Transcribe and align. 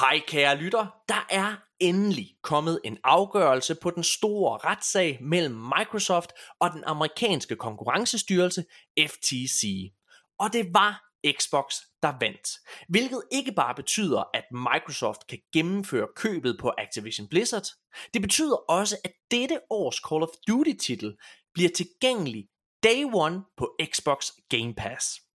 Hej 0.00 0.20
kære 0.26 0.56
lytter, 0.56 0.86
der 1.08 1.26
er 1.30 1.56
endelig 1.80 2.36
kommet 2.42 2.80
en 2.84 2.98
afgørelse 3.04 3.74
på 3.74 3.90
den 3.90 4.04
store 4.04 4.58
retssag 4.58 5.18
mellem 5.20 5.54
Microsoft 5.54 6.32
og 6.60 6.70
den 6.72 6.84
amerikanske 6.84 7.56
konkurrencestyrelse 7.56 8.64
FTC. 9.00 9.92
Og 10.38 10.52
det 10.52 10.74
var 10.74 11.04
Xbox, 11.38 11.74
der 12.02 12.12
vandt. 12.20 12.48
Hvilket 12.88 13.22
ikke 13.32 13.52
bare 13.52 13.74
betyder, 13.74 14.24
at 14.34 14.44
Microsoft 14.52 15.26
kan 15.26 15.38
gennemføre 15.52 16.08
købet 16.16 16.56
på 16.60 16.72
Activision 16.78 17.28
Blizzard. 17.28 17.66
Det 18.14 18.22
betyder 18.22 18.56
også, 18.56 18.96
at 19.04 19.12
dette 19.30 19.60
års 19.70 19.96
Call 19.96 20.22
of 20.22 20.28
Duty 20.48 20.72
titel 20.80 21.16
bliver 21.54 21.70
tilgængelig 21.70 22.48
day 22.82 23.04
one 23.12 23.42
på 23.56 23.76
Xbox 23.94 24.30
Game 24.50 24.74
Pass. 24.74 25.27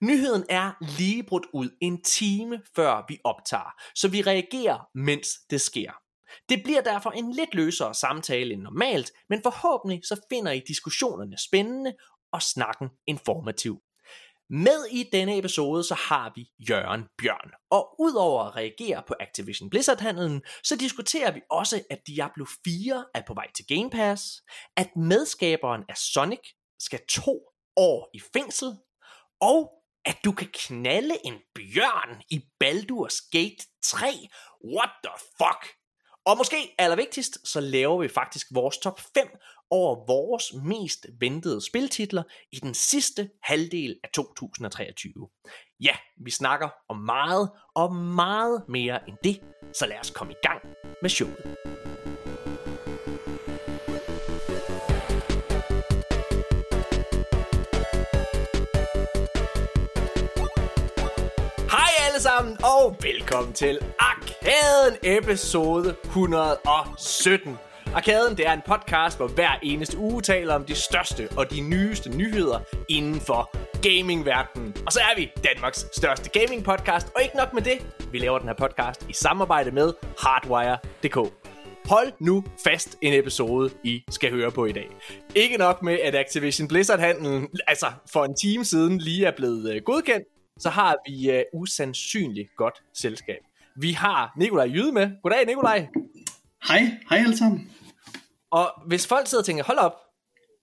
Nyheden 0.00 0.44
er 0.48 0.72
lige 0.98 1.22
brudt 1.22 1.46
ud 1.52 1.70
en 1.80 2.02
time 2.02 2.62
før 2.76 3.04
vi 3.08 3.18
optager, 3.24 3.74
så 3.94 4.08
vi 4.08 4.22
reagerer, 4.22 4.88
mens 4.94 5.28
det 5.50 5.60
sker. 5.60 5.92
Det 6.48 6.62
bliver 6.64 6.80
derfor 6.80 7.10
en 7.10 7.32
lidt 7.32 7.54
løsere 7.54 7.94
samtale 7.94 8.52
end 8.52 8.62
normalt, 8.62 9.12
men 9.28 9.42
forhåbentlig 9.42 10.00
så 10.04 10.20
finder 10.32 10.52
I 10.52 10.62
diskussionerne 10.68 11.38
spændende 11.38 11.94
og 12.32 12.42
snakken 12.42 12.88
informativ. 13.06 13.80
Med 14.50 14.86
i 14.90 15.08
denne 15.12 15.38
episode 15.38 15.84
så 15.84 15.94
har 15.94 16.32
vi 16.34 16.50
Jørgen 16.70 17.04
Bjørn, 17.22 17.50
og 17.70 18.00
udover 18.00 18.42
at 18.44 18.56
reagere 18.56 19.02
på 19.06 19.14
Activision 19.20 19.70
Blizzard-handlen, 19.70 20.42
så 20.64 20.76
diskuterer 20.76 21.32
vi 21.32 21.40
også, 21.50 21.82
at 21.90 21.98
Diablo 22.06 22.44
4 22.64 23.04
er 23.14 23.22
på 23.26 23.34
vej 23.34 23.46
til 23.52 23.66
Game 23.66 23.90
Pass, 23.90 24.42
at 24.76 24.96
medskaberen 24.96 25.82
af 25.88 25.96
Sonic 25.96 26.48
skal 26.80 27.00
to 27.08 27.40
år 27.76 28.10
i 28.14 28.20
fængsel, 28.32 28.68
og 29.40 29.72
at 30.04 30.16
du 30.24 30.32
kan 30.32 30.48
knalde 30.54 31.16
en 31.24 31.34
bjørn 31.54 32.22
i 32.30 32.44
Baldur's 32.64 33.28
Gate 33.30 33.66
3. 33.84 34.06
What 34.76 34.90
the 35.04 35.12
fuck? 35.38 35.74
Og 36.26 36.36
måske 36.36 36.74
allervigtigst, 36.78 37.48
så 37.48 37.60
laver 37.60 38.02
vi 38.02 38.08
faktisk 38.08 38.46
vores 38.54 38.78
top 38.78 39.00
5 39.14 39.28
over 39.70 40.06
vores 40.06 40.44
mest 40.64 41.06
ventede 41.20 41.66
spiltitler 41.66 42.22
i 42.52 42.56
den 42.56 42.74
sidste 42.74 43.30
halvdel 43.42 44.00
af 44.04 44.08
2023. 44.14 45.12
Ja, 45.80 45.96
vi 46.24 46.30
snakker 46.30 46.68
om 46.88 46.96
meget 46.96 47.50
og 47.74 47.94
meget 47.94 48.62
mere 48.68 49.08
end 49.08 49.16
det, 49.24 49.40
så 49.74 49.86
lad 49.86 49.98
os 50.00 50.10
komme 50.10 50.32
i 50.32 50.46
gang 50.46 50.62
med 51.02 51.10
showet. 51.10 51.56
Og 62.64 62.96
velkommen 63.02 63.52
til 63.52 63.78
Arkaden 63.98 64.96
episode 65.02 65.96
117. 66.04 67.58
Arkaden 67.94 68.36
det 68.36 68.46
er 68.46 68.52
en 68.52 68.62
podcast, 68.66 69.16
hvor 69.16 69.28
hver 69.28 69.58
eneste 69.62 69.98
uge 69.98 70.22
taler 70.22 70.54
om 70.54 70.64
de 70.64 70.74
største 70.74 71.28
og 71.36 71.50
de 71.50 71.60
nyeste 71.60 72.16
nyheder 72.16 72.58
inden 72.88 73.20
for 73.20 73.50
gamingverdenen. 73.82 74.76
Og 74.86 74.92
så 74.92 75.00
er 75.00 75.16
vi 75.16 75.30
Danmarks 75.44 75.86
største 75.96 76.30
gaming 76.30 76.64
podcast, 76.64 77.06
og 77.16 77.22
ikke 77.22 77.36
nok 77.36 77.52
med 77.52 77.62
det, 77.62 77.86
vi 78.12 78.18
laver 78.18 78.38
den 78.38 78.48
her 78.48 78.54
podcast 78.54 79.06
i 79.08 79.12
samarbejde 79.12 79.70
med 79.70 79.92
Hardwire.dk. 80.18 81.32
Hold 81.84 82.12
nu 82.20 82.44
fast 82.64 82.98
en 83.02 83.14
episode, 83.14 83.70
I 83.82 84.04
skal 84.10 84.30
høre 84.30 84.50
på 84.50 84.64
i 84.64 84.72
dag. 84.72 84.88
Ikke 85.34 85.56
nok 85.56 85.82
med, 85.82 85.98
at 85.98 86.14
Activision 86.14 86.68
Blizzard-handlen, 86.68 87.48
altså 87.66 87.86
for 88.12 88.24
en 88.24 88.36
time 88.36 88.64
siden, 88.64 88.98
lige 88.98 89.26
er 89.26 89.32
blevet 89.36 89.74
øh, 89.74 89.82
godkendt, 89.82 90.24
så 90.60 90.68
har 90.68 90.96
vi 91.08 91.30
øh, 91.30 91.42
usandsynligt 91.54 92.48
godt 92.56 92.74
selskab. 92.94 93.40
Vi 93.76 93.92
har 93.92 94.32
Nikolaj 94.38 94.66
Jyde 94.66 94.92
med. 94.92 95.10
Goddag, 95.22 95.46
Nikolaj. 95.46 95.86
Hej, 96.68 96.80
hej 97.08 97.18
alle 97.18 97.36
sammen. 97.36 97.70
Og 98.50 98.72
hvis 98.86 99.06
folk 99.06 99.26
sidder 99.26 99.42
og 99.42 99.46
tænker, 99.46 99.64
hold 99.64 99.78
op, 99.78 99.94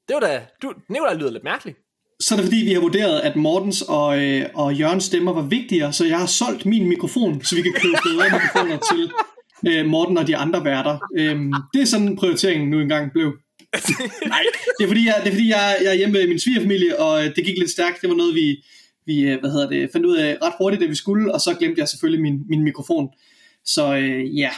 det 0.07 0.13
var 0.13 0.19
da, 0.19 0.45
du, 0.61 0.73
Nikolaj 0.89 1.13
lyder 1.13 1.31
lidt 1.31 1.43
mærkeligt. 1.43 1.77
Så 2.19 2.35
er 2.35 2.37
det 2.37 2.45
fordi, 2.45 2.57
vi 2.57 2.73
har 2.73 2.81
vurderet, 2.81 3.19
at 3.19 3.35
Mortens 3.35 3.81
og, 3.81 4.23
øh, 4.23 4.49
og 4.53 4.75
Jørgens 4.75 5.03
stemmer 5.03 5.33
var 5.33 5.41
vigtigere, 5.41 5.93
så 5.93 6.05
jeg 6.05 6.19
har 6.19 6.25
solgt 6.25 6.65
min 6.65 6.87
mikrofon, 6.89 7.43
så 7.43 7.55
vi 7.55 7.61
kan 7.61 7.73
købe 7.73 7.97
bedre 8.03 8.25
mikrofoner 8.37 8.77
til 8.91 9.11
øh, 9.67 9.85
Morten 9.85 10.17
og 10.17 10.27
de 10.27 10.37
andre 10.37 10.63
værter. 10.65 10.99
Øhm, 11.17 11.53
det 11.73 11.81
er 11.81 11.85
sådan 11.85 12.15
prioriteringen 12.15 12.69
nu 12.69 12.79
engang 12.79 13.11
blev. 13.11 13.27
Nej, 14.27 14.43
det 14.77 14.83
er 14.83 14.87
fordi, 14.87 15.05
jeg, 15.05 15.15
det 15.23 15.27
er, 15.27 15.31
fordi 15.31 15.49
jeg, 15.49 15.77
jeg 15.83 15.89
er 15.89 15.93
hjemme 15.93 16.13
med 16.13 16.27
min 16.27 16.39
svigerfamilie, 16.39 16.99
og 16.99 17.25
øh, 17.25 17.35
det 17.35 17.45
gik 17.45 17.57
lidt 17.57 17.71
stærkt. 17.71 18.01
Det 18.01 18.09
var 18.09 18.15
noget, 18.15 18.35
vi, 18.35 18.63
vi 19.05 19.21
øh, 19.21 19.39
hvad 19.39 19.51
hedder 19.51 19.69
det, 19.69 19.89
fandt 19.91 20.05
ud 20.05 20.17
af 20.17 20.37
ret 20.41 20.53
hurtigt, 20.57 20.81
det 20.81 20.89
vi 20.89 20.95
skulle, 20.95 21.33
og 21.33 21.41
så 21.41 21.55
glemte 21.59 21.79
jeg 21.79 21.87
selvfølgelig 21.87 22.21
min, 22.21 22.39
min 22.49 22.63
mikrofon. 22.63 23.09
Så 23.65 23.95
øh, 23.95 24.37
ja, 24.37 24.49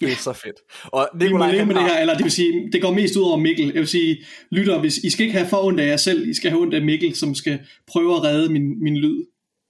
Det 0.00 0.12
er 0.12 0.16
så 0.16 0.32
fedt. 0.32 0.56
Og 0.84 1.08
vi 1.14 1.28
må 1.28 1.38
med 1.38 1.74
det 1.74 1.82
her, 1.82 1.98
eller 2.00 2.14
det 2.14 2.24
vil 2.24 2.32
sige, 2.32 2.68
det 2.72 2.82
går 2.82 2.92
mest 2.94 3.16
ud 3.16 3.22
over 3.22 3.36
Mikkel. 3.36 3.66
Jeg 3.66 3.74
vil 3.74 3.88
sige, 3.88 4.24
lytter, 4.50 4.80
hvis 4.80 4.98
I 4.98 5.10
skal 5.10 5.26
ikke 5.26 5.38
have 5.38 5.48
for 5.48 5.64
ondt 5.64 5.80
af 5.80 5.86
jer 5.86 5.96
selv, 5.96 6.28
I 6.28 6.34
skal 6.34 6.50
have 6.50 6.60
ondt 6.62 6.74
af 6.74 6.82
Mikkel, 6.82 7.14
som 7.14 7.34
skal 7.34 7.58
prøve 7.86 8.14
at 8.16 8.24
redde 8.24 8.52
min, 8.52 8.82
min 8.82 8.96
lyd. 8.96 9.24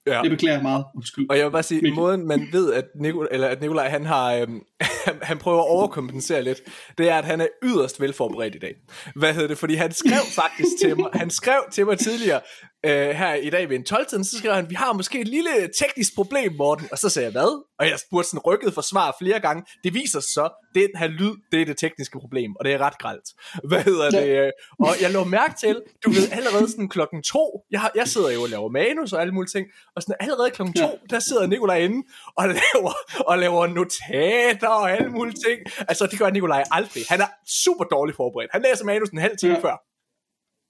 ja. 0.07 0.21
Jeg 0.21 0.29
beklager 0.31 0.61
meget. 0.61 0.85
Undskyld. 0.95 1.25
Og 1.29 1.37
jeg 1.37 1.45
vil 1.45 1.51
bare 1.51 1.63
sige, 1.63 1.81
Mikkel. 1.81 1.95
måden 1.95 2.27
man 2.27 2.47
ved, 2.51 2.73
at, 2.73 2.85
Nikolaj, 3.01 3.27
eller 3.31 3.47
at 3.47 3.61
Nikolaj 3.61 3.89
han 3.89 4.05
har, 4.05 4.33
øhm, 4.33 4.59
han, 5.05 5.15
han 5.21 5.37
prøver 5.37 5.59
at 5.59 5.69
overkompensere 5.69 6.43
lidt, 6.43 6.61
det 6.97 7.09
er, 7.09 7.15
at 7.15 7.25
han 7.25 7.41
er 7.41 7.47
yderst 7.63 8.01
velforberedt 8.01 8.55
i 8.55 8.59
dag. 8.59 8.75
Hvad 9.15 9.33
hedder 9.33 9.47
det? 9.47 9.57
Fordi 9.57 9.75
han 9.75 9.91
skrev 9.91 10.21
faktisk 10.41 10.69
til 10.81 10.99
mig, 10.99 11.09
han 11.13 11.29
skrev 11.29 11.61
til 11.71 11.85
mig 11.85 11.97
tidligere, 11.97 12.41
øh, 12.85 13.09
her 13.15 13.33
i 13.33 13.49
dag 13.49 13.69
ved 13.69 13.75
en 13.75 13.83
12 13.83 14.09
så 14.09 14.37
skrev 14.37 14.53
han, 14.53 14.69
vi 14.69 14.75
har 14.75 14.93
måske 14.93 15.19
et 15.21 15.27
lille 15.27 15.69
teknisk 15.79 16.15
problem, 16.15 16.53
Morten. 16.53 16.87
Og 16.91 16.97
så 16.97 17.09
sagde 17.09 17.25
jeg, 17.25 17.31
hvad? 17.31 17.63
Og 17.79 17.89
jeg 17.89 17.99
spurgte 17.99 18.29
sådan 18.29 18.39
rykket 18.39 18.73
for 18.73 18.81
svar 18.81 19.15
flere 19.21 19.39
gange. 19.39 19.63
Det 19.83 19.93
viser 19.93 20.19
sig 20.19 20.29
så, 20.33 20.49
den 20.75 20.89
her 20.95 21.07
lyd, 21.07 21.31
det 21.51 21.61
er 21.61 21.65
det 21.65 21.77
tekniske 21.77 22.19
problem, 22.19 22.55
og 22.59 22.65
det 22.65 22.73
er 22.73 22.77
ret 22.77 22.97
gralt. 22.97 23.23
Hvad 23.69 23.83
hedder 23.83 24.09
det? 24.09 24.27
øh, 24.45 24.51
Og 24.79 24.93
jeg 25.01 25.11
lå 25.11 25.23
mærke 25.23 25.53
til, 25.59 25.81
du 26.05 26.09
ved, 26.09 26.31
allerede 26.31 26.71
sådan 26.71 26.89
klokken 26.89 27.23
to, 27.23 27.61
jeg, 27.71 27.79
har, 27.81 27.91
jeg 27.95 28.07
sidder 28.07 28.31
jo 28.31 28.41
og 28.41 28.49
laver 28.49 28.69
manus 28.69 29.13
og 29.13 29.21
alle 29.21 29.33
mulige 29.33 29.49
ting, 29.51 29.67
og 29.95 30.01
sådan 30.01 30.15
allerede 30.19 30.51
klokken 30.51 30.73
to, 30.73 30.85
Ja. 30.85 30.91
der 31.15 31.19
sidder 31.19 31.47
Nikolaj 31.47 31.77
inde 31.77 32.07
og 32.37 32.47
laver, 32.47 32.93
og 33.27 33.37
laver 33.37 33.67
notater 33.67 34.67
og 34.67 34.91
alle 34.91 35.09
mulige 35.11 35.35
ting. 35.47 35.59
Altså, 35.87 36.07
det 36.07 36.19
gør 36.19 36.29
Nikolaj 36.29 36.63
aldrig. 36.71 37.03
Han 37.09 37.21
er 37.21 37.27
super 37.65 37.83
dårligt 37.83 38.15
forberedt. 38.15 38.51
Han 38.51 38.61
læser 38.61 38.85
manus 38.85 39.09
en 39.09 39.17
halv 39.17 39.37
time 39.37 39.53
Ja. 39.53 39.59
før. 39.59 39.75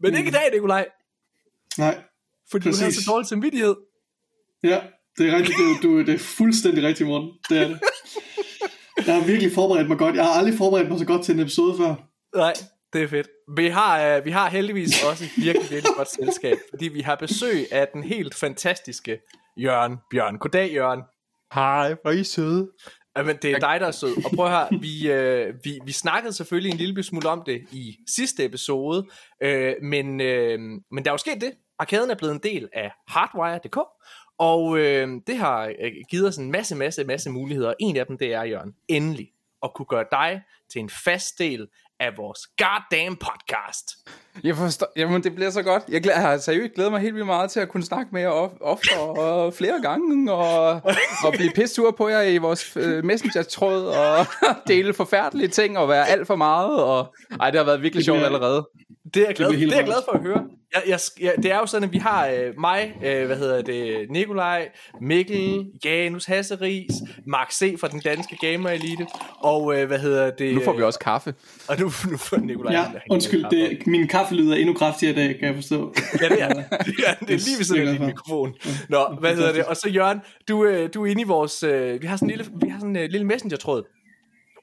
Men 0.04 0.16
ikke 0.18 0.28
i 0.28 0.32
dag, 0.32 0.50
Nikolaj, 0.54 0.86
Nej, 1.78 2.02
fordi 2.52 2.70
du 2.70 2.76
har 2.76 2.86
Præcis. 2.86 3.06
så 3.06 3.12
dårlig 3.12 3.28
samvittighed. 3.28 3.76
ja, 4.64 4.82
det 5.18 5.30
er 5.30 5.36
rigtigt. 5.38 5.58
Du, 5.58 5.88
du, 5.88 6.00
det 6.00 6.14
er 6.14 6.20
fuldstændig 6.20 6.84
rigtigt, 6.84 7.08
Morten. 7.10 7.30
Det 7.50 7.58
er 7.58 7.68
det. 7.68 7.80
Jeg 9.08 9.16
har 9.16 9.26
virkelig 9.26 9.52
forberedt 9.52 9.88
mig 9.88 9.98
godt. 9.98 10.16
Jeg 10.16 10.24
har 10.26 10.32
aldrig 10.32 10.58
forberedt 10.58 10.90
mig 10.90 11.00
så 11.00 11.06
godt 11.06 11.24
til 11.26 11.34
en 11.34 11.40
episode 11.40 11.78
før. 11.78 11.96
Nej, 12.36 12.54
det 12.94 13.04
er 13.04 13.08
fedt. 13.08 13.28
Vi 13.58 13.68
har, 13.68 14.18
uh, 14.18 14.26
vi 14.26 14.32
har 14.32 14.50
heldigvis 14.50 15.04
også 15.04 15.24
et 15.24 15.32
virkelig, 15.38 15.72
virkelig 15.72 15.96
godt 15.98 16.10
selskab, 16.12 16.58
fordi 16.70 16.88
vi 16.88 17.02
har 17.02 17.16
besøg 17.16 17.68
af 17.72 17.88
den 17.94 18.04
helt 18.04 18.36
fantastiske 18.36 19.20
Jørgen 19.58 19.98
Bjørn. 20.12 20.38
Goddag, 20.38 20.74
Jørgen. 20.74 21.02
Hej, 21.54 21.96
hvor 22.02 22.12
er 22.12 22.16
I 22.16 22.24
søde. 22.24 22.72
Jamen, 23.18 23.38
det 23.42 23.52
er 23.52 23.60
dig, 23.60 23.80
der 23.80 23.88
er 23.88 23.92
sød. 23.92 24.26
Og 24.26 24.32
prøv 24.36 24.46
at 24.46 24.52
høre, 24.52 24.68
vi, 24.82 25.12
øh, 25.12 25.54
vi, 25.64 25.80
vi 25.86 25.92
snakkede 25.92 26.34
selvfølgelig 26.34 26.72
en 26.72 26.78
lille 26.78 27.04
smule 27.04 27.30
om 27.30 27.44
det 27.46 27.62
i 27.72 27.96
sidste 28.16 28.46
episode, 28.46 29.08
øh, 29.44 29.74
men, 29.82 30.22
øh, 30.22 30.60
men 30.92 31.06
der 31.06 31.10
er 31.10 31.14
jo 31.14 31.18
sket 31.18 31.42
det. 31.42 31.52
Arkaden 31.80 32.10
er 32.12 32.16
blevet 32.16 32.34
en 32.34 32.40
del 32.44 32.70
af 32.74 32.92
Hardwire.dk, 33.08 33.78
og 34.38 34.78
øh, 34.78 35.08
det 35.28 35.38
har 35.38 35.66
øh, 35.80 35.92
givet 36.10 36.28
os 36.28 36.38
en 36.38 36.52
masse, 36.52 36.76
masse, 36.76 37.04
masse 37.04 37.30
muligheder. 37.30 37.74
En 37.80 37.98
af 37.98 38.06
dem, 38.06 38.18
det 38.18 38.34
er, 38.34 38.44
Jørgen, 38.44 38.76
endelig 38.88 39.32
at 39.64 39.74
kunne 39.76 39.86
gøre 39.86 40.06
dig 40.12 40.42
til 40.72 40.80
en 40.80 40.90
fast 40.90 41.40
del 41.40 41.68
af 42.00 42.18
vores 42.18 42.40
goddamn 42.58 43.18
podcast. 43.18 43.92
Jeg 44.44 44.56
forstår, 44.56 44.88
jamen 44.96 45.24
det 45.24 45.36
bliver 45.36 45.50
så 45.50 45.64
godt. 45.64 45.84
Jeg, 45.90 46.02
glæder, 46.04 46.20
jeg 46.20 46.28
har 46.30 46.38
seriøst 46.38 46.74
glædet 46.74 46.92
mig 46.92 47.02
helt 47.02 47.14
vildt 47.14 47.26
meget 47.26 47.52
til 47.52 47.60
at 47.60 47.70
kunne 47.70 47.84
snakke 47.84 48.10
med 48.12 48.22
jer 48.22 48.30
of, 48.30 48.52
oftere 48.62 49.00
og 49.00 49.54
flere 49.54 49.82
gange, 49.82 50.34
og, 50.34 50.82
og 51.26 51.34
blive 51.34 51.52
pissur 51.56 51.92
på 51.92 52.08
jer 52.08 52.22
i 52.22 52.38
vores 52.38 52.78
øh, 52.78 53.06
messenger-tråd, 53.06 53.86
og 53.86 54.26
dele 54.68 54.94
forfærdelige 54.94 55.48
ting, 55.48 55.78
og 55.78 55.90
være 55.90 56.08
alt 56.08 56.28
for 56.28 56.36
meget, 56.36 56.84
og 56.84 57.16
ej, 57.40 57.52
det 57.52 57.60
har 57.60 57.66
været 57.66 57.82
virkelig 57.82 58.06
sjovt 58.06 58.24
allerede. 58.24 58.68
Det 59.14 59.22
er 59.22 59.26
jeg 59.26 59.36
glad, 59.36 59.52
helt 59.52 59.62
det 59.62 59.72
er 59.72 59.78
jeg 59.78 59.86
glad 59.86 59.98
for 60.10 60.12
at 60.12 60.22
høre. 60.22 60.44
Jeg, 60.74 60.84
jeg, 60.88 61.00
jeg, 61.22 61.34
det 61.44 61.52
er 61.52 61.58
jo 61.58 61.66
sådan, 61.66 61.88
at 61.88 61.94
vi 61.94 61.98
har 61.98 62.28
øh, 62.28 62.60
mig, 62.60 62.94
øh, 63.06 63.26
hvad 63.26 63.38
hedder 63.38 63.62
det, 63.62 64.10
Nikolaj, 64.10 64.70
Mikkel, 65.02 65.66
Janus 65.86 66.26
Hasseris, 66.26 66.92
Mark 67.28 67.52
C. 67.52 67.80
fra 67.80 67.88
den 67.88 68.00
danske 68.00 68.38
Gamer 68.42 68.70
Elite, 68.70 69.08
og 69.40 69.80
øh, 69.80 69.88
hvad 69.88 70.00
hedder 70.00 70.32
det... 70.32 70.56
Nu 70.56 70.62
får 70.62 70.74
vi 70.74 70.84
også 70.84 71.00
kaffe. 71.00 71.34
Og 71.70 71.80
nu, 71.80 71.86
nu 71.86 72.18
får 72.18 72.38
Nikolaj... 72.38 72.74
Ja, 72.74 72.86
undskyld, 73.10 73.42
kaffe 73.42 73.58
det, 73.58 73.88
min 73.88 74.08
kaffelyd 74.08 74.50
er 74.52 74.56
endnu 74.56 74.74
kraftigere 74.74 75.14
i 75.14 75.16
dag, 75.16 75.40
kan 75.40 75.48
jeg 75.48 75.56
forstå. 75.56 75.94
Ja, 76.22 76.30
det 76.30 76.42
er 76.42 76.48
det. 76.54 76.66
Det 76.70 76.94
er, 77.08 77.14
det 77.26 77.34
er 77.34 77.46
lige 77.46 77.58
ved 77.58 77.64
siden 77.64 77.88
af 77.88 77.98
din 77.98 78.06
mikrofon. 78.06 78.54
Nå, 78.90 79.18
hvad 79.20 79.36
hedder 79.36 79.54
det? 79.54 79.64
Og 79.64 79.76
så 79.76 79.90
Jørgen, 79.90 80.22
du, 80.48 80.66
øh, 80.66 80.90
du 80.94 81.06
er 81.06 81.12
inde 81.12 81.22
i 81.22 81.26
vores... 81.26 81.64
Øh, 81.64 82.02
vi 82.02 82.08
har 82.08 82.18
sådan 82.18 82.30
en 82.30 82.38
lille, 82.38 82.52
vi 82.62 82.70
har 82.70 82.80
sådan 82.80 82.96
en 82.96 83.04
øh, 83.04 83.10
lille 83.10 83.28
messenger-tråd. 83.28 83.84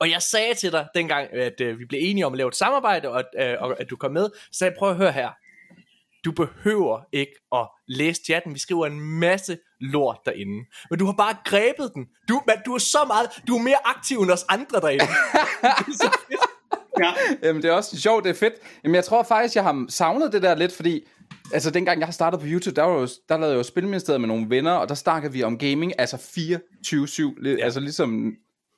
Og 0.02 0.10
jeg 0.10 0.22
sagde 0.22 0.54
til 0.54 0.72
dig 0.72 0.87
dengang, 0.94 1.32
at 1.32 1.60
øh, 1.60 1.78
vi 1.78 1.84
blev 1.84 2.00
enige 2.02 2.26
om 2.26 2.32
at 2.32 2.37
lave 2.37 2.49
et 2.49 2.56
samarbejde, 2.56 3.08
og, 3.08 3.19
at, 3.19 3.52
øh, 3.52 3.62
og 3.62 3.81
at 3.81 3.90
du 3.90 3.96
kom 3.96 4.12
med, 4.12 4.28
så 4.52 4.58
sagde 4.58 4.70
jeg, 4.70 4.78
prøv 4.78 4.90
at 4.90 4.96
høre 4.96 5.12
her. 5.12 5.31
Du 6.25 6.32
behøver 6.32 7.00
ikke 7.12 7.32
at 7.54 7.69
læse 7.88 8.22
chatten. 8.25 8.54
Vi 8.54 8.58
skriver 8.58 8.87
en 8.87 9.00
masse 9.00 9.58
lort 9.81 10.19
derinde. 10.26 10.64
Men 10.90 10.99
du 10.99 11.06
har 11.06 11.12
bare 11.12 11.37
grebet 11.44 11.90
den. 11.94 12.06
Du, 12.28 12.43
man, 12.46 12.56
du 12.66 12.75
er 12.75 12.78
så 12.78 12.99
meget, 13.06 13.31
du 13.49 13.56
er 13.56 13.62
mere 13.62 13.87
aktiv 13.87 14.19
end 14.19 14.31
os 14.31 14.44
andre 14.49 14.81
derinde. 14.81 15.04
Ja. 17.00 17.12
Jamen, 17.43 17.62
det 17.62 17.69
er 17.69 17.72
også 17.72 18.00
sjovt, 18.00 18.25
det 18.25 18.31
er 18.31 18.34
fedt. 18.34 18.54
Jamen, 18.84 18.94
jeg 18.94 19.04
tror 19.04 19.22
faktisk, 19.22 19.54
jeg 19.54 19.64
har 19.64 19.87
savnet 19.88 20.32
det 20.32 20.43
der 20.43 20.54
lidt, 20.54 20.72
fordi... 20.72 21.08
Altså, 21.52 21.70
dengang 21.70 21.99
jeg 21.99 22.06
har 22.06 22.12
startet 22.12 22.40
på 22.40 22.46
YouTube, 22.49 22.76
der, 22.76 22.82
var 22.82 23.00
jo, 23.00 23.08
der 23.28 23.37
lavede 23.37 23.50
jeg 23.50 23.58
jo 23.58 23.62
Spilministeriet 23.62 24.20
med 24.20 24.28
nogle 24.28 24.50
venner, 24.50 24.72
og 24.72 24.88
der 24.88 24.94
snakkede 24.94 25.32
vi 25.32 25.43
om 25.43 25.58
gaming, 25.58 25.93
altså 25.99 26.16
24-7, 26.16 27.49
ja. 27.49 27.64
altså 27.64 27.81
ligesom, 27.81 28.32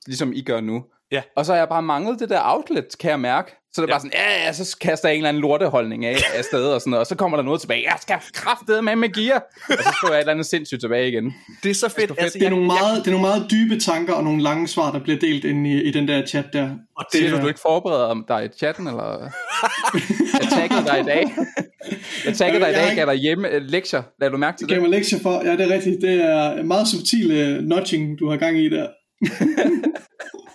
ligesom 0.07 0.33
I 0.33 0.43
gør 0.43 0.61
nu. 0.61 0.85
Ja. 1.15 1.23
Og 1.37 1.47
så 1.47 1.53
har 1.53 1.59
jeg 1.59 1.69
bare 1.69 1.83
manglet 1.83 2.21
det 2.21 2.29
der 2.31 2.41
outlet, 2.45 2.87
kan 3.01 3.11
jeg 3.11 3.21
mærke. 3.21 3.51
Så 3.73 3.81
det 3.83 3.89
er 3.89 3.89
Ja. 3.89 3.93
bare 3.93 4.01
sådan, 4.01 4.13
ja, 4.15 4.45
ja, 4.47 4.53
så 4.53 4.77
kaster 4.81 5.09
jeg 5.09 5.15
en 5.15 5.19
eller 5.19 5.29
anden 5.29 5.41
lorteholdning 5.43 6.05
af, 6.05 6.17
af 6.39 6.45
sted 6.45 6.65
og 6.67 6.81
sådan 6.81 6.91
noget, 6.91 7.01
og 7.01 7.07
så 7.07 7.15
kommer 7.15 7.37
der 7.37 7.45
noget 7.45 7.61
tilbage. 7.61 7.83
Jeg 7.85 7.97
skal 8.01 8.17
kraftede 8.33 8.83
med 8.83 8.97
med 8.97 9.09
gear. 9.13 9.39
Og 9.69 9.75
så 9.85 9.93
skriver 9.97 10.13
jeg 10.15 10.19
et 10.19 10.23
eller 10.23 10.33
andet 10.33 10.47
sindssygt 10.47 10.81
tilbage 10.81 11.09
igen. 11.09 11.35
Det 11.63 11.71
er 11.71 11.75
så 11.75 11.89
fedt. 11.89 12.09
fedt. 12.09 12.21
Altså, 12.23 12.39
Det 12.39 12.45
er, 12.45 12.49
jeg, 12.49 12.51
nogle 12.51 12.67
meget, 12.67 12.99
det 13.05 13.07
er 13.07 13.11
nogle 13.11 13.27
meget 13.27 13.47
dybe 13.51 13.81
tanker 13.81 14.13
og 14.15 14.25
nogle 14.25 14.43
lange 14.43 14.69
svar, 14.69 14.93
der 14.93 14.99
bliver 15.01 15.19
delt 15.19 15.45
ind 15.45 15.67
i, 15.67 15.83
i 15.83 15.91
den 15.91 16.09
der 16.09 16.27
chat 16.27 16.45
der. 16.53 16.71
og 16.99 17.05
Siger 17.13 17.29
det, 17.31 17.37
du, 17.39 17.43
du 17.43 17.49
ikke 17.49 17.61
forbereder 17.61 18.15
dig 18.29 18.45
i 18.45 18.49
chatten, 18.59 18.87
eller? 18.87 19.05
jeg 20.43 20.49
taggede 20.51 20.85
dig 20.87 21.01
i 21.01 21.05
dag. 21.05 21.25
Jeg 22.25 22.35
taggede 22.35 22.65
dig 22.65 22.71
i 22.71 22.75
dag, 22.75 22.97
gav 22.97 23.07
dig 23.07 23.15
hjemme 23.15 23.49
øh, 23.49 23.63
lektier. 23.63 24.03
Lad 24.21 24.31
du 24.31 24.37
mærke 24.37 24.57
til 24.59 24.67
Det 24.69 24.75
gav 24.75 24.83
det? 24.83 24.91
mig 24.91 24.99
lektier 24.99 25.19
for. 25.23 25.43
Ja, 25.45 25.53
det 25.53 25.61
er 25.61 25.75
rigtigt. 25.75 26.03
Det 26.03 26.25
er 26.25 26.63
meget 26.63 26.89
subtil 26.89 27.27
uh, 27.59 27.65
nudging, 27.65 28.19
du 28.19 28.31
har 28.31 28.37
gang 28.37 28.59
i 28.59 28.69
der. 28.69 28.87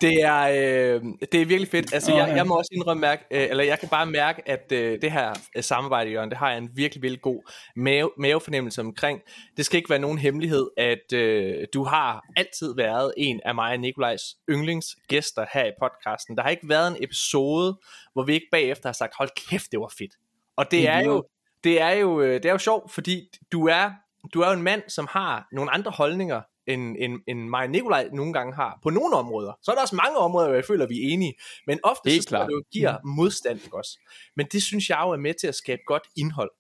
det, 0.02 0.24
er, 0.24 0.42
øh, 0.42 1.04
det 1.32 1.42
er 1.42 1.46
virkelig 1.46 1.68
fedt. 1.68 1.94
Altså, 1.94 2.16
jeg, 2.16 2.34
jeg 2.36 2.48
må 2.48 2.56
også 2.58 2.70
indrømme, 2.74 3.02
mærke, 3.02 3.24
øh, 3.32 3.50
eller 3.50 3.64
jeg 3.64 3.80
kan 3.80 3.90
bare 3.90 4.06
mærke, 4.06 4.50
at 4.50 4.72
øh, 4.72 5.02
det 5.02 5.12
her 5.12 5.34
øh, 5.56 5.64
samarbejde, 5.64 6.12
Jørgen, 6.12 6.30
det 6.30 6.38
har 6.38 6.50
jeg 6.50 6.58
en 6.58 6.70
virkelig, 6.74 7.02
virkelig 7.02 7.22
god 7.22 7.52
mave, 7.76 8.12
mavefornemmelse 8.18 8.82
omkring. 8.82 9.22
Det 9.58 9.66
skal 9.66 9.78
ikke 9.78 9.90
være 9.90 10.00
nogen 10.00 10.18
hemmelighed, 10.18 10.70
at 10.78 11.14
øh, 11.14 11.68
du 11.74 11.84
har 11.84 12.26
altid 12.36 12.76
været 12.76 13.14
en 13.18 13.40
af 13.46 13.56
mig 13.56 13.72
og 13.72 13.80
Nikolajs 13.80 14.22
yndlingsgæster 14.50 15.46
her 15.54 15.66
i 15.66 15.72
podcasten. 15.80 16.38
Der 16.38 16.44
har 16.44 16.50
ikke 16.50 16.70
været 16.70 16.88
en 16.88 17.04
episode, 17.04 17.80
hvor 18.14 18.24
vi 18.24 18.34
ikke 18.34 18.48
bagefter 18.52 18.90
har 18.90 18.94
sagt, 18.94 19.14
hold 19.18 19.30
kæft, 19.50 19.72
det 19.72 19.80
var 19.80 19.94
fedt. 19.98 20.14
Og 20.58 20.72
det 20.72 20.88
er 20.88 21.04
jo, 21.04 21.24
det 21.64 21.82
er 21.82 21.92
jo, 21.92 22.22
øh, 22.22 22.34
det 22.34 22.46
er 22.46 22.52
jo 22.52 22.58
sjovt, 22.58 22.92
fordi 22.92 23.28
du 23.52 23.68
er, 23.68 23.92
du 24.34 24.42
er 24.42 24.48
jo 24.48 24.54
en 24.54 24.64
mand, 24.64 24.82
som 24.88 25.08
har 25.12 25.48
nogle 25.52 25.72
andre 25.72 25.92
holdninger, 25.92 26.42
end, 26.70 26.96
end, 27.00 27.14
end 27.28 27.50
mig 27.50 27.64
og 27.64 27.70
Nikolaj 27.70 28.08
nogle 28.14 28.34
gange 28.34 28.54
har, 28.54 28.80
på 28.84 28.90
nogle 28.90 29.16
områder. 29.16 29.54
Så 29.64 29.72
er 29.72 29.76
der 29.76 29.82
også 29.82 29.96
mange 29.96 30.18
områder, 30.18 30.48
hvor 30.48 30.56
jeg 30.56 30.66
føler, 30.66 30.88
vi 30.88 30.96
er 30.96 31.14
enige. 31.14 31.34
Men 31.68 31.80
ofte 31.84 32.10
Helt 32.10 32.24
så 32.24 32.30
tror 32.30 32.38
jeg, 32.38 32.42
klart. 32.42 32.50
det 32.50 32.54
jo 32.56 32.64
giver 32.72 32.98
modstand, 33.18 33.60
ikke 33.64 33.78
også? 33.78 34.00
Men 34.36 34.46
det 34.52 34.64
synes 34.64 34.90
jeg 34.90 35.00
jo 35.06 35.10
er 35.12 35.18
med 35.18 35.34
til 35.40 35.48
at 35.48 35.56
skabe 35.56 35.82
godt 35.88 36.04
indhold. 36.18 36.52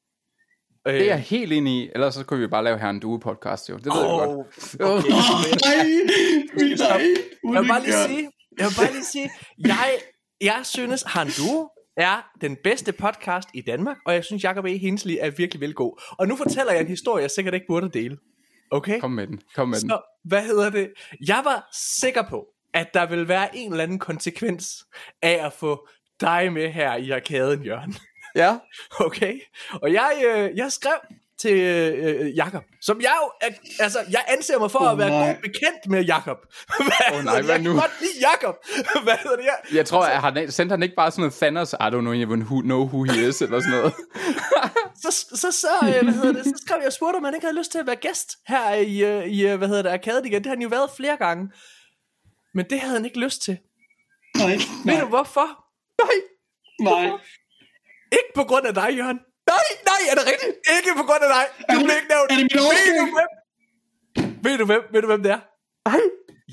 Øh, 0.88 0.94
Det 0.94 1.02
er 1.02 1.06
jeg 1.06 1.20
helt 1.20 1.54
enig 1.54 1.74
i. 1.84 1.90
Ellers 1.96 2.14
så 2.16 2.24
kunne 2.26 2.40
vi 2.40 2.48
bare 2.48 2.64
lave 2.64 2.78
her 2.80 2.90
en 2.90 3.00
duo-podcast, 3.00 3.70
jo. 3.70 3.78
Det 3.78 3.86
ved 3.86 4.02
jeg 4.02 4.10
godt. 4.10 4.82
Okay. 4.82 5.10
Nej, 5.10 5.88
nej, 6.58 6.78
nej. 6.90 7.02
Jeg 7.54 7.62
vil 7.62 7.68
bare 7.68 7.84
lige 7.84 7.94
sige, 8.08 8.30
jeg 8.60 8.66
vil 8.68 8.76
bare 8.78 8.92
lige 8.92 9.06
sige, 9.06 9.30
jeg, 9.66 9.90
jeg 10.42 10.60
synes, 10.64 11.04
Han 11.08 11.28
Du 11.28 11.70
er 11.98 12.30
den 12.42 12.58
bedste 12.64 12.92
podcast 12.92 13.50
i 13.54 13.62
Danmark, 13.62 13.98
og 14.06 14.14
jeg 14.14 14.24
synes, 14.26 14.44
Jacob 14.44 14.66
E. 14.66 14.78
Hensley 14.78 15.16
er 15.20 15.26
virkelig, 15.30 15.62
virkelig 15.62 15.76
god. 15.76 16.02
Og 16.20 16.28
nu 16.28 16.36
fortæller 16.36 16.72
jeg 16.74 16.82
en 16.82 16.88
historie, 16.88 17.22
jeg 17.22 17.32
sikkert 17.32 17.54
ikke 17.54 17.66
burde 17.70 17.90
dele. 17.90 18.18
Okay? 18.72 19.00
Kom 19.00 19.12
med 19.12 19.28
den. 19.28 19.42
Kom 19.56 19.70
med 19.70 19.80
den. 19.80 19.90
Så, 19.90 20.02
hvad 20.24 20.44
hedder 20.44 20.70
det? 20.70 20.94
Jeg 21.28 21.42
var 21.44 21.70
sikker 22.00 22.24
på, 22.30 22.48
at 22.74 22.94
der 22.94 23.06
ville 23.06 23.28
være 23.28 23.58
en 23.58 23.72
eller 23.72 23.84
anden 23.84 24.00
konsekvens 24.00 24.86
af 25.22 25.46
at 25.46 25.54
få 25.54 25.88
dig 26.22 26.54
med 26.54 26.70
her 26.72 26.96
i 26.96 27.10
arkaden, 27.12 27.64
Jørgen. 27.64 27.96
Ja. 28.36 28.58
Okay? 29.06 29.40
Og 29.82 29.94
jeg, 29.94 30.12
øh, 30.28 30.58
jeg 30.58 30.72
skrev 30.72 31.00
til 31.42 31.54
øh, 31.60 32.36
Jakob, 32.36 32.64
som 32.82 33.02
jeg 33.02 33.14
jo, 33.22 33.32
er, 33.42 33.50
altså, 33.80 34.00
jeg 34.12 34.24
anser 34.28 34.60
mig 34.60 34.72
for 34.72 34.80
Åh, 34.80 34.92
at 34.92 34.98
være 34.98 35.10
nej. 35.10 35.28
god 35.28 35.42
bekendt 35.42 35.88
med 35.88 36.06
Jakob. 36.06 36.38
Hvad 36.78 37.18
Åh, 37.20 37.26
nej, 37.26 37.42
hvad 37.42 37.56
jeg 37.56 37.64
nu? 37.64 37.72
kan 37.72 37.80
godt 37.80 38.02
lide 38.02 38.28
Jakob. 38.32 38.56
Hvad 39.06 39.18
hedder 39.24 39.38
det? 39.38 39.46
Jeg, 39.46 39.76
Jeg 39.78 39.86
tror, 39.86 40.06
at 40.06 40.22
han, 40.22 40.52
sendte 40.52 40.74
han 40.74 40.84
ikke 40.84 40.96
bare 40.96 41.12
sådan 41.12 41.22
noget 41.22 41.34
Thanos, 41.34 41.74
I 41.74 41.76
don't 41.76 41.90
know 42.06 42.14
even 42.14 42.42
who, 42.42 42.62
know 42.62 42.82
who 42.86 43.04
he 43.04 43.28
is, 43.28 43.42
eller 43.42 43.60
sådan 43.60 43.78
noget. 43.78 43.94
så, 45.04 45.26
så, 45.36 45.52
så, 45.52 45.68
øh, 45.84 46.04
hvad 46.04 46.14
hedder 46.14 46.34
det, 46.34 46.46
så 46.46 46.64
skrev 46.66 46.78
jeg 46.80 46.88
og 46.88 46.94
spurgte, 46.94 47.18
om 47.18 47.24
han 47.24 47.34
ikke 47.34 47.46
havde 47.46 47.58
lyst 47.58 47.72
til 47.72 47.80
at 47.80 47.88
være 47.88 47.96
gæst 47.96 48.30
her 48.48 48.74
i, 48.74 49.04
øh, 49.04 49.26
i 49.26 49.48
øh, 49.48 49.58
hvad 49.58 49.68
hedder 49.68 49.98
det, 49.98 50.26
igen. 50.26 50.44
Det 50.44 50.46
har 50.46 50.56
han 50.56 50.62
jo 50.62 50.68
været 50.68 50.90
flere 50.98 51.18
gange. 51.18 51.50
Men 52.54 52.66
det 52.70 52.80
havde 52.80 52.94
han 52.96 53.06
ikke 53.06 53.20
lyst 53.20 53.42
til. 53.42 53.58
Nej, 54.38 54.52
Ved 54.52 54.60
nej, 54.86 55.00
du 55.02 55.08
hvorfor? 55.08 55.48
Nej, 56.04 56.16
nej. 56.80 57.18
ikke 58.12 58.32
på 58.36 58.44
grund 58.44 58.66
af 58.68 58.74
dig, 58.74 58.98
Jørgen. 58.98 59.20
Nej, 59.54 59.66
nej, 59.92 60.02
er 60.12 60.16
det 60.20 60.26
rigtigt? 60.32 60.54
Ikke 60.78 60.90
på 61.02 61.04
grund 61.08 61.22
af 61.28 61.32
dig. 61.36 61.46
Du 61.72 61.76
det- 61.80 61.86
blev 61.86 61.96
ikke 62.00 62.12
nævnt. 62.16 62.30
er 62.32 62.36
det 62.40 62.46
min 62.50 62.60
Ved 62.62 62.98
du 62.98 63.06
hvem? 63.18 63.30
Ved 64.46 64.58
du 64.62 64.66
hvem? 64.66 64.82
Ved 64.94 65.02
du 65.02 65.08
hvem 65.08 65.24
det 65.24 65.32
er? 65.32 65.40
Nej. 65.90 66.00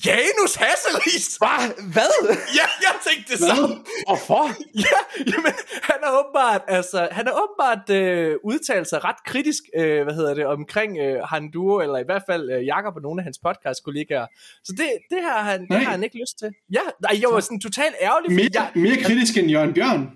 Janus 0.06 0.54
Hasseris! 0.54 1.36
Hvad? 1.36 1.92
Hvad? 1.92 2.36
Ja, 2.58 2.66
jeg 2.86 2.94
tænkte 3.08 3.32
det 3.32 3.38
samme. 3.40 3.76
Hvorfor? 4.08 4.42
Ja, 4.88 4.98
jamen, 5.32 5.52
han 5.82 5.96
har 6.04 6.12
åbenbart, 6.20 6.62
altså, 6.68 7.08
han 7.12 7.26
har 7.26 7.34
åbenbart 7.42 7.90
øh, 7.90 8.36
udtalt 8.44 8.88
sig 8.88 9.04
ret 9.04 9.20
kritisk, 9.26 9.62
øh, 9.76 10.02
hvad 10.04 10.14
hedder 10.14 10.34
det, 10.34 10.46
omkring 10.46 10.98
øh, 10.98 11.22
Han 11.32 11.50
Duo, 11.50 11.80
eller 11.80 11.98
i 11.98 12.02
hvert 12.04 12.22
fald 12.30 12.50
øh, 12.50 12.66
Jakob 12.66 12.96
og 12.96 13.02
nogle 13.02 13.20
af 13.20 13.24
hans 13.24 13.38
podcast-kollegaer. 13.46 14.26
Så 14.64 14.72
det, 14.76 14.88
det, 15.10 15.22
har 15.22 15.42
han, 15.42 15.60
det 15.60 15.70
Nej. 15.70 15.78
har 15.78 15.90
han 15.90 16.02
ikke 16.04 16.16
lyst 16.22 16.38
til. 16.38 16.50
Ja, 16.72 16.80
nej, 17.02 17.14
jeg 17.22 17.28
var 17.32 17.40
sådan 17.40 17.60
totalt 17.60 17.94
ærgerlig, 18.00 18.32
Mere, 18.32 18.48
jeg, 18.54 18.70
mere 18.74 18.96
kritisk 19.02 19.36
end 19.36 19.50
Jørgen 19.50 19.74
Bjørn. 19.74 20.10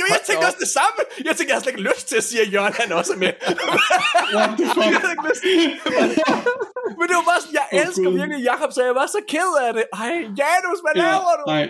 Jo, 0.00 0.04
jeg 0.14 0.20
tænkte 0.28 0.44
også 0.48 0.60
det 0.66 0.70
samme. 0.78 0.98
Jeg 1.26 1.32
tænkte, 1.36 1.50
jeg 1.52 1.56
har 1.58 1.62
slet 1.64 1.72
ikke 1.74 1.86
lyst 1.90 2.04
til 2.10 2.16
at 2.22 2.24
sige, 2.30 2.40
at 2.44 2.48
Jørgen 2.54 2.74
han 2.80 2.88
også 3.00 3.12
er 3.16 3.20
med. 3.24 3.32
What 4.36 4.50
the 4.58 4.66
fuck? 4.76 4.90
Jeg 4.94 5.10
ikke 5.14 5.26
lyst. 5.30 5.42
Men 6.98 7.04
det 7.08 7.14
var 7.20 7.26
bare 7.32 7.40
sådan, 7.44 7.56
jeg 7.60 7.66
Åh, 7.72 7.80
elsker 7.82 8.04
Gud. 8.10 8.16
virkelig 8.20 8.38
Jakob, 8.50 8.70
så 8.72 8.80
jeg 8.88 8.94
var 9.00 9.06
så 9.06 9.20
ked 9.32 9.50
af 9.66 9.72
det. 9.78 9.84
Ej, 9.92 10.14
Janus, 10.40 10.78
hvad 10.84 10.92
Ja, 10.96 11.02
laver 11.10 11.34
du? 11.40 11.44
nej. 11.54 11.66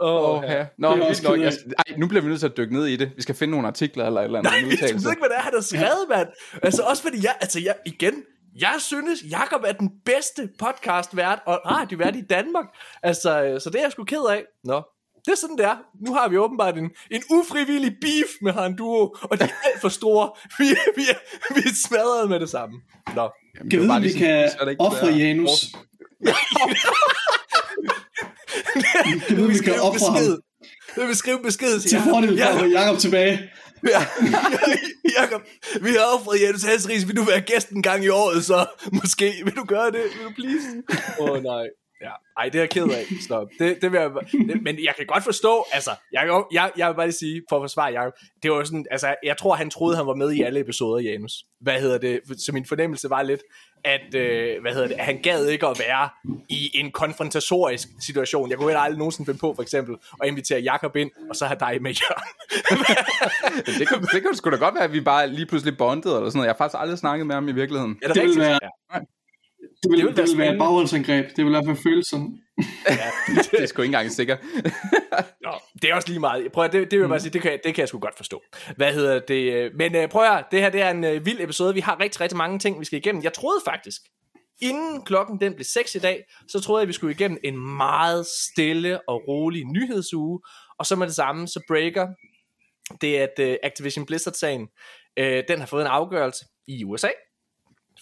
Åh, 0.00 0.30
Åh, 0.30 0.44
ja. 0.44 0.66
Nå, 0.78 0.88
Det 0.96 1.02
er 1.02 1.28
nok. 1.30 1.40
Jeg, 1.40 1.52
ej, 1.78 1.96
nu 1.98 2.06
bliver 2.08 2.22
vi 2.22 2.28
nødt 2.28 2.40
til 2.40 2.46
at 2.46 2.56
dykke 2.56 2.74
ned 2.74 2.86
i 2.86 2.96
det. 2.96 3.12
Vi 3.16 3.22
skal 3.22 3.34
finde 3.34 3.50
nogle 3.50 3.66
artikler 3.66 4.06
eller 4.06 4.20
et 4.20 4.24
eller 4.24 4.38
andet. 4.38 4.50
Nej, 4.52 4.58
jeg 4.60 4.66
ved 4.66 4.72
udtalelse. 4.72 5.08
ikke, 5.10 5.20
hvad 5.20 5.28
det 5.28 5.36
er, 5.36 5.40
han 5.42 5.54
har 5.54 5.60
skrevet, 5.60 6.04
mand. 6.08 6.28
Altså 6.62 6.82
også 6.82 7.02
fordi 7.02 7.24
jeg, 7.24 7.34
altså 7.40 7.60
jeg, 7.60 7.74
igen, 7.86 8.14
jeg 8.60 8.74
synes, 8.78 9.20
Jakob 9.30 9.60
er 9.66 9.72
den 9.72 9.90
bedste 10.06 10.48
podcastvært 10.58 11.38
og 11.46 11.60
radiovært 11.66 12.16
i 12.16 12.20
Danmark. 12.30 12.64
Altså, 13.02 13.42
øh, 13.44 13.60
så 13.60 13.70
det 13.70 13.78
er 13.78 13.82
jeg 13.82 13.92
sgu 13.92 14.04
ked 14.04 14.24
af. 14.30 14.44
Nå, 14.64 14.82
det 15.24 15.32
er 15.32 15.36
sådan, 15.36 15.56
det 15.56 15.64
er. 15.66 15.76
Nu 16.06 16.14
har 16.14 16.28
vi 16.28 16.36
åbenbart 16.36 16.78
en, 16.78 16.90
en 17.10 17.22
ufrivillig 17.30 17.92
beef 18.00 18.30
med 18.42 18.52
Han 18.52 18.76
Duo, 18.76 19.16
og 19.22 19.38
de 19.38 19.44
er 19.44 19.48
alt 19.64 19.80
for 19.80 19.88
store. 19.88 20.30
Vi, 20.58 20.64
vi, 20.96 21.02
er, 21.10 21.18
vi 21.54 21.60
er 21.60 21.74
smadret 21.86 22.30
med 22.30 22.40
det 22.40 22.50
samme. 22.50 22.80
Nå. 23.14 23.30
Jamen, 23.58 23.70
Kan 23.70 23.70
det 23.70 23.78
vide, 23.78 23.88
bare 23.88 24.00
vi 24.00 24.06
lige 24.06 24.18
sådan, 24.18 24.58
kan 24.58 24.68
det 24.68 24.76
ofre 24.78 25.06
Janus. 25.06 25.50
Kan 29.28 29.36
vide, 29.36 29.48
vi 29.48 29.58
kan 29.58 29.80
ofre 29.80 30.12
ham 30.12 30.42
Jeg 30.96 31.06
vil 31.06 31.16
skrive 31.16 31.42
besked 31.42 31.80
til 31.80 31.90
til 31.90 32.00
fordel 32.10 32.38
for 32.38 32.64
Jacob 32.64 32.98
tilbage. 32.98 33.50
Jakob, 35.18 35.42
vi 35.80 35.90
har 35.90 36.04
offret 36.14 36.42
Jens 36.42 36.64
Hasseris. 36.64 37.06
Vil 37.08 37.16
du 37.16 37.22
være 37.22 37.40
gæst 37.40 37.68
en 37.68 37.82
gang 37.82 38.04
i 38.04 38.08
året, 38.08 38.44
så 38.44 38.66
måske. 38.92 39.32
Vil 39.44 39.56
du 39.56 39.64
gøre 39.64 39.86
det? 39.86 40.02
Vil 40.16 40.24
du 40.24 40.32
please? 40.36 40.66
Åh 41.20 41.30
oh, 41.30 41.42
nej. 41.42 41.66
Ja. 42.04 42.10
Ej, 42.38 42.44
det 42.44 42.54
er 42.54 42.60
jeg 42.62 42.70
ked 42.70 42.82
af. 42.88 43.04
Stop. 43.24 43.48
Det, 43.58 43.78
det 43.82 43.92
vil 43.92 44.00
jeg, 44.00 44.10
det, 44.48 44.62
men 44.62 44.84
jeg 44.84 44.94
kan 44.96 45.06
godt 45.06 45.24
forstå, 45.24 45.64
altså, 45.72 45.90
jeg, 46.12 46.42
jeg, 46.52 46.70
jeg 46.76 46.88
vil 46.88 46.94
bare 46.94 47.06
lige 47.06 47.16
sige, 47.16 47.42
for 47.48 47.56
at 47.56 47.62
forsvare 47.62 47.92
Jacob, 47.92 48.12
det 48.42 48.50
var 48.50 48.64
sådan, 48.64 48.86
altså, 48.90 49.14
jeg 49.22 49.36
tror, 49.36 49.54
han 49.54 49.70
troede, 49.70 49.96
han 49.96 50.06
var 50.06 50.14
med 50.14 50.32
i 50.32 50.42
alle 50.42 50.60
episoder, 50.60 51.02
Janus. 51.02 51.32
Hvad 51.60 51.80
hedder 51.80 51.98
det? 51.98 52.20
Så 52.38 52.52
min 52.52 52.66
fornemmelse 52.66 53.10
var 53.10 53.22
lidt, 53.22 53.40
at, 53.84 54.14
øh, 54.14 54.60
hvad 54.62 54.72
hedder 54.72 54.88
det, 54.88 54.96
han 54.98 55.22
gad 55.22 55.46
ikke 55.46 55.66
at 55.66 55.78
være 55.88 56.08
i 56.48 56.70
en 56.74 56.90
konfrontatorisk 56.92 57.88
situation. 58.06 58.50
Jeg 58.50 58.58
kunne 58.58 58.68
heller 58.68 58.80
aldrig 58.80 58.98
nogensinde 58.98 59.26
finde 59.28 59.38
på, 59.40 59.54
for 59.54 59.62
eksempel, 59.62 59.96
at 60.22 60.28
invitere 60.28 60.60
Jacob 60.60 60.96
ind, 60.96 61.10
og 61.30 61.36
så 61.36 61.46
have 61.46 61.58
dig 61.60 61.82
med, 61.82 61.90
Jørgen. 62.00 62.24
Det, 63.78 63.88
kan, 63.88 64.00
det 64.02 64.22
kan 64.22 64.34
sgu 64.34 64.50
da 64.50 64.56
godt 64.56 64.74
være, 64.74 64.84
at 64.84 64.92
vi 64.92 65.00
bare 65.00 65.28
lige 65.28 65.46
pludselig 65.46 65.76
bondede 65.78 66.16
eller 66.16 66.30
sådan 66.30 66.38
noget. 66.38 66.46
Jeg 66.46 66.52
har 66.54 66.58
faktisk 66.58 66.80
aldrig 66.80 66.98
snakket 66.98 67.26
med 67.26 67.34
ham 67.34 67.48
i 67.48 67.52
virkeligheden. 67.52 67.98
Er 68.02 68.06
det, 68.06 68.14
Det 68.16 68.22
vil 68.22 68.30
rigtigt? 68.30 68.46
være- 68.48 68.58
Ja. 68.94 68.98
Det 69.84 69.90
vil, 69.92 70.06
Det 70.08 70.16
det 70.16 70.22
vil 70.24 70.30
vil, 70.32 70.38
være 70.38 70.52
et 70.52 70.58
bagholdsangreb. 70.58 71.26
Det 71.28 71.38
vil 71.38 71.46
i 71.46 71.48
hvert 71.50 71.64
fald 71.66 71.76
føles 71.82 72.06
sådan. 72.10 72.38
Det 73.50 73.60
er 73.62 73.66
sgu 73.66 73.82
ikke 73.82 73.88
engang 73.88 74.10
sikkert. 74.12 74.38
Nå, 75.42 75.52
det 75.82 75.90
er 75.90 75.94
også 75.94 76.08
lige 76.08 76.20
meget. 76.20 76.52
Prøv 76.52 76.64
at, 76.64 76.72
det, 76.72 76.80
det 76.90 76.98
vil 76.98 77.02
jeg 77.02 77.08
bare 77.08 77.20
sige, 77.20 77.32
det 77.32 77.42
kan, 77.42 77.50
jeg- 77.50 77.60
det 77.64 77.74
kan 77.74 77.80
jeg 77.82 77.88
sgu 77.88 77.98
godt 77.98 78.16
forstå. 78.16 78.42
Hvad 78.76 78.94
hedder 78.94 79.18
det? 79.28 79.70
Men 79.76 79.94
øh, 79.96 80.08
prøv 80.08 80.22
at 80.22 80.28
høre, 80.30 80.44
det 80.50 80.60
her 80.60 80.70
det 80.70 80.80
er 80.82 80.90
en 80.90 81.04
øh, 81.04 81.26
vild 81.26 81.40
episode. 81.40 81.74
Vi 81.74 81.80
har 81.80 82.00
rigtig, 82.00 82.20
rigtig 82.20 82.36
mange 82.36 82.58
ting, 82.58 82.80
vi 82.80 82.84
skal 82.84 82.98
igennem. 82.98 83.22
Jeg 83.22 83.32
troede 83.32 83.60
faktisk, 83.64 84.00
inden 84.62 85.04
klokken 85.04 85.40
den 85.40 85.54
blev 85.54 85.64
6 85.64 85.94
i 85.94 85.98
dag, 85.98 86.24
så 86.48 86.60
troede 86.60 86.80
jeg, 86.80 86.88
vi 86.88 86.92
skulle 86.92 87.14
igennem 87.14 87.38
en 87.44 87.76
meget 87.76 88.26
stille 88.26 89.08
og 89.08 89.22
rolig 89.28 89.64
nyhedsuge. 89.64 90.40
Og 90.78 90.86
så 90.86 90.96
med 90.96 91.06
det 91.06 91.14
samme, 91.14 91.48
så 91.48 91.60
breaker 91.68 92.06
det, 93.00 93.16
at 93.16 93.32
øh, 93.40 93.56
Activision 93.62 94.06
Blizzard-sagen, 94.06 94.68
øh, 95.18 95.42
den 95.48 95.58
har 95.58 95.66
fået 95.66 95.82
en 95.82 95.86
afgørelse 95.90 96.44
i 96.68 96.84
USA. 96.84 97.08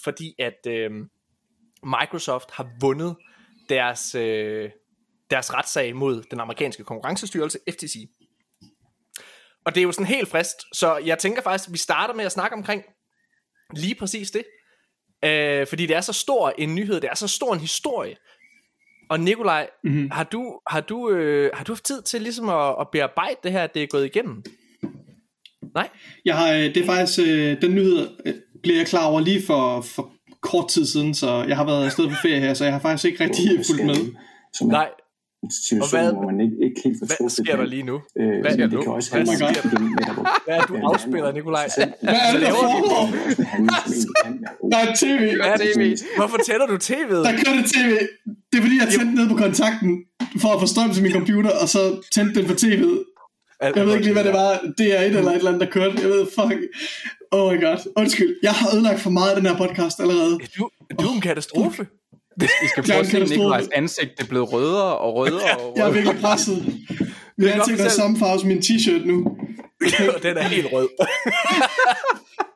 Fordi 0.05 0.35
at 0.39 0.67
øh, 0.73 0.91
Microsoft 1.85 2.51
har 2.51 2.71
vundet 2.81 3.17
deres, 3.69 4.15
øh, 4.15 4.71
deres 5.31 5.55
retssag 5.55 5.97
mod 5.97 6.23
den 6.31 6.41
amerikanske 6.41 6.85
konkurrencestyrelse, 6.85 7.59
FTC. 7.71 8.09
Og 9.65 9.75
det 9.75 9.81
er 9.81 9.85
jo 9.85 9.93
sådan 9.93 10.07
helt 10.07 10.29
frist, 10.29 10.57
så 10.73 10.97
jeg 10.97 11.19
tænker 11.19 11.43
faktisk, 11.43 11.69
at 11.69 11.73
vi 11.73 11.79
starter 11.79 12.15
med 12.15 12.25
at 12.25 12.33
snakke 12.33 12.57
omkring 12.57 12.83
lige 13.77 13.95
præcis 13.95 14.31
det. 14.31 14.45
Øh, 15.25 15.67
fordi 15.67 15.87
det 15.87 15.97
er 15.97 16.01
så 16.01 16.13
stor 16.13 16.53
en 16.59 16.75
nyhed, 16.75 17.01
det 17.01 17.11
er 17.11 17.15
så 17.15 17.29
stor 17.29 17.55
en 17.55 17.61
historie. 17.61 18.17
Og 19.11 19.21
Nikolaj, 19.21 19.71
mm-hmm. 19.85 20.11
har 20.11 20.25
du 20.25 20.61
har 20.69 20.81
du 20.81 21.11
øh, 21.11 21.51
har 21.55 21.65
du 21.65 21.73
haft 21.73 21.85
tid 21.85 22.03
til 22.03 22.23
ligesom 22.23 22.49
at, 22.49 22.75
at 22.81 22.87
bearbejde 22.93 23.37
det 23.43 23.53
her, 23.53 23.65
at 23.65 23.75
det 23.75 23.83
er 23.83 23.87
gået 23.87 24.05
igennem? 24.05 24.43
Nej. 25.75 25.89
Jeg 26.25 26.37
har, 26.37 26.53
øh, 26.53 26.63
det 26.63 26.77
er 26.77 26.87
faktisk 26.87 27.19
øh, 27.19 27.63
den 27.63 27.75
nyhed 27.75 28.09
øh, 28.27 28.35
blev 28.63 28.77
jeg 28.77 28.87
klar 28.87 29.07
over 29.07 29.21
lige 29.21 29.43
for, 29.47 29.81
for 29.81 30.13
kort 30.43 30.69
tid 30.69 30.87
siden, 30.87 31.15
så 31.15 31.45
jeg 31.49 31.57
har 31.57 31.65
været 31.65 31.85
afsted 31.85 32.09
på 32.09 32.15
ferie 32.23 32.41
her, 32.41 32.55
så 32.55 32.65
jeg 32.65 32.73
har 32.73 32.81
faktisk 32.81 33.05
ikke 33.05 33.25
rigtig 33.25 33.67
fulgt 33.67 33.87
med. 33.87 34.15
Som 34.53 34.69
Nej, 34.69 34.89
situation, 35.51 36.01
hvad, 36.01 36.13
hvor 36.13 36.27
man 36.31 36.41
ikke, 36.41 36.57
ikke 36.67 36.81
helt 36.85 36.99
Hvad 36.99 37.31
sker 37.31 37.57
der 37.57 37.65
lige 37.65 37.83
nu? 37.83 37.97
Øh, 38.21 38.41
hvad 38.41 38.53
sker 38.53 38.67
der 38.67 38.77
nu? 38.77 38.83
Kan 38.83 38.93
også 38.93 39.11
hvad 39.15 39.27
sker 39.27 39.47
der? 39.47 40.43
Hvad 40.47 40.57
er 40.57 40.67
du 40.71 40.75
afspiller, 40.77 41.33
Nikolaj? 41.33 41.69
Hvad 42.03 42.15
er 42.15 42.33
det, 42.33 42.41
der 42.41 42.53
foregår? 42.65 43.05
Der 44.73 44.79
er 44.85 44.91
tv. 45.03 45.23
Hvad 45.41 45.51
er 45.55 45.59
TV? 45.75 45.97
Hvorfor 46.17 46.39
tænder 46.49 46.67
du 46.67 46.77
tv'et? 46.89 47.21
Der 47.29 47.33
kører 47.43 47.57
det 47.61 47.67
tv. 47.75 47.91
Det 48.51 48.59
er 48.59 48.63
fordi, 48.67 48.77
jeg 48.83 48.89
tændte 48.97 49.15
ned 49.15 49.29
på 49.29 49.37
kontakten 49.37 49.91
for 50.43 50.51
at 50.55 50.61
få 50.61 50.67
strøm 50.67 50.91
til 50.93 51.03
min 51.03 51.13
computer, 51.13 51.51
og 51.63 51.69
så 51.69 51.81
tændte 52.15 52.41
den 52.41 52.45
for 52.49 52.55
tv'et. 52.55 53.12
Jeg 53.63 53.87
ved 53.87 53.93
ikke 53.93 54.05
lige, 54.05 54.13
hvad 54.13 54.25
det 54.25 54.33
var. 54.33 54.61
Det 54.79 54.99
er 54.99 55.01
et 55.01 55.07
eller 55.07 55.31
et 55.31 55.37
eller 55.37 55.51
andet, 55.51 55.61
der 55.61 55.73
kørte. 55.73 55.95
Jeg 56.01 56.09
ved, 56.09 56.27
fuck. 56.27 56.61
Oh 57.31 57.53
my 57.53 57.61
god. 57.65 57.93
Undskyld. 57.97 58.37
Jeg 58.43 58.53
har 58.53 58.75
ødelagt 58.75 59.01
for 59.01 59.11
meget 59.11 59.31
af 59.31 59.37
den 59.37 59.47
her 59.47 59.57
podcast 59.57 60.01
allerede. 60.01 60.39
Du, 60.59 60.69
du 61.01 61.07
er 61.07 61.15
en 61.15 61.21
katastrofe. 61.21 61.87
Vi 62.37 62.49
skal 62.69 62.83
prøve 62.87 62.99
at 62.99 63.07
se 63.07 63.21
Nikolajs 63.21 63.69
ansigt, 63.75 64.11
det 64.17 64.25
er 64.25 64.29
blevet 64.29 64.53
rødere 64.53 64.97
og 64.99 65.15
rødere 65.15 65.57
og 65.57 65.61
rødere. 65.61 65.73
Jeg 65.77 65.89
er 65.89 65.93
virkelig 65.93 66.21
presset. 66.21 66.57
Min 67.39 67.49
ansigt 67.49 67.81
er 67.81 67.89
samme 67.89 68.19
farve 68.19 68.39
som 68.39 68.49
min 68.49 68.59
t-shirt 68.59 69.07
nu. 69.07 69.37
den 70.23 70.37
er 70.37 70.43
helt 70.43 70.67
rød. 70.73 70.89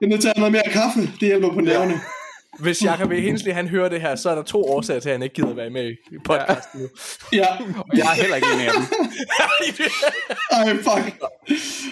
jeg 0.00 0.06
er 0.06 0.06
nødt 0.06 0.20
til 0.20 0.28
at 0.28 0.36
have 0.36 0.50
noget 0.50 0.52
mere 0.52 0.72
kaffe. 0.72 1.00
Det 1.00 1.28
hjælper 1.28 1.52
på 1.52 1.60
nerverne. 1.60 2.00
Hvis 2.58 2.84
Jacob 2.84 3.10
E. 3.10 3.20
Hensley 3.20 3.52
han 3.52 3.68
hører 3.68 3.88
det 3.88 4.00
her, 4.00 4.16
så 4.16 4.30
er 4.30 4.34
der 4.34 4.42
to 4.42 4.64
årsager 4.64 5.00
til, 5.00 5.08
at 5.08 5.14
han 5.14 5.22
ikke 5.22 5.34
gider 5.34 5.54
være 5.54 5.70
med 5.70 5.90
i 5.90 6.18
podcasten 6.24 6.80
nu. 6.80 6.88
Ja. 7.32 7.46
Og 7.78 7.98
jeg 7.98 8.06
er 8.06 8.14
heller 8.14 8.36
ikke 8.36 8.48
en 8.54 8.60
af 8.60 8.72
dem. 8.72 8.82
Ej, 10.56 10.74
fuck. 10.74 11.18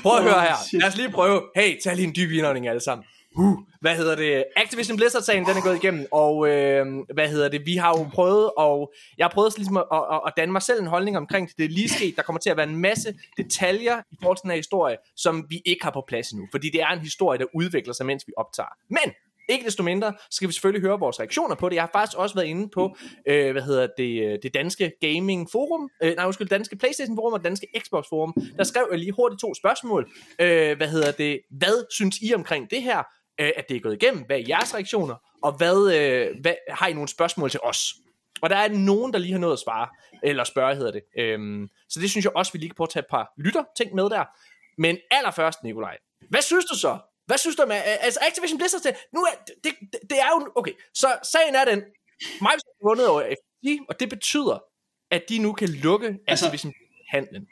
Prøv 0.02 0.16
at 0.16 0.22
høre 0.22 0.40
her. 0.40 0.78
Lad 0.80 0.88
os 0.88 0.96
lige 0.96 1.10
prøve. 1.10 1.42
Hey, 1.56 1.80
tag 1.80 1.96
lige 1.96 2.06
en 2.06 2.14
dyb 2.16 2.30
indånding 2.32 2.68
alle 2.68 2.80
sammen 2.80 3.04
uh, 3.36 3.58
hvad 3.80 3.96
hedder 3.96 4.16
det, 4.16 4.44
Activision 4.56 4.96
Blizzard-sagen, 4.96 5.44
den 5.46 5.56
er 5.56 5.62
gået 5.62 5.76
igennem, 5.76 6.06
og 6.12 6.48
øh, 6.48 6.86
hvad 7.14 7.28
hedder 7.28 7.48
det, 7.48 7.66
vi 7.66 7.76
har 7.76 7.88
jo 7.88 8.08
prøvet, 8.14 8.50
og 8.56 8.92
jeg 9.18 9.24
har 9.24 9.30
prøvet 9.30 9.58
ligesom 9.58 9.76
at, 9.76 9.84
at, 9.92 10.20
at 10.26 10.32
danne 10.36 10.52
mig 10.52 10.62
selv 10.62 10.80
en 10.80 10.86
holdning 10.86 11.16
omkring 11.16 11.48
det, 11.48 11.56
det 11.58 11.64
er 11.64 11.68
lige 11.68 11.88
sket, 11.88 12.16
der 12.16 12.22
kommer 12.22 12.40
til 12.40 12.50
at 12.50 12.56
være 12.56 12.68
en 12.68 12.76
masse 12.76 13.14
detaljer 13.36 13.98
i 14.12 14.16
forhold 14.22 14.36
til 14.36 14.42
den 14.42 14.50
her 14.50 14.56
historie, 14.56 14.96
som 15.16 15.46
vi 15.48 15.62
ikke 15.64 15.84
har 15.84 15.90
på 15.90 16.04
plads 16.08 16.30
endnu, 16.30 16.48
fordi 16.50 16.70
det 16.70 16.82
er 16.82 16.88
en 16.88 16.98
historie, 16.98 17.38
der 17.38 17.46
udvikler 17.54 17.94
sig, 17.94 18.06
mens 18.06 18.24
vi 18.26 18.32
optager. 18.36 18.68
Men, 18.88 19.14
ikke 19.48 19.64
desto 19.64 19.82
mindre, 19.82 20.14
skal 20.30 20.48
vi 20.48 20.52
selvfølgelig 20.52 20.88
høre 20.88 20.98
vores 20.98 21.20
reaktioner 21.20 21.54
på 21.54 21.68
det. 21.68 21.76
Jeg 21.76 21.82
har 21.82 21.90
faktisk 21.92 22.18
også 22.18 22.34
været 22.34 22.46
inde 22.46 22.68
på, 22.68 22.96
øh, 23.28 23.52
hvad 23.52 23.62
hedder 23.62 23.88
det, 23.98 24.22
øh, 24.22 24.38
det 24.42 24.54
danske 24.54 24.92
gaming 25.00 25.48
forum, 25.52 25.90
øh, 26.02 26.16
nej 26.16 26.26
undskyld, 26.26 26.48
danske 26.48 26.76
Playstation 26.76 27.16
forum 27.16 27.32
og 27.32 27.44
danske 27.44 27.66
Xbox 27.78 28.04
forum. 28.08 28.34
Der 28.56 28.64
skrev 28.64 28.88
jeg 28.90 28.98
lige 28.98 29.12
hurtigt 29.12 29.40
to 29.40 29.54
spørgsmål. 29.54 30.10
Øh, 30.40 30.76
hvad 30.76 30.88
hedder 30.88 31.12
det, 31.12 31.40
hvad 31.50 31.92
synes 31.94 32.18
I 32.22 32.34
omkring 32.34 32.70
det 32.70 32.82
her? 32.82 33.02
øh, 33.40 33.52
at 33.56 33.68
det 33.68 33.76
er 33.76 33.80
gået 33.80 34.02
igennem. 34.02 34.24
Hvad 34.26 34.38
er 34.38 34.44
jeres 34.48 34.74
reaktioner? 34.74 35.14
Og 35.42 35.52
hvad, 35.52 35.94
øh, 35.94 36.40
hvad 36.40 36.54
har 36.68 36.86
I 36.86 36.92
nogle 36.92 37.08
spørgsmål 37.08 37.50
til 37.50 37.60
os? 37.62 37.94
Og 38.42 38.50
der 38.50 38.56
er 38.56 38.68
nogen, 38.68 39.12
der 39.12 39.18
lige 39.18 39.32
har 39.32 39.38
nået 39.38 39.52
at 39.52 39.58
svare, 39.58 39.88
eller 40.22 40.44
spørge 40.44 40.74
hedder 40.74 40.92
det. 40.92 41.02
Øhm, 41.18 41.68
så 41.88 42.00
det 42.00 42.10
synes 42.10 42.24
jeg 42.24 42.36
også, 42.36 42.52
vi 42.52 42.58
lige 42.58 42.68
kan 42.68 42.74
prøve 42.74 42.86
at 42.86 42.90
tage 42.90 43.00
et 43.00 43.10
par 43.10 43.32
lytter 43.38 43.64
ting 43.76 43.94
med 43.94 44.04
der. 44.04 44.24
Men 44.78 44.98
allerførst, 45.10 45.62
Nikolaj, 45.62 45.98
hvad 46.30 46.42
synes 46.42 46.64
du 46.64 46.78
så? 46.78 46.98
Hvad 47.26 47.38
synes 47.38 47.56
du 47.56 47.64
med, 47.66 47.76
altså 48.00 48.20
Activision 48.22 48.58
Blizzard, 48.58 48.82
det, 48.82 48.94
nu 49.12 49.20
er, 49.20 49.34
det, 49.46 49.72
det, 49.92 50.00
det 50.10 50.18
er 50.20 50.28
jo, 50.34 50.52
okay, 50.54 50.72
så 50.94 51.18
sagen 51.22 51.54
er 51.54 51.64
den, 51.64 51.78
Microsoft 52.20 52.76
har 52.80 52.88
vundet 52.88 53.08
over 53.08 53.22
FTC, 53.22 53.78
og 53.88 54.00
det 54.00 54.08
betyder, 54.08 54.58
at 55.10 55.22
de 55.28 55.38
nu 55.38 55.52
kan 55.52 55.68
lukke 55.68 56.18
altså, 56.26 56.46
Activision 56.46 56.72
handlen. 57.08 57.46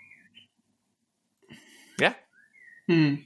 Ja? 2.00 2.12
Hmm. 2.88 3.18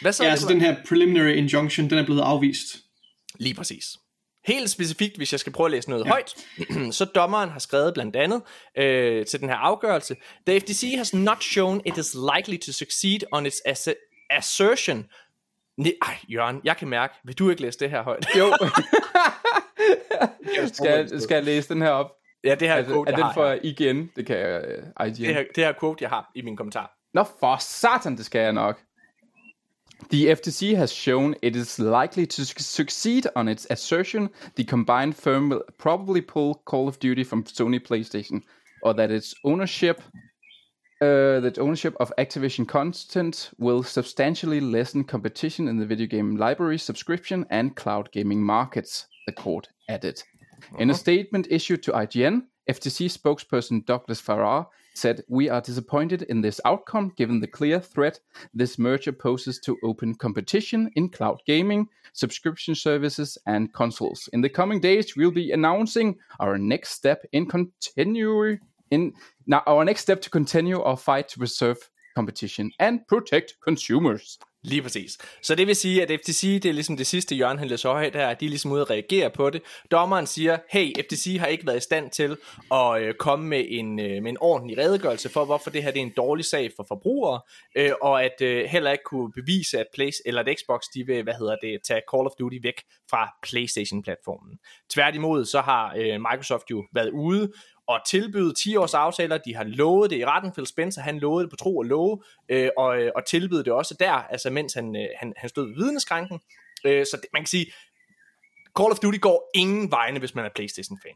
Hvad 0.00 0.12
så 0.12 0.24
ja, 0.24 0.30
altså 0.30 0.48
den 0.48 0.60
her 0.60 0.76
preliminary 0.88 1.32
injunction, 1.32 1.90
den 1.90 1.98
er 1.98 2.04
blevet 2.04 2.20
afvist. 2.20 2.76
Lige 3.38 3.54
præcis. 3.54 3.84
Helt 4.46 4.70
specifikt, 4.70 5.16
hvis 5.16 5.32
jeg 5.32 5.40
skal 5.40 5.52
prøve 5.52 5.66
at 5.66 5.70
læse 5.70 5.90
noget 5.90 6.04
ja. 6.04 6.10
højt, 6.10 6.34
så 6.98 7.04
dommeren 7.04 7.50
har 7.50 7.58
skrevet 7.58 7.94
blandt 7.94 8.16
andet 8.16 8.42
øh, 8.78 9.26
til 9.26 9.40
den 9.40 9.48
her 9.48 9.56
afgørelse, 9.56 10.16
The 10.46 10.60
FTC 10.60 10.94
has 10.96 11.14
not 11.14 11.44
shown 11.44 11.80
it 11.84 11.98
is 11.98 12.16
likely 12.36 12.58
to 12.58 12.72
succeed 12.72 13.18
on 13.32 13.46
its 13.46 13.62
assertion. 14.30 15.04
Ne- 15.76 15.92
Ej, 16.02 16.18
Jørgen, 16.28 16.60
jeg 16.64 16.76
kan 16.76 16.88
mærke, 16.88 17.14
vil 17.24 17.38
du 17.38 17.50
ikke 17.50 17.62
læse 17.62 17.78
det 17.78 17.90
her 17.90 18.02
højt? 18.02 18.26
Jo. 18.38 18.52
skal, 20.72 20.90
jeg, 20.90 21.20
skal 21.22 21.34
jeg 21.34 21.44
læse 21.44 21.74
den 21.74 21.82
her 21.82 21.90
op? 21.90 22.10
Ja, 22.44 22.54
det 22.54 22.68
her 22.68 22.74
altså, 22.74 22.92
quote, 22.92 23.12
er 23.12 23.16
jeg 23.16 23.24
den 23.24 23.34
for 23.34 23.46
har. 23.48 23.58
igen? 23.62 24.10
Det 24.16 24.26
kan 24.26 24.36
jeg, 24.38 24.64
uh, 25.00 25.06
IGN. 25.06 25.14
Det 25.14 25.34
her, 25.34 25.44
det 25.54 25.64
her 25.64 25.72
quote, 25.80 26.02
jeg 26.02 26.10
har 26.10 26.30
i 26.34 26.42
min 26.42 26.56
kommentar. 26.56 26.92
Nå 27.14 27.24
for 27.40 27.56
satan, 27.60 28.16
det 28.16 28.26
skal 28.26 28.40
jeg 28.40 28.52
nok. 28.52 28.80
The 30.12 30.36
FTC 30.36 30.74
has 30.76 30.90
shown 30.90 31.34
it 31.42 31.56
is 31.56 31.78
likely 31.78 32.26
to 32.26 32.42
succeed 32.58 33.22
on 33.34 33.48
its 33.48 33.66
assertion 33.70 34.28
the 34.56 34.64
combined 34.64 35.14
firm 35.14 35.48
will 35.50 35.60
probably 35.78 36.20
pull 36.20 36.54
Call 36.70 36.86
of 36.88 36.96
Duty 37.02 37.24
from 37.24 37.44
Sony 37.48 37.78
PlayStation, 37.90 38.40
or 38.82 38.92
that 38.92 39.10
its 39.10 39.34
ownership 39.44 40.02
uh, 41.00 41.40
that 41.40 41.58
ownership 41.58 41.94
of 42.00 42.12
Activision 42.18 42.66
content 42.66 43.50
will 43.58 43.82
substantially 43.82 44.60
lessen 44.60 45.04
competition 45.04 45.68
in 45.68 45.76
the 45.76 45.86
video 45.86 46.06
game 46.06 46.36
library, 46.36 46.78
subscription, 46.78 47.44
and 47.50 47.76
cloud 47.76 48.10
gaming 48.12 48.42
markets, 48.42 49.06
the 49.26 49.32
court 49.32 49.68
added. 49.88 50.22
Uh-huh. 50.52 50.76
In 50.78 50.88
a 50.88 50.92
uh-huh. 50.92 50.98
statement 50.98 51.48
issued 51.50 51.82
to 51.82 51.92
IGN, 51.92 52.42
FTC 52.70 53.06
spokesperson 53.06 53.84
Douglas 53.84 54.20
Farrar 54.20 54.66
said, 54.94 55.22
We 55.28 55.48
are 55.48 55.60
disappointed 55.60 56.22
in 56.22 56.40
this 56.40 56.60
outcome 56.64 57.12
given 57.16 57.40
the 57.40 57.46
clear 57.46 57.78
threat 57.78 58.18
this 58.54 58.78
merger 58.78 59.12
poses 59.12 59.60
to 59.60 59.76
open 59.84 60.14
competition 60.14 60.90
in 60.96 61.10
cloud 61.10 61.42
gaming, 61.46 61.88
subscription 62.12 62.74
services, 62.74 63.38
and 63.46 63.72
consoles. 63.72 64.28
In 64.32 64.40
the 64.40 64.48
coming 64.48 64.80
days, 64.80 65.14
we'll 65.16 65.30
be 65.30 65.52
announcing 65.52 66.16
our 66.40 66.58
next 66.58 66.90
step 66.90 67.24
in 67.32 67.46
continuing 67.46 68.60
in 68.90 69.12
now 69.46 69.60
our 69.66 69.84
next 69.84 70.02
step 70.02 70.20
to 70.20 70.30
continue 70.30 70.78
our 70.78 70.96
fight 70.96 71.26
to 71.26 71.38
preserve 71.38 71.76
competition 72.16 72.72
and 72.78 73.00
protect 73.08 73.52
consumers. 73.64 74.38
Lige 74.66 74.82
præcis. 74.82 75.18
Så 75.42 75.54
det 75.54 75.66
vil 75.66 75.76
sige, 75.76 76.02
at 76.02 76.20
FTC, 76.20 76.60
det 76.62 76.68
er 76.68 76.72
ligesom 76.72 76.96
det 76.96 77.06
sidste 77.06 77.34
Jørgen 77.34 77.58
han 77.58 77.68
læser 77.68 77.90
højt 77.90 78.16
her, 78.16 78.28
at 78.28 78.40
de 78.40 78.44
er 78.44 78.48
ligesom 78.48 78.72
ude 78.72 78.80
at 78.80 78.90
reagere 78.90 79.30
på 79.30 79.50
det. 79.50 79.62
Dommeren 79.90 80.26
siger, 80.26 80.58
hey, 80.70 80.92
FTC 81.02 81.36
har 81.40 81.46
ikke 81.46 81.66
været 81.66 81.76
i 81.76 81.80
stand 81.80 82.10
til 82.10 82.36
at 82.72 83.02
øh, 83.02 83.14
komme 83.14 83.46
med 83.46 83.64
en, 83.68 84.00
øh, 84.00 84.22
med 84.22 84.30
en 84.30 84.36
ordentlig 84.40 84.78
redegørelse 84.78 85.28
for, 85.28 85.44
hvorfor 85.44 85.70
det 85.70 85.82
her 85.82 85.90
det 85.90 85.98
er 85.98 86.06
en 86.06 86.12
dårlig 86.16 86.44
sag 86.44 86.70
for 86.76 86.84
forbrugere, 86.88 87.40
øh, 87.76 87.90
og 88.02 88.24
at 88.24 88.40
øh, 88.42 88.64
heller 88.64 88.92
ikke 88.92 89.04
kunne 89.04 89.32
bevise, 89.32 89.78
at 89.78 89.86
Place, 89.94 90.18
eller 90.26 90.42
at 90.42 90.58
Xbox, 90.58 90.80
de 90.94 91.06
vil, 91.06 91.22
hvad 91.22 91.34
hedder 91.34 91.56
det, 91.62 91.78
tage 91.88 92.02
Call 92.14 92.26
of 92.26 92.32
Duty 92.38 92.58
væk 92.62 92.82
fra 93.10 93.28
Playstation-platformen. 93.42 94.58
Tværtimod, 94.90 95.44
så 95.44 95.60
har 95.60 95.94
øh, 95.96 96.20
Microsoft 96.20 96.70
jo 96.70 96.84
været 96.94 97.10
ude 97.10 97.52
at 97.88 98.02
tilbyde 98.06 98.54
10 98.54 98.76
års 98.76 98.94
aftaler. 98.94 99.38
De 99.38 99.54
har 99.54 99.64
lovet 99.64 100.10
det 100.10 100.16
i 100.16 100.24
retten. 100.24 100.52
Phil 100.52 100.66
Spencer, 100.66 101.02
han 101.02 101.18
lovede 101.18 101.42
det 101.42 101.50
på 101.50 101.56
tro 101.56 101.76
og 101.76 101.84
love, 101.84 102.22
øh, 102.48 102.68
og, 102.76 103.02
øh, 103.02 103.12
og 103.16 103.24
tilbyde 103.24 103.64
det 103.64 103.72
også 103.72 103.96
der, 104.00 104.12
altså 104.12 104.50
mens 104.50 104.74
han, 104.74 104.96
øh, 104.96 105.08
han, 105.16 105.32
han 105.36 105.48
stod 105.48 105.66
ved 105.66 105.74
vidneskranken. 105.74 106.40
Øh, 106.84 107.06
så 107.06 107.16
det, 107.16 107.26
man 107.32 107.42
kan 107.42 107.46
sige, 107.46 107.66
Call 108.78 108.92
of 108.92 108.98
Duty 108.98 109.18
går 109.18 109.50
ingen 109.54 109.90
vegne, 109.90 110.18
hvis 110.18 110.34
man 110.34 110.44
er 110.44 110.48
Playstation-fan. 110.54 111.12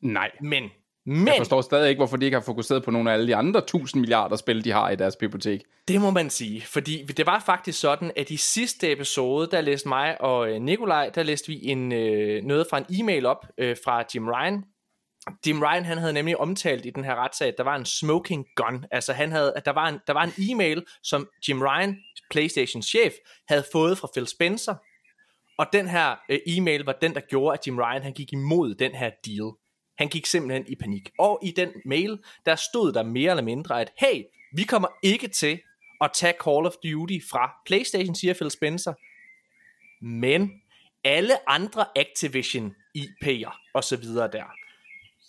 Nej. 0.00 0.30
Men, 0.40 0.70
men... 1.04 1.26
Jeg 1.26 1.34
forstår 1.36 1.60
stadig 1.60 1.88
ikke, 1.88 1.98
hvorfor 1.98 2.16
de 2.16 2.24
ikke 2.24 2.36
har 2.36 2.42
fokuseret 2.42 2.84
på 2.84 2.90
nogle 2.90 3.10
af 3.10 3.14
alle 3.14 3.26
de 3.26 3.36
andre 3.36 3.60
1000 3.60 4.00
milliarder 4.00 4.36
spil, 4.36 4.64
de 4.64 4.70
har 4.70 4.90
i 4.90 4.96
deres 4.96 5.16
bibliotek. 5.16 5.62
Det 5.88 6.00
må 6.00 6.10
man 6.10 6.30
sige, 6.30 6.62
fordi 6.62 7.04
det 7.04 7.26
var 7.26 7.42
faktisk 7.46 7.80
sådan, 7.80 8.12
at 8.16 8.30
i 8.30 8.36
sidste 8.36 8.92
episode, 8.92 9.48
der 9.50 9.60
læste 9.60 9.88
mig 9.88 10.20
og 10.20 10.50
øh, 10.50 10.60
Nikolaj, 10.60 11.08
der 11.08 11.22
læste 11.22 11.48
vi 11.48 11.60
en, 11.62 11.92
øh, 11.92 12.44
noget 12.44 12.66
fra 12.70 12.78
en 12.78 12.84
e-mail 13.00 13.26
op 13.26 13.46
øh, 13.58 13.76
fra 13.84 14.04
Jim 14.14 14.28
Ryan, 14.28 14.64
Jim 15.46 15.62
Ryan 15.62 15.84
han 15.84 15.98
havde 15.98 16.12
nemlig 16.12 16.36
omtalt 16.36 16.86
i 16.86 16.90
den 16.90 17.04
her 17.04 17.14
retssag, 17.14 17.48
at 17.48 17.54
der 17.58 17.64
var 17.64 17.76
en 17.76 17.84
smoking 17.84 18.46
gun. 18.54 18.84
Altså 18.90 19.12
han 19.12 19.32
havde, 19.32 19.52
at 19.56 19.64
der 19.64 19.70
var 19.72 19.88
en, 19.88 20.00
der 20.06 20.12
var 20.12 20.22
en 20.24 20.50
e-mail, 20.50 20.84
som 21.02 21.28
Jim 21.48 21.62
Ryan, 21.62 21.98
Playstations 22.30 22.86
chef, 22.86 23.12
havde 23.48 23.64
fået 23.72 23.98
fra 23.98 24.08
Phil 24.14 24.26
Spencer. 24.26 24.74
Og 25.58 25.66
den 25.72 25.88
her 25.88 26.16
øh, 26.28 26.38
e-mail 26.46 26.84
var 26.84 26.92
den, 26.92 27.14
der 27.14 27.20
gjorde, 27.20 27.58
at 27.58 27.66
Jim 27.66 27.78
Ryan 27.78 28.02
han 28.02 28.12
gik 28.12 28.32
imod 28.32 28.74
den 28.74 28.92
her 28.92 29.10
deal. 29.26 29.52
Han 29.98 30.08
gik 30.08 30.26
simpelthen 30.26 30.64
i 30.68 30.74
panik. 30.74 31.10
Og 31.18 31.40
i 31.42 31.50
den 31.50 31.72
mail, 31.84 32.18
der 32.46 32.54
stod 32.54 32.92
der 32.92 33.02
mere 33.02 33.30
eller 33.30 33.42
mindre, 33.42 33.80
at 33.80 33.92
hey, 33.98 34.22
vi 34.52 34.62
kommer 34.62 34.88
ikke 35.02 35.28
til 35.28 35.60
at 36.00 36.10
tage 36.14 36.34
Call 36.44 36.66
of 36.66 36.72
Duty 36.84 37.18
fra 37.30 37.52
Playstation, 37.66 38.14
siger 38.14 38.34
Phil 38.34 38.50
Spencer. 38.50 38.92
Men 40.04 40.50
alle 41.04 41.50
andre 41.50 41.86
Activision 41.96 42.74
IP'er 42.98 43.70
og 43.74 43.84
så 43.84 43.96
videre 43.96 44.30
der, 44.32 44.44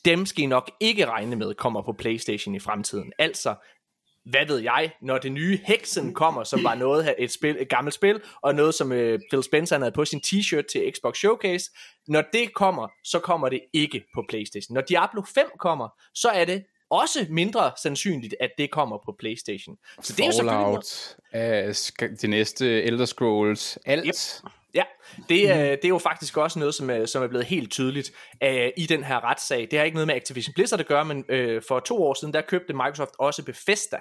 dem 0.05 0.25
skal 0.25 0.43
I 0.43 0.47
nok 0.47 0.71
ikke 0.79 1.05
regne 1.05 1.35
med 1.35 1.53
kommer 1.53 1.81
på 1.81 1.93
Playstation 1.93 2.55
i 2.55 2.59
fremtiden. 2.59 3.13
Altså, 3.19 3.55
hvad 4.25 4.45
ved 4.47 4.59
jeg, 4.59 4.91
når 5.01 5.17
det 5.17 5.31
nye 5.31 5.59
Hexen 5.63 6.13
kommer, 6.13 6.43
som 6.43 6.63
var 6.63 6.75
noget 6.75 7.15
et, 7.17 7.31
spil, 7.31 7.57
et 7.59 7.69
gammelt 7.69 7.93
spil, 7.93 8.21
og 8.41 8.55
noget 8.55 8.74
som 8.74 8.91
øh, 8.91 9.19
Phil 9.31 9.43
Spencer 9.43 9.77
havde 9.77 9.91
på 9.91 10.05
sin 10.05 10.21
t-shirt 10.25 10.63
til 10.71 10.93
Xbox 10.95 11.17
Showcase, 11.17 11.71
når 12.07 12.24
det 12.33 12.53
kommer, 12.53 12.88
så 13.03 13.19
kommer 13.19 13.50
det 13.50 13.62
ikke 13.74 14.03
på 14.13 14.24
Playstation. 14.29 14.74
Når 14.74 14.81
Diablo 14.81 15.21
5 15.35 15.45
kommer, 15.59 15.89
så 16.13 16.29
er 16.29 16.45
det 16.45 16.63
også 16.89 17.25
mindre 17.29 17.71
sandsynligt, 17.81 18.35
at 18.39 18.50
det 18.57 18.71
kommer 18.71 18.97
på 19.05 19.15
Playstation. 19.19 19.77
Så 20.01 20.13
det 20.13 20.24
er 20.24 20.25
jo 20.25 20.31
selvfølgelig... 20.31 22.12
uh, 22.12 22.17
de 22.21 22.27
næste 22.27 22.83
Elder 22.83 23.05
Scrolls, 23.05 23.79
alt. 23.85 24.05
Yep. 24.05 24.51
Ja, 24.75 24.84
det 25.29 25.50
er, 25.50 25.70
det 25.75 25.86
er 25.86 25.89
jo 25.89 25.98
faktisk 25.98 26.38
også 26.38 26.60
noget, 26.60 26.75
som 26.75 26.89
er, 26.89 27.05
som 27.05 27.24
er 27.24 27.27
blevet 27.27 27.46
helt 27.46 27.72
tydeligt 27.72 28.12
uh, 28.46 28.50
i 28.77 28.86
den 28.89 29.03
her 29.03 29.24
retssag. 29.24 29.67
Det 29.72 29.79
har 29.79 29.86
ikke 29.86 29.96
noget 29.96 30.08
med 30.08 30.15
Activision 30.15 30.53
Blizzard 30.53 30.79
at 30.79 30.88
gøre, 30.88 31.05
men 31.05 31.17
uh, 31.17 31.62
for 31.67 31.79
to 31.79 32.03
år 32.03 32.13
siden, 32.13 32.34
der 32.34 32.41
købte 32.41 32.74
Microsoft 32.74 33.12
også 33.20 33.44
Bethesda. 33.44 33.98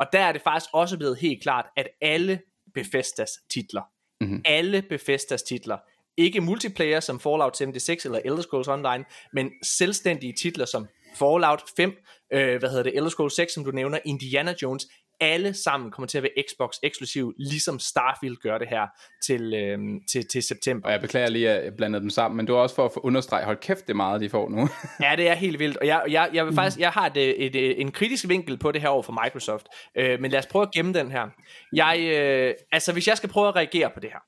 Og 0.00 0.06
der 0.12 0.20
er 0.20 0.32
det 0.32 0.42
faktisk 0.42 0.70
også 0.74 0.98
blevet 0.98 1.18
helt 1.18 1.42
klart, 1.42 1.66
at 1.76 1.88
alle 2.00 2.40
Bethesdas 2.74 3.30
titler, 3.50 3.82
mm-hmm. 4.20 4.42
alle 4.44 4.82
Bethesdas 4.82 5.42
titler, 5.42 5.78
ikke 6.16 6.40
multiplayer 6.40 7.00
som 7.00 7.20
Fallout 7.20 7.56
76 7.56 8.04
eller 8.04 8.20
Elder 8.24 8.42
Scrolls 8.42 8.68
Online, 8.68 9.04
men 9.32 9.50
selvstændige 9.62 10.32
titler 10.42 10.64
som 10.64 10.86
Fallout 11.14 11.62
5, 11.76 11.92
øh, 12.32 12.58
hvad 12.58 12.68
hedder 12.68 12.82
det, 12.82 12.96
Elder 12.96 13.08
Scrolls 13.08 13.34
6, 13.34 13.52
som 13.52 13.64
du 13.64 13.70
nævner, 13.70 13.98
Indiana 14.04 14.54
Jones, 14.62 14.86
alle 15.20 15.54
sammen 15.54 15.90
kommer 15.90 16.06
til 16.06 16.18
at 16.18 16.22
være 16.22 16.44
Xbox 16.50 16.76
eksklusiv, 16.82 17.34
ligesom 17.38 17.78
Starfield 17.78 18.36
gør 18.36 18.58
det 18.58 18.68
her 18.68 18.86
til, 19.26 19.54
øh, 19.54 19.78
til, 20.12 20.28
til 20.28 20.42
september. 20.42 20.86
Og 20.86 20.92
jeg 20.92 21.00
beklager 21.00 21.28
lige, 21.28 21.50
at 21.50 21.64
jeg 21.64 21.72
blandede 21.76 22.02
dem 22.02 22.10
sammen, 22.10 22.36
men 22.36 22.46
det 22.46 22.54
var 22.54 22.60
også 22.60 22.74
for 22.74 22.84
at 22.84 22.90
understrege, 22.96 23.44
hold 23.44 23.56
kæft, 23.56 23.86
det 23.86 23.90
er 23.90 23.96
meget, 23.96 24.20
de 24.20 24.28
får 24.28 24.48
nu. 24.48 24.68
ja, 25.06 25.16
det 25.16 25.28
er 25.28 25.34
helt 25.34 25.58
vildt, 25.58 25.76
og 25.76 25.86
jeg, 25.86 26.04
jeg, 26.08 26.30
jeg 26.32 26.46
vil 26.46 26.54
faktisk, 26.54 26.78
jeg 26.78 26.90
har 26.90 27.06
et, 27.06 27.46
et, 27.46 27.56
et, 27.56 27.80
en 27.80 27.92
kritisk 27.92 28.28
vinkel 28.28 28.58
på 28.58 28.72
det 28.72 28.80
her 28.80 28.88
over 28.88 29.02
for 29.02 29.24
Microsoft, 29.24 29.66
øh, 29.96 30.20
men 30.20 30.30
lad 30.30 30.38
os 30.38 30.46
prøve 30.46 30.62
at 30.62 30.70
gemme 30.70 30.92
den 30.92 31.10
her. 31.10 31.28
Jeg, 31.72 32.00
øh, 32.00 32.54
altså, 32.72 32.92
hvis 32.92 33.08
jeg 33.08 33.16
skal 33.16 33.28
prøve 33.28 33.48
at 33.48 33.56
reagere 33.56 33.90
på 33.94 34.00
det 34.00 34.10
her, 34.10 34.20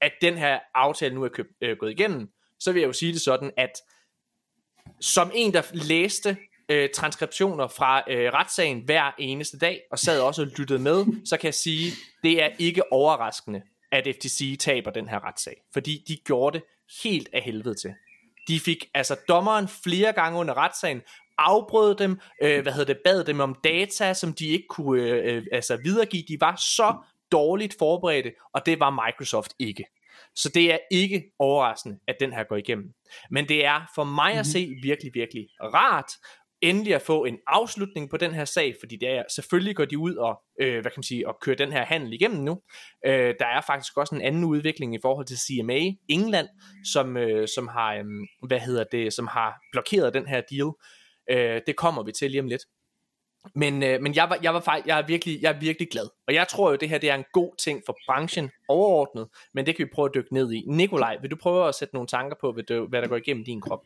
at 0.00 0.12
den 0.20 0.38
her 0.38 0.58
aftale 0.74 1.14
nu 1.14 1.24
er 1.24 1.28
købt, 1.28 1.50
øh, 1.62 1.76
gået 1.76 1.90
igennem, 1.90 2.28
så 2.60 2.72
vil 2.72 2.80
jeg 2.80 2.86
jo 2.86 2.92
sige 2.92 3.12
det 3.12 3.20
sådan, 3.20 3.50
at 3.56 3.72
som 5.00 5.30
en, 5.34 5.52
der 5.52 5.62
læste 5.72 6.36
øh, 6.68 6.88
transkriptioner 6.94 7.66
fra 7.66 8.02
øh, 8.10 8.32
retssagen 8.32 8.82
hver 8.84 9.10
eneste 9.18 9.58
dag, 9.58 9.80
og 9.90 9.98
sad 9.98 10.20
også 10.20 10.42
og 10.42 10.48
lyttede 10.48 10.78
med, 10.78 11.04
så 11.24 11.36
kan 11.36 11.46
jeg 11.46 11.54
sige, 11.54 11.92
det 12.22 12.42
er 12.42 12.48
ikke 12.58 12.92
overraskende, 12.92 13.62
at 13.92 14.06
FTC 14.16 14.56
taber 14.60 14.90
den 14.90 15.08
her 15.08 15.24
retssag. 15.24 15.56
Fordi 15.72 16.04
de 16.08 16.16
gjorde 16.16 16.58
det 16.58 16.66
helt 17.02 17.28
af 17.32 17.42
helvede 17.42 17.74
til. 17.74 17.94
De 18.48 18.60
fik 18.60 18.84
altså 18.94 19.16
dommeren 19.28 19.68
flere 19.68 20.12
gange 20.12 20.38
under 20.38 20.54
retssagen, 20.54 21.02
afbrød 21.38 21.94
dem, 21.94 22.20
øh, 22.42 22.62
hvad 22.62 22.72
hedder 22.72 22.94
det, 22.94 23.02
bad 23.04 23.24
dem 23.24 23.40
om 23.40 23.56
data, 23.64 24.14
som 24.14 24.32
de 24.32 24.46
ikke 24.46 24.66
kunne 24.68 25.02
øh, 25.02 25.36
øh 25.36 25.46
altså 25.52 25.78
videregive. 25.84 26.24
De 26.28 26.40
var 26.40 26.56
så 26.56 26.96
dårligt 27.32 27.76
forberedte, 27.78 28.32
og 28.52 28.66
det 28.66 28.80
var 28.80 29.06
Microsoft 29.06 29.54
ikke. 29.58 29.84
Så 30.34 30.48
det 30.48 30.72
er 30.72 30.78
ikke 30.90 31.24
overraskende, 31.38 31.98
at 32.08 32.16
den 32.20 32.32
her 32.32 32.44
går 32.44 32.56
igennem. 32.56 32.94
Men 33.30 33.48
det 33.48 33.64
er 33.64 33.90
for 33.94 34.04
mig 34.04 34.30
at 34.30 34.36
mhm. 34.36 34.44
se 34.44 34.74
virkelig, 34.82 35.14
virkelig 35.14 35.48
rart, 35.60 36.12
endelig 36.62 36.94
at 36.94 37.02
få 37.02 37.24
en 37.24 37.38
afslutning 37.46 38.10
på 38.10 38.16
den 38.16 38.34
her 38.34 38.44
sag, 38.44 38.74
fordi 38.80 38.96
det 38.96 39.08
er, 39.08 39.22
selvfølgelig 39.34 39.76
går 39.76 39.84
de 39.84 39.98
ud 39.98 40.14
og, 40.14 40.42
øh, 40.60 40.72
hvad 40.72 40.82
kan 40.82 40.92
man 40.96 41.02
sige, 41.02 41.28
og 41.28 41.38
kører 41.40 41.56
den 41.56 41.72
her 41.72 41.84
handel 41.84 42.12
igennem 42.12 42.44
nu. 42.44 42.60
Øh, 43.06 43.34
der 43.40 43.46
er 43.46 43.60
faktisk 43.66 43.96
også 43.96 44.14
en 44.14 44.22
anden 44.22 44.44
udvikling 44.44 44.94
i 44.94 44.98
forhold 45.02 45.26
til 45.26 45.38
CMA 45.38 45.80
England, 46.08 46.48
som, 46.92 47.16
øh, 47.16 47.48
som 47.48 47.68
har, 47.68 47.94
øh, 47.94 48.04
hvad 48.46 48.60
hedder 48.60 48.84
det, 48.92 49.12
som 49.12 49.26
har 49.26 49.54
blokeret 49.72 50.14
den 50.14 50.26
her 50.26 50.40
deal. 50.50 50.70
Øh, 51.30 51.60
det 51.66 51.76
kommer 51.76 52.02
vi 52.02 52.12
til 52.12 52.30
lige 52.30 52.40
om 52.40 52.48
lidt. 52.48 52.62
Men, 53.54 53.82
øh, 53.82 54.00
men 54.02 54.14
jeg, 54.14 54.30
var, 54.30 54.38
jeg, 54.42 54.54
var 54.54 54.60
faktisk, 54.60 54.86
jeg, 54.86 54.98
er 54.98 55.06
virkelig, 55.06 55.42
jeg 55.42 55.52
er 55.52 55.60
virkelig 55.60 55.88
glad. 55.90 56.08
Og 56.26 56.34
jeg 56.34 56.48
tror 56.48 56.70
jo, 56.70 56.76
det 56.76 56.88
her 56.88 56.98
det 56.98 57.10
er 57.10 57.14
en 57.14 57.24
god 57.32 57.56
ting 57.58 57.82
for 57.86 57.96
branchen 58.06 58.50
overordnet, 58.68 59.28
men 59.54 59.66
det 59.66 59.76
kan 59.76 59.86
vi 59.86 59.90
prøve 59.94 60.08
at 60.08 60.14
dykke 60.14 60.34
ned 60.34 60.52
i. 60.52 60.64
Nikolaj, 60.66 61.16
vil 61.20 61.30
du 61.30 61.36
prøve 61.36 61.68
at 61.68 61.74
sætte 61.74 61.94
nogle 61.94 62.06
tanker 62.06 62.36
på, 62.40 62.52
hvad, 62.52 62.88
hvad 62.88 63.02
der 63.02 63.08
går 63.08 63.16
igennem 63.16 63.44
din 63.44 63.60
krop? 63.60 63.84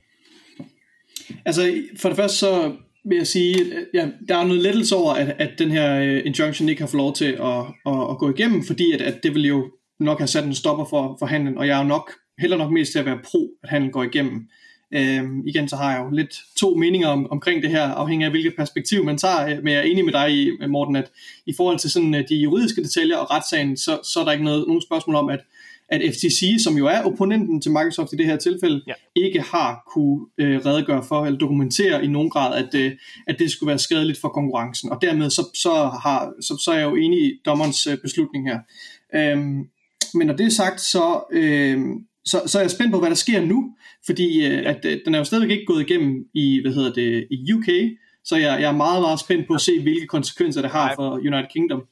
Altså, 1.44 1.82
for 1.96 2.08
det 2.08 2.16
første 2.16 2.38
så 2.38 2.72
vil 3.04 3.16
jeg 3.16 3.26
sige, 3.26 3.60
at 3.60 3.86
ja, 3.94 4.08
der 4.28 4.36
er 4.36 4.44
noget 4.44 4.62
lettelse 4.62 4.96
over, 4.96 5.12
at, 5.12 5.36
at 5.38 5.50
den 5.58 5.70
her 5.70 6.00
øh, 6.00 6.22
injunction 6.26 6.68
ikke 6.68 6.82
har 6.82 6.86
fået 6.86 6.98
lov 6.98 7.14
til 7.14 7.24
at, 7.24 7.58
at, 7.86 8.10
at 8.10 8.18
gå 8.18 8.30
igennem, 8.30 8.64
fordi 8.64 8.92
at, 8.92 9.00
at 9.00 9.22
det 9.22 9.34
vil 9.34 9.46
jo 9.46 9.70
nok 10.00 10.18
have 10.18 10.28
sat 10.28 10.44
en 10.44 10.54
stopper 10.54 10.84
for, 10.84 11.16
for 11.18 11.26
handlen, 11.26 11.58
og 11.58 11.66
jeg 11.66 11.78
er 11.78 11.82
jo 11.82 11.88
nok 11.88 12.12
heller 12.38 12.56
nok 12.56 12.72
mest 12.72 12.92
til 12.92 12.98
at 12.98 13.06
være 13.06 13.18
pro, 13.24 13.50
at 13.62 13.68
handlen 13.68 13.92
går 13.92 14.02
igennem. 14.02 14.48
Øhm, 14.94 15.46
igen, 15.46 15.68
så 15.68 15.76
har 15.76 15.92
jeg 15.92 16.04
jo 16.04 16.10
lidt 16.10 16.40
to 16.56 16.74
meninger 16.74 17.08
om, 17.08 17.30
omkring 17.30 17.62
det 17.62 17.70
her, 17.70 17.82
afhængig 17.82 18.24
af 18.24 18.30
hvilket 18.30 18.56
perspektiv 18.56 19.04
man 19.04 19.18
tager, 19.18 19.48
øh, 19.48 19.64
men 19.64 19.72
jeg 19.72 19.78
er 19.78 19.82
enig 19.82 20.04
med 20.04 20.12
dig, 20.12 20.48
Morten, 20.68 20.96
at 20.96 21.10
i 21.46 21.54
forhold 21.56 21.78
til 21.78 21.90
sådan 21.90 22.14
øh, 22.14 22.28
de 22.28 22.36
juridiske 22.36 22.82
detaljer 22.82 23.16
og 23.16 23.30
retssagen, 23.30 23.76
så, 23.76 24.00
så 24.12 24.20
er 24.20 24.24
der 24.24 24.32
ikke 24.32 24.44
noget, 24.44 24.64
nogen 24.66 24.82
spørgsmål 24.82 25.16
om, 25.16 25.28
at, 25.28 25.40
at 25.92 26.14
FTC, 26.14 26.62
som 26.64 26.76
jo 26.78 26.86
er 26.86 27.02
opponenten 27.02 27.60
til 27.60 27.70
Microsoft 27.70 28.12
i 28.12 28.16
det 28.16 28.26
her 28.26 28.36
tilfælde, 28.36 28.82
ja. 28.86 28.92
ikke 29.16 29.40
har 29.40 29.82
kunne 29.94 30.26
øh, 30.38 30.66
redegøre 30.66 31.04
for 31.08 31.26
eller 31.26 31.38
dokumentere 31.38 32.04
i 32.04 32.08
nogen 32.08 32.30
grad, 32.30 32.64
at, 32.64 32.74
øh, 32.74 32.92
at 33.26 33.36
det 33.38 33.50
skulle 33.50 33.68
være 33.68 33.78
skadeligt 33.78 34.20
for 34.20 34.28
konkurrencen. 34.28 34.90
Og 34.90 34.98
dermed 35.02 35.30
så, 35.30 35.48
så, 35.54 35.70
har, 36.02 36.32
så, 36.40 36.62
så 36.64 36.70
er 36.72 36.78
jeg 36.78 36.90
jo 36.90 36.96
enig 36.96 37.18
i 37.18 37.32
dommerens 37.46 37.86
øh, 37.86 37.98
beslutning 37.98 38.48
her. 38.48 38.58
Øhm, 39.14 39.64
men 40.14 40.26
når 40.26 40.36
det 40.36 40.46
er 40.46 40.50
sagt, 40.50 40.80
så, 40.80 41.24
øh, 41.32 41.80
så, 42.24 42.42
så 42.46 42.58
er 42.58 42.62
jeg 42.62 42.70
spændt 42.70 42.92
på, 42.92 42.98
hvad 42.98 43.10
der 43.10 43.16
sker 43.16 43.40
nu, 43.40 43.74
fordi 44.06 44.46
øh, 44.46 44.62
at, 44.66 44.84
øh, 44.84 44.98
den 45.04 45.14
er 45.14 45.18
jo 45.18 45.24
stadigvæk 45.24 45.50
ikke 45.50 45.66
gået 45.66 45.90
igennem 45.90 46.24
i, 46.34 46.60
hvad 46.62 46.72
hedder 46.72 46.92
det, 46.92 47.26
i 47.30 47.52
UK, 47.52 47.68
så 48.24 48.36
jeg, 48.36 48.60
jeg 48.60 48.68
er 48.68 48.76
meget, 48.76 49.02
meget 49.02 49.20
spændt 49.20 49.46
på 49.46 49.54
at 49.54 49.60
se, 49.60 49.82
hvilke 49.82 50.06
konsekvenser 50.06 50.62
det 50.62 50.70
har 50.70 50.92
for 50.94 51.10
United 51.10 51.50
Kingdom. 51.52 51.82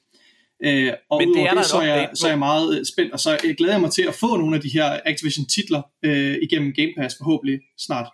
Øh, 0.64 0.92
og 1.10 1.18
Men 1.18 1.34
det 1.34 1.42
er 1.42 1.54
det, 1.54 1.66
så, 1.66 1.76
er 1.76 1.82
jeg, 1.82 2.10
så 2.14 2.26
er 2.26 2.30
jeg 2.30 2.38
meget 2.38 2.78
øh, 2.78 2.84
spændt, 2.84 3.12
og 3.12 3.20
så 3.20 3.30
jeg 3.44 3.56
glæder 3.56 3.72
jeg 3.72 3.80
mig 3.80 3.90
til 3.90 4.02
at 4.02 4.14
få 4.14 4.36
nogle 4.36 4.56
af 4.56 4.62
de 4.62 4.68
her 4.68 5.00
Activision 5.04 5.46
titler 5.46 5.82
øh, 6.02 6.38
igennem 6.42 6.72
Game 6.72 6.92
Pass 6.96 7.16
forhåbentlig 7.18 7.60
snart. 7.78 8.06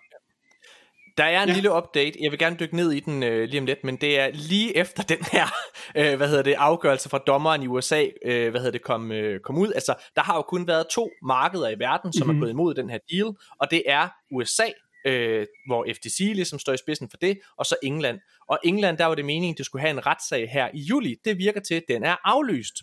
Der 1.17 1.25
er 1.25 1.43
en 1.43 1.49
ja. 1.49 1.55
lille 1.55 1.73
update, 1.77 2.19
jeg 2.21 2.31
vil 2.31 2.39
gerne 2.39 2.57
dykke 2.61 2.77
ned 2.77 2.93
i 2.93 3.01
den 3.01 3.23
øh, 3.23 3.49
lige 3.49 3.61
om 3.61 3.67
lidt, 3.67 3.85
men 3.85 3.97
det 3.97 4.21
er 4.21 4.31
lige 4.33 4.77
efter 4.77 5.03
den 5.03 5.19
her, 5.33 5.47
øh, 5.99 6.17
hvad 6.17 6.29
hedder 6.29 6.43
det, 6.43 6.55
afgørelse 6.59 7.09
fra 7.09 7.19
dommeren 7.19 7.63
i 7.63 7.67
USA, 7.67 8.05
øh, 8.25 8.51
hvad 8.51 8.61
hedder 8.61 8.73
det, 8.73 8.83
kom, 8.83 9.13
øh, 9.13 9.41
kom 9.41 9.59
ud. 9.59 9.73
Altså, 9.75 9.95
der 10.17 10.23
har 10.23 10.37
jo 10.37 10.43
kun 10.43 10.67
været 10.67 10.87
to 10.87 11.11
markeder 11.23 11.69
i 11.69 11.79
verden, 11.79 12.13
som 12.13 12.27
mm-hmm. 12.27 12.43
er 12.43 12.45
gået 12.45 12.51
imod 12.51 12.75
den 12.75 12.91
her 12.91 12.99
deal, 13.11 13.35
og 13.61 13.71
det 13.71 13.83
er 13.87 14.09
USA, 14.33 14.67
øh, 15.07 15.47
hvor 15.67 15.87
FTC 15.95 16.19
ligesom 16.19 16.59
står 16.59 16.73
i 16.73 16.77
spidsen 16.77 17.11
for 17.11 17.17
det, 17.17 17.39
og 17.59 17.67
så 17.67 17.77
England. 17.83 18.19
Og 18.49 18.59
England, 18.65 18.99
der 18.99 19.05
var 19.05 19.15
det 19.15 19.25
meningen, 19.25 19.55
at 19.55 19.59
det 19.59 19.67
skulle 19.67 19.83
have 19.83 19.91
en 19.91 20.07
retssag 20.07 20.51
her 20.51 20.69
i 20.75 20.81
juli. 20.81 21.17
Det 21.25 21.39
virker 21.39 21.61
til, 21.61 21.75
at 21.75 21.85
den 21.89 22.05
er 22.05 22.17
aflyst. 22.25 22.75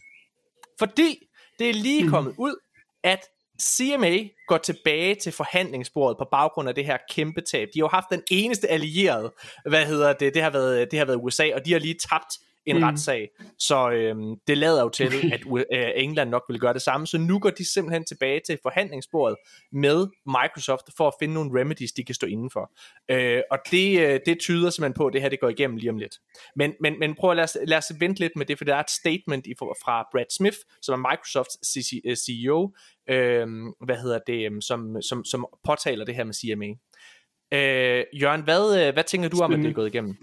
Fordi 0.80 1.20
det 1.60 1.70
er 1.70 1.74
lige 1.74 2.04
mhm. 2.04 2.12
kommet 2.12 2.36
ud, 2.38 2.56
at 3.04 3.20
CMA 3.62 4.18
går 4.48 4.58
tilbage 4.58 5.16
til 5.16 5.32
forhandlingsbordet 5.32 6.18
på 6.18 6.28
baggrund 6.32 6.70
af 6.70 6.76
det 6.76 6.86
her 6.86 6.98
kæmpe 7.10 7.42
tab. 7.42 7.68
De 7.74 7.80
har 7.80 7.86
jo 7.86 7.88
haft 7.88 8.08
den 8.12 8.24
eneste 8.32 8.68
allierede, 8.68 9.34
hvad 9.66 9.86
hedder 9.86 10.14
det, 10.14 10.34
det 10.34 10.42
har 10.42 10.50
været, 10.50 10.92
det 10.92 11.00
har 11.00 11.06
været 11.06 11.20
USA, 11.24 11.50
og 11.56 11.66
de 11.66 11.72
har 11.72 11.80
lige 11.80 11.98
tabt 12.10 12.34
en 12.66 12.78
mm. 12.78 12.84
retssag. 12.84 13.30
Så 13.60 13.92
øhm, 13.92 14.36
det 14.48 14.58
lader 14.58 14.82
jo 14.82 14.90
til, 14.90 15.06
at 15.34 15.42
øh, 15.74 15.92
England 15.96 16.30
nok 16.30 16.44
vil 16.50 16.60
gøre 16.60 16.74
det 16.74 16.82
samme. 16.82 17.08
Så 17.08 17.18
nu 17.18 17.40
går 17.40 17.50
de 17.50 17.74
simpelthen 17.74 18.06
tilbage 18.06 18.42
til 18.48 18.58
forhandlingsbordet 18.64 19.38
med 19.72 20.08
Microsoft 20.26 20.86
for 20.98 21.08
at 21.08 21.14
finde 21.20 21.34
nogle 21.34 21.60
remedies, 21.60 21.92
de 21.92 22.04
kan 22.04 22.16
stå 22.16 22.28
indenfor. 22.28 22.72
Øh, 23.12 23.42
og 23.52 23.58
det, 23.72 24.00
øh, 24.00 24.20
det 24.26 24.40
tyder 24.40 24.70
simpelthen 24.70 24.94
på, 24.94 25.08
at 25.08 25.14
det 25.14 25.22
her 25.22 25.30
det 25.30 25.40
går 25.40 25.50
igennem 25.50 25.78
lige 25.78 25.90
om 25.90 25.98
lidt. 25.98 26.16
Men, 26.56 26.74
men, 26.82 27.00
men 27.00 27.16
prøv 27.16 27.30
at 27.30 27.36
lade 27.36 27.44
os, 27.44 27.58
lad 27.68 27.78
os 27.78 27.92
vente 28.00 28.20
lidt 28.20 28.36
med 28.36 28.46
det, 28.46 28.58
for 28.58 28.66
der 28.66 28.76
er 28.76 28.80
et 28.80 28.92
statement 28.92 29.48
i, 29.48 29.54
fra 29.60 30.08
Brad 30.12 30.26
Smith, 30.38 30.58
som 30.82 31.06
er 31.06 31.10
Microsofts 31.12 31.58
CEO, 32.26 32.72
øh, 33.10 33.48
hvad 33.86 33.98
hedder 33.98 34.20
det, 34.28 34.46
øhm, 34.46 34.62
som, 34.62 35.02
som, 35.02 35.26
som 35.26 35.48
påtaler 35.66 36.06
det 36.06 36.16
her 36.16 36.24
med 36.24 36.34
CMA. 36.34 36.68
Øh, 37.54 38.04
Jørgen, 38.22 38.42
hvad, 38.42 38.88
øh, 38.88 38.94
hvad 38.94 39.04
tænker 39.04 39.30
du 39.30 39.42
om, 39.42 39.54
at 39.54 39.60
det 39.60 39.70
er 39.70 39.74
gået 39.74 39.88
igennem? 39.88 40.18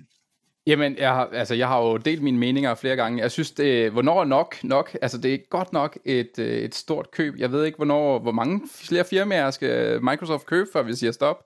Jamen, 0.71 0.97
jeg 0.99 1.11
har, 1.11 1.29
altså, 1.33 1.55
jeg 1.55 1.69
har 1.69 1.81
jo 1.81 1.97
delt 1.97 2.23
mine 2.23 2.39
meninger 2.39 2.75
flere 2.75 2.97
gange. 2.97 3.23
Jeg 3.23 3.31
synes, 3.31 3.51
det, 3.51 3.91
hvornår 3.91 4.21
er 4.21 4.25
nok 4.25 4.57
nok? 4.63 4.97
Altså, 5.03 5.19
det 5.19 5.35
er 5.35 5.39
godt 5.51 5.73
nok 5.73 5.99
et, 6.05 6.39
øh, 6.39 6.59
et 6.59 6.75
stort 6.75 7.11
køb. 7.11 7.35
Jeg 7.39 7.53
ved 7.53 7.65
ikke, 7.65 7.77
hvornår, 7.77 8.19
hvor 8.19 8.33
mange 8.33 8.61
flere 8.75 9.05
firmaer 9.05 9.51
skal 9.51 10.03
Microsoft 10.03 10.47
købe, 10.47 10.69
før 10.73 10.83
vi 10.83 10.95
siger 10.95 11.13
stop. 11.13 11.37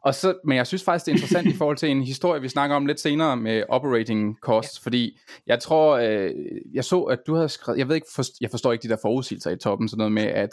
Og 0.00 0.14
så, 0.14 0.34
men 0.44 0.56
jeg 0.56 0.66
synes 0.66 0.84
faktisk, 0.84 1.06
det 1.06 1.12
er 1.12 1.14
interessant 1.14 1.46
i 1.46 1.56
forhold 1.56 1.76
til 1.76 1.88
en 1.88 2.02
historie, 2.02 2.40
vi 2.40 2.48
snakker 2.48 2.76
om 2.76 2.86
lidt 2.86 3.00
senere 3.00 3.36
med 3.36 3.62
operating 3.68 4.36
costs, 4.42 4.80
ja. 4.80 4.84
fordi 4.84 5.18
jeg 5.46 5.60
tror, 5.60 5.96
øh, 5.96 6.30
jeg 6.74 6.84
så, 6.84 7.02
at 7.02 7.18
du 7.26 7.34
havde 7.34 7.48
skrevet, 7.48 7.78
jeg 7.78 7.88
ved 7.88 7.94
ikke, 7.94 8.06
for, 8.14 8.22
jeg 8.40 8.50
forstår 8.50 8.72
ikke 8.72 8.82
de 8.82 8.88
der 8.88 8.96
forudsigelser 9.02 9.50
i 9.50 9.56
toppen, 9.56 9.88
sådan 9.88 9.98
noget 9.98 10.12
med, 10.12 10.22
at, 10.22 10.50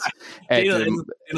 at, 0.48 0.66
øh, 0.66 0.86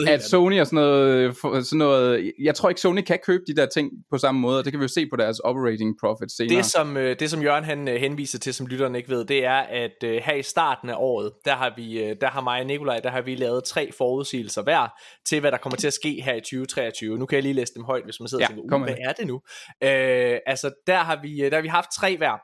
at 0.09 0.25
Sony 0.25 0.61
og 0.61 0.67
sådan 0.67 0.77
noget, 0.77 1.37
for, 1.37 1.61
sådan 1.61 1.79
noget, 1.79 2.33
jeg 2.43 2.55
tror 2.55 2.69
ikke, 2.69 2.81
Sony 2.81 3.01
kan 3.01 3.19
købe 3.27 3.45
de 3.47 3.57
der 3.57 3.67
ting 3.67 3.91
på 4.11 4.19
samme 4.19 4.41
måde, 4.41 4.59
og 4.59 4.65
det 4.65 4.73
kan 4.73 4.81
vi 4.81 4.85
jo 4.85 4.89
se 4.89 5.07
på 5.07 5.17
deres 5.17 5.39
operating 5.39 5.95
profit 6.01 6.33
senere. 6.33 6.57
Det 6.57 6.65
som, 6.75 6.97
øh, 6.97 7.19
det 7.19 7.31
som 7.31 7.43
Jørgen 7.43 7.65
han 7.65 7.89
øh, 7.89 7.95
henviser 7.95 8.39
til, 8.39 8.55
som 8.55 8.67
lytterne 8.67 8.99
ikke 8.99 9.11
ved, 9.11 9.25
det 9.25 9.45
er, 9.45 9.59
at 9.59 10.05
øh, 10.05 10.23
her 10.25 10.35
i 10.35 10.43
starten 10.43 10.91
af 10.91 10.95
året, 10.99 11.33
der 11.45 11.55
har 11.55 11.73
vi, 11.77 12.03
øh, 12.03 12.17
der 12.21 12.29
har 12.29 12.41
mig 12.41 12.61
og 12.61 12.67
Nikolaj, 12.67 13.01
der 13.01 13.11
har 13.11 13.21
vi 13.21 13.35
lavet 13.35 13.65
tre 13.65 13.93
forudsigelser 13.93 14.63
hver, 14.63 14.89
til 15.27 15.41
hvad 15.41 15.53
der 15.53 15.59
kommer 15.59 15.77
til 15.77 15.87
at 15.87 15.93
ske 15.93 16.23
her 16.25 16.35
i 16.35 16.41
2023. 16.41 17.19
Nu 17.19 17.27
kan 17.27 17.37
jeg 17.37 17.43
lige 17.43 17.53
læse 17.53 17.75
dem 17.75 17.85
højt, 17.85 18.05
hvis 18.05 18.21
man 18.21 18.29
sidder 18.29 18.45
ja, 18.45 18.49
og 18.49 18.55
tænker, 18.55 18.77
uh, 18.77 18.83
hvad 18.83 18.97
er 19.01 19.13
det 19.13 19.27
nu? 19.27 19.41
Øh, 19.83 20.39
altså, 20.47 20.75
der 20.87 20.99
har, 20.99 21.21
vi, 21.23 21.43
øh, 21.43 21.51
der 21.51 21.57
har 21.57 21.63
vi 21.63 21.69
haft 21.69 21.89
tre 21.95 22.17
hver. 22.17 22.39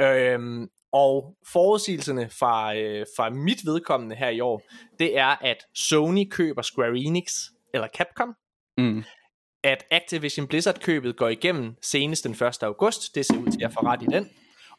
Øhm, 0.00 0.68
og 0.92 1.36
forudsigelserne 1.52 2.30
fra, 2.38 2.76
øh, 2.76 3.06
fra 3.16 3.30
mit 3.30 3.58
vedkommende 3.64 4.16
her 4.16 4.28
i 4.28 4.40
år, 4.40 4.62
det 4.98 5.18
er, 5.18 5.36
at 5.44 5.56
Sony 5.74 6.28
køber 6.30 6.62
Square 6.62 6.98
Enix, 6.98 7.32
eller 7.74 7.88
Capcom, 7.96 8.34
Mm. 8.78 9.04
At 9.64 9.84
Activision 9.90 10.46
Blizzard-købet 10.46 11.16
går 11.16 11.28
igennem 11.28 11.74
senest 11.82 12.24
den 12.24 12.32
1. 12.32 12.42
august, 12.62 13.14
det 13.14 13.26
ser 13.26 13.36
ud 13.36 13.50
til 13.52 13.64
at 13.64 13.72
få 13.72 13.80
ret 13.80 14.02
i 14.02 14.06
den, 14.06 14.28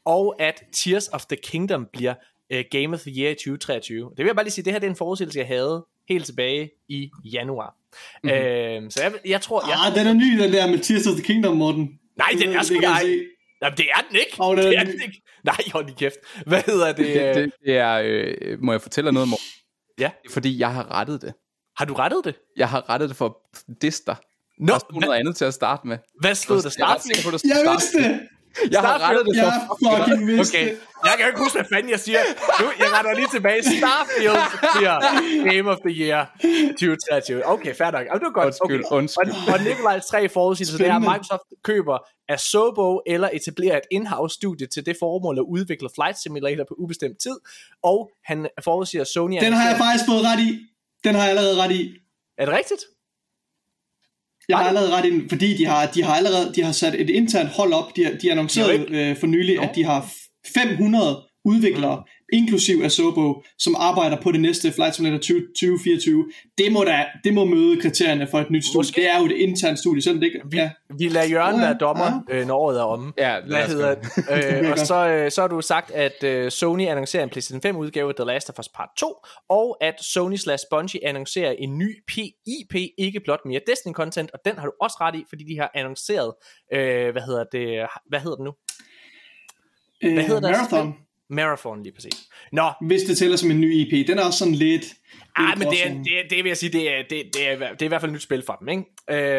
og 0.06 0.36
at 0.42 0.64
Tears 0.74 1.08
of 1.08 1.26
the 1.26 1.36
Kingdom 1.36 1.88
bliver 1.94 2.14
uh, 2.54 2.60
Game 2.72 2.94
of 2.94 3.00
the 3.02 3.12
Year 3.22 3.32
i 3.32 3.34
2023. 3.36 4.10
Det 4.10 4.18
vil 4.18 4.26
jeg 4.26 4.36
bare 4.36 4.46
lige 4.46 4.52
sige, 4.54 4.66
det 4.66 4.74
her 4.74 4.80
det 4.80 4.88
er 4.88 4.92
en 4.92 4.96
forudsigelse, 4.96 5.40
jeg 5.40 5.48
havde 5.48 5.86
helt 6.10 6.26
tilbage 6.26 6.70
i 6.90 7.10
januar. 7.26 7.76
Mm-hmm. 8.24 8.38
Øh, 8.40 8.92
så 8.92 9.04
jeg, 9.04 9.14
jeg 9.26 9.42
tror... 9.42 9.68
Jeg, 9.68 9.78
Ah, 9.88 9.96
den 9.96 10.08
er 10.08 10.14
ny, 10.14 10.44
den 10.44 10.54
der 10.54 10.68
med 10.68 10.80
Tears 10.80 11.08
of 11.08 11.14
the 11.14 11.24
Kingdom, 11.24 11.58
Morten. 11.58 12.00
nej, 12.18 12.30
den 12.42 12.50
er 12.50 12.58
Det 12.58 12.66
sgu 12.66 12.80
nej. 12.80 13.02
Jamen, 13.62 13.78
det 13.78 13.86
er 13.96 14.02
den 14.10 14.16
ikke. 14.16 14.32
Den 14.38 14.44
er 14.44 14.56
det 14.56 14.78
er 14.78 14.84
ny. 14.84 14.92
den 14.92 15.02
ikke. 15.02 15.22
Nej, 15.44 15.56
hold 15.74 15.86
lige 15.86 15.96
kæft. 15.96 16.16
Hvad 16.46 16.62
hedder 16.66 16.88
det? 16.94 17.06
Det, 17.06 17.30
øh, 17.30 17.36
det, 17.36 17.52
det 17.66 17.78
er, 17.78 18.02
øh, 18.06 18.58
må 18.64 18.72
jeg 18.72 18.82
fortælle 18.82 19.06
dig 19.08 19.14
noget 19.14 19.30
om? 19.32 19.38
Ja. 20.00 20.12
Fordi 20.30 20.60
jeg 20.60 20.74
har 20.74 20.92
rettet 20.92 21.22
det. 21.22 21.34
Har 21.78 21.86
du 21.86 21.94
rettet 21.94 22.26
det? 22.26 22.36
Jeg 22.58 22.70
har 22.70 22.90
rettet 22.90 23.10
det 23.10 23.18
for 23.18 23.38
Dister. 23.82 24.16
Nå, 24.60 24.74
Der 24.74 24.80
stod 24.80 25.02
noget 25.02 25.20
andet 25.20 25.36
til 25.36 25.46
at 25.46 25.54
starte 25.54 25.88
med. 25.88 25.98
hvad 26.22 26.36
stod 26.36 26.62
der? 26.62 26.76
Jeg 26.78 26.84
er 26.84 26.94
ret 26.94 27.02
Start? 27.02 27.04
sikker 27.04 27.24
på, 27.24 27.32
der 27.32 27.38
stod 27.38 27.50
Jeg 27.50 27.60
start. 27.66 27.76
vidste 27.76 27.98
det! 28.04 28.20
Jeg 28.72 28.82
har 28.82 29.10
rettet 29.10 29.26
det 29.26 29.36
Jeg 29.36 29.54
for 29.68 29.78
fucking 30.06 30.28
vidste 30.28 30.58
Okay, 30.58 30.68
jeg 31.08 31.14
kan 31.18 31.22
jo 31.26 31.28
ikke 31.28 31.40
huske, 31.40 31.58
hvad 31.60 31.68
fanden 31.74 31.92
jeg 31.92 32.00
siger. 32.00 32.20
Nu, 32.62 32.66
jeg 32.80 32.88
retter 32.96 33.14
lige 33.16 33.28
tilbage. 33.34 33.62
Starfield 33.64 34.38
bliver 34.76 34.96
Game 35.52 35.68
of 35.72 35.78
the 35.88 35.94
Year 36.02 36.22
2023. 36.72 37.48
Okay, 37.54 37.76
fair 37.76 37.92
nok. 37.92 38.06
Jamen, 38.06 38.20
det 38.20 38.26
var 38.32 38.38
godt. 38.42 38.46
Undskyld, 38.46 38.84
okay. 38.86 38.98
undskyld. 38.98 39.32
Og, 39.48 39.54
og 39.54 39.60
Nikolajs 39.64 40.06
tre 40.06 40.30
forudsigelser, 40.30 40.78
det 40.78 40.88
er, 40.88 40.96
at. 40.96 41.02
Microsoft 41.02 41.48
køber 41.64 41.98
Asobo 42.30 43.02
eller 43.08 43.30
etablerer 43.34 43.78
et 43.78 43.88
in-house 43.92 44.34
studie 44.36 44.68
til 44.68 44.86
det 44.86 44.96
formål 45.00 45.38
at 45.38 45.46
udvikle 45.56 45.90
Flight 45.96 46.18
Simulator 46.24 46.64
på 46.70 46.76
ubestemt 46.78 47.18
tid. 47.26 47.38
Og 47.84 48.12
han 48.26 48.48
forudsiger, 48.64 49.02
at 49.02 49.08
Sony... 49.08 49.38
Den 49.42 49.54
har 49.54 49.70
jeg 49.70 49.78
faktisk 49.78 50.06
fået 50.12 50.22
ret 50.30 50.40
i. 50.48 50.50
Den 51.04 51.16
har 51.16 51.22
jeg 51.22 51.30
allerede 51.30 51.56
ret 51.64 51.72
i. 51.72 51.84
Er 52.38 52.46
det 52.46 52.54
rigtigt? 52.60 52.82
Jeg 54.50 54.58
har 54.58 54.66
allerede 54.66 54.92
ret 54.92 55.06
i 55.06 55.12
den, 55.12 55.30
fordi 55.30 55.58
de 55.58 55.66
har, 55.66 55.86
de 55.86 56.04
har 56.04 56.14
allerede 56.14 56.52
de 56.56 56.64
har 56.64 56.72
sat 56.72 56.96
et 56.96 57.10
internt 57.10 57.50
hold 57.50 57.74
op. 57.74 57.96
De 57.96 58.04
har, 58.04 58.12
de 58.22 58.30
er 58.30 58.36
øh, 58.90 59.18
for 59.18 59.28
nylig, 59.28 59.56
Nå. 59.56 59.62
at 59.62 59.76
de 59.76 59.84
har 59.84 60.12
500 60.54 61.22
udviklere, 61.46 61.96
mm. 61.96 62.19
Inklusiv 62.34 62.82
Asobo, 62.84 63.44
som 63.58 63.76
arbejder 63.80 64.22
på 64.22 64.32
det 64.32 64.42
næste 64.42 64.72
Flight 64.72 64.96
Simulator 64.96 65.20
20, 65.20 65.40
2024. 65.42 66.26
Det 66.58 66.72
må, 66.72 66.84
da, 66.84 67.06
det 67.24 67.34
må 67.34 67.46
møde 67.46 67.82
kriterierne 67.82 68.28
for 68.32 68.40
et 68.40 68.52
nyt 68.52 68.66
studie. 68.66 68.80
Måske. 68.80 69.02
Det 69.02 69.10
er 69.10 69.20
jo 69.20 69.26
et 69.26 69.32
internt 69.32 69.80
studie, 69.80 70.02
sådan 70.02 70.20
det 70.20 70.26
ikke... 70.26 70.42
Vi, 70.52 70.58
Ja. 70.58 70.72
vi 70.98 71.08
lader 71.08 71.28
Jørgen 71.28 71.56
Ja, 71.56 71.62
være 71.62 71.78
dommer, 71.80 72.22
øh, 72.30 72.48
når 72.48 72.56
året 72.56 72.80
er 72.80 72.84
omme. 72.84 73.14
Ja, 73.18 73.36
Hvad 73.48 73.68
hedder 73.68 73.96
det? 73.96 74.64
Øh, 74.64 74.72
og 74.72 74.78
så, 74.78 75.08
øh, 75.08 75.32
så 75.32 75.42
har 75.42 75.48
du 75.48 75.62
sagt, 75.62 75.92
at 75.92 76.24
øh, 76.24 76.52
Sony 76.52 76.88
annoncerer 76.88 77.24
en 77.24 77.30
PlayStation 77.30 77.62
5 77.62 77.76
udgave 77.76 78.10
af 78.10 78.16
The 78.16 78.26
Last 78.26 78.50
of 78.50 78.60
Us 78.60 78.70
Part 78.76 78.90
2, 78.98 79.16
og 79.50 79.78
at 79.82 79.96
Sony 80.02 80.36
slash 80.36 80.64
Bungie 80.72 81.08
annoncerer 81.08 81.52
en 81.52 81.78
ny 81.78 82.04
PIP, 82.08 82.76
ikke 82.98 83.20
blot 83.20 83.40
mere 83.46 83.60
Destiny 83.68 83.94
content, 83.94 84.32
og 84.32 84.40
den 84.46 84.56
har 84.58 84.66
du 84.66 84.72
også 84.82 84.98
ret 85.02 85.16
i, 85.16 85.24
fordi 85.30 85.44
de 85.44 85.60
har 85.60 85.72
annonceret, 85.76 86.34
øh, 86.74 87.12
hvad 87.12 87.22
hedder 87.22 87.44
det, 87.52 87.88
hvad 88.10 88.20
hedder 88.20 88.36
den 88.36 88.46
nu? 88.46 88.54
Øh, 90.04 90.18
hedder 90.18 90.40
deres 90.42 90.58
Marathon, 90.72 90.94
Marathon 91.30 91.84
lige 91.84 91.94
præcis. 91.96 92.14
Nå, 92.52 92.70
hvis 92.88 93.02
det 93.04 93.18
tæller 93.18 93.38
som 93.38 93.52
en 93.52 93.62
ny 93.62 93.74
IP. 93.76 94.08
Den 94.08 94.20
er 94.20 94.24
også 94.24 94.40
sådan 94.40 94.56
lidt... 94.56 94.86
ah, 95.36 95.58
men 95.60 95.68
det, 95.68 95.86
er, 95.86 95.90
det, 95.90 96.20
er, 96.20 96.28
det 96.30 96.38
vil 96.44 96.50
jeg 96.50 96.58
sige, 96.58 96.72
det 96.72 96.82
er, 96.92 97.04
det, 97.10 97.24
det, 97.34 97.50
er, 97.52 97.56
det 97.58 97.82
er 97.82 97.86
i 97.86 97.88
hvert 97.88 98.02
fald 98.02 98.12
et 98.12 98.14
nyt 98.16 98.22
spil 98.24 98.44
for 98.46 98.54
dem, 98.54 98.70
ikke? 98.70 98.84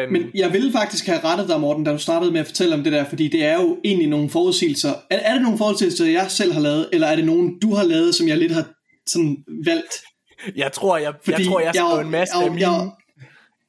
Øhm, 0.01 0.11
Men 0.11 0.31
jeg 0.35 0.53
ville 0.53 0.71
faktisk 0.71 1.05
have 1.05 1.19
rettet 1.23 1.47
dig, 1.49 1.59
Morten, 1.59 1.83
da 1.83 1.91
du 1.91 1.97
startede 1.97 2.31
med 2.31 2.39
at 2.39 2.45
fortælle 2.47 2.75
om 2.75 2.83
det 2.83 2.93
der, 2.93 3.05
fordi 3.09 3.27
det 3.27 3.43
er 3.45 3.53
jo 3.61 3.77
egentlig 3.83 4.07
nogle 4.09 4.29
forudsigelser. 4.29 4.89
Er, 5.09 5.17
er 5.19 5.33
det 5.33 5.41
nogle 5.41 5.57
forudsigelser, 5.57 6.05
jeg 6.05 6.25
selv 6.31 6.53
har 6.53 6.61
lavet, 6.61 6.89
eller 6.93 7.07
er 7.07 7.15
det 7.15 7.25
nogle, 7.25 7.51
du 7.61 7.73
har 7.75 7.83
lavet, 7.83 8.15
som 8.15 8.27
jeg 8.27 8.37
lidt 8.37 8.51
har 8.51 8.65
sådan 9.07 9.37
valgt? 9.65 9.93
jeg 10.55 10.71
tror, 10.71 10.97
jeg, 10.97 11.13
jeg, 11.27 11.39
tror, 11.45 11.59
jeg 11.59 11.71
skrev 11.75 11.87
jeg- 11.97 12.01
en 12.05 12.11
masse 12.11 12.37
jeg- 12.37 12.45
af 12.45 12.51
mine... 12.51 12.71
jeg- 12.71 12.89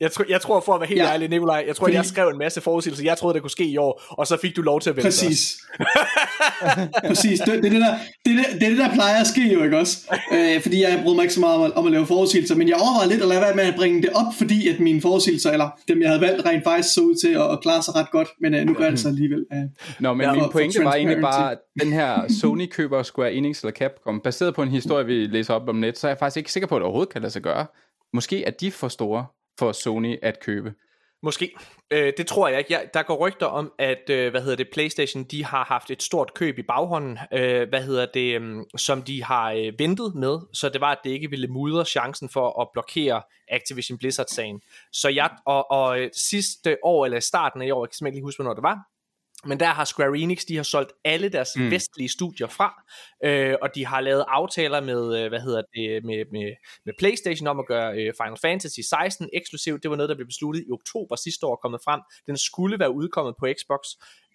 Jeg, 0.02 0.12
tror, 0.12 0.24
jeg 0.28 0.40
tror, 0.40 0.60
for 0.60 0.74
at 0.74 0.80
være 0.80 0.88
helt 0.88 1.00
Ja. 1.00 1.12
ærlig, 1.12 1.28
Nikolaj, 1.28 1.64
jeg 1.66 1.76
tror, 1.76 1.84
Fordi- 1.84 1.96
jeg 1.96 2.04
skrev 2.04 2.28
en 2.28 2.38
masse 2.38 2.60
forudsigelser, 2.60 3.04
jeg 3.04 3.18
troede, 3.18 3.34
der 3.34 3.40
kunne 3.40 3.50
ske 3.50 3.64
i 3.64 3.76
år, 3.76 4.02
og 4.10 4.26
så 4.26 4.36
fik 4.36 4.56
du 4.56 4.62
lov 4.62 4.80
til 4.80 4.90
at 4.90 4.96
vælge. 4.96 5.06
Præcis. 5.06 5.56
Præcis. 7.08 7.40
Det, 7.40 7.46
det, 7.62 7.66
er 7.66 7.70
det, 7.70 7.80
der, 7.80 7.94
det, 8.24 8.32
er 8.32 8.36
det, 8.36 8.46
det 8.60 8.62
er 8.62 8.68
det, 8.68 8.78
der 8.78 8.92
plejer 8.94 9.20
at 9.20 9.26
ske 9.26 9.52
jo, 9.54 9.62
ikke 9.64 9.78
også? 9.78 10.14
Øh, 10.32 10.62
fordi 10.62 10.82
jeg 10.82 11.00
bryder 11.02 11.14
mig 11.16 11.22
ikke 11.22 11.34
så 11.34 11.40
meget 11.40 11.56
om 11.56 11.62
at, 11.62 11.72
om 11.72 11.86
at 11.86 11.92
lave 11.92 12.06
forudsigelser, 12.06 12.54
men 12.56 12.68
jeg 12.68 12.76
overvejede 12.76 13.10
lidt 13.10 13.22
at 13.22 13.28
lade 13.28 13.40
være 13.40 13.54
med 13.54 13.64
at 13.64 13.74
bringe 13.76 14.02
det 14.02 14.10
op, 14.14 14.34
fordi 14.38 14.68
at 14.68 14.80
mine 14.80 15.00
forudsigelser, 15.00 15.50
eller 15.50 15.68
dem 15.88 16.00
jeg 16.02 16.08
havde 16.08 16.20
valgt, 16.20 16.46
rent 16.46 16.64
faktisk 16.64 16.94
så 16.94 17.00
ud 17.00 17.14
til 17.24 17.28
at, 17.34 17.50
at 17.52 17.58
klare 17.62 17.82
sig 17.82 17.94
ret 17.96 18.10
godt, 18.10 18.28
men 18.40 18.54
øh, 18.54 18.64
nu 18.66 18.74
gør 18.74 18.84
jeg 18.84 18.92
det 18.92 19.00
så 19.00 19.08
alligevel. 19.08 19.44
Øh. 19.52 19.58
Nå, 20.00 20.14
men 20.14 20.26
Ja, 20.26 20.32
min 20.32 20.42
pointe 20.52 20.84
var 20.84 20.94
egentlig 20.94 21.20
bare, 21.20 21.52
at 21.52 21.58
den 21.80 21.92
her 21.92 22.32
Sony 22.40 22.66
køber 22.70 23.02
Square 23.02 23.32
Enix 23.32 23.60
eller 23.62 23.72
Capcom, 23.72 24.20
baseret 24.24 24.54
på 24.54 24.62
en 24.62 24.68
historie, 24.68 25.06
vi 25.06 25.26
læser 25.26 25.54
op 25.54 25.68
om 25.68 25.76
net, 25.76 25.98
så 25.98 26.06
er 26.06 26.10
jeg 26.10 26.18
faktisk 26.18 26.36
ikke 26.36 26.52
sikker 26.52 26.66
på, 26.66 26.74
at 26.76 26.80
det 26.80 26.84
overhovedet 26.84 27.12
kan 27.12 27.22
lade 27.22 27.32
sig 27.32 27.42
gøre. 27.42 27.66
Måske 28.14 28.44
er 28.44 28.50
de 28.50 28.70
for 28.70 28.88
store 28.88 29.26
for 29.58 29.72
Sony 29.72 30.18
at 30.22 30.40
købe. 30.40 30.74
Måske. 31.22 31.54
Øh, 31.90 32.12
det 32.16 32.26
tror 32.26 32.48
jeg 32.48 32.58
ikke. 32.58 32.72
Jeg, 32.72 32.88
der 32.94 33.02
går 33.02 33.16
rygter 33.16 33.46
om, 33.46 33.72
at 33.78 34.10
øh, 34.10 34.30
hvad 34.30 34.40
hedder 34.40 34.56
det, 34.56 34.68
PlayStation 34.72 35.24
de 35.24 35.44
har 35.44 35.64
haft 35.64 35.90
et 35.90 36.02
stort 36.02 36.34
køb 36.34 36.58
i 36.58 36.62
baghånden, 36.62 37.18
øh, 37.32 37.68
hvad 37.68 37.82
hedder 37.82 38.06
det, 38.14 38.40
øh, 38.40 38.56
som 38.76 39.02
de 39.02 39.24
har 39.24 39.52
øh, 39.52 39.72
ventet 39.78 40.14
med, 40.14 40.38
så 40.52 40.68
det 40.68 40.80
var, 40.80 40.92
at 40.92 40.98
det 41.04 41.10
ikke 41.10 41.30
ville 41.30 41.48
mudre 41.48 41.84
chancen 41.84 42.28
for 42.28 42.60
at 42.60 42.68
blokere 42.72 43.22
Activision 43.48 43.98
Blizzard-sagen. 43.98 44.60
Så 44.92 45.08
jeg, 45.08 45.30
og, 45.46 45.70
og 45.70 46.00
øh, 46.00 46.10
sidste 46.12 46.76
år, 46.82 47.04
eller 47.04 47.20
starten 47.20 47.62
af 47.62 47.66
i 47.66 47.70
år, 47.70 47.84
jeg 47.84 47.90
kan 47.90 47.94
simpelthen 47.94 48.16
ikke 48.16 48.26
huske, 48.26 48.42
hvornår 48.42 48.54
det 48.54 48.62
var, 48.62 48.78
men 49.46 49.60
der 49.60 49.66
har 49.66 49.84
Square 49.84 50.18
Enix, 50.18 50.44
de 50.44 50.56
har 50.56 50.62
solgt 50.62 50.92
alle 51.04 51.28
deres 51.28 51.48
mm. 51.56 51.70
vestlige 51.70 52.08
studier 52.08 52.46
fra, 52.46 52.82
øh, 53.24 53.54
og 53.62 53.74
de 53.74 53.86
har 53.86 54.00
lavet 54.00 54.24
aftaler 54.28 54.80
med, 54.80 55.18
øh, 55.18 55.28
hvad 55.28 55.40
hedder 55.40 55.62
det, 55.74 56.04
med, 56.04 56.24
med, 56.32 56.54
med 56.84 56.94
PlayStation 56.98 57.46
om 57.46 57.58
at 57.58 57.66
gøre 57.66 57.92
øh, 57.94 58.14
Final 58.22 58.38
Fantasy 58.42 58.80
16 58.80 59.28
eksklusivt. 59.32 59.82
Det 59.82 59.90
var 59.90 59.96
noget, 59.96 60.08
der 60.08 60.14
blev 60.14 60.26
besluttet 60.26 60.64
i 60.68 60.70
oktober 60.72 61.16
sidste 61.16 61.46
år 61.46 61.56
kommet 61.56 61.80
frem. 61.84 62.00
Den 62.26 62.36
skulle 62.36 62.78
være 62.78 62.94
udkommet 62.94 63.34
på 63.38 63.46
Xbox. 63.60 63.80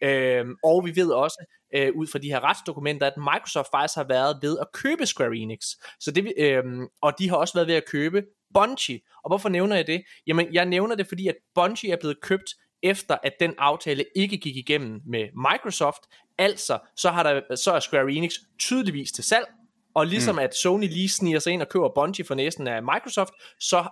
Øh, 0.04 0.46
og 0.64 0.86
vi 0.86 0.96
ved 0.96 1.12
også, 1.12 1.46
øh, 1.76 1.92
ud 1.96 2.08
fra 2.08 2.20
de 2.20 2.28
her 2.28 2.44
retsdokumenter, 2.44 3.08
at 3.08 3.18
Microsoft 3.18 3.68
faktisk 3.72 3.96
har 3.96 4.08
været 4.08 4.38
ved 4.42 4.58
at 4.60 4.68
købe 4.74 5.06
Square 5.06 5.36
Enix. 5.36 5.62
Så 6.00 6.12
det, 6.12 6.34
øh, 6.38 6.64
og 7.02 7.14
de 7.20 7.30
har 7.30 7.36
også 7.36 7.54
været 7.54 7.68
ved 7.68 7.76
at 7.76 7.86
købe 7.86 8.24
Bungie. 8.54 9.00
Og 9.24 9.30
hvorfor 9.30 9.50
nævner 9.50 9.76
jeg 9.76 9.88
det? 9.88 10.04
Jamen, 10.28 10.54
jeg 10.54 10.66
nævner 10.66 10.96
det, 10.96 11.08
fordi 11.08 11.28
at 11.28 11.36
Bungie 11.56 11.92
er 11.92 11.98
blevet 12.00 12.22
købt 12.22 12.56
efter 12.90 13.18
at 13.24 13.34
den 13.40 13.54
aftale 13.58 14.06
ikke 14.16 14.38
gik 14.38 14.56
igennem 14.56 15.02
med 15.06 15.28
Microsoft. 15.52 16.02
Altså, 16.38 16.80
så, 16.96 17.10
har 17.10 17.24
der, 17.24 17.56
så 17.56 17.72
er 17.72 17.80
Square 17.80 18.12
Enix 18.12 18.34
tydeligvis 18.60 19.12
til 19.12 19.24
salg, 19.24 19.48
og 19.94 20.08
ligesom 20.08 20.36
mm. 20.36 20.40
at 20.40 20.56
Sony 20.56 20.88
lige 20.88 21.10
sniger 21.10 21.40
sig 21.40 21.54
ind 21.54 21.62
og 21.62 21.70
køber 21.70 21.90
Bungie 21.96 22.26
for 22.26 22.36
næsten 22.36 22.68
af 22.68 22.84
Microsoft, 22.84 23.34
så 23.60 23.88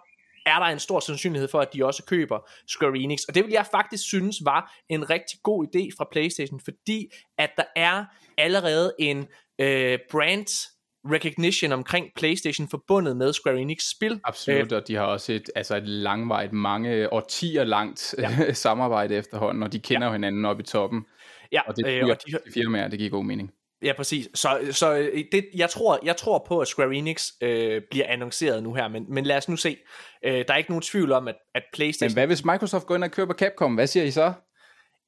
er 0.46 0.60
der 0.60 0.66
en 0.66 0.80
stor 0.80 1.00
sandsynlighed 1.00 1.48
for, 1.48 1.60
at 1.60 1.74
de 1.74 1.86
også 1.86 2.04
køber 2.04 2.40
Square 2.68 2.98
Enix. 2.98 3.24
Og 3.28 3.36
det 3.36 3.44
vil 3.44 3.52
jeg 3.52 3.66
faktisk 3.72 4.04
synes 4.08 4.38
var 4.46 4.76
en 4.90 5.10
rigtig 5.10 5.40
god 5.44 5.68
idé 5.68 5.98
fra 5.98 6.08
PlayStation, 6.12 6.60
fordi 6.60 7.08
at 7.38 7.50
der 7.58 7.64
er 7.76 8.06
allerede 8.38 8.94
en 9.00 9.28
øh, 9.60 10.00
brand 10.12 10.75
recognition 11.12 11.72
omkring 11.72 12.08
PlayStation 12.16 12.68
forbundet 12.68 13.18
med 13.18 13.34
Square 13.34 13.60
Enix 13.60 13.78
spil. 13.96 14.20
Absolut, 14.24 14.72
og 14.72 14.88
de 14.88 14.96
har 14.96 15.04
også 15.04 15.34
et, 15.34 15.50
altså 15.56 15.76
et 15.76 15.88
langvejt, 15.88 16.54
mange 16.54 17.14
årtier 17.14 17.64
langt 17.64 18.16
ja. 18.18 18.54
samarbejde 18.66 19.16
efterhånden, 19.16 19.64
og 19.64 19.74
de 19.74 19.80
kender 19.80 20.02
ja. 20.02 20.08
jo 20.08 20.12
hinanden 20.12 20.46
op 20.46 20.60
i 20.60 20.64
toppen. 20.64 21.06
Ja, 21.52 21.62
Og 21.68 21.78
det 21.78 21.88
øh, 21.88 21.94
er 21.94 22.12
og 22.12 22.18
de, 22.28 22.32
de 22.32 22.52
firmaer, 22.54 22.88
det 22.88 23.00
giver 23.00 23.12
god 23.12 23.26
mening. 23.26 23.52
Ja, 23.84 23.94
præcis. 23.94 24.30
Så, 24.34 24.60
så 24.72 24.94
øh, 24.94 25.24
det, 25.32 25.46
jeg, 25.56 25.70
tror, 25.70 26.00
jeg 26.04 26.18
tror 26.18 26.46
på, 26.48 26.60
at 26.60 26.68
Square 26.68 26.96
Enix 26.96 27.30
øh, 27.42 27.82
bliver 27.92 28.06
annonceret 28.08 28.64
nu 28.64 28.74
her, 28.74 28.88
men, 28.88 29.06
men 29.10 29.26
lad 29.26 29.38
os 29.38 29.50
nu 29.50 29.56
se. 29.56 29.78
Øh, 30.26 30.34
der 30.34 30.54
er 30.54 30.58
ikke 30.58 30.72
nogen 30.72 30.82
tvivl 30.82 31.12
om, 31.12 31.28
at, 31.28 31.36
at 31.56 31.64
PlayStation... 31.74 32.10
Men 32.10 32.14
hvad 32.14 32.28
hvis 32.28 32.46
Microsoft 32.46 32.86
går 32.86 32.96
ind 32.96 33.04
og 33.04 33.12
køber 33.12 33.34
Capcom? 33.34 33.76
Hvad 33.76 33.88
siger 33.88 34.04
I 34.04 34.12
så? 34.12 34.24
Er 34.24 34.34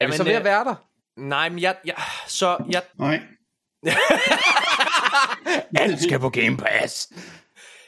Jamen, 0.01 0.11
vi 0.11 0.17
så 0.17 0.23
ved 0.23 0.31
øh, 0.31 0.37
at 0.37 0.43
være 0.43 0.63
der? 0.63 0.75
Nej, 1.17 1.49
men 1.49 1.59
jeg... 1.59 1.75
jeg 1.85 1.95
så 2.27 2.57
jeg... 2.69 2.81
Nej. 2.99 3.21
Alt 5.81 6.01
skal 6.01 6.19
på 6.19 6.29
Game 6.29 6.57
Pass. 6.57 7.09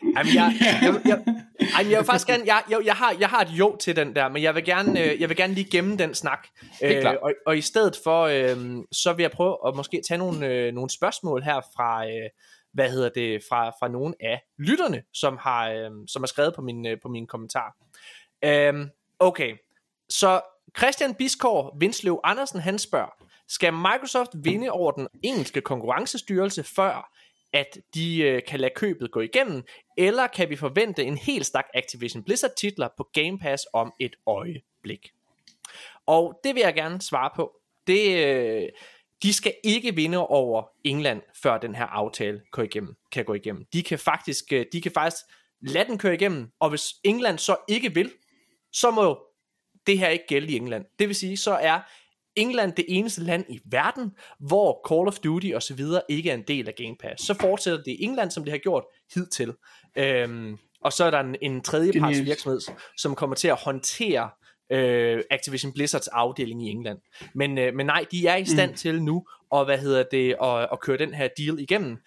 Jamen, 0.03 0.35
jeg, 0.35 0.53
jeg, 0.61 1.01
jeg, 1.05 1.23
jeg, 1.59 1.91
jeg 1.91 1.97
vil 1.97 2.05
faktisk 2.05 2.27
gerne... 2.27 2.43
Jeg, 2.45 2.63
jeg, 2.69 2.79
jeg, 2.85 2.95
har, 2.95 3.15
jeg 3.19 3.29
har 3.29 3.41
et 3.41 3.49
jo 3.49 3.75
til 3.75 3.95
den 3.95 4.15
der, 4.15 4.29
men 4.29 4.43
jeg 4.43 4.55
vil 4.55 4.65
gerne, 4.65 5.03
øh, 5.03 5.21
jeg 5.21 5.29
vil 5.29 5.37
gerne 5.37 5.53
lige 5.53 5.71
gemme 5.71 5.97
den 5.97 6.15
snak. 6.15 6.47
Klart. 6.79 7.17
og, 7.17 7.33
og 7.45 7.57
i 7.57 7.61
stedet 7.61 7.99
for, 8.03 8.23
øh, 8.23 8.83
så 8.91 9.13
vil 9.13 9.23
jeg 9.23 9.31
prøve 9.31 9.57
at 9.67 9.75
måske 9.75 10.01
tage 10.07 10.17
nogle, 10.17 10.47
øh, 10.47 10.73
nogle 10.73 10.89
spørgsmål 10.89 11.43
her 11.43 11.61
fra... 11.75 12.07
Øh, 12.07 12.29
hvad 12.73 12.89
hedder 12.89 13.09
det, 13.09 13.43
fra, 13.49 13.69
fra 13.69 13.87
nogle 13.87 14.13
af 14.19 14.41
lytterne, 14.59 15.03
som 15.13 15.37
har, 15.41 15.69
øh, 15.69 15.91
som 16.07 16.21
har 16.21 16.27
skrevet 16.27 16.55
på 16.55 16.61
min, 16.61 16.87
øh, 16.87 16.97
på 17.01 17.07
min 17.07 17.27
kommentar. 17.27 17.75
Øhm, 18.45 18.89
okay, 19.19 19.55
så 20.09 20.41
Christian 20.77 21.15
Biskår 21.15 21.77
Vinsløv 21.79 22.19
Andersen, 22.23 22.59
han 22.59 22.79
spørger, 22.79 23.23
skal 23.47 23.73
Microsoft 23.73 24.31
vinde 24.33 24.69
over 24.71 24.91
den 24.91 25.07
engelske 25.23 25.61
konkurrencestyrelse 25.61 26.63
før, 26.63 27.11
at 27.53 27.77
de 27.93 28.21
øh, 28.21 28.41
kan 28.47 28.59
lade 28.59 28.73
købet 28.75 29.11
gå 29.11 29.19
igennem, 29.19 29.63
eller 29.97 30.27
kan 30.27 30.49
vi 30.49 30.55
forvente 30.55 31.03
en 31.03 31.17
hel 31.17 31.45
stak 31.45 31.65
Activision 31.73 32.23
Blizzard 32.23 32.51
titler 32.57 32.87
på 32.97 33.09
Game 33.13 33.39
Pass 33.39 33.67
om 33.73 33.93
et 33.99 34.15
øjeblik? 34.27 35.11
Og 36.05 36.39
det 36.43 36.55
vil 36.55 36.61
jeg 36.61 36.73
gerne 36.73 37.01
svare 37.01 37.29
på. 37.35 37.55
Det, 37.87 38.25
øh, 38.25 38.69
de 39.23 39.33
skal 39.33 39.53
ikke 39.63 39.95
vinde 39.95 40.27
over 40.27 40.63
England, 40.83 41.21
før 41.43 41.57
den 41.57 41.75
her 41.75 41.85
aftale 41.85 42.41
kan, 42.53 42.65
igennem, 42.65 42.95
kan 43.11 43.25
gå 43.25 43.33
igennem. 43.33 43.65
De 43.73 43.83
kan 43.83 43.99
faktisk, 43.99 44.53
øh, 44.53 44.65
de 44.73 44.81
kan 44.81 44.91
faktisk 44.91 45.23
lade 45.61 45.85
den 45.85 45.97
køre 45.97 46.13
igennem, 46.13 46.51
og 46.59 46.69
hvis 46.69 46.95
England 47.03 47.37
så 47.37 47.55
ikke 47.67 47.93
vil, 47.93 48.11
så 48.71 48.91
må 48.91 49.25
det 49.87 49.99
her 49.99 50.07
ikke 50.07 50.27
gælde 50.27 50.51
i 50.51 50.55
England. 50.55 50.85
Det 50.99 51.07
vil 51.07 51.15
sige, 51.15 51.37
så 51.37 51.51
er 51.51 51.79
England 52.35 52.73
det 52.73 52.85
eneste 52.87 53.23
land 53.23 53.45
i 53.49 53.59
verden, 53.65 54.11
hvor 54.39 54.81
Call 54.89 55.07
of 55.07 55.19
Duty 55.19 55.51
og 55.55 55.63
så 55.63 55.73
videre 55.73 56.01
ikke 56.09 56.29
er 56.29 56.33
en 56.33 56.43
del 56.47 56.67
af 56.67 56.75
Game 56.75 56.95
Pass. 56.99 57.25
Så 57.25 57.33
fortsætter 57.33 57.83
det 57.83 57.91
i 57.91 58.03
England, 58.03 58.31
som 58.31 58.43
det 58.43 58.51
har 58.51 58.57
gjort 58.57 58.83
hidtil. 59.13 59.53
Øhm, 59.97 60.57
og 60.81 60.93
så 60.93 61.03
er 61.03 61.11
der 61.11 61.19
en, 61.19 61.35
en 61.41 61.61
tredjeparts 61.61 62.25
virksomhed, 62.25 62.59
som 62.97 63.15
kommer 63.15 63.35
til 63.35 63.47
at 63.47 63.55
håndtere 63.55 64.29
øh, 64.71 65.23
Activision 65.31 65.73
Blizzards 65.73 66.07
afdeling 66.07 66.67
i 66.67 66.69
England. 66.69 66.99
Men, 67.35 67.57
øh, 67.57 67.73
men 67.75 67.85
nej, 67.85 68.05
de 68.11 68.27
er 68.27 68.35
i 68.35 68.45
stand 68.45 68.71
mm. 68.71 68.77
til 68.77 69.03
nu 69.03 69.25
at, 69.55 69.65
hvad 69.65 69.77
hedder 69.77 70.03
det, 70.11 70.35
at, 70.41 70.67
at 70.71 70.79
køre 70.79 70.97
den 70.97 71.13
her 71.13 71.27
deal 71.37 71.59
igennem. 71.59 71.97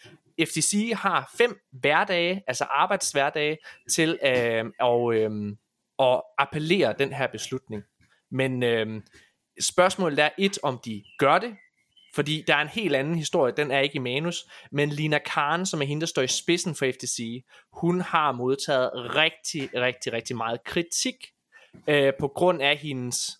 FTC 0.40 0.92
har 0.94 1.32
fem 1.38 1.60
hverdage, 1.72 2.42
altså 2.46 2.64
arbejdshverdage, 2.64 3.58
til 3.90 4.18
øh, 4.26 4.64
at, 4.80 5.14
øh, 5.14 5.56
at 5.98 6.22
appellere 6.38 6.94
den 6.98 7.12
her 7.12 7.26
beslutning. 7.26 7.82
Men 8.30 8.62
øh, 8.62 9.02
spørgsmålet 9.60 10.18
er 10.18 10.30
et, 10.38 10.58
om 10.62 10.80
de 10.84 11.04
gør 11.18 11.38
det, 11.38 11.56
fordi 12.14 12.44
der 12.46 12.54
er 12.54 12.60
en 12.62 12.68
helt 12.68 12.96
anden 12.96 13.14
historie, 13.14 13.52
den 13.56 13.70
er 13.70 13.80
ikke 13.80 13.96
i 13.96 13.98
manus, 13.98 14.46
men 14.72 14.88
Lina 14.88 15.18
Khan, 15.24 15.66
som 15.66 15.82
er 15.82 15.86
hende, 15.86 16.00
der 16.00 16.06
står 16.06 16.22
i 16.22 16.26
spidsen 16.26 16.74
for 16.74 16.86
FTC, 16.92 17.44
hun 17.72 18.00
har 18.00 18.32
modtaget 18.32 18.90
rigtig, 18.94 19.70
rigtig, 19.74 20.12
rigtig 20.12 20.36
meget 20.36 20.64
kritik 20.64 21.14
øh, 21.88 22.12
på 22.20 22.28
grund 22.28 22.62
af 22.62 22.76
hendes 22.76 23.30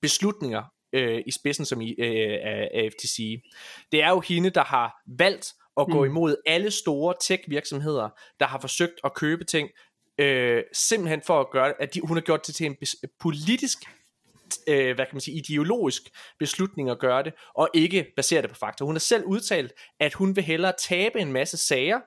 beslutninger 0.00 0.62
øh, 0.92 1.22
i 1.26 1.30
spidsen 1.30 1.64
som 1.64 1.80
i, 1.80 1.94
øh, 1.98 2.38
af, 2.42 2.90
FTC. 2.92 3.42
Det 3.92 4.02
er 4.02 4.08
jo 4.10 4.20
hende, 4.20 4.50
der 4.50 4.64
har 4.64 5.02
valgt 5.06 5.54
at 5.80 5.86
gå 5.86 6.04
mm. 6.04 6.10
imod 6.10 6.36
alle 6.46 6.70
store 6.70 7.14
tech-virksomheder, 7.22 8.08
der 8.40 8.46
har 8.46 8.60
forsøgt 8.60 9.00
at 9.04 9.14
købe 9.14 9.44
ting, 9.44 9.70
øh, 10.18 10.62
simpelthen 10.72 11.22
for 11.22 11.40
at 11.40 11.50
gøre, 11.50 11.82
at 11.82 11.94
de, 11.94 12.00
hun 12.00 12.16
har 12.16 12.22
gjort 12.22 12.46
det 12.46 12.54
til 12.54 12.66
en 12.66 12.76
politisk 13.20 13.78
øh, 14.68 14.94
hvad 14.94 15.06
kan 15.06 15.14
man 15.14 15.20
sige, 15.20 15.36
ideologisk 15.36 16.02
beslutning 16.38 16.90
at 16.90 16.98
gøre 16.98 17.22
det, 17.22 17.32
og 17.54 17.68
ikke 17.74 18.12
basere 18.16 18.42
det 18.42 18.50
på 18.50 18.56
fakta. 18.56 18.84
Hun 18.84 18.94
har 18.94 19.00
selv 19.00 19.24
udtalt, 19.24 19.72
at 20.00 20.14
hun 20.14 20.36
vil 20.36 20.44
hellere 20.44 20.72
tabe 20.78 21.20
en 21.20 21.32
masse 21.32 21.56
sager, 21.56 22.00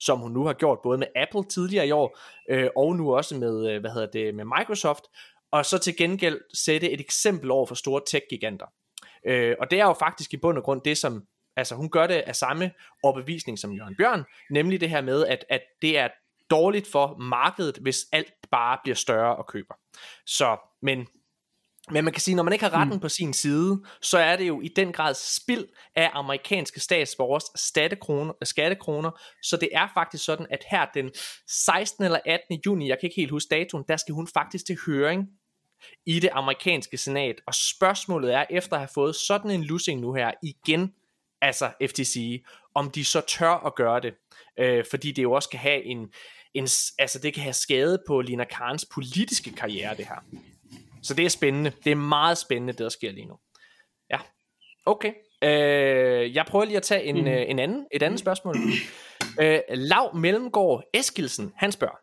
som 0.00 0.18
hun 0.18 0.32
nu 0.32 0.44
har 0.44 0.52
gjort 0.52 0.78
både 0.82 0.98
med 0.98 1.06
Apple 1.16 1.44
tidligere 1.44 1.86
i 1.86 1.90
år, 1.90 2.18
øh, 2.50 2.68
og 2.76 2.96
nu 2.96 3.16
også 3.16 3.36
med, 3.36 3.70
øh, 3.70 3.80
hvad 3.80 3.90
hedder 3.90 4.10
det, 4.10 4.34
med 4.34 4.44
Microsoft, 4.44 5.04
og 5.52 5.66
så 5.66 5.78
til 5.78 5.96
gengæld 5.96 6.40
sætte 6.54 6.90
et 6.90 7.00
eksempel 7.00 7.50
over 7.50 7.66
for 7.66 7.74
store 7.74 8.02
tech-giganter. 8.10 8.66
Øh, 9.26 9.56
og 9.60 9.70
det 9.70 9.80
er 9.80 9.84
jo 9.84 9.92
faktisk 9.92 10.34
i 10.34 10.36
bund 10.36 10.58
og 10.58 10.64
grund 10.64 10.80
det, 10.84 10.98
som, 10.98 11.22
altså 11.56 11.74
hun 11.74 11.90
gør 11.90 12.06
det 12.06 12.14
af 12.14 12.36
samme 12.36 12.70
overbevisning 13.02 13.58
som 13.58 13.72
Jørgen 13.72 13.96
Bjørn, 13.96 14.24
nemlig 14.50 14.80
det 14.80 14.90
her 14.90 15.00
med, 15.00 15.26
at, 15.26 15.44
at 15.48 15.62
det 15.82 15.98
er 15.98 16.08
dårligt 16.50 16.86
for 16.86 17.16
markedet, 17.18 17.76
hvis 17.76 18.06
alt 18.12 18.32
bare 18.50 18.78
bliver 18.82 18.96
større 18.96 19.36
og 19.36 19.46
køber. 19.46 19.74
Så, 20.26 20.56
men 20.82 21.06
men 21.92 22.04
man 22.04 22.12
kan 22.12 22.20
sige, 22.20 22.34
når 22.34 22.42
man 22.42 22.52
ikke 22.52 22.64
har 22.64 22.74
retten 22.74 22.94
mm. 22.94 23.00
på 23.00 23.08
sin 23.08 23.32
side, 23.32 23.82
så 24.00 24.18
er 24.18 24.36
det 24.36 24.48
jo 24.48 24.60
i 24.60 24.68
den 24.68 24.92
grad 24.92 25.14
spild 25.14 25.64
af 25.94 26.10
amerikanske 26.12 26.80
statsborgers 26.80 27.60
skattekroner, 27.60 28.32
skattekroner. 28.42 29.10
Så 29.42 29.56
det 29.56 29.68
er 29.72 29.88
faktisk 29.94 30.24
sådan, 30.24 30.46
at 30.50 30.64
her 30.70 30.86
den 30.94 31.10
16. 31.48 32.04
eller 32.04 32.18
18. 32.26 32.60
juni, 32.66 32.88
jeg 32.88 32.98
kan 33.00 33.06
ikke 33.06 33.20
helt 33.20 33.30
huske 33.30 33.48
datoen, 33.50 33.84
der 33.88 33.96
skal 33.96 34.14
hun 34.14 34.28
faktisk 34.34 34.66
til 34.66 34.78
høring 34.86 35.28
i 36.06 36.20
det 36.20 36.30
amerikanske 36.32 36.96
senat. 36.96 37.36
Og 37.46 37.54
spørgsmålet 37.54 38.34
er, 38.34 38.44
efter 38.50 38.72
at 38.72 38.80
have 38.80 38.90
fået 38.94 39.16
sådan 39.16 39.50
en 39.50 39.64
lussing 39.64 40.00
nu 40.00 40.14
her 40.14 40.30
igen, 40.42 40.92
altså 41.40 41.70
FTC, 41.88 42.44
om 42.74 42.90
de 42.90 43.04
så 43.04 43.20
tør 43.20 43.66
at 43.66 43.74
gøre 43.74 44.00
det. 44.00 44.14
Øh, 44.58 44.84
fordi 44.90 45.12
det 45.12 45.22
jo 45.22 45.32
også 45.32 45.48
kan 45.48 45.60
have 45.60 45.84
en, 45.84 46.12
en, 46.54 46.68
altså 46.98 47.18
det 47.22 47.34
kan 47.34 47.42
have 47.42 47.52
skade 47.52 48.02
på 48.06 48.20
Lina 48.20 48.44
Karns 48.44 48.84
politiske 48.94 49.52
karriere, 49.52 49.96
det 49.96 50.06
her. 50.06 50.24
Så 51.02 51.14
det 51.14 51.24
er 51.24 51.28
spændende. 51.28 51.72
Det 51.84 51.92
er 51.92 51.96
meget 51.96 52.38
spændende, 52.38 52.72
det 52.72 52.78
der 52.78 52.88
sker 52.88 53.12
lige 53.12 53.26
nu. 53.26 53.34
Ja, 54.10 54.18
okay. 54.86 55.12
Øh, 55.44 56.34
jeg 56.34 56.46
prøver 56.46 56.64
lige 56.64 56.76
at 56.76 56.82
tage 56.82 57.04
en, 57.04 57.20
mm. 57.20 57.26
øh, 57.26 57.44
en 57.48 57.58
anden, 57.58 57.86
et 57.92 58.02
andet 58.02 58.20
spørgsmål. 58.20 58.56
Øh, 59.40 59.60
Lav 59.68 60.16
Mellemgaard 60.16 60.82
Eskilsen, 60.94 61.52
han 61.56 61.72
spørger. 61.72 61.96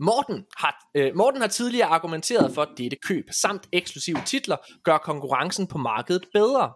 Morten 0.00 0.46
har, 0.56 0.76
øh, 0.94 1.16
Morten 1.16 1.40
har 1.40 1.48
tidligere 1.48 1.88
argumenteret 1.88 2.54
for, 2.54 2.62
at 2.62 2.68
dette 2.78 2.96
køb 2.96 3.24
samt 3.30 3.68
eksklusive 3.72 4.18
titler 4.26 4.56
gør 4.84 4.98
konkurrencen 4.98 5.66
på 5.66 5.78
markedet 5.78 6.24
bedre. 6.32 6.72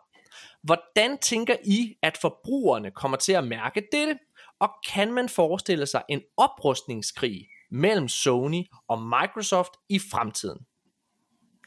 Hvordan 0.63 1.19
tænker 1.19 1.57
I, 1.65 1.95
at 2.03 2.19
forbrugerne 2.21 2.91
kommer 2.91 3.17
til 3.17 3.33
at 3.33 3.47
mærke 3.47 3.83
dette? 3.93 4.19
Og 4.61 4.71
kan 4.89 5.13
man 5.13 5.29
forestille 5.29 5.87
sig 5.87 6.03
en 6.09 6.21
oprustningskrig 6.37 7.47
mellem 7.71 8.09
Sony 8.09 8.63
og 8.89 9.03
Microsoft 9.03 9.73
i 9.89 9.99
fremtiden? 9.99 10.59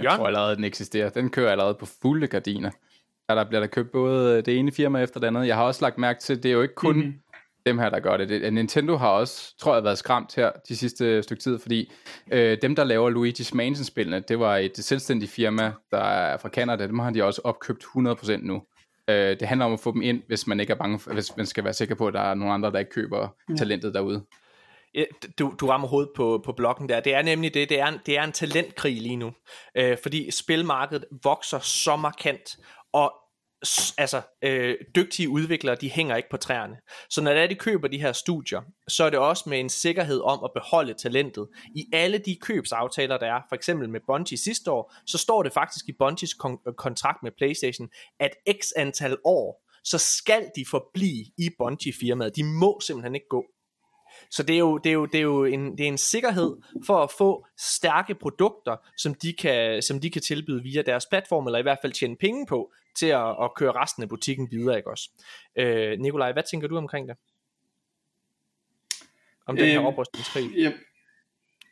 Jeg 0.04 0.18
tror 0.18 0.28
allerede, 0.28 0.56
den 0.56 0.64
eksisterer. 0.64 1.10
Den 1.10 1.30
kører 1.30 1.52
allerede 1.52 1.74
på 1.74 1.86
fulde 2.02 2.28
gardiner. 2.28 2.72
Ja, 3.30 3.36
der 3.36 3.44
bliver 3.44 3.60
der 3.60 3.68
købt 3.68 3.92
både 3.92 4.42
det 4.42 4.58
ene 4.58 4.72
firma 4.72 5.02
efter 5.02 5.20
det 5.20 5.28
andet. 5.28 5.48
Jeg 5.48 5.56
har 5.56 5.64
også 5.64 5.82
lagt 5.82 5.98
mærke 5.98 6.20
til, 6.20 6.44
det 6.44 6.50
er 6.50 6.54
jo 6.54 6.62
ikke 6.62 6.76
kun 6.76 6.96
mm-hmm. 6.96 7.14
dem 7.66 7.80
her, 7.80 7.90
der 7.90 8.00
gør 8.00 8.18
det. 8.18 8.30
det. 8.30 8.54
Nintendo 8.54 8.96
har 8.96 9.10
også, 9.10 9.58
tror 9.58 9.74
jeg, 9.74 9.84
været 9.84 9.98
skræmt 9.98 10.36
her 10.36 10.52
de 10.70 10.78
sidste 10.78 11.24
stykke 11.24 11.44
tid, 11.44 11.60
fordi 11.60 11.92
øh, 12.32 12.58
dem, 12.62 12.76
der 12.76 12.84
laver 12.84 13.10
Luigi's 13.10 13.56
Mansion-spillene, 13.56 14.24
det 14.28 14.40
var 14.40 14.58
et 14.58 14.78
selvstændigt 14.78 15.32
firma, 15.32 15.72
der 15.92 15.98
er 16.04 16.38
fra 16.38 16.50
Canada. 16.50 16.88
Dem 16.88 17.00
har 17.00 17.12
de 17.12 17.24
også 17.24 17.42
opkøbt 17.44 17.84
100% 17.84 18.38
nu. 18.38 18.62
Øh, 19.10 19.40
det 19.40 19.42
handler 19.42 19.66
om 19.66 19.74
at 19.74 19.80
få 19.80 19.92
dem 19.92 20.02
ind, 20.02 20.22
hvis 20.28 20.48
man 20.48 20.60
ikke 20.60 20.74
er 20.74 20.78
bange 20.78 21.00
for, 21.00 21.14
hvis 21.14 21.38
man 21.38 21.46
skal 21.46 21.64
være 21.64 21.74
sikker 21.74 21.96
på, 21.96 22.08
at 22.08 22.14
der 22.14 22.22
er 22.22 22.34
nogle 22.34 22.54
andre, 22.54 22.72
der 22.72 22.80
ikke 22.80 22.92
køber 22.92 23.28
ja. 23.50 23.56
talentet 23.56 23.94
derude 23.94 24.24
du, 25.40 25.56
du 25.60 25.68
rammer 25.68 25.88
hovedet 25.88 26.12
på, 26.16 26.42
på 26.46 26.52
blokken 26.52 26.90
der. 26.90 27.00
Det 27.00 27.14
er 27.14 27.22
nemlig 27.22 27.54
det, 27.54 27.70
det 27.70 27.80
er, 27.80 27.98
det 28.06 28.18
er 28.18 28.24
en 28.24 28.32
talentkrig 28.32 29.02
lige 29.02 29.16
nu. 29.16 29.32
Øh, 29.76 29.98
fordi 30.02 30.32
spilmarkedet 30.32 31.06
vokser 31.24 31.60
så 31.60 31.96
markant, 31.96 32.58
og 32.94 33.14
altså 33.98 34.22
øh, 34.44 34.76
dygtige 34.96 35.30
udviklere, 35.30 35.76
de 35.76 35.90
hænger 35.90 36.16
ikke 36.16 36.30
på 36.30 36.38
træerne. 36.38 36.78
Så 37.10 37.22
når 37.22 37.34
det 37.34 37.44
er, 37.44 37.48
de 37.48 37.56
køber 37.56 37.88
de 37.88 38.02
her 38.02 38.12
studier, 38.12 38.62
så 38.88 39.04
er 39.04 39.10
det 39.10 39.20
også 39.20 39.50
med 39.50 39.60
en 39.60 39.70
sikkerhed 39.70 40.22
om 40.22 40.44
at 40.44 40.52
beholde 40.54 40.94
talentet. 40.94 41.48
I 41.76 41.86
alle 41.94 42.18
de 42.18 42.38
købsaftaler, 42.42 43.18
der 43.18 43.28
er, 43.28 43.42
for 43.50 43.56
eksempel 43.56 43.90
med 43.90 44.00
Bungie 44.08 44.38
sidste 44.38 44.72
år, 44.72 44.94
så 45.06 45.18
står 45.18 45.44
det 45.44 45.54
faktisk 45.54 45.86
i 45.90 45.94
Bungies 46.00 46.32
kon- 46.32 46.64
øh, 46.68 46.74
kontrakt 46.74 47.24
med 47.24 47.32
PlayStation, 47.38 47.90
at 48.20 48.32
x 48.62 48.72
antal 48.76 49.18
år, 49.26 49.66
så 49.84 49.98
skal 49.98 50.50
de 50.56 50.66
forblive 50.70 51.26
i 51.38 51.50
Bungie-firmaet. 51.58 52.36
De 52.36 52.44
må 52.44 52.80
simpelthen 52.80 53.16
ikke 53.16 53.28
gå. 53.30 53.46
Så 54.32 54.44
det 54.44 54.56
er 54.56 54.60
jo, 54.60 54.78
det 54.78 54.90
er 54.90 54.94
jo, 54.94 55.06
det 55.06 55.18
er 55.18 55.22
jo 55.22 55.46
en, 55.46 55.78
det 55.78 55.84
er 55.84 55.88
en 55.88 55.98
sikkerhed 55.98 56.58
for 56.86 57.04
at 57.04 57.12
få 57.12 57.46
stærke 57.58 58.16
produkter, 58.16 58.76
som 58.98 59.14
de, 59.14 59.34
kan, 59.34 59.82
som 59.82 60.00
de 60.00 60.10
kan 60.10 60.22
tilbyde 60.22 60.64
via 60.64 60.82
deres 60.82 61.06
platform, 61.10 61.46
eller 61.46 61.60
i 61.60 61.62
hvert 61.62 61.80
fald 61.82 61.94
tjene 61.94 62.16
penge 62.16 62.46
på, 62.46 62.72
til 62.96 63.08
at, 63.08 63.30
at 63.44 63.52
køre 63.56 63.72
resten 63.72 64.04
af 64.04 64.10
butikken 64.10 64.48
videre, 64.52 64.78
ikke 64.78 64.90
også? 64.90 65.10
Øh, 65.56 66.00
Nikolaj, 66.00 66.32
hvad 66.34 66.44
tænker 66.52 66.68
du 66.68 66.78
omkring 66.78 67.08
det? 67.08 67.18
Om 69.46 69.58
den 69.58 69.66
her 69.66 69.80
øhm, 69.80 69.86
oprustningskrig? 69.88 70.52
Ja, 70.58 70.72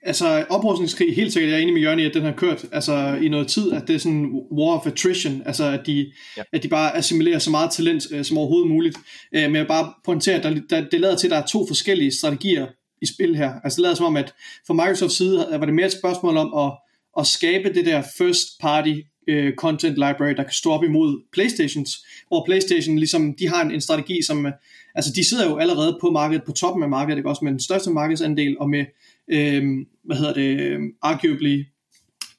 altså 0.07 0.45
oprustningskrig, 0.49 1.15
helt 1.15 1.33
sikkert, 1.33 1.51
jeg 1.51 1.57
er 1.57 1.61
enig 1.61 1.73
med 1.73 1.81
Jørgen 1.81 1.99
i, 1.99 2.05
at 2.05 2.13
den 2.13 2.23
har 2.23 2.31
kørt 2.31 2.65
altså, 2.71 3.19
i 3.21 3.29
noget 3.29 3.47
tid, 3.47 3.71
at 3.71 3.87
det 3.87 3.95
er 3.95 3.99
sådan 3.99 4.41
war 4.51 4.79
of 4.79 4.87
attrition, 4.87 5.41
altså 5.45 5.63
at 5.63 5.81
de, 5.85 6.11
ja. 6.37 6.41
at 6.53 6.63
de 6.63 6.67
bare 6.67 6.97
assimilerer 6.97 7.39
så 7.39 7.49
meget 7.49 7.71
talent 7.71 8.03
uh, 8.15 8.21
som 8.21 8.37
overhovedet 8.37 8.69
muligt. 8.69 8.97
Uh, 8.97 9.01
men 9.31 9.55
jeg 9.55 9.61
vil 9.61 9.67
bare 9.67 9.93
pointere, 10.05 10.35
at 10.35 10.43
der, 10.43 10.61
der, 10.69 10.89
det 10.89 11.01
lader 11.01 11.15
til, 11.15 11.27
at 11.27 11.31
der 11.31 11.37
er 11.37 11.45
to 11.45 11.67
forskellige 11.67 12.11
strategier 12.11 12.67
i 13.01 13.05
spil 13.05 13.35
her. 13.35 13.53
Altså 13.63 13.77
det 13.77 13.81
lader 13.81 13.95
som 13.95 14.05
om, 14.05 14.17
at 14.17 14.33
fra 14.67 14.73
Microsofts 14.73 15.17
side 15.17 15.47
var 15.51 15.65
det 15.65 15.73
mere 15.75 15.85
et 15.85 15.91
spørgsmål 15.91 16.37
om 16.37 16.65
at, 16.65 16.71
at 17.19 17.27
skabe 17.27 17.73
det 17.73 17.85
der 17.85 18.03
first 18.17 18.47
party 18.61 18.93
uh, 19.31 19.53
content 19.57 19.93
library, 19.93 20.33
der 20.37 20.43
kan 20.43 20.53
stå 20.53 20.71
op 20.71 20.83
imod 20.83 21.21
Playstations, 21.33 22.05
hvor 22.27 22.45
Playstation 22.45 22.97
ligesom, 22.97 23.35
de 23.39 23.47
har 23.47 23.61
en, 23.61 23.71
en 23.71 23.81
strategi, 23.81 24.19
som, 24.27 24.47
altså 24.95 25.11
de 25.15 25.29
sidder 25.29 25.49
jo 25.49 25.57
allerede 25.57 25.97
på 26.01 26.11
markedet, 26.11 26.43
på 26.45 26.51
toppen 26.51 26.83
af 26.83 26.89
markedet, 26.89 27.17
ikke? 27.17 27.29
også 27.29 27.45
med 27.45 27.51
den 27.51 27.59
største 27.59 27.89
markedsandel, 27.89 28.55
og 28.59 28.69
med 28.69 28.85
øh, 29.31 29.63
hvad 30.03 30.17
hedder 30.17 30.33
det, 30.33 30.79
arguably 31.01 31.63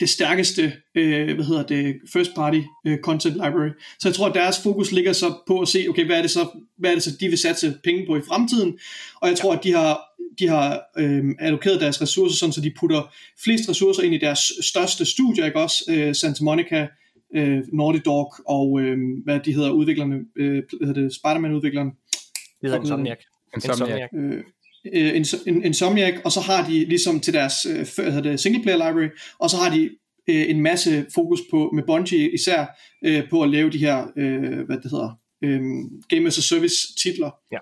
det 0.00 0.08
stærkeste, 0.08 0.72
øh, 0.94 1.34
hvad 1.34 1.44
hedder 1.44 1.62
det, 1.62 1.96
first 2.12 2.34
party 2.34 2.60
øh, 2.86 2.98
content 2.98 3.34
library. 3.34 3.70
Så 3.98 4.08
jeg 4.08 4.14
tror, 4.14 4.28
at 4.28 4.34
deres 4.34 4.62
fokus 4.62 4.92
ligger 4.92 5.12
så 5.12 5.34
på 5.46 5.60
at 5.60 5.68
se, 5.68 5.86
okay, 5.88 6.06
hvad 6.06 6.18
er 6.18 6.22
det 6.22 6.30
så, 6.30 6.48
hvad 6.78 6.90
er 6.90 6.94
det 6.94 7.02
så, 7.02 7.10
de 7.20 7.28
vil 7.28 7.38
satse 7.38 7.78
penge 7.84 8.06
på 8.06 8.16
i 8.16 8.20
fremtiden, 8.28 8.78
og 9.14 9.28
jeg 9.28 9.36
tror, 9.36 9.54
at 9.54 9.64
de 9.64 9.72
har, 9.72 10.00
de 10.38 10.48
har 10.48 10.80
øh, 10.98 11.24
allokeret 11.38 11.80
deres 11.80 12.02
ressourcer, 12.02 12.36
sådan 12.36 12.52
så 12.52 12.60
de 12.60 12.72
putter 12.80 13.14
flest 13.44 13.68
ressourcer 13.68 14.02
ind 14.02 14.14
i 14.14 14.18
deres 14.18 14.52
største 14.60 15.04
studier, 15.04 15.46
ikke 15.46 15.60
også, 15.60 15.84
øh, 15.90 16.14
Santa 16.14 16.44
Monica, 16.44 16.86
øh, 17.34 17.60
Naughty 17.72 18.00
Dog, 18.04 18.34
og 18.46 18.80
øh, 18.80 18.98
hvad 19.24 19.40
de 19.40 19.54
hedder, 19.54 19.70
udviklerne, 19.70 20.16
øh, 20.36 20.52
hvad 20.52 20.86
hedder 20.86 21.02
det, 21.02 21.14
Spider-Man-udvikleren. 21.14 21.88
Det 21.88 22.70
hedder 22.70 22.80
Insomniac. 22.80 23.18
Insomniac. 23.54 24.08
Insomniac. 24.12 24.36
Øh, 24.36 24.44
uh, 24.84 25.64
Insomniac, 25.64 26.14
og 26.24 26.32
så 26.32 26.40
har 26.40 26.66
de 26.70 26.84
ligesom 26.84 27.20
til 27.20 27.34
deres 27.34 27.54
hvad 27.96 28.22
det, 28.22 28.40
single 28.40 28.62
player 28.62 28.76
library, 28.76 29.08
og 29.38 29.50
så 29.50 29.56
har 29.56 29.76
de 29.76 29.90
øh, 30.28 30.50
en 30.50 30.60
masse 30.60 31.06
fokus 31.14 31.40
på, 31.50 31.70
med 31.74 31.82
Bungie 31.82 32.30
især, 32.30 32.66
øh, 33.04 33.30
på 33.30 33.42
at 33.42 33.50
lave 33.50 33.70
de 33.70 33.78
her, 33.78 34.06
øh, 34.16 34.66
hvad 34.66 34.76
det 34.76 34.90
hedder, 34.90 35.18
øh, 35.44 35.60
Game 36.08 36.26
as 36.26 36.38
a 36.38 36.40
Service 36.40 36.76
titler. 37.02 37.30
Ja. 37.52 37.58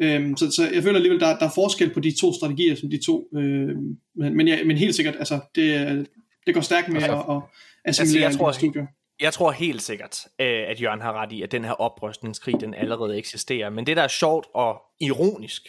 Øhm, 0.00 0.36
så, 0.36 0.50
så 0.50 0.70
jeg 0.74 0.82
føler 0.82 0.96
alligevel, 0.96 1.20
der, 1.20 1.38
der 1.38 1.46
er 1.46 1.50
forskel 1.54 1.90
på 1.94 2.00
de 2.00 2.20
to 2.20 2.32
strategier, 2.32 2.74
som 2.74 2.90
de 2.90 3.04
to, 3.06 3.28
øh, 3.34 3.68
men, 4.16 4.36
men, 4.36 4.48
ja, 4.48 4.64
men 4.64 4.76
helt 4.76 4.94
sikkert, 4.94 5.16
altså, 5.18 5.40
det, 5.54 6.06
det 6.46 6.54
går 6.54 6.60
stærkt 6.60 6.88
med 6.88 7.02
Altså, 7.02 7.18
at, 7.18 7.36
at 7.36 7.42
altså, 7.84 8.02
assimilere 8.02 8.20
jeg 8.20 8.26
altså, 8.26 8.38
tror- 8.38 8.50
de 8.50 8.54
studier. 8.54 8.86
Jeg 9.20 9.32
tror 9.32 9.50
helt 9.50 9.82
sikkert, 9.82 10.26
øh, 10.40 10.64
at 10.68 10.82
Jørgen 10.82 11.00
har 11.00 11.22
ret 11.22 11.32
i, 11.32 11.42
at 11.42 11.52
den 11.52 11.64
her 11.64 11.72
oprustningskrig, 11.72 12.60
den 12.60 12.74
allerede 12.74 13.18
eksisterer. 13.18 13.70
Men 13.70 13.86
det, 13.86 13.96
der 13.96 14.02
er 14.02 14.08
sjovt 14.08 14.46
og 14.54 14.82
ironisk 15.00 15.62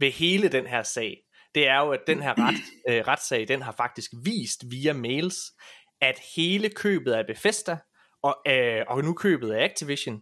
ved 0.00 0.10
hele 0.12 0.48
den 0.48 0.66
her 0.66 0.82
sag, 0.82 1.16
det 1.54 1.68
er 1.68 1.78
jo, 1.80 1.90
at 1.90 2.00
den 2.06 2.22
her 2.22 2.34
ret, 2.38 2.54
øh, 2.90 3.04
retssag, 3.08 3.48
den 3.48 3.62
har 3.62 3.72
faktisk 3.72 4.10
vist 4.24 4.64
via 4.70 4.92
mails, 4.92 5.36
at 6.00 6.20
hele 6.36 6.68
købet 6.68 7.12
af 7.12 7.26
Bethesda, 7.26 7.78
og, 8.22 8.36
øh, 8.48 8.82
og 8.88 9.04
nu 9.04 9.12
købet 9.12 9.50
af 9.52 9.64
Activision, 9.64 10.20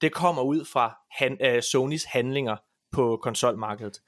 det 0.00 0.12
kommer 0.12 0.42
ud 0.42 0.64
fra 0.72 0.96
han, 1.18 1.36
øh, 1.40 1.62
Sonys 1.62 2.04
handlinger 2.04 2.56
på 2.92 3.18
konsolmarkedet. 3.22 3.98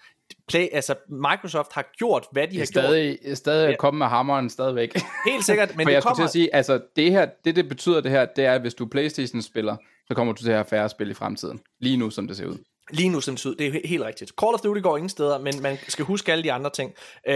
Play, 0.48 0.68
altså 0.72 0.94
Microsoft 1.08 1.72
har 1.72 1.92
gjort, 1.98 2.26
hvad 2.32 2.42
de 2.46 2.50
Det 2.50 2.58
har 2.58 2.66
stadig, 2.66 3.18
stadig 3.36 3.70
Ja. 3.70 3.76
komme 3.76 3.98
med 3.98 4.06
hammeren 4.06 4.50
stadigvæk. 4.50 4.92
gjort. 4.92 5.02
Helt 5.32 5.44
sikkert, 5.44 5.68
men 5.76 5.84
For 5.84 5.88
det 5.88 5.92
jeg 5.94 6.02
skulle 6.02 6.14
kommer... 6.14 6.26
til 6.28 6.28
at 6.28 6.32
sige, 6.42 6.54
altså 6.54 6.80
det 6.96 7.10
her, 7.10 7.26
det 7.44 7.56
det 7.56 7.68
betyder 7.68 8.00
det 8.00 8.10
her, 8.10 8.26
det 8.36 8.44
er, 8.44 8.52
at 8.54 8.60
hvis 8.60 8.74
du 8.74 8.84
er 8.84 8.88
Playstation-spiller, 8.88 9.76
så 10.08 10.14
kommer 10.14 10.32
du 10.32 10.42
til 10.42 10.50
at 10.50 10.56
have 10.56 10.64
færre 10.64 10.88
spil 10.88 11.10
i 11.10 11.14
fremtiden. 11.14 11.60
Lige 11.80 11.96
nu, 11.96 12.10
som 12.10 12.26
det 12.26 12.36
ser 12.36 12.46
ud. 12.46 12.58
Lige 12.90 13.08
nu, 13.08 13.20
ser 13.20 13.32
ud, 13.46 13.54
det 13.54 13.66
er 13.66 13.70
he- 13.70 13.88
helt 13.88 14.02
rigtigt. 14.02 14.32
Call 14.40 14.54
of 14.54 14.60
Duty 14.60 14.80
går 14.80 14.96
ingen 14.96 15.08
steder, 15.08 15.38
men 15.38 15.62
man 15.62 15.78
skal 15.88 16.04
huske 16.04 16.32
alle 16.32 16.44
de 16.44 16.52
andre 16.52 16.70
ting. 16.70 16.92
Øh, 17.28 17.34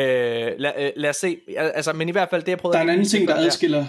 lad, 0.58 0.72
øh, 0.78 0.90
lad 0.96 1.10
os 1.10 1.16
se. 1.16 1.38
Altså, 1.56 1.92
men 1.92 2.08
i 2.08 2.12
hvert 2.12 2.30
fald, 2.30 2.42
det 2.42 2.48
jeg 2.48 2.58
prøvede 2.58 2.74
Der 2.74 2.78
er 2.78 2.82
en 2.82 2.90
anden 2.90 3.06
ting, 3.06 3.28
der 3.28 3.34
adskiller 3.34 3.86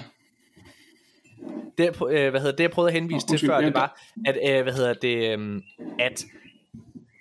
det, 1.77 1.87
øh, 2.09 2.29
hvad 2.29 2.41
hedder 2.41 2.55
det, 2.55 2.63
jeg 2.63 2.71
prøvede 2.71 2.89
at 2.89 2.93
henvise 2.93 3.27
Nå, 3.27 3.37
til 3.37 3.47
før, 3.47 3.61
det 3.61 3.73
var, 3.73 4.01
at, 4.25 4.37
øh, 4.49 4.63
hvad 4.63 4.73
hedder 4.73 4.93
det, 4.93 5.39
øh, 5.39 5.61
at 5.99 6.25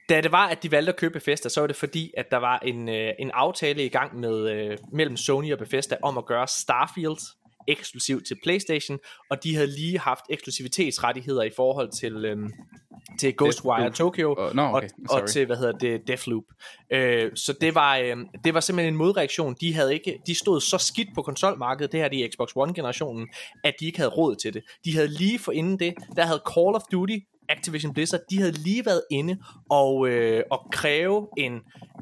da 0.09 0.21
det 0.21 0.33
var, 0.33 0.47
at 0.49 0.63
de 0.63 0.71
valgte 0.71 0.93
at 0.93 0.97
købe 0.99 1.13
Bethesda, 1.13 1.49
så 1.49 1.61
var 1.61 1.67
det 1.67 1.77
fordi, 1.77 2.13
at 2.17 2.31
der 2.31 2.37
var 2.37 2.59
en, 2.59 2.89
øh, 2.89 3.13
en 3.19 3.31
aftale 3.35 3.85
i 3.85 3.89
gang 3.89 4.21
med 4.21 4.51
øh, 4.51 4.79
mellem 4.93 5.17
Sony 5.17 5.53
og 5.53 5.59
Bethesda 5.59 5.97
om 6.03 6.19
at 6.19 6.27
gøre 6.27 6.47
Starfield 6.49 7.19
eksklusivt 7.71 8.27
til 8.27 8.37
PlayStation, 8.43 8.99
og 9.31 9.45
de 9.45 9.55
havde 9.55 9.67
lige 9.67 9.99
haft 9.99 10.25
eksklusivitetsrettigheder 10.31 11.43
i 11.43 11.51
forhold 11.57 11.91
til, 11.93 12.25
øh, 12.25 12.37
til 13.21 13.35
Ghostwire 13.37 13.81
Deathloop. 13.81 13.95
Tokyo 13.95 14.35
Og- 14.35 14.55
nå, 14.57 14.63
okay, 14.63 14.89
og, 15.09 15.21
og 15.23 15.29
til, 15.29 15.47
hvad 15.47 15.57
hedder 15.57 15.79
det, 15.79 16.01
Deathloop. 16.09 16.45
Øh, 16.93 17.31
så 17.35 17.53
det 17.61 17.75
var, 17.75 17.97
øh, 17.97 18.17
det 18.45 18.55
var 18.55 18.61
simpelthen 18.61 18.95
en 18.95 18.99
modreaktion. 18.99 19.57
De, 19.61 19.75
havde 19.75 19.95
ikke, 19.95 20.19
de 20.27 20.35
stod 20.35 20.61
så 20.61 20.79
skidt 20.79 21.09
på 21.15 21.23
konsolmarkedet, 21.23 21.93
det 21.93 22.01
her 22.01 22.09
de 22.09 22.29
Xbox 22.33 22.49
One-generationen, 22.57 23.27
at 23.65 23.75
de 23.81 23.87
ikke 23.87 23.99
havde 23.99 24.11
råd 24.11 24.37
til 24.37 24.55
det. 24.55 24.63
De 24.85 24.95
havde 24.95 25.09
lige 25.09 25.39
for 25.39 25.53
inden 25.53 25.79
det, 25.79 25.95
der 26.17 26.25
havde 26.25 26.43
Call 26.55 26.75
of 26.75 26.83
Duty, 26.93 27.17
Activision 27.51 27.95
Blizzard, 27.95 28.21
de 28.31 28.39
havde 28.39 28.53
lige 28.53 28.87
været 28.87 29.03
inde 29.11 29.39
og, 29.71 30.09
øh, 30.09 30.43
og 30.51 30.61
kræve 30.73 31.29
en, 31.39 31.53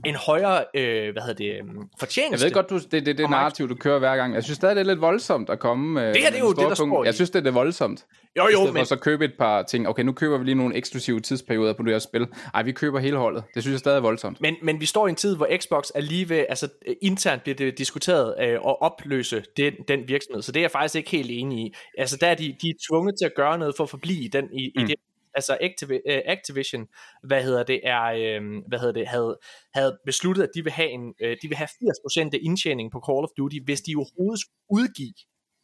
en 0.06 0.14
højere, 0.14 0.64
øh, 0.74 1.12
hvad 1.12 1.22
hedder 1.22 1.34
det, 1.34 1.44
øh, 1.52 1.60
fortjeneste. 2.00 2.44
Jeg 2.44 2.48
ved 2.50 2.54
godt, 2.54 2.70
du, 2.70 2.78
det 2.78 2.94
er 2.94 3.00
det, 3.00 3.18
det 3.18 3.30
narrativ, 3.30 3.68
du 3.68 3.74
kører 3.74 3.98
hver 3.98 4.16
gang. 4.16 4.34
Jeg 4.34 4.44
synes 4.44 4.56
stadig, 4.56 4.76
det 4.76 4.80
er 4.80 4.86
lidt 4.86 5.00
voldsomt 5.00 5.50
at 5.50 5.58
komme 5.58 6.00
øh, 6.08 6.14
Det 6.14 6.22
her, 6.22 6.30
det 6.30 6.36
er 6.36 6.40
jo 6.40 6.48
det, 6.48 6.56
der 6.78 7.02
i- 7.02 7.06
Jeg 7.06 7.14
synes, 7.14 7.30
det 7.30 7.38
er 7.38 7.42
det 7.42 7.54
voldsomt. 7.54 8.04
Jo, 8.38 8.46
I 8.48 8.52
jo, 8.52 8.66
for 8.66 8.72
men, 8.72 8.86
så 8.86 8.96
købe 8.96 9.24
et 9.24 9.32
par 9.38 9.62
ting. 9.62 9.88
Okay, 9.88 10.02
nu 10.02 10.12
køber 10.12 10.38
vi 10.38 10.44
lige 10.44 10.54
nogle 10.54 10.74
eksklusive 10.76 11.20
tidsperioder 11.20 11.72
på 11.72 11.82
det 11.82 11.92
her 11.92 11.98
spil. 11.98 12.26
Ej, 12.54 12.62
vi 12.62 12.72
køber 12.72 12.98
hele 12.98 13.16
holdet. 13.16 13.44
Det 13.54 13.62
synes 13.62 13.72
jeg 13.72 13.78
stadig 13.78 13.96
er 13.96 14.00
voldsomt. 14.00 14.40
men, 14.40 14.54
men 14.62 14.80
vi 14.80 14.86
står 14.86 15.06
i 15.06 15.10
en 15.10 15.16
tid, 15.16 15.36
hvor 15.36 15.48
Xbox 15.60 15.84
er 15.94 16.00
lige 16.00 16.28
ved, 16.28 16.44
altså 16.48 16.68
øh, 16.88 16.94
internt 17.02 17.42
bliver 17.42 17.56
det 17.56 17.78
diskuteret 17.78 18.34
øh, 18.40 18.48
at 18.54 18.80
opløse 18.82 19.42
den, 19.56 19.72
den 19.88 20.00
virksomhed, 20.08 20.42
så 20.42 20.52
det 20.52 20.60
er 20.60 20.64
jeg 20.64 20.70
faktisk 20.70 20.94
ikke 20.94 21.10
helt 21.10 21.30
enig 21.30 21.58
i. 21.66 21.74
Altså 21.98 22.16
der 22.20 22.26
er 22.26 22.34
de, 22.34 22.56
de 22.62 22.68
er 22.68 22.74
tvunget 22.90 23.14
til 23.20 23.26
at 23.26 23.32
gøre 23.36 23.58
noget 23.58 23.74
for 23.76 23.84
at 23.84 23.90
forblive 23.90 24.18
i, 24.24 24.28
den, 24.28 24.44
i, 24.52 24.72
mm. 24.76 24.82
i 24.82 24.86
det, 24.86 24.94
altså 25.34 25.58
Activ- 25.60 26.02
øh, 26.06 26.20
Activision, 26.24 26.88
hvad 27.22 27.42
hedder 27.42 27.62
det, 27.62 27.80
er, 27.84 28.02
øh, 28.02 28.62
hvad 28.68 28.78
hedder 28.78 28.92
det, 28.92 29.06
havde, 29.06 29.38
havde 29.74 29.98
besluttet, 30.06 30.42
at 30.42 30.50
de 30.54 30.62
vil 30.62 30.72
have, 30.72 30.88
en, 30.88 31.14
øh, 31.20 31.36
de 31.42 31.48
vil 31.48 31.56
have 31.56 31.68
80% 31.68 32.34
af 32.34 32.38
indtjeningen 32.42 32.90
på 32.90 33.00
Call 33.08 33.24
of 33.24 33.30
Duty, 33.36 33.56
hvis 33.64 33.80
de 33.80 33.94
overhovedet 33.96 34.40
skulle 34.40 34.82
udgive 34.82 35.14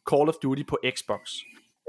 Call 0.09 0.29
of 0.29 0.35
Duty 0.43 0.63
på 0.67 0.77
Xbox. 0.95 1.21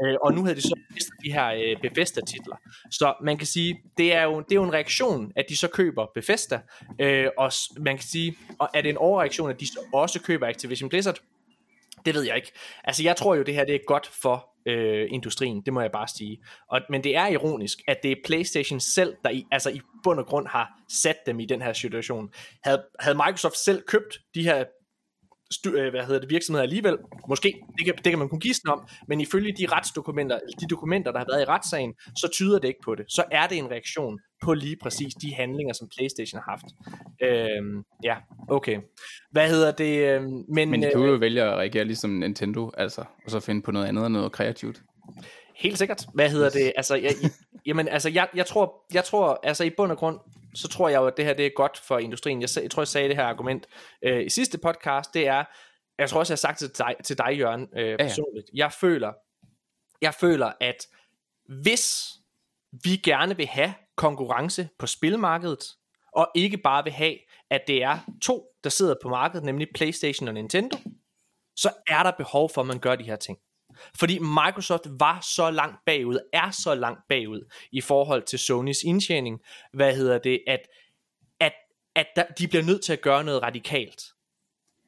Øh, 0.05 0.17
og 0.23 0.33
nu 0.35 0.43
havde 0.43 0.57
de 0.57 0.63
så 0.63 0.81
mistet 0.95 1.15
de 1.25 1.33
her 1.33 1.47
øh, 1.47 1.81
Bethesda-titler. 1.83 2.57
Så 2.91 3.15
man 3.23 3.39
kan 3.39 3.47
sige, 3.47 3.83
det 3.97 4.15
er, 4.15 4.23
jo, 4.23 4.41
det 4.41 4.53
er 4.53 4.57
jo 4.57 4.65
en 4.65 4.73
reaktion, 4.73 5.33
at 5.37 5.45
de 5.49 5.57
så 5.57 5.69
køber 5.69 6.07
Bethesda. 6.15 6.61
Øh, 7.01 7.29
og 7.39 7.53
man 7.79 7.97
kan 7.97 8.05
sige, 8.05 8.37
og 8.59 8.69
er 8.75 8.81
det 8.83 8.89
en 8.89 8.97
overreaktion, 8.97 9.51
at 9.51 9.61
de 9.61 9.67
så 9.67 9.81
også 9.93 10.23
køber 10.23 10.47
Activision 10.47 10.89
Blizzard? 10.89 11.21
Det 12.07 12.15
ved 12.15 12.23
jeg 12.23 12.37
ikke. 12.37 12.53
Altså 12.85 13.03
jeg 13.03 13.17
tror 13.17 13.35
jo, 13.35 13.43
det 13.43 13.55
her 13.55 13.65
det 13.65 13.75
er 13.75 13.79
godt 13.87 14.07
for 14.07 14.49
øh, 14.67 15.07
industrien, 15.11 15.63
det 15.67 15.73
må 15.73 15.81
jeg 15.81 15.91
bare 15.93 16.09
sige. 16.09 16.39
Og, 16.71 16.81
men 16.91 17.05
det 17.05 17.17
er 17.17 17.27
ironisk, 17.27 17.79
at 17.89 17.97
det 18.03 18.13
er 18.13 18.17
PlayStation 18.25 18.81
selv, 18.81 19.15
der 19.25 19.31
i, 19.31 19.45
altså 19.53 19.71
i 19.71 19.81
bund 20.05 20.19
og 20.19 20.27
grund 20.27 20.47
har 20.47 20.69
sat 21.03 21.17
dem 21.27 21.41
i 21.41 21.47
den 21.47 21.63
her 21.63 21.73
situation. 21.73 22.29
Havde, 22.65 22.85
havde 23.01 23.17
Microsoft 23.17 23.57
selv 23.57 23.83
købt 23.83 24.19
de 24.35 24.43
her 24.43 24.65
stu, 25.51 25.71
øh, 25.71 25.91
hvad 25.91 26.05
hedder 26.05 26.21
det, 26.21 26.31
virksomheder 26.31 26.63
alligevel, 26.63 26.99
måske, 27.29 27.55
det 27.79 27.85
kan, 27.85 27.95
det 27.95 28.13
kan 28.13 28.19
man 28.19 28.29
kunne 28.29 28.41
gisne 28.41 28.73
om, 28.73 28.89
men 29.09 29.21
ifølge 29.21 29.53
de 29.53 29.67
retsdokumenter, 29.67 30.39
de 30.61 30.67
dokumenter, 30.67 31.13
der 31.13 31.19
har 31.19 31.27
været 31.33 31.43
i 31.43 31.45
retssagen, 31.45 31.95
så 32.17 32.29
tyder 32.33 32.59
det 32.59 32.69
ikke 32.69 32.81
på 32.85 32.95
det. 32.95 33.05
Så 33.09 33.25
er 33.31 33.47
det 33.47 33.59
en 33.59 33.71
reaktion 33.71 34.19
på 34.43 34.55
lige 34.55 34.77
præcis 34.83 35.15
de 35.15 35.35
handlinger, 35.35 35.75
som 35.75 35.89
PlayStation 35.97 36.41
har 36.41 36.51
haft. 36.51 36.67
Øhm, 37.23 37.83
ja, 38.05 38.17
okay. 38.49 38.81
Hvad 39.31 39.49
hedder 39.49 39.73
det? 39.73 39.99
øhm, 39.99 40.45
Men, 40.49 40.71
Men 40.71 40.83
de 40.83 40.87
øh, 40.87 40.93
kan 40.93 41.03
jo 41.03 41.17
vælge 41.17 41.43
at 41.43 41.57
reagere 41.57 41.85
ligesom 41.85 42.11
Nintendo, 42.11 42.71
altså, 42.77 43.05
og 43.25 43.31
så 43.31 43.41
finde 43.41 43.63
på 43.63 43.71
noget 43.71 43.87
andet 43.87 44.05
og 44.05 44.11
noget 44.11 44.33
kreativt. 44.33 44.83
Helt 45.57 45.79
sikkert. 45.79 46.07
Hvad 46.15 46.31
hedder 46.31 46.51
det? 46.51 46.73
Altså, 46.77 46.95
jeg, 46.95 47.11
jamen, 47.67 47.89
altså, 47.89 48.09
jeg, 48.09 48.29
jeg, 48.35 48.47
tror, 48.47 48.87
jeg 48.95 49.05
tror, 49.05 49.41
altså 49.43 49.65
i 49.65 49.71
bund 49.71 49.93
og 49.93 49.99
grund, 49.99 50.19
så 50.55 50.69
tror 50.69 50.89
jeg 50.89 50.99
jo, 50.99 51.07
at 51.07 51.17
det 51.17 51.25
her 51.25 51.35
det 51.35 51.47
er 51.47 51.51
godt 51.57 51.79
for 51.79 51.99
industrien. 51.99 52.41
Jeg, 52.41 52.49
jeg 52.63 52.71
tror, 52.71 52.83
jeg 52.83 52.89
sagde 52.89 53.09
det 53.09 53.17
her 53.17 53.25
argument 53.25 53.67
øh, 54.03 54.27
i 54.27 54.29
sidste 54.29 54.59
podcast, 54.59 55.15
det 55.15 55.27
er, 55.27 55.45
jeg 55.99 56.09
tror 56.09 56.21
også, 56.21 56.33
jeg 56.33 56.37
har 56.37 56.55
sagt 56.55 56.61
det 56.61 56.73
til 56.73 56.85
dig, 56.85 56.95
til 57.05 57.19
dig 57.19 57.39
Jørgen, 57.39 57.69
øh, 57.77 57.99
personligt. 57.99 58.51
Jeg 58.55 58.73
føler, 58.73 59.13
jeg 60.03 60.15
føler, 60.15 60.53
at 60.61 60.87
hvis 61.63 62.15
vi 62.85 62.97
gerne 62.97 63.37
vil 63.37 63.47
have 63.47 63.75
konkurrence 63.97 64.69
på 64.79 64.87
spilmarkedet, 64.87 65.65
og 66.13 66.29
ikke 66.35 66.59
bare 66.59 66.85
vil 66.85 66.93
have, 66.93 67.17
at 67.51 67.61
det 67.67 67.83
er 67.83 67.99
to, 68.23 68.45
der 68.65 68.71
sidder 68.71 68.95
på 69.03 69.09
markedet, 69.09 69.45
nemlig 69.45 69.69
PlayStation 69.75 70.29
og 70.29 70.35
Nintendo, 70.35 70.79
så 71.57 71.71
er 71.89 72.03
der 72.03 72.11
behov 72.11 72.51
for, 72.55 72.61
at 72.61 72.67
man 72.67 72.79
gør 72.79 72.97
de 72.97 73.05
her 73.05 73.17
ting. 73.17 73.39
Fordi 73.99 74.19
Microsoft 74.19 74.87
var 75.01 75.21
så 75.21 75.51
langt 75.51 75.77
bagud, 75.87 76.19
er 76.33 76.51
så 76.51 76.75
langt 76.75 77.01
bagud 77.09 77.53
i 77.73 77.81
forhold 77.81 78.23
til 78.23 78.39
Sonys 78.39 78.83
indtjening, 78.83 79.41
hvad 79.73 79.97
hedder 79.97 80.19
det, 80.19 80.41
at, 80.47 80.61
at, 81.41 81.53
at 81.95 82.07
der, 82.17 82.25
de 82.39 82.49
bliver 82.49 82.65
nødt 82.65 82.85
til 82.85 82.93
at 82.93 83.01
gøre 83.01 83.25
noget 83.25 83.43
radikalt. 83.43 84.03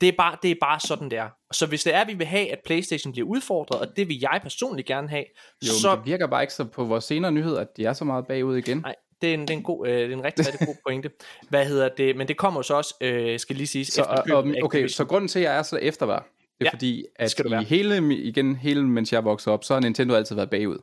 Det 0.01 0.09
er, 0.09 0.13
bare, 0.19 0.37
det 0.43 0.51
er 0.51 0.55
bare 0.61 0.81
sådan, 0.81 1.11
det 1.11 1.19
er. 1.19 1.29
Så 1.53 1.67
hvis 1.67 1.85
det 1.85 1.95
er, 1.95 2.01
at 2.01 2.09
vi 2.09 2.15
vil 2.15 2.27
have, 2.27 2.53
at 2.53 2.59
Playstation 2.65 3.13
bliver 3.13 3.29
udfordret, 3.29 3.81
og 3.81 3.97
det 3.97 4.09
vil 4.09 4.19
jeg 4.21 4.41
personligt 4.43 4.89
gerne 4.89 5.09
have, 5.09 5.25
Jo, 5.63 5.73
så... 5.73 5.97
det 5.97 6.07
virker 6.07 6.27
bare 6.27 6.43
ikke 6.43 6.55
så 6.55 6.65
på 6.65 6.85
vores 6.85 7.05
senere 7.05 7.33
nyheder, 7.33 7.61
at 7.61 7.77
de 7.77 7.85
er 7.85 7.93
så 7.93 8.05
meget 8.05 8.27
bagud 8.27 8.57
igen. 8.57 8.79
Nej, 8.79 8.95
det 9.23 9.31
er 9.31 9.35
en, 9.35 9.41
det 9.41 9.51
er 9.51 9.55
en, 9.55 9.63
god, 9.63 9.87
øh, 9.89 9.95
det 9.95 10.13
er 10.13 10.17
en 10.17 10.25
rigtig, 10.25 10.47
rigtig 10.47 10.67
god 10.67 10.75
pointe. 10.87 11.11
Hvad 11.49 11.67
hedder 11.67 11.89
det? 11.89 12.17
Men 12.17 12.29
det 12.29 12.37
kommer 12.37 12.63
så 12.63 12.75
også, 12.75 12.95
øh, 13.01 13.39
skal 13.39 13.57
lige 13.57 13.67
sige, 13.67 13.85
Så, 13.85 14.03
og, 14.03 14.25
købet 14.27 14.37
og, 14.37 14.65
okay, 14.65 14.89
så 14.89 15.05
grunden 15.05 15.29
til, 15.29 15.39
at 15.39 15.45
jeg 15.45 15.59
er 15.59 15.63
så 15.63 15.77
efter 15.77 16.07
var, 16.07 16.19
det 16.19 16.27
er 16.61 16.65
Ja, 16.65 16.71
fordi, 16.71 17.05
at 17.17 17.31
skal 17.31 17.47
i 17.47 17.51
være. 17.51 17.63
hele, 17.63 18.17
igen, 18.17 18.57
hele 18.57 18.87
mens 18.89 19.13
jeg 19.13 19.25
voksede 19.25 19.53
op, 19.55 19.65
så 19.65 19.75
har 19.75 19.81
Nintendo 19.81 20.15
altid 20.15 20.37
været 20.37 20.51
bagud. 20.51 20.79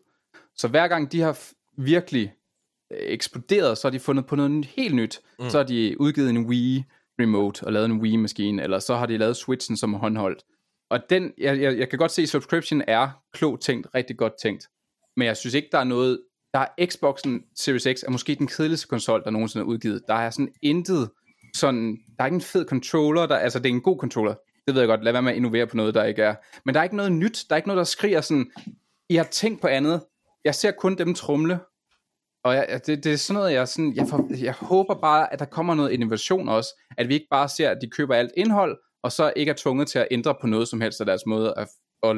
Så 0.55 0.67
hver 0.67 0.87
gang 0.87 1.11
de 1.11 1.21
har 1.21 1.39
virkelig 1.77 2.33
øh, 2.91 2.97
eksploderet, 3.01 3.77
så 3.77 3.87
har 3.87 3.91
de 3.91 3.99
fundet 3.99 4.25
på 4.25 4.35
noget 4.35 4.65
helt 4.65 4.95
nyt. 4.95 5.19
Mm. 5.39 5.49
Så 5.49 5.57
har 5.57 5.65
de 5.65 5.95
udgivet 6.01 6.29
en 6.29 6.45
Wii 6.45 6.83
Remote 7.19 7.63
og 7.63 7.73
lavet 7.73 7.85
en 7.85 8.01
Wii-maskine, 8.01 8.63
eller 8.63 8.79
så 8.79 8.95
har 8.95 9.05
de 9.05 9.17
lavet 9.17 9.37
Switchen 9.37 9.77
som 9.77 9.93
håndholdt. 9.93 10.43
Og 10.89 10.99
den, 11.09 11.33
jeg, 11.37 11.61
jeg, 11.61 11.77
jeg 11.77 11.89
kan 11.89 11.99
godt 11.99 12.11
se, 12.11 12.21
at 12.21 12.29
subscription 12.29 12.81
er 12.87 13.09
klogt 13.33 13.61
tænkt, 13.61 13.87
rigtig 13.95 14.17
godt 14.17 14.33
tænkt. 14.41 14.67
Men 15.17 15.27
jeg 15.27 15.37
synes 15.37 15.53
ikke, 15.53 15.69
der 15.71 15.77
er 15.77 15.83
noget... 15.83 16.19
Der 16.53 16.59
er 16.59 16.85
Xboxen 16.85 17.43
Series 17.55 17.99
X 17.99 18.03
er 18.03 18.11
måske 18.11 18.35
den 18.35 18.47
kedeligste 18.47 18.87
konsol, 18.87 19.23
der 19.23 19.29
nogensinde 19.29 19.63
er 19.63 19.67
udgivet. 19.67 20.01
Der 20.07 20.13
er 20.13 20.29
sådan 20.29 20.53
intet 20.61 21.09
sådan... 21.53 21.97
Der 22.17 22.23
er 22.23 22.25
ikke 22.25 22.35
en 22.35 22.41
fed 22.41 22.65
controller, 22.65 23.25
der, 23.25 23.35
altså 23.35 23.59
det 23.59 23.65
er 23.65 23.73
en 23.73 23.81
god 23.81 23.99
controller. 23.99 24.35
Det 24.67 24.75
ved 24.75 24.81
jeg 24.81 24.87
godt, 24.87 25.03
lad 25.03 25.11
være 25.11 25.21
med 25.21 25.31
at 25.31 25.37
innovere 25.37 25.67
på 25.67 25.77
noget, 25.77 25.93
der 25.93 26.03
ikke 26.03 26.21
er. 26.21 26.35
Men 26.65 26.75
der 26.75 26.79
er 26.79 26.83
ikke 26.83 26.95
noget 26.95 27.11
nyt. 27.11 27.45
Der 27.49 27.55
er 27.55 27.57
ikke 27.57 27.67
noget, 27.67 27.77
der 27.77 27.83
skriger 27.83 28.21
sådan... 28.21 28.51
I 29.09 29.15
har 29.15 29.23
tænkt 29.23 29.61
på 29.61 29.67
andet. 29.67 30.01
Jeg 30.45 30.55
ser 30.55 30.71
kun 30.71 30.97
dem 30.97 31.13
trumle. 31.13 31.59
Og 32.45 32.55
jeg, 32.55 32.81
det, 32.85 33.03
det 33.03 33.13
er 33.13 33.17
sådan 33.17 33.39
noget, 33.39 33.53
jeg, 33.53 33.67
sådan, 33.67 33.95
jeg, 33.95 34.07
for, 34.09 34.43
jeg 34.43 34.53
håber 34.53 34.95
bare, 34.95 35.33
at 35.33 35.39
der 35.39 35.45
kommer 35.45 35.75
noget 35.75 35.91
innovation 35.91 36.49
også. 36.49 36.69
At 36.97 37.09
vi 37.09 37.13
ikke 37.13 37.27
bare 37.31 37.49
ser, 37.49 37.69
at 37.69 37.77
de 37.81 37.89
køber 37.89 38.15
alt 38.15 38.31
indhold, 38.37 38.77
og 39.03 39.11
så 39.11 39.33
ikke 39.35 39.49
er 39.49 39.55
tvunget 39.57 39.87
til 39.87 39.99
at 39.99 40.07
ændre 40.11 40.35
på 40.41 40.47
noget 40.47 40.67
som 40.67 40.81
helst 40.81 40.99
af 40.99 41.05
deres 41.05 41.25
måde 41.25 41.53
at, 41.57 41.67
at, 42.03 42.17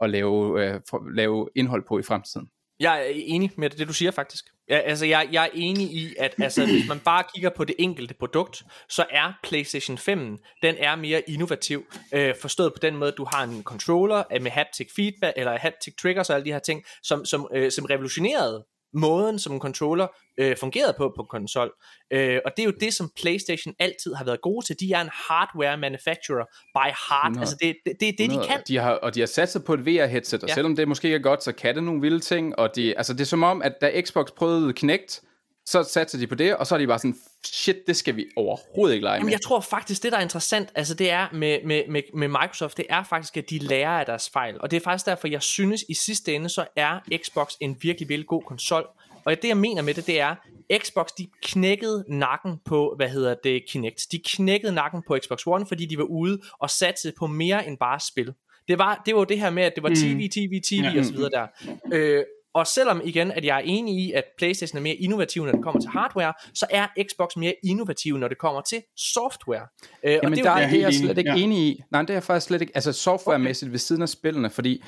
at 0.00 0.10
lave, 0.10 0.64
øh, 0.64 0.80
for, 0.90 1.10
lave 1.14 1.48
indhold 1.54 1.82
på 1.88 1.98
i 1.98 2.02
fremtiden. 2.02 2.48
Jeg 2.80 3.00
er 3.00 3.12
enig 3.14 3.52
med 3.56 3.70
det, 3.70 3.88
du 3.88 3.92
siger 3.92 4.10
faktisk. 4.10 4.44
Jeg, 4.68 4.82
altså, 4.84 5.06
jeg, 5.06 5.28
jeg 5.32 5.44
er 5.44 5.50
enig 5.54 5.92
i, 5.92 6.14
at 6.18 6.34
altså, 6.38 6.66
hvis 6.66 6.88
man 6.88 7.00
bare 7.00 7.24
kigger 7.34 7.50
på 7.50 7.64
det 7.64 7.74
enkelte 7.78 8.14
produkt, 8.14 8.62
så 8.88 9.04
er 9.10 9.32
PlayStation 9.42 9.98
5, 9.98 10.38
den 10.62 10.74
er 10.78 10.96
mere 10.96 11.22
innovativ, 11.30 11.84
øh, 12.14 12.34
forstået 12.40 12.72
på 12.72 12.78
den 12.82 12.96
måde, 12.96 13.12
at 13.12 13.18
du 13.18 13.26
har 13.32 13.44
en 13.44 13.62
controller 13.62 14.40
med 14.40 14.50
haptic 14.50 14.88
feedback, 14.96 15.32
eller 15.36 15.58
haptic 15.58 15.94
triggers 15.96 16.30
og 16.30 16.36
alle 16.36 16.44
de 16.44 16.52
her 16.52 16.58
ting, 16.58 16.84
som, 17.02 17.24
som, 17.24 17.48
øh, 17.52 17.70
som 17.70 17.84
revolutionerede 17.84 18.64
måden, 18.96 19.38
som 19.38 19.52
en 19.52 19.60
controller 19.60 20.06
øh, 20.38 20.56
fungerede 20.56 20.94
på 20.98 21.12
på 21.16 21.26
konsol. 21.30 21.72
Øh, 22.12 22.38
og 22.44 22.52
det 22.56 22.62
er 22.62 22.66
jo 22.66 22.72
det, 22.80 22.94
som 22.94 23.10
PlayStation 23.20 23.74
altid 23.78 24.14
har 24.14 24.24
været 24.24 24.40
gode 24.40 24.66
til. 24.66 24.76
De 24.80 24.92
er 24.92 25.00
en 25.00 25.10
hardware 25.12 25.76
manufacturer 25.76 26.44
by 26.74 26.88
heart. 27.08 27.30
100. 27.30 27.40
Altså 27.40 27.56
det, 27.60 27.76
det, 27.86 27.96
det 28.00 28.08
er 28.08 28.12
det, 28.18 28.30
de 28.30 28.46
kan. 28.46 28.62
De 28.68 28.76
har, 28.76 28.92
og 28.92 29.14
de 29.14 29.20
har 29.20 29.26
sat 29.26 29.52
sig 29.52 29.64
på 29.64 29.74
et 29.74 29.80
VR-headset, 29.80 30.42
og 30.42 30.48
ja. 30.48 30.54
selvom 30.54 30.76
det 30.76 30.88
måske 30.88 31.06
ikke 31.08 31.16
er 31.16 31.22
godt, 31.22 31.44
så 31.44 31.52
kan 31.52 31.74
det 31.74 31.84
nogle 31.84 32.00
vilde 32.00 32.20
ting. 32.20 32.58
Og 32.58 32.76
de, 32.76 32.96
altså 32.96 33.12
det 33.12 33.20
er 33.20 33.24
som 33.24 33.42
om, 33.42 33.62
at 33.62 33.72
da 33.80 34.00
Xbox 34.00 34.26
prøvede 34.36 34.72
Kinect, 34.72 35.20
så 35.66 35.82
satte 35.82 36.20
de 36.20 36.26
på 36.26 36.34
det, 36.34 36.56
og 36.56 36.66
så 36.66 36.74
er 36.74 36.78
de 36.78 36.86
bare 36.86 36.98
sådan, 36.98 37.16
shit, 37.46 37.76
det 37.86 37.96
skal 37.96 38.16
vi 38.16 38.26
overhovedet 38.36 38.94
ikke 38.94 39.04
lege 39.04 39.14
Jamen, 39.14 39.26
med. 39.26 39.32
jeg 39.32 39.40
tror 39.40 39.60
faktisk, 39.60 40.02
det 40.02 40.12
der 40.12 40.18
er 40.18 40.22
interessant, 40.22 40.68
altså 40.74 40.94
det 40.94 41.10
er 41.10 41.26
med, 41.32 41.58
med, 41.64 41.82
med, 41.88 42.02
med 42.14 42.28
Microsoft, 42.28 42.76
det 42.76 42.86
er 42.88 43.02
faktisk, 43.04 43.36
at 43.36 43.50
de 43.50 43.58
lærer 43.58 43.90
af 44.00 44.06
deres 44.06 44.30
fejl. 44.30 44.60
Og 44.60 44.70
det 44.70 44.76
er 44.76 44.80
faktisk 44.80 45.06
derfor, 45.06 45.28
jeg 45.28 45.42
synes, 45.42 45.84
i 45.88 45.94
sidste 45.94 46.34
ende, 46.34 46.48
så 46.48 46.66
er 46.76 46.98
Xbox 47.24 47.52
en 47.60 47.76
virkelig, 47.80 48.08
virkelig 48.08 48.26
god 48.26 48.42
konsol. 48.42 48.86
Og 49.24 49.42
det, 49.42 49.48
jeg 49.48 49.56
mener 49.56 49.82
med 49.82 49.94
det, 49.94 50.06
det 50.06 50.20
er, 50.20 50.34
Xbox, 50.78 51.06
de 51.18 51.26
knækkede 51.42 52.04
nakken 52.08 52.60
på, 52.64 52.94
hvad 52.96 53.08
hedder 53.08 53.34
det, 53.44 53.62
Kinect. 53.68 54.06
De 54.12 54.18
knækkede 54.24 54.72
nakken 54.72 55.02
på 55.06 55.18
Xbox 55.24 55.46
One, 55.46 55.66
fordi 55.66 55.86
de 55.86 55.98
var 55.98 56.04
ude 56.04 56.40
og 56.58 56.70
satte 56.70 57.12
på 57.18 57.26
mere 57.26 57.66
end 57.66 57.78
bare 57.78 58.00
spil. 58.00 58.32
Det 58.68 58.78
var, 58.78 59.02
det 59.06 59.14
var 59.14 59.20
jo 59.20 59.24
det 59.24 59.40
her 59.40 59.50
med, 59.50 59.62
at 59.62 59.72
det 59.74 59.82
var 59.82 59.88
TV, 59.88 60.28
TV, 60.32 60.60
TV 60.64 60.82
Ja. 60.94 60.98
og 60.98 61.04
så 61.04 61.12
videre 61.12 61.30
der. 61.30 61.46
Øh, 61.92 62.24
og 62.56 62.66
selvom 62.66 63.00
igen, 63.04 63.30
at 63.30 63.44
jeg 63.44 63.56
er 63.56 63.62
enig 63.64 63.94
i, 63.94 64.12
at 64.12 64.24
PlayStation 64.38 64.78
er 64.78 64.82
mere 64.82 64.94
innovativ, 64.94 65.44
når 65.44 65.52
det 65.52 65.62
kommer 65.62 65.80
til 65.80 65.90
hardware, 65.90 66.32
så 66.54 66.66
er 66.70 66.86
Xbox 67.10 67.36
mere 67.36 67.54
innovativ, 67.64 68.16
når 68.18 68.28
det 68.28 68.38
kommer 68.38 68.60
til 68.60 68.82
software. 68.96 69.66
Øh, 70.04 70.12
og 70.14 70.20
Jamen, 70.22 70.36
det 70.36 70.44
der 70.44 70.50
er 70.50 70.70
det 70.70 70.78
er 70.78 70.80
jeg 70.80 70.94
slet 70.94 71.18
ikke 71.18 71.30
ja. 71.30 71.36
enig 71.36 71.58
i. 71.58 71.82
Nej, 71.90 72.02
det 72.02 72.10
er 72.10 72.14
jeg 72.14 72.22
faktisk 72.22 72.46
slet 72.46 72.60
ikke. 72.60 72.72
Altså 72.74 72.92
softwaremæssigt 72.92 73.72
ved 73.72 73.78
siden 73.78 74.02
af 74.02 74.08
spillene, 74.08 74.50
fordi 74.50 74.84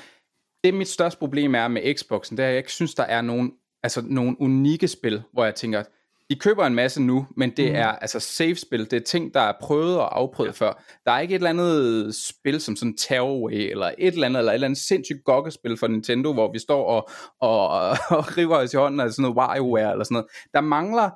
det 0.63 0.73
mit 0.73 0.87
største 0.87 1.19
problem 1.19 1.55
er 1.55 1.67
med 1.67 1.95
Xboxen, 1.95 2.37
det 2.37 2.43
er, 2.43 2.47
at 2.47 2.51
jeg 2.51 2.57
ikke 2.57 2.71
synes, 2.71 2.95
der 2.95 3.03
er 3.03 3.21
nogen, 3.21 3.51
altså, 3.83 4.01
nogle 4.05 4.35
unikke 4.39 4.87
spil, 4.87 5.23
hvor 5.33 5.45
jeg 5.45 5.55
tænker, 5.55 5.83
de 6.29 6.35
køber 6.39 6.65
en 6.65 6.75
masse 6.75 7.01
nu, 7.01 7.27
men 7.37 7.49
det 7.57 7.65
Mhm. 7.65 7.75
er 7.75 7.87
altså 7.87 8.19
safe-spil, 8.19 8.91
det 8.91 8.93
er 8.93 8.99
ting, 9.05 9.33
der 9.33 9.39
er 9.41 9.53
prøvet 9.61 9.97
og 9.97 10.17
afprøvet 10.19 10.47
ja. 10.61 10.65
før. 10.65 10.83
Der 11.05 11.11
er 11.11 11.19
ikke 11.19 11.35
et 11.35 11.39
eller 11.39 11.49
andet 11.49 12.15
spil 12.15 12.61
som 12.61 12.75
sådan 12.75 12.97
Tearaway, 12.97 13.53
eller 13.71 13.91
et 13.97 14.13
eller 14.13 14.25
andet, 14.27 14.39
eller 14.39 14.51
et 14.51 14.53
eller 14.53 14.67
andet 14.67 14.79
sindssygt 14.79 15.23
gokkespil 15.25 15.77
for 15.77 15.87
Nintendo, 15.87 16.33
hvor 16.33 16.51
vi 16.51 16.59
står 16.59 16.85
og, 16.85 17.09
og, 17.41 17.67
og 18.17 18.37
river 18.37 18.55
os 18.57 18.73
i 18.73 18.77
hånden 18.77 18.99
af 18.99 19.11
sådan 19.11 19.21
noget 19.21 19.37
WarioWare, 19.37 19.91
eller 19.91 20.03
sådan 20.03 20.13
noget. 20.15 20.27
Der 20.53 20.61
mangler 20.61 21.09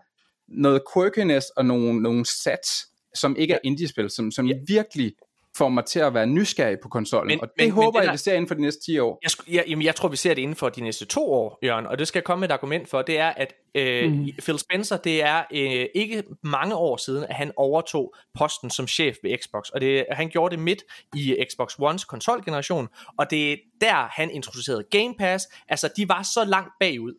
noget 0.48 0.82
quirkiness 0.94 1.46
og 1.58 1.66
nogle, 1.66 2.02
nogle 2.02 2.26
sats, 2.26 2.70
som 3.16 3.36
ikke 3.36 3.54
er 3.54 3.60
indie-spil, 3.64 4.10
som, 4.10 4.32
som 4.32 4.46
Ja. 4.46 4.56
virkelig 4.68 5.14
får 5.58 5.70
mig 5.70 5.86
til 5.86 6.00
at 6.00 6.14
være 6.14 6.28
nysgerrig 6.28 6.78
på 6.84 6.90
konsollen. 6.90 7.28
Men- 7.28 7.42
og 7.42 7.48
det 7.48 7.54
men- 7.58 7.66
men 7.68 7.74
håber 7.84 8.00
det 8.00 8.06
jeg, 8.06 8.14
vi 8.14 8.18
ser 8.18 8.34
inden 8.34 8.48
for 8.48 8.56
de 8.56 8.62
næste 8.62 8.82
10 8.82 9.00
år. 9.00 9.20
Jeg, 9.24 9.32
jeg, 9.56 9.64
jamen, 9.68 9.86
jeg 9.86 9.96
tror, 9.96 10.10
vi 10.10 10.18
ser 10.18 10.34
det 10.34 10.42
inden 10.42 10.56
for 10.56 10.70
de 10.70 10.82
næste 10.82 11.06
to 11.06 11.34
år, 11.34 11.60
Jørgen, 11.64 11.88
og 11.88 12.00
det 12.00 12.08
skal 12.08 12.20
jeg 12.20 12.24
komme 12.24 12.40
med 12.40 12.50
et 12.50 12.54
argument 12.54 12.90
for, 12.90 13.02
det 13.02 13.20
er, 13.20 13.30
at 13.30 13.54
øh, 13.76 14.12
mm. 14.12 14.28
Phil 14.44 14.60
Spencer, 14.60 14.98
det 14.98 15.24
er 15.24 15.44
øh, 15.54 15.86
ikke 15.96 16.24
mange 16.44 16.76
år 16.76 16.98
siden, 16.98 17.24
at 17.24 17.36
han 17.36 17.52
overtog 17.58 18.16
posten 18.40 18.70
som 18.70 18.88
chef 18.88 19.18
ved 19.24 19.38
Xbox, 19.44 19.70
og 19.70 19.82
det, 19.82 20.06
han 20.12 20.30
gjorde 20.30 20.56
det 20.56 20.64
midt 20.64 20.84
i 21.16 21.36
Xbox 21.52 21.76
Ones 21.80 22.06
konsolgeneration, 22.06 22.88
og 23.18 23.30
det 23.32 23.52
er 23.52 23.58
der, 23.82 24.08
han 24.12 24.32
introducerede 24.32 24.84
Game 24.92 25.16
Pass, 25.20 25.48
altså 25.70 25.90
de 25.98 26.10
var 26.10 26.24
så 26.34 26.46
langt 26.46 26.70
bagud, 26.80 27.14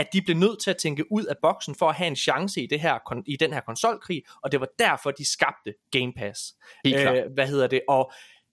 at 0.00 0.12
de 0.12 0.22
blev 0.22 0.36
nødt 0.36 0.62
til 0.62 0.70
at 0.70 0.76
tænke 0.76 1.12
ud 1.12 1.24
af 1.24 1.34
boksen 1.42 1.74
for 1.74 1.88
at 1.88 1.94
have 1.94 2.08
en 2.08 2.16
chance 2.16 2.62
i, 2.62 2.66
det 2.66 2.80
her, 2.80 3.22
i 3.26 3.36
den 3.36 3.52
her 3.52 3.60
konsolkrig, 3.60 4.22
og 4.42 4.52
det 4.52 4.60
var 4.60 4.68
derfor, 4.78 5.10
de 5.10 5.24
skabte 5.24 5.74
Game 5.90 6.12
Pass. 6.16 6.54
Helt. 6.84 6.96
Øh, 6.96 7.32
hvad 7.34 7.46
hedder 7.46 7.66
det? 7.66 7.80
Og 7.88 8.12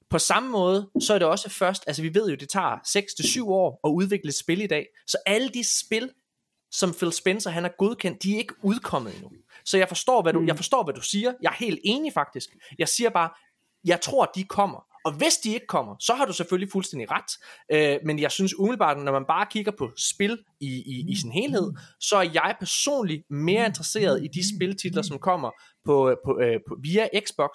på 0.09 0.19
samme 0.19 0.49
måde, 0.49 0.89
så 0.99 1.13
er 1.13 1.19
det 1.19 1.27
også 1.27 1.49
først, 1.49 1.83
altså 1.87 2.01
vi 2.01 2.13
ved 2.13 2.29
jo, 2.29 2.35
det 2.35 2.49
tager 2.49 3.43
6-7 3.45 3.49
år 3.49 3.79
at 3.83 3.89
udvikle 3.89 4.29
et 4.29 4.35
spil 4.35 4.61
i 4.61 4.67
dag, 4.67 4.87
så 5.07 5.17
alle 5.25 5.49
de 5.49 5.63
spil, 5.79 6.11
som 6.71 6.93
Phil 6.93 7.11
Spencer 7.11 7.49
han 7.49 7.63
har 7.63 7.73
godkendt, 7.77 8.23
de 8.23 8.33
er 8.33 8.37
ikke 8.37 8.53
udkommet 8.63 9.13
endnu. 9.13 9.31
Så 9.65 9.77
jeg 9.77 9.87
forstår, 9.87 10.21
hvad 10.21 10.33
du, 10.33 10.43
jeg 10.47 10.55
forstår, 10.55 10.83
hvad 10.83 10.93
du 10.93 11.01
siger. 11.01 11.33
Jeg 11.41 11.49
er 11.49 11.55
helt 11.65 11.79
enig 11.83 12.13
faktisk. 12.13 12.49
Jeg 12.79 12.87
siger 12.87 13.09
bare, 13.09 13.29
jeg 13.85 14.01
tror, 14.01 14.25
de 14.25 14.43
kommer. 14.43 14.86
Og 15.07 15.13
hvis 15.13 15.37
de 15.37 15.53
ikke 15.53 15.67
kommer, 15.67 15.95
så 15.99 16.13
har 16.13 16.25
du 16.25 16.33
selvfølgelig 16.33 16.71
fuldstændig 16.71 17.07
ret. 17.11 17.31
Øh, 17.71 17.99
men 18.05 18.19
jeg 18.19 18.31
synes 18.31 18.59
umiddelbart, 18.59 18.97
når 18.97 19.11
man 19.11 19.25
bare 19.27 19.45
kigger 19.51 19.71
på 19.77 19.91
spil 19.97 20.39
i, 20.61 20.71
i, 20.93 21.11
i 21.11 21.15
sin 21.15 21.31
helhed, 21.31 21.73
så 21.99 22.15
er 22.17 22.29
jeg 22.33 22.55
personligt 22.59 23.23
mere 23.29 23.65
interesseret 23.65 24.23
i 24.23 24.27
de 24.27 24.55
spiltitler, 24.55 25.01
som 25.01 25.19
kommer 25.19 25.51
på, 25.85 26.09
øh, 26.09 26.17
på, 26.25 26.39
øh, 26.39 26.59
på, 26.67 26.77
via 26.83 27.07
Xbox, 27.25 27.51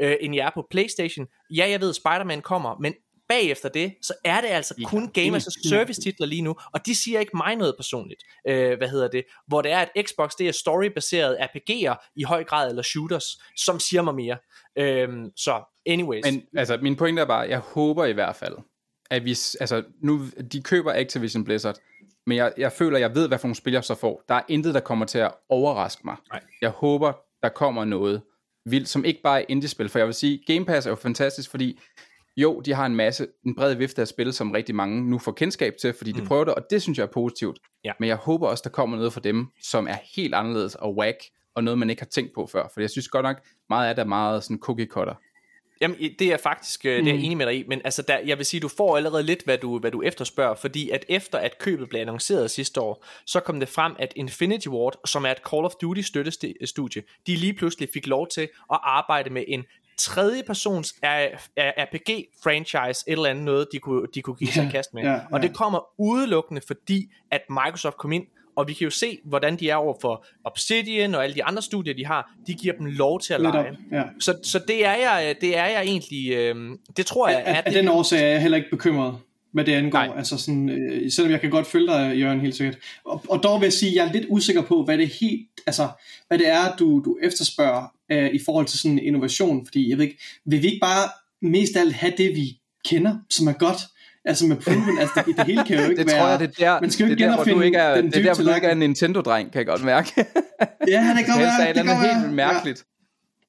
øh, 0.00 0.16
end 0.20 0.34
jeg 0.34 0.46
er 0.46 0.50
på 0.54 0.66
Playstation. 0.70 1.26
Ja, 1.50 1.66
jeg 1.70 1.80
ved, 1.80 1.92
Spider-Man 1.92 2.42
kommer, 2.42 2.76
men 2.80 2.94
bagefter 3.32 3.68
det, 3.68 3.94
så 4.02 4.14
er 4.24 4.40
det 4.40 4.48
altså 4.48 4.74
Ja, 4.78 4.86
kun 4.86 5.08
Game 5.08 5.36
as 5.36 5.46
a 5.46 5.68
Service 5.68 6.00
titler 6.00 6.26
lige 6.26 6.42
nu, 6.42 6.54
og 6.72 6.86
de 6.86 6.94
siger 6.94 7.20
ikke 7.20 7.36
mig 7.36 7.56
noget 7.56 7.74
personligt. 7.78 8.22
Øh, 8.48 8.78
hvad 8.78 8.88
hedder 8.88 9.08
det? 9.08 9.24
Hvor 9.46 9.62
det 9.62 9.72
er, 9.72 9.78
at 9.78 9.90
Xbox 10.06 10.30
det 10.38 10.48
er 10.48 10.52
story-baseret 10.52 11.36
RPG'er 11.36 12.12
i 12.16 12.22
høj 12.22 12.44
grad, 12.44 12.70
eller 12.70 12.82
shooters, 12.82 13.24
som 13.56 13.80
siger 13.80 14.02
mig 14.02 14.14
mere. 14.14 14.36
Øh, 14.78 15.08
så 15.36 15.62
anyways. 15.86 16.24
Men 16.24 16.42
altså, 16.56 16.78
min 16.82 16.96
pointe 16.96 17.22
er 17.22 17.26
bare, 17.26 17.48
jeg 17.48 17.58
håber 17.58 18.04
i 18.04 18.12
hvert 18.12 18.36
fald, 18.36 18.54
at 19.10 19.24
vi, 19.24 19.30
altså 19.60 19.82
nu, 20.02 20.26
de 20.52 20.62
køber 20.62 20.92
Activision 20.92 21.44
Blizzard, 21.44 21.76
men 22.26 22.36
jeg, 22.36 22.52
jeg 22.56 22.72
føler, 22.72 22.98
jeg 22.98 23.14
ved, 23.14 23.28
hvad 23.28 23.38
for 23.38 23.46
nogle 23.46 23.56
spil 23.56 23.72
jeg 23.72 23.84
så 23.84 23.94
får. 23.94 24.22
Der 24.28 24.34
er 24.34 24.42
intet, 24.48 24.74
der 24.74 24.80
kommer 24.80 25.06
til 25.06 25.18
at 25.18 25.34
overraske 25.48 26.02
mig. 26.04 26.16
Nej. 26.32 26.40
Jeg 26.60 26.70
håber, 26.70 27.12
der 27.42 27.48
kommer 27.48 27.84
noget 27.84 28.22
vildt, 28.66 28.88
som 28.88 29.04
ikke 29.04 29.22
bare 29.22 29.40
er 29.42 29.46
indie-spil, 29.48 29.88
for 29.88 29.98
jeg 29.98 30.06
vil 30.06 30.14
sige, 30.14 30.42
Game 30.46 30.64
Pass 30.64 30.86
er 30.86 30.90
jo 30.90 30.96
fantastisk, 30.96 31.50
fordi 31.50 31.78
jo, 32.36 32.60
de 32.60 32.72
har 32.74 32.86
en 32.86 32.94
masse, 32.96 33.26
en 33.46 33.54
bred 33.54 33.74
vifte 33.74 34.00
af 34.02 34.08
spil, 34.08 34.32
som 34.32 34.50
rigtig 34.50 34.74
mange 34.74 35.10
nu 35.10 35.18
får 35.18 35.32
kendskab 35.32 35.74
til, 35.80 35.92
fordi 35.92 36.12
de 36.12 36.20
Mm. 36.20 36.26
prøver 36.26 36.44
det, 36.44 36.54
og 36.54 36.62
det 36.70 36.82
synes 36.82 36.98
jeg 36.98 37.04
er 37.04 37.08
positivt. 37.12 37.58
Ja. 37.84 37.92
Men 38.00 38.08
jeg 38.08 38.16
håber 38.16 38.48
også, 38.48 38.62
der 38.64 38.70
kommer 38.70 38.96
noget 38.96 39.12
for 39.12 39.20
dem, 39.20 39.46
som 39.62 39.86
er 39.88 39.96
helt 40.16 40.34
anderledes 40.34 40.74
og 40.74 40.96
whack, 40.96 41.18
og 41.54 41.64
noget, 41.64 41.78
man 41.78 41.90
ikke 41.90 42.02
har 42.02 42.06
tænkt 42.06 42.34
på 42.34 42.46
før. 42.52 42.68
For 42.74 42.80
jeg 42.80 42.90
synes 42.90 43.08
godt 43.08 43.22
nok, 43.24 43.36
meget 43.68 43.88
af 43.88 43.94
det 43.94 44.02
er 44.02 44.06
meget 44.06 44.44
sådan 44.44 44.58
cookie 44.58 44.86
cutter. 44.86 45.14
Jamen, 45.80 45.96
det 46.18 46.32
er 46.32 46.36
faktisk 46.36 46.86
øh, 46.86 46.92
det 46.92 47.00
er 47.00 47.04
jeg 47.06 47.14
Mm. 47.14 47.20
enig 47.24 47.36
med 47.36 47.46
dig 47.46 47.54
i, 47.58 47.64
men 47.68 47.80
altså, 47.84 48.02
der, 48.02 48.18
jeg 48.18 48.38
vil 48.38 48.46
sige, 48.46 48.60
du 48.60 48.68
får 48.68 48.96
allerede 48.96 49.22
lidt, 49.22 49.44
hvad 49.44 49.58
du, 49.58 49.78
hvad 49.78 49.90
du 49.90 50.02
efterspørger, 50.02 50.54
fordi 50.54 50.90
at 50.90 51.04
efter 51.08 51.38
at 51.38 51.58
købet 51.58 51.88
blev 51.88 52.00
annonceret 52.00 52.50
sidste 52.50 52.80
år, 52.80 53.04
så 53.26 53.40
kom 53.40 53.60
det 53.60 53.68
frem, 53.68 53.92
at 53.98 54.12
Infinity 54.16 54.68
Ward, 54.68 54.94
som 55.06 55.24
er 55.24 55.30
et 55.30 55.38
Call 55.50 55.64
of 55.64 55.72
Duty 55.82 56.00
støttestudie, 56.00 57.02
de 57.26 57.36
lige 57.36 57.54
pludselig 57.54 57.88
fik 57.94 58.06
lov 58.06 58.28
til 58.28 58.42
at 58.72 58.78
arbejde 58.82 59.30
med 59.30 59.44
en 59.48 59.64
tredje 59.98 60.42
persons 60.46 60.94
RPG-franchise, 61.92 63.04
et 63.06 63.12
eller 63.12 63.24
andet 63.30 63.44
noget, 63.44 63.66
de 63.72 63.78
kunne, 63.78 64.06
de 64.14 64.22
kunne 64.22 64.36
give 64.36 64.50
sig 64.52 64.62
i 64.62 64.66
Ja, 64.66 64.70
kast 64.72 64.94
med. 64.94 65.02
ja, 65.02 65.10
ja. 65.12 65.18
Og 65.32 65.42
det 65.42 65.54
kommer 65.54 65.80
udelukkende, 65.98 66.60
fordi 66.66 67.12
at 67.30 67.40
Microsoft 67.50 67.96
kom 67.96 68.12
ind, 68.12 68.24
og 68.56 68.68
vi 68.68 68.72
kan 68.72 68.84
jo 68.84 68.90
se, 68.90 69.18
hvordan 69.24 69.56
de 69.56 69.70
er 69.70 69.74
over 69.76 69.94
for 70.00 70.24
Obsidian 70.44 71.14
og 71.14 71.24
alle 71.24 71.34
de 71.34 71.44
andre 71.44 71.62
studier, 71.62 71.94
de 71.94 72.06
har. 72.06 72.32
De 72.46 72.54
giver 72.54 72.74
dem 72.76 72.86
lov 72.86 73.20
til 73.20 73.34
at 73.34 73.40
Lidt 73.40 73.54
op, 73.54 73.64
lege. 73.64 73.76
ja. 73.92 74.02
Så, 74.20 74.38
så 74.42 74.58
det 74.68 74.86
er 74.86 74.92
jeg, 74.94 75.34
det 75.40 75.56
er 75.56 75.66
jeg 75.66 75.82
egentlig, 75.82 76.32
øh, 76.32 76.56
det 76.96 77.06
tror 77.06 77.28
jeg, 77.28 77.38
Af, 77.38 77.52
er 77.52 77.56
af 77.56 77.64
det. 77.64 77.74
den 77.74 77.88
årsag 77.88 78.22
er 78.22 78.26
jeg 78.26 78.42
heller 78.42 78.56
ikke 78.58 78.70
bekymret, 78.70 79.18
hvad 79.52 79.64
det 79.64 79.72
angår. 79.72 79.98
Nej. 79.98 80.10
Altså 80.16 80.36
sådan, 80.38 80.68
øh, 80.68 81.10
selvom 81.12 81.32
jeg 81.32 81.40
kan 81.40 81.50
godt 81.50 81.66
følge 81.66 81.86
dig, 81.86 82.16
Jørgen, 82.18 82.40
helt 82.40 82.56
sikkert. 82.56 82.78
Og, 83.04 83.24
og 83.28 83.42
dog 83.42 83.60
vil 83.60 83.66
jeg 83.66 83.72
sige, 83.72 83.90
at 83.90 83.96
jeg 83.96 84.08
er 84.08 84.12
lidt 84.12 84.26
usikker 84.28 84.62
på, 84.62 84.84
hvad 84.84 84.98
det 84.98 85.08
helt, 85.08 85.48
altså, 85.66 85.88
hvad 86.28 86.38
det 86.38 86.48
er, 86.48 86.76
du, 86.78 87.02
du 87.04 87.18
efterspørger 87.22 87.92
øh, 88.12 88.30
i 88.34 88.40
forhold 88.44 88.66
til 88.66 88.78
sådan 88.78 88.98
innovation. 88.98 89.66
Fordi 89.66 89.90
jeg 89.90 89.98
ved 89.98 90.04
ikke, 90.04 90.18
vil 90.46 90.62
vi 90.62 90.66
ikke 90.66 90.80
bare 90.80 91.08
mest 91.42 91.76
af 91.76 91.80
alt 91.80 91.92
have 91.92 92.12
det, 92.18 92.36
vi 92.36 92.58
kender, 92.88 93.16
som 93.30 93.46
er 93.48 93.52
godt? 93.52 93.78
Altså 94.24 94.46
med 94.46 94.56
proven, 94.56 94.98
altså 95.00 95.22
det, 95.26 95.36
det 95.36 95.46
hele 95.46 95.64
kan 95.64 95.76
jo 95.76 95.82
ikke 95.90 95.96
Det 95.96 96.06
være... 96.10 96.18
tror 96.20 96.28
jeg, 96.28 96.38
det 96.40 96.48
er 96.48 96.52
der, 96.74 96.80
man 96.80 96.90
skal 96.90 97.04
jo 97.04 97.08
det 97.10 97.12
ikke 97.12 97.24
er 97.24 97.28
der, 97.28 97.36
hvor 97.44 97.44
du 97.54 97.60
ikke 97.60 97.78
er, 97.78 97.94
den 97.96 98.06
det 98.06 98.16
er 98.16 98.22
der, 98.22 98.34
hvor 98.34 98.44
du 98.50 98.54
ikke 98.54 98.66
er 98.66 98.72
en 98.72 98.78
Nintendo-dreng, 98.78 99.52
kan 99.52 99.58
jeg 99.58 99.66
godt 99.66 99.84
mærke. 99.84 100.10
Ja, 100.16 101.14
det 101.16 101.24
kan 101.24 101.34
godt 101.34 101.38
Det 101.38 101.46
er 101.46 101.58
være. 101.58 101.70
et 101.70 101.76
Det 101.76 101.86
være. 101.86 102.20
helt 102.22 102.32
mærkeligt. 102.34 102.84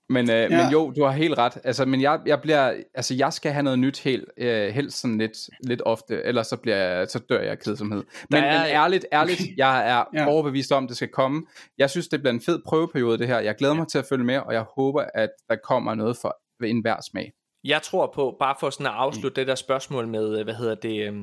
Men, 0.10 0.30
øh, 0.30 0.36
Ja. 0.36 0.64
men 0.64 0.72
jo, 0.72 0.92
du 0.92 1.04
har 1.04 1.12
helt 1.12 1.38
ret. 1.38 1.58
Altså, 1.64 1.86
men 1.86 2.02
jeg, 2.02 2.20
jeg 2.26 2.42
bliver, 2.42 2.74
altså, 2.94 3.14
jeg 3.16 3.34
skal 3.34 3.52
have 3.52 3.64
noget 3.64 3.80
nyt 3.80 4.00
helt, 4.00 4.26
øh, 4.38 4.68
helst 4.74 5.02
sådan 5.02 5.18
lidt, 5.18 5.38
lidt 5.64 5.82
ofte, 5.86 6.24
ellers 6.24 6.48
så, 6.48 6.58
bliver 6.58 6.78
jeg, 6.78 7.08
så 7.10 7.20
dør 7.20 7.40
jeg 7.42 7.52
af 7.52 7.60
kedsomhed. 7.60 8.04
Men, 8.30 8.44
er- 8.44 8.60
men 8.60 8.68
ærligt, 8.72 9.06
ærligt, 9.14 9.42
Okay. 9.42 9.58
jeg 9.58 9.90
er 9.90 10.04
Ja. 10.14 10.28
overbevist 10.28 10.72
om, 10.72 10.84
at 10.84 10.88
det 10.90 10.98
skal 10.98 11.08
komme. 11.10 11.44
Jeg 11.78 11.90
synes, 11.90 12.08
det 12.08 12.20
bliver 12.20 12.34
en 12.34 12.42
fed 12.42 12.60
prøveperiode, 12.66 13.18
det 13.18 13.28
her. 13.28 13.40
Jeg 13.40 13.56
glæder 13.56 13.74
mig 13.74 13.88
til 13.88 13.98
at 13.98 14.06
følge 14.10 14.24
med, 14.24 14.38
og 14.38 14.54
jeg 14.54 14.62
håber, 14.76 15.06
at 15.14 15.30
der 15.50 15.56
kommer 15.64 15.96
noget 15.96 16.18
for 16.22 16.38
enhver 16.66 16.96
smag. 17.12 17.32
Jeg 17.64 17.82
tror 17.82 18.12
på, 18.16 18.36
bare 18.40 18.56
for 18.60 18.70
sådan 18.70 18.86
at 18.86 18.92
afslutte 18.96 19.36
det 19.42 19.48
der 19.48 19.56
spørgsmål 19.56 20.08
med, 20.08 20.38
øh, 20.40 20.44
hvad 20.44 20.54
hedder 20.54 20.76
det, 20.76 21.08
øh, 21.08 21.14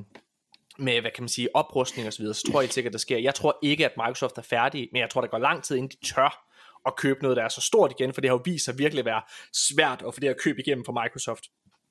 med, 0.78 1.00
hvad 1.00 1.10
kan 1.14 1.22
man 1.22 1.28
sige, 1.28 1.48
oprustning 1.56 2.06
og 2.06 2.12
så 2.12 2.18
videre, 2.18 2.34
så 2.34 2.42
tror 2.52 2.60
jeg 2.60 2.64
ikke 2.64 2.74
sikkert, 2.74 2.92
der 2.92 2.98
sker. 2.98 3.18
Jeg 3.18 3.34
tror 3.34 3.58
ikke, 3.62 3.84
at 3.84 3.92
Microsoft 3.96 4.38
er 4.38 4.42
færdig, 4.42 4.88
men 4.92 5.00
jeg 5.00 5.10
tror, 5.10 5.20
der 5.20 5.28
går 5.28 5.38
lang 5.38 5.62
tid, 5.64 5.76
inden 5.76 5.90
de 6.02 6.06
tør 6.14 6.46
at 6.86 6.96
købe 6.96 7.22
noget, 7.22 7.36
der 7.36 7.44
er 7.44 7.48
så 7.48 7.60
stort 7.60 7.92
igen, 7.98 8.14
for 8.14 8.20
det 8.20 8.30
har 8.30 8.36
jo 8.36 8.42
vist 8.44 8.64
sig 8.64 8.78
virkelig 8.78 9.00
at 9.00 9.06
være 9.06 9.22
svært 9.52 10.02
at 10.06 10.14
få 10.14 10.20
det 10.20 10.28
at 10.28 10.40
købe 10.40 10.60
igennem 10.60 10.84
for 10.84 11.02
Microsoft. 11.02 11.44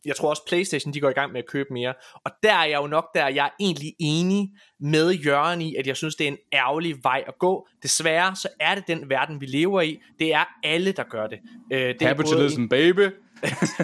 jeg 0.06 0.16
tror 0.16 0.30
også 0.30 0.42
Playstation, 0.48 0.94
de 0.94 1.00
går 1.00 1.10
i 1.10 1.14
gang 1.14 1.32
med 1.32 1.40
at 1.40 1.48
købe 1.48 1.74
mere. 1.74 1.94
Og 2.26 2.32
der 2.44 2.54
er 2.54 2.66
jeg 2.66 2.82
jo 2.82 2.88
nok 2.88 3.06
der, 3.16 3.28
jeg 3.28 3.46
er 3.46 3.50
egentlig 3.60 3.94
enig 4.00 4.50
med 4.80 5.12
Jørgen 5.12 5.62
i, 5.62 5.76
at 5.76 5.88
jeg 5.88 5.98
synes, 5.98 6.16
det 6.16 6.28
er 6.28 6.32
en 6.32 6.38
ærgerlig 6.54 6.96
vej 7.04 7.24
at 7.28 7.34
gå. 7.40 7.68
Desværre, 7.84 8.36
så 8.36 8.48
er 8.60 8.76
det 8.76 8.88
den 8.88 9.10
verden, 9.10 9.42
vi 9.42 9.46
lever 9.46 9.82
i. 9.82 10.00
Det 10.20 10.34
er 10.34 10.46
alle, 10.64 10.92
der 10.92 11.04
gør 11.04 11.28
det. 11.28 11.40
Øh, 11.74 11.80
det 11.80 12.00
Capitalism, 12.00 12.68
baby. 12.68 13.10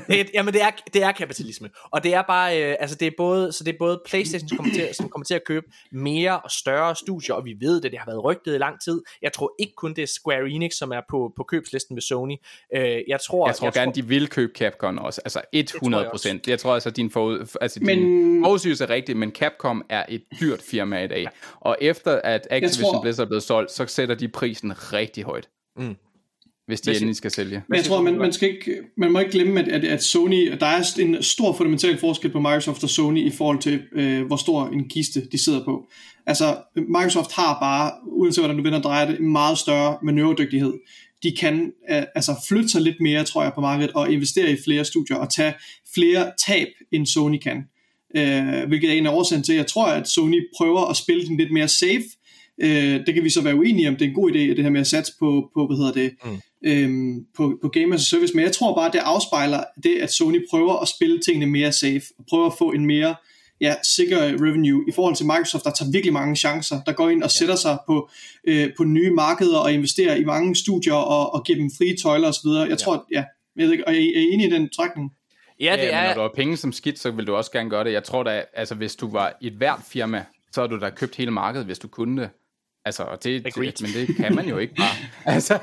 Det, 0.07 0.19
er, 0.19 0.23
jamen 0.33 0.53
det 0.53 0.61
er, 0.61 0.69
det 0.93 1.03
er 1.03 1.11
kapitalisme. 1.11 1.69
Og 1.91 2.03
det 2.03 2.13
er 2.13 2.21
bare 2.21 2.63
øh, 2.63 2.75
altså 2.79 2.95
det 2.95 3.07
er 3.07 3.11
både 3.17 3.51
Så 3.51 3.63
det 3.63 3.73
er 3.73 3.77
både 3.79 4.01
Playstation 4.05 4.49
som 4.49 4.57
kommer, 4.57 4.73
til, 4.73 4.89
som 4.93 5.09
kommer 5.09 5.25
til 5.25 5.33
at 5.33 5.43
købe 5.45 5.65
Mere 5.91 6.39
og 6.39 6.51
større 6.51 6.95
studier 6.95 7.35
Og 7.35 7.45
vi 7.45 7.55
ved 7.59 7.81
det, 7.81 7.91
det 7.91 7.99
har 7.99 8.05
været 8.05 8.23
rygtet 8.23 8.55
i 8.55 8.57
lang 8.57 8.81
tid. 8.81 9.01
Jeg 9.21 9.33
tror 9.33 9.55
ikke 9.59 9.73
kun 9.77 9.93
det 9.93 10.01
er 10.01 10.07
Square 10.07 10.49
Enix 10.49 10.73
Som 10.73 10.91
er 10.91 11.01
på, 11.09 11.33
på 11.37 11.43
købslisten 11.43 11.95
ved 11.95 12.01
Sony. 12.01 12.35
Øh, 12.75 12.81
Jeg 13.07 13.19
tror, 13.21 13.47
jeg 13.47 13.55
tror 13.55 13.67
jeg 13.67 13.73
gerne 13.73 13.85
tror, 13.85 13.93
de 13.93 14.07
vil 14.07 14.27
købe 14.27 14.51
Capcom 14.55 14.97
også. 14.97 15.21
Altså 15.25 15.41
100 15.53 16.07
procent. 16.11 16.47
Jeg 16.47 16.59
tror 16.59 16.73
altså 16.73 16.89
din, 16.89 17.11
for, 17.11 17.45
altså, 17.61 17.79
men, 17.81 17.97
din 17.97 18.43
forudsigelse 18.43 18.83
er 18.83 18.89
rigtig 18.89 19.17
Men 19.17 19.31
Capcom 19.31 19.85
er 19.89 20.05
et 20.09 20.23
dyrt 20.41 20.61
firma 20.61 21.03
i 21.03 21.07
dag. 21.07 21.21
Ja. 21.21 21.29
Og 21.59 21.77
efter 21.81 22.21
at 22.23 22.47
Activision 22.51 22.93
tror, 22.93 23.01
Blizzard 23.01 23.25
er 23.25 23.29
blevet 23.29 23.43
solgt 23.43 23.71
Så 23.71 23.87
sætter 23.87 24.15
de 24.15 24.27
prisen 24.27 24.93
rigtig 24.93 25.23
højt. 25.23 25.49
Mm 25.77 25.95
hvis 26.67 26.81
de 26.81 26.91
endelig 26.91 27.15
skal 27.15 27.31
sælge. 27.31 27.63
Men 27.69 27.77
jeg 27.77 27.85
tror, 27.85 28.01
man, 28.01 28.17
man, 28.17 28.33
skal 28.33 28.49
ikke, 28.49 28.75
man 28.97 29.11
må 29.11 29.19
ikke 29.19 29.31
glemme, 29.31 29.59
at, 29.59 29.67
at, 29.67 29.83
at 29.83 30.03
Sony, 30.03 30.51
der 30.59 30.65
er 30.65 30.99
en 30.99 31.23
stor 31.23 31.53
fundamental 31.53 31.97
forskel 31.97 32.31
på 32.31 32.39
Microsoft 32.39 32.83
og 32.83 32.89
Sony 32.89 33.19
i 33.19 33.31
forhold 33.31 33.59
til, 33.59 33.81
øh, 33.95 34.25
hvor 34.25 34.35
stor 34.35 34.67
en 34.67 34.89
kiste 34.89 35.27
de 35.31 35.43
sidder 35.43 35.65
på. 35.65 35.89
Altså, 36.25 36.57
Microsoft 36.75 37.31
har 37.31 37.57
bare, 37.61 37.91
uanset 38.05 38.41
hvordan 38.41 38.57
du 38.57 38.63
vender 38.63 38.77
og 38.77 38.83
drejer 38.83 39.07
det, 39.07 39.19
en 39.19 39.31
meget 39.31 39.57
større 39.57 39.97
manøvredygtighed. 40.03 40.73
De 41.23 41.35
kan 41.39 41.71
øh, 41.91 42.03
altså 42.15 42.35
flytte 42.47 42.69
sig 42.69 42.81
lidt 42.81 42.97
mere, 43.01 43.23
tror 43.23 43.43
jeg, 43.43 43.51
på 43.55 43.61
markedet 43.61 43.91
og 43.91 44.11
investere 44.11 44.51
i 44.51 44.57
flere 44.63 44.85
studier 44.85 45.17
og 45.17 45.29
tage 45.33 45.53
flere 45.93 46.31
tab, 46.47 46.67
end 46.91 47.05
Sony 47.05 47.37
kan. 47.37 47.63
Øh, 48.15 48.67
hvilket 48.67 48.89
er 48.89 48.93
en 48.93 49.05
af 49.05 49.11
årsagen 49.11 49.43
til, 49.43 49.53
at 49.53 49.57
jeg 49.57 49.67
tror, 49.67 49.85
at 49.85 50.07
Sony 50.07 50.47
prøver 50.57 50.89
at 50.89 50.97
spille 50.97 51.25
den 51.27 51.37
lidt 51.37 51.51
mere 51.51 51.67
safe, 51.67 52.03
Øh, 52.61 53.05
det 53.05 53.13
kan 53.13 53.23
vi 53.23 53.29
så 53.29 53.41
være 53.41 53.55
uenige 53.55 53.87
om, 53.87 53.95
det 53.95 54.05
er 54.05 54.09
en 54.09 54.15
god 54.15 54.31
idé, 54.31 54.39
det 54.39 54.63
her 54.63 54.69
med 54.69 54.81
at 54.81 54.87
satse 54.87 55.13
på, 55.19 55.49
på 55.53 55.67
hvad 55.67 55.77
hedder 55.77 55.91
det, 55.91 56.11
mm. 56.25 56.37
Øhm, 56.65 57.25
på, 57.37 57.57
på 57.61 57.69
Game 57.69 57.95
as 57.95 58.01
a 58.01 58.03
Service, 58.03 58.35
men 58.35 58.45
jeg 58.45 58.51
tror 58.51 58.75
bare, 58.75 58.91
det 58.91 58.99
afspejler 58.99 59.63
det, 59.83 59.95
at 60.01 60.11
Sony 60.11 60.45
prøver 60.49 60.79
at 60.81 60.87
spille 60.87 61.19
tingene 61.19 61.45
mere 61.45 61.71
safe, 61.71 62.03
og 62.19 62.25
prøver 62.29 62.45
at 62.45 62.53
få 62.57 62.71
en 62.71 62.85
mere 62.85 63.15
ja, 63.61 63.75
sikker 63.83 64.17
revenue 64.21 64.85
i 64.87 64.91
forhold 64.95 65.15
til 65.15 65.25
Microsoft, 65.25 65.63
der 65.63 65.71
tager 65.71 65.91
virkelig 65.91 66.13
mange 66.13 66.35
chancer, 66.35 66.81
der 66.85 66.91
går 66.91 67.09
ind 67.09 67.23
og 67.23 67.31
sætter 67.31 67.55
sig 67.55 67.77
på, 67.87 68.09
øh, 68.47 68.69
på 68.77 68.83
nye 68.83 69.11
markeder 69.11 69.57
og 69.57 69.73
investerer 69.73 70.15
i 70.15 70.23
mange 70.23 70.55
studier 70.55 70.93
og, 70.93 71.33
og 71.33 71.43
giver 71.43 71.57
dem 71.57 71.71
frie 71.77 71.97
tøjler 71.97 72.27
osv. 72.27 72.47
Jeg 72.47 72.69
ja. 72.69 72.75
tror, 72.75 73.05
ja, 73.11 73.23
jeg 73.55 73.65
ved 73.65 73.71
ikke, 73.71 73.83
er 73.87 73.91
I, 73.91 74.13
er 74.13 74.19
I 74.19 74.33
enige 74.33 74.47
i 74.47 74.51
den 74.51 74.69
trækning? 74.69 75.11
Ja, 75.59 75.77
det 75.81 75.93
er... 75.93 76.01
Men 76.01 76.07
når 76.07 76.13
du 76.13 76.21
har 76.21 76.31
penge 76.35 76.57
som 76.57 76.71
skidt, 76.71 76.99
så 76.99 77.11
vil 77.11 77.27
du 77.27 77.35
også 77.35 77.51
gerne 77.51 77.69
gøre 77.69 77.83
det. 77.83 77.91
Jeg 77.91 78.03
tror 78.03 78.23
da, 78.23 78.43
altså 78.53 78.75
hvis 78.75 78.95
du 78.95 79.11
var 79.11 79.33
et 79.41 79.53
hvert 79.53 79.79
firma, 79.87 80.25
så 80.51 80.61
har 80.61 80.67
du 80.67 80.79
da 80.79 80.89
købt 80.89 81.15
hele 81.15 81.31
markedet, 81.31 81.65
hvis 81.65 81.79
du 81.79 81.87
kunne 81.87 82.21
det. 82.21 82.29
Altså, 82.85 83.03
og 83.03 83.23
det, 83.23 83.45
det, 83.45 83.57
men 83.57 83.89
det 83.93 84.15
kan 84.15 84.35
man 84.35 84.47
jo 84.49 84.57
ikke 84.57 84.75
bare. 84.75 84.95
altså, 85.35 85.59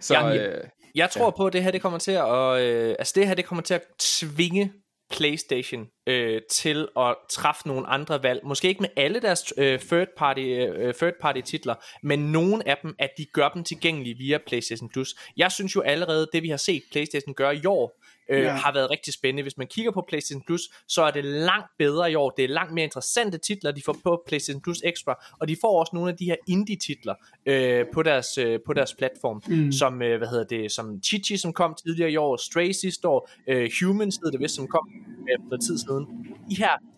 så, 0.00 0.14
Jamen, 0.14 0.32
jeg, 0.32 0.46
øh, 0.46 0.64
jeg 0.94 1.10
tror 1.10 1.24
ja. 1.24 1.30
på, 1.30 1.46
at 1.46 1.52
det 1.52 1.62
her 1.62 1.70
det 1.70 1.82
kommer 1.82 1.98
til 1.98 2.12
at, 2.12 2.60
øh, 2.60 2.94
altså 2.98 3.12
det 3.16 3.26
her 3.28 3.34
det 3.34 3.44
kommer 3.44 3.62
til 3.62 3.74
at 3.74 3.82
tvinge 3.98 4.72
PlayStation 5.10 5.86
øh, 6.08 6.40
til 6.50 6.88
at 6.96 7.16
træffe 7.30 7.68
nogle 7.68 7.86
andre 7.86 8.22
valg. 8.22 8.40
Måske 8.44 8.68
ikke 8.68 8.80
med 8.80 8.88
alle 8.96 9.20
deres 9.20 9.52
øh, 9.58 9.78
third, 9.78 10.08
party, 10.18 10.40
øh, 10.40 10.94
third 10.94 11.12
party 11.20 11.40
titler, 11.40 11.74
men 12.02 12.18
nogle 12.18 12.68
af 12.68 12.78
dem, 12.82 12.94
at 12.98 13.10
de 13.18 13.26
gør 13.32 13.48
dem 13.48 13.64
tilgængelige 13.64 14.16
via 14.18 14.38
PlayStation 14.46 14.88
Plus. 14.88 15.14
Jeg 15.36 15.52
synes 15.52 15.74
jo 15.76 15.80
allerede, 15.80 16.28
det 16.32 16.42
vi 16.42 16.48
har 16.48 16.56
set 16.56 16.82
PlayStation 16.92 17.34
gøre 17.34 17.56
i 17.56 17.66
år, 17.66 18.00
øh, 18.30 18.40
yeah. 18.40 18.56
har 18.56 18.72
været 18.72 18.90
rigtig 18.90 19.14
spændende. 19.14 19.42
Hvis 19.42 19.58
man 19.58 19.66
kigger 19.66 19.92
på 19.92 20.04
PlayStation 20.08 20.42
Plus, 20.46 20.62
så 20.88 21.02
er 21.02 21.10
det 21.10 21.24
langt 21.24 21.66
bedre 21.78 22.12
i 22.12 22.14
år. 22.14 22.30
Det 22.30 22.44
er 22.44 22.48
langt 22.48 22.74
mere 22.74 22.84
interessante 22.84 23.38
titler, 23.38 23.70
de 23.70 23.82
får 23.84 23.96
på 24.04 24.22
PlayStation 24.26 24.62
Plus 24.62 24.82
Extra, 24.84 25.14
og 25.40 25.48
de 25.48 25.56
får 25.60 25.80
også 25.80 25.90
nogle 25.94 26.10
af 26.10 26.16
de 26.16 26.24
her 26.24 26.36
indie-titler 26.48 27.14
øh, 27.46 27.86
på, 27.94 28.02
deres, 28.02 28.38
øh, 28.38 28.58
på 28.66 28.72
deres 28.72 28.94
platform, 28.94 29.42
mm. 29.48 29.72
som, 29.72 30.02
øh, 30.02 30.18
hvad 30.18 30.28
hedder 30.28 30.44
det, 30.44 30.72
som 30.72 31.02
Chichi, 31.02 31.36
som 31.36 31.52
kom 31.52 31.74
tidligere 31.86 32.10
i 32.10 32.16
år, 32.16 32.36
Stray 32.36 32.72
sidste 32.72 33.08
år, 33.08 33.30
øh, 33.48 33.70
Humans 33.82 34.16
hed 34.24 34.32
det 34.32 34.40
vist, 34.40 34.54
som 34.54 34.68
kom 34.68 34.88
øh, 35.30 35.38
for 35.50 35.56
tid 35.56 35.78
siden. 35.78 36.06
De 36.50 36.56
her 36.56 36.93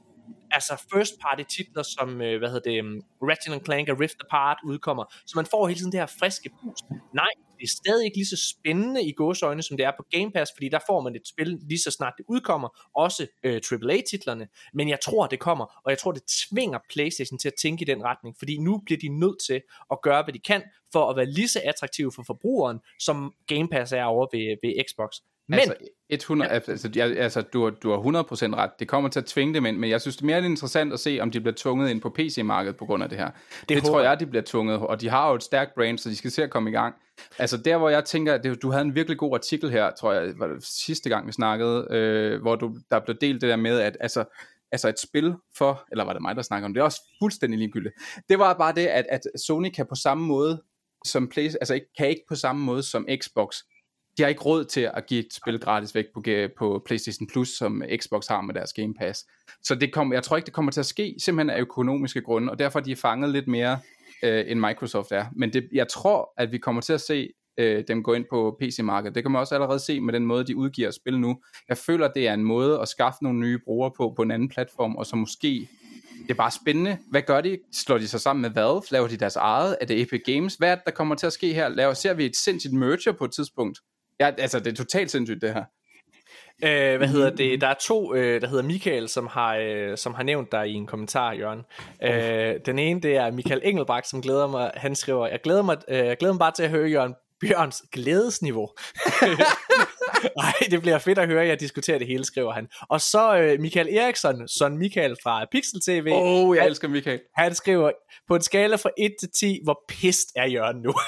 altså 0.50 0.82
first 0.94 1.14
party 1.20 1.42
titler 1.56 1.82
som, 1.82 2.20
øh, 2.20 2.38
hvad 2.38 2.48
hedder 2.48 2.70
det, 2.70 2.80
um, 2.80 3.02
Ratchet 3.22 3.64
Clank 3.64 3.88
og 3.88 4.00
Rift 4.00 4.16
Apart 4.20 4.58
udkommer, 4.64 5.04
så 5.26 5.32
man 5.36 5.46
får 5.46 5.66
hele 5.66 5.80
tiden 5.80 5.92
det 5.92 6.00
her 6.00 6.06
friske 6.20 6.50
boost. 6.62 6.84
Nej, 7.14 7.32
det 7.58 7.62
er 7.62 7.76
stadig 7.84 8.04
ikke 8.04 8.16
lige 8.16 8.26
så 8.26 8.54
spændende 8.54 9.04
i 9.04 9.12
gåsøjne, 9.12 9.62
som 9.62 9.76
det 9.76 9.86
er 9.86 9.92
på 9.96 10.04
Game 10.10 10.32
Pass, 10.32 10.52
fordi 10.56 10.68
der 10.68 10.78
får 10.86 11.00
man 11.00 11.16
et 11.16 11.28
spil 11.28 11.58
lige 11.68 11.78
så 11.78 11.90
snart 11.90 12.14
det 12.18 12.24
udkommer, 12.28 12.88
også 12.94 13.26
øh, 13.42 13.60
AAA-titlerne, 13.72 14.48
men 14.74 14.88
jeg 14.88 14.98
tror, 15.00 15.26
det 15.26 15.40
kommer, 15.40 15.80
og 15.84 15.90
jeg 15.90 15.98
tror, 15.98 16.12
det 16.12 16.22
tvinger 16.48 16.78
PlayStation 16.92 17.38
til 17.38 17.48
at 17.48 17.54
tænke 17.62 17.82
i 17.82 17.84
den 17.84 18.02
retning, 18.04 18.36
fordi 18.38 18.58
nu 18.58 18.82
bliver 18.86 18.98
de 18.98 19.08
nødt 19.08 19.38
til 19.46 19.62
at 19.90 19.98
gøre, 20.02 20.22
hvad 20.22 20.34
de 20.34 20.38
kan, 20.38 20.62
for 20.92 21.10
at 21.10 21.16
være 21.16 21.26
lige 21.26 21.48
så 21.48 21.60
attraktive 21.64 22.12
for 22.12 22.22
forbrugeren, 22.26 22.78
som 22.98 23.34
Game 23.46 23.68
Pass 23.68 23.92
er 23.92 24.04
over 24.04 24.26
ved, 24.32 24.56
ved 24.62 24.84
Xbox. 24.88 25.10
Men, 25.48 25.58
altså, 25.58 25.74
100, 26.10 26.50
ja. 26.50 26.54
altså, 26.54 26.90
jeg, 26.94 27.16
altså 27.16 27.40
du, 27.40 27.64
har, 27.64 27.70
du 27.70 27.90
har 27.90 28.22
100% 28.22 28.56
ret. 28.56 28.70
Det 28.78 28.88
kommer 28.88 29.10
til 29.10 29.20
at 29.20 29.26
tvinge 29.26 29.54
dem 29.54 29.66
ind, 29.66 29.76
men 29.76 29.90
jeg 29.90 30.00
synes, 30.00 30.16
det 30.16 30.22
er 30.22 30.26
mere 30.26 30.44
interessant 30.44 30.92
at 30.92 31.00
se, 31.00 31.18
om 31.20 31.30
de 31.30 31.40
bliver 31.40 31.54
tvunget 31.56 31.90
ind 31.90 32.00
på 32.00 32.10
PC-markedet 32.10 32.76
på 32.76 32.84
grund 32.86 33.02
af 33.02 33.08
det 33.08 33.18
her. 33.18 33.30
Det, 33.60 33.68
det 33.68 33.84
tror 33.84 34.00
jeg, 34.00 34.20
de 34.20 34.26
bliver 34.26 34.42
tvunget, 34.42 34.78
og 34.78 35.00
de 35.00 35.08
har 35.08 35.28
jo 35.28 35.34
et 35.34 35.42
stærkt 35.42 35.74
brand, 35.74 35.98
så 35.98 36.08
de 36.08 36.16
skal 36.16 36.30
se 36.30 36.42
at 36.42 36.50
komme 36.50 36.70
i 36.70 36.72
gang. 36.72 36.94
Altså 37.38 37.56
der, 37.56 37.76
hvor 37.76 37.88
jeg 37.88 38.04
tænker, 38.04 38.34
at 38.34 38.62
du 38.62 38.70
havde 38.70 38.84
en 38.84 38.94
virkelig 38.94 39.18
god 39.18 39.34
artikel 39.34 39.70
her, 39.70 39.90
tror 39.90 40.12
jeg, 40.12 40.32
var 40.36 40.46
det 40.46 40.64
sidste 40.64 41.08
gang, 41.08 41.26
vi 41.26 41.32
snakkede, 41.32 41.86
øh, 41.90 42.40
hvor 42.42 42.56
du, 42.56 42.76
der 42.90 43.00
blev 43.00 43.16
delt 43.20 43.40
det 43.40 43.50
der 43.50 43.56
med, 43.56 43.80
at 43.80 43.96
altså, 44.00 44.24
altså 44.72 44.88
et 44.88 45.00
spil 45.00 45.34
for, 45.56 45.84
eller 45.90 46.04
var 46.04 46.12
det 46.12 46.22
mig, 46.22 46.36
der 46.36 46.42
snakker 46.42 46.66
om 46.66 46.72
det, 46.72 46.74
det 46.74 46.80
er 46.80 46.84
også 46.84 47.02
fuldstændig 47.22 47.58
ligegyldigt. 47.58 47.94
Det 48.28 48.38
var 48.38 48.54
bare 48.54 48.74
det, 48.74 48.86
at, 48.86 49.06
at 49.10 49.20
Sony 49.46 49.70
kan 49.70 49.86
på 49.86 49.94
samme 49.94 50.26
måde 50.26 50.62
som 51.04 51.28
Play, 51.28 51.44
altså 51.44 51.74
ikke, 51.74 51.86
kan 51.98 52.08
ikke 52.08 52.24
på 52.28 52.34
samme 52.34 52.64
måde 52.64 52.82
som 52.82 53.06
Xbox 53.22 53.56
de 54.16 54.22
har 54.22 54.28
ikke 54.28 54.42
råd 54.42 54.64
til 54.64 54.90
at 54.94 55.06
give 55.06 55.20
et 55.20 55.34
spil 55.34 55.58
gratis 55.60 55.94
væk 55.94 56.04
på, 56.14 56.22
på 56.58 56.82
PlayStation 56.86 57.26
Plus, 57.26 57.48
som 57.48 57.82
Xbox 57.96 58.26
har 58.26 58.40
med 58.40 58.54
deres 58.54 58.72
Game 58.72 58.94
Pass. 58.94 59.26
Så 59.62 59.74
det 59.74 59.92
kom, 59.92 60.12
jeg 60.12 60.22
tror 60.22 60.36
ikke, 60.36 60.46
det 60.46 60.54
kommer 60.54 60.72
til 60.72 60.80
at 60.80 60.86
ske, 60.86 61.14
simpelthen 61.18 61.56
af 61.56 61.60
økonomiske 61.60 62.20
grunde, 62.20 62.52
og 62.52 62.58
derfor 62.58 62.78
er 62.78 62.82
de 62.82 62.96
fanget 62.96 63.30
lidt 63.30 63.48
mere, 63.48 63.78
øh, 64.22 64.44
end 64.48 64.60
Microsoft 64.60 65.12
er. 65.12 65.24
Men 65.36 65.52
det, 65.52 65.68
jeg 65.72 65.88
tror, 65.88 66.32
at 66.36 66.52
vi 66.52 66.58
kommer 66.58 66.82
til 66.82 66.92
at 66.92 67.00
se 67.00 67.28
øh, 67.58 67.84
dem 67.88 68.02
gå 68.02 68.14
ind 68.14 68.24
på 68.30 68.56
PC-markedet. 68.60 69.14
Det 69.14 69.24
kan 69.24 69.32
man 69.32 69.40
også 69.40 69.54
allerede 69.54 69.78
se 69.78 70.00
med 70.00 70.12
den 70.12 70.26
måde, 70.26 70.46
de 70.46 70.56
udgiver 70.56 70.90
spil 70.90 71.18
nu. 71.20 71.36
Jeg 71.68 71.78
føler, 71.78 72.08
det 72.12 72.28
er 72.28 72.34
en 72.34 72.44
måde 72.44 72.80
at 72.80 72.88
skaffe 72.88 73.18
nogle 73.22 73.38
nye 73.38 73.58
brugere 73.64 73.90
på, 73.96 74.12
på 74.16 74.22
en 74.22 74.30
anden 74.30 74.48
platform, 74.48 74.96
og 74.96 75.06
så 75.06 75.16
måske 75.16 75.68
det 76.22 76.30
er 76.30 76.34
bare 76.34 76.50
spændende. 76.50 76.98
Hvad 77.10 77.22
gør 77.22 77.40
de? 77.40 77.58
Slår 77.72 77.98
de 77.98 78.08
sig 78.08 78.20
sammen 78.20 78.42
med 78.42 78.50
Valve? 78.50 78.82
Laver 78.90 79.08
de 79.08 79.16
deres 79.16 79.36
eget? 79.36 79.76
Er 79.80 79.86
det 79.86 80.02
Epic 80.02 80.22
Games? 80.26 80.54
Hvad 80.54 80.70
er 80.70 80.74
det, 80.74 80.84
der 80.84 80.90
kommer 80.90 81.14
til 81.14 81.26
at 81.26 81.32
ske 81.32 81.54
her? 81.54 81.68
Laver, 81.68 81.94
ser 81.94 82.14
vi 82.14 82.26
et 82.26 82.36
sindssygt 82.36 82.72
merger 82.72 83.12
på 83.12 83.24
et 83.24 83.32
tidspunkt? 83.32 83.78
Ja, 84.20 84.30
altså, 84.38 84.60
det 84.60 84.72
er 84.72 84.76
totalt 84.76 85.10
sindssygt, 85.10 85.42
det 85.42 85.54
her. 85.54 85.64
Øh, 86.64 86.96
hvad 86.96 87.08
hedder 87.08 87.30
det? 87.30 87.60
Der 87.60 87.66
er 87.66 87.74
to, 87.74 88.14
øh, 88.14 88.40
der 88.40 88.48
hedder 88.48 88.62
Michael, 88.64 89.08
som 89.08 89.26
har, 89.26 89.56
øh, 89.56 89.96
som 89.96 90.14
har 90.14 90.22
nævnt 90.22 90.52
dig 90.52 90.68
i 90.68 90.72
en 90.72 90.86
kommentar, 90.86 91.32
Jørgen. 91.32 91.62
Øh, 92.02 92.60
den 92.66 92.78
ene, 92.78 93.00
det 93.00 93.16
er 93.16 93.30
Michael 93.30 93.60
Engelbrecht, 93.64 94.08
som 94.08 94.22
glæder 94.22 94.46
mig. 94.46 94.70
Han 94.74 94.94
skriver, 94.94 95.26
jeg 95.26 95.40
glæder 95.44 95.62
mig, 95.62 95.76
øh, 95.88 95.98
jeg 95.98 96.16
glæder 96.16 96.34
mig 96.34 96.38
bare 96.38 96.52
til 96.52 96.62
at 96.62 96.70
høre 96.70 96.88
Jørgen 96.88 97.14
Bjørns 97.40 97.82
glædesniveau. 97.92 98.68
Nej, 100.36 100.52
det 100.70 100.80
bliver 100.80 100.98
fedt 100.98 101.18
at 101.18 101.28
høre 101.28 101.46
jer 101.46 101.54
diskutere 101.54 101.98
det 101.98 102.06
hele, 102.06 102.24
skriver 102.24 102.52
han. 102.52 102.68
Og 102.88 103.00
så 103.00 103.38
øh, 103.38 103.60
Michael 103.60 103.96
Eriksson, 103.96 104.48
son 104.48 104.78
Michael 104.78 105.16
fra 105.22 105.46
Pixel 105.52 105.80
TV. 105.80 106.08
Åh, 106.12 106.22
oh, 106.22 106.56
jeg 106.56 106.62
han, 106.62 106.70
elsker 106.70 106.88
Michael. 106.88 107.20
Han 107.34 107.54
skriver, 107.54 107.90
på 108.28 108.34
en 108.34 108.42
skala 108.42 108.76
fra 108.76 108.90
1 108.98 109.12
til 109.20 109.28
10, 109.40 109.60
hvor 109.64 109.84
pist 109.88 110.28
er 110.36 110.46
Jørgen 110.46 110.82
nu? 110.82 110.94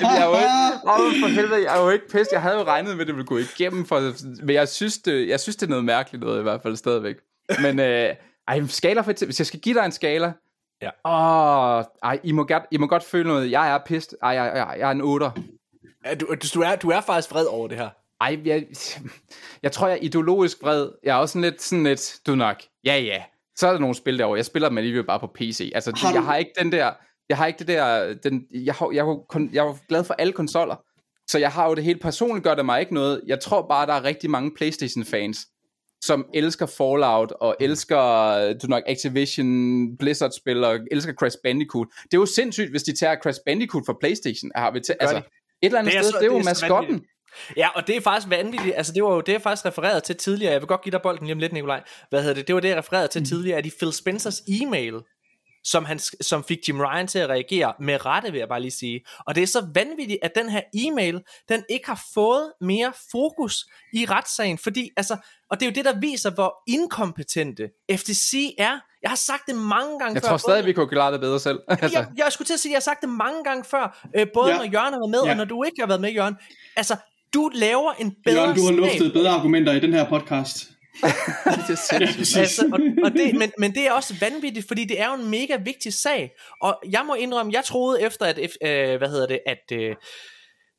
jeg 0.00 0.20
er 0.20 0.24
jo 0.24 0.34
ikke, 0.36 0.50
oh, 0.84 1.12
for 1.20 1.28
helvede, 1.28 1.62
jeg 1.62 1.78
er 1.78 1.82
jo 1.82 1.90
ikke 1.90 2.08
pist. 2.08 2.32
Jeg 2.32 2.42
havde 2.42 2.56
jo 2.56 2.64
regnet 2.64 2.92
med, 2.92 3.00
at 3.00 3.06
det 3.06 3.14
ville 3.14 3.26
gå 3.26 3.38
igennem, 3.38 3.86
for, 3.86 4.12
men 4.44 4.54
jeg 4.54 4.68
synes, 4.68 4.98
det, 4.98 5.28
jeg 5.28 5.40
synes, 5.40 5.56
det 5.56 5.66
er 5.66 5.70
noget 5.70 5.84
mærkeligt 5.84 6.24
noget 6.24 6.40
i 6.40 6.42
hvert 6.42 6.62
fald 6.62 6.76
stadigvæk. 6.76 7.16
Men 7.62 7.80
øh, 7.80 8.14
ej, 8.48 8.66
skala 8.66 9.00
for, 9.00 9.24
hvis 9.24 9.40
jeg 9.40 9.46
skal 9.46 9.60
give 9.60 9.74
dig 9.74 9.84
en 9.84 9.92
skala, 9.92 10.32
Ja. 10.82 10.90
Åh, 11.04 11.84
ej, 12.02 12.20
I 12.24 12.32
må, 12.32 12.44
godt, 12.44 12.62
I 12.70 12.76
må 12.76 12.86
godt 12.86 13.04
føle 13.04 13.28
noget. 13.28 13.50
Jeg 13.50 13.74
er 13.74 13.78
pist. 13.86 14.14
Ej, 14.22 14.30
jeg, 14.30 14.52
jeg, 14.54 14.76
jeg 14.78 14.86
er 14.86 14.92
en 14.92 15.00
8. 15.00 15.26
Du, 16.20 16.26
du, 16.54 16.60
er, 16.60 16.76
du 16.76 16.90
er 16.90 17.00
faktisk 17.00 17.30
vred 17.30 17.46
over 17.46 17.68
det 17.68 17.78
her. 17.78 17.88
Ej, 18.20 18.38
jeg, 18.44 18.66
jeg 19.62 19.72
tror, 19.72 19.88
jeg 19.88 19.98
er 19.98 20.02
ideologisk 20.02 20.62
vred. 20.62 20.90
Jeg 21.04 21.16
er 21.16 21.20
også 21.20 21.32
sådan 21.32 21.50
lidt, 21.50 21.62
sådan 21.62 21.84
lidt, 21.84 22.18
du 22.26 22.34
nok, 22.34 22.62
ja 22.84 22.98
ja. 22.98 23.22
Så 23.56 23.66
er 23.66 23.72
der 23.72 23.78
nogle 23.78 23.94
spil 23.94 24.18
derovre. 24.18 24.36
Jeg 24.36 24.44
spiller 24.44 24.68
dem 24.68 24.78
alligevel 24.78 25.06
bare 25.06 25.20
på 25.20 25.26
PC. 25.26 25.70
Altså, 25.74 25.92
har 25.96 26.12
jeg 26.12 26.22
har 26.22 26.36
ikke 26.36 26.52
den 26.58 26.72
der, 26.72 26.92
jeg 27.28 27.36
har 27.36 27.46
ikke 27.46 27.58
det 27.58 27.68
der, 27.68 28.14
den, 28.14 28.44
jeg, 28.50 28.74
har, 28.74 28.90
jeg, 28.94 29.06
jeg, 29.06 29.48
jeg 29.52 29.66
er 29.66 29.86
glad 29.88 30.04
for 30.04 30.14
alle 30.14 30.32
konsoller. 30.32 30.76
Så 31.28 31.38
jeg 31.38 31.52
har 31.52 31.68
jo 31.68 31.74
det 31.74 31.84
helt 31.84 32.02
personligt, 32.02 32.44
gør 32.44 32.54
det 32.54 32.66
mig 32.66 32.80
ikke 32.80 32.94
noget. 32.94 33.22
Jeg 33.26 33.40
tror 33.40 33.68
bare, 33.68 33.86
der 33.86 33.92
er 33.92 34.04
rigtig 34.04 34.30
mange 34.30 34.50
Playstation-fans, 34.56 35.38
som 36.04 36.26
elsker 36.34 36.66
Fallout, 36.66 37.32
og 37.32 37.56
mm. 37.60 37.64
elsker 37.64 38.02
du 38.62 38.66
nok 38.66 38.82
Activision 38.86 39.96
Blizzard-spil, 39.98 40.64
og 40.64 40.78
elsker 40.90 41.12
Crash 41.12 41.36
Bandicoot. 41.42 41.86
Det 42.02 42.14
er 42.14 42.18
jo 42.18 42.26
sindssygt, 42.26 42.70
hvis 42.70 42.82
de 42.82 42.96
tager 42.96 43.16
Crash 43.22 43.40
Bandicoot 43.46 43.82
fra 43.86 43.96
Playstation. 44.00 44.50
Har 44.54 44.70
vi 44.70 44.80
til, 44.80 44.94
altså, 45.00 45.16
et 45.16 45.24
eller 45.62 45.78
andet 45.78 45.94
det 45.94 46.04
sted, 46.04 46.12
så, 46.12 46.18
det 46.18 46.26
er 46.26 46.26
jo 46.26 46.38
det 46.38 46.40
er 46.40 46.44
maskotten. 46.44 47.04
Ja, 47.56 47.68
og 47.68 47.86
det 47.86 47.96
er 47.96 48.00
faktisk 48.00 48.30
vanvittigt. 48.30 48.76
Altså, 48.76 48.92
det 48.92 49.04
var 49.04 49.14
jo 49.14 49.20
det, 49.20 49.32
jeg 49.32 49.42
faktisk 49.42 49.66
refererede 49.66 50.00
til 50.00 50.16
tidligere. 50.16 50.52
Jeg 50.52 50.60
vil 50.60 50.68
godt 50.68 50.82
give 50.82 50.90
dig 50.90 51.02
bolden 51.02 51.26
lige 51.26 51.32
om 51.32 51.38
lidt, 51.38 51.52
Nikolaj. 51.52 51.82
Hvad 52.10 52.22
hedder 52.22 52.34
det? 52.34 52.46
Det 52.46 52.54
var 52.54 52.60
det, 52.60 52.68
jeg 52.68 52.76
refererede 52.76 53.08
til 53.08 53.20
mm. 53.20 53.26
tidligere, 53.26 53.58
at 53.58 53.66
i 53.66 53.70
Phil 53.80 53.92
Spencers 53.92 54.40
e-mail, 54.48 54.94
som, 55.64 55.84
han, 55.84 55.98
som 55.98 56.44
fik 56.44 56.58
Jim 56.68 56.80
Ryan 56.80 57.06
til 57.06 57.18
at 57.18 57.28
reagere 57.28 57.72
med 57.80 58.06
rette, 58.06 58.32
vil 58.32 58.38
jeg 58.38 58.48
bare 58.48 58.60
lige 58.60 58.70
sige. 58.70 59.00
Og 59.26 59.34
det 59.34 59.42
er 59.42 59.46
så 59.46 59.66
vanvittigt, 59.74 60.18
at 60.22 60.34
den 60.34 60.48
her 60.48 60.62
e-mail, 60.74 61.20
den 61.48 61.64
ikke 61.70 61.86
har 61.86 62.02
fået 62.14 62.52
mere 62.60 62.92
fokus 63.10 63.66
i 63.92 64.06
retssagen, 64.06 64.58
fordi, 64.58 64.90
altså, 64.96 65.16
og 65.50 65.60
det 65.60 65.66
er 65.66 65.70
jo 65.70 65.74
det, 65.74 65.84
der 65.84 66.00
viser, 66.00 66.30
hvor 66.30 66.54
inkompetente 66.68 67.70
FTC 67.92 68.54
er. 68.58 68.78
Jeg 69.02 69.10
har 69.10 69.16
sagt 69.16 69.46
det 69.46 69.56
mange 69.56 69.98
gange 69.98 70.14
jeg 70.14 70.22
før. 70.22 70.28
Jeg 70.28 70.30
tror 70.30 70.36
stadig, 70.36 70.62
både, 70.62 70.66
vi 70.66 70.72
kunne 70.72 70.88
klare 70.88 71.12
det 71.12 71.20
bedre 71.20 71.40
selv. 71.40 71.58
altså. 71.68 71.98
jeg, 71.98 72.08
jeg 72.16 72.32
skulle 72.32 72.46
til 72.46 72.54
at 72.54 72.60
sige, 72.60 72.70
at 72.70 72.72
jeg 72.72 72.76
har 72.76 72.90
sagt 72.90 73.00
det 73.00 73.08
mange 73.08 73.44
gange 73.44 73.64
før, 73.64 74.08
øh, 74.16 74.26
både 74.34 74.50
ja. 74.50 74.56
når 74.56 74.64
Jørgen 74.64 74.92
har 74.92 75.00
været 75.00 75.10
med, 75.10 75.22
ja. 75.24 75.30
og 75.30 75.36
når 75.36 75.44
du 75.44 75.62
ikke 75.62 75.76
har 75.80 75.86
været 75.86 76.00
med, 76.00 76.10
Jørgen. 76.10 76.36
Altså, 76.76 76.96
du 77.34 77.50
laver 77.54 77.92
en 77.92 78.14
bedre 78.24 78.40
Jørgen, 78.40 78.56
du 78.56 78.64
har 78.64 78.72
luftet 78.72 79.12
bedre 79.12 79.30
argumenter 79.30 79.72
i 79.72 79.80
den 79.80 79.92
her 79.92 80.08
podcast. 80.08 80.56
det 81.68 81.70
er 81.70 81.98
ja, 82.00 82.40
altså, 82.40 82.68
og, 82.72 82.80
og 83.04 83.12
det, 83.12 83.34
men, 83.34 83.52
men 83.58 83.74
det 83.74 83.86
er 83.86 83.92
også 83.92 84.14
vanvittigt, 84.20 84.68
fordi 84.68 84.84
det 84.84 85.00
er 85.00 85.06
jo 85.06 85.14
en 85.14 85.30
mega 85.30 85.56
vigtig 85.56 85.94
sag. 85.94 86.30
Og 86.60 86.78
jeg 86.90 87.02
må 87.06 87.14
indrømme, 87.14 87.52
jeg 87.52 87.64
troede 87.64 88.02
efter, 88.02 88.26
at, 88.26 88.38
øh, 88.38 88.98
hvad 88.98 89.08
hedder 89.08 89.26
det, 89.26 89.40
at... 89.46 89.72
Øh, 89.72 89.96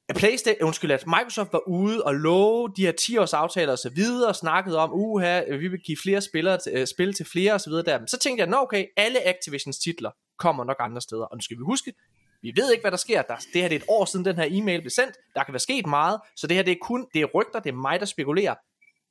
at 0.09 0.15
PlayStation, 0.15 0.63
undskyld, 0.67 0.91
at 0.91 1.07
Microsoft 1.07 1.53
var 1.53 1.67
ude 1.67 2.03
og 2.03 2.15
love 2.15 2.69
de 2.77 2.85
her 2.85 2.91
10 2.91 3.17
års 3.17 3.33
aftaler 3.33 3.71
og 3.71 3.77
så 3.77 3.89
videre, 3.89 4.29
og 4.29 4.35
snakkede 4.35 4.77
om, 4.77 4.89
uha, 4.93 5.41
vi 5.57 5.67
vil 5.67 5.79
give 5.79 5.97
flere 6.03 6.21
spillere 6.21 6.57
til, 6.57 6.81
uh, 6.81 6.85
spil 6.85 7.13
til 7.13 7.25
flere 7.25 7.53
og 7.53 7.61
så 7.61 7.69
videre 7.69 7.85
der. 7.85 7.99
Så 8.07 8.19
tænkte 8.19 8.41
jeg, 8.41 8.49
nå 8.49 8.57
okay, 8.57 8.85
alle 8.97 9.27
Activisions 9.27 9.79
titler 9.79 10.11
kommer 10.39 10.63
nok 10.63 10.77
andre 10.79 11.01
steder. 11.01 11.23
Og 11.23 11.37
nu 11.37 11.41
skal 11.41 11.57
vi 11.57 11.61
huske, 11.61 11.93
vi 12.41 12.53
ved 12.55 12.71
ikke, 12.71 12.81
hvad 12.81 12.91
der 12.91 12.97
sker. 12.97 13.21
Der, 13.21 13.35
det 13.35 13.61
her 13.61 13.67
det 13.67 13.75
er 13.75 13.79
et 13.79 13.85
år 13.87 14.05
siden, 14.05 14.25
den 14.25 14.35
her 14.35 14.47
e-mail 14.49 14.81
blev 14.81 14.89
sendt. 14.89 15.15
Der 15.35 15.43
kan 15.43 15.53
være 15.53 15.59
sket 15.59 15.87
meget, 15.87 16.19
så 16.35 16.47
det 16.47 16.55
her 16.55 16.63
det 16.63 16.71
er 16.71 16.77
kun 16.81 17.05
det 17.13 17.21
er 17.21 17.25
rygter, 17.25 17.59
det 17.59 17.69
er 17.69 17.73
mig, 17.73 17.99
der 17.99 18.05
spekulerer. 18.05 18.55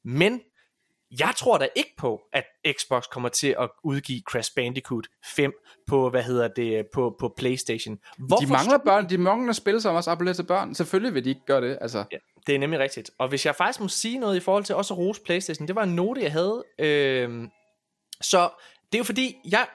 Men 0.05 0.41
jeg 1.11 1.33
tror 1.37 1.59
da 1.59 1.69
ikke 1.77 1.95
på, 1.99 2.21
at 2.33 2.45
Xbox 2.73 3.05
kommer 3.11 3.29
til 3.29 3.55
at 3.59 3.71
udgive 3.85 4.21
Crash 4.21 4.53
Bandicoot 4.57 5.07
5 5.25 5.53
på, 5.87 6.11
hvad 6.11 6.23
hedder 6.23 6.49
det, 6.49 6.87
på, 6.95 7.17
på 7.21 7.35
Playstation. 7.37 7.99
Hvorfor 8.19 8.47
de 8.47 8.53
mangler 8.53 8.79
børn, 8.79 9.11
de 9.11 9.19
mangler 9.19 9.53
spil, 9.53 9.81
som 9.81 9.95
også 9.95 10.11
appellerer 10.11 10.35
til 10.35 10.43
børn. 10.43 10.75
Selvfølgelig 10.75 11.15
vil 11.15 11.25
de 11.25 11.29
ikke 11.29 11.47
gøre 11.47 11.61
det, 11.61 11.79
altså. 11.81 12.05
Ja, 12.13 12.17
det 12.47 12.55
er 12.55 12.59
nemlig 12.59 12.81
rigtigt. 12.81 13.11
Og 13.19 13.29
hvis 13.29 13.47
jeg 13.47 13.55
faktisk 13.55 13.81
må 13.81 13.89
sige 13.89 14.19
noget 14.19 14.37
i 14.37 14.41
forhold 14.41 14.65
til 14.65 14.75
også 14.75 14.95
at 14.95 14.99
rose 14.99 15.21
Playstation, 15.23 15.69
det 15.69 15.77
var 15.77 15.83
en 15.83 15.95
note, 15.95 16.23
jeg 16.23 16.33
havde. 16.33 16.65
Øh, 16.79 17.49
så 18.21 18.51
det 18.93 18.95
er 18.95 18.99
jo 18.99 19.05
fordi, 19.05 19.37
jeg, 19.51 19.67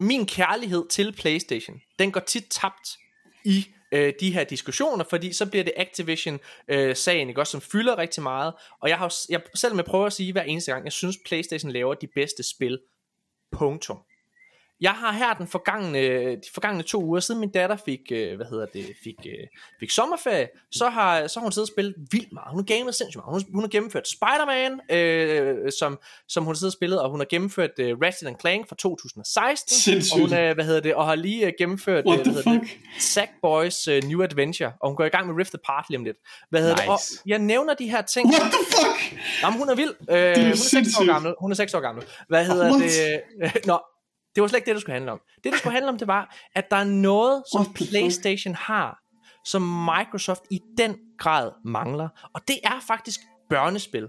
min 0.00 0.26
kærlighed 0.26 0.88
til 0.88 1.12
Playstation, 1.12 1.80
den 1.98 2.12
går 2.12 2.20
tit 2.20 2.44
tabt 2.50 2.88
i 3.44 3.66
øh, 3.92 4.12
de 4.20 4.32
her 4.32 4.44
diskussioner, 4.44 5.04
fordi 5.04 5.32
så 5.32 5.46
bliver 5.46 5.64
det 5.64 5.72
Activision-sagen, 5.76 7.26
øh, 7.26 7.28
ikke 7.28 7.40
også, 7.40 7.50
som 7.50 7.60
fylder 7.60 7.98
rigtig 7.98 8.22
meget, 8.22 8.54
og 8.80 8.88
jeg 8.88 8.98
har 8.98 9.14
jeg 9.28 9.42
selv 9.54 9.74
med 9.74 9.84
prøver 9.84 10.06
at 10.06 10.12
sige 10.12 10.32
hver 10.32 10.42
eneste 10.42 10.72
gang, 10.72 10.84
jeg 10.84 10.92
synes 10.92 11.16
Playstation 11.26 11.72
laver 11.72 11.94
de 11.94 12.06
bedste 12.14 12.42
spil, 12.42 12.78
punktum. 13.52 13.98
Jeg 14.82 14.90
har 14.92 15.12
her 15.12 15.34
den 15.34 15.48
forgangne, 15.48 15.98
de 16.36 16.50
forgangne 16.54 16.82
to 16.82 17.04
uger 17.04 17.20
siden 17.20 17.40
min 17.40 17.50
datter 17.50 17.76
fik, 17.76 18.00
øh, 18.12 18.36
hvad 18.36 18.46
hedder 18.46 18.66
det, 18.66 18.86
fik, 19.04 19.14
øh, 19.26 19.46
fik 19.80 19.90
sommerferie, 19.90 20.48
så 20.72 20.88
har, 20.88 21.26
så 21.26 21.40
har 21.40 21.44
hun 21.44 21.52
siddet 21.52 21.68
og 21.68 21.72
spillet 21.74 21.94
vildt 22.10 22.32
meget. 22.32 22.50
Hun 22.50 22.58
har 22.58 22.76
gamet 22.76 22.94
sindssygt 22.94 23.24
meget. 23.24 23.42
Hun, 23.44 23.54
hun 23.54 23.62
har 23.62 23.68
gennemført 23.68 24.08
Spider-Man, 24.08 24.80
øh, 24.98 25.72
som, 25.78 25.98
som 26.28 26.44
hun 26.44 26.54
har 26.54 26.58
siddet 26.58 26.72
og 26.72 26.78
spillet, 26.78 27.00
og 27.00 27.10
hun 27.10 27.20
har 27.20 27.26
gennemført 27.30 27.70
øh, 27.78 27.96
Ratchet 28.02 28.36
Clank 28.40 28.68
fra 28.68 28.76
2016. 28.76 29.76
Sindssygt. 29.76 30.14
Og 30.14 30.20
hun 30.20 30.32
er, 30.32 30.54
hvad 30.54 30.64
hedder 30.64 30.80
det, 30.80 30.94
og 30.94 31.06
har 31.06 31.14
lige 31.14 31.46
øh, 31.46 31.52
gennemført 31.58 32.04
What 32.06 32.26
øh, 32.26 32.34
fuck? 32.34 32.46
det, 32.46 32.70
Sackboys 32.98 33.88
øh, 33.88 34.02
New 34.02 34.22
Adventure, 34.22 34.72
og 34.80 34.88
hun 34.88 34.96
går 34.96 35.04
i 35.04 35.08
gang 35.08 35.26
med 35.26 35.34
Rift 35.36 35.54
Apart 35.54 35.84
lige 35.88 35.98
om 35.98 36.04
lidt. 36.04 36.16
Hvad 36.50 36.60
hedder 36.60 36.74
Nice. 36.74 36.84
det? 36.84 37.20
Og 37.22 37.28
jeg 37.28 37.38
nævner 37.38 37.74
de 37.74 37.90
her 37.90 38.02
ting. 38.02 38.28
What 38.28 38.42
the 38.42 38.64
fuck? 38.76 39.20
Jamen, 39.42 39.58
hun 39.58 39.68
er 39.68 39.74
vild. 39.74 39.94
Øh, 40.10 40.36
hun 40.36 40.52
er 40.52 40.56
6 40.56 40.88
år 41.00 41.06
gammel. 41.06 41.34
Hun 41.40 41.50
er 41.50 41.54
6 41.54 41.74
år 41.74 41.80
gammel. 41.80 42.04
Hvad 42.28 42.46
hedder 42.46 42.70
What? 42.70 42.82
det? 42.82 43.66
Nå, 43.70 43.78
det 44.34 44.40
var 44.40 44.48
slet 44.48 44.58
ikke 44.58 44.66
det, 44.66 44.74
det 44.74 44.80
skulle 44.80 44.94
handle 44.94 45.12
om. 45.12 45.20
Det, 45.44 45.52
det 45.52 45.58
skulle 45.58 45.72
handle 45.72 45.88
om, 45.88 45.98
det 45.98 46.06
var, 46.06 46.36
at 46.54 46.70
der 46.70 46.76
er 46.76 46.84
noget, 46.84 47.42
som? 47.52 47.72
PlayStation 47.74 48.54
har, 48.54 48.98
som 49.44 49.62
Microsoft 49.62 50.42
i 50.50 50.60
den 50.78 50.98
grad 51.18 51.50
mangler. 51.64 52.08
Og 52.34 52.48
det 52.48 52.58
er 52.64 52.80
faktisk 52.86 53.20
børnespil. 53.50 54.08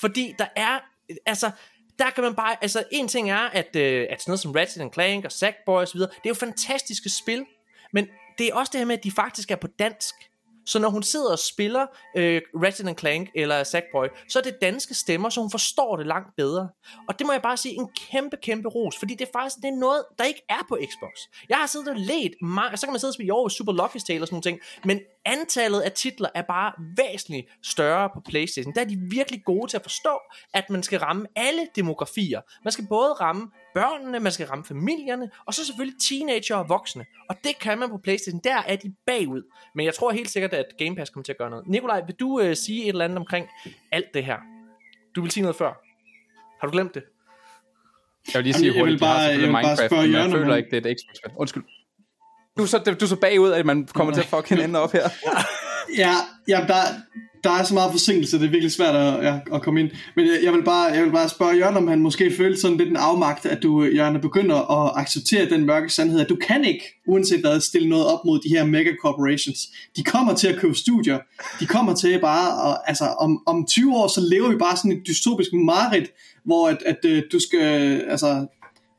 Fordi 0.00 0.34
der 0.38 0.46
er, 0.56 0.78
altså, 1.26 1.50
der 1.98 2.10
kan 2.10 2.24
man 2.24 2.34
bare, 2.34 2.56
altså 2.62 2.84
en 2.92 3.08
ting 3.08 3.30
er, 3.30 3.48
at, 3.52 3.76
øh, 3.76 4.06
at 4.10 4.20
sådan 4.20 4.30
noget 4.30 4.40
som 4.40 4.52
Ratchet 4.52 4.94
Clank 4.94 5.24
og 5.24 5.32
Sackboy 5.32 5.80
og 5.80 5.88
så 5.88 5.94
videre, 5.94 6.10
det 6.10 6.24
er 6.24 6.30
jo 6.30 6.34
fantastiske 6.34 7.08
spil, 7.08 7.44
men 7.92 8.08
det 8.38 8.48
er 8.48 8.54
også 8.54 8.70
det 8.70 8.80
her 8.80 8.86
med, 8.86 8.98
at 8.98 9.04
de 9.04 9.10
faktisk 9.10 9.50
er 9.50 9.56
på 9.56 9.66
dansk. 9.66 10.14
Så 10.66 10.78
når 10.78 10.88
hun 10.88 11.02
sidder 11.02 11.32
og 11.32 11.38
spiller 11.38 11.86
øh, 12.16 12.42
Ratchet 12.54 13.00
Clank 13.00 13.30
eller 13.34 13.64
Sackboy, 13.64 14.06
så 14.28 14.38
er 14.38 14.42
det 14.42 14.56
danske 14.62 14.94
stemmer, 14.94 15.28
så 15.28 15.40
hun 15.40 15.50
forstår 15.50 15.96
det 15.96 16.06
langt 16.06 16.36
bedre. 16.36 16.68
Og 17.08 17.18
det 17.18 17.26
må 17.26 17.32
jeg 17.32 17.42
bare 17.42 17.56
sige 17.56 17.74
en 17.74 17.88
kæmpe, 18.10 18.36
kæmpe 18.42 18.68
ros, 18.68 18.98
fordi 18.98 19.14
det 19.14 19.28
er 19.28 19.32
faktisk 19.32 19.56
det 19.56 19.68
er 19.68 19.76
noget, 19.76 20.04
der 20.18 20.24
ikke 20.24 20.42
er 20.48 20.66
på 20.68 20.78
Xbox. 20.90 21.12
Jeg 21.48 21.56
har 21.56 21.66
siddet 21.66 21.88
og 21.88 21.96
let, 21.96 22.32
meget, 22.42 22.80
så 22.80 22.86
kan 22.86 22.92
man 22.92 23.00
sidde 23.00 23.10
og 23.10 23.14
spille 23.14 23.32
over 23.32 23.48
Super 23.48 23.72
Lucky 23.72 23.96
Tale 24.06 24.22
og 24.22 24.26
sådan 24.28 24.34
nogle 24.34 24.42
ting, 24.42 24.60
men 24.84 25.00
antallet 25.24 25.80
af 25.80 25.92
titler 25.92 26.28
er 26.34 26.42
bare 26.42 26.72
væsentligt 26.96 27.46
større 27.62 28.10
på 28.14 28.20
Playstation. 28.28 28.74
Der 28.74 28.80
er 28.80 28.84
de 28.84 28.98
virkelig 29.10 29.44
gode 29.44 29.70
til 29.70 29.76
at 29.76 29.82
forstå, 29.82 30.18
at 30.54 30.70
man 30.70 30.82
skal 30.82 30.98
ramme 30.98 31.26
alle 31.36 31.66
demografier. 31.76 32.40
Man 32.64 32.72
skal 32.72 32.86
både 32.88 33.12
ramme 33.12 33.50
børnene, 33.80 34.20
man 34.20 34.32
skal 34.32 34.46
ramme 34.46 34.64
familierne, 34.64 35.30
og 35.46 35.54
så 35.54 35.66
selvfølgelig 35.66 36.00
teenager 36.08 36.56
og 36.56 36.68
voksne. 36.68 37.04
Og 37.28 37.36
det 37.44 37.58
kan 37.60 37.78
man 37.78 37.88
på 37.88 37.98
Playstation. 37.98 38.40
Der 38.44 38.56
er 38.66 38.76
de 38.76 38.94
bagud. 39.06 39.42
Men 39.74 39.86
jeg 39.86 39.94
tror 39.94 40.10
helt 40.12 40.30
sikkert, 40.30 40.52
at 40.52 40.64
Game 40.78 40.96
Pass 40.96 41.10
kommer 41.10 41.24
til 41.24 41.32
at 41.32 41.38
gøre 41.38 41.50
noget. 41.50 41.66
Nikolaj, 41.68 42.02
vil 42.06 42.14
du 42.20 42.40
øh, 42.40 42.56
sige 42.56 42.82
et 42.82 42.88
eller 42.88 43.04
andet 43.04 43.18
omkring 43.18 43.46
alt 43.92 44.14
det 44.14 44.24
her? 44.24 44.36
Du 45.16 45.22
vil 45.22 45.30
sige 45.30 45.42
noget 45.42 45.56
før. 45.56 45.72
Har 46.60 46.66
du 46.68 46.72
glemt 46.72 46.94
det? 46.94 47.02
Jeg 48.34 48.38
vil 48.38 48.44
lige 48.44 48.54
sige 48.54 48.66
Jamen, 48.66 48.76
jeg 48.76 48.84
vil 48.84 48.92
hurtigt, 48.92 49.00
de 49.00 49.06
har 49.06 49.14
bare- 49.14 49.22
jeg 49.22 49.38
bare 49.40 49.62
Minecraft, 49.62 49.90
spørge 49.90 50.02
men 50.06 50.12
jeg 50.14 50.30
føler 50.30 50.56
ikke, 50.56 50.70
det 50.70 50.86
er 50.86 50.90
et 50.90 50.96
Xbox-spil. 51.00 51.30
Undskyld. 51.36 51.64
Du 52.58 52.62
er, 52.62 52.66
så, 52.66 52.78
du 52.78 53.04
er 53.04 53.08
så 53.08 53.16
bagud, 53.20 53.50
at 53.52 53.66
man 53.66 53.86
kommer 53.86 54.12
til 54.14 54.20
at 54.20 54.26
fuck 54.26 54.48
hinanden 54.48 54.76
op 54.76 54.92
her. 54.92 55.08
Ja, 55.98 56.12
ja 56.48 56.64
der, 56.68 56.82
der 57.46 57.52
er 57.52 57.64
så 57.64 57.74
meget 57.74 57.92
forsinkelse, 57.92 58.38
det 58.38 58.46
er 58.46 58.50
virkelig 58.50 58.72
svært 58.72 58.96
at, 58.96 59.24
ja, 59.24 59.38
at 59.54 59.62
komme 59.62 59.80
ind. 59.80 59.90
Men 60.16 60.26
jeg, 60.26 60.38
jeg, 60.42 60.52
vil 60.52 60.62
bare, 60.62 60.84
jeg 60.84 61.04
vil 61.04 61.10
bare 61.12 61.28
spørge 61.28 61.56
Jørgen, 61.56 61.76
om 61.76 61.88
han 61.88 62.00
måske 62.00 62.32
føler 62.36 62.56
sådan 62.56 62.76
lidt 62.76 62.88
en 62.88 62.96
afmagt, 62.96 63.46
at 63.46 63.62
du, 63.62 63.84
Jørgen, 63.84 64.20
begynder 64.20 64.84
at 64.86 64.92
acceptere 64.96 65.50
den 65.50 65.66
mørke 65.66 65.88
sandhed, 65.90 66.20
at 66.20 66.28
du 66.28 66.36
kan 66.36 66.64
ikke, 66.64 66.84
uanset 67.06 67.40
hvad, 67.40 67.60
stille 67.60 67.88
noget 67.88 68.06
op 68.06 68.24
mod 68.24 68.40
de 68.40 68.48
her 68.48 68.64
mega 68.64 68.90
corporations. 69.02 69.58
De 69.96 70.02
kommer 70.02 70.34
til 70.34 70.48
at 70.48 70.56
købe 70.56 70.74
studier. 70.74 71.18
De 71.60 71.66
kommer 71.66 71.94
til 71.94 72.18
bare, 72.20 72.70
at, 72.70 72.78
altså 72.86 73.04
om, 73.04 73.42
om 73.46 73.66
20 73.66 73.96
år, 73.96 74.08
så 74.08 74.20
lever 74.20 74.48
vi 74.48 74.56
bare 74.56 74.76
sådan 74.76 74.92
et 74.92 75.06
dystopisk 75.06 75.52
mareridt, 75.52 76.10
hvor 76.44 76.68
at, 76.68 76.82
at 76.86 76.98
øh, 77.04 77.22
du 77.32 77.38
skal, 77.40 77.82
øh, 77.82 78.00
altså 78.12 78.46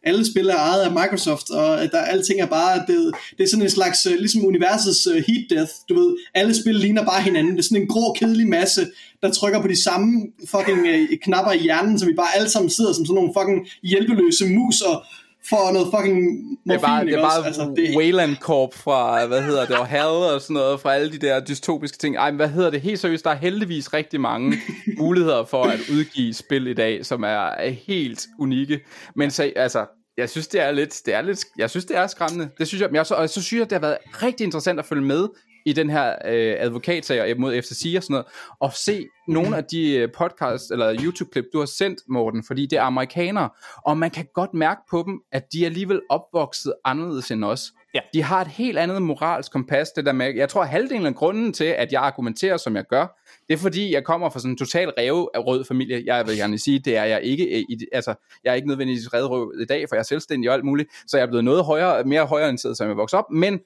alle 0.08 0.26
spil 0.26 0.49
er 0.49 0.55
ejet 0.55 0.82
af 0.82 0.91
Microsoft, 0.91 1.49
og 1.49 1.80
der 1.91 2.01
alting 2.01 2.41
er 2.41 2.45
bare, 2.45 2.84
det, 2.88 3.14
det 3.38 3.43
er 3.43 3.49
sådan 3.49 3.64
en 3.64 3.70
slags, 3.70 4.05
øh, 4.05 4.16
ligesom 4.20 4.45
universets 4.45 5.08
uh, 5.08 5.14
heat 5.14 5.45
death, 5.49 5.72
du 5.89 5.93
ved, 5.99 6.18
alle 6.34 6.55
spil 6.62 6.76
ligner 6.76 7.05
bare 7.05 7.22
hinanden, 7.22 7.51
det 7.51 7.60
er 7.60 7.64
sådan 7.64 7.82
en 7.82 7.88
grå, 7.88 8.14
kedelig 8.20 8.47
masse, 8.47 8.82
der 9.22 9.32
trykker 9.32 9.62
på 9.62 9.68
de 9.68 9.84
samme 9.84 10.28
fucking 10.51 10.80
uh, 10.80 11.18
knapper 11.24 11.51
i 11.51 11.58
hjernen, 11.58 11.99
så 11.99 12.05
vi 12.05 12.14
bare 12.14 12.36
alle 12.36 12.49
sammen 12.49 12.70
sidder 12.70 12.93
som 12.93 13.05
sådan 13.05 13.16
nogle 13.16 13.34
fucking 13.38 13.68
hjælpeløse 13.84 14.45
mus 14.45 14.82
og 14.82 15.03
får 15.49 15.72
noget 15.74 15.88
fucking 15.95 16.20
morfin, 16.66 16.68
Det 16.68 16.76
er 16.76 16.80
bare, 16.80 17.01
det 17.01 17.08
ikke 17.08 17.18
er 17.18 17.22
bare 17.22 17.45
altså, 17.45 17.74
det, 17.76 17.97
Wayland 17.97 18.36
Corp 18.36 18.74
fra, 18.74 19.26
hvad 19.26 19.41
hedder 19.41 19.66
det, 19.66 19.76
og 19.76 19.88
Hell 19.88 20.34
og 20.34 20.41
sådan 20.41 20.53
noget, 20.53 20.80
fra 20.80 20.95
alle 20.95 21.12
de 21.12 21.18
der 21.18 21.39
dystopiske 21.39 21.97
ting. 21.97 22.16
Ej, 22.16 22.32
men 22.32 22.36
hvad 22.36 22.49
hedder 22.49 22.70
det? 22.70 22.82
Helt 22.82 22.99
seriøst, 22.99 23.26
der 23.26 23.32
er 23.32 23.36
heldigvis 23.36 23.93
rigtig 23.93 24.22
mange 24.22 24.58
muligheder 24.97 25.45
for 25.45 25.64
at 25.64 25.80
udgive 25.91 26.34
spil 26.34 26.68
i 26.68 26.74
dag, 26.74 27.05
som 27.05 27.24
er, 27.24 27.47
er 27.49 27.70
helt 27.70 28.28
unikke. 28.39 28.80
Men 29.16 29.32
så, 29.32 29.51
altså, 29.55 29.86
jeg 30.18 30.30
synes, 30.30 30.47
det 30.47 30.61
er 30.61 30.72
lidt, 30.72 31.01
det 31.05 31.13
er 31.13 31.22
lidt, 31.22 31.45
jeg 31.57 31.70
synes, 31.70 31.86
det 31.86 31.97
er 31.97 32.07
skræmmende. 32.07 32.49
Det 32.57 32.68
synes 32.68 32.82
jeg, 32.82 32.89
men 32.89 32.95
jeg, 32.95 33.05
så, 33.05 33.15
og 33.15 33.30
så 33.30 33.43
synes 33.43 33.59
jeg, 33.59 33.70
det 33.70 33.76
har 33.76 33.88
været 33.88 33.97
rigtig 34.24 34.43
interessant 34.43 34.80
at 34.80 34.86
følge 34.86 35.03
med 35.03 35.28
i 35.65 35.74
den 35.74 35.89
her 35.89 36.09
øh, 36.09 36.55
advokatsager 36.59 37.36
mod 37.36 37.61
FCC 37.61 37.93
og 37.97 38.03
sådan 38.03 38.13
noget, 38.13 38.26
og 38.59 38.74
se 38.74 39.07
nogle 39.28 39.57
af 39.57 39.63
de 39.63 39.95
øh, 39.95 40.09
podcasts 40.18 40.72
eller 40.72 40.95
YouTube-klip, 41.03 41.45
du 41.53 41.59
har 41.59 41.65
sendt, 41.65 41.99
Morten, 42.09 42.43
fordi 42.47 42.65
det 42.65 42.78
er 42.78 42.82
amerikanere, 42.82 43.49
og 43.86 43.97
man 43.97 44.11
kan 44.11 44.26
godt 44.34 44.53
mærke 44.53 44.82
på 44.89 45.03
dem, 45.07 45.22
at 45.32 45.43
de 45.53 45.61
er 45.61 45.65
alligevel 45.65 46.01
opvokset 46.09 46.74
anderledes 46.86 47.32
end 47.32 47.43
os. 47.43 47.72
Ja. 47.93 47.99
De 48.13 48.24
har 48.24 48.41
et 48.41 48.47
helt 48.47 48.78
andet 48.78 49.01
moralsk 49.01 49.51
kompas, 49.51 49.91
det 49.95 50.05
der 50.05 50.11
med, 50.11 50.36
jeg 50.36 50.49
tror, 50.49 50.63
halvdelen 50.63 51.05
af 51.05 51.15
grunden 51.15 51.53
til, 51.53 51.65
at 51.65 51.91
jeg 51.91 52.01
argumenterer, 52.01 52.57
som 52.57 52.76
jeg 52.76 52.84
gør, 52.89 53.07
det 53.47 53.53
er 53.53 53.57
fordi, 53.57 53.93
jeg 53.93 54.03
kommer 54.03 54.29
fra 54.29 54.39
sådan 54.39 54.51
en 54.51 54.57
total 54.57 54.89
rev 54.89 55.29
af 55.33 55.39
rød 55.45 55.65
familie. 55.65 56.03
Jeg 56.05 56.27
vil 56.27 56.37
gerne 56.37 56.57
sige, 56.59 56.79
det 56.79 56.97
er 56.97 57.03
jeg 57.03 57.21
ikke. 57.23 57.43
øh, 57.45 57.63
i- 57.69 57.85
Altså, 57.91 58.13
jeg 58.43 58.51
er 58.51 58.55
ikke 58.55 58.67
nødvendigvis 58.67 59.13
redrøv 59.13 59.53
i 59.61 59.65
dag, 59.65 59.89
for 59.89 59.95
jeg 59.95 59.99
er 59.99 60.03
selvstændig 60.05 60.49
og 60.49 60.55
alt 60.55 60.65
muligt. 60.65 60.89
Så 61.07 61.17
jeg 61.17 61.23
er 61.23 61.27
blevet 61.27 61.43
noget 61.43 61.65
højere, 61.65 62.03
mere 62.03 62.25
højreorienteret, 62.25 62.77
som 62.77 62.87
jeg 62.87 62.97
voksede 62.97 63.19
op. 63.19 63.31
Men 63.31 63.59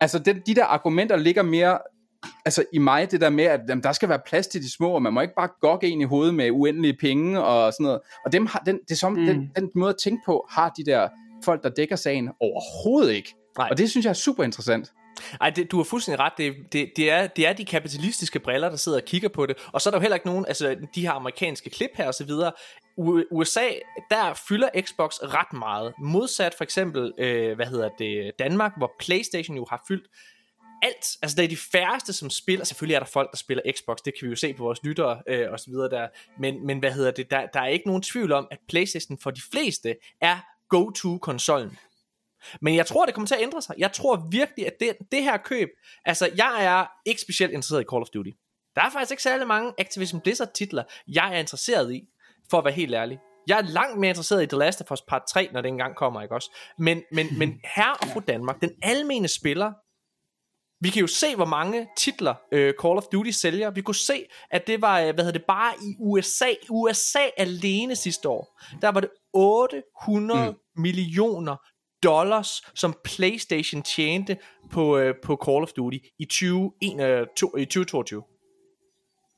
altså, 0.00 0.18
det, 0.18 0.46
de 0.46 0.54
der 0.54 0.64
argumenter 0.64 1.16
ligger 1.16 1.42
mere 1.42 1.78
altså 2.44 2.64
i 2.72 2.78
mig, 2.78 3.10
det 3.10 3.20
der 3.20 3.30
med, 3.30 3.44
at 3.44 3.60
jamen, 3.68 3.82
der 3.82 3.92
skal 3.92 4.08
være 4.08 4.20
plads 4.26 4.46
til 4.46 4.62
de 4.62 4.72
små, 4.72 4.90
og 4.90 5.02
man 5.02 5.12
må 5.12 5.20
ikke 5.20 5.34
bare 5.34 5.48
gokke 5.60 5.86
en 5.88 6.00
i 6.00 6.04
hovedet 6.04 6.34
med 6.34 6.50
uendelige 6.50 6.96
penge 7.00 7.42
og 7.44 7.72
sådan 7.72 7.84
noget. 7.84 8.00
Og 8.24 8.32
dem 8.32 8.46
har, 8.46 8.62
den, 8.66 8.78
det 8.88 8.98
som, 8.98 9.12
mm. 9.12 9.26
den, 9.26 9.50
den 9.56 9.70
måde 9.74 9.90
at 9.90 9.96
tænke 10.02 10.22
på, 10.26 10.46
har 10.50 10.68
de 10.76 10.84
der 10.84 11.08
folk, 11.44 11.62
der 11.62 11.68
dækker 11.68 11.96
sagen 11.96 12.30
overhovedet 12.40 13.12
ikke. 13.12 13.34
Nej. 13.58 13.68
Og 13.70 13.78
det 13.78 13.90
synes 13.90 14.04
jeg 14.04 14.10
er 14.10 14.14
super 14.14 14.44
interessant. 14.44 14.92
Ej, 15.40 15.50
det, 15.50 15.70
du 15.70 15.76
har 15.76 15.84
fuldstændig 15.84 16.20
ret. 16.20 16.32
Det, 16.38 16.54
det, 16.72 16.92
det, 16.96 17.10
er, 17.10 17.26
det 17.26 17.46
er 17.46 17.52
de 17.52 17.64
kapitalistiske 17.64 18.40
briller, 18.40 18.68
der 18.68 18.76
sidder 18.76 18.98
og 18.98 19.04
kigger 19.04 19.28
på 19.28 19.46
det. 19.46 19.56
Og 19.72 19.80
så 19.80 19.88
er 19.88 19.90
der 19.90 19.98
jo 19.98 20.02
heller 20.02 20.16
ikke 20.16 20.26
nogen, 20.26 20.46
altså 20.46 20.76
de 20.94 21.02
her 21.02 21.12
amerikanske 21.12 21.70
klip 21.70 21.90
her 21.94 22.06
og 22.06 22.14
så 22.14 22.24
videre. 22.24 22.52
USA, 23.30 23.68
der 24.10 24.34
fylder 24.48 24.68
Xbox 24.80 25.18
ret 25.22 25.52
meget. 25.52 25.94
Modsat 25.98 26.54
for 26.54 26.64
eksempel, 26.64 27.12
øh, 27.18 27.56
hvad 27.56 27.66
hedder 27.66 27.88
det, 27.98 28.32
Danmark, 28.38 28.72
hvor 28.76 28.92
Playstation 28.98 29.56
jo 29.56 29.66
har 29.70 29.84
fyldt 29.88 30.06
alt. 30.82 31.16
Altså, 31.22 31.36
der 31.36 31.42
er 31.42 31.48
de 31.48 31.56
færreste, 31.56 32.12
som 32.12 32.30
spiller. 32.30 32.64
Selvfølgelig 32.64 32.94
er 32.94 32.98
der 32.98 33.06
folk, 33.06 33.30
der 33.30 33.36
spiller 33.36 33.62
Xbox. 33.76 33.96
Det 34.04 34.12
kan 34.18 34.26
vi 34.26 34.30
jo 34.30 34.36
se 34.36 34.54
på 34.54 34.62
vores 34.62 34.82
lyttere 34.82 35.22
øh, 35.28 35.50
og 35.52 35.60
så 35.60 35.70
videre 35.70 35.90
der. 35.90 36.08
Men, 36.38 36.66
men 36.66 36.78
hvad 36.78 36.92
hedder 36.92 37.10
det? 37.10 37.30
Der, 37.30 37.46
der 37.46 37.60
er 37.60 37.66
ikke 37.66 37.86
nogen 37.86 38.02
tvivl 38.02 38.32
om, 38.32 38.48
at 38.50 38.58
PlayStation 38.68 39.18
for 39.18 39.30
de 39.30 39.40
fleste 39.52 39.96
er 40.20 40.38
go-to-konsollen. 40.68 41.78
Men 42.60 42.76
jeg 42.76 42.86
tror, 42.86 43.06
det 43.06 43.14
kommer 43.14 43.26
til 43.26 43.34
at 43.34 43.42
ændre 43.42 43.62
sig. 43.62 43.74
Jeg 43.78 43.92
tror 43.92 44.28
virkelig, 44.30 44.66
at 44.66 44.72
det, 44.80 44.96
det 45.12 45.22
her 45.22 45.36
køb... 45.36 45.68
Altså, 46.04 46.30
jeg 46.36 46.64
er 46.64 46.86
ikke 47.06 47.20
specielt 47.20 47.52
interesseret 47.52 47.80
i 47.80 47.86
Call 47.90 48.02
of 48.02 48.08
Duty. 48.14 48.30
Der 48.74 48.82
er 48.82 48.90
faktisk 48.90 49.10
ikke 49.10 49.22
særlig 49.22 49.46
mange 49.46 49.72
Activision 49.78 50.20
Blizzard 50.20 50.52
titler, 50.54 50.82
jeg 51.08 51.34
er 51.34 51.38
interesseret 51.38 51.94
i, 51.94 52.02
for 52.50 52.58
at 52.58 52.64
være 52.64 52.74
helt 52.74 52.94
ærlig. 52.94 53.18
Jeg 53.46 53.58
er 53.58 53.62
langt 53.62 53.98
mere 54.00 54.08
interesseret 54.08 54.42
i 54.42 54.46
The 54.46 54.58
Last 54.58 54.80
of 54.80 54.90
Us 54.90 55.02
Part 55.08 55.22
3, 55.28 55.48
når 55.52 55.60
det 55.60 55.68
engang 55.68 55.96
kommer, 55.96 56.22
ikke 56.22 56.34
også? 56.34 56.50
Men, 56.78 57.02
men, 57.12 57.38
men 57.38 57.60
her 57.76 57.90
og 58.02 58.08
fru 58.08 58.20
Danmark, 58.28 58.60
den 58.60 58.70
almene 58.82 59.28
spiller, 59.28 59.72
vi 60.80 60.90
kan 60.90 61.00
jo 61.00 61.06
se, 61.06 61.36
hvor 61.36 61.44
mange 61.44 61.88
titler 61.98 62.34
uh, 62.52 62.58
Call 62.58 62.96
of 62.96 63.04
Duty 63.12 63.30
sælger. 63.30 63.70
Vi 63.70 63.80
kunne 63.80 63.94
se, 63.94 64.24
at 64.50 64.66
det 64.66 64.82
var, 64.82 65.00
øh, 65.00 65.14
hvad 65.14 65.24
hedder 65.24 65.38
det, 65.38 65.46
bare 65.48 65.74
i 65.82 65.96
USA, 65.98 66.48
USA 66.70 67.28
alene 67.36 67.96
sidste 67.96 68.28
år, 68.28 68.60
der 68.82 68.88
var 68.88 69.00
det 69.00 69.10
800 69.34 70.50
mm. 70.50 70.82
millioner 70.82 71.56
dollars, 72.02 72.62
som 72.74 72.94
PlayStation 73.04 73.82
tjente 73.82 74.36
på, 74.70 74.98
uh, 74.98 75.10
på 75.22 75.36
Call 75.44 75.62
of 75.62 75.72
Duty 75.72 75.98
i, 76.18 76.24
20, 76.24 76.60
uh, 76.60 77.00
to, 77.36 77.56
i 77.56 77.64
2022. 77.64 78.22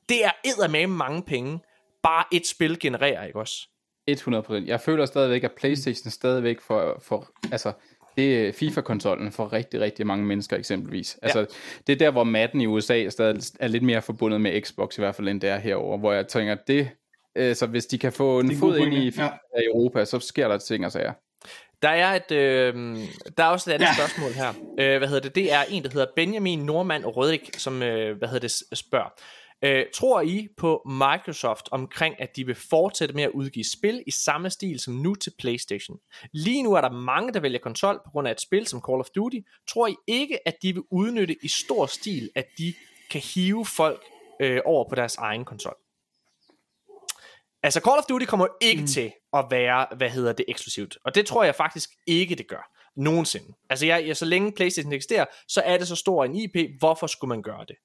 Det 0.09 0.25
er 0.25 0.31
eddermame 0.45 0.97
mange 0.97 1.23
penge, 1.23 1.59
bare 2.03 2.23
et 2.31 2.47
spil 2.47 2.79
genererer, 2.79 3.25
ikke 3.25 3.39
også? 3.39 3.67
100%. 4.11 4.53
Jeg 4.65 4.81
føler 4.81 5.05
stadigvæk, 5.05 5.43
at 5.43 5.51
PlayStation 5.51 6.11
stadigvæk 6.11 6.61
for, 6.61 6.99
for 7.01 7.29
altså, 7.51 7.73
det 8.15 8.47
er 8.47 8.51
FIFA-konsollen 8.51 9.31
for 9.31 9.53
rigtig, 9.53 9.81
rigtig 9.81 10.07
mange 10.07 10.25
mennesker 10.25 10.57
eksempelvis. 10.57 11.17
Ja. 11.21 11.27
Altså, 11.27 11.55
det 11.87 11.93
er 11.93 11.97
der, 11.97 12.11
hvor 12.11 12.23
Madden 12.23 12.61
i 12.61 12.65
USA 12.65 13.09
stadig 13.09 13.41
er 13.59 13.67
lidt 13.67 13.83
mere 13.83 14.01
forbundet 14.01 14.41
med 14.41 14.61
Xbox 14.61 14.97
i 14.97 15.01
hvert 15.01 15.15
fald, 15.15 15.27
end 15.27 15.41
det 15.41 15.49
er 15.49 15.57
herover, 15.57 15.97
hvor 15.97 16.13
jeg 16.13 16.27
tænker, 16.27 16.55
det, 16.67 16.89
altså, 17.35 17.65
hvis 17.67 17.85
de 17.85 17.97
kan 17.97 18.11
få 18.11 18.39
en 18.39 18.55
fod 18.55 18.77
ind 18.77 18.93
i 18.93 19.11
ja. 19.17 19.29
Europa, 19.53 20.05
så 20.05 20.19
sker 20.19 20.47
der 20.47 20.57
ting 20.57 20.85
og 20.85 20.91
sager. 20.91 21.13
Der 21.81 21.89
er 21.89 22.15
et, 22.15 22.31
øh, 22.31 22.97
der 23.37 23.43
er 23.43 23.47
også 23.47 23.69
et 23.69 23.73
andet 23.73 23.87
ja. 23.87 23.93
spørgsmål 23.93 24.31
her. 24.31 24.49
Øh, 24.79 24.97
hvad 24.97 25.07
hedder 25.07 25.21
det? 25.21 25.35
Det 25.35 25.53
er 25.53 25.63
en, 25.69 25.83
der 25.83 25.89
hedder 25.89 26.07
Benjamin 26.15 26.59
Normand 26.59 27.05
Rødik, 27.05 27.49
som 27.57 27.83
øh, 27.83 28.17
hvad 28.17 28.27
hedder 28.27 28.47
det, 28.47 28.77
spørger. 28.77 29.09
Øh, 29.63 29.85
tror 29.93 30.21
I 30.21 30.47
på 30.57 30.81
Microsoft 30.85 31.69
omkring, 31.71 32.21
at 32.21 32.35
de 32.35 32.45
vil 32.45 32.55
fortsætte 32.55 33.15
med 33.15 33.23
at 33.23 33.29
udgive 33.29 33.65
spil 33.65 34.03
i 34.07 34.11
samme 34.11 34.49
stil 34.49 34.79
som 34.79 34.93
nu 34.93 35.15
til 35.15 35.33
PlayStation? 35.39 35.97
Lige 36.31 36.63
nu 36.63 36.73
er 36.73 36.81
der 36.81 36.91
mange, 36.91 37.33
der 37.33 37.39
vælger 37.39 37.59
konsol 37.59 38.01
på 38.05 38.11
grund 38.11 38.27
af 38.27 38.31
et 38.31 38.41
spil 38.41 38.67
som 38.67 38.81
Call 38.89 38.99
of 38.99 39.09
Duty. 39.15 39.37
Tror 39.67 39.87
I 39.87 39.95
ikke, 40.07 40.47
at 40.47 40.55
de 40.61 40.73
vil 40.73 40.83
udnytte 40.91 41.35
i 41.43 41.47
stor 41.47 41.85
stil, 41.85 42.29
at 42.35 42.45
de 42.57 42.73
kan 43.11 43.21
hive 43.21 43.65
folk 43.65 44.03
øh, 44.41 44.61
over 44.65 44.89
på 44.89 44.95
deres 44.95 45.15
egen 45.15 45.45
konsol? 45.45 45.75
Altså 47.63 47.79
Call 47.79 47.97
of 47.97 48.03
Duty 48.09 48.25
kommer 48.25 48.47
ikke 48.61 48.81
mm. 48.81 48.87
til 48.87 49.11
at 49.33 49.45
være, 49.49 49.87
hvad 49.97 50.09
hedder 50.09 50.33
det, 50.33 50.45
eksklusivt. 50.47 50.97
Og 51.05 51.15
det 51.15 51.25
tror 51.25 51.43
jeg 51.43 51.55
faktisk 51.55 51.89
ikke, 52.07 52.35
det 52.35 52.47
gør. 52.47 52.71
Nogensinde. 52.95 53.53
Altså 53.69 53.85
jeg, 53.85 54.07
jeg, 54.07 54.17
så 54.17 54.25
længe 54.25 54.51
Playstation 54.51 54.93
eksisterer, 54.93 55.25
så 55.47 55.61
er 55.65 55.77
det 55.77 55.87
så 55.87 55.95
stor 55.95 56.25
en 56.25 56.35
IP. 56.35 56.79
Hvorfor 56.79 57.07
skulle 57.07 57.29
man 57.29 57.41
gøre 57.41 57.65
det? 57.67 57.75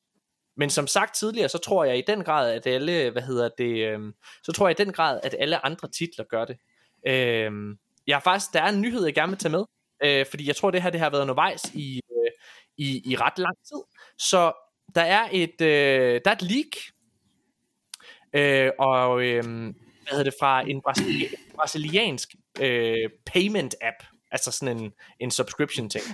Men 0.57 0.71
som 0.71 0.87
sagt 0.87 1.15
tidligere, 1.15 1.49
så 1.49 1.59
tror 1.59 1.85
jeg 1.85 1.99
i 1.99 2.03
den 2.07 2.25
grad, 2.25 2.53
at 2.53 2.67
alle, 2.67 3.11
hvad 3.11 3.23
hedder 3.23 3.49
det, 3.59 3.89
øh, 3.89 4.01
så 4.43 4.53
tror 4.53 4.69
jeg 4.69 4.81
i 4.81 4.85
den 4.85 4.93
grad, 4.93 5.21
at 5.23 5.37
alle 5.39 5.67
andre 5.67 5.89
titler 5.89 6.25
gør 6.25 6.45
det. 6.45 6.57
Øh, 7.07 7.53
jeg 8.07 8.17
har 8.17 8.21
faktisk, 8.21 8.53
der 8.53 8.63
er 8.63 8.69
en 8.69 8.81
nyhed, 8.81 9.05
jeg 9.05 9.15
gerne 9.15 9.31
vil 9.31 9.39
tage 9.39 9.53
med, 9.53 9.65
øh, 10.05 10.27
fordi 10.31 10.47
jeg 10.47 10.57
tror, 10.57 10.71
det 10.71 10.83
her 10.83 10.91
det 10.91 11.01
har 11.01 11.11
været 11.11 11.23
undervejs 11.23 11.65
i, 11.75 12.01
øh, 12.13 12.31
i, 12.77 13.13
i 13.13 13.17
ret 13.17 13.39
lang 13.39 13.57
tid. 13.69 13.83
Så 14.19 14.53
der 14.95 15.03
er 15.03 15.29
et, 15.33 15.61
øh, 15.61 16.21
der 16.25 16.31
er 16.31 16.35
et 16.35 16.43
leak, 16.43 16.77
øh, 18.35 18.71
og 18.79 19.23
øh, 19.23 19.45
hvad 19.45 20.11
hedder 20.11 20.25
det, 20.25 20.35
fra 20.41 20.63
en 20.69 20.83
brasili- 20.89 21.55
brasiliansk 21.57 22.35
øh, 22.61 23.11
payment 23.27 23.75
app, 23.81 23.97
Altså 24.35 24.51
sådan 24.51 24.79
en, 24.79 24.93
en 25.21 25.31
subscription 25.31 25.91
ting. 25.91 26.05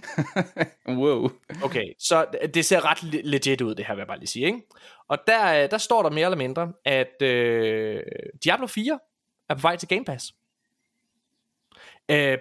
wow. 1.01 1.31
Okay, 1.65 1.93
så 1.99 2.27
det 2.55 2.65
ser 2.65 2.85
ret 2.85 3.03
legit 3.25 3.61
ud, 3.61 3.75
det 3.75 3.87
her 3.87 3.95
vil 3.95 4.01
jeg 4.01 4.07
bare 4.07 4.19
lige 4.19 4.29
sige. 4.29 4.47
Ikke? 4.47 4.63
Og 5.09 5.19
der, 5.27 5.67
der 5.67 5.79
står 5.79 6.03
der 6.03 6.11
mere 6.11 6.25
eller 6.25 6.37
mindre, 6.37 6.73
at 6.85 7.23
øh, 7.23 8.03
Diablo 8.45 8.67
4 8.67 8.99
er 9.49 9.55
på 9.55 9.61
vej 9.61 9.77
til 9.77 9.89
Game 9.89 10.05
Pass. 10.05 10.35
Øh, 12.09 12.39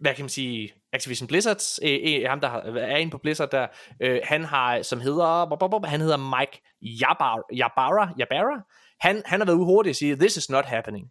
hvad 0.00 0.14
kan 0.14 0.22
man 0.22 0.28
sige, 0.28 0.72
Activision 0.92 1.28
Blizzards, 1.28 1.80
øh, 1.82 1.98
øh, 2.04 2.28
ham 2.28 2.40
der 2.40 2.48
er 2.76 2.96
inde 2.96 3.10
på 3.10 3.18
Blizzard 3.18 3.50
der, 3.50 3.66
øh, 4.00 4.20
han 4.24 4.44
har, 4.44 4.82
som 4.82 5.00
hedder, 5.00 5.86
han 5.86 6.00
hedder 6.00 6.38
Mike 6.38 6.62
Yabara, 6.82 7.42
Yabara, 7.52 8.14
Yabara. 8.20 8.62
Han, 9.00 9.22
han 9.26 9.40
har 9.40 9.46
været 9.46 9.56
ude 9.56 9.64
hurtigt 9.64 9.92
og 9.92 9.96
sige, 9.96 10.16
this 10.16 10.36
is 10.36 10.50
not 10.50 10.64
happening. 10.64 11.10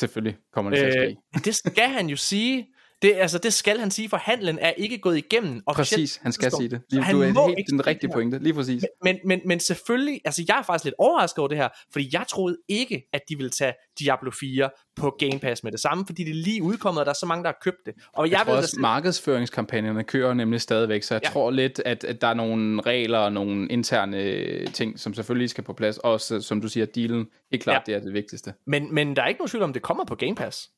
Selvfølgelig 0.00 0.38
kommer 0.52 0.70
det 0.70 0.78
til 0.78 0.86
at 0.86 0.92
ske. 0.92 1.16
Øh, 1.36 1.44
det 1.44 1.54
skal 1.54 1.88
han 1.88 2.06
jo 2.06 2.16
sige. 2.16 2.66
Det, 3.02 3.14
altså, 3.16 3.38
det 3.38 3.52
skal 3.52 3.78
han 3.78 3.90
sige, 3.90 4.08
for 4.08 4.16
handlen 4.16 4.58
er 4.58 4.70
ikke 4.70 4.98
gået 4.98 5.16
igennem. 5.16 5.62
Præcis, 5.72 6.16
han 6.22 6.32
skal 6.32 6.50
sige 6.50 6.68
det. 6.68 6.80
Lige, 6.90 7.02
han 7.02 7.14
du 7.14 7.20
er 7.22 7.48
helt 7.56 7.70
den 7.70 7.86
rigtige 7.86 8.10
pointe, 8.12 8.38
lige 8.38 8.54
præcis. 8.54 8.84
Men, 9.04 9.18
men, 9.24 9.40
men 9.46 9.60
selvfølgelig, 9.60 10.20
altså 10.24 10.44
jeg 10.48 10.58
er 10.58 10.62
faktisk 10.62 10.84
lidt 10.84 10.94
overrasket 10.98 11.38
over 11.38 11.48
det 11.48 11.58
her, 11.58 11.68
fordi 11.92 12.10
jeg 12.12 12.24
troede 12.28 12.56
ikke, 12.68 13.08
at 13.12 13.20
de 13.28 13.36
ville 13.36 13.50
tage 13.50 13.72
Diablo 14.00 14.30
4 14.30 14.70
på 14.96 15.16
Game 15.18 15.38
Pass 15.40 15.64
med 15.64 15.72
det 15.72 15.80
samme, 15.80 16.06
fordi 16.06 16.24
det 16.24 16.30
er 16.30 16.34
lige 16.34 16.62
udkommet, 16.62 17.00
og 17.00 17.06
der 17.06 17.10
er 17.10 17.16
så 17.20 17.26
mange, 17.26 17.42
der 17.42 17.48
har 17.48 17.58
købt 17.62 17.86
det. 17.86 17.94
Og 18.12 18.26
jeg, 18.26 18.32
jeg 18.32 18.40
tror 18.44 18.52
ved, 18.52 18.58
også, 18.58 18.76
at 18.76 18.80
markedsføringskampagnerne 18.80 20.04
kører 20.04 20.34
nemlig 20.34 20.60
stadigvæk, 20.60 21.02
så 21.02 21.14
jeg 21.14 21.22
ja. 21.24 21.30
tror 21.30 21.50
lidt, 21.50 21.82
at, 21.84 22.04
at 22.04 22.20
der 22.20 22.26
er 22.26 22.34
nogle 22.34 22.82
regler 22.82 23.18
og 23.18 23.32
nogle 23.32 23.68
interne 23.68 24.66
ting, 24.66 25.00
som 25.00 25.14
selvfølgelig 25.14 25.50
skal 25.50 25.64
på 25.64 25.72
plads, 25.72 25.98
også 25.98 26.40
som 26.40 26.60
du 26.60 26.68
siger, 26.68 26.86
dealen, 26.86 27.26
helt 27.50 27.62
klart, 27.62 27.82
ja. 27.88 27.92
det 27.92 28.00
er 28.00 28.04
det 28.04 28.14
vigtigste. 28.14 28.54
Men, 28.66 28.94
men 28.94 29.16
der 29.16 29.22
er 29.22 29.26
ikke 29.28 29.38
nogen 29.38 29.48
tvivl 29.48 29.62
om, 29.62 29.72
det 29.72 29.82
kommer 29.82 30.04
på 30.04 30.14
Game 30.14 30.34
Pass. 30.34 30.70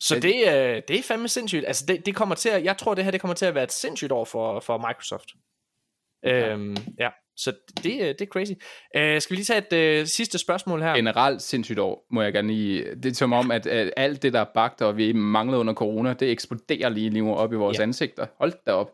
Så 0.00 0.20
det, 0.20 0.34
øh, 0.48 0.82
det 0.88 0.98
er 0.98 1.02
fandme 1.02 1.28
sindssygt. 1.28 1.64
Altså 1.66 1.86
det, 1.86 2.06
det 2.06 2.14
kommer 2.14 2.34
til 2.34 2.48
at, 2.48 2.64
jeg 2.64 2.78
tror 2.78 2.94
det 2.94 3.04
her 3.04 3.10
det 3.10 3.20
kommer 3.20 3.34
til 3.34 3.46
at 3.46 3.54
være 3.54 3.64
et 3.64 3.72
sindssygt 3.72 4.12
år 4.12 4.24
for, 4.24 4.60
for 4.60 4.78
Microsoft. 4.78 5.28
Ja. 6.22 6.48
Øhm, 6.48 6.76
ja. 6.98 7.08
Så 7.36 7.52
det, 7.82 8.00
øh, 8.00 8.06
det 8.06 8.20
er 8.20 8.26
crazy. 8.26 8.52
Uh, 8.52 9.20
skal 9.20 9.30
vi 9.30 9.34
lige 9.36 9.44
tage 9.44 9.98
et 9.98 10.02
uh, 10.02 10.06
sidste 10.06 10.38
spørgsmål 10.38 10.82
her? 10.82 10.94
Generelt 10.94 11.42
sindssygt 11.42 11.78
år, 11.78 12.06
må 12.10 12.22
jeg 12.22 12.32
gerne 12.32 12.48
lige... 12.48 12.94
Det 12.94 13.06
er 13.06 13.14
som 13.14 13.32
om, 13.32 13.50
at, 13.50 13.66
at 13.66 13.92
alt 13.96 14.22
det, 14.22 14.32
der 14.32 14.40
er 14.40 14.46
bagt, 14.54 14.82
og 14.82 14.96
vi 14.96 15.12
mangler 15.12 15.58
under 15.58 15.74
corona, 15.74 16.12
det 16.12 16.30
eksploderer 16.30 16.88
lige 16.88 17.10
nu 17.10 17.34
op 17.34 17.52
i 17.52 17.56
vores 17.56 17.78
ja. 17.78 17.82
ansigter. 17.82 18.26
Hold 18.38 18.52
da 18.66 18.72
op. 18.72 18.90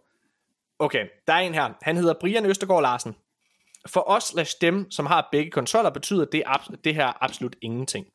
Okay, 0.78 1.06
der 1.26 1.32
er 1.32 1.38
en 1.38 1.54
her. 1.54 1.72
Han 1.82 1.96
hedder 1.96 2.14
Brian 2.20 2.46
Østergaard 2.46 2.82
Larsen. 2.82 3.16
For 3.88 4.10
os 4.10 4.24
slash 4.24 4.56
dem, 4.60 4.90
som 4.90 5.06
har 5.06 5.28
begge 5.32 5.50
konsoller, 5.50 5.90
betyder 5.90 6.24
det, 6.24 6.42
det 6.84 6.94
her 6.94 7.24
absolut 7.24 7.56
ingenting. 7.62 8.06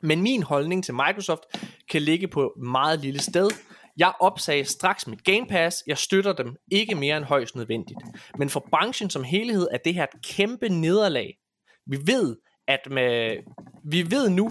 Men 0.00 0.22
min 0.22 0.42
holdning 0.42 0.84
til 0.84 0.94
Microsoft 0.94 1.42
kan 1.90 2.02
ligge 2.02 2.28
på 2.28 2.42
et 2.42 2.62
meget 2.62 3.00
lille 3.00 3.20
sted. 3.20 3.50
Jeg 3.98 4.12
opsagde 4.20 4.64
straks 4.64 5.06
mit 5.06 5.24
Game 5.24 5.46
Pass. 5.46 5.82
Jeg 5.86 5.98
støtter 5.98 6.32
dem 6.32 6.56
ikke 6.70 6.94
mere 6.94 7.16
end 7.16 7.24
højst 7.24 7.56
nødvendigt. 7.56 8.00
Men 8.38 8.48
for 8.48 8.66
branchen 8.70 9.10
som 9.10 9.24
helhed 9.24 9.68
er 9.72 9.78
det 9.84 9.94
her 9.94 10.02
et 10.02 10.22
kæmpe 10.24 10.68
nederlag. 10.68 11.38
Vi 11.86 11.98
ved, 12.06 12.36
at 12.68 12.80
med, 12.90 13.36
vi 13.84 14.10
ved 14.10 14.30
nu, 14.30 14.50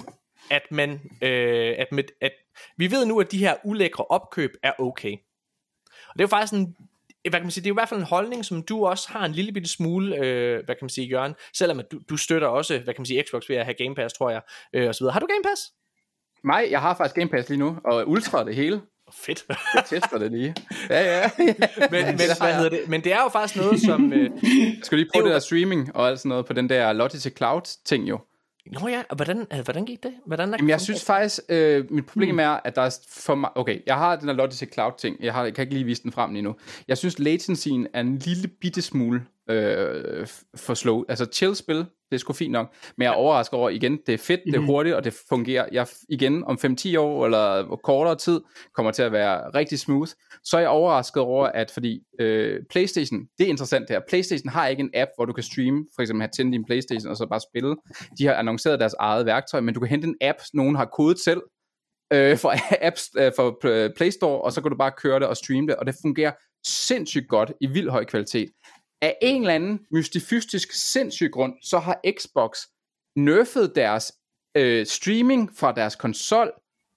at 0.51 0.61
man, 0.71 0.91
øh, 1.21 1.75
at, 1.77 1.87
med, 1.91 2.03
at 2.21 2.31
vi 2.77 2.91
ved 2.91 3.05
nu, 3.05 3.19
at 3.19 3.31
de 3.31 3.37
her 3.37 3.55
ulækre 3.63 4.05
opkøb 4.05 4.51
er 4.63 4.71
okay. 4.79 5.17
Og 6.07 6.13
det 6.13 6.19
er 6.19 6.23
jo 6.23 6.27
faktisk 6.27 6.53
en 6.53 6.75
hvad 7.29 7.39
kan 7.39 7.45
man 7.45 7.51
sige, 7.51 7.63
det 7.63 7.67
er 7.67 7.71
jo 7.71 7.73
i 7.73 7.79
hvert 7.79 7.89
fald 7.89 7.99
en 7.99 8.05
holdning, 8.05 8.45
som 8.45 8.63
du 8.63 8.85
også 8.85 9.09
har 9.09 9.25
en 9.25 9.31
lille 9.31 9.51
bitte 9.51 9.69
smule, 9.69 10.15
øh, 10.15 10.53
hvad 10.65 10.75
kan 10.75 10.77
man 10.81 10.89
sige, 10.89 11.07
Jørgen, 11.07 11.35
selvom 11.53 11.79
at 11.79 11.91
du, 11.91 11.99
du 12.09 12.17
støtter 12.17 12.47
også, 12.47 12.73
hvad 12.73 12.93
kan 12.93 13.01
man 13.01 13.05
sige, 13.05 13.23
Xbox 13.27 13.49
ved 13.49 13.55
at 13.55 13.65
have 13.65 13.75
Game 13.83 13.95
Pass, 13.95 14.13
tror 14.13 14.29
jeg, 14.29 14.41
øh, 14.73 14.87
og 14.87 14.95
så 14.95 15.03
videre. 15.03 15.13
Har 15.13 15.19
du 15.19 15.27
Game 15.27 15.43
Pass? 15.43 15.61
Nej, 16.45 16.67
jeg 16.71 16.81
har 16.81 16.95
faktisk 16.95 17.15
Game 17.15 17.29
Pass 17.29 17.49
lige 17.49 17.59
nu, 17.59 17.77
og 17.85 18.09
Ultra 18.09 18.43
det 18.43 18.55
hele. 18.55 18.81
Fedt. 19.13 19.45
jeg 19.75 19.83
tester 19.85 20.17
det 20.17 20.31
lige. 20.31 20.55
Ja, 20.89 21.19
ja. 21.19 21.29
men, 21.37 21.55
men, 21.91 22.15
hvad 22.15 22.53
hedder 22.53 22.69
det? 22.69 22.81
men 22.87 23.03
det 23.03 23.13
er 23.13 23.21
jo 23.23 23.29
faktisk 23.29 23.55
noget, 23.55 23.81
som... 23.81 24.13
Øh, 24.13 24.29
Skal 24.83 24.97
lige 24.97 25.09
prøve 25.13 25.23
det, 25.23 25.29
det 25.29 25.33
der 25.33 25.39
streaming 25.39 25.95
og 25.95 26.07
alt 26.07 26.19
sådan 26.19 26.29
noget 26.29 26.45
på 26.45 26.53
den 26.53 26.69
der 26.69 26.93
Logitech 26.93 27.35
Cloud 27.35 27.61
ting 27.85 28.09
jo. 28.09 28.19
Nå 28.71 28.87
ja, 28.87 29.03
og 29.09 29.15
hvordan, 29.15 29.47
øh, 29.53 29.59
hvordan 29.63 29.85
gik 29.85 30.03
det? 30.03 30.13
Hvordan 30.25 30.49
Jamen, 30.49 30.69
jeg 30.69 30.81
synes 30.81 31.05
faktisk, 31.05 31.39
øh, 31.49 31.91
mit 31.91 32.05
problem 32.05 32.29
hmm. 32.29 32.39
er, 32.39 32.59
at 32.63 32.75
der 32.75 32.81
er 32.81 32.97
for 33.09 33.35
mig... 33.35 33.57
Okay, 33.57 33.79
jeg 33.85 33.95
har 33.95 34.15
den 34.15 34.27
der 34.27 34.33
Logitech 34.33 34.71
Cloud 34.73 34.91
ting. 34.97 35.17
Jeg, 35.19 35.33
har, 35.33 35.43
jeg 35.43 35.53
kan 35.53 35.61
ikke 35.61 35.73
lige 35.73 35.85
vise 35.85 36.03
den 36.03 36.11
frem 36.11 36.31
lige 36.33 36.43
nu. 36.43 36.55
Jeg 36.87 36.97
synes, 36.97 37.19
latencyen 37.19 37.87
er 37.93 38.01
en 38.01 38.17
lille 38.17 38.47
bitte 38.47 38.81
smule 38.81 39.25
øh, 39.49 40.27
for 40.55 40.73
slow. 40.73 41.03
Altså 41.09 41.25
chill 41.33 41.55
spil, 41.55 41.77
det 41.77 42.15
er 42.15 42.17
sgu 42.17 42.33
fint 42.33 42.51
nok. 42.51 42.73
Men 42.97 43.03
jeg 43.03 43.09
er 43.11 43.15
overrasket 43.15 43.59
over, 43.59 43.69
igen, 43.69 43.99
det 44.05 44.13
er 44.13 44.17
fedt, 44.17 44.41
det 44.45 44.55
er 44.55 44.59
hurtigt, 44.59 44.95
og 44.95 45.03
det 45.03 45.13
fungerer. 45.29 45.65
Jeg 45.71 45.87
igen 46.09 46.43
om 46.43 46.57
5-10 46.65 46.99
år, 46.99 47.25
eller 47.25 47.75
kortere 47.83 48.15
tid, 48.15 48.41
kommer 48.75 48.91
til 48.91 49.03
at 49.03 49.11
være 49.11 49.49
rigtig 49.49 49.79
smooth. 49.79 50.11
Så 50.43 50.57
er 50.57 50.61
jeg 50.61 50.69
overrasket 50.69 51.23
over, 51.23 51.47
at 51.47 51.71
fordi 51.71 51.99
øh, 52.19 52.59
Playstation, 52.69 53.19
det 53.37 53.45
er 53.45 53.49
interessant 53.49 53.89
her, 53.89 54.01
Playstation 54.09 54.49
har 54.49 54.67
ikke 54.67 54.81
en 54.81 54.91
app, 54.93 55.11
hvor 55.15 55.25
du 55.25 55.33
kan 55.33 55.43
streame, 55.43 55.85
for 55.95 56.01
eksempel 56.01 56.21
have 56.21 56.31
tændt 56.37 56.53
din 56.53 56.65
Playstation, 56.65 57.11
og 57.11 57.17
så 57.17 57.25
bare 57.25 57.41
spille. 57.51 57.75
De 58.19 58.25
har 58.25 58.33
annonceret 58.33 58.79
deres 58.79 58.95
eget 58.99 59.25
værktøj, 59.25 59.59
men 59.59 59.73
du 59.73 59.79
kan 59.79 59.89
hente 59.89 60.07
en 60.07 60.15
app, 60.21 60.37
nogen 60.53 60.75
har 60.75 60.85
kodet 60.85 61.19
selv, 61.19 61.41
øh, 62.13 62.37
for 62.37 62.53
apps 62.87 63.09
øh, 63.17 63.31
for 63.35 63.57
Play 63.95 64.09
Store, 64.09 64.41
og 64.41 64.53
så 64.53 64.61
kan 64.61 64.71
du 64.71 64.77
bare 64.77 64.91
køre 64.97 65.19
det 65.19 65.27
og 65.27 65.37
streame 65.37 65.67
det, 65.67 65.75
og 65.75 65.85
det 65.85 65.95
fungerer 66.01 66.31
sindssygt 66.67 67.27
godt 67.29 67.51
i 67.61 67.67
vild 67.67 67.89
høj 67.89 68.05
kvalitet. 68.05 68.49
Af 69.01 69.17
en 69.21 69.41
eller 69.41 69.53
anden 69.53 69.79
mystifystisk 69.91 70.71
sindssyg 70.71 71.31
grund, 71.31 71.53
så 71.63 71.79
har 71.79 72.01
Xbox 72.19 72.57
nerfed 73.15 73.67
deres 73.67 74.11
øh, 74.57 74.85
streaming 74.85 75.57
fra 75.57 75.71
deres 75.71 75.95
konsol 75.95 76.51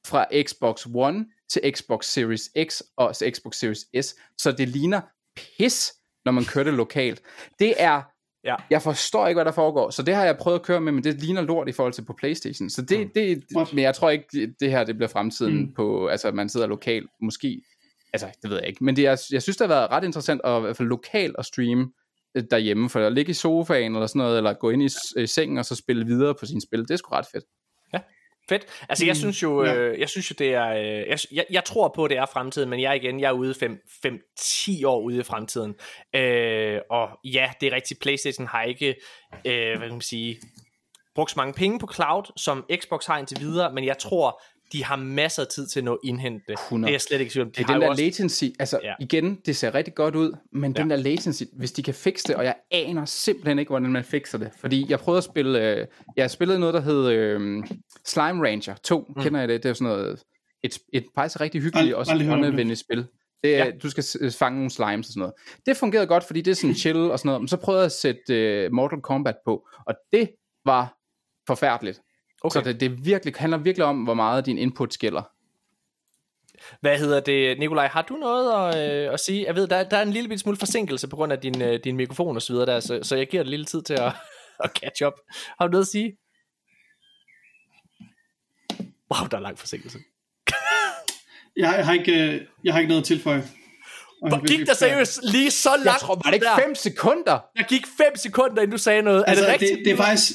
fra 0.07 0.26
Xbox 0.42 0.86
One 0.94 1.26
til 1.51 1.72
Xbox 1.76 2.05
Series 2.07 2.51
X 2.68 2.80
og 2.96 3.14
Xbox 3.14 3.57
Series 3.57 4.07
S, 4.07 4.14
så 4.38 4.53
det 4.53 4.68
ligner 4.68 5.01
pis, 5.36 5.92
når 6.24 6.32
man 6.32 6.44
kører 6.44 6.64
det 6.64 6.74
lokalt. 6.74 7.22
Det 7.59 7.74
er 7.76 8.03
Ja. 8.44 8.57
Jeg 8.70 8.82
forstår 8.82 9.26
ikke, 9.26 9.36
hvad 9.36 9.44
der 9.44 9.53
foregår, 9.53 9.90
så 9.90 10.03
det 10.03 10.14
har 10.14 10.24
jeg 10.24 10.36
prøvet 10.36 10.59
at 10.59 10.64
køre 10.64 10.80
med, 10.80 10.92
men 10.92 11.05
det 11.05 11.20
ligner 11.20 11.42
lort 11.42 11.68
i 11.68 11.72
forhold 11.72 11.92
til 11.92 12.05
på 12.05 12.12
Playstation. 12.12 12.70
Så 12.70 12.82
det, 12.82 13.01
mm. 13.01 13.11
det, 13.14 13.44
men 13.72 13.84
jeg 13.84 13.94
tror 13.94 14.11
ikke, 14.11 14.55
det 14.61 14.70
her 14.70 14.84
det 14.84 14.96
bliver 14.96 15.09
fremtiden 15.09 15.61
mm. 15.61 15.74
på, 15.74 16.09
altså 16.09 16.28
at 16.28 16.34
man 16.34 16.48
sidder 16.48 16.66
lokalt, 16.66 17.11
måske, 17.22 17.62
altså 18.12 18.28
det 18.42 18.50
ved 18.50 18.58
jeg 18.58 18.68
ikke, 18.68 18.84
men 18.84 18.96
det 18.96 19.06
er, 19.06 19.26
jeg 19.32 19.42
synes, 19.42 19.56
det 19.56 19.68
har 19.68 19.74
været 19.74 19.90
ret 19.90 20.04
interessant 20.04 20.40
at 20.44 20.58
i 20.58 20.61
hvert 20.61 20.76
fald 20.76 20.88
lokalt 20.88 21.36
at 21.38 21.46
streame 21.46 21.90
øh, 22.34 22.44
derhjemme, 22.50 22.90
for 22.90 23.06
at 23.06 23.12
ligge 23.12 23.30
i 23.30 23.34
sofaen 23.34 23.94
eller 23.94 24.06
sådan 24.06 24.18
noget, 24.18 24.36
eller 24.36 24.52
gå 24.52 24.70
ind 24.70 24.82
i, 24.82 24.88
i 25.16 25.26
sengen 25.26 25.58
og 25.58 25.64
så 25.64 25.74
spille 25.74 26.06
videre 26.06 26.34
på 26.34 26.46
sin 26.46 26.61
spil, 26.61 26.80
det 26.80 26.90
er 26.90 26.96
sgu 26.96 27.14
ret 27.14 27.26
fedt. 27.32 27.44
Fedt. 28.50 28.66
Altså, 28.88 29.06
jeg 29.06 29.12
mm, 29.12 29.18
synes 29.18 29.42
jo, 29.42 29.64
ja. 29.64 29.74
øh, 29.74 30.00
jeg 30.00 30.08
synes 30.08 30.30
jo, 30.30 30.34
det 30.38 30.54
er, 30.54 30.68
øh, 30.68 31.08
jeg, 31.08 31.18
jeg, 31.32 31.44
jeg 31.50 31.64
tror 31.64 31.92
på, 31.96 32.04
at 32.04 32.11
det 32.11 32.18
er 32.18 32.26
fremtiden, 32.26 32.70
men 32.70 32.80
jeg 32.80 32.96
igen, 32.96 33.20
jeg 33.20 33.28
er 33.28 33.32
ude 33.32 33.54
5-10 34.40 34.86
år 34.86 35.00
ude 35.00 35.18
i 35.18 35.22
fremtiden. 35.22 35.74
Øh, 36.14 36.80
og 36.90 37.08
ja, 37.24 37.50
det 37.61 37.66
er 37.66 37.74
rigtigt, 37.74 38.00
PlayStation 38.00 38.46
har 38.46 38.62
ikke, 38.62 38.88
øh, 39.46 39.78
hvad 39.78 39.88
kan 39.88 39.90
man 39.90 40.00
sige, 40.00 40.40
brugt 41.14 41.30
så 41.30 41.34
mange 41.36 41.54
penge 41.54 41.78
på 41.78 41.92
cloud, 41.94 42.32
som 42.36 42.64
Xbox 42.76 43.06
har 43.06 43.18
indtil 43.18 43.40
videre, 43.40 43.72
men 43.72 43.84
jeg 43.84 43.98
tror, 43.98 44.42
de 44.72 44.84
har 44.84 44.96
masser 44.96 45.42
af 45.42 45.48
tid 45.48 45.66
til 45.66 45.80
at 45.80 45.84
nå 45.84 46.00
indhente 46.04 46.44
det. 46.48 46.52
100. 46.52 46.86
Det 46.86 46.90
er 46.90 46.94
jeg 46.94 47.00
slet 47.00 47.20
ikke 47.20 47.32
sikker 47.32 47.44
De 47.44 47.50
det 47.50 47.62
er 47.62 47.72
den 47.72 47.80
der 47.80 47.88
også... 47.88 48.02
latency, 48.02 48.44
altså 48.58 48.80
ja. 48.82 48.94
igen, 49.00 49.34
det 49.46 49.56
ser 49.56 49.74
rigtig 49.74 49.94
godt 49.94 50.16
ud, 50.16 50.32
men 50.52 50.72
ja. 50.76 50.82
den 50.82 50.90
der 50.90 50.96
latency, 50.96 51.42
hvis 51.52 51.72
de 51.72 51.82
kan 51.82 51.94
fikse 51.94 52.28
det, 52.28 52.36
og 52.36 52.44
jeg 52.44 52.54
aner 52.70 53.04
simpelthen 53.04 53.58
ikke, 53.58 53.68
hvordan 53.68 53.92
man 53.92 54.04
fikser 54.04 54.38
det, 54.38 54.50
fordi 54.60 54.86
jeg 54.88 54.98
prøvede 54.98 55.18
at 55.18 55.24
spille, 55.24 55.70
øh, 55.70 55.86
jeg 56.16 56.30
spillede 56.30 56.58
noget, 56.58 56.74
der 56.74 56.80
hed 56.80 57.10
øh, 57.10 57.64
Slime 58.04 58.46
Ranger 58.48 58.74
2, 58.84 59.06
mm. 59.16 59.22
kender 59.22 59.40
jeg 59.40 59.48
det? 59.48 59.62
Det 59.62 59.68
er 59.68 59.72
sådan 59.72 59.96
noget, 59.96 60.22
et, 60.62 60.78
et 60.92 61.06
faktisk 61.14 61.40
rigtig 61.40 61.60
hyggeligt, 61.60 61.94
og 61.94 61.98
også 62.00 62.24
håndvenligt 62.24 62.80
spil. 62.80 63.06
Det 63.42 63.56
er, 63.56 63.64
ja. 63.64 63.70
Du 63.82 63.90
skal 63.90 64.04
fange 64.32 64.56
nogle 64.56 64.70
slimes 64.70 65.06
og 65.06 65.12
sådan 65.12 65.20
noget. 65.20 65.34
Det 65.66 65.76
fungerede 65.76 66.06
godt, 66.06 66.24
fordi 66.24 66.40
det 66.40 66.50
er 66.50 66.54
sådan 66.54 66.74
chill 66.74 66.98
og 66.98 67.18
sådan 67.18 67.28
noget, 67.28 67.40
men 67.40 67.48
så 67.48 67.56
prøvede 67.56 67.80
jeg 67.80 67.86
at 67.86 67.92
sætte 67.92 68.66
uh, 68.66 68.72
Mortal 68.72 69.00
Kombat 69.00 69.36
på, 69.44 69.68
og 69.86 69.94
det 70.12 70.30
var 70.64 70.96
forfærdeligt. 71.46 72.00
Okay. 72.41 72.61
Så 72.61 72.64
det, 72.64 72.80
det 72.80 73.05
virkelig, 73.05 73.34
handler 73.36 73.59
virkelig 73.59 73.84
om, 73.84 74.05
hvor 74.05 74.14
meget 74.14 74.47
din 74.47 74.59
input 74.59 74.95
skiller. 74.95 75.22
Hvad 76.80 76.99
hedder 76.99 77.20
det, 77.20 77.59
Nikolaj? 77.59 77.86
Har 77.86 78.03
du 78.03 78.14
noget 78.14 78.74
at, 78.74 78.91
øh, 78.91 79.12
at 79.12 79.20
sige? 79.20 79.47
Jeg 79.47 79.57
ved, 79.57 79.66
der, 79.66 79.82
der 79.82 79.97
er 79.97 80.03
en 80.03 80.12
lille 80.12 80.38
smule 80.38 80.57
forsinkelse 80.57 81.09
på 81.09 81.16
grund 81.16 81.32
af 81.32 81.38
din, 81.38 81.62
øh, 81.62 81.80
din 81.84 81.97
mikrofon 81.97 82.36
og 82.36 82.43
så 82.43 82.53
videre, 82.53 82.66
der, 82.66 82.80
så, 82.80 83.01
så 83.03 83.16
jeg 83.16 83.28
giver 83.28 83.43
dig 83.43 83.51
lille 83.51 83.66
tid 83.66 83.82
til 83.82 83.95
at, 83.95 84.12
at 84.64 84.70
catch 84.70 85.03
up. 85.07 85.12
Har 85.59 85.66
du 85.66 85.70
noget 85.70 85.84
at 85.84 85.88
sige? 85.88 86.16
Wow, 89.14 89.26
der 89.30 89.36
er 89.36 89.41
lang 89.41 89.59
forsinkelse. 89.59 89.99
jeg, 91.57 91.74
jeg, 91.76 91.86
har 91.86 91.93
ikke, 91.93 92.34
øh, 92.34 92.41
jeg 92.64 92.72
har 92.74 92.80
ikke 92.80 92.88
noget 92.88 93.03
at 93.03 93.07
tilføje. 93.07 93.45
Hvor 94.28 94.47
gik 94.47 94.66
der 94.66 94.74
seriøst 94.74 95.20
lige 95.22 95.51
så 95.51 95.70
langt? 95.70 95.84
Jeg 95.86 95.95
tror, 96.01 96.14
var 96.14 96.30
det 96.30 96.34
ikke 96.34 96.47
5 96.64 96.74
sekunder? 96.74 97.38
Der 97.57 97.62
gik 97.62 97.86
5 97.86 98.16
sekunder, 98.16 98.62
inden 98.62 98.70
du 98.70 98.78
sagde 98.78 99.03
noget. 99.03 99.24
Altså, 99.26 99.45
er 99.45 99.49
det 99.49 99.53
rigtigt? 99.53 99.78
Det, 99.78 99.84
det 99.84 99.93
er 99.93 99.97
faktisk... 99.97 100.32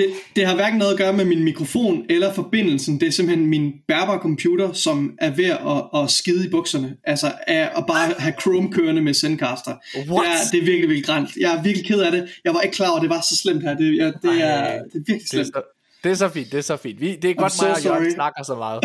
Det, 0.00 0.12
det 0.36 0.46
har 0.46 0.54
hverken 0.54 0.78
noget 0.78 0.92
at 0.92 0.98
gøre 0.98 1.12
med 1.12 1.24
min 1.24 1.44
mikrofon 1.44 2.04
eller 2.08 2.32
forbindelsen. 2.32 3.00
Det 3.00 3.08
er 3.08 3.12
simpelthen 3.12 3.46
min 3.46 3.72
bærbare 3.88 4.18
computer, 4.18 4.72
som 4.72 5.14
er 5.18 5.30
ved 5.30 5.44
at, 5.44 6.02
at 6.02 6.10
skide 6.10 6.46
i 6.46 6.50
bukserne. 6.50 6.96
Altså 7.04 7.32
af 7.46 7.70
at 7.76 7.84
bare 7.86 8.14
have 8.18 8.34
Chrome 8.40 8.72
kørende 8.72 9.02
med 9.02 9.14
Zencaster. 9.14 9.74
What? 9.96 10.08
Det 10.08 10.16
er, 10.16 10.50
det 10.52 10.58
er 10.58 10.64
virkelig, 10.64 10.88
virkelig 10.88 11.04
grænt. 11.04 11.30
Jeg 11.40 11.54
er 11.54 11.62
virkelig 11.62 11.86
ked 11.86 12.00
af 12.00 12.12
det. 12.12 12.28
Jeg 12.44 12.54
var 12.54 12.60
ikke 12.60 12.76
klar 12.76 12.88
over, 12.88 12.96
at 12.96 13.02
det 13.02 13.10
var 13.10 13.20
så 13.20 13.36
slemt 13.36 13.62
her. 13.62 13.74
Det, 13.74 13.96
jeg, 13.96 14.12
det, 14.22 14.42
er, 14.42 14.82
det 14.82 14.94
er 14.94 15.02
virkelig 15.06 15.28
slemt. 15.28 15.32
Det 15.32 15.40
er, 15.40 15.44
så, 15.44 15.62
det 16.04 16.10
er 16.10 16.14
så 16.14 16.28
fint, 16.28 16.52
det 16.52 16.58
er 16.58 16.62
så 16.62 16.76
fint. 16.76 17.00
Vi, 17.00 17.16
det 17.16 17.30
er 17.30 17.34
godt, 17.34 17.52
at 17.62 17.82
so 17.82 17.94
mig 18.00 18.12
snakker 18.12 18.42
så 18.42 18.54
meget. 18.54 18.80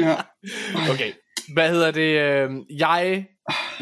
ja. 0.06 0.14
Okay, 0.92 1.10
hvad 1.54 1.70
hedder 1.70 1.90
det? 1.90 2.20
Øh, 2.20 2.50
jeg 2.78 3.26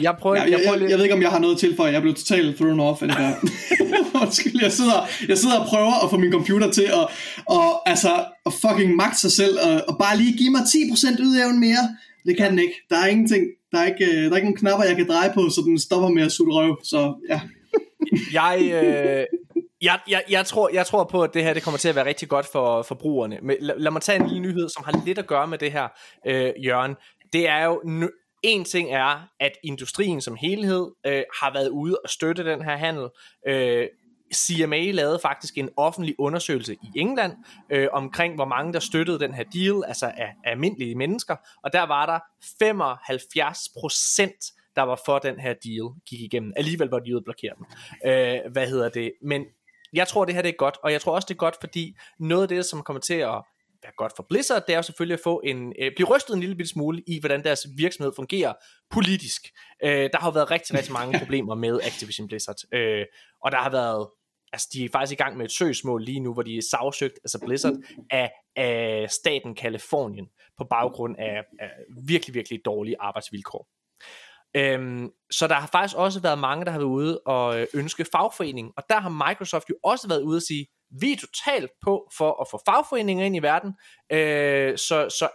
jeg 0.03 0.15
prøver, 0.21 0.37
ja, 0.37 0.43
jeg, 0.43 0.51
jeg, 0.51 0.81
jeg, 0.81 0.91
jeg, 0.91 0.99
ved 0.99 1.05
ikke, 1.05 1.15
om 1.15 1.23
jeg 1.23 1.31
har 1.31 1.39
noget 1.39 1.59
til 1.59 1.77
for, 1.77 1.87
jeg 1.87 2.03
blev 2.03 2.15
totalt 2.15 2.57
thrown 2.57 2.81
off 2.81 3.03
af 3.03 3.09
det 3.09 3.17
der. 3.17 3.35
jeg, 4.65 4.73
sidder, 4.73 5.09
jeg 5.29 5.39
sidder 5.39 5.59
og 5.59 5.67
prøver 5.67 6.05
at 6.05 6.11
få 6.11 6.17
min 6.17 6.33
computer 6.33 6.71
til 6.71 6.83
at, 6.83 7.07
og, 7.49 7.89
altså, 7.89 8.25
at 8.47 8.53
fucking 8.53 8.97
magte 8.97 9.21
sig 9.21 9.33
selv, 9.33 9.59
og, 9.67 9.83
og 9.89 9.99
bare 9.99 10.17
lige 10.17 10.37
give 10.37 10.51
mig 10.51 10.61
10% 10.61 11.23
udævn 11.23 11.61
mere. 11.61 11.97
Det 12.27 12.37
kan 12.37 12.51
den 12.51 12.59
ikke. 12.59 12.75
Der 12.91 12.97
er 12.97 13.07
ingenting. 13.07 13.47
Der 13.73 13.79
er 13.79 13.87
ikke, 13.87 14.05
øh, 14.05 14.25
der 14.25 14.31
er 14.31 14.37
ikke 14.37 14.49
nogen 14.49 14.57
knapper, 14.57 14.85
jeg 14.85 14.97
kan 14.97 15.09
dreje 15.09 15.33
på, 15.35 15.49
så 15.51 15.61
den 15.65 15.79
stopper 15.79 16.09
med 16.09 16.23
at 16.23 16.33
sutte 16.33 16.53
røv. 16.53 16.79
Så 16.85 17.15
ja. 17.29 17.41
jeg, 18.39 18.59
øh, 18.61 19.27
jeg, 19.83 20.01
jeg, 20.09 20.23
jeg, 20.31 20.47
tror, 20.47 20.71
jeg 20.73 20.87
tror 20.87 21.05
på, 21.05 21.23
at 21.23 21.35
det 21.35 21.45
her 21.45 21.55
det 21.55 21.63
kommer 21.63 21.79
til 21.79 21.89
at 21.89 21.95
være 21.95 22.05
rigtig 22.05 22.29
godt 22.29 22.47
for 22.53 22.83
forbrugerne. 22.83 23.39
Men 23.43 23.57
lad, 23.61 23.75
lad 23.79 23.91
mig 23.91 24.03
tage 24.03 24.21
en 24.21 24.27
lille 24.27 24.43
nyhed, 24.43 24.69
som 24.69 24.85
har 24.85 25.03
lidt 25.07 25.19
at 25.19 25.27
gøre 25.27 25.47
med 25.47 25.59
det 25.59 25.73
her, 25.73 25.89
øh, 26.27 26.53
Jørgen. 26.65 26.95
Det 27.33 27.49
er 27.49 27.65
jo 27.65 27.81
en 28.43 28.65
ting 28.65 28.91
er, 28.91 29.29
at 29.41 29.53
industrien 29.65 30.21
som 30.21 30.37
helhed 30.41 30.87
øh, 31.07 31.23
har 31.41 31.53
været 31.53 31.69
ude 31.69 31.99
og 32.05 32.11
støtte 32.11 32.45
den 32.45 32.63
her 32.63 32.77
handel. 32.77 33.09
Øh, 33.49 33.87
CMA 34.35 34.91
lavede 34.91 35.19
faktisk 35.23 35.59
en 35.59 35.69
offentlig 35.77 36.15
undersøgelse 36.19 36.75
i 36.75 36.91
England 36.97 37.33
øh, 37.71 37.89
omkring, 37.93 38.35
hvor 38.35 38.45
mange 38.45 38.73
der 38.73 38.81
støttede 38.81 39.19
den 39.19 39.35
her 39.35 39.45
deal, 39.45 39.85
altså 39.87 40.07
af, 40.07 40.35
af 40.45 40.51
almindelige 40.51 40.95
mennesker, 40.95 41.37
og 41.65 41.73
der 41.73 41.83
var 41.83 42.07
der 42.07 42.19
75 42.59 43.59
procent, 43.81 44.45
der 44.77 44.83
var 44.83 45.01
for 45.07 45.19
den 45.19 45.41
her 45.41 45.55
deal, 45.65 45.89
gik 46.07 46.21
igennem. 46.21 46.53
Alligevel 46.57 46.89
var 46.89 46.99
de 46.99 47.15
ude 47.15 47.23
blokere 47.23 47.53
den. 47.57 47.67
Øh, 48.11 48.53
hvad 48.53 48.67
hedder 48.67 48.89
det? 48.89 49.13
Men 49.23 49.45
jeg 49.93 50.09
tror, 50.09 50.25
det 50.25 50.35
her 50.35 50.43
det 50.43 50.49
er 50.49 50.57
godt, 50.57 50.77
og 50.83 50.93
jeg 50.93 51.01
tror 51.01 51.15
også, 51.15 51.27
det 51.27 51.35
er 51.35 51.39
godt, 51.39 51.57
fordi 51.61 51.97
noget 52.19 52.43
af 52.43 52.49
det, 52.49 52.65
som 52.65 52.83
kommer 52.83 53.01
til 53.01 53.15
at 53.15 53.43
være 53.83 53.93
godt 53.97 54.13
for 54.17 54.27
Blizzard, 54.29 54.63
det 54.67 54.73
er 54.73 54.77
jo 54.77 54.83
selvfølgelig 54.83 55.15
at 55.15 55.21
få 55.25 55.41
en, 55.45 55.73
øh, 55.79 55.93
blive 55.97 56.09
rystet 56.09 56.35
en 56.35 56.41
lille 56.41 56.57
bitte 56.57 56.71
smule 56.71 57.03
i, 57.07 57.21
hvordan 57.21 57.45
deres 57.45 57.67
virksomhed 57.77 58.13
fungerer 58.17 58.53
politisk. 58.91 59.43
Øh, 59.85 60.11
der 60.13 60.19
har 60.19 60.29
jo 60.29 60.33
været 60.33 60.51
rigtig, 60.51 60.77
rigtig 60.77 60.93
mange 60.93 61.19
problemer 61.23 61.55
med 61.55 61.81
Activision 61.83 62.29
Blizzard, 62.29 62.57
øh, 62.73 63.05
og 63.45 63.53
der 63.53 63.59
har 63.59 63.71
været, 63.71 64.09
altså 64.53 64.69
de 64.73 64.85
er 64.85 64.89
faktisk 64.93 65.21
i 65.21 65.23
gang 65.23 65.37
med 65.37 65.45
et 65.45 65.53
søgsmål 65.53 66.05
lige 66.05 66.21
nu, 66.21 66.33
hvor 66.33 66.43
de 66.43 66.57
er 66.57 66.63
sagsøgt, 66.71 67.19
altså 67.25 67.39
Blizzard, 67.47 67.75
af, 68.11 68.33
af 68.57 69.11
staten 69.11 69.55
Kalifornien, 69.55 70.27
på 70.59 70.65
baggrund 70.65 71.17
af, 71.19 71.45
af 71.61 71.71
virkelig, 72.07 72.35
virkelig 72.35 72.61
dårlige 72.65 72.97
arbejdsvilkår. 73.01 73.69
Øhm, 74.57 75.11
så 75.31 75.47
der 75.47 75.55
har 75.55 75.67
faktisk 75.67 75.97
også 75.97 76.21
været 76.21 76.39
mange, 76.39 76.65
der 76.65 76.71
har 76.71 76.79
været 76.79 76.89
ude 76.89 77.21
og 77.27 77.61
øh, 77.61 77.67
ønske 77.75 78.07
fagforening, 78.13 78.73
og 78.77 78.83
der 78.89 79.01
har 79.01 79.29
Microsoft 79.29 79.71
jo 79.71 79.77
også 79.85 80.09
været 80.09 80.23
ude 80.23 80.37
og 80.37 80.43
sige, 80.43 80.67
vi 81.01 81.13
er 81.13 81.17
totalt 81.17 81.71
på 81.83 82.11
for 82.17 82.41
at 82.41 82.47
få 82.51 82.63
fagforeninger 82.67 83.25
ind 83.25 83.37
i 83.37 83.43
verden, 83.43 83.75
øh, 84.13 84.79
så, 84.79 85.09
så 85.09 85.29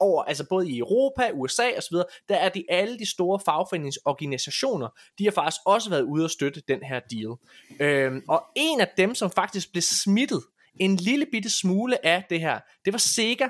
over, 0.00 0.24
altså 0.24 0.44
både 0.48 0.70
i 0.70 0.78
Europa, 0.78 1.30
USA 1.34 1.70
osv., 1.78 1.96
der 2.28 2.36
er 2.36 2.48
de 2.48 2.64
alle 2.68 2.98
de 2.98 3.10
store 3.10 3.40
fagforeningsorganisationer, 3.44 4.88
de 5.18 5.24
har 5.24 5.30
faktisk 5.30 5.60
også 5.66 5.90
været 5.90 6.02
ude 6.02 6.24
og 6.24 6.30
støtte 6.30 6.62
den 6.68 6.82
her 6.82 7.00
deal. 7.10 7.36
Øh, 7.80 8.22
og 8.28 8.44
en 8.56 8.80
af 8.80 8.88
dem, 8.96 9.14
som 9.14 9.30
faktisk 9.30 9.72
blev 9.72 9.82
smittet 9.82 10.42
en 10.80 10.96
lille 10.96 11.26
bitte 11.32 11.50
smule 11.50 12.06
af 12.06 12.24
det 12.30 12.40
her, 12.40 12.60
det 12.84 12.92
var 12.92 12.98
Sega. 12.98 13.48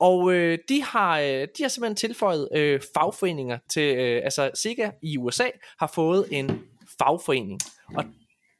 Og 0.00 0.32
øh, 0.32 0.58
de, 0.68 0.82
har, 0.82 1.20
øh, 1.20 1.48
de 1.56 1.62
har 1.62 1.68
simpelthen 1.68 1.96
tilføjet 1.96 2.48
øh, 2.54 2.80
fagforeninger 2.94 3.58
til, 3.70 3.96
øh, 3.96 4.20
altså 4.24 4.50
Sega 4.54 4.90
i 5.02 5.18
USA 5.18 5.46
har 5.78 5.86
fået 5.86 6.26
en 6.30 6.60
fagforening. 6.98 7.60
Og 7.94 8.04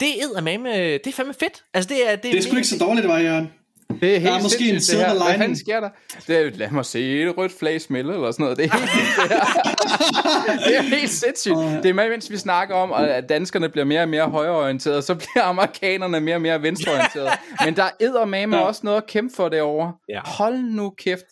det 0.00 0.08
er 0.22 0.40
med, 0.40 0.58
med 0.58 0.92
det 0.98 1.06
er 1.06 1.12
fandme 1.12 1.34
fedt. 1.34 1.64
Altså, 1.74 1.88
det 1.88 2.10
er, 2.10 2.16
det 2.16 2.28
er, 2.28 2.32
det 2.32 2.38
er 2.38 2.42
sgu 2.42 2.56
ikke 2.56 2.68
så 2.68 2.78
dårligt, 2.78 3.02
det 3.02 3.12
var, 3.12 3.18
Jørgen. 3.18 3.52
Det 4.00 4.16
er 4.16 4.18
helt 4.18 4.24
der 4.24 4.38
er 4.38 4.42
måske 4.42 4.64
en 4.64 4.74
lining. 4.74 5.22
Hvad 5.24 5.38
fanden 5.38 5.56
sker 5.56 5.80
der? 5.80 5.88
Det 6.26 6.36
er, 6.36 6.50
lad 6.54 6.70
mig 6.70 6.84
se 6.84 7.22
et 7.22 7.36
rødt 7.36 7.52
flag 7.52 7.80
smelte, 7.80 8.14
eller 8.14 8.30
sådan 8.30 8.42
noget. 8.42 8.58
Det 8.58 8.64
er 8.64 8.78
helt 8.78 8.90
det, 8.90 10.64
det 10.66 10.76
er 10.76 10.82
helt 10.82 11.10
sindssygt. 11.10 11.56
Det 11.82 11.88
er 11.88 11.92
med, 11.92 12.10
mens 12.10 12.30
vi 12.30 12.36
snakker 12.36 12.74
om, 12.74 12.92
at 12.92 13.28
danskerne 13.28 13.68
bliver 13.68 13.84
mere 13.84 14.02
og 14.02 14.08
mere 14.08 14.30
højreorienterede, 14.30 15.02
så 15.02 15.14
bliver 15.14 15.42
amerikanerne 15.42 16.20
mere 16.20 16.34
og 16.34 16.42
mere 16.42 16.62
venstreorienterede. 16.62 17.30
Men 17.64 17.76
der 17.76 17.82
er 17.82 18.24
med 18.24 18.58
ja. 18.58 18.64
også 18.64 18.80
noget 18.84 18.96
at 18.96 19.06
kæmpe 19.06 19.34
for 19.36 19.48
derovre. 19.48 19.92
Ja. 20.08 20.20
Hold 20.24 20.58
nu 20.58 20.90
kæft. 20.90 21.24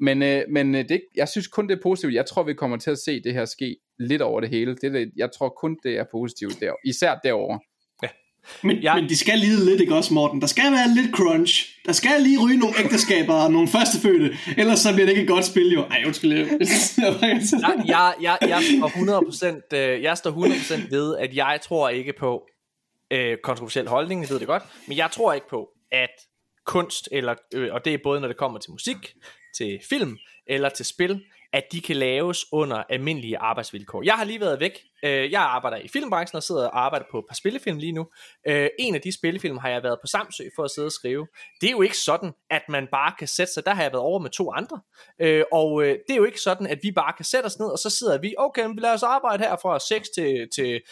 Men, 0.00 0.22
øh, 0.22 0.42
men 0.50 0.74
øh, 0.74 0.88
det, 0.88 1.00
jeg 1.16 1.28
synes 1.28 1.46
kun, 1.46 1.68
det 1.68 1.76
er 1.76 1.82
positivt. 1.82 2.14
Jeg 2.14 2.26
tror, 2.26 2.42
vi 2.42 2.54
kommer 2.54 2.76
til 2.76 2.90
at 2.90 2.98
se 2.98 3.22
det 3.22 3.34
her 3.34 3.44
ske 3.44 3.76
lidt 3.98 4.22
over 4.22 4.40
det 4.40 4.50
hele. 4.50 4.74
Det, 4.74 4.84
er 4.84 4.90
det, 4.90 5.10
jeg 5.16 5.28
tror 5.38 5.48
kun, 5.60 5.76
det 5.82 5.98
er 5.98 6.04
positivt 6.12 6.60
der, 6.60 6.72
især 6.84 7.14
derovre. 7.24 7.60
Men, 8.62 8.76
ja. 8.76 8.94
men 8.94 9.08
de 9.08 9.16
skal 9.16 9.38
lide 9.38 9.64
lidt, 9.64 9.80
ikke 9.80 9.94
også, 9.94 10.14
Morten? 10.14 10.40
Der 10.40 10.46
skal 10.46 10.72
være 10.72 10.94
lidt 10.94 11.14
crunch. 11.14 11.78
Der 11.86 11.92
skal 11.92 12.20
lige 12.20 12.44
ryge 12.44 12.58
nogle 12.58 12.74
ægteskaber 12.78 13.34
og 13.34 13.52
nogle 13.52 13.68
førstefødte. 13.68 14.36
Ellers 14.58 14.78
så 14.78 14.92
bliver 14.92 15.06
det 15.06 15.12
ikke 15.12 15.22
et 15.22 15.28
godt 15.28 15.44
spil, 15.44 15.72
jo. 15.72 15.82
Ej, 15.82 16.02
undskyld. 16.06 16.32
jeg, 16.32 16.48
jeg, 17.86 18.14
jeg, 18.20 18.38
jeg, 18.48 18.62
står 18.78 18.88
100%, 19.72 19.76
øh, 19.76 20.02
jeg 20.02 20.18
står 20.18 20.30
100% 20.30 20.90
ved, 20.90 21.16
at 21.16 21.36
jeg 21.36 21.58
tror 21.62 21.88
ikke 21.88 22.12
på 22.18 22.46
øh, 23.10 23.36
kontroversiel 23.42 23.88
holdning, 23.88 24.22
jeg 24.22 24.30
ved 24.30 24.38
det 24.38 24.46
godt, 24.46 24.62
men 24.86 24.96
jeg 24.96 25.10
tror 25.10 25.32
ikke 25.32 25.48
på, 25.48 25.68
at 25.92 26.10
kunst, 26.66 27.08
eller, 27.12 27.34
øh, 27.54 27.68
og 27.72 27.84
det 27.84 27.94
er 27.94 27.98
både 28.04 28.20
når 28.20 28.28
det 28.28 28.36
kommer 28.36 28.58
til 28.58 28.70
musik, 28.70 29.14
til 29.56 29.80
film 29.88 30.18
eller 30.46 30.68
til 30.68 30.84
spil, 30.84 31.20
at 31.54 31.72
de 31.72 31.80
kan 31.80 31.96
laves 31.96 32.46
under 32.52 32.82
almindelige 32.88 33.38
arbejdsvilkår. 33.38 34.02
Jeg 34.02 34.14
har 34.14 34.24
lige 34.24 34.40
været 34.40 34.60
væk. 34.60 34.78
Øh, 35.04 35.32
jeg 35.32 35.40
arbejder 35.40 35.76
i 35.76 35.88
filmbranchen 35.88 36.36
og 36.36 36.42
sidder 36.42 36.66
og 36.66 36.84
arbejder 36.84 37.06
på 37.10 37.18
et 37.18 37.24
par 37.28 37.34
spillefilm 37.34 37.78
lige 37.78 37.92
nu. 37.92 38.06
Øh, 38.48 38.68
en 38.78 38.94
af 38.94 39.00
de 39.00 39.12
spillefilm 39.12 39.58
har 39.58 39.68
jeg 39.68 39.82
været 39.82 39.98
på 40.00 40.06
Samsø 40.06 40.44
for 40.56 40.62
at 40.64 40.70
sidde 40.70 40.86
og 40.86 40.92
skrive. 40.92 41.26
Det 41.60 41.66
er 41.66 41.70
jo 41.70 41.82
ikke 41.82 41.96
sådan, 41.96 42.32
at 42.50 42.62
man 42.68 42.88
bare 42.92 43.12
kan 43.18 43.28
sætte 43.28 43.52
sig. 43.52 43.66
Der 43.66 43.74
har 43.74 43.82
jeg 43.82 43.92
været 43.92 44.02
over 44.02 44.18
med 44.18 44.30
to 44.30 44.52
andre. 44.52 44.80
Øh, 45.20 45.44
og 45.52 45.82
det 45.82 46.10
er 46.10 46.16
jo 46.16 46.24
ikke 46.24 46.40
sådan, 46.40 46.66
at 46.66 46.78
vi 46.82 46.92
bare 46.92 47.12
kan 47.16 47.24
sætte 47.24 47.46
os 47.46 47.58
ned, 47.58 47.66
og 47.66 47.78
så 47.78 47.90
sidder 47.90 48.18
vi, 48.18 48.34
okay, 48.38 48.68
lad 48.78 48.92
os 48.92 49.02
arbejde 49.02 49.44
her 49.44 49.56
fra 49.62 49.78
6 49.78 50.08
til, 50.14 50.48
til, 50.54 50.82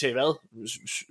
til 0.00 0.12
hvad? 0.12 0.34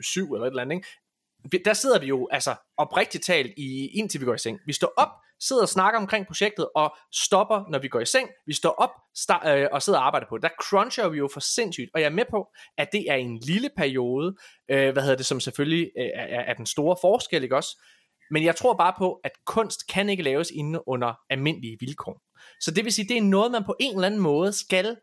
7 0.03 0.33
eller 0.33 0.45
et 0.45 0.51
eller 0.51 0.61
andet. 0.61 0.75
Ikke? 0.75 1.63
Der 1.65 1.73
sidder 1.73 1.99
vi 1.99 2.05
jo 2.05 2.27
altså 2.31 2.55
oprigtigt 2.77 3.25
talt 3.25 3.53
i, 3.57 3.87
indtil 3.87 4.21
vi 4.21 4.25
går 4.25 4.33
i 4.33 4.37
seng. 4.37 4.59
Vi 4.65 4.73
står 4.73 4.93
op, 4.97 5.09
sidder 5.47 5.61
og 5.61 5.69
snakker 5.69 5.99
omkring 5.99 6.27
projektet, 6.27 6.67
og 6.75 6.95
stopper, 7.13 7.63
når 7.71 7.79
vi 7.79 7.87
går 7.87 7.99
i 7.99 8.05
seng. 8.05 8.29
Vi 8.45 8.53
står 8.53 8.69
op 8.69 8.89
sta- 9.17 9.49
øh, 9.49 9.67
og 9.71 9.81
sidder 9.81 9.99
og 9.99 10.05
arbejder 10.05 10.27
på 10.29 10.37
det. 10.37 10.43
Der 10.43 10.49
cruncher 10.61 11.09
vi 11.09 11.17
jo 11.17 11.29
for 11.33 11.39
sindssygt, 11.39 11.89
og 11.93 12.01
jeg 12.01 12.05
er 12.05 12.11
med 12.11 12.25
på, 12.29 12.47
at 12.77 12.89
det 12.91 13.05
er 13.09 13.15
en 13.15 13.37
lille 13.37 13.69
periode, 13.77 14.35
øh, 14.71 14.91
hvad 14.91 15.03
hedder 15.03 15.17
det, 15.17 15.25
som 15.25 15.39
selvfølgelig 15.39 15.91
øh, 15.99 16.09
er, 16.15 16.39
er 16.39 16.53
den 16.53 16.65
store 16.65 16.97
forskel, 17.01 17.43
ikke 17.43 17.55
også? 17.55 17.83
Men 18.31 18.43
jeg 18.43 18.55
tror 18.55 18.73
bare 18.73 18.93
på, 18.97 19.19
at 19.23 19.31
kunst 19.45 19.87
kan 19.87 20.09
ikke 20.09 20.23
laves 20.23 20.51
inde 20.55 20.87
under 20.87 21.13
almindelige 21.29 21.77
vilkår. 21.79 22.21
Så 22.61 22.71
det 22.71 22.83
vil 22.83 22.93
sige, 22.93 23.07
det 23.07 23.17
er 23.17 23.21
noget, 23.21 23.51
man 23.51 23.63
på 23.63 23.75
en 23.79 23.95
eller 23.95 24.05
anden 24.07 24.21
måde 24.21 24.53
skal 24.53 24.97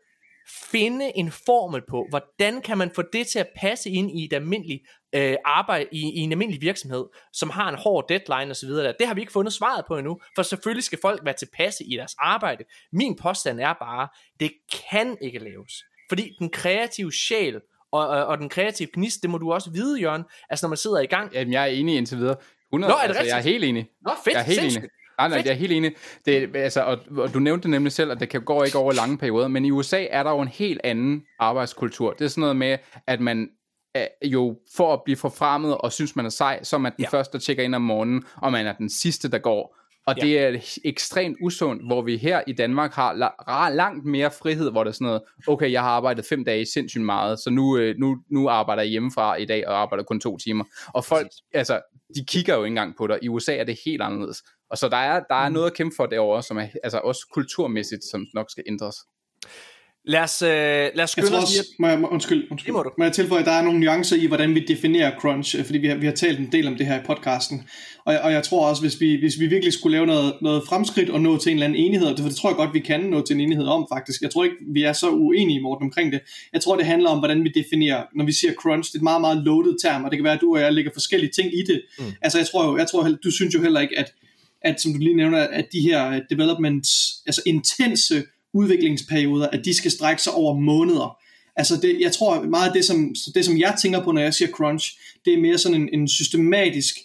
finde 0.71 1.17
en 1.17 1.31
formel 1.31 1.81
på, 1.89 2.05
hvordan 2.09 2.61
kan 2.61 2.77
man 2.77 2.91
få 2.95 3.01
det 3.13 3.27
til 3.27 3.39
at 3.39 3.49
passe 3.57 3.89
ind 3.89 4.11
i 4.19 4.25
et 4.25 4.33
almindeligt 4.33 4.81
øh, 5.15 5.35
arbejde, 5.45 5.85
i, 5.91 5.99
i 5.99 6.19
en 6.19 6.31
almindelig 6.31 6.61
virksomhed, 6.61 7.05
som 7.33 7.49
har 7.49 7.69
en 7.69 7.75
hård 7.75 8.05
deadline 8.09 8.51
osv. 8.51 8.69
Det 8.69 9.07
har 9.07 9.13
vi 9.13 9.21
ikke 9.21 9.33
fundet 9.33 9.53
svaret 9.53 9.85
på 9.87 9.97
endnu, 9.97 10.19
for 10.35 10.43
selvfølgelig 10.43 10.83
skal 10.83 10.99
folk 11.01 11.25
være 11.25 11.33
tilpasse 11.33 11.83
i 11.83 11.95
deres 11.97 12.15
arbejde. 12.19 12.63
Min 12.93 13.15
påstand 13.15 13.59
er 13.59 13.73
bare, 13.73 14.07
det 14.39 14.51
kan 14.89 15.17
ikke 15.21 15.39
laves. 15.39 15.73
Fordi 16.09 16.35
den 16.39 16.49
kreative 16.49 17.13
sjæl 17.13 17.61
og, 17.91 18.07
og, 18.07 18.25
og 18.25 18.37
den 18.37 18.49
kreative 18.49 18.89
gnist, 18.93 19.21
det 19.21 19.29
må 19.29 19.37
du 19.37 19.53
også 19.53 19.71
vide, 19.71 19.99
Jørgen, 20.01 20.23
altså 20.49 20.65
når 20.65 20.69
man 20.69 20.77
sidder 20.77 20.99
i 20.99 21.05
gang. 21.05 21.33
Jamen, 21.33 21.53
jeg 21.53 21.63
er 21.63 21.67
enig 21.67 21.97
indtil 21.97 22.17
videre. 22.17 22.35
100, 22.73 22.91
Nå, 22.91 22.97
er 22.97 23.07
det 23.07 23.15
altså, 23.17 23.35
jeg 23.35 23.37
er 23.37 23.43
helt 23.43 23.63
enig. 23.63 23.89
Nå, 24.01 24.11
fedt, 24.23 24.33
jeg 24.33 24.41
er 24.41 24.45
helt 24.45 24.59
sindssygt. 24.59 24.83
enig. 24.83 24.89
Nej, 25.19 25.27
nej, 25.27 25.41
jeg 25.45 25.51
er 25.51 25.55
helt 25.55 25.71
enig. 25.71 25.95
Det, 26.25 26.55
altså, 26.55 26.81
og, 26.81 26.99
og 27.17 27.33
du 27.33 27.39
nævnte 27.39 27.69
nemlig 27.69 27.91
selv, 27.91 28.11
at 28.11 28.19
det 28.19 28.29
kan 28.29 28.41
gå 28.41 28.63
ikke 28.63 28.77
over 28.77 28.93
lange 28.93 29.17
perioder, 29.17 29.47
men 29.47 29.65
i 29.65 29.71
USA 29.71 30.05
er 30.09 30.23
der 30.23 30.31
jo 30.31 30.41
en 30.41 30.47
helt 30.47 30.81
anden 30.83 31.23
arbejdskultur. 31.39 32.13
Det 32.13 32.25
er 32.25 32.29
sådan 32.29 32.41
noget 32.41 32.55
med, 32.55 32.77
at 33.07 33.19
man 33.19 33.49
jo 34.23 34.59
for 34.75 34.93
at 34.93 35.01
blive 35.05 35.17
forfremmet 35.17 35.77
og 35.77 35.93
synes 35.93 36.15
man 36.15 36.25
er 36.25 36.29
sej, 36.29 36.63
så 36.63 36.75
er 36.75 36.79
man 36.79 36.91
den 36.97 37.03
ja. 37.03 37.09
første, 37.09 37.33
der 37.33 37.39
tjekker 37.39 37.63
ind 37.63 37.75
om 37.75 37.81
morgenen, 37.81 38.23
og 38.35 38.51
man 38.51 38.67
er 38.67 38.73
den 38.73 38.89
sidste, 38.89 39.31
der 39.31 39.37
går. 39.37 39.75
Og 40.07 40.15
ja. 40.17 40.25
det 40.25 40.39
er 40.39 40.79
ekstremt 40.85 41.37
usundt, 41.41 41.85
hvor 41.87 42.01
vi 42.01 42.17
her 42.17 42.41
i 42.47 42.53
Danmark 42.53 42.93
har 42.93 43.13
la- 43.13 43.69
langt 43.75 44.05
mere 44.05 44.31
frihed, 44.31 44.71
hvor 44.71 44.83
det 44.83 44.91
er 44.91 44.93
sådan 44.93 45.05
noget, 45.05 45.21
okay, 45.47 45.71
jeg 45.71 45.81
har 45.81 45.89
arbejdet 45.89 46.25
fem 46.25 46.45
dage 46.45 46.65
sindssygt 46.65 47.03
meget, 47.03 47.39
så 47.39 47.49
nu, 47.49 47.77
øh, 47.77 47.95
nu, 47.97 48.17
nu 48.31 48.49
arbejder 48.49 48.81
jeg 48.81 48.89
hjemmefra 48.89 49.35
i 49.35 49.45
dag, 49.45 49.67
og 49.67 49.81
arbejder 49.81 50.03
kun 50.03 50.19
to 50.19 50.37
timer. 50.37 50.63
Og 50.93 51.05
folk, 51.05 51.25
Præcis. 51.25 51.43
altså, 51.53 51.81
de 52.15 52.25
kigger 52.25 52.55
jo 52.55 52.63
ikke 52.63 52.71
engang 52.71 52.95
på 52.97 53.07
dig. 53.07 53.19
I 53.21 53.29
USA 53.29 53.55
er 53.55 53.63
det 53.63 53.79
helt 53.85 54.01
anderledes. 54.01 54.43
Og 54.69 54.77
så 54.77 54.89
der 54.89 54.97
er, 54.97 55.23
der 55.29 55.35
er 55.35 55.49
mm. 55.49 55.53
noget 55.53 55.67
at 55.67 55.77
kæmpe 55.77 55.95
for 55.95 56.05
derovre, 56.05 56.43
som 56.43 56.57
er 56.57 56.67
altså 56.83 56.97
også 56.97 57.27
kulturmæssigt, 57.33 58.03
som 58.11 58.25
nok 58.33 58.51
skal 58.51 58.63
ændres. 58.67 58.95
Lad 60.05 60.21
os, 60.21 60.41
øh, 60.41 60.49
lad 60.49 61.03
os 61.03 61.09
skynde 61.09 61.37
os 61.37 61.51
lige... 61.51 61.63
Må 61.79 61.87
jeg, 61.87 62.03
undskyld, 62.03 62.47
undskyld. 62.51 62.73
må, 62.73 62.83
du. 62.83 62.91
må 62.97 63.03
jeg 63.03 63.13
tilføje, 63.13 63.39
at 63.39 63.45
der 63.45 63.51
er 63.51 63.61
nogle 63.61 63.79
nuancer 63.79 64.15
i, 64.17 64.25
hvordan 64.25 64.55
vi 64.55 64.59
definerer 64.59 65.19
crunch, 65.19 65.59
øh, 65.59 65.65
fordi 65.65 65.77
vi 65.77 65.87
har, 65.87 65.95
vi 65.95 66.05
har 66.05 66.13
talt 66.13 66.39
en 66.39 66.51
del 66.51 66.67
om 66.67 66.75
det 66.75 66.85
her 66.85 66.99
i 66.99 67.03
podcasten. 67.05 67.63
Og, 68.05 68.17
og 68.23 68.31
jeg 68.31 68.43
tror 68.43 68.67
også, 68.69 68.81
hvis 68.81 69.01
vi, 69.01 69.15
hvis 69.15 69.39
vi 69.39 69.47
virkelig 69.47 69.73
skulle 69.73 69.97
lave 69.97 70.05
noget, 70.05 70.33
noget 70.41 70.63
fremskridt 70.67 71.09
og 71.09 71.21
nå 71.21 71.37
til 71.37 71.51
en 71.51 71.55
eller 71.57 71.65
anden 71.65 71.79
enighed, 71.79 72.17
for 72.17 72.27
det 72.27 72.35
tror 72.35 72.49
jeg 72.49 72.57
godt, 72.57 72.73
vi 72.73 72.79
kan 72.79 72.99
nå 72.99 73.21
til 73.21 73.33
en 73.33 73.41
enighed 73.41 73.65
om 73.65 73.87
faktisk. 73.93 74.21
Jeg 74.21 74.31
tror 74.31 74.43
ikke, 74.43 74.55
vi 74.73 74.83
er 74.83 74.93
så 74.93 75.09
uenige, 75.09 75.61
Morten, 75.61 75.85
omkring 75.85 76.11
det. 76.11 76.21
Jeg 76.53 76.61
tror, 76.61 76.75
det 76.75 76.85
handler 76.85 77.09
om, 77.09 77.17
hvordan 77.17 77.43
vi 77.43 77.49
definerer, 77.49 78.03
når 78.15 78.25
vi 78.25 78.31
siger 78.31 78.53
crunch, 78.53 78.91
det 78.91 78.95
er 78.95 78.99
et 78.99 79.03
meget, 79.03 79.21
meget 79.21 79.37
loaded 79.37 79.75
term, 79.83 80.03
og 80.03 80.11
det 80.11 80.17
kan 80.17 80.23
være, 80.23 80.33
at 80.33 80.41
du 80.41 80.55
og 80.55 80.61
jeg 80.61 80.73
lægger 80.73 80.91
forskellige 80.93 81.31
ting 81.31 81.53
i 81.53 81.63
det. 81.67 81.81
Mm. 81.99 82.05
Altså 82.21 82.37
jeg 82.37 82.47
tror 82.47 82.65
jo, 82.71 82.77
jeg 82.77 82.87
tror, 82.87 83.09
du 83.23 83.31
synes 83.31 83.55
jo 83.55 83.61
heller 83.61 83.79
ikke, 83.79 83.99
at, 83.99 84.13
at 84.61 84.81
som 84.81 84.93
du 84.93 84.99
lige 84.99 85.17
nævner, 85.17 85.39
at 85.39 85.65
de 85.71 85.81
her 85.81 86.21
developments, 86.29 86.89
altså 87.25 87.41
intense 87.45 88.23
udviklingsperioder, 88.53 89.47
at 89.47 89.65
de 89.65 89.73
skal 89.73 89.91
strække 89.91 90.21
sig 90.21 90.33
over 90.33 90.59
måneder. 90.59 91.17
Altså 91.55 91.77
det, 91.81 92.01
jeg 92.01 92.11
tror 92.11 92.43
meget 92.43 92.67
af 92.67 92.73
det 92.73 92.85
som, 92.85 93.15
det, 93.35 93.45
som 93.45 93.57
jeg 93.57 93.75
tænker 93.81 94.03
på, 94.03 94.11
når 94.11 94.21
jeg 94.21 94.33
siger 94.33 94.51
crunch, 94.51 94.99
det 95.25 95.33
er 95.33 95.41
mere 95.41 95.57
sådan 95.57 95.81
en, 95.81 95.89
en 95.93 96.07
systematisk, 96.07 96.95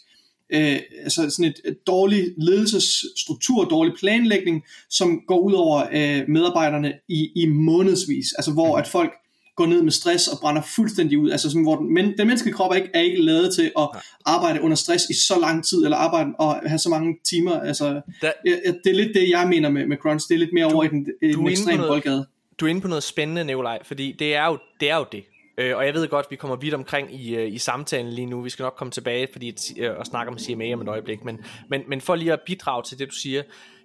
øh, 0.51 0.81
altså 1.03 1.31
sådan 1.31 1.55
et, 1.65 1.77
dårlig 1.87 2.25
ledelsesstruktur, 2.39 3.65
dårlig 3.65 3.95
planlægning, 3.99 4.63
som 4.91 5.21
går 5.29 5.39
ud 5.39 5.53
over 5.53 5.87
øh, 5.93 6.29
medarbejderne 6.29 6.93
i, 7.09 7.31
i 7.37 7.47
månedsvis. 7.47 8.33
Altså 8.33 8.53
hvor 8.53 8.77
at 8.77 8.89
folk 8.89 9.13
går 9.57 9.67
ned 9.67 9.83
med 9.83 9.93
stress 9.93 10.29
og 10.29 10.39
brænder 10.41 10.63
fuldstændig 10.77 11.19
ud. 11.19 11.31
Altså 11.31 11.51
sådan, 11.51 11.63
hvor 11.63 11.77
den, 11.77 11.95
men, 11.95 12.05
den 12.19 12.27
menneskelige 12.27 12.55
krop 12.55 12.71
er 12.71 12.75
ikke, 12.75 12.91
er 12.95 13.01
ikke 13.01 13.23
lavet 13.23 13.55
til 13.55 13.73
at 13.79 13.89
arbejde 14.27 14.61
under 14.61 14.77
stress 14.77 15.05
i 15.11 15.15
så 15.15 15.41
lang 15.41 15.65
tid, 15.65 15.85
eller 15.85 15.97
arbejde 15.97 16.31
og 16.39 16.61
have 16.67 16.79
så 16.79 16.89
mange 16.89 17.19
timer. 17.31 17.61
Altså, 17.61 18.01
da, 18.23 18.33
ja, 18.47 18.51
det 18.85 18.91
er 18.91 18.95
lidt 18.95 19.15
det, 19.15 19.31
jeg 19.31 19.49
mener 19.49 19.71
med, 19.71 19.87
med 19.87 19.97
crunch. 19.97 20.29
Det 20.29 20.35
er 20.35 20.39
lidt 20.39 20.53
mere 20.53 20.69
du, 20.69 20.75
over 20.75 20.85
i 20.85 20.89
den, 20.89 21.07
i 21.23 21.33
den 21.33 21.49
ekstreme 21.49 21.87
boldgade. 21.87 22.27
Du 22.59 22.67
er 22.67 22.71
inde 22.71 22.81
på 22.81 22.89
noget 22.89 23.03
spændende, 23.03 23.45
Nikolaj, 23.45 23.79
fordi 23.85 24.17
det 24.19 24.35
er 24.35 24.47
jo 24.47 24.59
det. 24.81 24.91
Er 24.91 24.97
jo 24.97 25.07
det. 25.13 25.25
Øh, 25.59 25.77
og 25.77 25.87
jeg 25.87 25.95
ved 25.95 26.09
godt, 26.09 26.27
vi 26.31 26.37
kommer 26.37 26.57
vidt 26.57 26.75
omkring 26.75 27.15
i, 27.15 27.37
øh, 27.37 27.53
i 27.53 27.59
samtalen 27.59 28.13
lige 28.13 28.27
nu. 28.27 28.41
Vi 28.41 28.51
skal 28.51 28.63
nok 28.63 28.75
komme 28.77 28.91
tilbage 28.91 29.29
fordi, 29.33 29.57
øh, 29.79 29.91
og 29.99 30.07
snakke 30.07 30.33
om 30.33 30.39
CMA 30.39 30.73
om 30.73 30.81
et 30.81 30.89
øjeblik. 30.89 31.25
Men, 31.25 31.45
men, 31.71 31.83
men 31.89 32.01
for 32.01 32.15
lige 32.15 32.33
at 32.33 32.41
bidrage 32.47 32.83
til 32.83 32.99
det, 32.99 33.09
du 33.09 33.15
siger, 33.15 33.43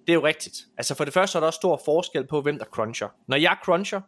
det 0.08 0.10
er 0.10 0.14
jo 0.14 0.26
rigtigt. 0.26 0.56
Altså 0.78 0.96
for 0.96 1.04
det 1.04 1.14
første 1.14 1.38
er 1.38 1.40
der 1.40 1.48
også 1.48 1.58
stor 1.58 1.82
forskel 1.86 2.28
på, 2.28 2.42
hvem 2.42 2.58
der 2.58 2.66
cruncher. 2.66 3.08
Når 3.28 3.38
jeg 3.38 3.58
cruncher, 3.64 4.02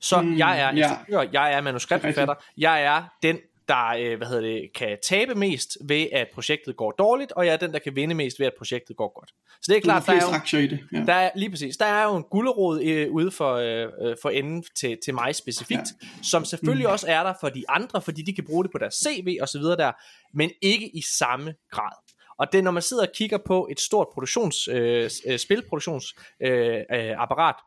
så 0.00 0.20
mm, 0.20 0.38
jeg 0.38 0.60
er 0.60 0.70
instruktør, 0.70 1.20
ja. 1.20 1.42
jeg 1.42 1.52
er 1.52 1.60
manuskriptforfatter, 1.60 2.34
jeg 2.56 2.82
er 2.82 3.02
den, 3.22 3.38
der 3.68 3.88
øh, 3.98 4.16
hvad 4.16 4.26
hedder 4.26 4.42
det, 4.42 4.70
kan 4.74 4.98
tabe 5.02 5.34
mest 5.34 5.78
ved, 5.84 6.06
at 6.12 6.28
projektet 6.34 6.76
går 6.76 6.92
dårligt, 6.92 7.32
og 7.32 7.46
jeg 7.46 7.52
er 7.52 7.56
den, 7.56 7.72
der 7.72 7.78
kan 7.78 7.96
vinde 7.96 8.14
mest 8.14 8.40
ved, 8.40 8.46
at 8.46 8.52
projektet 8.58 8.96
går 8.96 9.12
godt. 9.20 9.30
Så 9.62 9.72
det 9.72 9.76
er 9.76 9.80
klart, 9.80 10.06
der 10.06 10.12
er, 10.12 10.42
jo, 10.52 10.58
i 10.58 10.66
det. 10.66 10.80
Ja. 10.92 11.02
der 11.06 11.12
er 11.12 11.30
lige 11.36 11.50
præcis, 11.50 11.76
der 11.76 11.86
er 11.86 12.04
jo 12.04 12.16
en 12.16 12.22
gulderod 12.22 12.82
øh, 12.82 13.10
ude 13.10 13.30
for, 13.30 13.54
øh, 13.54 13.86
øh, 14.02 14.16
for 14.22 14.30
enden 14.30 14.64
til, 14.76 14.98
til 15.04 15.14
mig 15.14 15.34
specifikt, 15.34 15.88
ja. 16.02 16.08
som 16.22 16.44
selvfølgelig 16.44 16.86
mm. 16.86 16.92
også 16.92 17.06
er 17.08 17.22
der 17.22 17.34
for 17.40 17.48
de 17.48 17.64
andre, 17.68 18.02
fordi 18.02 18.22
de 18.22 18.34
kan 18.34 18.44
bruge 18.44 18.64
det 18.64 18.72
på 18.72 18.78
deres 18.78 18.94
CV 18.94 19.38
og 19.40 19.48
så 19.48 19.58
videre 19.58 19.76
der, 19.76 19.92
men 20.34 20.50
ikke 20.62 20.96
i 20.96 21.02
samme 21.18 21.54
grad. 21.70 21.92
Og 22.38 22.52
det 22.52 22.64
når 22.64 22.70
man 22.70 22.82
sidder 22.82 23.02
og 23.02 23.08
kigger 23.14 23.38
på 23.46 23.68
et 23.70 23.80
stort 23.80 24.06
produktions, 24.14 24.68
øh, 24.68 25.10
øh 25.26 25.38
spilproduktionsapparat, 25.38 27.54
øh, 27.58 27.62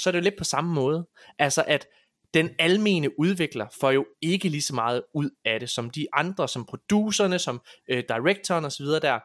så 0.00 0.10
er 0.10 0.12
det 0.12 0.18
jo 0.18 0.24
lidt 0.24 0.38
på 0.38 0.44
samme 0.44 0.74
måde. 0.74 1.06
Altså 1.38 1.64
at 1.66 1.86
den 2.34 2.50
almene 2.58 3.20
udvikler 3.20 3.66
får 3.80 3.90
jo 3.90 4.06
ikke 4.22 4.48
lige 4.48 4.62
så 4.62 4.74
meget 4.74 5.02
ud 5.14 5.30
af 5.44 5.60
det, 5.60 5.70
som 5.70 5.90
de 5.90 6.06
andre, 6.12 6.48
som 6.48 6.64
producerne, 6.64 7.38
som 7.38 7.60
øh, 7.88 8.04
directoren 8.08 8.64
osv. 8.64 8.86
der. 8.86 9.18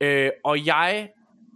Øh, 0.00 0.30
og 0.44 0.66
jeg, 0.66 1.08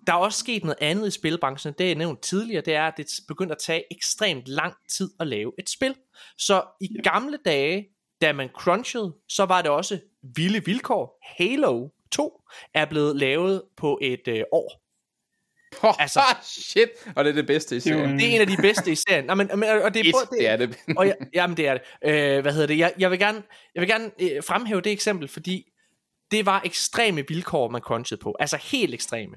der 0.06 0.12
er 0.12 0.16
også 0.16 0.38
sket 0.38 0.64
noget 0.64 0.78
andet 0.80 1.08
i 1.08 1.10
spilbranchen, 1.10 1.74
det 1.78 1.86
jeg 1.86 1.94
nævnt 1.94 2.22
tidligere, 2.22 2.62
det 2.62 2.74
er, 2.74 2.86
at 2.86 2.96
det 2.96 3.06
begynder 3.28 3.54
at 3.54 3.60
tage 3.60 3.84
ekstremt 3.90 4.48
lang 4.48 4.74
tid 4.90 5.10
at 5.20 5.26
lave 5.26 5.52
et 5.58 5.70
spil. 5.70 5.94
Så 6.38 6.62
i 6.80 6.88
gamle 7.02 7.38
dage, 7.44 7.86
da 8.20 8.32
man 8.32 8.48
crunchede, 8.48 9.14
så 9.28 9.44
var 9.44 9.62
det 9.62 9.70
også 9.70 10.00
vilde 10.36 10.64
vilkår. 10.64 11.18
Halo 11.38 11.88
2 12.12 12.40
er 12.74 12.84
blevet 12.84 13.16
lavet 13.16 13.62
på 13.76 13.98
et 14.02 14.28
øh, 14.28 14.42
år. 14.52 14.85
Oh, 15.82 15.94
altså, 15.98 16.20
shit, 16.42 16.88
og 17.16 17.24
det 17.24 17.30
er 17.30 17.34
det 17.34 17.46
bedste 17.46 17.76
i 17.76 17.80
serien. 17.80 18.18
Det 18.18 18.30
er 18.30 18.34
en 18.34 18.40
af 18.40 18.46
de 18.46 18.56
bedste 18.56 18.92
i 18.92 18.94
serien. 18.94 19.24
Nå, 19.24 19.34
men, 19.34 19.50
og 19.50 19.94
det, 19.94 20.00
er, 20.00 20.04
It, 20.04 20.14
det, 20.14 20.38
det 20.38 20.48
er 20.48 20.56
det. 20.56 20.78
og 20.98 21.06
ja, 21.06 21.12
jamen, 21.34 21.56
det 21.56 21.68
er 21.68 21.78
det. 21.78 21.82
Øh, 22.04 22.42
hvad 22.42 22.52
hedder 22.52 22.66
det? 22.66 22.78
Jeg, 22.78 22.92
jeg 22.98 23.10
vil 23.10 23.18
gerne, 23.18 23.42
jeg 23.74 23.80
vil 23.80 23.88
gerne 23.88 24.10
øh, 24.20 24.42
fremhæve 24.44 24.80
det 24.80 24.92
eksempel, 24.92 25.28
fordi 25.28 25.72
det 26.30 26.46
var 26.46 26.62
ekstreme 26.64 27.24
vilkår, 27.28 27.70
man 27.70 27.80
crunchede 27.80 28.20
på. 28.22 28.36
Altså 28.40 28.56
helt 28.56 28.94
ekstreme. 28.94 29.36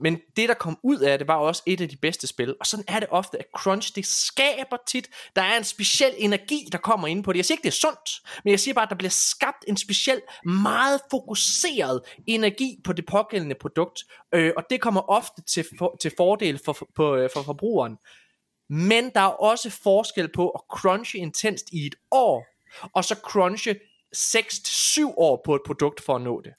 Men 0.00 0.20
det, 0.36 0.48
der 0.48 0.54
kom 0.54 0.78
ud 0.82 0.98
af 0.98 1.18
det, 1.18 1.28
var 1.28 1.36
også 1.36 1.62
et 1.66 1.80
af 1.80 1.88
de 1.88 1.96
bedste 1.96 2.26
spil. 2.26 2.56
Og 2.60 2.66
sådan 2.66 2.84
er 2.88 3.00
det 3.00 3.08
ofte, 3.10 3.38
at 3.38 3.46
crunch, 3.56 3.94
det 3.94 4.06
skaber 4.06 4.76
tit. 4.86 5.10
Der 5.36 5.42
er 5.42 5.58
en 5.58 5.64
speciel 5.64 6.14
energi, 6.18 6.68
der 6.72 6.78
kommer 6.78 7.06
ind 7.08 7.24
på 7.24 7.32
det. 7.32 7.36
Jeg 7.36 7.44
siger 7.44 7.54
ikke, 7.54 7.62
det 7.62 7.68
er 7.68 7.72
sundt, 7.72 8.10
men 8.44 8.50
jeg 8.50 8.60
siger 8.60 8.74
bare, 8.74 8.82
at 8.82 8.90
der 8.90 8.96
bliver 8.96 9.10
skabt 9.10 9.64
en 9.68 9.76
speciel, 9.76 10.20
meget 10.44 11.00
fokuseret 11.10 12.00
energi 12.26 12.80
på 12.84 12.92
det 12.92 13.06
pågældende 13.06 13.54
produkt. 13.54 14.04
Øh, 14.34 14.52
og 14.56 14.64
det 14.70 14.80
kommer 14.80 15.10
ofte 15.10 15.42
til, 15.42 15.64
for, 15.78 15.96
til 16.00 16.12
fordel 16.16 16.60
for, 16.64 16.72
for, 16.72 16.88
for, 16.96 17.12
øh, 17.14 17.30
for 17.34 17.42
forbrugeren. 17.42 17.96
Men 18.68 19.10
der 19.14 19.20
er 19.20 19.42
også 19.42 19.70
forskel 19.70 20.32
på 20.32 20.48
at 20.50 20.60
crunche 20.72 21.18
intenst 21.18 21.64
i 21.72 21.86
et 21.86 21.94
år, 22.10 22.46
og 22.94 23.04
så 23.04 23.14
crunche 23.14 23.74
6-7 24.16 25.14
år 25.16 25.42
på 25.44 25.54
et 25.54 25.60
produkt 25.66 26.00
for 26.00 26.16
at 26.16 26.22
nå 26.22 26.40
det. 26.40 26.52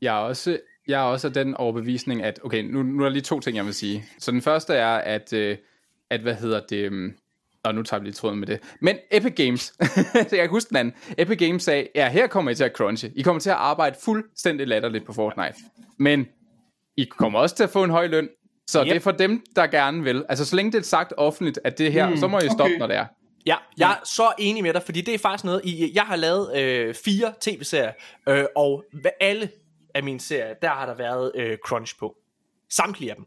Jeg 0.00 0.16
er 0.16 0.20
også, 0.20 0.60
jeg 0.88 1.00
er 1.00 1.04
også 1.04 1.26
af 1.26 1.32
den 1.32 1.54
overbevisning, 1.54 2.22
at, 2.22 2.40
okay, 2.44 2.62
nu, 2.62 2.82
nu 2.82 2.98
er 2.98 3.06
der 3.06 3.12
lige 3.12 3.22
to 3.22 3.40
ting, 3.40 3.56
jeg 3.56 3.64
vil 3.66 3.74
sige. 3.74 4.04
Så 4.18 4.30
den 4.30 4.42
første 4.42 4.74
er, 4.74 4.94
at, 4.94 5.32
øh, 5.32 5.56
at 6.10 6.20
hvad 6.20 6.34
hedder 6.34 6.60
det, 6.60 6.88
um, 6.88 7.12
og 7.64 7.74
nu 7.74 7.82
tager 7.82 8.00
vi 8.00 8.06
lige 8.06 8.14
tråden 8.14 8.38
med 8.38 8.46
det. 8.46 8.60
Men 8.80 8.96
Epic 9.10 9.34
Games, 9.36 9.74
jeg 10.14 10.26
kan 10.30 10.48
huske 10.48 10.68
den 10.68 10.76
anden. 10.76 10.94
Epic 11.18 11.38
Games 11.38 11.62
sagde, 11.62 11.88
ja, 11.94 12.08
her 12.08 12.26
kommer 12.26 12.50
I 12.50 12.54
til 12.54 12.64
at 12.64 12.72
crunche. 12.72 13.12
I 13.14 13.22
kommer 13.22 13.40
til 13.40 13.50
at 13.50 13.56
arbejde 13.56 13.96
fuldstændig 14.04 14.68
latterligt 14.68 15.06
på 15.06 15.12
Fortnite. 15.12 15.54
Men 15.98 16.26
I 16.96 17.04
kommer 17.04 17.38
også 17.38 17.56
til 17.56 17.64
at 17.64 17.70
få 17.70 17.84
en 17.84 17.90
høj 17.90 18.06
løn. 18.06 18.28
Så 18.66 18.80
yep. 18.80 18.88
det 18.88 18.96
er 18.96 19.00
for 19.00 19.10
dem, 19.10 19.44
der 19.56 19.66
gerne 19.66 20.02
vil. 20.02 20.24
Altså, 20.28 20.44
så 20.44 20.56
længe 20.56 20.72
det 20.72 20.78
er 20.78 20.82
sagt 20.82 21.12
offentligt, 21.16 21.60
at 21.64 21.78
det 21.78 21.92
her, 21.92 22.08
mm, 22.08 22.16
så 22.16 22.26
må 22.26 22.38
I 22.38 22.48
stoppe, 22.48 22.62
okay. 22.62 22.78
når 22.78 22.86
det 22.86 22.96
er. 22.96 23.06
Ja, 23.46 23.56
jeg 23.78 23.90
er 23.90 24.04
så 24.04 24.32
enig 24.38 24.62
med 24.62 24.72
dig, 24.72 24.82
fordi 24.82 25.00
det 25.00 25.14
er 25.14 25.18
faktisk 25.18 25.44
noget, 25.44 25.60
i, 25.64 25.92
jeg 25.94 26.02
har 26.02 26.16
lavet 26.16 26.56
øh, 26.56 26.94
fire 26.94 27.32
tv-serier, 27.40 27.92
øh, 28.28 28.44
og 28.56 28.84
alle 29.20 29.48
af 29.96 30.02
mine 30.02 30.20
serier, 30.20 30.54
der 30.62 30.68
har 30.68 30.86
der 30.86 30.94
været 30.94 31.32
øh, 31.34 31.58
crunch 31.64 31.98
på. 31.98 32.16
Samtlige 32.70 33.10
af 33.10 33.16
dem. 33.16 33.26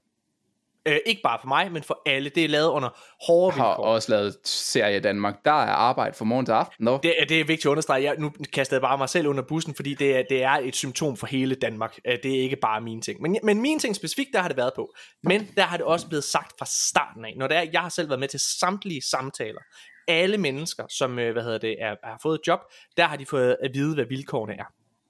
Øh, 0.86 0.98
ikke 1.06 1.22
bare 1.22 1.38
for 1.42 1.48
mig, 1.48 1.72
men 1.72 1.84
for 1.84 2.02
alle. 2.06 2.30
Det 2.30 2.46
er 2.46 2.48
lavet 2.48 2.70
under 2.70 2.90
hårde 3.28 3.54
vilkår. 3.56 3.64
Har 3.64 3.76
også 3.76 4.12
lavet 4.12 4.38
serie 4.44 4.98
i 4.98 5.00
Danmark. 5.00 5.36
Der 5.46 5.52
er 5.52 5.72
arbejde 5.72 6.18
fra 6.18 6.26
morgen 6.26 6.46
til 6.46 6.54
aften. 6.54 6.86
No? 6.86 6.98
Det, 7.04 7.16
det 7.30 7.40
er 7.40 7.46
vigtigt 7.46 7.66
at 7.66 7.70
understrege. 7.70 8.04
Jeg, 8.04 8.16
nu 8.20 8.32
kaster 8.54 8.76
jeg 8.76 8.82
bare 8.82 8.98
mig 8.98 9.10
selv 9.10 9.28
under 9.28 9.44
bussen, 9.44 9.76
fordi 9.76 9.94
det 9.94 10.18
er, 10.18 10.24
det 10.30 10.44
er 10.44 10.50
et 10.52 10.76
symptom 10.76 11.18
for 11.18 11.28
hele 11.28 11.56
Danmark. 11.56 12.00
Øh, 12.06 12.18
det 12.24 12.36
er 12.36 12.42
ikke 12.42 12.56
bare 12.56 12.82
mine 12.82 13.02
ting. 13.02 13.22
Men, 13.22 13.38
men 13.44 13.62
mine 13.62 13.80
ting 13.80 13.96
specifikt, 13.96 14.30
der 14.34 14.40
har 14.40 14.48
det 14.48 14.58
været 14.58 14.72
på. 14.76 14.94
Men 15.24 15.48
der 15.58 15.64
har 15.64 15.78
det 15.78 15.86
også 15.86 16.08
blevet 16.08 16.24
sagt 16.24 16.54
fra 16.60 16.66
starten 16.66 17.26
af. 17.26 17.34
Når 17.38 17.48
det 17.48 17.58
er, 17.58 17.66
jeg 17.74 17.82
har 17.82 17.90
selv 17.90 18.10
været 18.10 18.20
med 18.20 18.28
til 18.28 18.40
samtlige 18.60 19.02
samtaler. 19.02 19.62
Alle 20.08 20.38
mennesker, 20.38 20.84
som 20.90 21.20
øh, 21.20 21.34
hvad 21.34 21.44
hedder 21.44 21.58
det, 21.58 21.76
er, 21.80 21.96
har 22.04 22.20
fået 22.22 22.40
et 22.40 22.48
job, 22.48 22.60
der 22.98 23.06
har 23.06 23.18
de 23.18 23.26
fået 23.26 23.58
at 23.64 23.72
vide, 23.74 23.96
hvad 23.96 24.06
vilkårene 24.06 24.54
er 24.54 24.66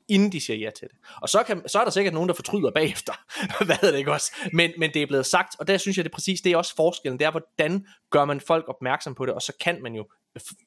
inden 0.09 0.31
de 0.31 0.41
siger 0.41 0.57
ja 0.57 0.69
til 0.79 0.87
det. 0.87 0.97
Og 1.21 1.29
så, 1.29 1.43
kan, 1.47 1.61
så 1.67 1.79
er 1.79 1.83
der 1.83 1.91
sikkert 1.91 2.13
nogen, 2.13 2.29
der 2.29 2.35
fortryder 2.35 2.71
bagefter. 2.71 3.13
Hvad 3.65 3.75
er 3.81 3.91
det 3.91 3.97
ikke 3.97 4.11
også? 4.11 4.31
Men, 4.53 4.71
men 4.77 4.93
det 4.93 5.01
er 5.01 5.07
blevet 5.07 5.25
sagt, 5.25 5.55
og 5.59 5.67
der 5.67 5.77
synes 5.77 5.97
jeg, 5.97 6.05
det 6.05 6.11
er 6.11 6.15
præcis, 6.15 6.41
det 6.41 6.51
er 6.51 6.57
også 6.57 6.75
forskellen. 6.75 7.19
Det 7.19 7.25
er, 7.25 7.31
hvordan 7.31 7.85
gør 8.11 8.25
man 8.25 8.39
folk 8.39 8.65
opmærksom 8.67 9.15
på 9.15 9.25
det, 9.25 9.33
og 9.33 9.41
så 9.41 9.53
kan 9.61 9.81
man 9.81 9.95
jo 9.95 10.05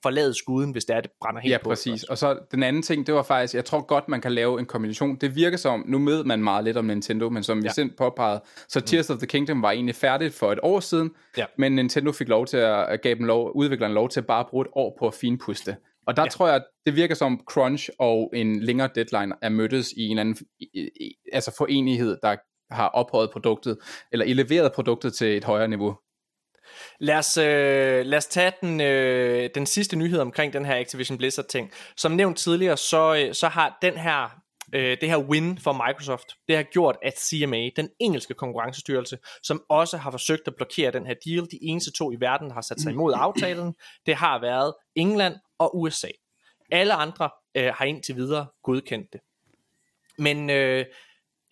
forlade 0.02 0.34
skuden, 0.34 0.70
hvis 0.70 0.84
det 0.84 0.96
er, 0.96 1.00
det 1.00 1.10
brænder 1.20 1.40
helt 1.40 1.52
ja, 1.52 1.58
på. 1.58 1.70
Ja, 1.70 1.74
præcis. 1.74 2.04
Og 2.04 2.18
så 2.18 2.38
den 2.50 2.62
anden 2.62 2.82
ting, 2.82 3.06
det 3.06 3.14
var 3.14 3.22
faktisk, 3.22 3.54
jeg 3.54 3.64
tror 3.64 3.80
godt, 3.80 4.08
man 4.08 4.20
kan 4.20 4.32
lave 4.32 4.60
en 4.60 4.66
kombination. 4.66 5.16
Det 5.16 5.36
virker 5.36 5.56
som, 5.56 5.84
nu 5.88 6.04
ved 6.04 6.24
man 6.24 6.42
meget 6.42 6.64
lidt 6.64 6.76
om 6.76 6.84
Nintendo, 6.84 7.28
men 7.28 7.42
som 7.42 7.58
vi 7.58 7.66
ja. 7.66 7.72
selv 7.72 7.90
påpegede, 7.98 8.40
så 8.68 8.78
mm. 8.78 8.86
Tears 8.86 9.10
of 9.10 9.18
the 9.18 9.26
Kingdom 9.26 9.62
var 9.62 9.70
egentlig 9.70 9.94
færdigt 9.94 10.34
for 10.34 10.52
et 10.52 10.58
år 10.62 10.80
siden, 10.80 11.10
ja. 11.36 11.44
men 11.58 11.72
Nintendo 11.74 12.12
fik 12.12 12.28
lov 12.28 12.46
til 12.46 12.56
at, 12.56 13.02
gav 13.02 13.14
dem 13.14 13.24
lov, 13.24 13.52
udvikleren 13.54 13.94
lov 13.94 14.08
til 14.08 14.20
at 14.20 14.26
bare 14.26 14.44
bruge 14.50 14.64
et 14.64 14.70
år 14.72 14.96
på 14.98 15.06
at 15.06 15.14
finpuste. 15.14 15.76
Og 16.06 16.16
der 16.16 16.22
ja. 16.22 16.28
tror 16.28 16.48
jeg, 16.48 16.62
det 16.86 16.96
virker 16.96 17.14
som 17.14 17.40
crunch 17.50 17.88
og 17.98 18.30
en 18.34 18.62
længere 18.62 18.88
deadline 18.94 19.34
er 19.42 19.48
mødtes 19.48 19.92
i 19.92 20.08
en 20.08 20.18
anden 20.18 20.36
altså 21.32 21.54
forenighed, 21.58 22.18
der 22.22 22.36
har 22.70 22.88
ophøjet 22.88 23.30
produktet, 23.30 23.78
eller 24.12 24.26
eleveret 24.26 24.72
produktet 24.72 25.14
til 25.14 25.36
et 25.36 25.44
højere 25.44 25.68
niveau. 25.68 25.96
Lad 27.00 27.18
os, 27.18 27.36
øh, 27.36 28.06
lad 28.06 28.18
os 28.18 28.26
tage 28.26 28.52
den, 28.60 28.80
øh, 28.80 29.50
den 29.54 29.66
sidste 29.66 29.96
nyhed 29.96 30.18
omkring 30.18 30.52
den 30.52 30.64
her 30.64 30.76
Activision 30.76 31.18
Blizzard 31.18 31.46
ting. 31.46 31.70
Som 31.96 32.12
nævnt 32.12 32.38
tidligere, 32.38 32.76
så, 32.76 33.14
øh, 33.14 33.34
så 33.34 33.48
har 33.48 33.78
den 33.82 33.98
her 33.98 34.42
øh, 34.74 34.96
det 35.00 35.08
her 35.08 35.18
win 35.18 35.58
for 35.58 35.72
Microsoft, 35.86 36.26
det 36.48 36.56
har 36.56 36.62
gjort, 36.62 36.96
at 37.02 37.18
CMA, 37.18 37.68
den 37.76 37.88
engelske 38.00 38.34
konkurrencestyrelse, 38.34 39.18
som 39.42 39.62
også 39.68 39.96
har 39.96 40.10
forsøgt 40.10 40.42
at 40.46 40.54
blokere 40.56 40.90
den 40.90 41.06
her 41.06 41.14
deal, 41.26 41.44
de 41.50 41.58
eneste 41.62 41.92
to 41.92 42.12
i 42.12 42.16
verden, 42.20 42.48
der 42.48 42.54
har 42.54 42.60
sat 42.60 42.80
sig 42.80 42.92
imod 42.92 43.12
aftalen, 43.16 43.74
det 44.06 44.14
har 44.14 44.40
været 44.40 44.74
England 44.96 45.34
og 45.62 45.80
USA. 45.80 46.08
Alle 46.70 46.94
andre 46.94 47.30
øh, 47.54 47.74
har 47.74 47.84
indtil 47.84 48.16
videre 48.16 48.46
godkendt 48.62 49.12
det. 49.12 49.20
Men 50.18 50.50
øh, 50.50 50.86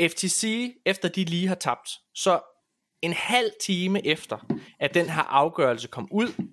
FTC, 0.02 0.72
efter 0.86 1.08
de 1.08 1.24
lige 1.24 1.48
har 1.48 1.54
tabt, 1.54 1.90
så 2.14 2.40
en 3.02 3.12
halv 3.12 3.50
time 3.60 4.06
efter, 4.06 4.38
at 4.80 4.94
den 4.94 5.10
her 5.10 5.22
afgørelse 5.22 5.88
kom 5.88 6.08
ud, 6.10 6.50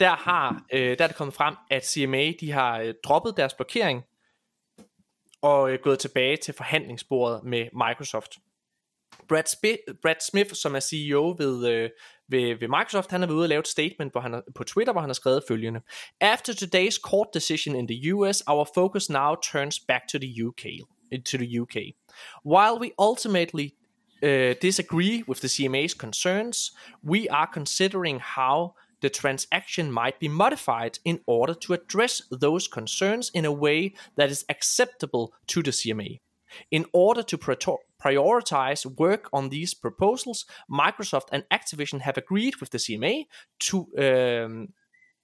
der, 0.00 0.16
har, 0.16 0.62
øh, 0.72 0.98
der 0.98 1.04
er 1.04 1.08
det 1.08 1.16
kommet 1.16 1.34
frem, 1.34 1.54
at 1.70 1.86
CMA 1.86 2.32
de 2.40 2.50
har 2.50 2.78
øh, 2.78 2.94
droppet 3.04 3.36
deres 3.36 3.54
blokering 3.54 4.02
og 5.42 5.70
øh, 5.70 5.78
gået 5.82 5.98
tilbage 5.98 6.36
til 6.36 6.54
forhandlingsbordet 6.54 7.44
med 7.44 7.68
Microsoft. 7.72 8.38
Brad, 9.28 9.44
Sp- 9.44 10.00
Brad 10.02 10.20
Smith, 10.30 10.54
som 10.54 10.74
er 10.74 10.80
CEO 10.80 11.34
ved, 11.38 11.68
øh, 11.68 11.90
ved, 12.28 12.54
ved 12.60 12.68
Microsoft, 12.68 13.10
han 13.10 13.20
har 13.20 13.26
været 13.26 13.36
ude 13.36 13.44
og 13.44 13.48
lave 13.48 13.60
et 13.60 13.68
statement 13.68 14.12
hvor 14.12 14.20
han 14.20 14.32
har, 14.32 14.42
på 14.54 14.64
Twitter, 14.64 14.92
hvor 14.92 15.00
han 15.00 15.10
har 15.10 15.14
skrevet 15.14 15.42
følgende. 15.48 15.80
After 16.20 16.52
today's 16.52 17.00
court 17.00 17.28
decision 17.34 17.76
in 17.76 17.88
the 17.88 18.12
US, 18.12 18.42
our 18.46 18.66
focus 18.74 19.10
now 19.10 19.34
turns 19.34 19.80
back 19.80 20.08
to 20.08 20.18
the 20.18 20.46
UK. 20.46 20.64
Eh, 21.12 21.22
to 21.24 21.38
the 21.38 21.60
UK. 21.60 21.76
While 22.44 22.78
we 22.80 22.90
ultimately 22.98 23.74
uh, 24.22 24.54
disagree 24.62 25.24
with 25.28 25.40
the 25.40 25.48
CMA's 25.48 25.94
concerns, 25.94 26.72
we 27.02 27.28
are 27.28 27.46
considering 27.46 28.20
how 28.20 28.74
the 29.00 29.08
transaction 29.08 29.92
might 29.92 30.18
be 30.18 30.28
modified 30.28 30.98
in 31.04 31.20
order 31.26 31.54
to 31.54 31.72
address 31.72 32.22
those 32.30 32.68
concerns 32.68 33.30
in 33.32 33.44
a 33.44 33.52
way 33.52 33.94
that 34.16 34.30
is 34.30 34.44
acceptable 34.48 35.32
to 35.46 35.62
the 35.62 35.70
CMA. 35.70 36.20
In 36.70 36.84
order 36.92 37.22
to 37.22 37.38
prioritize 38.02 38.86
work 38.98 39.28
on 39.32 39.48
these 39.48 39.74
proposals, 39.74 40.44
Microsoft 40.70 41.28
and 41.32 41.44
Activision 41.52 42.00
have 42.00 42.16
agreed 42.16 42.56
with 42.56 42.70
the 42.70 42.78
CMA 42.78 43.26
to 43.60 43.78
um, 43.98 44.68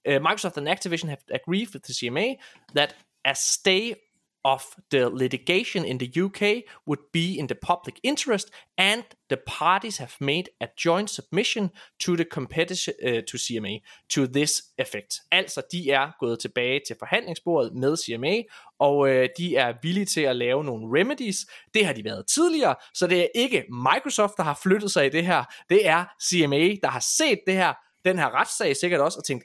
uh, 0.07 0.21
Microsoft 0.21 0.57
and 0.57 0.67
Activision 0.67 1.09
have 1.09 1.25
agreed 1.31 1.73
with 1.73 1.85
the 1.85 1.93
CMA 1.93 2.37
that 2.75 2.95
a 3.25 3.35
stay 3.35 3.97
of 4.45 4.63
the 4.91 5.09
litigation 5.09 5.85
in 5.85 5.99
the 5.99 6.23
UK 6.23 6.65
would 6.87 7.01
be 7.13 7.39
in 7.39 7.47
the 7.47 7.55
public 7.55 7.99
interest, 8.03 8.51
and 8.79 9.05
the 9.31 9.39
parties 9.47 9.97
have 9.99 10.13
made 10.21 10.45
a 10.61 10.67
joint 10.85 11.11
submission 11.11 11.71
to 11.99 12.17
the 12.17 12.25
competition 12.25 12.95
uh, 13.07 13.21
to 13.31 13.39
CMA 13.39 13.81
to 14.09 14.27
this 14.27 14.63
effect. 14.79 15.21
Altså, 15.33 15.63
de 15.73 15.91
er 15.91 16.11
gået 16.21 16.39
tilbage 16.39 16.81
til 16.87 16.97
forhandlingsbordet 16.99 17.75
med 17.75 17.97
CMA, 17.97 18.43
og 18.79 18.99
uh, 18.99 19.25
de 19.39 19.57
er 19.57 19.75
villige 19.83 20.07
til 20.07 20.21
at 20.21 20.37
lave 20.37 20.65
nogle 20.65 21.01
remedies. 21.01 21.47
Det 21.75 21.87
har 21.87 21.93
de 21.93 22.05
været 22.05 22.27
tidligere, 22.27 22.75
så 22.95 23.07
det 23.07 23.21
er 23.21 23.29
ikke 23.35 23.65
Microsoft, 23.71 24.37
der 24.37 24.43
har 24.43 24.59
flyttet 24.63 24.91
sig 24.91 25.07
i 25.07 25.09
det 25.09 25.27
her. 25.27 25.45
Det 25.69 25.87
er 25.87 26.05
CMA, 26.23 26.75
der 26.83 26.89
har 26.89 27.05
set 27.17 27.39
det 27.47 27.55
her, 27.55 27.73
den 28.05 28.19
her 28.19 28.41
retssag 28.41 28.77
sikkert 28.77 29.01
også, 29.01 29.19
og 29.19 29.25
tænkt, 29.25 29.45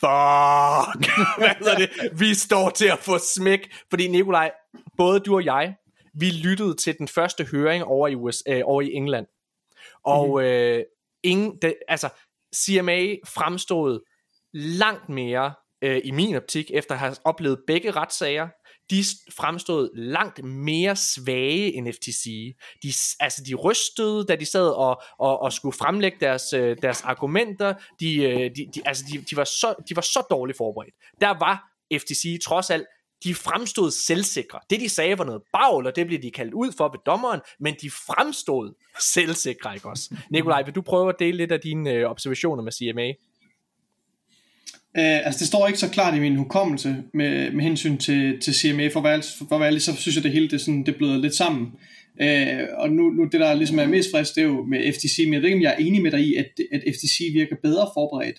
fuck, 0.00 1.10
hvad 1.62 1.76
det? 1.76 2.18
Vi 2.18 2.34
står 2.34 2.70
til 2.70 2.86
at 2.86 2.98
få 2.98 3.18
smæk, 3.18 3.72
fordi 3.90 4.08
Nikolaj, 4.08 4.50
både 4.96 5.20
du 5.20 5.34
og 5.34 5.44
jeg, 5.44 5.74
vi 6.14 6.30
lyttede 6.30 6.74
til 6.74 6.98
den 6.98 7.08
første 7.08 7.44
høring 7.44 7.84
over 7.84 8.08
i, 8.08 8.14
US, 8.14 8.42
øh, 8.48 8.62
over 8.64 8.82
i 8.82 8.92
England. 8.92 9.26
Og 10.04 10.26
mm-hmm. 10.26 10.46
øh, 10.46 10.84
ingen, 11.22 11.58
det, 11.62 11.74
altså, 11.88 12.08
CMA 12.56 13.14
fremstod 13.26 14.00
langt 14.52 15.08
mere 15.08 15.52
øh, 15.82 16.00
i 16.04 16.10
min 16.10 16.36
optik, 16.36 16.70
efter 16.70 16.94
at 16.94 16.98
have 16.98 17.16
oplevet 17.24 17.58
begge 17.66 17.90
retssager, 17.90 18.48
de 18.90 19.04
fremstod 19.36 19.90
langt 19.94 20.44
mere 20.44 20.96
svage 20.96 21.74
end 21.74 21.92
FTC. 21.92 22.56
De, 22.82 22.92
altså, 23.20 23.42
de 23.46 23.54
rystede, 23.54 24.24
da 24.24 24.36
de 24.36 24.46
sad 24.46 24.68
og, 24.68 25.02
og, 25.18 25.42
og 25.42 25.52
skulle 25.52 25.76
fremlægge 25.76 26.18
deres, 26.20 26.52
øh, 26.52 26.76
deres 26.82 27.02
argumenter. 27.02 27.74
De, 28.00 28.16
øh, 28.16 28.50
de, 28.56 28.66
de, 28.74 28.82
altså, 28.84 29.04
de, 29.12 29.24
de, 29.30 29.36
var 29.36 29.44
så, 29.44 29.74
de 29.88 29.96
var 29.96 30.02
så 30.02 30.26
dårligt 30.30 30.56
forberedt. 30.58 30.94
Der 31.20 31.28
var 31.28 31.70
FTC 31.98 32.40
trods 32.44 32.70
alt 32.70 32.86
de 33.24 33.34
fremstod 33.34 33.90
selvsikre. 33.90 34.58
Det 34.70 34.80
de 34.80 34.88
sagde 34.88 35.18
var 35.18 35.24
noget 35.24 35.42
bagl, 35.52 35.86
og 35.86 35.96
det 35.96 36.06
blev 36.06 36.22
de 36.22 36.30
kaldt 36.30 36.54
ud 36.54 36.72
for 36.76 36.88
ved 36.88 36.98
dommeren, 37.06 37.40
men 37.60 37.74
de 37.82 37.90
fremstod 37.90 38.74
selvsikre, 39.00 39.74
ikke 39.74 39.88
også? 39.88 40.16
Nikolaj, 40.30 40.62
vil 40.62 40.74
du 40.74 40.82
prøve 40.82 41.08
at 41.08 41.14
dele 41.18 41.36
lidt 41.36 41.52
af 41.52 41.60
dine 41.60 41.90
øh, 41.90 42.10
observationer 42.10 42.62
med 42.62 42.72
CMA? 42.72 43.12
Uh, 44.98 45.26
altså 45.26 45.38
det 45.38 45.46
står 45.46 45.66
ikke 45.66 45.78
så 45.78 45.88
klart 45.88 46.16
i 46.16 46.20
min 46.20 46.36
hukommelse 46.36 46.96
med, 47.14 47.50
med 47.50 47.64
hensyn 47.64 47.96
til, 47.98 48.40
til 48.40 48.54
CMA, 48.54 48.88
for 48.88 49.00
hvad, 49.00 49.22
for 49.48 49.62
ærlig, 49.64 49.82
så 49.82 49.96
synes 49.96 50.16
jeg 50.16 50.24
det 50.24 50.32
hele 50.32 50.48
det, 50.48 50.60
sådan, 50.60 50.86
det 50.86 50.96
bløder 50.96 51.18
lidt 51.18 51.34
sammen. 51.34 51.66
Uh, 52.22 52.62
og 52.76 52.90
nu, 52.90 53.10
nu 53.10 53.24
det 53.32 53.40
der 53.40 53.54
ligesom 53.54 53.78
er 53.78 53.86
mest 53.86 54.10
frisk, 54.14 54.34
det 54.34 54.40
er 54.40 54.46
jo 54.46 54.64
med 54.64 54.92
FTC, 54.92 55.18
men 55.24 55.34
jeg 55.34 55.42
ved 55.42 55.48
ikke 55.48 55.56
om 55.56 55.62
jeg 55.62 55.74
er 55.78 55.84
enig 55.84 56.02
med 56.02 56.10
dig 56.10 56.20
i, 56.20 56.34
at, 56.34 56.46
at 56.72 56.82
FTC 56.88 57.30
virker 57.32 57.56
bedre 57.62 57.90
forberedt. 57.94 58.36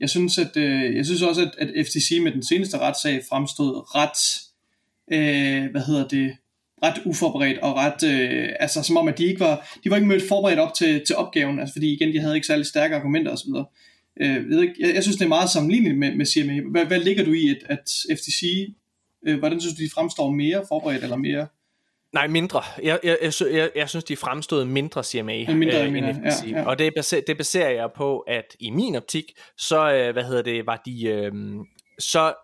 Jeg 0.00 0.10
synes, 0.10 0.38
at, 0.38 0.56
uh, 0.56 0.96
jeg 0.96 1.06
synes 1.06 1.22
også, 1.22 1.42
at, 1.58 1.68
at 1.68 1.86
FTC 1.86 2.18
med 2.22 2.32
den 2.32 2.42
seneste 2.42 2.78
retssag 2.78 3.20
fremstod 3.28 3.94
ret, 3.94 4.18
uh, 5.06 5.70
hvad 5.70 5.86
hedder 5.86 6.08
det, 6.08 6.32
ret 6.84 7.02
uforberedt 7.04 7.58
og 7.58 7.76
ret, 7.76 8.02
uh, 8.02 8.54
altså 8.60 8.82
som 8.82 8.96
om 8.96 9.08
at 9.08 9.18
de 9.18 9.24
ikke 9.24 9.40
var, 9.40 9.78
de 9.84 9.90
var 9.90 9.96
ikke 9.96 10.08
mødt 10.08 10.28
forberedt 10.28 10.58
op 10.58 10.74
til, 10.74 11.02
til 11.06 11.16
opgaven, 11.16 11.60
altså 11.60 11.72
fordi 11.72 11.94
igen, 11.94 12.14
de 12.14 12.20
havde 12.20 12.34
ikke 12.34 12.46
særlig 12.46 12.66
stærke 12.66 12.96
argumenter 12.96 13.32
osv. 13.32 13.50
Øh, 14.20 14.48
ved 14.48 14.62
ikke, 14.62 14.74
jeg, 14.78 14.94
jeg 14.94 15.02
synes, 15.02 15.16
det 15.16 15.24
er 15.24 15.28
meget 15.28 15.50
sammenligneligt 15.50 15.98
med, 15.98 16.14
med 16.14 16.26
CMA. 16.26 16.60
Hvad, 16.70 16.84
hvad 16.84 17.00
ligger 17.00 17.24
du 17.24 17.32
i, 17.32 17.48
at, 17.50 17.78
at 17.78 18.18
FTC, 18.18 18.42
øh, 19.26 19.38
hvordan 19.38 19.60
synes 19.60 19.74
du, 19.74 19.82
de 19.84 19.90
fremstår 19.94 20.30
mere 20.30 20.64
forberedt 20.68 21.02
eller 21.02 21.16
mere 21.16 21.46
Nej, 22.12 22.26
mindre. 22.26 22.62
Jeg, 22.82 22.98
jeg, 23.02 23.18
jeg, 23.40 23.70
jeg, 23.76 23.88
synes, 23.88 24.04
de 24.04 24.16
fremstod 24.16 24.64
mindre 24.64 25.04
CMA 25.04 25.54
mindre, 25.54 25.86
øh, 25.86 25.98
end 25.98 26.14
FTC. 26.14 26.50
ja, 26.50 26.58
ja. 26.58 26.66
Og 26.66 26.78
det 26.78 26.92
baserer, 26.96 27.22
det 27.26 27.36
baserer 27.36 27.70
jeg 27.70 27.88
på, 27.96 28.18
at 28.18 28.56
i 28.60 28.70
min 28.70 28.94
optik, 28.96 29.24
så, 29.58 29.92
øh, 29.92 30.12
hvad 30.12 30.24
hedder 30.24 30.42
det, 30.42 30.66
var 30.66 30.82
de, 30.86 31.04
øh, 31.04 31.32
så 31.98 32.34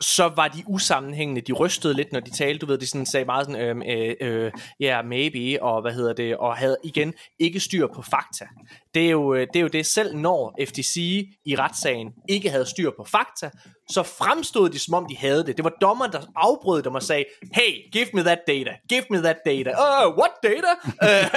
så 0.00 0.32
var 0.36 0.48
de 0.48 0.62
usammenhængende, 0.66 1.40
de 1.40 1.52
rystede 1.52 1.94
lidt, 1.94 2.12
når 2.12 2.20
de 2.20 2.30
talte, 2.30 2.58
du 2.58 2.66
ved, 2.66 2.78
de 2.78 2.86
sådan 2.86 3.06
sagde 3.06 3.26
meget 3.26 3.46
sådan, 3.46 3.60
øhm, 3.60 3.82
øh, 3.82 4.14
øh, 4.20 4.52
ja, 4.80 4.86
yeah, 4.86 5.06
maybe, 5.06 5.62
og 5.62 5.82
hvad 5.82 5.92
hedder 5.92 6.12
det, 6.12 6.36
og 6.36 6.56
havde 6.56 6.76
igen 6.84 7.14
ikke 7.38 7.60
styr 7.60 7.86
på 7.94 8.02
fakta. 8.02 8.46
Det 8.94 9.06
er, 9.06 9.10
jo, 9.10 9.34
øh, 9.34 9.46
det 9.52 9.56
er 9.56 9.60
jo 9.60 9.68
det, 9.68 9.86
selv 9.86 10.16
når 10.16 10.58
FTC 10.68 10.96
i 11.44 11.56
retssagen 11.56 12.12
ikke 12.28 12.50
havde 12.50 12.66
styr 12.66 12.90
på 12.96 13.04
fakta, 13.04 13.50
så 13.90 14.02
fremstod 14.02 14.70
de, 14.70 14.78
som 14.78 14.94
om 14.94 15.06
de 15.06 15.16
havde 15.16 15.46
det. 15.46 15.56
Det 15.56 15.64
var 15.64 15.72
dommeren, 15.80 16.12
der 16.12 16.20
afbrød 16.36 16.82
dem 16.82 16.94
og 16.94 17.02
sagde, 17.02 17.24
hey, 17.52 17.90
give 17.92 18.06
me 18.12 18.22
that 18.22 18.38
data, 18.46 18.70
give 18.88 19.04
me 19.10 19.22
that 19.22 19.36
data. 19.46 19.70
Oh, 19.70 20.18
what 20.18 20.30
data? 20.42 20.72
Øh, 21.02 21.30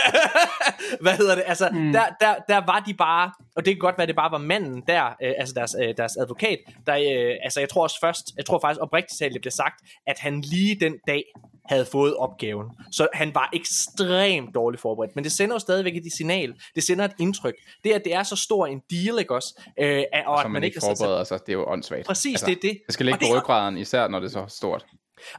hvad 1.04 1.14
hedder 1.18 1.36
det? 1.36 1.44
Altså, 1.48 1.70
mm. 1.74 1.92
der, 1.92 2.04
der, 2.22 2.36
der 2.50 2.66
var 2.66 2.80
de 2.80 2.94
bare, 2.94 3.32
og 3.56 3.66
det 3.66 3.74
kan 3.74 3.80
godt 3.80 3.98
være, 3.98 4.08
det 4.08 4.16
bare 4.16 4.32
var 4.32 4.38
manden 4.38 4.84
der, 4.88 5.06
øh, 5.06 5.34
altså 5.38 5.54
deres, 5.54 5.76
øh, 5.82 5.98
deres 5.98 6.18
advokat, 6.18 6.60
der, 6.88 6.96
øh, 6.96 7.36
altså 7.44 7.60
jeg 7.60 7.70
tror 7.70 7.84
også 7.84 7.98
først, 8.02 8.32
jeg 8.38 8.46
tror 8.46 8.60
faktisk 8.60 8.82
oprigtigt 8.82 9.20
talt, 9.20 9.34
det 9.34 9.42
blev 9.42 9.52
sagt, 9.52 9.76
at 10.08 10.20
han 10.20 10.42
lige 10.42 10.80
den 10.80 10.94
dag 11.08 11.24
havde 11.66 11.86
fået 11.86 12.16
opgaven. 12.16 12.68
Så 12.92 13.08
han 13.14 13.36
var 13.36 13.50
ekstremt 13.54 14.56
dårligt 14.56 14.82
forberedt. 14.82 15.16
Men 15.16 15.24
det 15.24 15.32
sender 15.32 15.56
jo 15.56 15.60
stadigvæk 15.60 15.96
et 15.96 16.04
signal. 16.18 16.54
Det 16.76 16.84
sender 16.84 17.06
et 17.06 17.12
indtryk. 17.20 17.56
Det, 17.84 17.92
at 17.92 18.02
det 18.06 18.14
er 18.14 18.24
så 18.24 18.36
stor 18.36 18.68
en 18.68 18.80
deal, 18.92 19.20
ikke 19.20 19.36
også? 19.36 19.62
Øh, 19.80 20.04
og 20.26 20.42
Så 20.42 20.48
man 20.48 20.64
ikke 20.64 20.76
har 20.76 20.82
sat 20.82 20.98
sig- 20.98 21.04
forbereder 21.06 21.24
sig, 21.24 21.40
det 21.40 21.50
er 21.50 21.54
jo 21.54 21.66
åndssvagt. 21.68 22.06
Præcis, 22.08 22.42
det 22.42 22.52
er 22.52 22.60
det. 22.62 22.80
Det 22.86 22.94
skal 22.94 23.06
ligge 23.06 23.26
Og 23.26 23.30
på 23.34 23.38
ryggraden, 23.40 23.78
især 23.78 24.08
når 24.08 24.20
det 24.20 24.28
er 24.28 24.32
så 24.48 24.56
stort. 24.56 24.86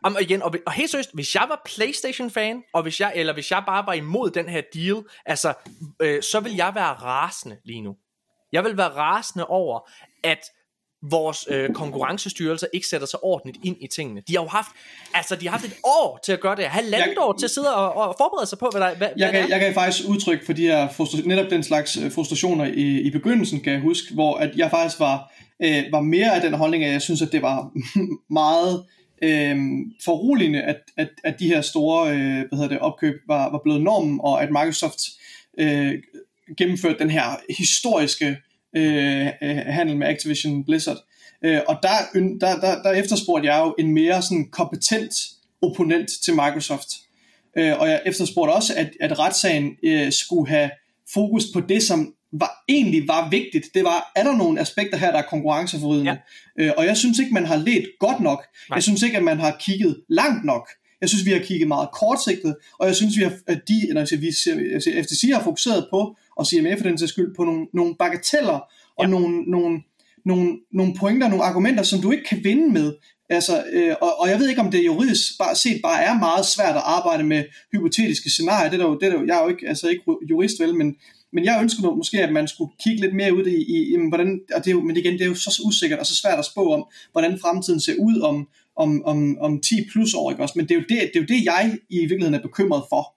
Jamen, 0.05 0.16
og 0.16 0.23
igen, 0.23 0.43
og, 0.43 0.55
og 0.66 0.73
helt 0.73 0.90
seriøst, 0.90 1.11
hvis 1.15 1.35
jeg 1.35 1.44
var 1.49 1.61
Playstation-fan, 1.65 2.62
og 2.74 2.82
hvis 2.82 3.01
jeg, 3.01 3.12
eller 3.15 3.32
hvis 3.32 3.51
jeg 3.51 3.62
bare 3.66 3.86
var 3.86 3.93
imod 3.93 4.31
den 4.31 4.49
her 4.49 4.62
deal, 4.74 5.03
altså, 5.27 5.55
øh, 6.01 6.23
så 6.23 6.40
vil 6.40 6.55
jeg 6.57 6.73
være 6.74 6.93
rasende 6.93 7.57
lige 7.65 7.81
nu. 7.82 7.97
Jeg 8.53 8.65
vil 8.65 8.77
være 8.77 8.89
rasende 8.89 9.47
over, 9.47 9.90
at 10.24 10.40
vores 11.11 11.47
øh, 11.51 11.70
konkurrencestyrelser 11.74 12.66
ikke 12.73 12.87
sætter 12.87 13.07
sig 13.07 13.24
ordentligt 13.24 13.65
ind 13.65 13.77
i 13.81 13.87
tingene. 13.87 14.23
De 14.29 14.37
har 14.37 14.43
jo 14.43 14.49
haft, 14.49 14.69
altså 15.15 15.37
de 15.37 15.45
har 15.47 15.51
haft 15.51 15.65
et 15.65 15.77
år 15.85 16.19
til 16.24 16.33
at 16.33 16.41
gøre 16.41 16.57
det, 16.57 16.65
halvandet 16.65 17.07
Jeg- 17.09 17.15
år 17.19 17.33
til 17.33 17.47
at 17.47 17.51
sidde 17.51 17.74
og, 17.74 17.95
og 17.97 18.15
forberede 18.19 18.47
sig 18.47 18.59
på, 18.59 18.69
hvad, 18.73 18.81
der, 18.81 18.87
hvad, 18.89 18.97
hvad 18.97 19.09
Jeg 19.16 19.33
det 19.33 19.41
kan, 19.41 19.51
jeg 19.51 19.61
kan 19.61 19.74
faktisk 19.74 20.09
udtrykke 20.09 20.47
for 20.47 20.53
de 20.53 20.62
her 20.62 20.89
frustra- 20.89 21.27
netop 21.29 21.51
den 21.51 21.62
slags 21.62 21.97
øh, 21.97 22.12
frustrationer 22.12 22.65
i, 22.65 23.01
i 23.01 23.11
begyndelsen, 23.11 23.61
kan 23.61 23.73
jeg 23.73 23.81
huske, 23.81 24.15
hvor 24.15 24.37
at 24.37 24.51
jeg 24.57 24.70
faktisk 24.70 25.01
var, 25.01 25.33
øh, 25.62 25.83
var 25.93 26.01
mere 26.01 26.35
af 26.35 26.41
den 26.43 26.55
holdning, 26.55 26.85
at 26.85 26.93
jeg 26.93 27.03
synes, 27.03 27.23
at 27.23 27.33
det 27.33 27.43
var 27.43 27.70
meget 28.43 28.85
øh, 29.23 29.57
foruroligende, 30.05 30.62
at, 30.62 30.77
at, 30.97 31.09
at 31.24 31.35
de 31.39 31.47
her 31.47 31.61
store 31.61 32.11
øh, 32.11 32.19
hvad 32.35 32.57
hedder 32.57 32.69
det, 32.69 32.79
opkøb 32.79 33.15
var, 33.29 33.51
var 33.51 33.61
blevet 33.65 33.83
normen, 33.83 34.20
og 34.23 34.43
at 34.43 34.49
Microsoft 34.51 34.99
øh, 35.59 35.93
gennemførte 36.59 36.99
den 36.99 37.11
her 37.11 37.23
historiske 37.59 38.37
øh, 38.77 39.27
øh, 39.43 39.57
handel 39.57 39.97
med 39.97 40.07
Activision 40.07 40.65
Blizzard. 40.65 40.99
Øh, 41.44 41.61
og 41.69 41.78
der, 41.82 42.20
der, 42.40 42.61
der, 42.61 42.82
der 42.82 42.90
efterspurgte 42.90 43.49
jeg 43.49 43.61
jo 43.61 43.74
en 43.78 43.94
mere 43.94 44.23
sådan 44.23 44.49
kompetent 44.51 45.15
opponent 45.62 46.11
til 46.24 46.35
Microsoft. 46.35 46.89
Øh, 47.57 47.81
og 47.81 47.89
jeg 47.89 48.03
efterspurgte 48.07 48.53
også, 48.53 48.74
at, 48.77 48.90
at 49.01 49.19
retssagen 49.19 49.77
øh, 49.85 50.12
skulle 50.12 50.49
have 50.49 50.70
fokus 51.15 51.44
på 51.55 51.61
det, 51.61 51.82
som 51.82 52.15
var, 52.32 52.65
egentlig 52.69 53.09
var 53.09 53.28
vigtigt. 53.28 53.66
Det 53.74 53.85
var, 53.85 54.12
er 54.16 54.23
der 54.23 54.36
nogle 54.36 54.61
aspekter 54.61 54.99
her, 54.99 55.11
der 55.11 55.19
er 55.19 55.23
konkurrenceforvridende? 55.23 56.19
Ja. 56.59 56.65
Øh, 56.65 56.73
og 56.77 56.86
jeg 56.86 56.97
synes 56.97 57.19
ikke, 57.19 57.35
man 57.35 57.47
har 57.47 57.57
let 57.57 57.86
godt 58.01 58.20
nok. 58.20 58.44
Nej. 58.69 58.77
Jeg 58.77 58.82
synes 58.82 59.03
ikke, 59.03 59.16
at 59.16 59.23
man 59.23 59.40
har 59.40 59.57
kigget 59.61 60.03
langt 60.09 60.44
nok. 60.44 60.69
Jeg 61.03 61.09
synes, 61.09 61.27
vi 61.27 61.31
har 61.31 61.39
kigget 61.39 61.69
meget 61.69 61.89
kortsigtet, 61.93 62.57
og 62.79 62.87
jeg 62.87 62.97
synes, 62.97 63.16
vi 63.19 63.23
har, 63.23 63.33
at 63.47 63.61
de, 63.69 63.89
eller 63.89 64.01
jeg 64.01 64.09
siger, 64.09 64.20
vi, 64.20 64.33
siger- 64.33 64.70
jeg 64.73 64.83
siger, 64.83 65.03
FTC 65.03 65.31
har 65.35 65.43
fokuseret 65.43 65.87
på, 65.91 66.16
og 66.37 66.47
CMA 66.47 66.74
for 66.74 66.83
den 66.83 66.99
sags 66.99 67.12
skyld, 67.12 67.35
på 67.37 67.45
nogle, 67.45 67.66
nogle 67.74 67.95
bagateller 67.99 68.59
og 68.99 69.05
Ja. 69.05 69.07
nogle, 69.11 69.43
nogle, 69.51 69.81
nogle, 70.24 70.57
nogle 70.73 70.95
pointer, 70.95 71.29
nogle 71.29 71.45
argumenter, 71.45 71.83
som 71.83 72.01
du 72.01 72.11
ikke 72.11 72.24
kan 72.24 72.41
vinde 72.45 72.73
med. 72.73 72.93
Altså, 73.29 73.65
øh, 73.73 73.95
og, 74.01 74.20
og 74.20 74.29
jeg 74.31 74.39
ved 74.39 74.49
ikke, 74.49 74.61
om 74.61 74.70
det 74.70 74.87
juridisk 74.87 75.39
bare, 75.39 75.57
set 75.57 75.81
bare 75.83 76.03
er 76.03 76.19
meget 76.19 76.47
svært 76.47 76.77
at 76.77 76.83
arbejde 76.85 77.24
med 77.24 77.45
hypotetiske 77.73 78.31
scenarier. 78.31 78.70
Det 78.70 78.81
er 78.81 78.85
jo, 78.85 78.99
det 78.99 79.09
er 79.09 79.12
jo, 79.12 79.27
jeg 79.27 79.39
er 79.39 79.43
jo 79.43 79.49
ikke, 79.49 79.69
altså 79.69 79.89
ikke 79.89 80.03
jurist 80.31 80.61
vel, 80.61 80.74
men, 80.74 80.95
men 81.33 81.45
jeg 81.45 81.59
ønsker 81.62 81.83
nu 81.83 81.95
måske, 81.95 82.23
at 82.23 82.33
man 82.33 82.49
skulle 82.49 82.70
kigge 82.85 83.01
lidt 83.01 83.15
mere 83.15 83.35
ud 83.35 83.45
i, 83.47 83.57
i, 83.57 83.95
i 83.95 83.97
hvordan, 84.09 84.41
og 84.55 84.65
det 84.65 84.70
er 84.70 84.74
jo, 84.74 84.83
men 84.83 84.97
igen, 84.97 85.12
det 85.12 85.23
er 85.23 85.27
jo 85.27 85.35
så 85.35 85.62
usikkert 85.65 85.99
og 85.99 86.07
så 86.07 86.16
svært 86.16 86.39
at 86.39 86.45
spå 86.45 86.73
om, 86.73 86.85
hvordan 87.12 87.39
fremtiden 87.39 87.81
ser 87.81 87.95
ud 87.99 88.20
om, 88.20 88.49
om, 88.77 89.05
om, 89.05 89.39
om 89.39 89.61
10 89.61 89.74
plus 89.93 90.15
år, 90.15 90.31
ikke 90.31 90.43
også? 90.43 90.55
Men 90.57 90.69
det 90.69 90.74
er, 90.74 90.78
jo 90.78 90.85
det, 90.89 90.89
det 90.89 91.16
er 91.16 91.20
jo 91.20 91.27
det, 91.27 91.44
jeg 91.44 91.78
i 91.90 91.99
virkeligheden 91.99 92.35
er 92.35 92.43
bekymret 92.43 92.82
for, 92.89 93.16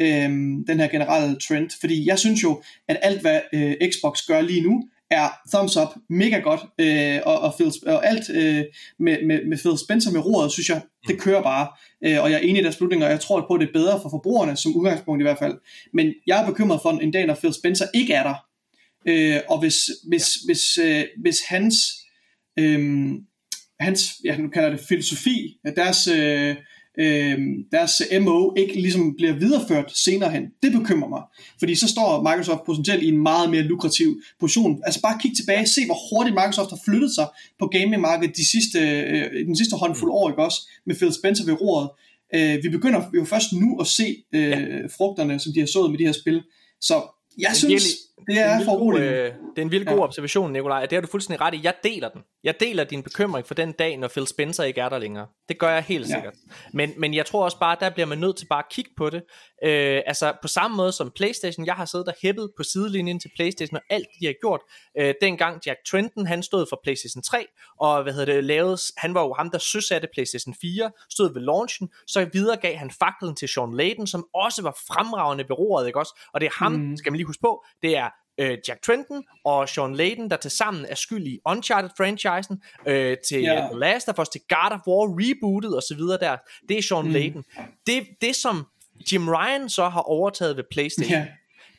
øhm, 0.00 0.64
den 0.66 0.80
her 0.80 0.88
generelle 0.88 1.38
trend, 1.38 1.70
fordi 1.80 2.08
jeg 2.08 2.18
synes 2.18 2.42
jo, 2.42 2.62
at 2.88 2.98
alt 3.02 3.20
hvad 3.20 3.40
øh, 3.52 3.74
Xbox 3.90 4.26
gør 4.26 4.40
lige 4.40 4.60
nu, 4.60 4.88
er 5.10 5.28
thumbs 5.54 5.76
up, 5.76 5.88
mega 6.08 6.38
godt, 6.38 6.60
øh, 6.78 7.20
og, 7.26 7.40
og, 7.40 7.54
Phil, 7.54 7.72
og 7.86 8.06
alt 8.06 8.30
øh, 8.30 8.64
med, 8.98 9.26
med, 9.26 9.48
med 9.48 9.58
Phil 9.58 9.78
Spencer 9.78 10.12
med 10.12 10.24
roret, 10.26 10.52
synes 10.52 10.68
jeg, 10.68 10.82
det 11.08 11.20
kører 11.20 11.42
bare, 11.42 11.68
øh, 12.04 12.22
og 12.22 12.30
jeg 12.30 12.36
er 12.36 12.42
enig 12.42 12.60
i 12.60 12.62
deres 12.62 12.74
beslutninger, 12.74 13.06
og 13.06 13.12
jeg 13.12 13.20
tror 13.20 13.44
på, 13.48 13.54
at 13.54 13.60
det 13.60 13.68
er 13.68 13.72
bedre 13.72 14.00
for 14.02 14.08
forbrugerne, 14.08 14.56
som 14.56 14.76
udgangspunkt 14.76 15.20
i 15.20 15.22
hvert 15.22 15.38
fald, 15.38 15.54
men 15.92 16.14
jeg 16.26 16.42
er 16.42 16.46
bekymret 16.46 16.80
for 16.82 16.90
en 16.90 17.10
dag, 17.10 17.26
når 17.26 17.34
Phil 17.34 17.54
Spencer 17.54 17.86
ikke 17.94 18.14
er 18.14 18.22
der, 18.22 18.34
øh, 19.08 19.40
og 19.48 19.60
hvis, 19.60 19.90
hvis, 20.08 20.34
hvis, 20.34 20.78
øh, 20.78 21.04
hvis 21.22 21.40
hans, 21.48 21.76
øh, 22.58 23.10
hans, 23.80 24.04
ja, 24.24 24.36
nu 24.36 24.48
kalder 24.48 24.70
det 24.70 24.80
filosofi, 24.88 25.56
at 25.64 25.76
deres, 25.76 26.06
øh, 26.06 26.56
øh, 26.98 27.38
deres 27.72 28.02
MO 28.20 28.52
ikke 28.56 28.74
ligesom 28.74 29.14
bliver 29.16 29.32
videreført 29.32 29.96
senere 29.96 30.30
hen. 30.30 30.42
Det 30.62 30.72
bekymrer 30.72 31.08
mig, 31.08 31.22
fordi 31.58 31.74
så 31.74 31.88
står 31.88 32.22
Microsoft 32.22 32.60
potentielt 32.66 33.02
i 33.02 33.08
en 33.08 33.22
meget 33.22 33.50
mere 33.50 33.62
lukrativ 33.62 34.20
position. 34.40 34.80
Altså 34.84 35.00
bare 35.00 35.18
kig 35.20 35.36
tilbage, 35.36 35.66
se 35.66 35.86
hvor 35.86 35.98
hurtigt 36.10 36.34
Microsoft 36.34 36.70
har 36.70 36.80
flyttet 36.84 37.14
sig 37.14 37.26
på 37.58 37.66
gamingmarkedet 37.66 38.36
de 38.36 38.48
sidste, 38.50 38.78
øh, 38.80 39.46
den 39.46 39.56
sidste 39.56 39.76
håndfuld 39.76 40.10
år, 40.10 40.30
ikke 40.30 40.44
også, 40.44 40.68
med 40.86 40.94
Phil 40.94 41.12
Spencer 41.12 41.44
ved 41.44 41.60
roret. 41.60 41.88
Øh, 42.34 42.62
vi 42.62 42.68
begynder 42.68 43.02
jo 43.14 43.24
først 43.24 43.52
nu 43.52 43.80
at 43.80 43.86
se 43.86 44.16
øh, 44.34 44.48
ja. 44.48 44.86
frugterne, 44.96 45.38
som 45.38 45.52
de 45.52 45.60
har 45.60 45.66
sået 45.66 45.90
med 45.90 45.98
de 45.98 46.04
her 46.04 46.12
spil. 46.12 46.42
Så 46.80 46.94
jeg 47.38 47.50
Men 47.50 47.56
synes, 47.56 47.84
det 48.26 48.38
er 48.38 48.48
for 48.48 48.56
vildt 48.56 48.66
god, 48.68 48.80
roligt. 48.80 49.04
øh, 49.04 49.24
det 49.24 49.58
er 49.58 49.62
en 49.62 49.70
vildt 49.70 49.88
god 49.88 49.96
Ja. 49.96 50.02
observation, 50.04 50.52
Nikolaj, 50.52 50.82
og 50.82 50.90
det 50.90 50.96
har 50.96 51.00
du 51.00 51.06
fuldstændig 51.06 51.40
ret 51.40 51.54
i. 51.54 51.60
Jeg 51.62 51.74
deler 51.84 52.08
den. 52.08 52.22
Jeg 52.44 52.60
deler 52.60 52.84
din 52.84 53.02
bekymring 53.02 53.46
for 53.46 53.54
den 53.54 53.72
dag, 53.72 53.96
når 53.96 54.08
Phil 54.08 54.26
Spencer 54.26 54.64
ikke 54.64 54.80
er 54.80 54.88
der 54.88 54.98
længere. 54.98 55.26
Det 55.48 55.58
gør 55.58 55.70
jeg 55.70 55.82
helt 55.82 56.08
Ja. 56.08 56.14
sikkert. 56.14 56.34
Men, 56.72 56.92
men 56.96 57.14
jeg 57.14 57.26
tror 57.26 57.44
også 57.44 57.58
bare, 57.58 57.76
der 57.80 57.90
bliver 57.90 58.06
man 58.06 58.18
nødt 58.18 58.36
til 58.36 58.46
bare 58.46 58.58
at 58.58 58.68
kigge 58.70 58.90
på 58.96 59.10
det. 59.10 59.22
Øh, 59.64 60.02
altså 60.06 60.32
på 60.42 60.48
samme 60.48 60.76
måde 60.76 60.92
som 60.92 61.12
Playstation. 61.16 61.66
Jeg 61.66 61.74
har 61.74 61.84
siddet 61.84 62.08
og 62.08 62.14
hæppet 62.22 62.50
på 62.56 62.62
sidelinjen 62.62 63.20
til 63.20 63.30
Playstation 63.36 63.76
og 63.76 63.82
alt 63.90 64.06
det, 64.12 64.20
de 64.20 64.26
har 64.26 64.34
gjort. 64.40 64.60
Øh, 65.00 65.14
dengang 65.20 65.60
Jack 65.66 65.78
Trenton, 65.90 66.26
han 66.26 66.42
stod 66.42 66.66
for 66.70 66.80
Playstation 66.82 67.22
3, 67.22 67.46
og 67.80 68.02
hvad 68.02 68.12
hedder 68.12 68.34
det, 68.34 68.44
lavede, 68.44 68.78
han 68.96 69.14
var 69.14 69.22
jo 69.22 69.34
ham, 69.38 69.50
der 69.50 69.58
søsatte 69.58 70.08
Playstation 70.12 70.54
4, 70.60 70.90
stod 71.10 71.32
ved 71.34 71.42
launchen, 71.42 71.88
så 72.06 72.28
videregav 72.32 72.76
han 72.76 72.90
faklen 72.90 73.36
til 73.36 73.48
Sean 73.48 73.76
Layden, 73.76 74.06
som 74.06 74.26
også 74.34 74.62
var 74.62 74.76
fremragende 74.88 75.44
ved 75.44 75.58
roret, 75.58 75.86
ikke 75.86 75.98
også? 75.98 76.20
Og 76.34 76.40
det 76.40 76.46
er 76.46 76.50
ham, 76.64 76.72
mm. 76.72 76.96
skal 76.96 77.12
man 77.12 77.16
lige 77.16 77.26
huske 77.26 77.40
på, 77.40 77.64
det 77.82 77.96
er 77.96 78.08
øh, 78.38 78.58
Jack 78.68 78.82
Trenton 78.82 79.24
og 79.44 79.68
Sean 79.68 79.94
Layden, 79.94 80.30
der 80.30 80.36
tilsammen 80.36 80.86
er 80.88 80.94
skyld 80.94 81.26
i 81.26 81.38
Uncharted-franchisen, 81.48 82.62
øh, 82.86 83.16
til 83.28 83.42
yeah. 83.44 83.70
The 83.70 83.78
Last 83.78 84.08
of 84.08 84.18
Us, 84.18 84.28
til 84.28 84.40
God 84.48 84.72
of 84.72 84.80
War 84.86 85.06
rebootet 85.20 85.76
og 85.76 85.82
så 85.82 85.94
videre 85.96 86.18
der. 86.18 86.36
Det 86.68 86.78
er 86.78 86.82
Sean 86.82 87.04
mm. 87.04 87.10
Layden. 87.10 87.44
Det, 87.86 88.06
det 88.20 88.36
som 88.36 88.66
Jim 89.12 89.28
Ryan 89.28 89.68
så 89.68 89.88
har 89.88 90.00
overtaget 90.00 90.56
ved 90.56 90.64
PlayStation, 90.70 91.18
Ja. 91.18 91.26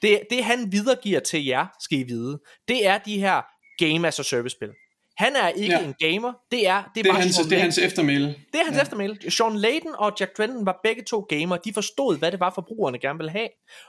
det, 0.01 0.21
det 0.29 0.43
han 0.43 0.71
videregiver 0.71 1.19
til 1.19 1.45
jer, 1.45 1.67
skal 1.79 1.99
I 1.99 2.03
vide, 2.03 2.39
det 2.67 2.87
er 2.87 2.97
de 2.97 3.19
her 3.19 3.41
Game 3.77 4.07
as 4.07 4.19
a 4.19 4.23
Service 4.23 4.55
spil. 4.55 4.69
Han 5.17 5.35
er 5.35 5.49
ikke 5.49 5.73
Ja. 5.73 5.83
en 5.83 5.93
gamer, 5.99 6.33
det 6.51 6.67
er, 6.67 6.83
det 6.95 6.99
er, 6.99 7.03
Det 7.03 7.05
er, 7.05 7.11
bare 7.13 7.21
hans, 7.21 7.35
Sean 7.35 7.49
det 7.49 7.57
er 7.57 7.61
hans 7.61 7.77
eftermæle. 7.77 8.25
Det 8.27 8.59
er 8.61 8.63
hans 8.65 8.77
ja. 8.77 8.81
eftermæle. 8.81 9.31
Sean 9.31 9.55
Layden 9.57 9.95
og 9.97 10.13
Jack 10.19 10.35
Trenton 10.37 10.65
var 10.65 10.79
begge 10.83 11.03
to 11.03 11.19
gamere. 11.29 11.59
De 11.65 11.73
forstod, 11.73 12.17
hvad 12.17 12.31
det 12.31 12.39
var, 12.39 12.51
forbrugerne 12.55 12.99
gerne 12.99 13.17
ville 13.19 13.31
have. 13.31 13.47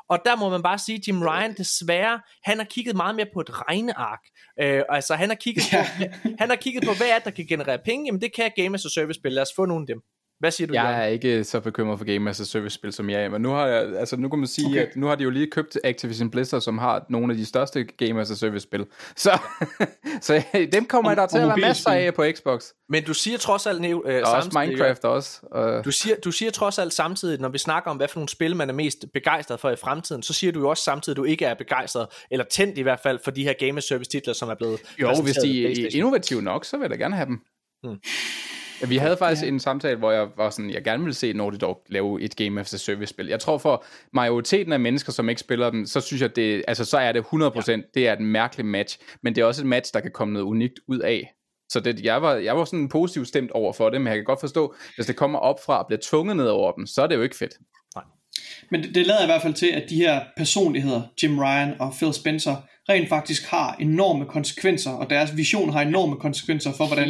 Og 0.08 0.18
der 0.24 0.36
må 0.36 0.48
man 0.48 0.62
bare 0.62 0.78
sige, 0.78 1.00
Jim 1.08 1.22
Ryan 1.22 1.54
desværre, 1.54 2.20
han 2.44 2.58
har 2.58 2.64
kigget 2.64 2.96
meget 2.96 3.16
mere 3.16 3.26
på 3.34 3.40
et 3.40 3.50
regneark. 3.68 4.20
Øh, 4.62 4.82
altså, 4.88 5.14
han 5.14 5.28
har, 5.28 5.36
kigget 5.36 5.72
Ja. 5.72 5.86
på, 5.98 6.28
han 6.38 6.48
har 6.48 6.56
kigget 6.56 6.84
på, 6.84 6.92
hvad 6.96 7.06
er 7.08 7.14
det, 7.14 7.24
der 7.24 7.30
kan 7.30 7.46
generere 7.46 7.78
penge? 7.84 8.06
Jamen, 8.06 8.20
det 8.20 8.34
kan 8.36 8.50
Game 8.56 8.74
as 8.74 8.84
a 8.84 8.88
Service 8.88 9.18
spil. 9.20 9.32
Lad 9.32 9.42
os 9.42 9.48
få 9.56 9.64
nogle 9.64 9.82
af 9.82 9.86
dem. 9.86 10.00
Hvad 10.38 10.50
siger 10.50 10.66
du? 10.68 10.74
Jeg 10.74 11.02
er 11.02 11.06
ikke 11.06 11.44
så 11.44 11.60
bekymret 11.60 11.98
for 11.98 12.06
Game 12.06 12.30
as 12.30 12.40
a 12.40 12.44
Service 12.44 12.74
spil 12.74 12.92
som 12.92 13.10
jeg 13.10 13.24
er, 13.24 13.28
men 13.28 13.42
nu 13.42 13.50
har 13.50 13.66
jeg, 13.66 13.96
altså 13.98 14.16
nu 14.16 14.28
kan 14.28 14.38
man 14.38 14.48
sige, 14.48 14.68
okay. 14.68 14.86
At 14.86 14.96
nu 14.96 15.06
har 15.06 15.14
de 15.14 15.24
jo 15.24 15.30
lige 15.30 15.46
købt 15.50 15.78
Activision 15.84 16.30
Blizzard, 16.30 16.60
som 16.60 16.78
har 16.78 17.06
nogle 17.08 17.32
af 17.32 17.36
de 17.36 17.46
største 17.46 17.84
Game 17.84 18.20
as 18.20 18.30
a 18.30 18.34
Service 18.34 18.62
spil. 18.62 18.86
Så, 19.16 19.38
så 20.20 20.42
dem 20.72 20.84
kommer 20.84 21.10
Og- 21.10 21.16
der 21.16 21.26
til 21.26 21.38
at 21.38 21.48
være 21.48 21.56
masser 21.56 21.90
af 21.90 22.14
på 22.14 22.24
Xbox. 22.36 22.64
Men 22.88 23.04
du 23.04 23.14
siger 23.14 23.38
trods 23.38 23.66
alt, 23.66 23.84
øh, 23.86 23.96
Og 23.96 24.32
også 24.32 24.50
Minecraft 24.58 25.04
også. 25.04 25.40
Og, 25.50 25.84
Du 25.84 25.90
siger, 25.90 26.16
du 26.24 26.30
siger 26.32 26.50
trods 26.50 26.78
alt 26.78 26.92
samtidig, 26.92 27.40
når 27.40 27.48
vi 27.48 27.58
snakker 27.58 27.90
om, 27.90 27.96
hvad 27.96 28.08
for 28.08 28.18
nogle 28.18 28.28
spil, 28.28 28.56
man 28.56 28.68
er 28.68 28.74
mest 28.74 29.04
begejstret 29.14 29.60
for 29.60 29.70
i 29.70 29.76
fremtiden, 29.76 30.22
så 30.22 30.32
siger 30.32 30.52
du 30.52 30.60
jo 30.60 30.68
også 30.68 30.82
samtidig, 30.82 31.14
at 31.14 31.16
du 31.16 31.24
ikke 31.24 31.44
er 31.44 31.54
begejstret, 31.54 32.06
eller 32.30 32.44
tændt 32.44 32.78
i 32.78 32.82
hvert 32.82 33.00
fald, 33.00 33.18
for 33.24 33.30
de 33.30 33.42
her 33.44 33.52
Game 33.58 33.78
as 33.78 33.84
Service 33.84 34.10
titler, 34.10 34.34
som 34.34 34.48
er 34.48 34.54
blevet 34.54 34.80
jo, 35.00 35.22
hvis 35.22 35.36
de 35.36 35.66
er 35.84 35.88
innovative 35.94 36.42
nok, 36.42 36.64
så 36.64 36.76
vil 36.76 36.82
jeg 36.84 36.90
da 36.90 36.96
gerne 36.96 37.16
have 37.16 37.26
dem. 37.26 37.40
Vi 38.88 38.96
havde 38.96 39.16
faktisk 39.16 39.42
ja. 39.42 39.48
en 39.48 39.60
samtale, 39.60 39.96
hvor 39.96 40.12
jeg 40.12 40.28
var 40.36 40.50
sådan, 40.50 40.70
jeg 40.70 40.84
gerne 40.84 41.02
ville 41.02 41.14
se 41.14 41.32
Naughty 41.32 41.58
Dog 41.60 41.82
lave 41.88 42.22
et 42.22 42.36
Game 42.36 42.60
as 42.60 42.74
a 42.74 42.76
Service 42.76 43.10
spil. 43.10 43.26
Jeg 43.26 43.40
tror 43.40 43.58
for 43.58 43.84
majoriteten 44.12 44.72
af 44.72 44.80
mennesker, 44.80 45.12
som 45.12 45.28
ikke 45.28 45.40
spiller 45.40 45.70
dem, 45.70 45.86
så 45.86 46.00
synes 46.00 46.22
jeg, 46.22 46.36
det, 46.36 46.64
altså 46.68 46.84
så 46.84 46.98
er 46.98 47.12
det 47.12 47.20
100%, 47.20 47.70
ja. 47.70 47.76
det 47.94 48.08
er 48.08 48.12
et 48.12 48.20
mærkeligt 48.20 48.68
match, 48.68 48.98
men 49.22 49.34
det 49.34 49.42
er 49.42 49.44
også 49.44 49.62
et 49.62 49.66
match, 49.66 49.94
der 49.94 50.00
kan 50.00 50.10
komme 50.10 50.32
noget 50.34 50.46
unikt 50.46 50.80
ud 50.88 50.98
af. 50.98 51.32
Så 51.68 51.80
det, 51.80 52.04
jeg, 52.04 52.22
var, 52.22 52.34
jeg 52.34 52.56
var 52.56 52.64
sådan 52.64 52.88
positivt 52.88 53.28
stemt 53.28 53.50
over 53.50 53.72
for 53.72 53.90
det, 53.90 54.00
men 54.00 54.08
jeg 54.08 54.16
kan 54.16 54.24
godt 54.24 54.40
forstå, 54.40 54.74
hvis 54.94 55.06
det 55.06 55.16
kommer 55.16 55.38
op 55.38 55.64
fra 55.66 55.78
og 55.78 55.86
bliver 55.86 56.00
tvunget 56.02 56.36
ned 56.36 56.46
over 56.46 56.72
dem, 56.72 56.86
så 56.86 57.02
er 57.02 57.06
det 57.06 57.16
jo 57.16 57.22
ikke 57.22 57.36
fedt. 57.36 57.54
Nej. 57.94 58.04
Men 58.70 58.82
det, 58.82 58.94
det 58.94 59.06
lader 59.06 59.22
i 59.22 59.26
hvert 59.26 59.42
fald 59.42 59.54
til, 59.54 59.66
at 59.66 59.90
de 59.90 59.96
her 59.96 60.20
personligheder, 60.36 61.02
Jim 61.22 61.38
Ryan 61.38 61.80
og 61.80 61.92
Phil 61.98 62.14
Spencer, 62.14 62.56
rent 62.88 63.08
faktisk 63.08 63.44
har 63.44 63.76
enorme 63.80 64.24
konsekvenser, 64.24 64.90
og 64.90 65.10
deres 65.10 65.36
vision 65.36 65.72
har 65.72 65.82
enorme 65.82 66.16
konsekvenser 66.16 66.72
for, 66.72 66.86
hvordan 66.86 67.08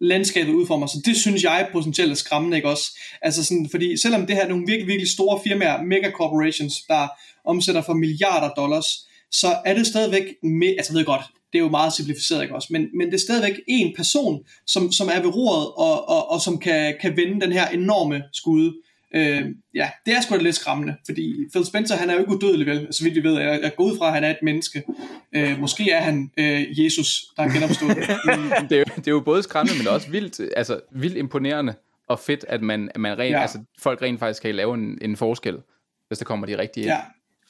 landskabet 0.00 0.52
udformer 0.52 0.86
sig. 0.86 1.00
Det 1.04 1.16
synes 1.16 1.44
jeg 1.44 1.68
potentielt 1.72 2.10
er 2.10 2.14
skræmmende, 2.14 2.56
ikke 2.56 2.68
også? 2.68 2.98
Altså 3.22 3.44
sådan, 3.44 3.68
fordi 3.70 3.96
selvom 3.96 4.26
det 4.26 4.36
her 4.36 4.44
er 4.44 4.48
nogle 4.48 4.64
virkelig, 4.66 4.88
virkelig 4.88 5.10
store 5.10 5.40
firmaer, 5.44 5.82
megacorporations, 5.82 6.74
der 6.88 7.08
omsætter 7.44 7.82
for 7.82 7.94
milliarder 7.94 8.54
dollars, 8.54 8.86
så 9.30 9.56
er 9.64 9.74
det 9.74 9.86
stadigvæk, 9.86 10.24
med, 10.42 10.68
altså 10.68 10.92
jeg 10.92 10.98
ved 10.98 11.04
godt, 11.04 11.22
det 11.52 11.58
er 11.58 11.62
jo 11.62 11.68
meget 11.68 11.92
simplificeret, 11.92 12.42
ikke 12.42 12.54
også? 12.54 12.68
Men, 12.70 12.86
men 12.98 13.06
det 13.06 13.14
er 13.14 13.18
stadigvæk 13.18 13.60
en 13.68 13.92
person, 13.96 14.44
som, 14.66 14.92
som 14.92 15.08
er 15.12 15.20
ved 15.20 15.34
roret, 15.34 15.66
og, 15.66 16.08
og, 16.08 16.30
og 16.30 16.40
som 16.40 16.58
kan, 16.58 16.94
kan 17.00 17.16
vende 17.16 17.40
den 17.40 17.52
her 17.52 17.68
enorme 17.68 18.22
skud. 18.32 18.82
Øh, 19.14 19.44
ja, 19.74 19.90
det 20.06 20.14
er 20.14 20.20
sgu 20.20 20.36
da 20.36 20.42
lidt 20.42 20.56
skræmmende, 20.56 20.96
fordi 21.06 21.34
Phil 21.52 21.66
Spencer, 21.66 21.96
han 21.96 22.10
er 22.10 22.14
jo 22.14 22.20
ikke 22.20 22.32
udødelig 22.32 22.66
vel, 22.66 22.88
så 22.90 23.04
vidt 23.04 23.14
vi 23.14 23.28
ved. 23.28 23.40
Jeg, 23.40 23.60
jeg 23.62 23.76
går 23.76 23.84
ud 23.84 23.98
fra, 23.98 24.06
at 24.06 24.12
han 24.12 24.24
er 24.24 24.30
et 24.30 24.42
menneske. 24.42 24.82
Øh, 25.32 25.58
måske 25.58 25.90
er 25.90 26.00
han 26.00 26.30
øh, 26.38 26.84
Jesus, 26.84 27.24
der 27.36 27.42
er 27.42 27.48
genopstået. 27.48 27.96
det, 28.70 28.72
er 28.72 28.78
jo, 28.78 28.84
det 28.96 29.08
er 29.08 29.12
jo 29.12 29.20
både 29.20 29.42
skræmmende, 29.42 29.78
men 29.78 29.88
også 29.88 30.10
vildt, 30.10 30.40
altså, 30.56 30.80
vildt 30.90 31.16
imponerende 31.16 31.74
og 32.08 32.18
fedt, 32.18 32.44
at 32.48 32.62
man, 32.62 32.90
at 32.94 33.00
man 33.00 33.18
rent, 33.18 33.30
ja. 33.30 33.40
altså, 33.40 33.58
folk 33.78 34.02
rent 34.02 34.18
faktisk 34.18 34.42
kan 34.42 34.54
lave 34.54 34.74
en, 34.74 34.98
en 35.02 35.16
forskel, 35.16 35.58
hvis 36.08 36.18
der 36.18 36.24
kommer 36.24 36.46
de 36.46 36.58
rigtige 36.58 36.86
Ja, 36.86 37.00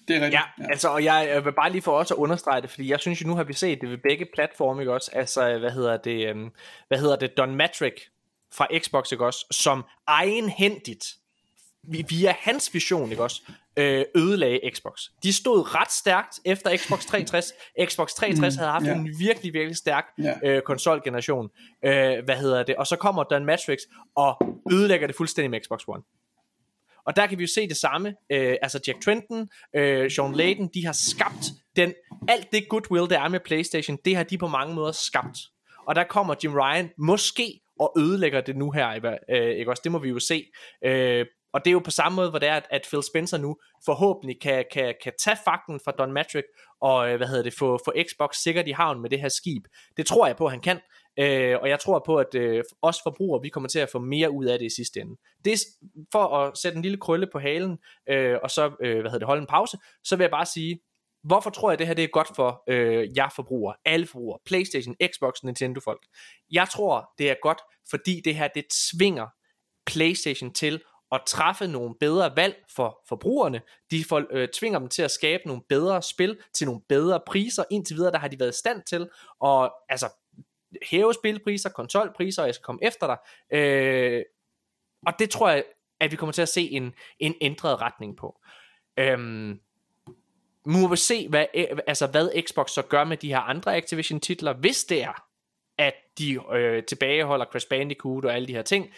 det 0.09 0.17
er 0.17 0.21
rigtigt. 0.21 0.43
Ja, 0.59 0.65
ja. 0.65 0.71
altså, 0.71 0.89
og 0.89 1.05
jeg, 1.05 1.41
vil 1.45 1.53
bare 1.53 1.73
lige 1.73 1.83
få 1.83 1.91
også 1.91 2.15
at 2.15 2.19
understrege 2.19 2.63
det, 2.63 2.71
fordi 2.71 2.91
jeg 2.91 3.01
synes 3.01 3.23
jo, 3.23 3.27
nu 3.27 3.35
har 3.35 3.45
vi 3.45 3.53
set 3.53 3.81
det 3.81 3.91
ved 3.91 3.99
begge 3.99 4.27
platforme, 4.35 4.83
ikke 4.83 4.93
også? 4.93 5.11
Altså, 5.15 5.59
hvad 5.59 5.71
hedder 5.71 5.97
det, 5.97 6.33
um, 6.33 6.53
hvad 6.89 6.99
hedder 6.99 7.17
det, 7.17 7.37
Don 7.37 7.55
Matrick 7.55 8.01
fra 8.55 8.67
Xbox, 8.79 9.13
ikke 9.13 9.27
også? 9.27 9.47
Som 9.51 9.85
egenhændigt, 10.07 11.05
via 11.83 12.35
hans 12.39 12.75
vision, 12.75 13.11
ikke 13.11 13.23
også? 13.23 13.43
Øh, 13.77 14.05
ødelagde 14.17 14.61
Xbox. 14.75 15.01
De 15.23 15.33
stod 15.33 15.75
ret 15.75 15.93
stærkt 15.93 16.41
efter 16.45 16.77
Xbox 16.77 17.07
360. 17.07 17.53
Xbox 17.85 18.13
360 18.13 18.55
mm, 18.55 18.59
havde 18.59 18.71
haft 18.71 18.85
yeah. 18.87 18.99
en 18.99 19.15
virkelig, 19.19 19.53
virkelig 19.53 19.77
stærk 19.77 20.05
yeah. 20.21 20.37
øh, 20.45 20.63
konsolgeneration. 20.63 21.49
Øh, 21.85 22.25
hvad 22.25 22.37
hedder 22.37 22.63
det? 22.63 22.77
Og 22.77 22.87
så 22.87 22.97
kommer 22.97 23.23
Don 23.23 23.45
Matrix 23.45 23.79
og 24.17 24.37
ødelægger 24.73 25.07
det 25.07 25.17
fuldstændig 25.17 25.51
med 25.51 25.61
Xbox 25.61 25.81
One. 25.89 26.03
Og 27.07 27.17
der 27.17 27.27
kan 27.27 27.39
vi 27.39 27.43
jo 27.43 27.49
se 27.55 27.69
det 27.69 27.77
samme. 27.77 28.15
Øh, 28.33 28.57
altså 28.63 28.81
Jack 28.87 29.03
Trenton, 29.05 29.49
øh, 29.77 30.11
Sean 30.11 30.33
Layden, 30.33 30.71
de 30.75 30.87
har 30.87 30.93
skabt 30.93 31.47
den, 31.77 31.95
alt 32.29 32.53
det 32.53 32.69
goodwill, 32.69 33.11
der 33.11 33.21
er 33.21 33.29
med 33.29 33.41
PlayStation, 33.41 33.99
det 34.05 34.17
har 34.17 34.23
de 34.23 34.39
på 34.39 34.49
mange 34.49 34.75
måder 34.75 34.93
skabt. 34.93 35.39
Og 35.87 35.95
der 35.95 36.05
kommer 36.05 36.35
Jim 36.45 36.55
Ryan 36.55 36.91
måske 36.99 37.61
og 37.81 37.93
ødelægger 37.99 38.41
det 38.41 38.57
nu 38.57 38.71
her, 38.71 39.17
øh, 39.31 39.57
ikke 39.59 39.71
også? 39.71 39.81
Det 39.85 39.93
må 39.93 39.99
vi 39.99 40.09
jo 40.09 40.19
se. 40.19 40.45
Øh, 40.85 41.27
og 41.53 41.65
det 41.65 41.71
er 41.71 41.73
jo 41.73 41.79
på 41.79 41.91
samme 41.91 42.17
måde, 42.17 42.31
hvor 42.31 42.39
det 42.39 42.49
er, 42.49 42.55
at, 42.55 42.67
at 42.71 42.87
Phil 42.89 43.03
Spencer 43.03 43.39
nu 43.39 43.57
forhåbentlig 43.85 44.41
kan, 44.41 44.65
kan, 44.73 44.95
kan 45.03 45.13
tage 45.19 45.37
fakten 45.45 45.81
fra 45.85 45.93
Don 45.93 46.13
Matrick 46.13 46.47
og 46.81 47.11
øh, 47.11 47.17
hvad 47.17 47.27
hedder 47.27 47.43
det, 47.43 47.55
få, 47.55 47.79
få 47.85 47.93
Xbox 48.09 48.37
sikkert 48.37 48.69
i 48.69 48.71
havn 48.71 49.03
med 49.03 49.11
det 49.11 49.21
her 49.21 49.29
skib. 49.29 49.65
Det 49.97 50.07
tror 50.07 50.27
jeg 50.27 50.37
på, 50.37 50.45
at 50.45 50.51
han 50.51 50.61
kan. 50.61 50.81
Øh, 51.19 51.59
og 51.61 51.69
jeg 51.69 51.81
tror 51.81 52.03
på, 52.07 52.17
at 52.17 52.35
øh, 52.35 52.65
os 52.83 52.97
forbrugere, 53.03 53.43
vi 53.43 53.49
kommer 53.49 53.69
til 53.69 53.79
at 53.79 53.89
få 53.91 53.99
mere 53.99 54.31
ud 54.31 54.45
af 54.45 54.59
det 54.59 54.67
i 54.67 54.75
sidste 54.75 55.01
ende. 55.01 55.17
Det 55.45 55.53
er 55.53 55.57
for 56.13 56.37
at 56.37 56.59
sætte 56.59 56.77
en 56.77 56.83
lille 56.83 56.99
krølle 56.99 57.27
på 57.33 57.39
halen, 57.39 57.79
øh, 58.09 58.39
og 58.43 58.51
så 58.51 58.65
øh, 58.83 59.01
hvad 59.01 59.11
hedder 59.11 59.19
det, 59.19 59.27
holde 59.27 59.41
en 59.41 59.47
pause, 59.47 59.79
så 60.05 60.17
vil 60.17 60.25
jeg 60.25 60.31
bare 60.31 60.47
sige, 60.47 60.81
hvorfor 61.25 61.51
tror 61.51 61.71
jeg, 61.71 61.73
at 61.73 61.79
det 61.79 61.87
her 61.87 61.95
det 61.95 62.05
er 62.05 62.09
godt 62.09 62.29
for 62.37 62.63
øh, 62.69 63.17
jer 63.17 63.29
forbrugere, 63.37 63.77
alle 63.85 64.07
forbrugere, 64.07 64.39
Playstation, 64.47 64.95
Xbox, 65.15 65.43
Nintendo 65.43 65.81
folk. 65.81 66.07
Jeg 66.51 66.69
tror, 66.69 67.11
det 67.19 67.31
er 67.31 67.35
godt, 67.43 67.59
fordi 67.91 68.21
det 68.25 68.35
her, 68.35 68.49
det 68.49 68.65
tvinger 68.91 69.27
Playstation 69.87 70.53
til 70.53 70.83
at 71.13 71.23
træffe 71.27 71.67
nogle 71.67 71.95
bedre 72.01 72.37
valg 72.37 72.65
for 72.77 73.01
forbrugerne. 73.09 73.61
De 73.91 74.05
for, 74.05 74.27
øh, 74.31 74.49
tvinger 74.49 74.79
dem 74.79 74.89
til 74.89 75.03
at 75.03 75.11
skabe 75.11 75.43
nogle 75.47 75.63
bedre 75.69 76.03
spil 76.03 76.39
til 76.55 76.67
nogle 76.67 76.81
bedre 76.89 77.21
priser. 77.27 77.65
Indtil 77.71 77.97
videre, 77.97 78.13
der 78.13 78.19
har 78.19 78.29
de 78.29 78.41
været 78.41 78.55
i 78.55 78.59
stand 78.59 78.83
til 78.83 79.09
at 79.45 79.71
altså, 79.89 80.09
hæve 80.83 81.15
spilpriser, 81.15 81.71
kontrolpriser, 81.71 82.43
og 82.43 82.47
jeg 82.47 82.55
skal 82.55 82.65
komme 82.65 82.85
efter 82.85 83.07
dig. 83.07 83.19
Øh, 83.59 84.23
og 85.07 85.13
det 85.19 85.31
tror 85.31 85.51
jeg, 85.51 85.65
at 86.01 86.11
vi 86.11 86.17
kommer 86.17 86.33
til 86.33 86.43
at 86.43 86.49
se 86.49 86.71
en, 86.71 86.95
en 87.19 87.35
ændret 87.41 87.81
retning 87.81 88.17
på. 88.17 88.41
Øhm, 88.97 89.61
nu 90.67 90.79
må 90.79 90.89
vi 90.89 90.97
se, 90.97 91.29
hvad, 91.29 91.47
øh, 91.55 91.79
altså, 91.87 92.07
hvad 92.07 92.43
Xbox 92.43 92.71
så 92.71 92.83
gør 92.83 93.05
med 93.05 93.17
de 93.17 93.29
her 93.29 93.41
andre 93.41 93.77
Activision 93.77 94.21
titler, 94.21 94.53
hvis 94.53 94.85
det 94.85 95.03
er, 95.03 95.25
at 95.79 95.95
de 96.19 96.39
øh, 96.53 96.85
tilbageholder 96.85 97.45
Crash 97.45 97.69
Bandicoot 97.69 98.25
og 98.25 98.35
alle 98.35 98.49
de 98.49 98.53
her 98.53 98.63
ting, 98.63 98.91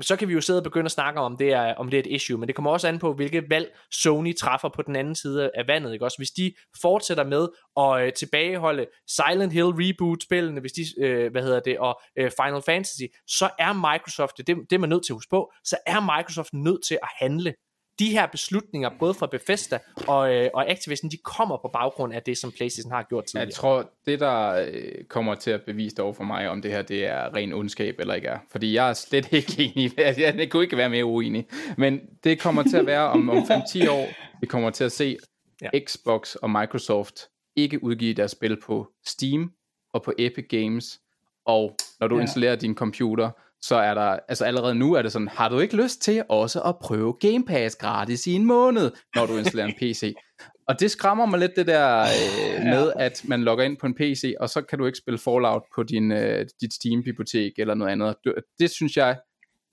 så 0.00 0.16
kan 0.16 0.28
vi 0.28 0.32
jo 0.32 0.40
sidde 0.40 0.58
og 0.58 0.64
begynde 0.64 0.84
at 0.84 0.90
snakke 0.90 1.20
om, 1.20 1.36
det 1.36 1.52
er, 1.52 1.74
om 1.74 1.90
det 1.90 1.96
er 1.96 2.00
et 2.00 2.06
issue, 2.06 2.38
men 2.38 2.46
det 2.46 2.54
kommer 2.54 2.70
også 2.70 2.88
an 2.88 2.98
på, 2.98 3.14
hvilke 3.14 3.42
valg 3.50 3.76
Sony 3.90 4.36
træffer 4.36 4.68
på 4.68 4.82
den 4.82 4.96
anden 4.96 5.14
side 5.14 5.50
af 5.54 5.66
vandet, 5.66 5.92
ikke 5.92 6.04
også? 6.04 6.18
Hvis 6.18 6.30
de 6.30 6.52
fortsætter 6.82 7.24
med 7.24 7.48
at 7.76 8.06
øh, 8.06 8.12
tilbageholde 8.12 8.86
Silent 9.08 9.52
Hill 9.52 9.66
reboot-spillene, 9.66 10.60
hvis 10.60 10.72
de, 10.72 10.82
øh, 11.04 11.30
hvad 11.32 11.42
hedder 11.42 11.60
det, 11.60 11.78
og 11.78 12.00
øh, 12.18 12.30
Final 12.42 12.62
Fantasy, 12.62 13.02
så 13.26 13.50
er 13.58 13.72
Microsoft, 13.72 14.38
det, 14.38 14.46
det 14.46 14.72
er 14.72 14.78
man 14.78 14.88
nødt 14.88 15.04
til 15.04 15.12
at 15.12 15.16
huske 15.16 15.30
på, 15.30 15.52
så 15.64 15.76
er 15.86 16.16
Microsoft 16.16 16.52
nødt 16.52 16.84
til 16.84 16.98
at 17.02 17.08
handle 17.20 17.54
de 17.98 18.10
her 18.10 18.26
beslutninger, 18.26 18.90
både 18.98 19.14
fra 19.14 19.26
Bethesda 19.26 19.78
og, 20.08 20.34
øh, 20.34 20.50
og 20.54 20.70
Activision, 20.70 21.10
de 21.10 21.16
kommer 21.16 21.56
på 21.56 21.70
baggrund 21.72 22.14
af 22.14 22.22
det, 22.22 22.38
som 22.38 22.52
PlayStation 22.52 22.92
har 22.92 23.02
gjort 23.02 23.24
tidligere. 23.24 23.46
Jeg 23.46 23.54
tror, 23.54 23.90
det 24.06 24.20
der 24.20 24.66
øh, 24.72 25.04
kommer 25.08 25.34
til 25.34 25.50
at 25.50 25.62
bevise 25.62 26.02
over 26.02 26.12
for 26.12 26.24
mig, 26.24 26.48
om 26.48 26.62
det 26.62 26.70
her 26.70 26.82
det 26.82 27.06
er 27.06 27.34
ren 27.34 27.52
ondskab 27.52 28.00
eller 28.00 28.14
ikke 28.14 28.28
er. 28.28 28.38
Fordi 28.50 28.74
jeg 28.74 28.88
er 28.88 28.92
slet 28.92 29.32
ikke 29.32 29.62
enig. 29.76 29.98
Jeg, 29.98 30.34
jeg 30.38 30.50
kunne 30.50 30.62
ikke 30.62 30.76
være 30.76 30.90
mere 30.90 31.04
uenig. 31.04 31.46
Men 31.76 32.00
det 32.24 32.40
kommer 32.40 32.62
til 32.62 32.76
at 32.76 32.86
være 32.86 33.08
om, 33.08 33.30
om 33.30 33.38
5-10 33.38 33.90
år, 33.90 34.08
vi 34.40 34.46
kommer 34.46 34.70
til 34.70 34.84
at 34.84 34.92
se 34.92 35.18
ja. 35.62 35.70
Xbox 35.86 36.34
og 36.34 36.50
Microsoft 36.50 37.20
ikke 37.56 37.84
udgive 37.84 38.14
deres 38.14 38.30
spil 38.30 38.60
på 38.60 38.88
Steam 39.06 39.52
og 39.92 40.02
på 40.02 40.12
Epic 40.18 40.46
Games. 40.48 41.00
Og 41.46 41.76
når 42.00 42.08
du 42.08 42.16
ja. 42.16 42.20
installerer 42.20 42.56
din 42.56 42.74
computer, 42.74 43.30
så 43.68 43.76
er 43.76 43.94
der, 43.94 44.18
altså 44.28 44.44
allerede 44.44 44.74
nu 44.74 44.92
er 44.92 45.02
det 45.02 45.12
sådan, 45.12 45.28
har 45.28 45.48
du 45.48 45.58
ikke 45.58 45.76
lyst 45.76 46.02
til 46.02 46.24
også 46.28 46.60
at 46.60 46.74
prøve 46.82 47.12
Game 47.20 47.44
Pass 47.44 47.76
gratis 47.76 48.26
i 48.26 48.32
en 48.32 48.44
måned, 48.44 48.90
når 49.14 49.26
du 49.26 49.36
installerer 49.36 49.66
en 49.66 49.74
PC? 49.74 50.14
Og 50.68 50.80
det 50.80 50.90
skræmmer 50.90 51.26
mig 51.26 51.38
lidt 51.38 51.56
det 51.56 51.66
der 51.66 52.00
øh, 52.00 52.64
med, 52.64 52.92
ja. 52.96 53.04
at 53.04 53.22
man 53.24 53.42
logger 53.42 53.64
ind 53.64 53.76
på 53.76 53.86
en 53.86 53.94
PC, 53.94 54.34
og 54.40 54.48
så 54.50 54.62
kan 54.62 54.78
du 54.78 54.86
ikke 54.86 54.98
spille 54.98 55.18
Fallout 55.18 55.62
på 55.74 55.82
din, 55.82 56.12
øh, 56.12 56.46
dit 56.60 56.74
Steam-bibliotek 56.74 57.52
eller 57.58 57.74
noget 57.74 57.92
andet. 57.92 58.14
Det, 58.24 58.34
det 58.58 58.70
synes 58.70 58.96
jeg 58.96 59.16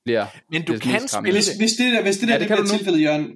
bliver 0.05 0.25
Men 0.51 0.65
du 0.65 0.77
kan 0.77 1.07
spille 1.07 1.31
hvis, 1.31 1.57
hvis 1.57 1.71
det 1.71 1.93
der, 1.93 2.01
hvis 2.01 2.17
det 2.17 2.27
der 2.27 2.33
ja, 2.33 2.39
det, 2.39 2.49
det 2.49 2.57
bliver 2.57 2.77
tilfældet, 2.77 3.01
Jørgen, 3.01 3.35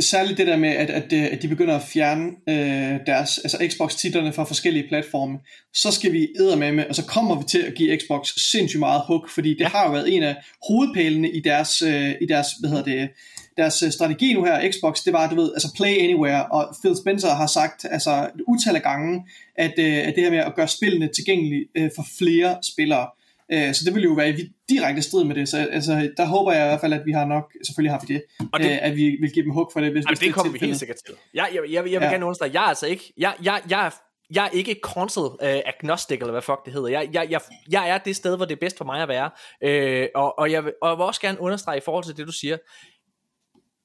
særligt 0.00 0.38
det 0.38 0.46
der 0.46 0.56
med, 0.56 0.68
at, 0.68 0.90
at, 0.90 1.12
at 1.12 1.42
de 1.42 1.48
begynder 1.48 1.76
at 1.76 1.82
fjerne 1.82 2.30
øh, 2.48 3.00
deres, 3.06 3.38
altså 3.38 3.68
Xbox-titlerne 3.70 4.32
fra 4.32 4.44
forskellige 4.44 4.88
platforme, 4.88 5.38
så 5.74 5.90
skal 5.90 6.12
vi 6.12 6.28
med 6.56 6.72
med, 6.72 6.84
og 6.88 6.94
så 6.94 7.04
kommer 7.04 7.38
vi 7.38 7.44
til 7.48 7.58
at 7.58 7.74
give 7.74 7.98
Xbox 7.98 8.28
sindssygt 8.36 8.80
meget 8.80 9.00
hook, 9.00 9.30
fordi 9.30 9.54
det 9.58 9.66
har 9.66 9.86
jo 9.86 9.92
været 9.92 10.16
en 10.16 10.22
af 10.22 10.36
hovedpælene 10.68 11.30
i 11.30 11.40
deres, 11.40 11.82
øh, 11.82 12.10
i 12.20 12.26
deres, 12.26 12.46
hvad 12.60 12.70
hedder 12.70 12.84
det, 12.84 13.08
deres 13.56 13.82
øh, 13.82 13.92
strategi 13.92 14.32
nu 14.32 14.44
her, 14.44 14.72
Xbox, 14.72 15.04
det 15.04 15.12
var, 15.12 15.30
du 15.30 15.34
ved, 15.34 15.52
altså 15.54 15.72
play 15.76 15.98
anywhere, 15.98 16.46
og 16.46 16.76
Phil 16.82 16.96
Spencer 16.96 17.28
har 17.28 17.46
sagt, 17.46 17.86
altså 17.90 18.30
utal 18.48 18.76
af 18.76 18.82
gange, 18.82 19.22
at, 19.56 19.74
øh, 19.78 19.98
at 19.98 20.14
det 20.14 20.24
her 20.24 20.30
med 20.30 20.38
at 20.38 20.54
gøre 20.56 20.68
spillene 20.68 21.08
tilgængelige 21.14 21.66
øh, 21.74 21.90
for 21.96 22.06
flere 22.18 22.56
spillere, 22.62 23.06
Øh, 23.52 23.74
så 23.74 23.82
det 23.86 23.94
vil 23.94 24.02
jo 24.02 24.12
være 24.12 24.30
i 24.30 24.34
direkte 24.68 25.02
strid 25.02 25.24
med 25.24 25.34
det. 25.34 25.48
Så 25.48 25.68
altså, 25.70 26.10
der 26.16 26.26
håber 26.26 26.52
jeg 26.52 26.64
i 26.64 26.68
hvert 26.68 26.80
fald, 26.80 26.92
at 26.92 27.02
vi 27.06 27.12
har 27.12 27.24
nok, 27.24 27.52
selvfølgelig 27.66 27.92
har 27.92 28.04
vi 28.06 28.14
det, 28.14 28.22
og 28.52 28.60
det 28.60 28.70
øh, 28.70 28.78
at 28.82 28.96
vi 28.96 29.16
vil 29.20 29.30
give 29.32 29.44
dem 29.44 29.52
hug 29.52 29.70
for 29.72 29.80
det. 29.80 29.92
Hvis, 29.92 30.04
hvis 30.04 30.18
det, 30.18 30.26
det 30.26 30.34
kommer 30.34 30.52
vi 30.52 30.58
helt 30.58 30.78
sikkert 30.78 30.96
til. 31.06 31.14
Jeg, 31.34 31.48
jeg, 31.54 31.62
jeg, 31.62 31.74
jeg 31.74 31.84
vil 31.84 31.92
ja. 31.92 32.10
gerne 32.10 32.24
understrege, 32.24 32.50
jeg 32.54 32.62
er 32.62 32.68
altså 32.68 32.86
ikke, 32.86 33.12
jeg, 33.16 33.34
jeg, 33.42 33.60
jeg 33.70 33.86
er 33.86 33.90
jeg 34.30 34.44
er 34.44 34.48
ikke 34.48 34.76
console 34.82 35.30
uh, 35.30 35.38
agnostic, 35.66 36.18
eller 36.20 36.30
hvad 36.30 36.42
fuck 36.42 36.64
det 36.64 36.72
hedder. 36.72 36.88
Jeg, 36.88 37.08
jeg, 37.12 37.26
jeg, 37.30 37.40
jeg 37.70 37.90
er 37.90 37.98
det 37.98 38.16
sted, 38.16 38.36
hvor 38.36 38.44
det 38.44 38.54
er 38.54 38.60
bedst 38.60 38.78
for 38.78 38.84
mig 38.84 39.02
at 39.02 39.08
være. 39.08 39.30
Uh, 39.66 40.22
og, 40.22 40.38
og, 40.38 40.52
jeg 40.52 40.64
vil, 40.64 40.72
og 40.82 40.88
jeg 40.88 40.98
vil 40.98 41.04
også 41.04 41.20
gerne 41.20 41.40
understrege 41.40 41.78
i 41.78 41.80
forhold 41.84 42.04
til 42.04 42.16
det, 42.16 42.26
du 42.26 42.32
siger 42.32 42.56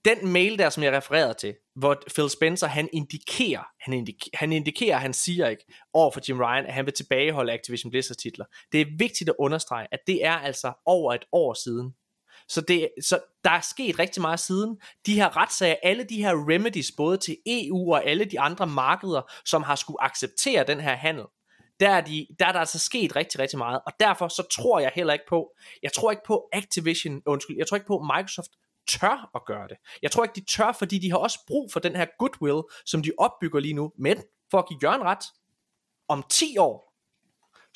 den 0.05 0.27
mail 0.27 0.59
der, 0.59 0.69
som 0.69 0.83
jeg 0.83 0.93
refererede 0.93 1.33
til, 1.33 1.55
hvor 1.75 2.01
Phil 2.15 2.29
Spencer, 2.29 2.67
han 2.67 2.89
indikerer, 2.93 3.63
han, 3.81 3.93
indikerer, 3.93 4.37
han 4.37 4.51
indikerer, 4.51 4.97
han 4.97 5.13
siger 5.13 5.47
ikke 5.47 5.65
over 5.93 6.11
for 6.11 6.21
Jim 6.29 6.39
Ryan, 6.39 6.65
at 6.65 6.73
han 6.73 6.85
vil 6.85 6.93
tilbageholde 6.93 7.53
Activision 7.53 7.91
Blizzard 7.91 8.17
titler. 8.17 8.45
Det 8.71 8.81
er 8.81 8.85
vigtigt 8.97 9.29
at 9.29 9.35
understrege, 9.39 9.87
at 9.91 9.99
det 10.07 10.25
er 10.25 10.35
altså 10.35 10.73
over 10.85 11.13
et 11.13 11.25
år 11.31 11.53
siden. 11.53 11.93
Så, 12.47 12.61
det, 12.61 12.89
så 13.03 13.19
der 13.43 13.49
er 13.49 13.61
sket 13.61 13.99
rigtig 13.99 14.21
meget 14.21 14.39
siden. 14.39 14.77
De 15.05 15.13
her 15.13 15.37
retssager, 15.37 15.75
alle 15.83 16.03
de 16.03 16.23
her 16.23 16.49
remedies, 16.49 16.91
både 16.97 17.17
til 17.17 17.37
EU 17.45 17.93
og 17.93 18.05
alle 18.05 18.25
de 18.25 18.39
andre 18.39 18.67
markeder, 18.67 19.21
som 19.45 19.63
har 19.63 19.75
skulle 19.75 20.03
acceptere 20.03 20.63
den 20.63 20.79
her 20.79 20.95
handel, 20.95 21.25
der 21.79 21.89
er, 21.89 22.01
de, 22.01 22.27
der 22.39 22.45
er 22.45 22.51
der 22.51 22.59
altså 22.59 22.79
sket 22.79 23.15
rigtig, 23.15 23.39
rigtig 23.39 23.57
meget, 23.57 23.81
og 23.85 23.93
derfor 23.99 24.27
så 24.27 24.43
tror 24.51 24.79
jeg 24.79 24.91
heller 24.95 25.13
ikke 25.13 25.25
på, 25.29 25.55
jeg 25.83 25.93
tror 25.93 26.11
ikke 26.11 26.23
på 26.27 26.49
Activision, 26.53 27.21
undskyld, 27.25 27.57
jeg 27.57 27.67
tror 27.67 27.75
ikke 27.75 27.87
på 27.87 28.07
Microsoft 28.15 28.49
tør 28.89 29.29
at 29.35 29.41
gøre 29.45 29.67
det. 29.67 29.77
Jeg 30.01 30.11
tror 30.11 30.23
ikke, 30.23 30.35
de 30.35 30.45
tør, 30.45 30.71
fordi 30.71 30.99
de 30.99 31.11
har 31.11 31.17
også 31.17 31.39
brug 31.47 31.71
for 31.73 31.79
den 31.79 31.95
her 31.95 32.05
goodwill, 32.19 32.61
som 32.85 33.03
de 33.03 33.11
opbygger 33.17 33.59
lige 33.59 33.73
nu, 33.73 33.91
men 33.97 34.17
for 34.51 34.57
at 34.57 34.67
give 34.69 34.79
Jørgen 34.83 35.03
ret, 35.03 35.23
om 36.07 36.23
10 36.29 36.57
år, 36.57 36.89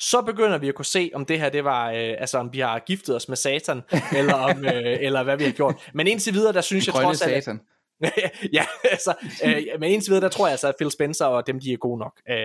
så 0.00 0.22
begynder 0.22 0.58
vi 0.58 0.68
at 0.68 0.74
kunne 0.74 0.84
se, 0.84 1.10
om 1.14 1.24
det 1.24 1.40
her, 1.40 1.48
det 1.48 1.64
var, 1.64 1.90
øh, 1.90 2.14
altså 2.18 2.38
om 2.38 2.52
vi 2.52 2.60
har 2.60 2.78
giftet 2.78 3.16
os 3.16 3.28
med 3.28 3.36
satan, 3.36 3.82
eller, 4.18 4.34
om, 4.34 4.64
øh, 4.64 4.96
eller 5.00 5.22
hvad 5.22 5.36
vi 5.36 5.44
har 5.44 5.50
gjort. 5.50 5.90
Men 5.94 6.06
indtil 6.06 6.34
videre, 6.34 6.52
der 6.52 6.60
synes 6.60 6.86
jeg 6.86 6.94
trods 6.94 7.22
alt... 7.22 7.44
satan. 7.44 7.60
ja, 8.52 8.64
altså, 8.90 9.14
øh, 9.44 9.62
men 9.80 9.90
indtil 9.90 10.10
videre, 10.10 10.22
der 10.24 10.28
tror 10.28 10.46
jeg 10.46 10.50
altså, 10.50 10.68
at 10.68 10.74
Phil 10.78 10.90
Spencer 10.90 11.24
og 11.24 11.46
dem, 11.46 11.60
de 11.60 11.72
er 11.72 11.76
gode 11.76 11.98
nok. 11.98 12.20
Øh, 12.30 12.36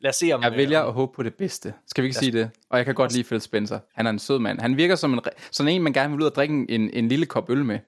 lad 0.00 0.08
os 0.08 0.16
se 0.16 0.32
om... 0.32 0.42
Jeg 0.42 0.52
vælger 0.52 0.82
at 0.82 0.92
håbe 0.92 1.12
på 1.16 1.22
det 1.22 1.34
bedste. 1.34 1.74
Skal 1.86 2.02
vi 2.02 2.06
ikke 2.06 2.18
sige 2.18 2.32
det? 2.32 2.50
Og 2.70 2.78
jeg 2.78 2.84
kan 2.84 2.94
godt 2.94 3.12
lide 3.12 3.24
Phil 3.24 3.40
Spencer. 3.40 3.78
Han 3.94 4.06
er 4.06 4.10
en 4.10 4.18
sød 4.18 4.38
mand. 4.38 4.60
Han 4.60 4.76
virker 4.76 4.94
som 4.94 5.12
en, 5.12 5.20
sådan 5.50 5.72
en, 5.72 5.82
man 5.82 5.92
gerne 5.92 6.12
vil 6.12 6.22
ud 6.22 6.30
og 6.30 6.34
drikke 6.34 6.66
en, 6.68 6.90
en 6.92 7.08
lille 7.08 7.26
kop 7.26 7.50
øl 7.50 7.64
med. 7.64 7.78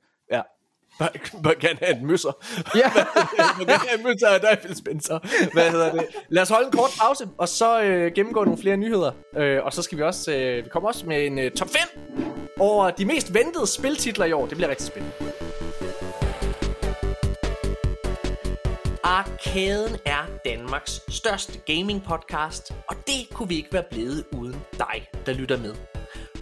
Kan 1.61 1.77
have 1.83 1.97
en 1.97 2.07
møsser. 2.07 2.33
Ja. 2.75 2.91
kan 3.69 3.79
have 3.89 3.99
en 3.99 4.05
møsser 4.05 4.29
af 4.29 4.41
dig, 4.41 4.59
Phil 4.59 4.77
Spencer. 4.77 5.19
Hvad 5.53 5.71
hedder 5.71 5.93
det? 5.93 6.07
Lad 6.29 6.43
os 6.43 6.49
holde 6.49 6.67
en 6.67 6.73
kort 6.73 6.91
pause, 7.01 7.29
og 7.39 7.49
så 7.49 7.83
øh, 7.83 8.13
gennemgå 8.15 8.45
nogle 8.45 8.61
flere 8.61 8.77
nyheder. 8.77 9.13
Øh, 9.37 9.65
og 9.65 9.73
så 9.73 9.83
skal 9.83 9.99
vi 9.99 10.03
også, 10.03 10.33
øh, 10.33 10.65
vi 10.65 10.69
kommer 10.69 10.89
også 10.89 11.07
med 11.07 11.27
en 11.27 11.39
øh, 11.39 11.51
top 11.51 11.69
5 11.69 11.81
over 12.61 12.91
de 12.91 13.05
mest 13.05 13.35
ventede 13.35 13.67
spiltitler 13.67 14.25
i 14.25 14.33
år. 14.33 14.47
Det 14.47 14.57
bliver 14.57 14.71
rigtig 14.71 14.87
spændende. 14.87 15.15
Arkaden 19.05 19.97
er 20.05 20.27
Danmarks 20.45 21.01
største 21.09 21.59
gaming 21.67 22.03
podcast, 22.03 22.73
og 22.89 22.97
det 23.07 23.29
kunne 23.33 23.49
vi 23.49 23.57
ikke 23.57 23.73
være 23.73 23.85
blevet 23.91 24.25
uden 24.33 24.57
dig, 24.73 25.09
der 25.27 25.33
lytter 25.33 25.57
med. 25.57 25.75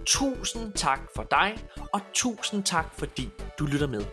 Tusind 0.05 0.73
tak 0.73 0.99
for 1.15 1.23
dig, 1.31 1.57
og 1.93 2.01
tusind 2.13 2.63
tak 2.63 2.85
fordi 2.97 3.29
du 3.59 3.65
lytter 3.65 3.87
med. 3.87 4.05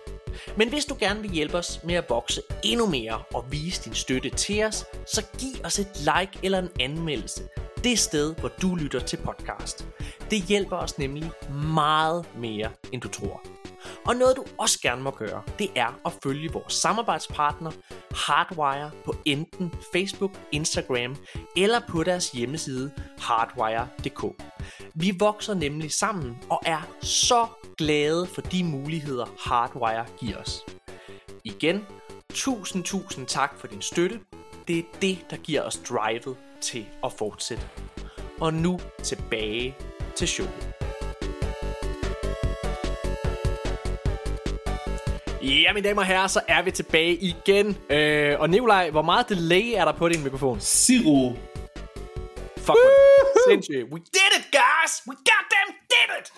Men 0.57 0.69
hvis 0.69 0.85
du 0.85 0.97
gerne 1.01 1.23
vil 1.23 1.31
hjælpe 1.31 1.59
os 1.59 1.81
med 1.85 1.95
at 1.95 2.05
vokse 2.09 2.43
endnu 2.65 2.87
mere 2.87 3.23
og 3.35 3.45
vise 3.51 3.83
din 3.85 3.95
støtte 3.95 4.31
til 4.31 4.65
os, 4.65 4.85
så 5.07 5.23
giv 5.39 5.65
os 5.65 5.79
et 5.79 5.89
like 5.99 6.39
eller 6.43 6.59
en 6.59 6.69
anmeldelse. 6.81 7.43
Det 7.85 7.99
sted, 7.99 8.35
hvor 8.35 8.49
du 8.49 8.75
lytter 8.75 9.01
til 9.01 9.17
podcast. 9.17 9.87
Det 10.31 10.43
hjælper 10.43 10.77
os 10.77 10.99
nemlig 10.99 11.31
meget 11.75 12.27
mere, 12.37 12.71
end 12.93 13.01
du 13.01 13.09
tror. 13.09 13.43
Og 14.07 14.17
noget 14.17 14.37
du 14.37 14.45
også 14.59 14.79
gerne 14.83 15.03
må 15.03 15.11
gøre, 15.11 15.43
det 15.59 15.71
er 15.77 16.01
at 16.07 16.13
følge 16.23 16.53
vores 16.53 16.75
samarbejdspartner 16.75 17.71
Hardwire 18.11 18.91
på 19.05 19.15
enten 19.25 19.73
Facebook, 19.93 20.31
Instagram 20.53 21.17
eller 21.57 21.81
på 21.89 22.03
deres 22.03 22.31
hjemmeside 22.31 22.93
hardwire.dk. 23.19 24.43
Vi 24.95 25.13
vokser 25.19 25.55
nemlig 25.55 25.93
sammen 25.93 26.39
og 26.51 26.61
er 26.67 26.97
så 27.01 27.47
glade 27.79 28.27
for 28.27 28.41
de 28.41 28.65
muligheder 28.65 29.27
Hardwire 29.49 30.07
giver 30.19 30.37
os. 30.37 30.61
Igen, 31.45 31.87
tusind 32.35 32.85
tusind 32.85 33.27
tak 33.27 33.59
for 33.59 33.67
din 33.67 33.83
støtte. 33.83 34.21
Det 34.69 34.79
er 34.79 34.83
det, 35.01 35.19
der 35.31 35.37
giver 35.37 35.63
os 35.63 35.79
drivet 35.89 36.37
til 36.63 36.87
at 37.05 37.13
fortsætte. 37.13 37.63
Og 38.41 38.55
nu 38.55 38.81
tilbage 39.03 39.77
til 40.15 40.29
showet. 40.29 40.69
Ja, 45.43 45.73
mine 45.73 45.89
damer 45.89 46.03
og 46.03 46.07
herrer, 46.07 46.27
så 46.27 46.41
er 46.49 46.63
vi 46.63 46.71
tilbage 46.71 47.15
igen. 47.15 47.77
Øh, 47.91 48.41
og 48.41 48.51
Nikolaj, 48.51 48.91
hvor 48.91 49.03
meget 49.03 49.29
delay 49.29 49.73
er 49.75 49.85
der 49.85 49.93
på 49.93 50.09
din 50.09 50.23
mikrofon? 50.23 50.61
Zero. 50.61 51.33
Fuck, 52.57 52.79
sindssygt. 53.49 53.93
We 53.93 53.99
did 53.99 54.33
it, 54.39 54.47
guys! 54.53 54.93
We 55.09 55.15
goddamn 55.31 55.73
did 55.93 56.11
it! 56.19 56.33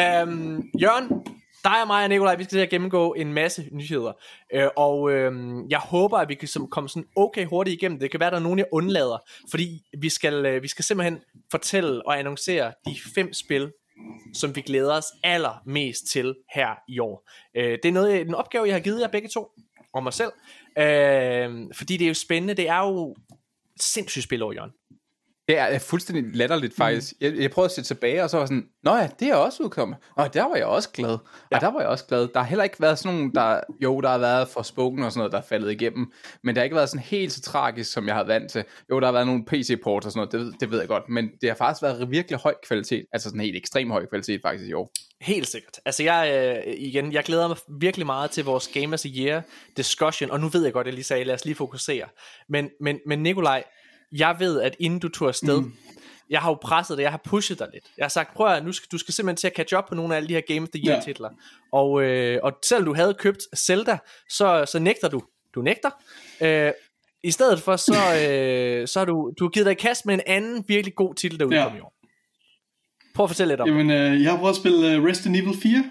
Øhm, 0.00 0.62
Jørgen, 0.82 1.08
dig 1.64 1.80
og 1.80 1.86
mig 1.86 2.02
og 2.02 2.08
Nikolaj, 2.08 2.36
vi 2.36 2.44
skal 2.44 2.56
til 2.56 2.62
at 2.62 2.70
gennemgå 2.70 3.12
en 3.14 3.32
masse 3.32 3.68
nyheder. 3.72 4.12
Øh, 4.52 4.68
og 4.76 5.12
øh, 5.12 5.32
jeg 5.70 5.78
håber, 5.78 6.18
at 6.18 6.28
vi 6.28 6.34
kan 6.34 6.48
komme 6.70 6.88
sådan 6.88 7.08
okay 7.16 7.46
hurtigt 7.46 7.82
igennem. 7.82 7.98
Det 7.98 8.10
kan 8.10 8.20
være, 8.20 8.26
at 8.26 8.32
der 8.32 8.38
er 8.38 8.42
nogen, 8.42 8.58
jeg 8.58 8.66
undlader. 8.72 9.18
Fordi 9.50 9.82
vi 9.98 10.08
skal, 10.08 10.46
øh, 10.46 10.62
vi 10.62 10.68
skal 10.68 10.84
simpelthen 10.84 11.20
fortælle 11.50 12.06
og 12.06 12.18
annoncere 12.18 12.72
de 12.86 12.96
fem 13.14 13.32
spil, 13.32 13.72
som 14.34 14.56
vi 14.56 14.60
glæder 14.60 14.96
os 14.96 15.06
allermest 15.22 16.06
til 16.06 16.34
her 16.54 16.68
i 16.88 16.98
år. 16.98 17.30
Øh, 17.56 17.78
det 17.82 17.84
er 17.84 17.92
noget, 17.92 18.20
øh, 18.20 18.20
en 18.20 18.34
opgave, 18.34 18.66
jeg 18.66 18.74
har 18.74 18.80
givet 18.80 19.00
jer 19.00 19.08
begge 19.08 19.28
to, 19.28 19.48
og 19.94 20.02
mig 20.02 20.12
selv. 20.12 20.32
Øh, 20.78 21.74
fordi 21.74 21.96
det 21.96 22.04
er 22.04 22.08
jo 22.08 22.14
spændende. 22.14 22.54
Det 22.54 22.68
er 22.68 22.78
jo 22.78 23.16
sindssygt 23.80 24.24
spil 24.24 24.42
over, 24.42 24.52
Jørgen. 24.52 24.72
Det 25.48 25.58
er 25.58 25.78
fuldstændig 25.78 26.36
latterligt 26.36 26.76
faktisk. 26.76 27.14
Mm. 27.20 27.26
Jeg, 27.26 27.36
jeg 27.36 27.50
prøvede 27.50 27.66
at 27.66 27.74
se 27.74 27.82
tilbage, 27.82 28.24
og 28.24 28.30
så 28.30 28.38
var 28.38 28.46
sådan, 28.46 28.68
Nå 28.84 28.94
ja, 28.96 29.08
det 29.20 29.28
er 29.28 29.34
også 29.34 29.62
udkommet. 29.62 29.98
Og 30.16 30.34
der 30.34 30.42
var 30.42 30.56
jeg 30.56 30.66
også 30.66 30.90
glad. 30.90 31.18
Ja. 31.50 31.56
Og 31.56 31.60
der 31.60 31.70
var 31.70 31.80
jeg 31.80 31.88
også 31.88 32.06
glad. 32.06 32.28
Der 32.28 32.40
har 32.40 32.46
heller 32.46 32.64
ikke 32.64 32.80
været 32.80 32.98
sådan 32.98 33.14
nogen, 33.14 33.34
der... 33.34 33.60
Jo, 33.82 34.00
der 34.00 34.08
har 34.08 34.18
været 34.18 34.48
for 34.48 34.62
spoken 34.62 35.02
og 35.02 35.12
sådan 35.12 35.18
noget, 35.18 35.32
der 35.32 35.38
er 35.38 35.42
faldet 35.42 35.70
igennem. 35.70 36.12
Men 36.42 36.54
det 36.54 36.60
har 36.60 36.64
ikke 36.64 36.76
været 36.76 36.88
sådan 36.88 37.02
helt 37.02 37.32
så 37.32 37.40
tragisk, 37.40 37.92
som 37.92 38.06
jeg 38.06 38.14
har 38.14 38.24
vant 38.24 38.50
til. 38.50 38.64
Jo, 38.90 39.00
der 39.00 39.06
har 39.06 39.12
været 39.12 39.26
nogle 39.26 39.44
PC-ports 39.44 40.06
og 40.06 40.12
sådan 40.12 40.28
noget, 40.32 40.52
det, 40.52 40.60
det 40.60 40.70
ved 40.70 40.78
jeg 40.78 40.88
godt. 40.88 41.08
Men 41.08 41.30
det 41.40 41.48
har 41.48 41.56
faktisk 41.56 41.82
været 41.82 42.10
virkelig 42.10 42.38
høj 42.38 42.54
kvalitet. 42.66 43.06
Altså 43.12 43.28
sådan 43.28 43.40
helt 43.40 43.56
ekstrem 43.56 43.90
høj 43.90 44.06
kvalitet 44.06 44.40
faktisk 44.42 44.68
i 44.70 44.72
år. 44.72 44.92
Helt 45.20 45.48
sikkert. 45.48 45.80
Altså 45.84 46.02
jeg, 46.02 46.52
øh, 46.66 46.74
igen, 46.78 47.12
jeg 47.12 47.24
glæder 47.24 47.48
mig 47.48 47.56
virkelig 47.80 48.06
meget 48.06 48.30
til 48.30 48.44
vores 48.44 48.68
Gamers 48.68 49.04
a 49.04 49.08
Year 49.08 49.42
discussion. 49.76 50.30
Og 50.30 50.40
nu 50.40 50.48
ved 50.48 50.64
jeg 50.64 50.72
godt, 50.72 50.84
at 50.84 50.86
jeg 50.86 50.94
lige 50.94 51.04
sagde, 51.04 51.24
lad 51.24 51.34
os 51.34 51.44
lige 51.44 51.54
fokusere. 51.54 52.06
Men, 52.48 52.70
men, 52.80 52.98
men 53.06 53.22
Nikolaj, 53.22 53.64
jeg 54.14 54.36
ved, 54.38 54.60
at 54.60 54.76
inden 54.78 54.98
du 54.98 55.08
tog 55.08 55.28
afsted, 55.28 55.60
mm. 55.60 55.72
jeg 56.30 56.40
har 56.40 56.50
jo 56.50 56.54
presset 56.54 56.96
dig, 56.96 57.02
jeg 57.02 57.10
har 57.10 57.20
pushet 57.24 57.58
dig 57.58 57.68
lidt. 57.72 57.84
Jeg 57.98 58.04
har 58.04 58.08
sagt, 58.08 58.34
prøv 58.34 58.46
at 58.46 58.64
nu 58.64 58.72
skal, 58.72 58.88
du 58.92 58.98
skal 58.98 59.14
simpelthen 59.14 59.36
til 59.36 59.46
at 59.46 59.52
catch 59.56 59.76
up 59.76 59.84
på 59.88 59.94
nogle 59.94 60.14
af 60.14 60.16
alle 60.16 60.28
de 60.28 60.34
her 60.34 60.40
Game 60.40 60.62
of 60.62 60.68
the 60.68 60.88
Year 60.88 61.00
titler. 61.00 61.28
Og, 61.72 62.02
øh, 62.02 62.40
og 62.42 62.52
selvom 62.64 62.84
du 62.84 62.94
havde 62.94 63.14
købt 63.14 63.42
Zelda, 63.56 63.98
så, 64.30 64.64
så 64.72 64.78
nægter 64.78 65.08
du. 65.08 65.22
Du 65.54 65.62
nægter. 65.62 65.90
Øh, 66.40 66.72
I 67.22 67.30
stedet 67.30 67.60
for, 67.60 67.76
så, 67.76 67.92
øh, 68.28 68.88
så 68.88 68.98
har 69.00 69.04
du, 69.04 69.32
du 69.38 69.44
har 69.44 69.50
givet 69.50 69.66
dig 69.66 69.72
i 69.72 69.74
kast 69.74 70.06
med 70.06 70.14
en 70.14 70.20
anden 70.26 70.64
virkelig 70.68 70.94
god 70.94 71.14
titel, 71.14 71.38
der 71.38 71.44
udkom 71.44 71.72
ja. 71.72 71.78
i 71.78 71.80
år. 71.80 71.94
Prøv 73.14 73.24
at 73.24 73.30
fortælle 73.30 73.52
lidt 73.52 73.60
om 73.60 73.68
Jamen, 73.68 73.90
øh, 73.90 74.22
jeg 74.22 74.30
har 74.30 74.38
prøvet 74.38 74.52
at 74.52 74.56
spille 74.56 74.98
uh, 74.98 75.04
Resident 75.04 75.36
Evil 75.36 75.60
4. 75.62 75.84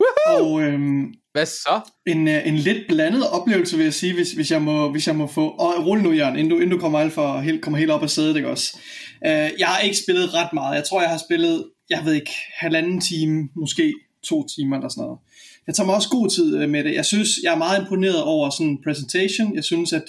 Woohoo! 0.00 0.54
Og 0.54 0.62
øhm, 0.62 1.14
hvad 1.32 1.46
så? 1.46 1.80
En, 2.06 2.28
øh, 2.28 2.46
en 2.46 2.56
lidt 2.56 2.78
blandet 2.88 3.30
oplevelse, 3.30 3.76
vil 3.76 3.84
jeg 3.84 3.94
sige, 3.94 4.14
hvis, 4.14 4.32
hvis, 4.32 4.50
jeg, 4.50 4.62
må, 4.62 4.90
hvis 4.90 5.06
jeg 5.06 5.16
må 5.16 5.26
få... 5.26 5.48
Og 5.48 5.86
rulle 5.86 6.02
nu, 6.02 6.12
Jørgen, 6.12 6.36
inden 6.36 6.50
du, 6.50 6.56
inden 6.56 6.70
du 6.70 6.78
kommer, 6.78 6.98
alt 6.98 7.12
for, 7.12 7.40
helt, 7.40 7.62
kommer 7.62 7.78
helt 7.78 7.90
op 7.90 8.02
af 8.02 8.10
sædet, 8.10 8.36
ikke 8.36 8.48
også? 8.48 8.78
Uh, 9.26 9.30
jeg 9.30 9.66
har 9.66 9.78
ikke 9.78 9.96
spillet 9.96 10.34
ret 10.34 10.52
meget. 10.52 10.76
Jeg 10.76 10.84
tror, 10.84 11.00
jeg 11.00 11.10
har 11.10 11.20
spillet, 11.28 11.64
jeg 11.90 12.00
ved 12.04 12.14
ikke, 12.14 12.32
halvanden 12.58 13.00
time, 13.00 13.48
måske 13.56 13.94
to 14.24 14.46
timer 14.56 14.76
eller 14.76 14.88
sådan 14.88 15.02
noget. 15.02 15.18
Jeg 15.66 15.74
tager 15.74 15.86
mig 15.86 15.94
også 15.94 16.08
god 16.08 16.28
tid 16.28 16.56
øh, 16.56 16.68
med 16.68 16.84
det. 16.84 16.94
Jeg 16.94 17.06
synes, 17.06 17.28
jeg 17.42 17.52
er 17.52 17.58
meget 17.58 17.80
imponeret 17.80 18.22
over 18.22 18.50
sådan 18.50 18.66
en 18.66 18.82
presentation. 18.84 19.54
Jeg 19.54 19.64
synes, 19.64 19.92
at 19.92 20.04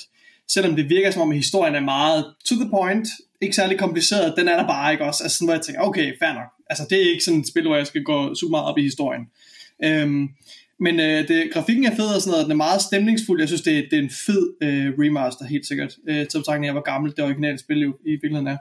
selvom 0.49 0.75
det 0.75 0.89
virker 0.89 1.11
som 1.11 1.21
om, 1.21 1.31
at 1.31 1.37
historien 1.37 1.75
er 1.75 1.79
meget 1.79 2.25
to 2.45 2.55
the 2.55 2.69
point, 2.69 3.07
ikke 3.41 3.55
særlig 3.55 3.79
kompliceret, 3.79 4.33
den 4.37 4.47
er 4.47 4.57
der 4.57 4.67
bare 4.67 4.91
ikke 4.91 5.05
også. 5.05 5.23
Altså 5.23 5.37
sådan, 5.37 5.47
hvor 5.47 5.55
jeg 5.55 5.61
tænker, 5.61 5.81
okay, 5.81 6.13
fair 6.19 6.33
nok. 6.33 6.49
Altså 6.69 6.85
det 6.89 6.97
er 6.97 7.11
ikke 7.11 7.23
sådan 7.23 7.39
et 7.39 7.47
spil, 7.47 7.67
hvor 7.67 7.75
jeg 7.75 7.87
skal 7.87 8.03
gå 8.03 8.35
super 8.35 8.51
meget 8.51 8.65
op 8.65 8.77
i 8.77 8.81
historien. 8.81 9.21
Øhm, 9.83 10.27
men 10.79 10.99
øh, 10.99 11.27
det, 11.27 11.49
grafikken 11.53 11.85
er 11.85 11.95
fed 11.95 12.15
og 12.15 12.21
sådan 12.21 12.31
noget, 12.31 12.45
den 12.45 12.51
er 12.51 12.65
meget 12.65 12.81
stemningsfuld. 12.81 13.39
Jeg 13.39 13.49
synes, 13.49 13.61
det, 13.61 13.87
det 13.91 13.99
er 13.99 14.03
en 14.03 14.17
fed 14.25 14.53
øh, 14.63 14.93
remaster, 14.99 15.45
helt 15.45 15.67
sikkert. 15.67 15.95
Øh, 16.09 16.27
til 16.27 16.37
betragtning 16.37 16.67
af, 16.67 16.73
hvor 16.73 16.91
gammelt 16.91 17.17
det 17.17 17.25
originale 17.25 17.59
spil 17.59 17.81
jo 17.81 17.93
i 18.05 18.11
virkeligheden 18.11 18.47
er. 18.47 18.57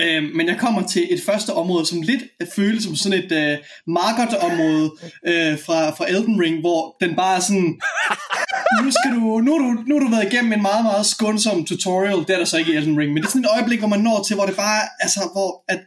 Øh, 0.00 0.22
men 0.34 0.46
jeg 0.46 0.58
kommer 0.58 0.82
til 0.86 1.06
et 1.10 1.22
første 1.22 1.50
område, 1.52 1.86
som 1.86 2.02
lidt 2.02 2.22
føles 2.56 2.84
som 2.84 2.96
sådan 2.96 3.18
et 3.24 3.32
øh, 3.32 3.58
Margot-område 3.86 4.90
øh, 5.26 5.58
fra, 5.66 5.90
fra 5.90 6.08
Elden 6.08 6.40
Ring, 6.40 6.60
hvor 6.60 6.96
den 7.00 7.16
bare 7.16 7.36
er 7.36 7.40
sådan, 7.40 7.80
nu, 8.82 8.90
skal 8.90 9.10
du, 9.14 9.40
nu, 9.46 9.52
du, 9.58 9.82
nu 9.86 9.94
har 9.94 10.04
du 10.04 10.10
været 10.10 10.32
igennem 10.32 10.52
en 10.52 10.62
meget, 10.62 10.84
meget 10.84 11.06
skånsom 11.06 11.64
tutorial, 11.64 12.18
det 12.18 12.30
er 12.30 12.38
der 12.38 12.44
så 12.44 12.58
ikke 12.58 12.72
i 12.72 12.76
Elden 12.76 12.98
Ring, 12.98 13.12
men 13.12 13.22
det 13.22 13.28
er 13.28 13.30
sådan 13.30 13.44
et 13.44 13.54
øjeblik, 13.56 13.78
hvor 13.78 13.88
man 13.88 14.00
når 14.00 14.22
til, 14.26 14.36
hvor 14.36 14.46
det 14.46 14.56
bare, 14.56 14.82
altså, 15.00 15.20
hvor 15.34 15.64
at 15.68 15.80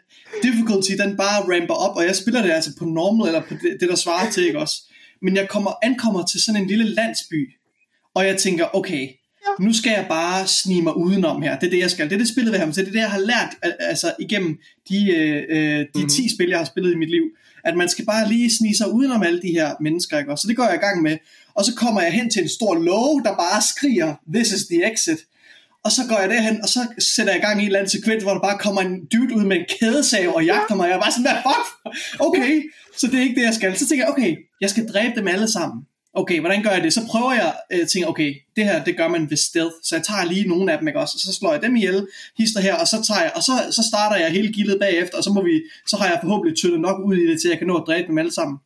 difficulty, 0.43 0.91
den 0.91 1.17
bare 1.17 1.39
ramper 1.53 1.73
op, 1.73 1.95
og 1.95 2.05
jeg 2.05 2.15
spiller 2.15 2.41
det 2.41 2.51
altså 2.51 2.71
på 2.79 2.85
normal, 2.85 3.27
eller 3.27 3.41
på 3.41 3.53
det, 3.53 3.77
det 3.79 3.89
der 3.89 3.95
svarer 3.95 4.31
til, 4.31 4.45
ikke 4.45 4.59
også? 4.59 4.75
men 5.21 5.35
jeg 5.35 5.49
kommer, 5.49 5.71
ankommer 5.83 6.25
til 6.25 6.41
sådan 6.41 6.61
en 6.61 6.67
lille 6.67 6.89
landsby, 6.93 7.49
og 8.15 8.25
jeg 8.25 8.37
tænker, 8.37 8.75
okay, 8.75 9.01
ja. 9.01 9.65
nu 9.65 9.73
skal 9.73 9.89
jeg 9.89 10.05
bare 10.09 10.47
snige 10.47 10.81
mig 10.81 10.97
udenom 10.97 11.41
her. 11.41 11.59
Det 11.59 11.67
er 11.67 11.71
det, 11.71 11.79
jeg 11.79 11.91
skal. 11.91 12.09
Det 12.09 12.13
er 12.13 12.17
det, 12.17 12.29
spillet 12.29 12.51
vil 12.51 12.59
have 12.59 12.67
mig 12.67 12.75
til. 12.75 12.85
Det 12.85 12.89
er 12.89 12.93
det, 12.93 12.99
jeg 12.99 13.11
har 13.11 13.19
lært 13.19 13.49
altså, 13.79 14.13
igennem 14.19 14.57
de, 14.89 15.11
øh, 15.15 15.43
øh 15.49 15.79
de 15.79 15.87
mm-hmm. 15.95 16.09
10 16.09 16.35
spil, 16.35 16.49
jeg 16.49 16.57
har 16.57 16.65
spillet 16.65 16.93
i 16.93 16.95
mit 16.95 17.09
liv. 17.09 17.23
At 17.63 17.77
man 17.77 17.89
skal 17.89 18.05
bare 18.05 18.29
lige 18.29 18.55
snige 18.57 18.77
sig 18.77 18.93
udenom 18.93 19.23
alle 19.23 19.41
de 19.41 19.47
her 19.47 19.75
mennesker. 19.81 20.19
Ikke? 20.19 20.31
Så 20.37 20.47
det 20.47 20.55
går 20.55 20.63
jeg 20.63 20.75
i 20.75 20.85
gang 20.85 21.01
med. 21.01 21.17
Og 21.53 21.65
så 21.65 21.75
kommer 21.75 22.01
jeg 22.01 22.11
hen 22.11 22.29
til 22.29 22.41
en 22.41 22.49
stor 22.49 22.75
låge, 22.75 23.23
der 23.23 23.35
bare 23.35 23.61
skriger, 23.61 24.15
this 24.33 24.51
is 24.51 24.65
the 24.65 24.91
exit. 24.91 25.19
Og 25.83 25.91
så 25.91 26.01
går 26.09 26.19
jeg 26.19 26.29
derhen, 26.29 26.61
og 26.63 26.69
så 26.69 26.79
sætter 26.99 27.33
jeg 27.33 27.41
i 27.41 27.45
gang 27.45 27.59
i 27.59 27.61
en 27.61 27.67
eller 27.67 27.79
anden 27.79 27.91
sekvens, 27.91 28.23
hvor 28.23 28.33
der 28.33 28.39
bare 28.39 28.57
kommer 28.57 28.81
en 28.81 29.05
dude 29.05 29.35
ud 29.35 29.43
med 29.43 29.57
en 29.57 29.65
kædesav 29.79 30.35
og 30.35 30.45
jagter 30.45 30.75
mig. 30.75 30.87
Jeg 30.87 30.95
er 30.95 30.99
bare 30.99 31.11
sådan, 31.11 31.25
hvad 31.25 31.41
fuck? 31.47 31.95
Okay, 32.19 32.61
så 32.97 33.07
det 33.07 33.15
er 33.15 33.21
ikke 33.21 33.35
det, 33.35 33.45
jeg 33.45 33.53
skal. 33.53 33.77
Så 33.77 33.87
tænker 33.87 34.05
jeg, 34.05 34.11
okay, 34.13 34.35
jeg 34.61 34.69
skal 34.69 34.87
dræbe 34.87 35.13
dem 35.15 35.27
alle 35.27 35.51
sammen. 35.51 35.85
okay, 36.13 36.39
hvordan 36.39 36.63
gør 36.63 36.69
jeg 36.69 36.83
det? 36.83 36.93
Så 36.93 37.01
prøver 37.07 37.33
jeg 37.33 37.53
at 37.69 37.79
øh, 37.79 37.87
tænke, 37.87 38.07
okay, 38.07 38.35
det 38.55 38.63
her, 38.63 38.83
det 38.83 38.97
gør 38.97 39.07
man 39.07 39.29
ved 39.29 39.37
stealth, 39.37 39.75
så 39.83 39.95
jeg 39.95 40.03
tager 40.05 40.25
lige 40.25 40.47
nogle 40.47 40.71
af 40.71 40.77
dem, 40.77 40.87
ikke 40.87 40.99
også? 40.99 41.13
Og 41.15 41.19
så 41.19 41.39
slår 41.39 41.53
jeg 41.53 41.61
dem 41.61 41.75
ihjel, 41.75 42.07
hister 42.37 42.61
her, 42.61 42.75
og 42.75 42.87
så 42.87 43.03
tager 43.07 43.21
jeg, 43.21 43.31
og 43.35 43.43
så, 43.43 43.51
så 43.71 43.83
starter 43.91 44.15
jeg 44.15 44.31
hele 44.31 44.53
gildet 44.53 44.77
bagefter, 44.79 45.17
og 45.17 45.23
så, 45.23 45.31
må 45.33 45.43
vi, 45.43 45.61
så 45.87 45.97
har 45.97 46.07
jeg 46.07 46.19
forhåbentlig 46.23 46.57
tyndet 46.57 46.79
nok 46.79 46.97
ud 47.05 47.15
i 47.15 47.27
det, 47.27 47.41
til 47.41 47.49
jeg 47.49 47.57
kan 47.57 47.67
nå 47.67 47.75
at 47.77 47.83
dræbe 47.87 48.07
dem 48.07 48.17
alle 48.17 48.33
sammen. 48.33 48.57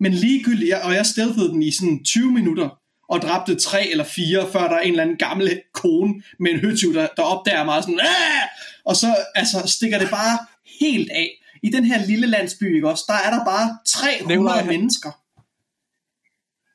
Men 0.00 0.12
ligegyldigt, 0.12 0.74
og 0.74 0.94
jeg 0.94 1.06
stealthede 1.06 1.48
den 1.48 1.62
i 1.62 1.70
sådan 1.70 2.04
20 2.04 2.32
minutter, 2.32 2.68
og 3.12 3.22
dræbte 3.22 3.54
tre 3.54 3.86
eller 3.88 4.04
fire, 4.04 4.48
før 4.52 4.68
der 4.68 4.76
er 4.76 4.80
en 4.80 4.90
eller 4.90 5.02
anden 5.02 5.16
gammel 5.16 5.60
kone 5.72 6.14
med 6.40 6.50
en 6.50 6.60
høtyv, 6.60 6.94
der, 6.94 7.06
der 7.16 7.22
opdager 7.22 7.64
mig 7.64 7.82
sådan, 7.82 8.00
Aah! 8.00 8.42
og 8.84 8.96
så 8.96 9.16
altså, 9.34 9.58
stikker 9.66 9.98
det 9.98 10.10
bare 10.10 10.38
helt 10.80 11.10
af. 11.10 11.28
I 11.62 11.70
den 11.70 11.84
her 11.84 12.06
lille 12.06 12.26
landsby, 12.26 12.74
ikke 12.74 12.88
også, 12.88 13.04
der 13.06 13.14
er 13.14 13.30
der 13.38 13.44
bare 13.44 13.78
300 13.86 14.28
Nikolaj, 14.36 14.64
mennesker. 14.64 15.10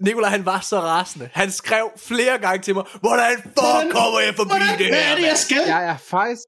Nikolaj, 0.03 0.29
han 0.29 0.45
var 0.45 0.59
så 0.59 0.79
rasende. 0.79 1.29
Han 1.33 1.51
skrev 1.51 1.89
flere 1.97 2.37
gange 2.37 2.61
til 2.63 2.73
mig, 2.75 2.83
hvordan 3.01 3.35
fuck 3.43 3.91
kommer 3.91 4.19
jeg 4.25 4.33
forbi 4.35 4.47
Hvordan, 4.49 4.77
det 4.77 4.87
hvad 4.87 4.97
her? 4.97 5.11
er 5.11 5.15
det, 5.15 5.21
jeg 5.21 5.29
mand?" 5.29 5.37
skal? 5.37 5.63
Jeg 5.67 5.85
er 5.85 5.97
faktisk... 5.97 6.41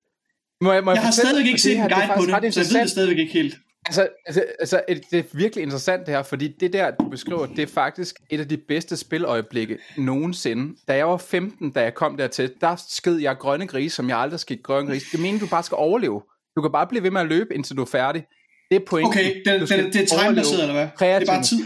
Må 0.61 0.73
jeg, 0.73 0.83
må 0.83 0.91
Jeg 0.91 1.01
har 1.01 1.11
fortælle- 1.11 1.27
stadigvæk 1.29 1.47
ikke 1.47 1.61
set 1.61 1.77
en 1.77 1.83
det 1.83 1.91
guide 1.93 2.07
på 2.07 2.39
det, 2.41 2.53
så 2.53 2.59
jeg 2.59 2.69
ved 2.73 2.81
det 2.81 2.89
stadigvæk 2.89 3.17
ikke 3.17 3.33
helt. 3.33 3.55
Altså, 3.89 4.07
altså, 4.25 4.43
altså 4.59 4.81
et- 4.87 5.01
det 5.11 5.19
er 5.19 5.23
virkelig 5.33 5.63
interessant 5.63 6.05
det 6.05 6.13
her, 6.15 6.23
fordi 6.23 6.47
det 6.59 6.73
der, 6.73 6.91
du 6.91 7.09
beskriver, 7.09 7.45
det 7.45 7.59
er 7.59 7.67
faktisk 7.67 8.15
et 8.29 8.39
af 8.39 8.47
de 8.47 8.57
bedste 8.57 8.97
spiløjeblikke 8.97 9.77
nogensinde. 9.97 10.75
Da 10.87 10.95
jeg 10.95 11.07
var 11.07 11.17
15, 11.17 11.71
da 11.71 11.81
jeg 11.81 11.93
kom 11.93 12.17
dertil, 12.17 12.51
der 12.61 12.75
sked 12.89 13.15
jeg 13.17 13.35
grønne 13.37 13.67
grise, 13.67 13.95
som 13.95 14.09
jeg 14.09 14.17
aldrig 14.17 14.39
skid 14.39 14.57
grønne 14.63 14.91
grise. 14.91 15.05
Det 15.11 15.19
mener, 15.19 15.39
du 15.39 15.47
bare 15.47 15.63
skal 15.63 15.75
overleve. 15.75 16.21
Du 16.55 16.61
kan 16.61 16.71
bare 16.71 16.87
blive 16.87 17.03
ved 17.03 17.11
med 17.11 17.21
at 17.21 17.27
løbe, 17.27 17.55
indtil 17.55 17.75
du 17.77 17.81
er 17.81 17.85
færdig. 17.85 18.25
Det 18.69 18.75
er 18.75 18.85
pointen. 18.87 19.09
Okay, 19.13 19.41
skal 19.65 19.83
den, 19.83 19.93
det 19.93 20.01
er 20.01 20.05
timebaseret, 20.05 20.61
eller 20.61 20.73
hvad? 20.73 20.87
Det 21.19 21.29
er 21.29 21.33
bare 21.33 21.43
tid. 21.43 21.65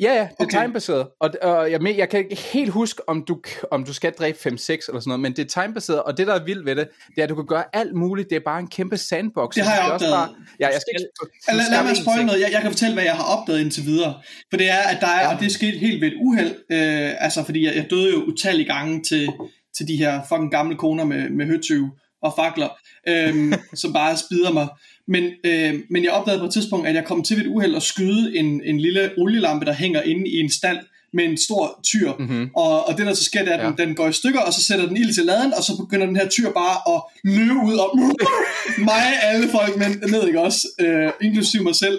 Ja, 0.00 0.12
ja, 0.14 0.20
det 0.22 0.28
er 0.40 0.44
Okay. 0.44 0.60
timebaseret. 0.62 1.06
Og, 1.20 1.30
og 1.42 1.70
jeg, 1.70 1.80
jeg 1.98 2.08
kan 2.08 2.18
ikke 2.20 2.36
helt 2.36 2.70
huske, 2.70 3.08
om 3.08 3.24
du, 3.28 3.40
om 3.70 3.84
du 3.84 3.92
skal 3.94 4.12
dræbe 4.12 4.38
5-6 4.38 4.46
eller 4.48 4.56
sådan 4.68 5.00
noget, 5.06 5.20
men 5.20 5.32
det 5.32 5.44
er 5.56 5.62
timebaseret, 5.62 6.02
og 6.02 6.18
det, 6.18 6.26
der 6.26 6.34
er 6.34 6.44
vildt 6.44 6.66
ved 6.66 6.76
det, 6.76 6.88
det 7.14 7.18
er, 7.18 7.22
at 7.22 7.28
du 7.28 7.34
kan 7.34 7.46
gøre 7.46 7.64
alt 7.72 7.94
muligt. 7.94 8.30
Det 8.30 8.36
er 8.36 8.40
bare 8.44 8.60
en 8.60 8.68
kæmpe 8.68 8.96
sandbox. 8.96 9.54
Det 9.54 9.62
har 9.64 9.74
jeg 9.74 9.92
også 9.92 10.06
opdaget. 10.06 10.14
Bare, 10.14 10.28
ja, 10.60 10.66
jeg 10.66 10.80
skal 10.80 10.92
ikke... 10.98 11.08
Lad, 11.48 11.56
lad 11.56 11.64
skal 11.64 11.84
mig 11.84 11.96
spoil 11.96 12.26
noget. 12.26 12.40
Jeg, 12.40 12.52
jeg 12.52 12.60
kan 12.62 12.70
fortælle, 12.70 12.94
hvad 12.94 13.04
jeg 13.04 13.14
har 13.14 13.24
opdaget 13.36 13.60
indtil 13.60 13.84
videre. 13.86 14.14
For 14.50 14.56
det 14.56 14.70
er, 14.70 14.82
at 14.92 14.98
der 15.00 15.06
er, 15.06 15.20
Ja. 15.20 15.34
og 15.34 15.40
det 15.40 15.46
er 15.46 15.50
sket 15.50 15.78
helt 15.80 16.00
ved 16.00 16.08
et 16.08 16.16
uheld, 16.20 16.54
øh, 16.72 17.24
altså 17.24 17.44
fordi 17.44 17.64
jeg, 17.66 17.74
jeg 17.76 17.86
døde 17.90 18.10
jo 18.12 18.22
utallige 18.24 18.68
gange 18.74 19.02
til, 19.02 19.28
til 19.76 19.88
de 19.88 19.96
her 19.96 20.20
fucking 20.28 20.50
gamle 20.50 20.76
koner 20.76 21.04
med, 21.04 21.30
med 21.30 21.46
høtyve 21.46 21.90
og 22.22 22.32
fakler, 22.36 22.68
øh, 23.08 23.52
som 23.80 23.92
bare 23.92 24.16
spider 24.16 24.52
mig. 24.52 24.68
Men, 25.08 25.24
øh, 25.44 25.74
men 25.90 26.04
jeg 26.04 26.12
opdagede 26.12 26.40
på 26.40 26.46
et 26.46 26.52
tidspunkt, 26.52 26.86
at 26.88 26.94
jeg 26.94 27.04
kom 27.04 27.22
til 27.22 27.36
ved 27.36 27.44
et 27.44 27.48
uheld 27.50 27.76
at 27.76 27.82
skyde 27.82 28.36
en, 28.38 28.62
en 28.64 28.80
lille 28.80 29.10
olielampe, 29.18 29.66
der 29.66 29.72
hænger 29.72 30.02
inde 30.02 30.28
i 30.28 30.40
en 30.40 30.50
stald 30.50 30.78
med 31.12 31.24
en 31.24 31.36
stor 31.38 31.80
tyr. 31.84 32.12
Mm-hmm. 32.18 32.50
Og, 32.56 32.88
og 32.88 32.98
det 32.98 33.06
der 33.06 33.14
så 33.14 33.24
sker, 33.24 33.44
det 33.44 33.52
er, 33.52 33.56
at 33.58 33.66
den, 33.66 33.74
Ja. 33.78 33.84
den 33.84 33.94
går 33.94 34.08
i 34.08 34.12
stykker, 34.12 34.40
og 34.40 34.52
så 34.52 34.64
sætter 34.64 34.86
den 34.86 34.96
ild 34.96 35.14
til 35.14 35.24
laden, 35.24 35.54
og 35.54 35.62
så 35.62 35.76
begynder 35.76 36.06
den 36.06 36.16
her 36.16 36.28
tyr 36.28 36.50
bare 36.50 36.94
at 36.94 37.02
løbe 37.24 37.60
ud 37.64 37.74
og 37.74 37.98
mig 38.90 39.22
alle 39.22 39.48
folk 39.48 39.76
men, 39.76 40.10
ned, 40.10 40.26
ikke 40.26 40.40
også? 40.40 40.68
Øh, 40.80 41.12
inklusive 41.22 41.62
mig 41.62 41.74
selv. 41.74 41.98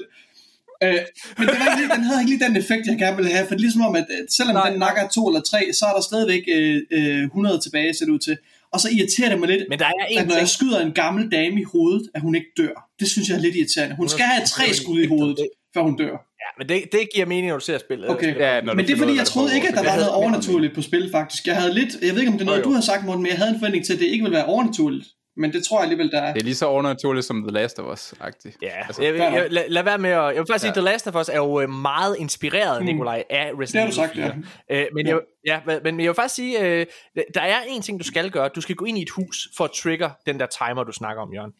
Øh, 0.84 1.00
men 1.38 1.48
det 1.48 1.56
var 1.60 1.78
ikke 1.82 1.94
den 1.96 2.04
havde 2.04 2.22
ikke 2.22 2.32
lige 2.32 2.46
den 2.48 2.58
effekt, 2.58 2.88
jeg 2.88 2.98
gerne 2.98 3.18
ville 3.18 3.32
have, 3.32 3.48
for 3.48 3.56
det 3.56 3.60
er 3.60 3.66
ligesom 3.68 3.82
om, 3.82 3.96
at 3.96 4.06
selvom 4.30 4.56
nej, 4.56 4.70
den 4.70 4.80
nakker 4.80 5.08
to 5.08 5.28
eller 5.28 5.42
tre, 5.42 5.74
så 5.74 5.86
er 5.86 5.94
der 5.94 6.02
stadigvæk 6.02 6.44
øh, 6.48 6.82
øh, 6.92 7.24
100 7.24 7.60
tilbage, 7.60 7.94
ser 7.94 8.06
det 8.06 8.12
ud 8.12 8.20
til. 8.20 8.38
Og 8.74 8.80
så 8.80 8.90
irriterer 8.96 9.30
det 9.30 9.40
mig 9.40 9.50
lidt, 9.50 9.64
Men 9.70 9.80
der 9.80 9.86
er 9.86 10.06
en 10.10 10.18
at 10.20 10.26
når 10.28 10.32
ting. 10.32 10.40
jeg 10.40 10.50
skyder 10.50 10.80
en 10.80 10.92
gammel 10.92 11.32
dame 11.32 11.62
i 11.62 11.64
hovedet, 11.64 12.10
at 12.16 12.22
hun 12.22 12.36
ikke 12.36 12.48
dør. 12.58 12.76
Det 13.00 13.08
synes 13.10 13.30
jeg 13.30 13.36
er 13.38 13.42
lidt 13.42 13.56
irriterende. 13.56 13.96
Hun 13.96 14.10
skal 14.10 14.26
have 14.26 14.46
tre 14.46 14.74
skud 14.74 15.00
i 15.02 15.08
hovedet, 15.08 15.38
før 15.74 15.82
hun 15.82 15.96
dør. 15.98 16.12
Ja, 16.44 16.50
men 16.58 16.70
det, 16.70 16.84
det 16.92 17.00
giver 17.14 17.26
mening, 17.26 17.48
når 17.48 17.58
du 17.60 17.66
ser 17.66 17.78
spillet. 17.78 18.10
Okay. 18.10 18.36
Ja, 18.40 18.62
når 18.62 18.74
Men 18.74 18.86
det 18.86 18.92
er 18.92 18.96
ud 18.96 19.00
fordi, 19.00 19.18
jeg 19.18 19.26
troede 19.26 19.56
ikke, 19.56 19.68
at 19.68 19.74
der 19.74 19.84
var 19.84 19.96
noget 19.96 20.10
overnaturligt 20.12 20.76
på 20.76 20.82
spil, 20.82 21.12
faktisk. 21.12 21.48
Jeg 21.48 21.56
havde 21.62 21.74
lidt, 21.74 21.90
jeg 22.02 22.12
ved 22.14 22.20
ikke, 22.20 22.32
om 22.32 22.38
det 22.38 22.42
er 22.42 22.46
noget, 22.46 22.60
Jo, 22.60 22.64
jo. 22.64 22.70
du 22.70 22.74
har 22.74 22.82
sagt, 22.82 23.06
Morten, 23.06 23.22
men 23.24 23.30
jeg 23.30 23.38
havde 23.38 23.52
en 23.54 23.60
forventning 23.60 23.86
til, 23.86 23.94
at 23.94 24.00
det 24.00 24.06
ikke 24.06 24.24
ville 24.24 24.36
være 24.36 24.46
overnaturligt. 24.46 25.06
Men 25.38 25.54
det 25.54 25.64
tror 25.70 25.78
jeg 25.78 25.84
alligevel, 25.84 26.12
der 26.12 26.22
er. 26.22 26.34
Det 26.34 26.40
er 26.40 26.44
lige 26.44 26.56
så 26.56 26.66
overnaturligt 26.66 27.26
som 27.26 27.44
The 27.44 27.52
Last 27.52 27.80
of 27.80 27.86
Us-agtigt. 27.94 28.58
Ja, 28.62 28.68
Altså, 28.68 28.82
altså, 28.88 29.04
jeg, 29.04 29.16
jeg, 29.16 29.34
jeg, 29.34 29.48
lad, 29.52 29.64
lad 29.68 29.84
være 29.84 29.98
med 29.98 30.10
at... 30.10 30.16
Jeg 30.24 30.36
vil 30.36 30.46
faktisk 30.50 30.62
sige, 30.62 30.68
Ja. 30.68 30.72
at 30.72 30.76
The 30.76 30.82
Last 30.84 31.08
of 31.08 31.16
Us 31.16 31.30
er 31.30 31.38
jo 31.38 31.62
øh, 31.62 31.70
meget 31.70 32.16
inspireret, 32.20 32.86
Nikolaj, 32.86 33.24
af 33.30 33.52
Resident 33.60 33.74
Det 33.74 33.80
har 33.80 33.88
du 33.88 33.94
sagt, 34.14 34.18
Evil 34.18 34.46
4. 34.70 34.82
Øh, 34.82 34.86
men, 34.94 35.08
Ja. 35.08 35.16
jeg, 35.46 35.62
ja, 35.68 35.80
men 35.84 36.00
jeg 36.00 36.08
vil 36.08 36.16
faktisk 36.16 36.36
sige, 36.36 36.60
øh, 36.80 36.86
der 37.34 37.42
er 37.42 37.58
en 37.68 37.82
ting, 37.82 38.00
du 38.00 38.04
skal 38.06 38.30
gøre. 38.32 38.50
Du 38.56 38.62
skal 38.62 38.76
gå 38.76 38.86
ind 38.86 38.98
i 38.98 39.02
et 39.02 39.10
hus 39.10 39.48
for 39.58 39.64
at 39.64 39.72
trigger 39.84 40.10
den 40.26 40.40
der 40.40 40.46
timer, 40.46 40.84
du 40.84 40.92
snakker 40.92 41.22
om, 41.24 41.34
Jørgen. 41.34 41.52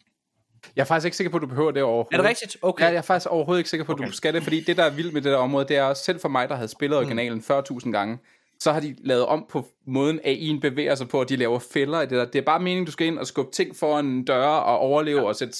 Jeg 0.76 0.82
er 0.82 0.86
faktisk 0.86 1.04
ikke 1.04 1.16
sikker 1.16 1.30
på, 1.30 1.36
at 1.36 1.40
du 1.42 1.46
behøver 1.46 1.70
det 1.70 1.82
overhovedet. 1.82 2.12
Er 2.12 2.16
det 2.16 2.26
rigtigt? 2.26 2.56
Okay. 2.62 2.84
Ja, 2.84 2.88
jeg 2.90 2.96
er 2.96 3.02
faktisk 3.02 3.30
overhovedet 3.30 3.60
ikke 3.60 3.70
sikker 3.70 3.84
på, 3.84 3.92
at 3.92 3.98
du 3.98 4.12
skal 4.12 4.34
det, 4.34 4.42
fordi 4.42 4.60
det, 4.60 4.76
der 4.76 4.84
er 4.84 4.90
vildt 4.90 5.12
med 5.12 5.22
det 5.22 5.32
der 5.32 5.38
område, 5.38 5.68
det 5.68 5.76
er 5.76 5.82
også 5.82 6.04
selv 6.04 6.20
for 6.20 6.28
mig, 6.28 6.48
der 6.48 6.54
havde 6.54 6.68
spillet 6.68 6.98
originalen 6.98 7.44
40.000 7.50 7.90
gange, 7.90 8.18
så 8.62 8.72
har 8.72 8.80
de 8.80 8.96
lavet 9.04 9.26
om 9.26 9.46
på 9.48 9.66
måden, 9.86 10.20
at 10.24 10.36
en 10.38 10.60
bevæger 10.60 10.94
sig 10.94 11.08
på, 11.08 11.20
at 11.20 11.28
de 11.28 11.36
laver 11.36 11.58
fælder 11.58 12.00
i 12.00 12.06
det 12.06 12.10
der. 12.10 12.24
Det 12.24 12.38
er 12.38 12.42
bare 12.42 12.60
meningen, 12.60 12.86
du 12.86 12.92
skal 12.92 13.06
ind 13.06 13.18
og 13.18 13.26
skubbe 13.26 13.52
ting 13.52 13.76
foran 13.76 14.24
døre 14.24 14.62
og 14.62 14.78
overleve 14.78 15.20
ja. 15.20 15.26
og 15.26 15.36
sætte, 15.36 15.58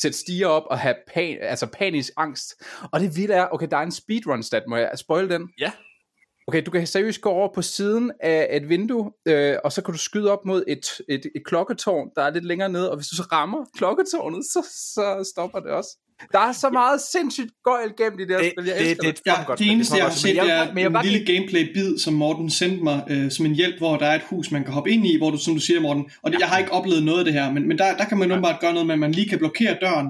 sætte 0.00 0.18
stiger 0.18 0.46
op 0.46 0.62
og 0.70 0.78
have 0.78 0.94
pan, 1.14 1.38
altså 1.40 1.66
panisk 1.66 2.12
angst. 2.16 2.54
Og 2.92 3.00
det 3.00 3.16
vilde 3.16 3.34
er, 3.34 3.46
okay, 3.52 3.66
der 3.70 3.76
er 3.76 3.82
en 3.82 3.92
speedrun-stat, 3.92 4.62
må 4.68 4.76
jeg 4.76 4.90
spoil 4.96 5.30
den? 5.30 5.48
Ja. 5.60 5.72
Okay, 6.48 6.62
du 6.66 6.70
kan 6.70 6.86
seriøst 6.86 7.20
gå 7.20 7.28
over 7.30 7.48
på 7.54 7.62
siden 7.62 8.12
af 8.20 8.48
et 8.50 8.68
vindue, 8.68 9.12
øh, 9.28 9.56
og 9.64 9.72
så 9.72 9.82
kan 9.82 9.94
du 9.94 9.98
skyde 9.98 10.30
op 10.30 10.44
mod 10.44 10.64
et, 10.68 10.86
et, 11.08 11.26
et 11.36 11.44
klokketårn, 11.44 12.10
der 12.16 12.22
er 12.22 12.30
lidt 12.30 12.44
længere 12.44 12.68
nede, 12.68 12.90
og 12.90 12.96
hvis 12.96 13.06
du 13.06 13.16
så 13.16 13.22
rammer 13.22 13.64
klokketårnet, 13.76 14.44
så, 14.44 14.66
så 14.94 15.30
stopper 15.34 15.60
det 15.60 15.70
også. 15.70 15.98
Der 16.32 16.38
er 16.38 16.52
så 16.52 16.70
meget 16.70 17.00
sindssygt 17.00 17.50
gøjl 17.64 17.92
gennem 17.98 18.18
de 18.18 18.28
der 18.28 18.38
Det, 18.38 18.52
spil, 18.56 18.64
jeg 18.66 18.76
det, 18.78 18.86
det, 18.86 19.02
det. 19.02 19.24
det, 19.24 19.26
Ja, 19.26 19.42
godt 19.46 19.58
det 19.58 19.70
eneste, 19.70 19.96
jeg 19.96 20.04
har 20.04 20.12
set, 20.12 20.36
det 20.36 20.50
er 20.50 20.66
Men 20.68 20.78
jeg 20.78 20.86
en 20.86 20.92
bare 20.92 21.06
lille 21.06 21.26
gameplay-bid, 21.26 21.98
som 21.98 22.14
Morten 22.14 22.50
sendte 22.50 22.84
mig 22.84 23.02
øh, 23.10 23.30
som 23.30 23.46
en 23.46 23.54
hjælp, 23.54 23.78
hvor 23.78 23.96
der 23.96 24.06
er 24.06 24.14
et 24.14 24.22
hus, 24.30 24.50
man 24.50 24.64
kan 24.64 24.72
hoppe 24.72 24.90
ind 24.90 25.06
i, 25.06 25.18
hvor 25.18 25.30
du, 25.30 25.38
som 25.38 25.54
du 25.54 25.60
siger, 25.60 25.80
Morten, 25.80 26.04
og 26.22 26.32
det, 26.32 26.40
jeg 26.40 26.48
har 26.48 26.58
ikke 26.58 26.72
oplevet 26.72 27.02
noget 27.04 27.18
af 27.18 27.24
det 27.24 27.34
her, 27.34 27.52
men, 27.52 27.68
men 27.68 27.78
der, 27.78 27.96
der 27.96 28.04
kan 28.04 28.18
man 28.18 28.32
åbenbart 28.32 28.60
gøre 28.60 28.72
noget 28.72 28.86
med, 28.86 28.94
at 28.94 28.98
man 28.98 29.12
lige 29.12 29.28
kan 29.28 29.38
blokere 29.38 29.76
døren, 29.80 30.06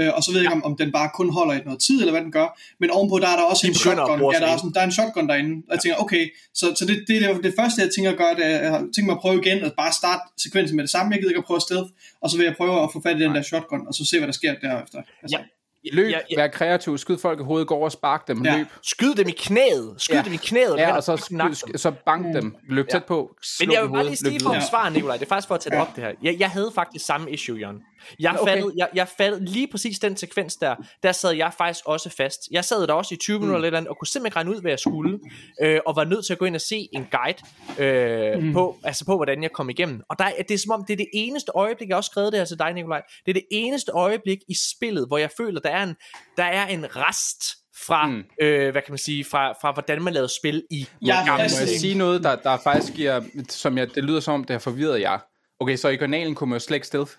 øh, 0.00 0.10
og 0.16 0.22
så 0.22 0.30
ved 0.32 0.40
jeg 0.40 0.44
ikke, 0.44 0.54
om, 0.54 0.64
om 0.64 0.76
den 0.76 0.92
bare 0.92 1.10
kun 1.14 1.32
holder 1.32 1.54
i 1.54 1.60
noget 1.64 1.80
tid, 1.80 1.98
eller 2.00 2.12
hvad 2.12 2.22
den 2.22 2.32
gør, 2.32 2.58
men 2.80 2.90
ovenpå 2.90 3.18
der 3.18 3.28
er 3.28 3.36
der 3.36 3.42
også 3.42 3.62
De 3.66 3.68
en 3.68 3.74
shotgun, 3.74 4.20
ja, 4.32 4.38
der 4.40 4.46
er, 4.52 4.56
sådan, 4.56 4.72
der 4.74 4.80
er 4.80 4.84
en 4.84 4.92
shotgun 4.92 5.28
derinde, 5.28 5.62
og 5.68 5.72
jeg 5.74 5.80
tænker, 5.80 5.96
okay, 6.04 6.22
så, 6.54 6.66
så 6.78 6.84
det, 6.86 7.04
det, 7.08 7.16
er 7.24 7.34
det 7.38 7.54
første, 7.60 7.82
jeg 7.82 7.90
tænker 7.96 8.10
at 8.10 8.18
gøre, 8.18 8.34
det 8.34 8.46
er, 8.46 8.50
jeg 8.50 8.72
tænkt 8.94 9.06
mig 9.06 9.12
at 9.12 9.20
prøve 9.20 9.40
igen, 9.44 9.58
at 9.64 9.72
bare 9.76 9.92
starte 9.92 10.22
sekvensen 10.38 10.76
med 10.76 10.84
det 10.84 10.90
samme, 10.90 11.12
jeg 11.12 11.18
gider 11.20 11.30
ikke 11.30 11.38
at 11.38 11.44
prøve 11.44 11.60
stealth, 11.60 11.90
og 12.22 12.30
så 12.30 12.36
vil 12.36 12.44
jeg 12.44 12.54
prøve 12.56 12.82
at 12.82 12.88
få 12.92 13.00
fat 13.06 13.16
i 13.16 13.22
den 13.22 13.34
der 13.34 13.42
shotgun, 13.42 13.86
og 13.88 13.94
så 13.94 14.04
se, 14.04 14.18
hvad 14.18 14.26
der 14.26 14.32
sker 14.32 14.54
derefter. 14.62 14.98
Altså, 15.22 15.38
Ja. 15.38 15.44
Løb, 15.92 16.10
Ja, 16.10 16.18
ja. 16.30 16.36
vær 16.36 16.48
kreativ, 16.48 16.98
skyd 16.98 17.18
folk 17.18 17.40
i 17.40 17.42
hovedet, 17.42 17.68
gå 17.68 17.74
over 17.74 17.84
og 17.84 17.92
spark 17.92 18.28
dem, 18.28 18.44
Ja. 18.44 18.56
løb. 18.56 18.66
Skyd 18.82 19.14
dem 19.14 19.28
i 19.28 19.34
knæet. 19.38 19.94
Skyd 19.98 20.14
Ja. 20.14 20.22
dem 20.22 20.32
i 20.32 20.36
knæet. 20.36 20.74
Ja, 20.78 20.96
og 20.96 21.02
så, 21.02 21.16
skyd, 21.16 21.38
dem. 21.66 21.78
så 21.78 21.92
bank 22.06 22.34
dem, 22.34 22.56
løb 22.68 22.88
tæt 22.88 23.04
på, 23.04 23.36
Men 23.60 23.72
jeg 23.72 23.78
i 23.78 23.82
vil 23.86 23.92
bare 23.92 24.04
lige 24.04 24.16
for 24.16 24.26
at 24.50 24.54
videre. 24.56 24.68
svare, 24.70 24.90
Nikolaj. 24.90 25.16
Det 25.16 25.24
er 25.24 25.28
faktisk 25.28 25.48
for 25.48 25.54
at 25.54 25.60
tage 25.60 25.70
det 25.70 25.76
Ja. 25.76 25.82
op, 25.82 25.96
det 25.96 26.04
her. 26.04 26.12
Jeg, 26.22 26.36
jeg 26.40 26.50
havde 26.50 26.70
faktisk 26.74 27.06
samme 27.06 27.30
issue, 27.30 27.58
Jørgen. 27.58 27.76
Jeg, 28.20 28.36
Okay. 28.40 28.52
fattede, 28.52 28.72
jeg, 28.76 28.88
jeg 28.94 29.08
fattede 29.08 29.44
lige 29.44 29.68
præcis 29.70 29.98
den 29.98 30.16
sekvens 30.16 30.56
der. 30.56 30.74
Der 31.02 31.12
sad 31.12 31.32
jeg 31.32 31.52
faktisk 31.58 31.84
også 31.86 32.10
fast. 32.10 32.40
Jeg 32.50 32.64
sad 32.64 32.86
der 32.86 32.92
også 32.94 33.14
i 33.14 33.18
20 33.18 33.38
minutter 33.38 33.54
eller 33.56 33.64
et 33.64 33.66
eller 33.68 33.78
andet, 33.78 33.88
og 33.88 33.98
kunne 33.98 34.08
simpelthen 34.08 34.36
regne 34.36 34.50
ud, 34.56 34.60
hvad 34.60 34.70
jeg 34.70 34.78
skulle. 34.78 35.18
Øh, 35.62 35.80
og 35.86 35.96
var 35.96 36.04
nødt 36.04 36.26
til 36.26 36.32
at 36.32 36.38
gå 36.38 36.44
ind 36.44 36.54
og 36.54 36.60
se 36.60 36.88
en 36.92 37.06
guide 37.12 37.38
øh, 37.78 38.42
Mm. 38.42 38.52
på, 38.52 38.76
altså 38.84 39.04
på, 39.04 39.16
hvordan 39.16 39.42
jeg 39.42 39.52
kom 39.52 39.70
igennem. 39.70 40.00
Og 40.10 40.16
der, 40.18 40.24
er- 40.24 40.42
det 40.48 40.54
er 40.54 40.58
som 40.58 40.70
om, 40.72 40.84
det 40.84 40.92
er 40.92 40.96
det 40.96 41.08
eneste 41.14 41.52
øjeblik, 41.54 41.88
jeg 41.88 41.94
har 41.94 41.98
også 41.98 42.10
skrevet 42.12 42.32
det 42.32 42.40
her 42.40 42.44
til 42.44 42.58
dig, 42.58 42.72
Nikolaj. 42.72 43.02
Det 43.26 43.30
er 43.30 43.34
det 43.34 43.44
eneste 43.50 43.92
øjeblik 43.92 44.38
i 44.48 44.54
spillet, 44.74 45.06
hvor 45.08 45.18
jeg 45.18 45.30
føler, 45.36 45.60
der 45.60 45.70
er 45.70 45.82
en, 45.82 45.94
der 46.36 46.44
er 46.44 46.66
en 46.66 46.96
rest 46.96 47.42
fra, 47.86 48.06
Mm. 48.06 48.12
mm. 48.12 48.24
øh, 48.42 48.70
hvad 48.72 48.82
kan 48.82 48.92
man 48.92 48.98
sige, 48.98 49.24
fra, 49.24 49.52
fra 49.52 49.72
hvordan 49.72 50.02
man 50.02 50.12
lavede 50.12 50.28
spil 50.40 50.62
i 50.70 50.86
Jeg 51.02 51.22
gamle 51.26 51.38
Må 51.38 51.42
jeg 51.42 51.50
Sting. 51.50 51.80
sige 51.80 51.94
noget, 51.94 52.22
der, 52.24 52.36
der 52.36 52.56
faktisk 52.64 52.92
giver, 52.94 53.22
som 53.48 53.78
jeg, 53.78 53.94
det 53.94 54.04
lyder 54.04 54.20
som 54.20 54.34
om, 54.34 54.44
det 54.44 54.54
har 54.54 54.58
forvirret 54.58 55.00
jer. 55.00 55.18
Okay, 55.60 55.76
så 55.76 55.88
i 55.88 55.96
kanalen 55.96 56.34
kunne 56.34 56.50
man 56.50 56.56
jo 56.56 56.60
slet 56.60 56.74
ikke 56.76 56.86
stealth. 56.86 57.12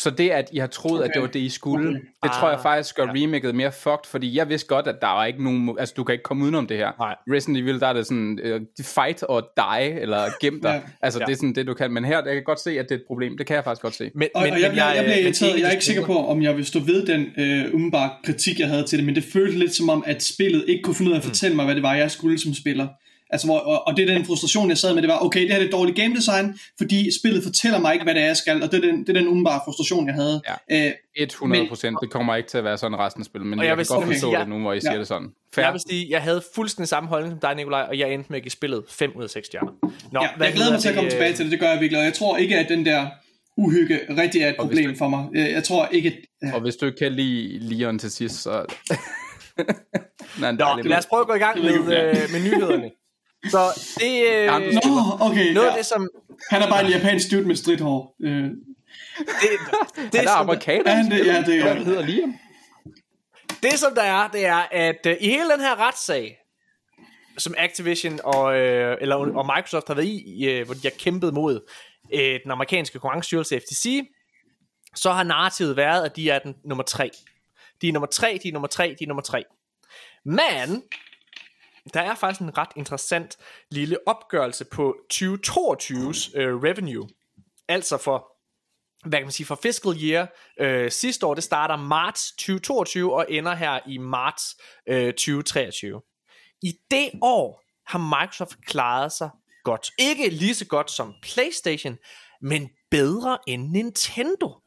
Så 0.00 0.10
det, 0.10 0.30
at 0.30 0.48
I 0.52 0.58
har 0.58 0.66
troet, 0.66 0.94
okay. 1.00 1.08
at 1.08 1.14
det 1.14 1.22
var 1.22 1.28
det, 1.28 1.40
I 1.40 1.48
skulle, 1.48 1.88
Okay. 1.88 1.98
det 2.22 2.30
tror 2.40 2.48
jeg 2.48 2.56
Ah, 2.58 2.62
faktisk 2.62 2.96
gør 2.96 3.04
ja. 3.04 3.12
remaket 3.14 3.54
mere 3.54 3.72
fucked, 3.72 4.06
fordi 4.10 4.36
jeg 4.36 4.48
vidste 4.48 4.68
godt, 4.68 4.86
at 4.86 4.94
der 5.00 5.06
var 5.06 5.24
ikke 5.24 5.44
nogen, 5.44 5.76
altså 5.78 5.94
du 5.96 6.04
kan 6.04 6.12
ikke 6.12 6.22
komme 6.22 6.44
udenom 6.44 6.66
det 6.66 6.76
her. 6.76 6.90
Nej. 6.98 7.14
Resident 7.36 7.58
Evil, 7.58 7.80
der 7.80 7.86
er 7.86 7.92
det 7.92 8.06
sådan, 8.06 8.38
uh, 8.44 8.84
fight 8.84 9.24
or 9.28 9.40
die, 9.56 10.00
eller 10.00 10.22
gem 10.40 10.60
dig. 10.62 10.70
Ja. 10.84 10.90
Altså 11.02 11.18
Ja. 11.20 11.24
det 11.24 11.32
er 11.32 11.36
sådan 11.36 11.54
det, 11.54 11.66
du 11.66 11.74
kan. 11.74 11.90
Men 11.92 12.04
her, 12.04 12.16
jeg 12.26 12.34
kan 12.34 12.44
godt 12.44 12.60
se, 12.60 12.70
at 12.70 12.88
det 12.88 12.94
er 12.94 12.98
et 12.98 13.04
problem. 13.06 13.36
Det 13.38 13.46
kan 13.46 13.56
jeg 13.56 13.64
faktisk 13.64 13.82
godt 13.82 13.94
se. 13.94 14.10
Men, 14.14 14.28
Og, 14.34 14.42
men, 14.42 14.52
og 14.52 14.60
jeg, 14.60 14.68
men 14.68 14.72
bliver, 14.72 14.92
jeg 14.92 15.04
bliver 15.04 15.16
men 15.16 15.24
irriteret. 15.24 15.60
Jeg 15.60 15.66
er 15.66 15.70
ikke 15.70 15.84
sikker 15.84 16.04
på, 16.06 16.16
om 16.26 16.42
jeg 16.42 16.56
vil 16.56 16.66
stå 16.66 16.78
ved 16.80 17.06
den 17.06 17.20
øh, 17.38 17.74
umiddelbare 17.74 18.10
kritik, 18.24 18.60
jeg 18.60 18.68
havde 18.68 18.82
til 18.84 18.98
det, 18.98 19.06
men 19.06 19.14
det 19.14 19.24
føltes 19.32 19.58
lidt 19.58 19.74
som 19.74 19.88
om, 19.88 20.04
at 20.06 20.22
spillet 20.22 20.64
ikke 20.68 20.82
kunne 20.82 20.94
finde 20.94 21.10
ud 21.10 21.14
af 21.14 21.18
at 21.20 21.24
fortælle 21.24 21.56
mig, 21.56 21.64
hvad 21.64 21.74
det 21.74 21.82
var, 21.82 21.94
jeg 21.94 22.10
skulle 22.10 22.38
som 22.38 22.54
spiller. 22.54 22.88
Altså, 23.30 23.46
hvor, 23.46 23.58
og, 23.58 23.86
og 23.86 23.96
det 23.96 24.10
er 24.10 24.14
den 24.14 24.24
frustration, 24.24 24.68
jeg 24.68 24.78
sad 24.78 24.94
med, 24.94 25.02
det 25.02 25.08
var, 25.08 25.18
okay, 25.18 25.40
det 25.40 25.50
her 25.50 25.56
er 25.60 25.64
et 25.64 25.72
dårligt 25.72 25.96
game 25.96 26.14
design, 26.14 26.58
fordi 26.78 27.18
spillet 27.20 27.42
fortæller 27.44 27.78
mig 27.78 27.92
ikke, 27.92 28.04
hvad 28.04 28.14
det 28.14 28.22
er, 28.22 28.26
jeg 28.26 28.36
skal, 28.36 28.62
og 28.62 28.72
det 28.72 28.84
er 28.84 28.90
den, 28.90 29.00
det 29.00 29.08
er 29.08 29.12
den 29.12 29.28
umiddelbare 29.28 29.60
frustration, 29.64 30.06
jeg 30.06 30.14
havde. 30.14 30.42
Ja. 30.70 30.86
Øh, 30.86 30.92
100 31.16 31.68
procent. 31.68 31.98
Det 32.02 32.10
kommer 32.10 32.34
ikke 32.36 32.48
til 32.48 32.58
at 32.58 32.64
være 32.64 32.78
sådan 32.78 32.98
resten 32.98 33.22
af 33.22 33.26
spillet, 33.26 33.46
men 33.46 33.58
Og 33.58 33.64
jeg, 33.64 33.70
jeg 33.70 33.78
vil 33.78 33.86
kan 33.86 33.96
godt 33.96 34.06
forstå 34.06 34.32
ja. 34.32 34.40
det 34.40 34.48
nu, 34.48 34.58
hvor 34.58 34.72
I 34.72 34.76
Ja. 34.76 34.80
siger 34.80 34.98
det 34.98 35.06
sådan. 35.06 35.28
Fair. 35.54 35.64
Jeg 35.64 35.72
vil 35.72 35.80
sige, 35.88 36.06
jeg 36.10 36.22
havde 36.22 36.42
fuldstændig 36.54 36.88
samme 36.88 37.08
holdning 37.08 37.32
som 37.32 37.40
dig, 37.40 37.54
Nikolaj, 37.54 37.82
og 37.88 37.98
jeg 37.98 38.12
endte 38.14 38.26
med 38.30 38.36
at 38.36 38.42
give 38.42 38.50
spillet 38.52 38.82
5 38.88 39.12
ud 39.16 39.22
af 39.24 39.30
6 39.30 39.46
stjerner. 39.46 39.72
Nå, 40.12 40.20
ja, 40.22 40.44
jeg 40.44 40.52
glæder 40.52 40.70
mig 40.70 40.80
til 40.80 40.88
at 40.88 40.94
komme 40.94 41.10
tilbage 41.10 41.32
til 41.32 41.44
det, 41.44 41.52
det 41.52 41.60
gør 41.60 41.70
jeg 41.70 41.80
virkelig, 41.80 41.98
og 41.98 42.04
jeg 42.04 42.14
tror 42.14 42.36
ikke, 42.36 42.56
at 42.58 42.68
den 42.68 42.86
der 42.86 43.06
uhygge 43.56 44.00
rigtig 44.18 44.42
er 44.42 44.48
et 44.48 44.56
problem 44.58 44.90
du- 44.90 44.98
for 44.98 45.08
mig. 45.08 45.26
Jeg, 45.34 45.52
jeg 45.52 45.64
tror 45.64 45.86
ikke, 45.86 46.08
at... 46.08 46.48
Ja. 46.48 46.54
Og 46.54 46.60
hvis 46.60 46.76
du 46.76 46.86
ikke 46.86 46.98
kan 46.98 47.12
lide 47.12 47.58
Leon 47.74 47.98
til 47.98 48.10
sidst, 48.10 48.42
så... 48.42 48.64
Nej, 50.40 50.52
Nå, 50.60 50.66
lad 50.84 50.98
os 50.98 51.06
prøve 51.06 51.20
at 51.20 51.26
gå 51.26 51.34
i 51.34 51.38
gang 51.38 51.60
med, 51.60 51.72
øh, 51.72 52.16
med 52.32 52.40
nyhederne. 52.50 52.90
Så 53.50 53.80
det, 54.00 54.26
øh, 54.26 54.46
Nå, 54.46 55.02
okay. 55.20 55.52
noget 55.52 55.66
ja. 55.66 55.70
af 55.70 55.76
det, 55.76 55.86
som... 55.86 56.08
Han 56.50 56.62
er 56.62 56.68
bare 56.68 56.84
en 56.84 56.90
japansk 56.90 57.30
dude 57.30 57.46
med 57.48 57.56
stridthår. 57.56 58.14
Øh, 58.24 58.42
Det, 58.42 58.50
det, 59.96 60.12
Det 60.12 60.18
er 60.20 60.22
Ja, 60.22 60.40
amerikaner. 60.40 60.90
han- 60.90 61.10
det- 61.10 61.26
ja, 61.26 61.42
det 61.46 61.58
er- 61.60 61.74
hedder 61.74 62.06
Liam? 62.06 62.34
det, 63.62 63.72
som 63.78 63.94
der 63.94 64.02
er, 64.02 64.28
det 64.28 64.46
er, 64.46 64.66
at 64.70 65.06
øh, 65.06 65.16
i 65.20 65.28
hele 65.28 65.50
den 65.50 65.60
her 65.60 65.80
retssag, 65.88 66.36
som 67.38 67.54
Activision 67.58 68.20
og, 68.24 68.56
øh, 68.58 68.96
eller, 69.00 69.16
og 69.16 69.46
Microsoft 69.56 69.86
har 69.88 69.94
været 69.94 70.06
i, 70.06 70.44
øh, 70.48 70.64
hvor 70.66 70.74
de 70.74 70.80
har 70.82 70.92
kæmpet 70.98 71.34
mod 71.34 71.70
øh, 72.14 72.40
den 72.44 72.50
amerikanske 72.50 72.98
konkurrencestyrelse 72.98 73.60
FTC, 73.60 74.00
så 74.94 75.12
har 75.12 75.22
narrativet 75.22 75.76
været, 75.76 76.04
at 76.04 76.16
de 76.16 76.30
er 76.30 76.38
den 76.38 76.54
nummer 76.64 76.84
tre. 76.84 77.10
De 77.82 77.88
er 77.88 77.92
nummer 77.92 78.06
tre, 78.06 78.38
de 78.42 78.48
er 78.48 78.52
nummer 78.52 78.68
tre, 78.68 78.96
de 78.98 79.04
er 79.04 79.08
nummer 79.08 79.22
tre. 79.22 79.44
Men, 80.24 80.82
der 81.94 82.00
er 82.00 82.14
faktisk 82.14 82.40
en 82.40 82.58
ret 82.58 82.68
interessant 82.76 83.36
lille 83.70 83.98
opgørelse 84.06 84.64
på 84.64 84.96
2022's 85.14 86.38
øh, 86.38 86.62
revenue. 86.62 87.08
Altså 87.68 87.96
for 87.96 88.36
hvad 89.08 89.18
kan 89.18 89.26
man 89.26 89.32
sige, 89.32 89.46
for 89.46 89.58
fiscal 89.62 89.92
year 90.02 90.26
øh, 90.60 90.90
sidste 90.90 91.26
år, 91.26 91.34
det 91.34 91.44
starter 91.44 91.76
marts 91.76 92.30
2022 92.30 93.14
og 93.14 93.26
ender 93.28 93.54
her 93.54 93.80
i 93.86 93.98
marts 93.98 94.56
øh, 94.86 95.12
2023. 95.12 96.02
I 96.62 96.72
det 96.90 97.10
år 97.22 97.62
har 97.86 97.98
Microsoft 97.98 98.56
klaret 98.66 99.12
sig 99.12 99.30
godt. 99.64 99.90
Ikke 99.98 100.28
lige 100.28 100.54
så 100.54 100.66
godt 100.66 100.90
som 100.90 101.14
PlayStation, 101.22 101.98
men 102.40 102.70
bedre 102.90 103.38
end 103.46 103.70
Nintendo. 103.70 104.60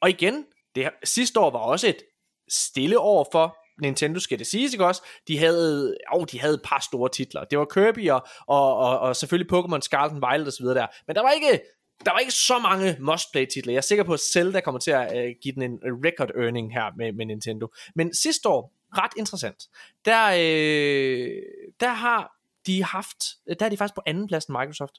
Og 0.00 0.10
igen, 0.10 0.44
det 0.74 0.84
her, 0.84 0.90
sidste 1.04 1.40
år 1.40 1.50
var 1.50 1.58
også 1.58 1.88
et 1.88 2.02
stille 2.48 2.98
år 2.98 3.28
for 3.32 3.56
Nintendo, 3.82 4.20
skal 4.20 4.38
det 4.38 4.46
siges, 4.46 4.72
ikke 4.72 4.86
også? 4.86 5.02
De 5.28 5.38
havde, 5.38 5.96
oh, 6.12 6.26
de 6.32 6.40
havde 6.40 6.54
et 6.54 6.62
par 6.64 6.80
store 6.80 7.08
titler. 7.08 7.44
Det 7.44 7.58
var 7.58 7.64
Kirby 7.64 8.10
og, 8.10 8.26
og, 8.46 8.76
og, 8.76 8.98
og 8.98 9.16
selvfølgelig 9.16 9.52
Pokémon 9.52 9.80
Scarlet 9.80 10.12
and 10.12 10.20
Violet 10.30 10.46
og 10.46 10.52
så 10.52 10.62
videre 10.62 10.78
der. 10.78 10.86
Men 11.06 11.16
der 11.16 11.22
var 11.22 11.30
ikke 11.30 11.60
der 12.04 12.10
var 12.10 12.18
ikke 12.18 12.32
så 12.32 12.58
mange 12.58 12.96
must-play 13.00 13.46
titler. 13.46 13.72
Jeg 13.72 13.76
er 13.78 13.82
sikker 13.82 14.04
på, 14.04 14.12
at 14.12 14.20
Zelda 14.20 14.60
kommer 14.60 14.78
til 14.78 14.90
at 14.90 15.12
uh, 15.12 15.32
give 15.42 15.54
den 15.54 15.62
en 15.62 15.78
record 15.82 16.30
earning 16.42 16.72
her 16.72 16.96
med, 16.96 17.12
med 17.12 17.26
Nintendo. 17.26 17.68
Men 17.94 18.14
sidste 18.14 18.48
år, 18.48 18.72
ret 18.96 19.12
interessant, 19.16 19.68
der, 20.04 20.26
øh, 20.26 21.42
der 21.80 21.92
har 21.92 22.32
de 22.66 22.84
haft, 22.84 23.24
der 23.58 23.66
er 23.66 23.68
de 23.68 23.76
faktisk 23.76 23.94
på 23.94 24.02
anden 24.06 24.28
pladsen 24.28 24.52
Microsoft. 24.52 24.92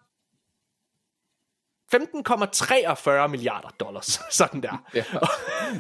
15,43 1.95 3.27
milliarder 3.29 3.69
dollars, 3.69 4.21
sådan 4.39 4.63
der. 4.63 4.85
Ja. 4.95 5.05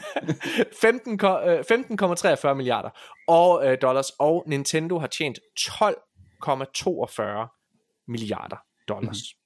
15, 0.80 1.18
ko- 1.18 1.40
øh, 1.40 1.64
15,43 2.50 2.54
milliarder 2.54 2.90
og, 3.28 3.66
øh, 3.66 3.78
dollars, 3.82 4.10
og 4.10 4.44
Nintendo 4.46 4.98
har 4.98 5.06
tjent 5.06 5.38
12,42 5.60 8.02
milliarder 8.08 8.56
dollars. 8.88 9.16
Mm. 9.34 9.45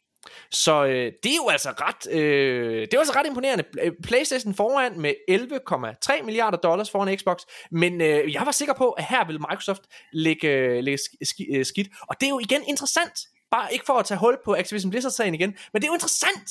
Så 0.50 0.84
øh, 0.84 1.12
det 1.22 1.32
er 1.32 1.36
jo 1.36 1.48
altså 1.48 1.70
ret, 1.70 2.12
øh, 2.14 2.72
det 2.80 2.82
er 2.82 2.88
jo 2.94 2.98
altså 2.98 3.12
ret 3.16 3.26
imponerende. 3.26 3.64
Øh, 3.82 3.92
PlayStation 4.04 4.54
foran 4.54 5.00
med 5.00 5.14
11,3 5.30 6.22
milliarder 6.24 6.58
dollars 6.58 6.90
foran 6.90 7.18
Xbox, 7.18 7.36
men 7.70 8.00
øh, 8.00 8.32
jeg 8.34 8.42
var 8.46 8.52
sikker 8.52 8.74
på, 8.74 8.90
at 8.90 9.04
her 9.04 9.26
vil 9.26 9.40
Microsoft 9.40 9.82
lægge, 10.12 10.48
øh, 10.48 10.84
lægge 10.84 10.98
sk- 11.24 11.56
øh, 11.56 11.64
skidt. 11.64 11.88
Og 12.08 12.16
det 12.20 12.26
er 12.26 12.30
jo 12.30 12.38
igen 12.38 12.62
interessant, 12.68 13.12
bare 13.50 13.72
ikke 13.72 13.84
for 13.86 13.92
at 13.98 14.04
tage 14.04 14.18
hul 14.18 14.38
på 14.44 14.54
Activision 14.54 14.90
Blizzard-sagen 14.90 15.34
igen, 15.34 15.56
men 15.72 15.82
det 15.82 15.88
er 15.88 15.90
jo 15.90 15.94
interessant, 15.94 16.48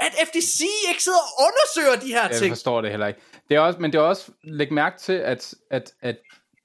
at 0.00 0.12
FTC 0.28 0.60
ikke 0.88 1.02
sidder 1.02 1.18
og 1.18 1.44
undersøger 1.48 2.00
de 2.06 2.12
her 2.12 2.28
Jeg 2.28 2.38
ting. 2.38 2.50
forstår 2.50 2.80
det 2.80 2.90
heller 2.90 3.06
ikke. 3.06 3.20
Det 3.48 3.56
er 3.56 3.60
også, 3.60 3.78
men 3.80 3.92
det 3.92 3.98
er 3.98 4.02
også, 4.02 4.30
læg 4.44 4.72
mærke 4.72 4.98
til, 4.98 5.12
at, 5.12 5.54
at, 5.70 5.92
at 6.02 6.14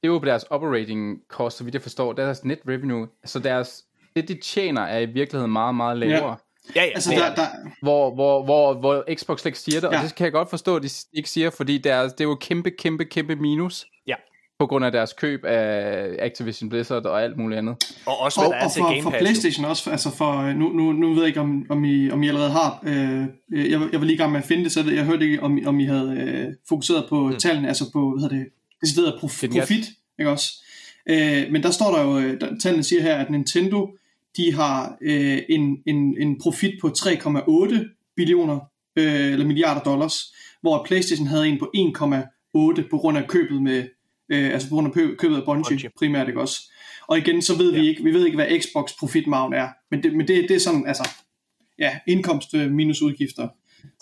det 0.01 0.07
er 0.07 0.07
jo 0.07 0.19
på 0.19 0.25
deres 0.25 0.43
operating 0.43 1.17
cost, 1.29 1.57
så 1.57 1.63
vidt 1.63 1.73
jeg 1.73 1.81
forstår, 1.81 2.13
deres 2.13 2.43
net 2.43 2.59
revenue, 2.67 3.07
så 3.25 3.39
deres, 3.39 3.83
det 4.15 4.27
de 4.27 4.37
tjener 4.43 4.81
er 4.81 4.99
i 4.99 5.05
virkeligheden 5.05 5.51
meget, 5.51 5.75
meget 5.75 5.97
lavere. 5.97 6.37
Ja, 6.75 6.83
ja, 6.83 6.89
Altså, 6.95 7.09
det 7.11 7.17
er- 7.17 7.25
der, 7.27 7.35
der, 7.35 7.47
Hvor, 7.81 8.15
hvor, 8.15 8.43
hvor, 8.45 8.73
hvor 8.73 9.03
Xbox 9.15 9.39
slet 9.39 9.49
ikke 9.49 9.59
siger 9.59 9.79
det, 9.79 9.87
ja. 9.87 9.93
Ja. 9.93 9.99
og 9.99 10.05
det 10.07 10.15
kan 10.15 10.23
jeg 10.23 10.31
godt 10.31 10.49
forstå, 10.49 10.75
at 10.75 10.83
de 10.83 10.89
ikke 11.13 11.29
siger, 11.29 11.49
fordi 11.49 11.77
det 11.77 11.91
er, 11.91 12.01
det 12.03 12.21
er 12.21 12.23
jo 12.23 12.35
kæmpe, 12.35 12.71
kæmpe, 12.71 13.05
kæmpe 13.05 13.35
minus. 13.35 13.85
Ja. 14.07 14.15
På 14.59 14.67
grund 14.67 14.85
af 14.85 14.91
deres 14.91 15.13
køb 15.13 15.45
af 15.45 16.15
Activision 16.19 16.69
Blizzard 16.69 17.05
og 17.05 17.23
alt 17.23 17.37
muligt 17.37 17.57
andet. 17.57 17.75
og 18.05 18.19
også 18.19 18.39
hvad 18.39 18.47
og, 18.47 18.53
der 18.53 18.59
er 18.59 18.65
og 18.65 18.71
til 18.71 18.79
for, 18.81 18.89
Game 18.89 19.01
for. 19.01 19.09
Playstation 19.19 19.65
også, 19.65 19.91
altså 19.91 20.15
for, 20.17 20.53
nu, 20.53 20.69
nu, 20.69 20.91
nu 20.91 21.09
ved 21.13 21.17
jeg 21.21 21.27
ikke, 21.27 21.39
om, 21.39 21.65
om, 21.69 21.85
I, 21.85 22.11
om 22.11 22.23
I 22.23 22.27
allerede 22.27 22.49
har, 22.51 22.79
øh, 22.83 23.25
jeg, 23.71 23.81
jeg 23.91 23.99
var 23.99 24.05
lige 24.05 24.13
i 24.13 24.17
gang 24.17 24.31
med 24.31 24.39
at 24.39 24.45
finde 24.47 24.63
det, 24.63 24.71
så 24.71 24.83
jeg, 24.95 25.03
hørte 25.05 25.25
ikke, 25.25 25.43
om, 25.43 25.59
om 25.65 25.79
I 25.79 25.85
havde 25.85 26.15
øh, 26.17 26.53
fokuseret 26.69 27.05
på 27.09 27.27
mm. 27.27 27.35
tallene, 27.37 27.67
altså 27.67 27.91
på, 27.93 28.11
hvad 28.11 28.21
hedder 28.21 28.35
det, 28.37 28.45
decideret 28.81 29.15
prof, 29.19 29.41
Vignette. 29.41 29.59
profit, 29.61 29.85
ikke 30.19 30.31
også? 30.31 30.51
Øh, 31.09 31.51
men 31.51 31.63
der 31.63 31.71
står 31.71 31.95
der 31.95 32.03
jo, 32.03 32.17
øh, 32.19 32.41
der, 32.41 32.47
tallene 32.63 32.83
siger 32.83 33.01
her, 33.01 33.15
at 33.15 33.29
Nintendo, 33.29 33.89
de 34.37 34.53
har 34.53 34.97
øh, 35.01 35.39
en, 35.49 35.77
en, 35.85 36.17
en 36.21 36.39
profit 36.41 36.73
på 36.81 36.87
3,8 36.87 38.13
billioner, 38.15 38.59
øh, 38.95 39.31
eller 39.31 39.45
milliarder 39.45 39.81
dollars, 39.81 40.33
hvor 40.61 40.85
Playstation 40.85 41.27
havde 41.27 41.47
en 41.47 41.59
på 41.59 41.71
1,8 41.75 42.89
på 42.89 42.97
grund 42.97 43.17
af 43.17 43.27
købet 43.27 43.61
med, 43.61 43.83
øh, 44.29 44.53
altså 44.53 44.69
på 44.69 44.75
grund 44.75 44.87
af 44.87 44.93
kø- 44.93 45.15
købet 45.15 45.35
af 45.37 45.45
Bungie, 45.45 45.63
Bungie. 45.69 45.89
Primært, 45.97 46.27
ikke 46.27 46.41
også? 46.41 46.61
Og 47.07 47.17
igen, 47.17 47.41
så 47.41 47.57
ved 47.57 47.73
ja. 47.73 47.79
vi 47.79 47.87
ikke, 47.87 48.03
vi 48.03 48.13
ved 48.13 48.25
ikke, 48.25 48.35
hvad 48.35 48.59
Xbox 48.61 48.91
profitmargen 48.99 49.53
er, 49.53 49.69
men 49.91 50.03
det, 50.03 50.13
men 50.15 50.27
det, 50.27 50.49
det 50.49 50.55
er 50.55 50.59
sådan, 50.59 50.87
altså, 50.87 51.09
ja, 51.79 51.99
indkomst 52.07 52.53
øh, 52.53 52.71
minus 52.71 53.01
udgifter. 53.01 53.47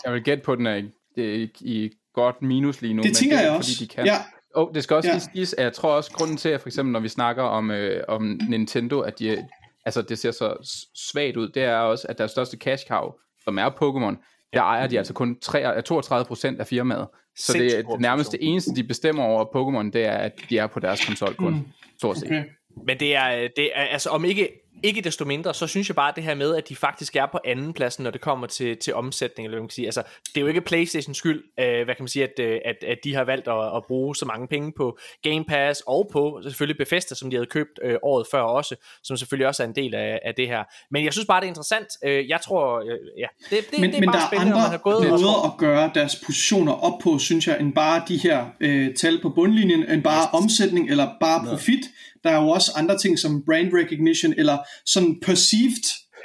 Jeg 0.05 0.13
vil 0.13 0.23
gætte 0.23 0.43
på, 0.43 0.55
den 0.55 0.65
er 0.67 0.75
i, 0.75 0.83
i, 1.17 1.49
i 1.61 1.89
godt 2.13 2.41
minus 2.41 2.81
lige 2.81 2.93
nu. 2.93 3.01
Det 3.01 3.09
men 3.09 3.15
tænker 3.15 3.37
det 3.37 3.45
er, 3.45 3.51
jeg 3.51 3.55
fordi 3.59 3.71
også. 3.71 3.83
de 3.83 3.87
kan. 3.87 4.05
Ja, 4.05 4.15
Oh, 4.55 4.73
det 4.73 4.83
skal 4.83 4.95
også 4.95 5.09
ja. 5.09 5.13
lige 5.15 5.29
siges, 5.33 5.53
at 5.53 5.63
jeg 5.63 5.73
tror 5.73 5.89
også, 5.95 6.11
grunden 6.11 6.37
til, 6.37 6.49
at 6.49 6.61
for 6.61 6.69
eksempel, 6.69 6.91
når 6.91 6.99
vi 6.99 7.07
snakker 7.07 7.43
om, 7.43 7.71
øh, 7.71 8.03
om 8.07 8.39
Nintendo, 8.49 8.99
at 8.99 9.19
de, 9.19 9.45
altså, 9.89 10.01
det 10.01 10.19
ser 10.19 10.31
så 10.31 10.77
svagt 10.95 11.37
ud, 11.37 11.49
det 11.49 11.63
er 11.63 11.77
også, 11.77 12.07
at 12.09 12.17
deres 12.17 12.31
største 12.31 12.57
cash 12.57 12.87
cow, 12.87 13.11
som 13.43 13.57
er 13.57 13.69
Pokémon, 13.69 14.25
der 14.53 14.61
ejer 14.61 14.87
de 14.87 14.97
altså 14.97 15.13
kun 15.13 15.39
3, 15.39 15.81
32% 15.91 16.59
af 16.59 16.67
firmaet. 16.67 17.07
Så 17.35 17.53
det 17.53 17.79
er 17.79 17.99
nærmest 17.99 18.31
det 18.31 18.39
eneste, 18.41 18.75
de 18.75 18.83
bestemmer 18.83 19.23
over 19.23 19.45
Pokémon, 19.45 19.91
det 19.91 20.05
er, 20.05 20.17
at 20.17 20.31
de 20.49 20.57
er 20.57 20.67
på 20.67 20.79
deres 20.79 21.05
konsol 21.05 21.35
kun. 21.35 21.53
Mm. 21.53 21.67
Stort 21.97 22.17
set. 22.17 22.27
okay. 22.27 22.43
Men 22.87 22.99
det 22.99 23.15
er, 23.15 23.47
det 23.55 23.71
er 23.75 23.81
altså 23.81 24.09
om 24.09 24.25
ikke, 24.25 24.49
ikke 24.83 25.01
desto 25.01 25.25
mindre, 25.25 25.53
så 25.53 25.67
synes 25.67 25.89
jeg 25.89 25.95
bare 25.95 26.13
det 26.15 26.23
her 26.23 26.35
med, 26.35 26.55
at 26.55 26.69
de 26.69 26.75
faktisk 26.75 27.15
er 27.15 27.25
på 27.25 27.39
anden 27.45 27.73
pladsen, 27.73 28.03
når 28.03 28.11
det 28.11 28.21
kommer 28.21 28.47
til, 28.47 28.77
til 28.77 28.93
omsætning, 28.93 29.45
eller 29.45 29.55
hvad 29.55 29.61
man 29.61 29.67
kan 29.67 29.73
sige. 29.73 29.85
Altså, 29.85 30.03
det 30.27 30.37
er 30.37 30.41
jo 30.41 30.47
ikke 30.47 30.61
Playstation 30.61 31.13
skyld, 31.13 31.43
øh, 31.59 31.83
hvad 31.85 31.95
kan 31.95 32.03
man 32.03 32.07
sige, 32.07 32.23
at, 32.23 32.39
øh, 32.39 32.59
at, 32.65 32.75
at 32.87 32.97
de 33.03 33.15
har 33.15 33.23
valgt 33.23 33.47
at, 33.47 33.75
at 33.75 33.83
bruge 33.87 34.15
så 34.15 34.25
mange 34.25 34.47
penge 34.47 34.73
på 34.77 34.97
Game 35.23 35.45
Pass, 35.45 35.83
og 35.87 36.09
på 36.11 36.39
selvfølgelig 36.43 36.77
Bethesda, 36.77 37.15
som 37.15 37.29
de 37.29 37.35
havde 37.35 37.47
købt 37.47 37.79
øh, 37.83 37.95
året 38.03 38.27
før 38.31 38.41
også, 38.41 38.75
som 39.03 39.17
selvfølgelig 39.17 39.47
også 39.47 39.63
er 39.63 39.67
en 39.67 39.75
del 39.75 39.95
af, 39.95 40.19
af 40.25 40.35
det 40.35 40.47
her. 40.47 40.63
Men 40.91 41.05
jeg 41.05 41.13
synes 41.13 41.25
bare, 41.27 41.41
det 41.41 41.45
er 41.45 41.49
interessant. 41.49 41.87
Øh, 42.03 42.29
jeg 42.29 42.41
tror, 42.41 42.79
øh, 42.79 42.97
ja, 43.17 43.27
det, 43.49 43.71
det, 43.71 43.79
Men, 43.79 43.89
det 43.89 43.95
er 43.95 43.99
men 43.99 44.09
bare 44.09 44.17
der 44.17 44.23
er 44.23 44.27
spændende, 44.27 44.51
når 44.51 44.61
man 44.61 44.71
har 44.71 44.77
gået 44.77 44.97
og 44.97 45.19
måder 45.19 45.51
at 45.51 45.57
gøre 45.57 45.91
deres 45.95 46.15
positioner 46.25 46.73
op 46.73 46.99
på, 47.03 47.19
synes 47.19 47.47
jeg, 47.47 47.59
end 47.59 47.73
bare 47.73 48.03
de 48.07 48.17
her 48.17 48.45
øh, 48.59 48.95
tal 48.95 49.21
på 49.21 49.29
bundlinjen, 49.29 49.89
end 49.89 50.03
bare 50.03 50.27
omsætning 50.33 50.89
eller 50.89 51.07
bare 51.19 51.45
profit. 51.49 51.85
Der 52.23 52.29
er 52.29 52.41
jo 52.43 52.49
også 52.49 52.71
andre 52.75 52.97
ting 52.97 53.19
som 53.19 53.43
brand 53.45 53.69
recognition, 53.73 54.33
eller 54.37 54.57
sådan 54.85 55.19
perceived 55.21 55.83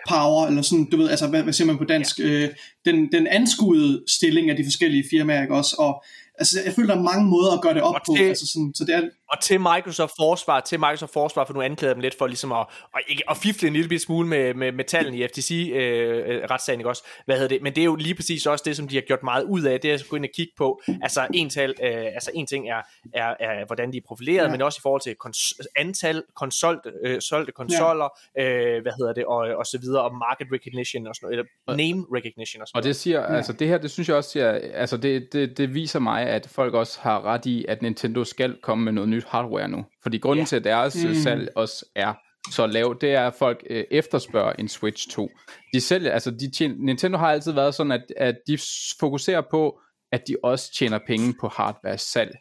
power, 0.09 0.47
eller 0.47 0.63
sådan, 0.63 0.85
du 0.91 0.97
ved, 0.97 1.09
altså, 1.11 1.27
hvad, 1.27 1.43
hvad 1.43 1.53
siger 1.53 1.67
man 1.67 1.79
på 1.79 1.85
dansk? 1.85 2.19
Ja. 2.19 2.25
Øh, 2.25 2.49
den, 2.85 3.13
den 3.13 3.27
anskuede 3.27 4.03
stilling 4.09 4.51
af 4.51 4.57
de 4.57 4.65
forskellige 4.65 5.05
firmaer, 5.11 5.43
ikke 5.43 5.55
også? 5.55 5.77
Og 5.79 6.05
altså, 6.39 6.61
jeg 6.65 6.73
føler, 6.73 6.95
der 6.95 7.01
er 7.01 7.05
mange 7.05 7.27
måder 7.31 7.53
at 7.53 7.61
gøre 7.63 7.75
det 7.75 7.83
op 7.83 7.95
Og 7.95 8.01
på, 8.07 8.15
det- 8.19 8.29
altså 8.29 8.47
sådan, 8.47 8.73
så 8.75 8.85
det 8.85 8.95
er, 8.95 9.03
og 9.33 9.41
til 9.41 9.61
Microsoft 9.61 10.13
forsvar, 10.19 10.61
til 10.61 10.81
Microsoft 10.81 11.13
forsvar, 11.13 11.45
for 11.45 11.55
nu 11.55 11.63
anklager 11.63 11.95
dem 11.95 12.01
lidt 12.01 12.19
for 12.19 12.27
ligesom 12.27 12.53
at, 12.53 12.67
at, 12.95 13.23
at 13.31 13.37
fifle 13.37 13.69
en 13.69 13.75
lille 13.75 13.99
smule 13.99 14.29
med, 14.29 14.55
med, 14.55 14.73
med 14.73 14.85
tallene 14.85 15.17
i 15.19 15.25
FTC-retssagen, 15.25 16.75
øh, 16.75 16.81
ikke 16.81 16.89
også? 16.89 17.05
Hvad 17.25 17.37
hedder 17.37 17.49
det? 17.49 17.63
Men 17.63 17.75
det 17.75 17.81
er 17.81 17.85
jo 17.85 17.95
lige 17.95 18.15
præcis 18.15 18.47
også 18.47 18.63
det, 18.67 18.77
som 18.77 18.89
de 18.89 18.95
har 18.95 19.03
gjort 19.03 19.23
meget 19.23 19.45
ud 19.45 19.63
af, 19.63 19.81
det 19.81 19.91
er 19.91 19.95
at 19.95 20.05
gå 20.11 20.17
ind 20.17 20.25
og 20.25 20.31
kigge 20.37 20.53
på. 20.57 20.83
Altså 21.03 21.27
en, 21.35 21.51
tal, 21.51 21.75
øh, 21.83 22.05
altså 22.05 22.31
en 22.35 22.47
ting 22.47 22.69
er, 22.69 22.83
er, 23.15 23.35
er, 23.41 23.67
hvordan 23.67 23.93
de 23.93 23.97
er 23.97 24.01
profileret, 24.09 24.45
ja. 24.45 24.51
men 24.51 24.63
også 24.63 24.79
i 24.81 24.83
forhold 24.83 25.01
til 25.01 25.17
kons- 25.25 25.67
antal 25.77 26.23
konsol, 26.37 26.81
øh, 27.05 27.21
solgte 27.21 27.53
konsoller, 27.53 28.09
ja. 28.37 28.51
øh, 28.51 28.83
hvad 28.83 28.93
hedder 28.99 29.13
det, 29.13 29.25
og, 29.25 29.37
og 29.37 29.67
så 29.67 29.79
videre, 29.79 30.03
og 30.03 30.15
market 30.15 30.47
recognition, 30.53 31.07
og 31.07 31.15
sådan 31.15 31.27
noget, 31.27 31.49
eller 31.69 31.77
name 31.77 32.07
recognition 32.15 32.63
og 32.63 32.69
sådan 32.69 32.79
Og 32.79 32.85
det 32.85 32.97
siger, 32.97 33.21
ja. 33.21 33.37
altså 33.37 33.53
det 33.53 33.69
her, 33.69 33.79
det 33.79 33.91
synes 33.91 34.09
jeg 34.09 34.17
også 34.17 34.31
siger, 34.31 34.61
altså 34.75 34.97
det, 34.97 35.33
det, 35.33 35.59
det 35.59 35.75
viser 35.75 35.99
mig, 35.99 36.27
at 36.27 36.49
folk 36.49 36.75
også 36.75 37.01
har 37.01 37.25
ret 37.25 37.47
i, 37.47 37.65
at 37.69 37.83
Nintendo 37.83 38.25
skal 38.25 38.57
komme 38.63 38.85
med 38.85 38.93
noget 38.93 39.09
nyt 39.15 39.25
hardware 39.25 39.69
nu. 39.69 39.85
Fordi 40.03 40.19
grunden 40.19 40.43
ja. 40.43 40.47
til, 40.47 40.57
at 40.57 40.65
deres 40.65 41.05
mm. 41.05 41.15
salg 41.15 41.49
også 41.57 41.87
er 41.95 42.15
så 42.51 42.67
lavt, 42.67 43.01
det 43.01 43.15
er, 43.15 43.27
at 43.27 43.35
folk 43.35 43.67
øh, 43.71 43.85
efterspørger 43.91 44.53
en 44.53 44.69
Switch 44.69 45.11
2. 45.11 45.31
De 45.73 45.81
sælger, 45.81 46.13
altså 46.13 46.31
de 46.31 46.51
tjener, 46.51 46.75
Nintendo 46.79 47.19
har 47.19 47.31
altid 47.31 47.53
været 47.53 47.75
sådan, 47.75 47.93
at, 47.93 48.05
at 48.17 48.37
de 48.47 48.59
fokuserer 49.01 49.43
på, 49.51 49.81
at 50.13 50.23
de 50.29 50.37
også 50.43 50.75
tjener 50.75 50.99
penge 51.07 51.35
på 51.41 51.49
hardware 51.49 51.99
salg. 51.99 52.37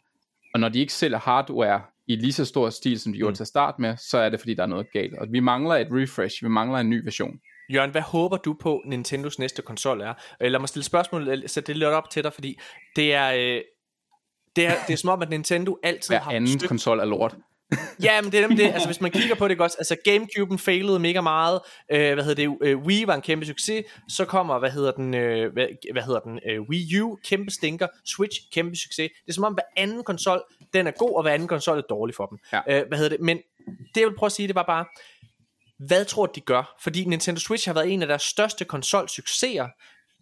Og 0.54 0.60
når 0.60 0.68
de 0.68 0.78
ikke 0.78 0.92
sælger 0.92 1.18
hardware 1.18 1.82
i 2.06 2.16
lige 2.16 2.32
så 2.32 2.44
stor 2.44 2.70
stil, 2.70 3.00
som 3.00 3.12
de 3.12 3.18
gjorde 3.18 3.30
mm. 3.30 3.34
til 3.34 3.42
at 3.42 3.48
starte 3.48 3.82
med, 3.82 3.96
så 3.96 4.18
er 4.18 4.28
det, 4.28 4.40
fordi 4.40 4.54
der 4.54 4.62
er 4.62 4.66
noget 4.66 4.86
galt. 4.92 5.18
Og 5.18 5.26
vi 5.30 5.40
mangler 5.40 5.74
et 5.74 5.88
refresh, 5.90 6.44
vi 6.44 6.48
mangler 6.48 6.78
en 6.78 6.90
ny 6.90 7.04
version. 7.04 7.40
Jørgen, 7.72 7.90
hvad 7.90 8.02
håber 8.02 8.36
du 8.36 8.56
på, 8.60 8.82
Nintendos 8.86 9.38
næste 9.38 9.62
konsol 9.62 10.00
er? 10.00 10.14
Lad 10.40 10.60
mig 10.60 10.68
stille 10.68 10.84
spørgsmål, 10.84 11.48
så 11.48 11.60
det 11.60 11.76
lidt 11.76 11.88
op 11.88 12.10
til 12.10 12.24
dig, 12.24 12.32
fordi 12.32 12.58
det 12.96 13.14
er, 13.14 13.32
øh, 13.34 13.60
det 14.56 14.66
er, 14.66 14.74
det 14.86 14.92
er 14.92 14.96
som 14.96 15.10
om, 15.10 15.22
at 15.22 15.30
Nintendo 15.30 15.78
altid 15.82 16.10
Hver 16.10 16.20
har 16.20 16.32
anden 16.32 16.58
støt... 16.58 16.68
konsol 16.68 16.98
er 17.00 17.04
lort. 17.04 17.36
ja, 18.02 18.20
men 18.20 18.32
det 18.32 18.40
er 18.40 18.48
det. 18.48 18.60
Altså, 18.60 18.88
hvis 18.88 19.00
man 19.00 19.10
kigger 19.10 19.34
på 19.34 19.48
det 19.48 19.58
godt, 19.58 19.72
altså 19.78 19.96
Gamecube'en 20.08 20.56
failede 20.56 20.98
mega 20.98 21.20
meget. 21.20 21.60
Øh, 21.92 22.14
hvad 22.14 22.24
hedder 22.24 22.48
det? 22.48 22.58
Øh, 22.62 22.78
Wii 22.78 23.06
var 23.06 23.14
en 23.14 23.20
kæmpe 23.20 23.46
succes. 23.46 23.84
Så 24.08 24.24
kommer, 24.24 24.58
hvad 24.58 24.70
hedder 24.70 24.92
den? 24.92 25.14
Øh, 25.14 25.52
hvad, 25.52 25.66
hvad 25.92 26.02
hedder 26.02 26.20
den? 26.20 26.40
Øh, 26.50 26.60
Wii 26.60 27.00
U, 27.00 27.18
kæmpe 27.24 27.50
stinker. 27.50 27.86
Switch, 28.04 28.40
kæmpe 28.52 28.76
succes. 28.76 29.10
Det 29.24 29.28
er 29.28 29.32
som 29.32 29.44
om, 29.44 29.52
hver 29.54 29.62
anden 29.76 30.04
konsol, 30.04 30.42
den 30.74 30.86
er 30.86 30.90
god, 30.90 31.16
og 31.16 31.22
hver 31.22 31.32
anden 31.32 31.48
konsol 31.48 31.78
er 31.78 31.82
dårlig 31.82 32.14
for 32.14 32.26
dem. 32.26 32.38
Ja. 32.52 32.60
Øh, 32.68 32.88
hvad 32.88 32.98
hedder 32.98 33.16
det? 33.16 33.20
Men 33.20 33.36
det 33.94 34.00
jeg 34.00 34.08
vil 34.08 34.16
prøve 34.16 34.28
at 34.28 34.32
sige, 34.32 34.48
det 34.48 34.54
var 34.54 34.62
bare, 34.62 34.84
hvad 35.78 36.04
tror 36.04 36.26
de 36.26 36.40
gør? 36.40 36.76
Fordi 36.82 37.04
Nintendo 37.04 37.40
Switch 37.40 37.68
har 37.68 37.74
været 37.74 37.92
en 37.92 38.02
af 38.02 38.08
deres 38.08 38.22
største 38.22 38.64
konsolsucceser. 38.64 39.68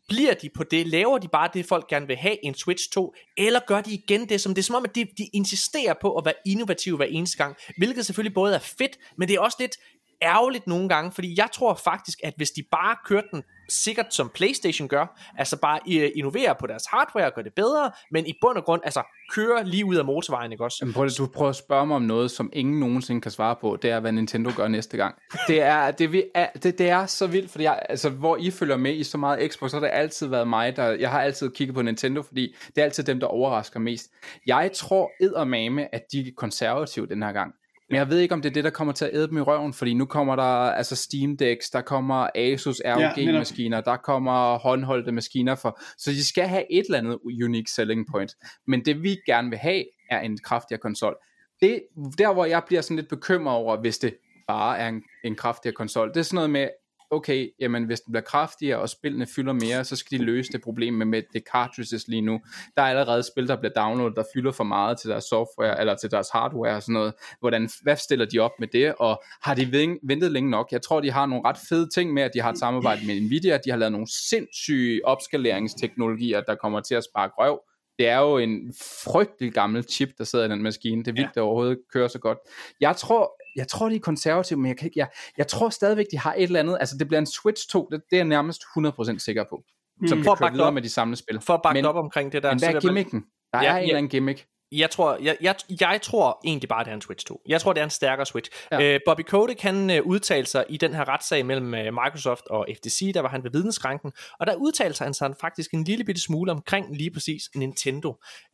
Bliver 0.08 0.34
de 0.34 0.50
på 0.54 0.64
det? 0.64 0.86
Laver 0.86 1.18
de 1.18 1.28
bare 1.28 1.50
det, 1.54 1.66
folk 1.66 1.88
gerne 1.88 2.06
vil 2.06 2.16
have, 2.16 2.44
en 2.44 2.54
Switch 2.54 2.90
2? 2.92 3.14
Eller 3.36 3.60
gør 3.66 3.80
de 3.80 3.94
igen 3.94 4.28
det, 4.28 4.40
som 4.40 4.54
det 4.54 4.62
er 4.62 4.64
som 4.64 4.74
om, 4.74 4.84
at 4.84 4.94
de, 4.94 5.06
de 5.18 5.26
insisterer 5.32 5.94
på 6.00 6.16
at 6.16 6.24
være 6.24 6.34
innovative 6.46 6.96
hver 6.96 7.06
eneste 7.06 7.36
gang? 7.36 7.56
Hvilket 7.78 8.06
selvfølgelig 8.06 8.34
både 8.34 8.54
er 8.54 8.58
fedt, 8.58 8.98
men 9.18 9.28
det 9.28 9.34
er 9.34 9.40
også 9.40 9.56
lidt 9.60 9.76
ærgerligt 10.22 10.66
nogle 10.66 10.88
gange, 10.88 11.12
fordi 11.12 11.34
jeg 11.38 11.48
tror 11.52 11.74
faktisk, 11.74 12.18
at 12.24 12.34
hvis 12.36 12.50
de 12.50 12.62
bare 12.70 12.96
kørte 13.04 13.26
den 13.32 13.42
sikkert 13.68 14.14
som 14.14 14.30
Playstation 14.34 14.88
gør, 14.88 15.20
altså 15.38 15.56
bare 15.56 15.80
øh, 15.92 16.10
innoverer 16.14 16.54
på 16.60 16.66
deres 16.66 16.82
hardware 16.90 17.26
og 17.26 17.32
gør 17.34 17.42
det 17.42 17.54
bedre, 17.54 17.90
men 18.10 18.26
i 18.26 18.32
bund 18.40 18.58
og 18.58 18.64
grund, 18.64 18.80
altså 18.84 19.02
kører 19.30 19.62
lige 19.62 19.84
ud 19.84 19.96
af 19.96 20.04
motorvejen, 20.04 20.52
ikke 20.52 20.64
også? 20.64 20.78
Jamen 20.80 20.94
prøv, 20.94 21.08
du 21.18 21.26
prøver 21.26 21.50
at 21.50 21.56
spørge 21.56 21.86
mig 21.86 21.96
om 21.96 22.02
noget, 22.02 22.30
som 22.30 22.50
ingen 22.52 22.80
nogensinde 22.80 23.20
kan 23.20 23.30
svare 23.30 23.56
på, 23.60 23.78
det 23.82 23.90
er, 23.90 24.00
hvad 24.00 24.12
Nintendo 24.12 24.50
gør 24.56 24.68
næste 24.68 24.96
gang. 24.96 25.14
Det 25.48 25.62
er, 25.62 25.90
det, 25.90 26.30
er, 26.34 26.46
det, 26.62 26.78
det 26.78 26.88
er 26.88 27.06
så 27.06 27.26
vildt, 27.26 27.50
fordi 27.50 27.64
jeg, 27.64 27.82
altså, 27.88 28.10
hvor 28.10 28.36
I 28.36 28.50
følger 28.50 28.76
med 28.76 28.94
i 28.94 29.04
så 29.04 29.18
meget 29.18 29.52
Xbox, 29.52 29.70
så 29.70 29.76
har 29.76 29.86
det 29.86 29.90
altid 29.92 30.26
været 30.26 30.48
mig, 30.48 30.76
der, 30.76 30.84
jeg 30.84 31.10
har 31.10 31.20
altid 31.20 31.50
kigget 31.50 31.74
på 31.74 31.82
Nintendo, 31.82 32.22
fordi 32.22 32.54
det 32.66 32.80
er 32.80 32.84
altid 32.84 33.04
dem, 33.04 33.20
der 33.20 33.26
overrasker 33.26 33.80
mest. 33.80 34.10
Jeg 34.46 34.70
tror 34.74 35.10
eddermame, 35.20 35.94
at 35.94 36.02
de 36.12 36.20
er 36.20 36.32
konservative 36.36 37.06
den 37.06 37.22
her 37.22 37.32
gang. 37.32 37.54
Men 37.92 37.98
jeg 37.98 38.10
ved 38.10 38.18
ikke, 38.18 38.34
om 38.34 38.42
det 38.42 38.48
er 38.48 38.52
det, 38.52 38.64
der 38.64 38.70
kommer 38.70 38.92
til 38.92 39.04
at 39.04 39.10
æde 39.14 39.28
dem 39.28 39.36
i 39.36 39.40
røven, 39.40 39.72
fordi 39.72 39.94
nu 39.94 40.04
kommer 40.04 40.36
der 40.36 40.42
altså 40.42 40.96
Steam 40.96 41.36
Decks, 41.36 41.70
der 41.70 41.80
kommer 41.80 42.28
Asus 42.34 42.80
ROG-maskiner, 42.84 43.76
ja, 43.76 43.80
der 43.80 43.96
kommer 43.96 44.58
håndholdte 44.58 45.12
maskiner, 45.12 45.54
for, 45.54 45.80
så 45.98 46.10
de 46.10 46.26
skal 46.26 46.48
have 46.48 46.72
et 46.72 46.84
eller 46.84 46.98
andet 46.98 47.18
unique 47.44 47.70
selling 47.70 48.06
point. 48.10 48.36
Men 48.66 48.84
det 48.84 49.02
vi 49.02 49.16
gerne 49.26 49.50
vil 49.50 49.58
have, 49.58 49.84
er 50.10 50.20
en 50.20 50.38
kraftigere 50.44 50.80
konsol. 50.80 51.16
Det, 51.60 51.82
der 52.18 52.32
hvor 52.32 52.44
jeg 52.44 52.62
bliver 52.66 52.82
sådan 52.82 52.96
lidt 52.96 53.08
bekymret 53.08 53.56
over, 53.56 53.80
hvis 53.80 53.98
det 53.98 54.14
bare 54.48 54.78
er 54.78 54.88
en, 54.88 55.02
en 55.24 55.34
kraftigere 55.34 55.74
konsol, 55.74 56.08
det 56.08 56.16
er 56.16 56.22
sådan 56.22 56.34
noget 56.34 56.50
med, 56.50 56.68
okay, 57.12 57.48
jamen 57.60 57.84
hvis 57.84 58.00
den 58.00 58.12
bliver 58.12 58.22
kraftigere, 58.22 58.78
og 58.78 58.88
spillene 58.88 59.26
fylder 59.26 59.52
mere, 59.52 59.84
så 59.84 59.96
skal 59.96 60.18
de 60.18 60.24
løse 60.24 60.52
det 60.52 60.62
problem 60.62 60.94
med, 60.94 61.06
med 61.06 61.22
det 61.32 61.42
cartridges 61.52 62.08
lige 62.08 62.22
nu. 62.22 62.40
Der 62.76 62.82
er 62.82 62.86
allerede 62.86 63.22
spil, 63.22 63.48
der 63.48 63.56
bliver 63.56 63.72
downloadet, 63.72 64.16
der 64.16 64.24
fylder 64.34 64.52
for 64.52 64.64
meget 64.64 64.98
til 64.98 65.10
deres 65.10 65.24
software, 65.24 65.80
eller 65.80 65.94
til 65.94 66.10
deres 66.10 66.28
hardware 66.32 66.76
og 66.76 66.82
sådan 66.82 66.92
noget. 66.92 67.14
Hvordan, 67.40 67.70
hvad 67.82 67.96
stiller 67.96 68.26
de 68.26 68.38
op 68.38 68.50
med 68.58 68.68
det, 68.68 68.94
og 68.98 69.22
har 69.42 69.54
de 69.54 69.72
ventet 70.02 70.32
længe 70.32 70.50
nok? 70.50 70.72
Jeg 70.72 70.82
tror, 70.82 71.00
de 71.00 71.10
har 71.10 71.26
nogle 71.26 71.48
ret 71.48 71.58
fede 71.68 71.88
ting 71.94 72.12
med, 72.12 72.22
at 72.22 72.30
de 72.34 72.40
har 72.40 72.50
et 72.50 72.58
samarbejde 72.58 73.06
med 73.06 73.20
Nvidia, 73.20 73.58
de 73.64 73.70
har 73.70 73.76
lavet 73.76 73.92
nogle 73.92 74.06
sindssyge 74.28 75.00
opskaleringsteknologier, 75.06 76.40
der 76.40 76.54
kommer 76.54 76.80
til 76.80 76.94
at 76.94 77.04
spare 77.04 77.30
røv 77.38 77.60
det 77.98 78.08
er 78.08 78.18
jo 78.18 78.38
en 78.38 78.74
frygtelig 79.04 79.52
gammel 79.52 79.84
chip, 79.88 80.08
der 80.18 80.24
sidder 80.24 80.44
i 80.44 80.48
den 80.48 80.62
maskine. 80.62 81.04
Det 81.04 81.08
er 81.08 81.12
vildt, 81.12 81.26
ja. 81.26 81.30
det 81.34 81.42
overhovedet 81.42 81.78
kører 81.92 82.08
så 82.08 82.18
godt. 82.18 82.38
Jeg 82.80 82.96
tror, 82.96 83.32
jeg 83.56 83.68
tror, 83.68 83.88
de 83.88 83.96
er 83.96 84.00
konservative, 84.00 84.58
men 84.58 84.68
jeg, 84.68 84.76
kan 84.76 84.86
ikke, 84.86 84.98
jeg, 84.98 85.08
jeg 85.38 85.48
tror 85.48 85.68
stadigvæk, 85.68 86.06
de 86.10 86.18
har 86.18 86.34
et 86.34 86.42
eller 86.42 86.60
andet. 86.60 86.76
Altså, 86.80 86.96
det 86.98 87.08
bliver 87.08 87.20
en 87.20 87.26
Switch 87.26 87.68
2, 87.68 87.88
det, 87.92 88.00
det 88.10 88.16
er 88.16 88.20
jeg 88.20 88.26
nærmest 88.26 88.62
100% 88.78 89.18
sikker 89.18 89.44
på. 89.50 89.62
Som 90.08 90.18
mm. 90.18 90.24
kan 90.24 90.36
køre 90.36 90.52
videre 90.52 90.66
op, 90.66 90.74
med 90.74 90.82
de 90.82 90.88
samme 90.88 91.16
spil. 91.16 91.40
For 91.40 91.54
at 91.54 91.60
bakke 91.62 91.78
men, 91.78 91.84
op 91.84 91.96
omkring 91.96 92.32
det 92.32 92.42
der. 92.42 92.50
Men 92.50 92.58
hvad 92.58 92.74
er 92.74 92.80
gimmicken? 92.80 93.24
Der 93.52 93.62
ja, 93.62 93.64
er 93.64 93.70
en 93.70 93.76
ja. 93.76 93.82
eller 93.82 93.96
anden 93.96 94.10
gimmick 94.10 94.46
jeg 94.72 94.90
tror, 94.90 95.18
jeg, 95.22 95.36
jeg, 95.40 95.54
jeg 95.80 96.00
tror 96.02 96.40
egentlig 96.44 96.68
bare, 96.68 96.84
det 96.84 96.90
er 96.90 96.94
en 96.94 97.00
Switch 97.00 97.26
2. 97.26 97.42
Jeg 97.48 97.60
tror, 97.60 97.72
det 97.72 97.80
er 97.80 97.84
en 97.84 97.90
stærkere 97.90 98.26
Switch. 98.26 98.50
Ja. 98.72 98.94
Øh, 98.94 99.00
Bobby 99.06 99.20
Kotick, 99.20 99.60
han 99.60 99.90
uh, 99.90 100.06
udtalte 100.06 100.50
sig 100.50 100.64
i 100.68 100.76
den 100.76 100.94
her 100.94 101.08
retssag 101.08 101.46
mellem 101.46 101.66
uh, 101.66 102.04
Microsoft 102.04 102.46
og 102.46 102.66
FTC, 102.76 103.12
der 103.14 103.20
var 103.20 103.28
han 103.28 103.44
ved 103.44 103.50
vidensskranken, 103.50 104.12
og 104.40 104.46
der 104.46 104.54
udtalte 104.54 105.04
han 105.04 105.14
sig 105.14 105.34
faktisk 105.40 105.74
en 105.74 105.84
lille 105.84 106.04
bitte 106.04 106.20
smule 106.20 106.52
omkring 106.52 106.96
lige 106.96 107.10
præcis 107.10 107.42
Nintendo. 107.54 108.08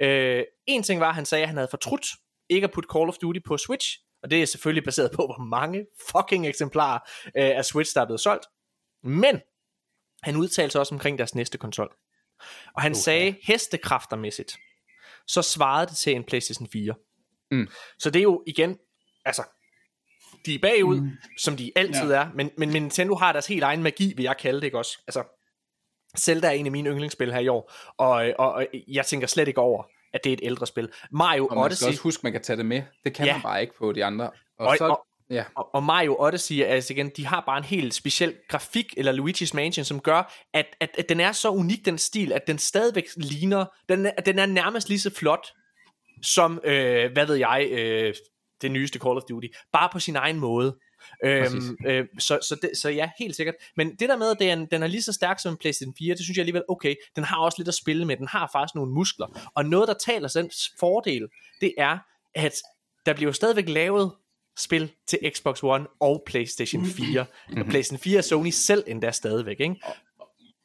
Uh, 0.04 0.40
en 0.66 0.82
ting 0.82 1.00
var, 1.00 1.08
at 1.08 1.14
han 1.14 1.26
sagde, 1.26 1.42
at 1.42 1.48
han 1.48 1.56
havde 1.56 1.68
fortrudt 1.70 2.06
ikke 2.50 2.64
at 2.64 2.70
putte 2.70 2.88
Call 2.92 3.08
of 3.08 3.16
Duty 3.22 3.40
på 3.46 3.56
Switch, 3.56 3.98
og 4.22 4.30
det 4.30 4.42
er 4.42 4.46
selvfølgelig 4.46 4.84
baseret 4.84 5.10
på, 5.10 5.26
hvor 5.26 5.44
mange 5.44 5.86
fucking 6.10 6.48
eksemplarer 6.48 6.98
uh, 7.24 7.30
af 7.34 7.64
Switch, 7.64 7.94
der 7.94 8.00
er 8.00 8.06
blevet 8.06 8.20
solgt. 8.20 8.46
Men 9.02 9.40
han 10.22 10.36
udtalte 10.36 10.72
sig 10.72 10.80
også 10.80 10.94
omkring 10.94 11.18
deres 11.18 11.34
næste 11.34 11.58
konsol. 11.58 11.94
Og 12.74 12.82
han 12.82 12.92
okay. 12.92 13.00
sagde 13.00 13.36
hestekræftermæssigt, 13.42 14.58
så 15.26 15.42
svarede 15.42 15.86
det 15.86 15.96
til 15.96 16.16
en 16.16 16.24
PlayStation 16.24 16.68
4. 16.68 16.94
Mm. 17.50 17.68
Så 17.98 18.10
det 18.10 18.18
er 18.18 18.22
jo 18.22 18.42
igen, 18.46 18.78
altså, 19.24 19.42
de 20.46 20.54
er 20.54 20.58
bagud, 20.62 21.00
mm. 21.00 21.10
som 21.38 21.56
de 21.56 21.72
altid 21.76 22.10
ja. 22.10 22.16
er, 22.16 22.30
men, 22.34 22.50
men 22.58 22.68
Nintendo 22.68 23.14
har 23.14 23.32
deres 23.32 23.46
helt 23.46 23.62
egen 23.62 23.82
magi, 23.82 24.12
vil 24.16 24.22
jeg 24.22 24.36
kalde 24.36 24.60
det, 24.60 24.66
ikke 24.66 24.78
også? 24.78 24.98
Altså, 25.06 25.24
Zelda 26.18 26.46
er 26.46 26.52
en 26.52 26.66
af 26.66 26.72
mine 26.72 26.90
yndlingsspil 26.90 27.32
her 27.32 27.40
i 27.40 27.48
år, 27.48 27.72
og, 27.96 28.34
og, 28.38 28.52
og 28.52 28.66
jeg 28.88 29.06
tænker 29.06 29.26
slet 29.26 29.48
ikke 29.48 29.60
over, 29.60 29.84
at 30.14 30.20
det 30.24 30.30
er 30.30 30.34
et 30.34 30.40
ældre 30.42 30.66
spil. 30.66 30.88
Mario 31.12 31.46
og 31.46 31.56
man 31.56 31.64
Odyssey... 31.64 31.76
skal 31.76 31.88
også 31.88 32.02
huske, 32.02 32.20
man 32.22 32.32
kan 32.32 32.42
tage 32.42 32.56
det 32.56 32.66
med. 32.66 32.82
Det 33.04 33.14
kan 33.14 33.26
ja. 33.26 33.32
man 33.32 33.42
bare 33.42 33.60
ikke 33.60 33.74
på 33.78 33.92
de 33.92 34.04
andre. 34.04 34.30
Og, 34.58 34.66
og, 34.66 34.76
så, 34.78 34.84
og, 34.84 35.04
Ja. 35.30 35.44
Og, 35.56 35.74
og 35.74 35.82
Mario 35.82 36.16
Odyssey, 36.18 36.62
altså 36.62 36.92
igen, 36.92 37.10
de 37.16 37.26
har 37.26 37.42
bare 37.46 37.58
en 37.58 37.64
helt 37.64 37.94
speciel 37.94 38.34
grafik, 38.48 38.94
eller 38.96 39.12
Luigi's 39.12 39.50
Mansion, 39.54 39.84
som 39.84 40.00
gør, 40.00 40.32
at, 40.54 40.66
at, 40.80 40.90
at 40.98 41.08
den 41.08 41.20
er 41.20 41.32
så 41.32 41.50
unik, 41.50 41.84
den 41.84 41.98
stil, 41.98 42.32
at 42.32 42.46
den 42.46 42.58
stadigvæk 42.58 43.04
ligner, 43.16 43.64
den 43.88 44.06
er, 44.06 44.10
den 44.10 44.38
er 44.38 44.46
nærmest 44.46 44.88
lige 44.88 45.00
så 45.00 45.14
flot, 45.14 45.46
som, 46.22 46.60
øh, 46.64 47.12
hvad 47.12 47.26
ved 47.26 47.34
jeg, 47.34 47.68
øh, 47.70 48.14
det 48.62 48.70
nyeste 48.70 48.98
Call 48.98 49.16
of 49.16 49.22
Duty, 49.28 49.46
bare 49.72 49.88
på 49.92 49.98
sin 49.98 50.16
egen 50.16 50.38
måde. 50.38 50.76
Øhm, 51.24 51.76
øh, 51.86 52.06
så, 52.18 52.38
så, 52.42 52.56
det, 52.62 52.70
så 52.74 52.88
ja, 52.88 53.10
helt 53.18 53.36
sikkert. 53.36 53.54
Men 53.76 53.90
det 53.90 54.08
der 54.08 54.16
med, 54.16 54.30
at 54.30 54.36
den, 54.40 54.66
den 54.66 54.82
er 54.82 54.86
lige 54.86 55.02
så 55.02 55.12
stærk 55.12 55.40
som 55.40 55.52
en 55.52 55.56
PlayStation 55.56 55.94
4, 55.98 56.14
det 56.14 56.24
synes 56.24 56.36
jeg 56.36 56.42
alligevel, 56.42 56.62
okay, 56.68 56.94
den 57.16 57.24
har 57.24 57.38
også 57.38 57.58
lidt 57.58 57.68
at 57.68 57.74
spille 57.74 58.04
med, 58.04 58.16
den 58.16 58.28
har 58.28 58.50
faktisk 58.52 58.74
nogle 58.74 58.92
muskler. 58.92 59.50
Og 59.54 59.64
noget, 59.64 59.88
der 59.88 59.94
taler 59.94 60.28
sådan 60.28 60.50
fordel, 60.80 61.28
det 61.60 61.74
er, 61.78 61.98
at 62.34 62.54
der 63.06 63.14
bliver 63.14 63.28
jo 63.28 63.32
stadigvæk 63.32 63.68
lavet 63.68 64.12
spil 64.58 64.92
til 65.06 65.18
Xbox 65.34 65.62
One 65.62 65.86
og 66.00 66.22
PlayStation 66.26 66.86
4. 66.86 67.24
Mm-hmm. 67.48 67.62
Og 67.62 67.68
PlayStation 67.68 67.98
4 67.98 68.18
er 68.18 68.22
Sony 68.22 68.50
selv 68.50 68.84
endda 68.86 69.10
stadigvæk, 69.10 69.60
ikke? 69.60 69.76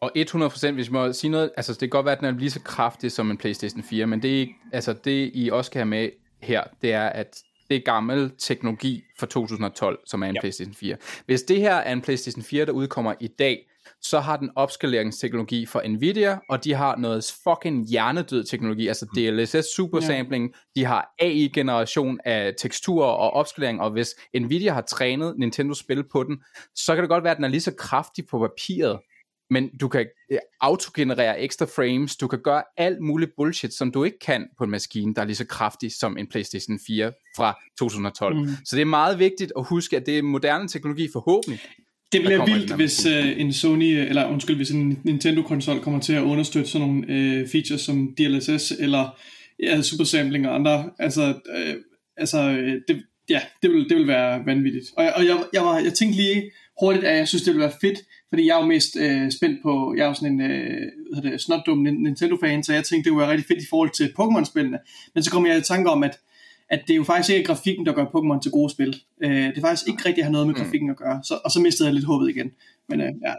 Og 0.01 0.11
100%, 0.17 0.71
hvis 0.71 0.89
man 0.89 1.07
må 1.07 1.13
sige 1.13 1.31
noget, 1.31 1.51
altså 1.57 1.73
det 1.73 1.79
kan 1.79 1.89
godt 1.89 2.05
være, 2.05 2.13
at 2.13 2.19
den 2.19 2.27
er 2.27 2.39
lige 2.39 2.51
så 2.51 2.59
kraftig 2.59 3.11
som 3.11 3.31
en 3.31 3.37
PlayStation 3.37 3.83
4, 3.83 4.07
men 4.07 4.21
det, 4.21 4.49
altså 4.71 4.93
det 4.93 5.31
I 5.33 5.49
også 5.49 5.71
kan 5.71 5.79
have 5.79 5.85
med 5.85 6.09
her, 6.41 6.63
det 6.81 6.93
er, 6.93 7.05
at 7.05 7.43
det 7.73 7.79
er 7.79 7.91
gammel 7.91 8.31
teknologi 8.39 9.03
fra 9.19 9.27
2012, 9.27 9.99
som 10.05 10.23
er 10.23 10.27
en 10.27 10.35
ja. 10.35 10.41
PlayStation 10.41 10.73
4. 10.73 10.95
Hvis 11.25 11.41
det 11.41 11.57
her 11.57 11.75
er 11.75 11.93
en 11.93 12.01
PlayStation 12.01 12.43
4, 12.43 12.65
der 12.65 12.71
udkommer 12.71 13.13
i 13.19 13.27
dag, 13.27 13.67
så 14.01 14.19
har 14.19 14.37
den 14.37 14.49
opskaleringsteknologi 14.55 15.65
for 15.65 15.81
Nvidia, 15.87 16.39
og 16.49 16.63
de 16.63 16.73
har 16.73 16.95
noget 16.95 17.35
fucking 17.43 17.87
hjernedød 17.89 18.43
teknologi, 18.43 18.87
altså 18.87 19.05
DLSS 19.15 19.75
supersampling, 19.75 20.53
ja. 20.75 20.81
de 20.81 20.85
har 20.85 21.13
AI-generation 21.19 22.19
af 22.25 22.53
teksturer 22.57 23.07
og 23.07 23.31
opskalering, 23.31 23.81
og 23.81 23.91
hvis 23.91 24.15
Nvidia 24.39 24.73
har 24.73 24.81
trænet 24.81 25.35
Nintendo 25.37 25.73
spil 25.73 26.03
på 26.11 26.23
den, 26.23 26.37
så 26.75 26.95
kan 26.95 27.03
det 27.03 27.09
godt 27.09 27.23
være, 27.23 27.31
at 27.31 27.37
den 27.37 27.43
er 27.43 27.49
lige 27.49 27.61
så 27.61 27.73
kraftig 27.77 28.27
på 28.27 28.39
papiret, 28.39 28.99
men 29.49 29.69
du 29.81 29.87
kan 29.87 30.05
autogenerere 30.61 31.39
ekstra 31.39 31.65
frames, 31.65 32.15
du 32.15 32.27
kan 32.27 32.39
gøre 32.43 32.63
alt 32.77 33.01
muligt 33.01 33.31
bullshit, 33.37 33.73
som 33.73 33.91
du 33.91 34.03
ikke 34.03 34.19
kan 34.19 34.47
på 34.57 34.63
en 34.63 34.69
maskine, 34.69 35.15
der 35.15 35.21
er 35.21 35.25
lige 35.25 35.35
så 35.35 35.45
kraftig 35.45 35.91
som 35.91 36.17
en 36.17 36.27
PlayStation 36.27 36.79
4 36.87 37.11
fra 37.35 37.59
2012. 37.79 38.35
Mm. 38.35 38.47
Så 38.65 38.75
det 38.75 38.81
er 38.81 38.85
meget 38.85 39.19
vigtigt 39.19 39.53
at 39.57 39.65
huske, 39.65 39.97
at 39.97 40.05
det 40.05 40.17
er 40.17 40.21
moderne 40.21 40.67
teknologi 40.67 41.09
forhåbentlig. 41.13 41.59
Det 42.11 42.21
bliver 42.21 42.45
vildt, 42.45 42.75
hvis 42.75 43.05
uh, 43.05 43.41
en 43.41 43.53
Sony, 43.53 43.83
eller 43.83 44.29
undskyld, 44.29 44.55
hvis 44.55 44.71
en 44.71 44.99
Nintendo-konsol 45.03 45.79
kommer 45.79 45.99
til 45.99 46.13
at 46.13 46.21
understøtte 46.21 46.69
sådan 46.69 46.87
nogle 46.87 47.01
uh, 47.01 47.49
features 47.49 47.81
som 47.81 48.15
DLSS, 48.17 48.71
eller 48.79 49.19
ja, 49.63 49.81
supersampling 49.81 50.47
og 50.47 50.55
andre. 50.55 50.91
Altså, 50.99 51.29
uh, 51.29 51.75
altså 52.17 52.51
det, 52.87 53.03
ja, 53.29 53.41
det 53.61 53.69
vil, 53.71 53.89
det 53.89 53.97
vil 53.97 54.07
være 54.07 54.45
vanvittigt. 54.45 54.85
Og, 54.97 55.05
og 55.15 55.25
jeg, 55.25 55.43
jeg, 55.53 55.61
var, 55.61 55.79
jeg 55.79 55.93
tænkte 55.93 56.17
lige 56.17 56.51
hurtigt, 56.79 57.05
at 57.05 57.17
jeg 57.17 57.27
synes, 57.27 57.43
det 57.43 57.53
ville 57.53 57.65
være 57.65 57.77
fedt, 57.81 57.99
fordi 58.33 58.47
jeg 58.47 58.55
er 58.57 58.61
jo 58.61 58.67
mest 58.67 58.95
øh, 58.95 59.31
spændt 59.31 59.61
på, 59.63 59.93
jeg 59.97 60.03
er 60.03 60.07
jo 60.07 60.13
sådan 60.13 60.41
en 60.41 60.51
øh, 60.51 61.23
det, 61.23 61.41
snotdum 61.41 61.77
Nintendo-fan, 61.77 62.63
så 62.63 62.73
jeg 62.73 62.83
tænkte, 62.83 63.09
det 63.09 63.13
ville 63.13 63.21
være 63.21 63.31
rigtig 63.31 63.47
fedt 63.47 63.63
i 63.63 63.67
forhold 63.69 63.89
til 63.89 64.13
Pokémon-spillene. 64.19 64.77
Men 65.13 65.23
så 65.23 65.31
kom 65.31 65.45
jeg 65.45 65.57
i 65.57 65.61
tanke 65.61 65.89
om, 65.89 66.03
at, 66.03 66.19
at 66.69 66.81
det 66.87 66.93
er 66.93 66.97
jo 66.97 67.03
faktisk 67.03 67.33
ikke 67.33 67.47
grafikken, 67.47 67.85
der 67.85 67.93
gør 67.93 68.05
Pokémon 68.05 68.41
til 68.41 68.51
gode 68.51 68.69
spil. 68.69 69.01
Øh, 69.23 69.31
det 69.31 69.57
er 69.57 69.61
faktisk 69.61 69.87
ikke 69.87 70.05
rigtig 70.05 70.23
have 70.23 70.31
noget 70.31 70.47
med 70.47 70.55
mm. 70.55 70.61
grafikken 70.61 70.89
at 70.89 70.97
gøre. 70.97 71.19
Så, 71.23 71.39
og 71.45 71.51
så 71.51 71.59
mistede 71.59 71.87
jeg 71.87 71.93
lidt 71.93 72.05
håbet 72.05 72.29
igen. 72.29 72.51
Men 72.89 73.01
øh, 73.01 73.07
ja. 73.07 73.33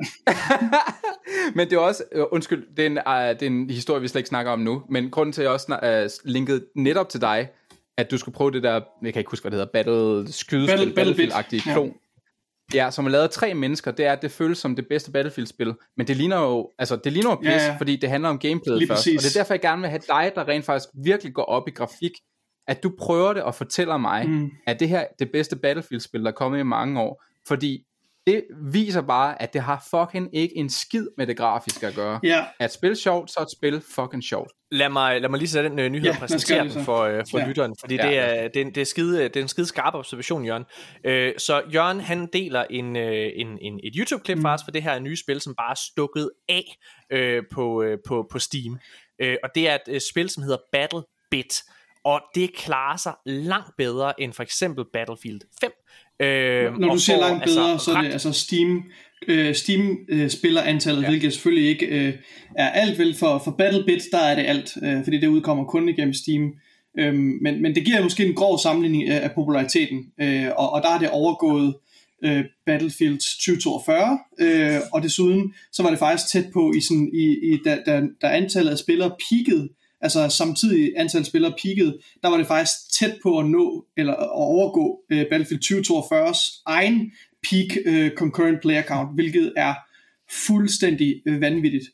men 1.57 1.71
det 1.71 1.77
er 1.77 1.81
også, 1.81 2.05
øh, 2.13 2.25
undskyld, 2.33 2.67
det 2.77 2.83
er, 2.83 2.87
en, 2.87 2.99
uh, 2.99 3.41
det 3.41 3.43
er 3.43 3.47
en 3.47 3.71
historie, 3.71 4.03
vi 4.03 4.09
slet 4.09 4.21
ikke 4.21 4.29
snakker 4.29 4.53
om 4.53 4.61
nu, 4.61 4.83
men 4.89 5.11
grunden 5.11 5.33
til, 5.33 5.43
at 5.43 5.45
jeg 5.45 5.53
også 5.53 6.19
uh, 6.25 6.31
linket 6.31 6.65
netop 6.75 7.09
til 7.09 7.21
dig, 7.21 7.49
at 7.97 8.11
du 8.11 8.19
skulle 8.19 8.35
prøve 8.35 8.51
det 8.51 8.63
der, 8.63 8.81
jeg 9.03 9.13
kan 9.13 9.21
ikke 9.21 9.31
huske, 9.31 9.43
hvad 9.43 9.51
det 9.51 9.59
hedder, 9.59 9.73
battle, 9.73 10.33
skydespil, 10.33 10.93
battle, 10.95 10.95
battlefield-agtige 10.95 11.73
klon. 11.73 11.95
Ja 12.75 12.91
som 12.91 13.07
er 13.07 13.11
lavet 13.11 13.25
af 13.25 13.31
tre 13.31 13.55
mennesker, 13.55 13.91
det 13.91 14.07
er, 14.07 14.13
at 14.13 14.23
det 14.23 14.31
føles 14.31 14.59
som 14.59 14.77
det 14.77 14.87
bedste 14.89 15.11
Battlefield-spil. 15.11 15.75
Men 15.97 16.07
det 16.07 16.17
ligner 16.17 16.41
jo, 16.41 16.71
altså 16.79 16.97
det 16.97 17.13
ligner 17.13 17.31
jo 17.31 17.37
pis, 17.37 17.49
ja, 17.49 17.67
ja. 17.67 17.77
fordi 17.79 17.97
det 17.97 18.11
handler 18.11 18.29
om 18.29 18.39
gameplayet 18.39 18.79
Lige 18.79 18.89
først. 18.89 18.99
Præcis. 18.99 19.17
Og 19.17 19.23
det 19.23 19.37
er 19.37 19.41
derfor, 19.41 19.55
jeg 19.55 19.61
gerne 19.61 19.81
vil 19.81 19.91
have 19.91 20.03
dig, 20.09 20.33
der 20.35 20.49
rent 20.49 20.65
faktisk 20.65 20.89
virkelig 21.05 21.35
går 21.35 21.45
op 21.45 21.69
i 21.69 21.71
grafik, 21.71 22.13
at 22.69 22.83
du 22.83 22.93
prøver 22.99 23.33
det 23.33 23.43
og 23.43 23.55
fortæller 23.55 23.97
mig, 23.97 24.29
mm. 24.29 24.51
at 24.67 24.81
det 24.81 24.89
her 24.89 24.99
er 24.99 25.07
det 25.19 25.33
bedste 25.33 25.57
Battlefield-spil, 25.57 26.21
der 26.21 26.29
er 26.29 26.33
kommet 26.33 26.59
i 26.59 26.63
mange 26.63 27.01
år. 27.01 27.23
Fordi 27.49 27.85
det 28.27 28.45
viser 28.73 29.01
bare, 29.01 29.43
at 29.43 29.53
det 29.53 29.61
har 29.61 29.87
fucking 29.91 30.37
ikke 30.37 30.57
en 30.57 30.71
skid 30.71 31.07
med 31.17 31.27
det 31.27 31.37
grafiske 31.37 31.87
at 31.87 31.95
gøre. 31.95 32.21
Ja. 32.23 32.45
At 32.61 32.73
spille 32.73 32.97
sjovt, 32.97 33.31
så 33.31 33.41
er 33.41 33.45
et 33.45 33.51
spil 33.51 33.83
fucking 33.95 34.25
sjovt. 34.25 34.53
Lad 34.71 34.89
mig, 34.89 35.21
lad 35.21 35.29
mig 35.29 35.39
lige 35.39 35.49
sætte 35.49 35.71
den 35.71 35.79
uh, 35.79 35.85
nyhed 35.85 36.07
ja, 36.07 36.11
og 36.11 36.17
præsentere 36.17 36.63
den 36.63 36.85
for, 36.85 37.09
uh, 37.09 37.23
for 37.31 37.39
ja. 37.39 37.47
lytteren, 37.47 37.75
fordi 37.81 37.95
ja. 37.95 38.09
det, 38.09 38.19
er, 38.19 38.49
det, 38.49 38.63
er, 38.63 38.71
det, 38.71 38.81
er 38.81 38.85
skide, 38.85 39.25
det 39.25 39.37
er 39.37 39.43
en 39.43 39.49
skide 39.49 39.67
skarp 39.67 39.95
observation, 39.95 40.45
Jørgen. 40.45 40.65
Uh, 41.09 41.39
så 41.39 41.63
Jørgen, 41.75 42.01
han 42.01 42.29
deler 42.33 42.65
en, 42.71 42.97
uh, 42.97 43.03
en, 43.03 43.59
en, 43.61 43.81
et 43.85 43.93
YouTube-klip 43.97 44.37
mm. 44.37 44.43
for 44.43 44.49
os 44.49 44.61
for 44.65 44.71
det 44.71 44.83
her 44.83 44.99
nye 44.99 45.17
spil, 45.17 45.41
som 45.41 45.55
bare 45.55 45.71
er 45.71 45.81
stukket 45.93 46.31
af 46.49 46.77
uh, 47.15 47.45
på, 47.53 47.83
uh, 47.83 47.99
på, 48.07 48.27
på 48.31 48.39
Steam. 48.39 48.79
Uh, 49.25 49.35
og 49.43 49.51
det 49.55 49.69
er 49.69 49.75
et 49.75 49.95
uh, 49.95 49.99
spil, 50.11 50.31
som 50.31 50.43
hedder 50.43 50.59
Battle 50.73 51.03
Bit 51.31 51.63
og 52.05 52.23
det 52.35 52.55
klarer 52.55 52.97
sig 52.97 53.15
langt 53.27 53.71
bedre 53.79 54.21
end 54.21 54.33
for 54.33 54.43
eksempel 54.43 54.85
Battlefield 54.93 55.41
5. 55.61 55.71
Øh, 56.23 56.79
Når 56.79 56.93
du 56.93 56.99
siger 56.99 57.21
langt 57.21 57.45
bedre, 57.45 57.73
altså, 57.73 57.85
så 57.85 57.93
er 57.93 58.03
det 58.03 58.13
altså 58.13 58.33
Steam, 58.33 58.83
øh, 59.29 59.55
Steam 59.55 59.99
øh, 60.09 60.31
spiller 60.31 60.63
antallet, 60.63 61.03
ja. 61.03 61.09
hvilket 61.09 61.33
selvfølgelig 61.33 61.69
ikke 61.69 61.87
øh, 61.87 62.15
er 62.57 62.69
alt 62.69 62.99
vel 62.99 63.15
for, 63.15 63.41
for 63.45 63.51
BattleBit, 63.51 64.03
der 64.13 64.19
er 64.19 64.35
det 64.35 64.45
alt, 64.47 64.73
øh, 64.83 65.05
fordi 65.05 65.21
det 65.21 65.27
udkommer 65.27 65.65
kun 65.65 65.89
igennem 65.89 66.15
Steam. 66.15 66.53
Øh, 66.99 67.15
men, 67.15 67.63
men 67.63 67.75
det 67.75 67.85
giver 67.85 68.03
måske 68.03 68.27
en 68.27 68.35
grov 68.35 68.59
sammenligning 68.59 69.09
af, 69.09 69.25
af 69.25 69.33
populariteten, 69.35 70.05
øh, 70.21 70.47
og, 70.57 70.73
og 70.73 70.83
der 70.83 70.91
er 70.91 70.99
det 70.99 71.11
overgået 71.11 71.75
øh, 72.25 72.45
Battlefield 72.67 73.19
2042, 73.19 74.19
øh, 74.41 74.81
og 74.93 75.03
desuden 75.03 75.55
så 75.73 75.83
var 75.83 75.91
det 75.91 75.99
faktisk 75.99 76.33
tæt 76.33 76.47
på, 76.53 76.73
i 76.77 76.81
sådan, 76.81 77.11
i, 77.15 77.53
i, 77.53 77.59
da, 77.65 77.79
da, 77.87 78.03
da 78.23 78.27
antallet 78.27 78.71
af 78.71 78.79
spillere 78.79 79.17
peakede, 79.29 79.69
altså 80.05 80.29
samtidig 80.29 80.93
antal 80.97 81.25
spillere 81.25 81.55
peakede, 81.63 81.99
der 82.23 82.29
var 82.29 82.37
det 82.37 82.47
faktisk 82.47 82.75
tæt 82.99 83.15
på 83.23 83.39
at 83.39 83.47
nå, 83.47 83.85
eller 83.97 84.13
at 84.13 84.31
overgå 84.33 85.01
uh, 85.13 85.23
Battlefield 85.31 85.63
2042's 85.65 86.63
egen 86.67 87.13
peak 87.51 87.71
uh, 87.87 88.17
concurrent 88.17 88.61
player 88.63 88.83
count, 88.83 89.15
hvilket 89.15 89.53
er 89.57 89.75
fuldstændig 90.47 91.23
uh, 91.29 91.41
vanvittigt. 91.41 91.85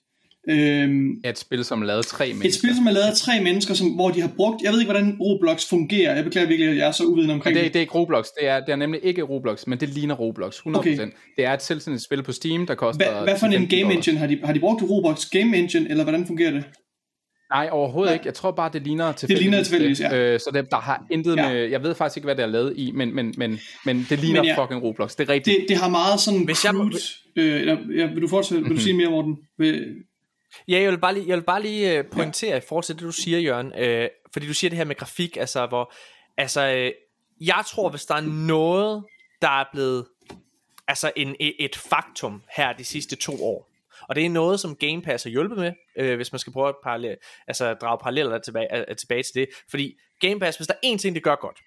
Øhm, 0.48 1.10
et 1.24 1.38
spil, 1.38 1.64
som 1.64 1.82
er 1.82 1.86
lavet 1.86 2.06
tre 2.06 2.26
mennesker. 2.26 2.48
Et 2.48 2.54
spil, 2.54 2.76
som 2.76 2.86
er 2.86 2.90
lavet 2.90 3.06
af 3.06 3.16
tre 3.16 3.42
mennesker, 3.42 3.74
som, 3.74 3.88
hvor 3.88 4.10
de 4.10 4.20
har 4.20 4.30
brugt, 4.36 4.62
jeg 4.62 4.72
ved 4.72 4.80
ikke, 4.80 4.92
hvordan 4.92 5.16
Roblox 5.20 5.68
fungerer, 5.68 6.14
jeg 6.14 6.24
beklager 6.24 6.48
virkelig, 6.48 6.70
at 6.70 6.76
jeg 6.76 6.88
er 6.88 6.92
så 6.92 7.04
uviden 7.04 7.30
omkring 7.30 7.56
det. 7.56 7.64
Det, 7.64 7.72
det 7.72 7.78
er 7.78 7.80
ikke 7.80 7.94
Roblox, 7.94 8.26
det 8.40 8.48
er, 8.48 8.60
det 8.60 8.72
er 8.72 8.76
nemlig 8.76 9.00
ikke 9.04 9.22
Roblox, 9.22 9.66
men 9.66 9.80
det 9.80 9.88
ligner 9.88 10.14
Roblox, 10.14 10.54
100%. 10.56 10.78
Okay. 10.78 10.96
Det 11.36 11.44
er 11.44 11.52
et 11.52 11.62
selvstændigt 11.62 12.04
spil 12.04 12.22
på 12.22 12.32
Steam, 12.32 12.66
der 12.66 12.74
koster... 12.74 13.12
Hva, 13.12 13.22
hvad 13.22 13.38
for 13.38 13.46
en 13.46 13.68
game 13.68 13.94
engine 13.94 14.18
har 14.18 14.26
de, 14.26 14.40
har 14.44 14.52
de 14.52 14.60
brugt 14.60 14.82
Roblox 14.82 15.30
Game 15.30 15.56
Engine, 15.56 15.90
eller 15.90 16.04
hvordan 16.04 16.26
fungerer 16.26 16.50
det? 16.50 16.64
Nej, 17.50 17.68
overhovedet 17.72 18.10
ja. 18.10 18.14
ikke. 18.14 18.26
Jeg 18.26 18.34
tror 18.34 18.50
bare, 18.50 18.70
det 18.72 18.82
ligner 18.82 19.12
til 19.12 19.28
Det 19.28 19.38
ligner 19.38 19.62
tilfældigvis, 19.62 20.00
ja. 20.00 20.16
Øh, 20.16 20.40
så 20.40 20.50
det, 20.54 20.70
der 20.70 20.76
har 20.76 21.06
intet 21.10 21.36
ja. 21.36 21.48
med... 21.48 21.56
Jeg 21.56 21.82
ved 21.82 21.94
faktisk 21.94 22.16
ikke, 22.16 22.26
hvad 22.26 22.36
det 22.36 22.42
er 22.42 22.46
lavet 22.46 22.74
i, 22.76 22.92
men, 22.92 23.14
men, 23.14 23.34
men, 23.36 23.60
men 23.84 24.06
det 24.10 24.18
ligner 24.18 24.42
men 24.42 24.48
ja, 24.48 24.62
fucking 24.64 24.82
Roblox. 24.82 25.16
Det 25.16 25.28
er 25.28 25.32
rigtigt. 25.32 25.60
Det, 25.60 25.68
det 25.68 25.76
har 25.76 25.88
meget 25.88 26.20
sådan 26.20 26.44
Hvis 26.44 26.64
jeg, 26.64 26.74
crude... 26.74 26.96
Øh, 27.36 27.66
ja, 27.96 28.06
vil 28.06 28.22
du 28.22 28.28
fortsætte? 28.28 28.62
Vil 28.62 28.70
du 28.70 28.74
mhm. 28.74 28.82
sige 28.82 28.96
mere, 28.96 29.10
Morten? 29.10 29.36
Vil... 29.58 29.94
Ja, 30.68 30.80
jeg 30.80 30.90
vil 30.90 30.98
bare 30.98 31.14
lige, 31.14 31.28
jeg 31.28 31.36
vil 31.36 31.44
bare 31.44 31.62
lige 31.62 31.98
øh, 31.98 32.04
pointere 32.04 32.50
ja. 32.50 32.56
i 32.56 32.60
forhold 32.68 32.84
til 32.84 32.94
det, 32.94 33.02
du 33.02 33.12
siger, 33.12 33.38
Jørgen. 33.38 33.72
Øh, 33.78 34.08
fordi 34.32 34.46
du 34.46 34.54
siger 34.54 34.68
det 34.68 34.76
her 34.76 34.84
med 34.84 34.96
grafik, 34.96 35.36
altså 35.36 35.66
hvor... 35.66 35.92
Altså, 36.36 36.74
øh, 36.74 36.90
jeg 37.40 37.64
tror, 37.66 37.90
hvis 37.90 38.04
der 38.04 38.14
er 38.14 38.20
noget, 38.46 39.04
der 39.42 39.60
er 39.60 39.64
blevet 39.72 40.06
altså 40.88 41.12
en, 41.16 41.36
et 41.40 41.76
faktum 41.76 42.42
her 42.56 42.72
de 42.72 42.84
sidste 42.84 43.16
to 43.16 43.44
år, 43.44 43.69
og 44.08 44.16
det 44.16 44.26
er 44.26 44.30
noget, 44.30 44.60
som 44.60 44.76
Game 44.76 45.02
Pass 45.02 45.24
har 45.24 45.30
hjulpet 45.30 45.58
med, 45.58 45.72
øh, 45.98 46.16
hvis 46.16 46.32
man 46.32 46.38
skal 46.38 46.52
prøve 46.52 46.68
at 46.68 46.74
parallel, 46.84 47.16
altså, 47.46 47.74
drage 47.74 47.98
paralleller 47.98 48.38
tilbage, 48.38 48.90
øh, 48.90 48.96
tilbage 48.96 49.22
til 49.22 49.34
det. 49.34 49.48
Fordi 49.70 49.98
Game 50.20 50.40
Pass, 50.40 50.56
hvis 50.56 50.66
der 50.66 50.74
er 50.74 50.94
én 50.94 50.98
ting, 50.98 51.14
det 51.14 51.22
gør 51.22 51.34
godt, 51.34 51.58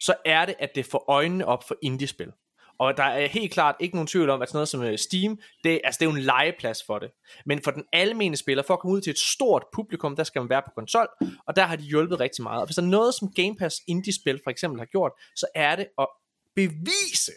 så 0.00 0.14
er 0.24 0.46
det, 0.46 0.54
at 0.58 0.70
det 0.74 0.86
får 0.86 1.04
øjnene 1.08 1.46
op 1.46 1.68
for 1.68 1.76
indie-spil. 1.82 2.32
Og 2.78 2.96
der 2.96 3.02
er 3.02 3.26
helt 3.26 3.52
klart 3.52 3.76
ikke 3.80 3.96
nogen 3.96 4.06
tvivl 4.06 4.30
om, 4.30 4.42
at 4.42 4.48
sådan 4.48 4.56
noget 4.56 4.68
som 4.68 4.82
øh, 4.82 4.98
Steam, 4.98 5.38
det, 5.64 5.80
altså 5.84 5.98
det 5.98 6.06
er 6.06 6.10
jo 6.10 6.16
en 6.16 6.22
legeplads 6.22 6.78
for 6.86 6.98
det. 6.98 7.10
Men 7.46 7.62
for 7.62 7.70
den 7.70 7.84
almene 7.92 8.36
spiller, 8.36 8.62
for 8.62 8.74
at 8.74 8.80
komme 8.80 8.96
ud 8.96 9.00
til 9.00 9.10
et 9.10 9.18
stort 9.18 9.64
publikum, 9.74 10.16
der 10.16 10.24
skal 10.24 10.40
man 10.40 10.48
være 10.48 10.62
på 10.62 10.70
konsol, 10.74 11.08
og 11.46 11.56
der 11.56 11.62
har 11.62 11.76
de 11.76 11.82
hjulpet 11.82 12.20
rigtig 12.20 12.42
meget. 12.42 12.60
Og 12.60 12.66
hvis 12.66 12.76
der 12.76 12.82
er 12.82 12.86
noget, 12.86 13.14
som 13.14 13.32
Game 13.32 13.56
Pass 13.56 13.76
indie-spil 13.88 14.40
for 14.44 14.50
eksempel 14.50 14.80
har 14.80 14.86
gjort, 14.86 15.12
så 15.36 15.46
er 15.54 15.76
det 15.76 15.86
at 15.98 16.06
bevise, 16.54 17.32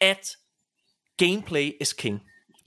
at 0.00 0.28
gameplay 1.18 1.72
is 1.80 1.92
king 1.92 2.20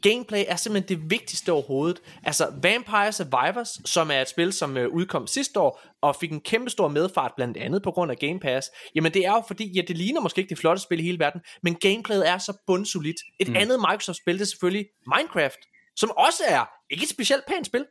gameplay 0.04 0.44
er 0.48 0.56
simpelthen 0.56 1.00
det 1.00 1.12
vigtigste 1.12 1.52
overhovedet. 1.52 2.02
Altså 2.24 2.48
Vampire 2.64 3.12
Survivors, 3.12 3.70
som 3.86 4.12
er 4.12 4.22
et 4.22 4.30
spil, 4.30 4.54
som 4.54 4.78
øh, 4.78 4.90
udkom 4.90 5.28
sidste 5.28 5.60
år, 5.60 5.82
og 6.02 6.16
fik 6.16 6.32
en 6.32 6.42
kæmpe 6.42 6.70
stor 6.70 6.88
medfart 6.88 7.32
blandt 7.36 7.58
andet 7.58 7.84
på 7.84 7.92
grund 7.92 8.12
af 8.12 8.18
Game 8.18 8.40
Pass, 8.40 8.70
jamen 8.96 9.14
det 9.14 9.26
er 9.26 9.32
jo 9.32 9.44
fordi, 9.48 9.72
ja 9.76 9.82
det 9.88 9.98
ligner 9.98 10.22
måske 10.22 10.40
ikke 10.40 10.50
det 10.50 10.58
flotte 10.58 10.82
spil 10.82 11.00
i 11.00 11.04
hele 11.04 11.20
verden, 11.20 11.42
men 11.64 11.76
gameplayet 11.76 12.30
er 12.30 12.38
så 12.38 12.58
bundsolidt. 12.68 13.18
Et 13.40 13.48
mm. 13.48 13.56
andet 13.56 13.80
Microsoft-spil, 13.80 14.34
det 14.34 14.42
er 14.42 14.46
selvfølgelig 14.46 14.86
Minecraft, 15.16 15.60
som 15.96 16.12
også 16.12 16.44
er 16.48 16.66
ikke 16.90 17.04
et 17.04 17.10
specielt 17.10 17.46
pænt 17.48 17.66
spil, 17.66 17.86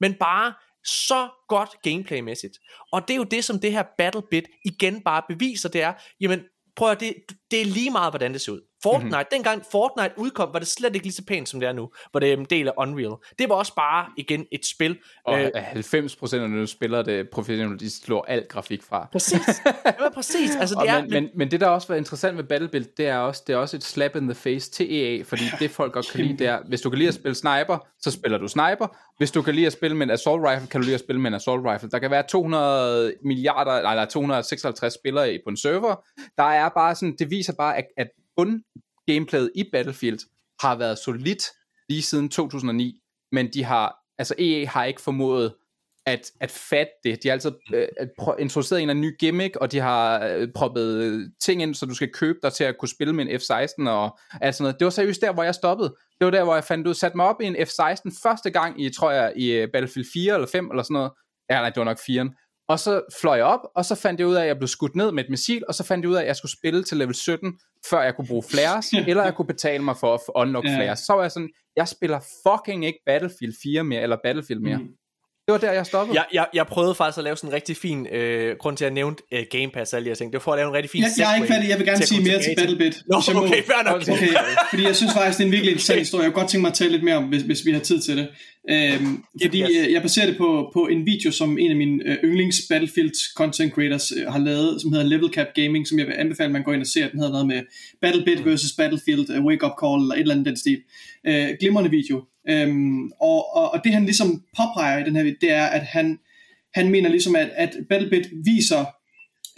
men 0.00 0.14
bare 0.14 0.54
så 0.84 1.28
godt 1.48 1.70
gameplaymæssigt. 1.82 2.58
Og 2.92 3.08
det 3.08 3.14
er 3.14 3.18
jo 3.18 3.24
det, 3.24 3.44
som 3.44 3.60
det 3.60 3.72
her 3.72 3.84
BattleBit 3.98 4.44
igen 4.64 5.02
bare 5.02 5.22
beviser, 5.28 5.68
det 5.68 5.82
er, 5.82 5.92
jamen 6.20 6.40
prøv 6.76 6.90
at 6.90 7.00
det, 7.00 7.14
det 7.50 7.60
er 7.60 7.64
lige 7.64 7.90
meget, 7.90 8.12
hvordan 8.12 8.32
det 8.32 8.40
ser 8.40 8.52
ud. 8.52 8.60
Fortnite, 8.84 9.16
mm-hmm. 9.16 9.26
dengang 9.32 9.62
Fortnite 9.70 10.14
udkom, 10.16 10.48
var 10.52 10.58
det 10.58 10.68
slet 10.68 10.94
ikke 10.94 11.06
lige 11.06 11.14
så 11.14 11.24
pænt, 11.24 11.48
som 11.48 11.60
det 11.60 11.68
er 11.68 11.72
nu, 11.72 11.90
hvor 12.10 12.20
det 12.20 12.32
er 12.32 12.36
en 12.36 12.44
del 12.44 12.68
af 12.68 12.72
Unreal. 12.78 13.14
Det 13.38 13.48
var 13.48 13.54
også 13.54 13.74
bare, 13.74 14.06
igen, 14.16 14.46
et 14.52 14.66
spil. 14.66 14.98
Og 15.24 15.40
øh, 15.40 15.50
90% 15.54 16.36
af 16.36 16.50
nu 16.50 16.66
spiller 16.66 17.02
det 17.02 17.28
professionelt, 17.30 17.80
de 17.80 17.90
slår 17.90 18.24
alt 18.28 18.48
grafik 18.48 18.82
fra. 18.82 19.08
Præcis. 19.12 19.40
Det 19.84 19.94
var 20.00 20.10
præcis. 20.14 20.56
Altså, 20.56 20.80
det 20.82 20.90
er, 20.90 21.02
men, 21.02 21.10
men, 21.10 21.28
men, 21.34 21.50
det, 21.50 21.60
der 21.60 21.66
også 21.66 21.88
var 21.88 21.94
interessant 21.94 22.36
ved 22.36 22.44
Battlefield, 22.44 22.86
det 22.96 23.06
er 23.06 23.16
også, 23.16 23.42
det 23.46 23.52
er 23.52 23.56
også 23.56 23.76
et 23.76 23.84
slap 23.84 24.16
in 24.16 24.22
the 24.22 24.34
face 24.34 24.70
til 24.70 24.94
EA, 24.94 25.22
fordi 25.22 25.42
det 25.58 25.70
folk 25.70 25.92
godt 25.92 26.10
kan 26.12 26.20
lide, 26.20 26.38
det 26.38 26.46
er, 26.46 26.58
hvis 26.68 26.80
du 26.80 26.90
kan 26.90 26.98
lide 26.98 27.08
at 27.08 27.14
spille 27.14 27.34
sniper, 27.34 27.86
så 28.00 28.10
spiller 28.10 28.38
du 28.38 28.48
sniper. 28.48 28.96
Hvis 29.18 29.30
du 29.30 29.42
kan 29.42 29.54
lide 29.54 29.66
at 29.66 29.72
spille 29.72 29.96
med 29.96 30.06
en 30.06 30.10
assault 30.10 30.46
rifle, 30.48 30.66
kan 30.66 30.80
du 30.80 30.84
lide 30.84 30.94
at 30.94 31.00
spille 31.00 31.20
med 31.20 31.30
en 31.30 31.34
assault 31.34 31.66
rifle. 31.66 31.90
Der 31.90 31.98
kan 31.98 32.10
være 32.10 32.22
200 32.28 33.14
milliarder, 33.24 33.72
eller 33.72 34.04
256 34.04 34.94
spillere 34.94 35.38
på 35.44 35.50
en 35.50 35.56
server. 35.56 36.04
Der 36.36 36.44
er 36.44 36.68
bare 36.68 36.94
sådan, 36.94 37.16
det 37.18 37.30
viser 37.30 37.52
bare, 37.52 37.76
at, 37.76 37.84
at 37.96 38.08
bund 38.36 38.62
gameplayet 39.06 39.50
i 39.54 39.64
Battlefield 39.72 40.18
har 40.60 40.76
været 40.76 40.98
solidt 40.98 41.42
lige 41.88 42.02
siden 42.02 42.28
2009, 42.28 43.00
men 43.32 43.52
de 43.52 43.64
har, 43.64 43.96
altså 44.18 44.34
EA 44.38 44.66
har 44.66 44.84
ikke 44.84 45.00
formået 45.00 45.54
at, 46.06 46.30
at 46.40 46.50
fatte 46.50 46.92
det. 47.04 47.22
De 47.22 47.28
har 47.28 47.32
altid 47.32 47.52
øh, 47.74 47.88
introduceret 48.38 48.82
en 48.82 48.90
af 48.90 48.96
ny 48.96 49.18
gimmick, 49.18 49.56
og 49.56 49.72
de 49.72 49.78
har 49.78 50.26
øh, 50.26 50.48
proppet 50.54 51.32
ting 51.40 51.62
ind, 51.62 51.74
så 51.74 51.86
du 51.86 51.94
skal 51.94 52.12
købe 52.12 52.38
dig 52.42 52.52
til 52.52 52.64
at 52.64 52.78
kunne 52.78 52.88
spille 52.88 53.12
med 53.12 53.26
en 53.26 53.40
F-16 53.40 53.88
og 53.88 54.18
alt 54.40 54.54
sådan 54.54 54.64
noget. 54.64 54.78
Det 54.78 54.84
var 54.84 54.90
seriøst 54.90 55.20
der, 55.20 55.32
hvor 55.32 55.42
jeg 55.42 55.54
stoppede. 55.54 55.94
Det 56.18 56.24
var 56.24 56.30
der, 56.30 56.44
hvor 56.44 56.54
jeg 56.54 56.64
fandt 56.64 56.86
ud, 56.86 56.94
satte 56.94 57.16
mig 57.16 57.26
op 57.26 57.40
i 57.40 57.44
en 57.44 57.56
F-16 57.56 58.20
første 58.22 58.50
gang 58.50 58.82
i, 58.82 58.90
tror 58.90 59.10
jeg, 59.10 59.32
i 59.36 59.52
øh, 59.52 59.68
Battlefield 59.72 60.06
4 60.12 60.34
eller 60.34 60.46
5 60.46 60.70
eller 60.70 60.82
sådan 60.82 60.94
noget. 60.94 61.12
Ja, 61.50 61.54
nej, 61.54 61.68
det 61.70 61.76
var 61.76 61.84
nok 61.84 61.98
4'eren. 61.98 62.64
Og 62.68 62.78
så 62.78 63.02
fløj 63.20 63.36
jeg 63.36 63.44
op, 63.44 63.60
og 63.76 63.84
så 63.84 63.94
fandt 63.94 64.20
jeg 64.20 64.28
ud 64.28 64.34
af, 64.34 64.42
at 64.42 64.46
jeg 64.46 64.56
blev 64.56 64.68
skudt 64.68 64.96
ned 64.96 65.12
med 65.12 65.24
et 65.24 65.30
missil, 65.30 65.64
og 65.68 65.74
så 65.74 65.84
fandt 65.84 66.02
jeg 66.02 66.10
ud 66.10 66.16
af, 66.16 66.20
at 66.20 66.26
jeg 66.26 66.36
skulle 66.36 66.52
spille 66.52 66.84
til 66.84 66.96
level 66.96 67.14
17, 67.14 67.58
før 67.90 68.02
jeg 68.02 68.16
kunne 68.16 68.26
bruge 68.28 68.42
flares, 68.50 68.86
eller 69.08 69.24
jeg 69.24 69.34
kunne 69.34 69.46
betale 69.46 69.84
mig 69.84 69.96
for 69.96 70.14
at 70.14 70.20
unlock 70.34 70.64
Ja. 70.66 70.76
flares. 70.76 70.98
Så 70.98 71.12
var 71.12 71.22
jeg 71.22 71.30
sådan, 71.32 71.50
jeg 71.76 71.88
spiller 71.88 72.20
fucking 72.46 72.84
ikke 72.86 72.98
Battlefield 73.06 73.54
4 73.62 73.84
mere, 73.84 74.02
eller 74.02 74.16
Battlefield 74.22 74.60
mere. 74.60 74.76
Mm. 74.78 74.88
Det 75.46 75.52
var 75.52 75.58
der, 75.58 75.72
jeg 75.72 75.86
stoppede. 75.86 76.18
Jeg, 76.18 76.26
jeg, 76.32 76.46
jeg 76.54 76.66
prøvede 76.66 76.94
faktisk 76.94 77.18
at 77.18 77.24
lave 77.24 77.36
sådan 77.36 77.50
en 77.50 77.54
rigtig 77.54 77.76
fin, 77.76 78.06
øh, 78.06 78.56
grund 78.56 78.76
til 78.76 78.84
at 78.84 78.90
jeg 78.90 78.94
nævnte 78.94 79.22
øh, 79.32 79.44
Game 79.50 79.70
Pass 79.74 79.92
og 79.92 79.96
alle 79.96 80.04
de 80.04 80.10
her 80.10 80.14
ting, 80.14 80.32
det 80.32 80.38
var 80.38 80.42
for 80.42 80.52
at 80.52 80.58
lave 80.58 80.68
en 80.68 80.74
rigtig 80.74 80.90
fin 80.90 81.02
Jeg, 81.02 81.10
jeg 81.18 81.30
er 81.32 81.34
ikke 81.34 81.48
færdig, 81.48 81.68
jeg 81.68 81.78
vil 81.78 81.86
gerne 81.86 82.00
til 82.00 82.08
sige 82.08 82.22
mere 82.28 82.42
til 82.42 82.54
Battlebit. 82.56 82.96
Nå, 83.06 83.16
må. 83.34 83.44
okay, 83.44 83.62
fair 83.70 83.82
nok. 83.90 84.02
Okay, 84.02 84.28
fordi 84.70 84.82
jeg 84.84 84.96
synes 84.96 85.12
faktisk, 85.12 85.38
det 85.38 85.44
er 85.44 85.46
en 85.46 85.52
virkelig 85.52 85.72
interessant 85.72 85.98
historie. 85.98 86.24
Jeg 86.24 86.32
kunne 86.32 86.40
godt 86.42 86.50
tænke 86.50 86.62
mig 86.62 86.68
at 86.68 86.74
tale 86.74 86.92
lidt 86.92 87.02
mere 87.02 87.16
om, 87.16 87.24
hvis, 87.24 87.42
hvis 87.42 87.66
vi 87.66 87.72
har 87.72 87.80
tid 87.80 88.00
til 88.00 88.16
det. 88.16 88.28
Øhm, 88.70 89.24
fordi 89.42 89.60
yes. 89.62 89.70
øh, 89.70 89.92
jeg 89.92 90.02
baserer 90.02 90.26
det 90.26 90.36
på, 90.36 90.70
på 90.72 90.86
en 90.86 91.06
video, 91.06 91.30
som 91.30 91.58
en 91.58 91.70
af 91.70 91.76
mine 91.76 91.96
øh, 92.06 92.16
yndlings 92.24 92.58
Battlefield 92.70 93.12
content 93.36 93.74
creators 93.74 94.12
øh, 94.16 94.32
har 94.32 94.38
lavet, 94.38 94.80
som 94.80 94.92
hedder 94.92 95.06
Level 95.06 95.30
Cap 95.32 95.46
Gaming, 95.54 95.88
som 95.88 95.98
jeg 95.98 96.06
vil 96.06 96.14
anbefale, 96.18 96.46
at 96.46 96.52
man 96.52 96.62
går 96.62 96.72
ind 96.72 96.80
og 96.80 96.86
ser. 96.86 97.08
Den 97.08 97.18
hedder 97.18 97.32
noget 97.32 97.46
med 97.46 97.60
Battlebit 98.02 98.44
versus 98.46 98.72
Battlefield, 98.72 99.38
uh, 99.38 99.44
Wake 99.44 99.64
Up 99.66 99.72
Call, 99.82 100.00
eller 100.02 100.14
et 100.14 100.20
eller 100.20 100.34
andet 100.34 100.46
den 100.46 100.56
stil. 100.56 100.80
Øh, 101.26 101.48
glimrende 101.60 101.90
video. 101.90 102.24
Øhm, 102.48 103.12
og, 103.20 103.56
og, 103.56 103.70
og 103.72 103.80
det 103.84 103.92
han 103.92 104.04
ligesom 104.04 104.42
påpeger 104.56 104.98
i 104.98 105.04
den 105.04 105.16
her 105.16 105.22
video, 105.22 105.36
det 105.40 105.50
er, 105.50 105.66
at 105.66 105.82
han, 105.82 106.18
han 106.74 106.90
mener 106.90 107.10
ligesom, 107.10 107.36
at, 107.36 107.50
at 107.56 107.76
Battlebit 107.88 108.28
viser 108.44 108.84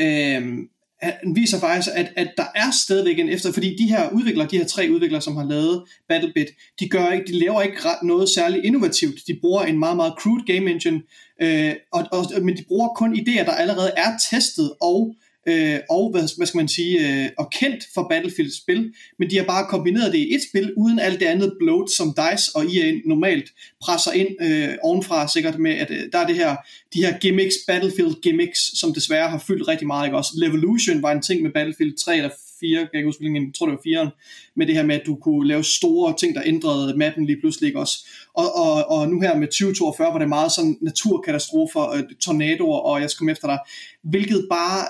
øhm, 0.00 0.68
han 1.02 1.36
viser 1.36 1.60
faktisk, 1.60 1.88
at, 1.94 2.12
at 2.16 2.32
der 2.36 2.46
er 2.54 2.70
stadigvæk 2.84 3.18
en 3.18 3.28
efter, 3.28 3.52
fordi 3.52 3.76
de 3.76 3.88
her 3.88 4.10
udviklere, 4.10 4.48
de 4.50 4.58
her 4.58 4.64
tre 4.64 4.88
udviklere, 4.90 5.22
som 5.22 5.36
har 5.36 5.44
lavet 5.44 5.84
Battlebit, 6.08 6.46
de, 6.80 6.88
gør 6.88 7.12
ikke, 7.12 7.26
de 7.26 7.38
laver 7.38 7.62
ikke 7.62 7.84
ret 7.84 8.02
noget 8.02 8.28
særligt 8.28 8.64
innovativt. 8.64 9.18
De 9.26 9.38
bruger 9.40 9.62
en 9.62 9.78
meget, 9.78 9.96
meget 9.96 10.14
crude 10.18 10.44
game 10.46 10.70
engine, 10.70 11.02
øh, 11.42 11.74
og, 11.92 12.04
og, 12.12 12.24
men 12.42 12.56
de 12.56 12.64
bruger 12.68 12.88
kun 12.88 13.14
idéer, 13.18 13.44
der 13.44 13.52
allerede 13.52 13.90
er 13.96 14.10
testet 14.30 14.72
og 14.80 15.14
øh, 15.46 15.78
og 15.90 16.10
hvad, 16.10 16.36
hvad 16.36 16.46
skal 16.46 16.58
man 16.58 16.68
sige, 16.68 17.24
øh, 17.24 17.28
og 17.38 17.50
kendt 17.50 17.84
for 17.94 18.06
Battlefield 18.10 18.50
spil, 18.62 18.92
men 19.18 19.30
de 19.30 19.36
har 19.36 19.44
bare 19.44 19.66
kombineret 19.66 20.12
det 20.12 20.18
i 20.18 20.34
et 20.34 20.40
spil, 20.50 20.72
uden 20.76 20.98
alt 20.98 21.20
det 21.20 21.26
andet 21.26 21.52
bloat, 21.60 21.90
som 21.90 22.08
DICE 22.08 22.46
og 22.54 22.64
EA 22.64 22.92
normalt 23.04 23.48
presser 23.82 24.12
ind 24.12 24.28
øh, 24.40 24.74
ovenfra, 24.82 25.28
sikkert 25.28 25.58
med, 25.58 25.72
at 25.72 25.90
øh, 25.90 26.02
der 26.12 26.18
er 26.18 26.26
det 26.26 26.36
her, 26.36 26.56
de 26.94 27.04
her 27.04 27.18
gimmicks, 27.18 27.54
Battlefield 27.66 28.22
gimmicks, 28.22 28.78
som 28.80 28.94
desværre 28.94 29.28
har 29.28 29.44
fyldt 29.46 29.68
rigtig 29.68 29.86
meget, 29.86 30.06
ikke 30.06 30.16
også? 30.16 30.32
Levolution 30.36 31.02
var 31.02 31.12
en 31.12 31.22
ting 31.22 31.42
med 31.42 31.50
Battlefield 31.50 31.96
3 31.96 32.16
eller 32.16 32.30
4, 32.60 32.78
kan 32.78 32.88
jeg 32.92 32.98
ikke 32.98 33.08
huske, 33.08 33.24
jeg 33.24 33.54
tror 33.58 33.66
det 33.66 33.78
var 33.84 34.02
4'eren, 34.04 34.10
med 34.56 34.66
det 34.66 34.74
her 34.74 34.86
med, 34.86 34.94
at 34.94 35.06
du 35.06 35.14
kunne 35.14 35.48
lave 35.48 35.64
store 35.64 36.14
ting, 36.18 36.34
der 36.34 36.42
ændrede 36.46 36.98
mappen 36.98 37.26
lige 37.26 37.40
pludselig, 37.40 37.66
ikke 37.66 37.80
også? 37.80 38.06
Og, 38.34 38.54
og, 38.54 38.90
og 38.90 39.08
nu 39.08 39.20
her 39.20 39.36
med 39.36 39.46
2042 39.48 40.12
var 40.12 40.18
det 40.18 40.28
meget 40.28 40.52
sådan 40.52 40.78
naturkatastrofer, 40.82 41.90
øh, 41.90 42.02
tornadoer, 42.20 42.78
og 42.78 43.00
jeg 43.00 43.10
skal 43.10 43.18
komme 43.18 43.32
efter 43.32 43.48
dig, 43.48 43.58
hvilket 44.02 44.46
bare 44.50 44.84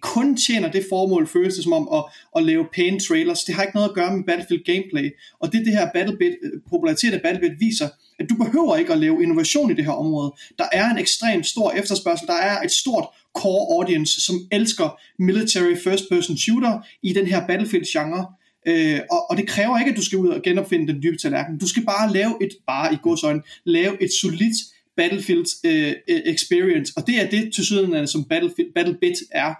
kun 0.00 0.36
tjener 0.36 0.70
det 0.70 0.86
formål, 0.88 1.26
føles 1.26 1.54
det 1.54 1.64
som 1.64 1.72
om, 1.72 1.88
at, 1.92 2.04
at 2.36 2.42
lave 2.42 2.66
pæne 2.72 3.00
trailers. 3.00 3.44
Det 3.44 3.54
har 3.54 3.62
ikke 3.62 3.76
noget 3.76 3.88
at 3.88 3.94
gøre 3.94 4.16
med 4.16 4.24
Battlefield 4.24 4.64
gameplay. 4.64 5.10
Og 5.40 5.52
det 5.52 5.66
det 5.66 5.72
her 5.72 5.88
Battlebit, 5.94 6.32
øh, 6.42 6.50
popularitet 6.70 7.12
af 7.12 7.22
Battlebit 7.22 7.60
viser, 7.60 7.88
at 8.18 8.30
du 8.30 8.34
behøver 8.34 8.76
ikke 8.76 8.92
at 8.92 8.98
lave 8.98 9.22
innovation 9.22 9.70
i 9.70 9.74
det 9.74 9.84
her 9.84 9.92
område. 9.92 10.32
Der 10.58 10.64
er 10.72 10.90
en 10.90 10.98
ekstremt 10.98 11.46
stor 11.46 11.70
efterspørgsel. 11.70 12.26
Der 12.26 12.34
er 12.34 12.62
et 12.62 12.70
stort 12.70 13.06
core 13.34 13.76
audience, 13.76 14.20
som 14.20 14.36
elsker 14.52 15.00
military 15.18 15.76
first 15.84 16.04
person 16.10 16.36
shooter 16.36 16.86
i 17.02 17.12
den 17.12 17.26
her 17.26 17.46
Battlefield 17.46 17.84
genre. 17.92 18.26
Øh, 18.68 19.00
og, 19.10 19.30
og 19.30 19.36
det 19.36 19.48
kræver 19.48 19.78
ikke, 19.78 19.90
at 19.90 19.96
du 19.96 20.04
skal 20.04 20.18
ud 20.18 20.28
og 20.28 20.42
genopfinde 20.42 20.92
den 20.92 21.02
dybe 21.02 21.16
tallerken. 21.16 21.58
Du 21.58 21.68
skal 21.68 21.84
bare 21.84 22.12
lave 22.12 22.34
et, 22.40 22.50
bare 22.66 22.94
i 22.94 22.96
godsøjne, 23.02 23.42
lave 23.64 24.02
et 24.02 24.10
solidt 24.20 24.56
Battlefield 24.96 25.46
øh, 25.66 25.94
experience, 26.08 26.92
og 26.96 27.06
det 27.06 27.20
er 27.20 27.30
det 27.30 27.54
til 27.54 27.64
syden, 27.64 28.06
som 28.06 28.24
Battlefield, 28.24 28.72
Battlebit 28.74 29.16
er, 29.30 29.54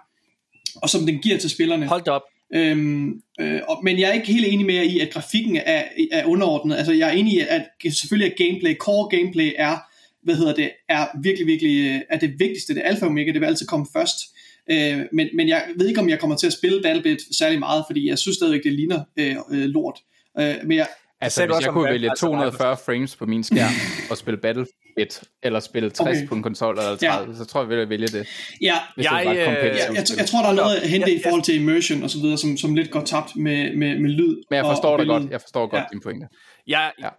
og 0.75 0.89
som 0.89 1.05
den 1.05 1.19
giver 1.19 1.37
til 1.37 1.49
spillerne. 1.49 1.87
Hold 1.87 2.07
op. 2.07 2.21
Øhm, 2.53 3.21
øh, 3.39 3.61
og, 3.67 3.79
men 3.83 3.99
jeg 3.99 4.09
er 4.09 4.13
ikke 4.13 4.33
helt 4.33 4.47
enig 4.47 4.65
med 4.65 4.75
jer 4.75 4.81
i, 4.81 4.99
at 4.99 5.09
grafikken 5.13 5.55
er, 5.55 5.83
er 6.11 6.25
underordnet. 6.25 6.75
Altså 6.75 6.93
jeg 6.93 7.07
er 7.07 7.11
enig 7.11 7.33
i, 7.33 7.39
at 7.49 7.93
selvfølgelig 7.93 8.31
at 8.31 8.37
gameplay, 8.37 8.75
core 8.75 9.17
gameplay 9.17 9.51
er, 9.57 9.77
hvad 10.23 10.35
hedder 10.35 10.53
det, 10.55 10.71
er 10.89 11.07
virkelig, 11.21 11.47
virkelig, 11.47 11.91
øh, 11.91 12.01
er 12.09 12.19
det 12.19 12.39
vigtigste, 12.39 12.73
det 12.73 12.81
er 12.85 12.89
alfa 12.89 13.05
og 13.05 13.11
omega, 13.11 13.31
det 13.31 13.41
vil 13.41 13.47
altid 13.47 13.65
komme 13.65 13.85
først. 13.93 14.17
Øh, 14.71 14.99
men, 15.11 15.27
men 15.33 15.47
jeg 15.47 15.63
ved 15.77 15.87
ikke, 15.87 16.01
om 16.01 16.09
jeg 16.09 16.19
kommer 16.19 16.37
til 16.37 16.47
at 16.47 16.53
spille 16.53 16.81
Battlebit 16.81 17.35
særlig 17.37 17.59
meget, 17.59 17.83
fordi 17.87 18.09
jeg 18.09 18.19
synes 18.19 18.35
stadigvæk, 18.35 18.63
det 18.63 18.73
ligner 18.73 19.03
øh, 19.17 19.35
øh, 19.51 19.65
lort. 19.65 19.99
Øh, 20.39 20.55
men 20.63 20.77
jeg, 20.77 20.87
Altså, 21.21 21.45
hvis 21.45 21.65
jeg 21.65 21.73
kunne 21.73 21.89
vælge 21.91 22.09
Survivors. 22.17 22.53
240 22.53 22.77
frames 22.85 23.15
på 23.15 23.25
min 23.25 23.43
skærm 23.43 23.71
og 24.11 24.17
spille 24.17 24.37
Battlefield, 24.41 25.25
eller 25.43 25.59
spille 25.59 25.89
60 25.89 25.99
Okay. 26.17 26.27
på 26.27 26.35
en 26.35 26.43
konsol 26.43 26.77
eller 26.77 26.95
30, 26.95 27.35
så 27.35 27.45
tror 27.45 27.61
jeg, 27.61 27.69
jeg 27.71 27.77
ville 27.77 27.89
vælge 27.89 28.07
det. 28.07 28.27
ja, 28.61 28.75
Hvis 28.95 29.05
Jeg, 29.05 29.19
det 29.19 29.27
var 29.27 29.33
et 29.33 29.37
øh, 29.59 29.65
jeg, 29.65 29.75
jeg, 29.95 30.05
jeg 30.17 30.25
tror, 30.27 30.41
der 30.41 30.49
er 30.49 30.53
noget 30.53 30.75
at 30.75 30.89
hente 30.89 31.07
Jeg- 31.09 31.17
i 31.19 31.21
forhold 31.23 31.41
til 31.43 31.55
immersion 31.61 32.03
og 32.03 32.09
så 32.09 32.17
videre, 32.21 32.37
som, 32.37 32.57
som 32.57 32.75
lidt 32.75 32.91
går 32.91 33.01
tabt 33.01 33.35
med, 33.35 33.75
med, 33.75 33.99
med 33.99 34.09
lyd. 34.09 34.35
Men 34.49 34.55
jeg 34.55 34.63
og- 34.65 34.71
forstår 34.75 34.91
og 34.93 34.99
dig 34.99 35.07
godt. 35.07 35.31
Jeg 35.31 35.41
forstår 35.41 35.67
godt 35.67 35.79
Ja. 35.81 35.85
din 35.91 36.01
pointe. 36.01 36.27
Jeg, 36.67 36.91
Ja. 37.01 37.09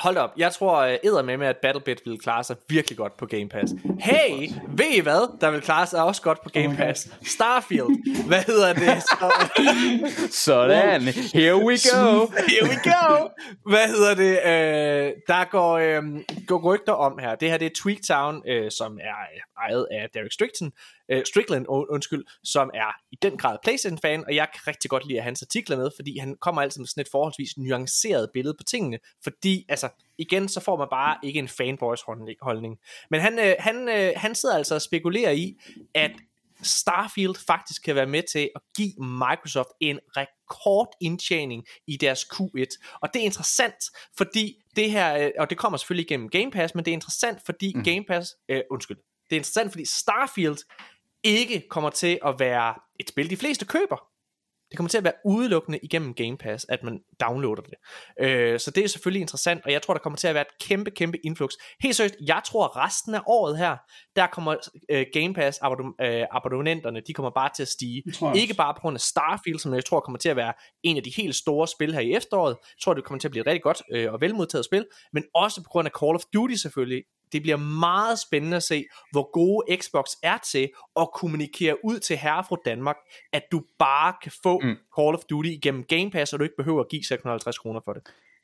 Hold 0.00 0.16
op. 0.16 0.30
Jeg 0.36 0.52
tror 0.52 0.84
æder 1.04 1.22
med 1.22 1.36
med, 1.36 1.46
at 1.46 1.56
Battlebit 1.62 2.00
vil 2.04 2.18
klare 2.18 2.44
sig 2.44 2.56
virkelig 2.68 2.98
godt 2.98 3.16
på 3.16 3.26
Game 3.26 3.48
Pass. 3.48 3.72
Hey, 4.00 4.50
ved 4.68 4.86
I 4.96 5.00
hvad, 5.00 5.40
der 5.40 5.50
vil 5.50 5.60
klare 5.60 5.86
sig 5.86 6.02
også 6.02 6.22
godt 6.22 6.42
på 6.42 6.48
Game 6.48 6.68
Oh 6.68 6.76
God. 6.76 6.76
Pass? 6.76 7.08
Starfield. 7.24 8.26
Hvad 8.26 8.42
hedder 8.42 8.72
det? 8.72 9.02
Så, 10.30 10.30
Sådan, 10.34 11.02
here 11.34 11.56
we 11.56 11.76
go. 11.92 12.26
here 12.52 12.64
we 12.70 12.76
go. 12.92 13.28
Hvad 13.70 13.88
hedder 13.88 14.14
det? 14.14 14.34
Øh, 14.44 15.12
der 15.26 15.50
går, 15.50 15.72
øh, 15.78 16.02
går 16.46 16.74
rygter 16.74 16.92
om 16.92 17.18
her. 17.18 17.34
Det 17.34 17.50
her 17.50 17.58
det 17.58 17.66
er 17.66 17.70
Tweaktown, 17.82 18.42
øh, 18.48 18.70
som 18.70 18.98
er 18.98 19.18
øh, 19.34 19.64
ejet 19.64 19.86
af 19.90 20.08
Derek 20.14 20.32
Strickland, 20.32 20.72
øh, 21.08 21.24
Strickland 21.26 21.66
und- 21.68 21.92
undskyld, 21.92 22.24
som 22.44 22.70
er 22.74 22.92
i 23.12 23.16
den 23.22 23.38
grad 23.38 23.56
PlayStation-fan, 23.62 24.24
og 24.24 24.34
jeg 24.34 24.48
kan 24.52 24.60
rigtig 24.66 24.90
godt 24.90 25.08
lide 25.08 25.20
hans 25.20 25.42
artikler 25.42 25.76
med, 25.76 25.90
fordi 25.96 26.18
han 26.18 26.36
kommer 26.40 26.62
altid 26.62 26.80
med 26.80 26.86
sådan 26.86 27.00
et 27.00 27.08
forholdsvis 27.10 27.56
nuanceret 27.56 28.30
billede 28.34 28.54
på 28.58 28.64
tingene, 28.64 28.98
fordi 29.24 29.64
altså, 29.68 29.88
igen, 30.18 30.48
så 30.48 30.60
får 30.60 30.76
man 30.76 30.88
bare 30.90 31.16
ikke 31.22 31.38
en 31.38 31.48
fanboys 31.48 32.02
holdning-. 32.42 32.78
Men 33.10 33.20
han, 33.20 33.38
øh, 33.38 33.54
han, 33.58 33.88
øh, 33.88 34.12
han 34.16 34.34
sidder 34.34 34.56
altså 34.56 34.74
og 34.74 34.82
spekulerer 34.82 35.30
i, 35.30 35.54
at 35.94 36.12
Starfield 36.62 37.34
faktisk 37.46 37.82
kan 37.82 37.94
være 37.94 38.06
med 38.06 38.22
til 38.32 38.50
at 38.54 38.60
give 38.76 38.92
Microsoft 38.98 39.68
en 39.80 39.98
rekordindtjening 40.16 41.64
i 41.86 41.96
deres 41.96 42.22
Q1. 42.34 42.98
Og 43.02 43.08
det 43.14 43.20
er 43.20 43.24
interessant, 43.24 43.84
fordi 44.16 44.54
det 44.76 44.90
her, 44.90 45.18
øh, 45.18 45.30
og 45.38 45.50
det 45.50 45.58
kommer 45.58 45.76
selvfølgelig 45.76 46.10
igennem 46.10 46.28
Game 46.28 46.50
Pass, 46.50 46.74
men 46.74 46.84
det 46.84 46.90
er 46.90 46.94
interessant, 46.94 47.38
fordi 47.46 47.72
mm. 47.74 47.84
Game 47.84 48.04
Pass, 48.08 48.36
øh, 48.48 48.60
undskyld, 48.70 48.96
det 49.30 49.36
er 49.36 49.40
interessant, 49.40 49.72
fordi 49.72 49.84
Starfield 49.84 50.58
ikke 51.24 51.66
kommer 51.70 51.90
til 51.90 52.18
at 52.24 52.34
være 52.38 52.74
et 53.00 53.08
spil, 53.08 53.30
de 53.30 53.36
fleste 53.36 53.64
køber. 53.64 54.08
Det 54.70 54.76
kommer 54.76 54.88
til 54.88 54.98
at 54.98 55.04
være 55.04 55.12
udelukkende 55.24 55.78
igennem 55.82 56.14
Game 56.14 56.36
Pass, 56.36 56.66
at 56.68 56.82
man 56.82 57.00
downloader 57.20 57.62
det. 57.62 57.74
Øh, 58.20 58.60
så 58.60 58.70
det 58.70 58.84
er 58.84 58.88
selvfølgelig 58.88 59.20
interessant, 59.20 59.64
og 59.64 59.72
jeg 59.72 59.82
tror, 59.82 59.94
der 59.94 60.00
kommer 60.00 60.16
til 60.16 60.28
at 60.28 60.34
være 60.34 60.42
et 60.42 60.68
kæmpe, 60.68 60.90
kæmpe 60.90 61.18
influx. 61.24 61.52
Helt 61.82 61.96
seriøst, 61.96 62.14
jeg 62.26 62.42
tror 62.46 62.84
resten 62.84 63.14
af 63.14 63.20
året 63.26 63.58
her, 63.58 63.76
der 64.16 64.26
kommer 64.26 64.56
øh, 64.90 65.06
Game 65.12 65.34
Pass 65.34 65.58
øh, 66.00 66.24
abonnenterne, 66.30 67.00
de 67.06 67.12
kommer 67.12 67.30
bare 67.30 67.50
til 67.56 67.62
at 67.62 67.68
stige. 67.68 68.02
Ikke 68.34 68.54
bare 68.54 68.74
på 68.74 68.80
grund 68.80 68.96
af 68.96 69.00
Starfield, 69.00 69.58
som 69.58 69.74
jeg 69.74 69.84
tror 69.84 70.00
kommer 70.00 70.18
til 70.18 70.28
at 70.28 70.36
være 70.36 70.52
en 70.82 70.96
af 70.96 71.02
de 71.02 71.12
helt 71.16 71.34
store 71.34 71.68
spil 71.68 71.94
her 71.94 72.00
i 72.00 72.12
efteråret. 72.12 72.56
Jeg 72.60 72.82
tror, 72.82 72.94
det 72.94 73.04
kommer 73.04 73.20
til 73.20 73.28
at 73.28 73.32
blive 73.32 73.40
et 73.40 73.46
rigtig 73.46 73.62
godt 73.62 73.82
øh, 73.92 74.12
og 74.12 74.20
velmodtaget 74.20 74.64
spil, 74.64 74.86
men 75.12 75.24
også 75.34 75.62
på 75.62 75.68
grund 75.70 75.88
af 75.88 75.92
Call 76.00 76.14
of 76.14 76.22
Duty 76.34 76.54
selvfølgelig. 76.54 77.02
Det 77.32 77.42
bliver 77.42 77.56
meget 77.56 78.18
spændende 78.18 78.56
at 78.56 78.62
se, 78.62 78.84
hvor 79.12 79.30
gode 79.32 79.76
Xbox 79.82 80.04
er 80.22 80.38
til 80.52 80.68
at 81.00 81.08
kommunikere 81.14 81.76
ud 81.84 81.98
til 81.98 82.16
herre 82.16 82.44
fra 82.48 82.56
Danmark, 82.64 82.96
at 83.32 83.42
du 83.52 83.62
bare 83.78 84.12
kan 84.22 84.32
få 84.42 84.58
mm. 84.60 84.66
Mm. 84.68 84.76
Call 84.98 85.14
of 85.14 85.20
Duty 85.30 85.48
igennem 85.48 85.84
Game 85.84 86.10
Pass, 86.10 86.32
og 86.32 86.38
du 86.38 86.44
ikke 86.44 86.56
behøver 86.56 86.80
at 86.80 86.88
give 86.88 87.02
650 87.04 87.58
kroner 87.58 87.80
for 87.84 87.92
det. 87.92 88.02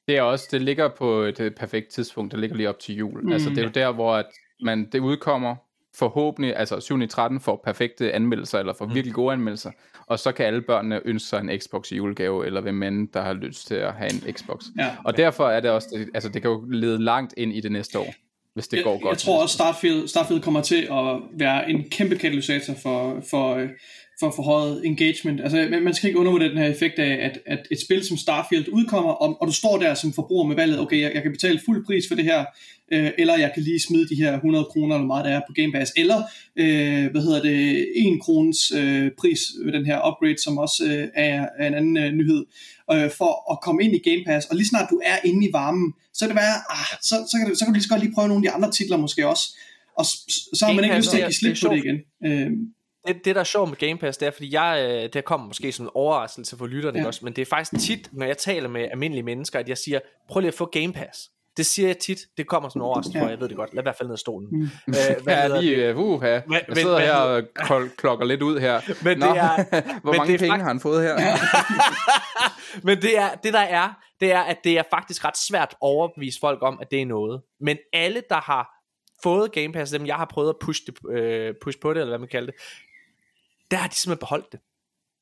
Det 0.09 0.16
er 0.16 0.23
også, 0.23 0.48
det 0.51 0.62
ligger 0.62 0.89
på 0.98 1.20
et 1.20 1.55
perfekt 1.56 1.89
tidspunkt, 1.89 2.32
det 2.32 2.40
ligger 2.40 2.56
lige 2.56 2.69
op 2.69 2.78
til 2.78 2.94
jul. 2.97 3.23
Mm. 3.24 3.32
Altså 3.32 3.48
det 3.51 3.59
er 3.59 3.62
jo 3.62 3.69
der, 3.69 3.93
hvor 3.93 4.15
at 4.15 4.27
man, 4.62 4.89
det 4.93 4.98
udkommer 4.98 5.56
forhåbentlig, 5.98 6.56
altså 6.56 6.81
7. 6.81 7.01
i 7.01 7.06
13 7.06 7.40
får 7.40 7.61
perfekte 7.65 8.12
anmeldelser, 8.12 8.59
eller 8.59 8.73
får 8.73 8.86
virkelig 8.86 9.15
gode 9.15 9.32
anmeldelser, 9.32 9.70
og 10.06 10.19
så 10.19 10.32
kan 10.32 10.47
alle 10.47 10.62
børnene 10.62 11.01
ønske 11.05 11.28
sig 11.28 11.40
en 11.40 11.61
Xbox 11.61 11.93
i 11.93 11.97
julegave, 11.97 12.47
eller 12.47 12.61
hvem 12.61 12.82
end, 12.82 13.09
der 13.09 13.20
har 13.23 13.32
lyst 13.32 13.66
til 13.66 13.74
at 13.74 13.93
have 13.94 14.11
en 14.12 14.32
Xbox. 14.35 14.65
Ja. 14.78 14.97
Og 15.05 15.16
derfor 15.16 15.48
er 15.48 15.61
det 15.61 15.70
også, 15.70 15.89
det- 15.93 16.11
altså 16.15 16.28
det 16.28 16.43
kan 16.43 16.51
jo 16.51 16.65
lede 16.70 17.02
langt 17.05 17.35
ind 17.36 17.52
i 17.52 17.61
det 17.61 17.73
næste 17.73 17.98
år, 17.98 18.15
hvis 18.55 18.68
det 18.68 18.76
jeg, 18.76 18.85
går 18.85 18.98
godt. 18.98 19.10
Jeg 19.10 19.18
tror 19.18 19.43
også, 19.43 19.52
Starfield, 19.52 20.09
Starfield 20.09 20.43
kommer 20.43 20.62
til 20.62 20.89
at 20.90 21.20
være 21.32 21.70
en 21.70 21.85
kæmpe 21.90 22.16
katalysator 22.16 22.74
for, 22.74 23.20
for, 23.31 23.55
øh, 23.55 23.68
for 24.20 24.32
forhøjet 24.36 24.86
engagement. 24.86 25.40
Altså, 25.40 25.66
man- 25.70 25.82
man 25.82 25.94
skal 25.94 26.08
ikke 26.08 26.18
undervurdere 26.18 26.48
den 26.48 26.58
her 26.58 26.66
effekt 26.68 26.98
af, 26.98 27.12
at, 27.26 27.38
at 27.46 27.66
et 27.70 27.80
spil 27.80 28.04
som 28.04 28.16
Starfield 28.16 28.68
udkommer, 28.68 29.12
og, 29.12 29.36
og 29.40 29.46
du 29.48 29.52
står 29.52 29.78
der 29.78 29.94
som 29.94 30.12
forbruger 30.12 30.46
med 30.46 30.56
valget, 30.56 30.80
okay, 30.80 31.00
jeg, 31.00 31.10
jeg 31.14 31.22
kan 31.22 31.32
betale 31.32 31.60
fuld 31.64 31.86
pris 31.86 32.04
for 32.08 32.14
det 32.14 32.24
her, 32.24 32.44
øh, 32.92 33.10
eller 33.18 33.38
jeg 33.38 33.50
kan 33.54 33.62
lige 33.62 33.80
smide 33.80 34.08
de 34.08 34.14
her 34.14 34.34
100 34.34 34.64
kroner, 34.64 34.94
eller 34.94 35.06
meget 35.06 35.24
det 35.24 35.32
er 35.32 35.40
på 35.48 35.52
Game 35.56 35.72
Pass, 35.72 35.92
eller, 35.96 36.22
øh, 36.56 37.10
hvad 37.10 37.22
hedder 37.22 37.42
det, 37.42 37.88
1 37.96 38.20
kronens 38.22 38.70
øh, 38.70 39.10
pris 39.18 39.40
ved 39.64 39.72
den 39.72 39.86
her 39.86 40.08
upgrade, 40.08 40.38
som 40.42 40.58
også 40.58 40.84
øh, 40.84 41.08
er, 41.14 41.46
er 41.58 41.66
en 41.68 41.74
anden 41.74 41.96
øh, 41.96 42.12
nyhed, 42.12 42.44
øh, 42.92 43.10
for 43.18 43.52
at 43.52 43.58
komme 43.62 43.84
ind 43.84 43.94
i 43.94 44.10
Game 44.10 44.24
Pass, 44.26 44.46
og 44.46 44.56
lige 44.56 44.68
snart 44.68 44.90
du 44.90 45.00
er 45.04 45.16
inde 45.24 45.48
i 45.48 45.50
varmen, 45.52 45.92
så 46.14 46.20
kan 46.26 46.28
det 46.36 46.42
være, 46.42 46.56
ah, 46.70 46.86
så, 47.02 47.14
så, 47.30 47.34
kan, 47.38 47.50
det, 47.50 47.58
så 47.58 47.64
kan 47.64 47.72
du 47.72 47.76
lige 47.76 47.82
så 47.82 47.88
godt 47.88 48.02
lige 48.02 48.14
prøve 48.14 48.28
nogle 48.28 48.46
af 48.46 48.50
de 48.50 48.54
andre 48.56 48.70
titler 48.70 48.96
måske 48.96 49.28
også. 49.28 49.44
og 49.98 50.04
så 50.58 50.62
har 50.66 50.72
man 50.72 50.84
ikke 50.84 50.96
lyst 50.96 51.10
til 51.10 51.18
at 51.18 51.22
give 51.28 51.34
slip 51.34 51.56
på 51.62 51.74
det 51.74 51.84
igen. 51.84 51.98
Øh, 52.26 52.50
det, 53.06 53.24
det 53.24 53.35
der 53.35 53.40
er 53.40 53.44
sjovt 53.44 53.68
med 53.68 53.76
Game 53.89 53.98
Pass, 53.98 54.18
det 54.18 54.26
er, 54.26 54.31
fordi 54.31 54.55
jeg, 54.55 54.86
øh, 55.05 55.09
det 55.12 55.24
kommer 55.24 55.47
måske 55.47 55.72
som 55.72 55.86
en 55.86 55.90
overraskelse 55.94 56.56
for 56.59 56.66
lytterne, 56.66 56.98
Ja. 57.01 57.06
også, 57.06 57.20
men 57.24 57.32
det 57.32 57.43
er 57.43 57.47
faktisk 57.47 57.86
tit, 57.86 58.09
når 58.12 58.26
jeg 58.26 58.39
taler 58.39 58.68
med 58.68 58.89
almindelige 58.90 59.22
mennesker, 59.22 59.59
at 59.59 59.68
jeg 59.68 59.78
siger, 59.78 60.01
prøv 60.31 60.40
lige 60.40 60.48
at 60.48 60.55
få 60.55 60.64
Game 60.66 60.93
Pass. 60.93 61.31
Det 61.56 61.66
siger 61.66 61.89
jeg 61.89 61.98
tit, 61.98 62.18
det 62.36 62.47
kommer 62.47 62.68
som 62.68 62.81
en 62.81 62.85
overraskelse 62.85 63.18
for, 63.18 63.24
Ja. 63.24 63.31
jeg 63.31 63.40
ved 63.40 63.48
det 63.48 63.56
godt. 63.56 63.74
Lad 63.74 63.85
være 63.85 63.94
falde 63.98 64.09
ned 64.09 64.14
af 64.14 64.18
stolen. 64.18 64.48
Mm. 64.52 64.62
Øh, 64.89 65.22
hvad 65.22 65.35
Ja, 65.51 65.60
lige, 65.60 65.94
uh, 65.94 66.01
uh, 66.01 66.22
jeg 66.24 66.43
sidder 66.74 66.98
men- 66.98 67.06
her 67.06 67.14
og 67.14 67.43
klokker 67.97 68.26
lidt 68.26 68.43
ud 68.43 68.60
her. 68.60 68.81
Men 69.05 69.18
Nå, 69.18 69.26
det 69.26 69.36
er- 69.39 69.64
hvor 70.02 70.12
men 70.12 70.18
mange 70.18 70.26
det 70.32 70.35
er 70.35 70.39
penge 70.39 70.52
fakt- 70.52 70.62
har 70.62 70.68
han 70.68 70.81
fået 70.81 71.02
her? 71.02 71.14
Men 72.86 73.02
det, 73.02 73.18
er, 73.18 73.35
det 73.35 73.52
der 73.52 73.59
er, 73.60 73.89
det 74.20 74.32
er, 74.32 74.40
at 74.40 74.56
det 74.64 74.78
er 74.78 74.82
faktisk 74.90 75.24
ret 75.24 75.39
svært 75.39 75.68
at 75.70 75.76
overbevise 75.81 76.40
folk 76.40 76.59
om, 76.62 76.78
at 76.81 76.90
det 76.90 77.02
er 77.02 77.06
noget. 77.06 77.40
Men 77.60 77.76
alle, 77.93 78.22
der 78.28 78.40
har 78.40 78.70
fået 79.22 79.52
Game 79.52 79.72
Pass, 79.72 79.93
dem 79.93 80.06
jeg 80.06 80.16
har 80.16 80.24
prøvet 80.24 80.48
at 80.48 80.56
push, 80.60 80.81
det, 80.86 80.98
øh, 81.18 81.55
push 81.62 81.78
på 81.82 81.94
det, 81.94 82.01
eller 82.01 82.10
hvad 82.10 82.18
man 82.18 82.28
kalder 82.28 82.52
det, 82.52 82.60
der 83.74 83.80
har 83.80 83.88
de 83.88 83.94
simpelthen 83.94 84.20
beholdt 84.20 84.52
det. 84.52 84.60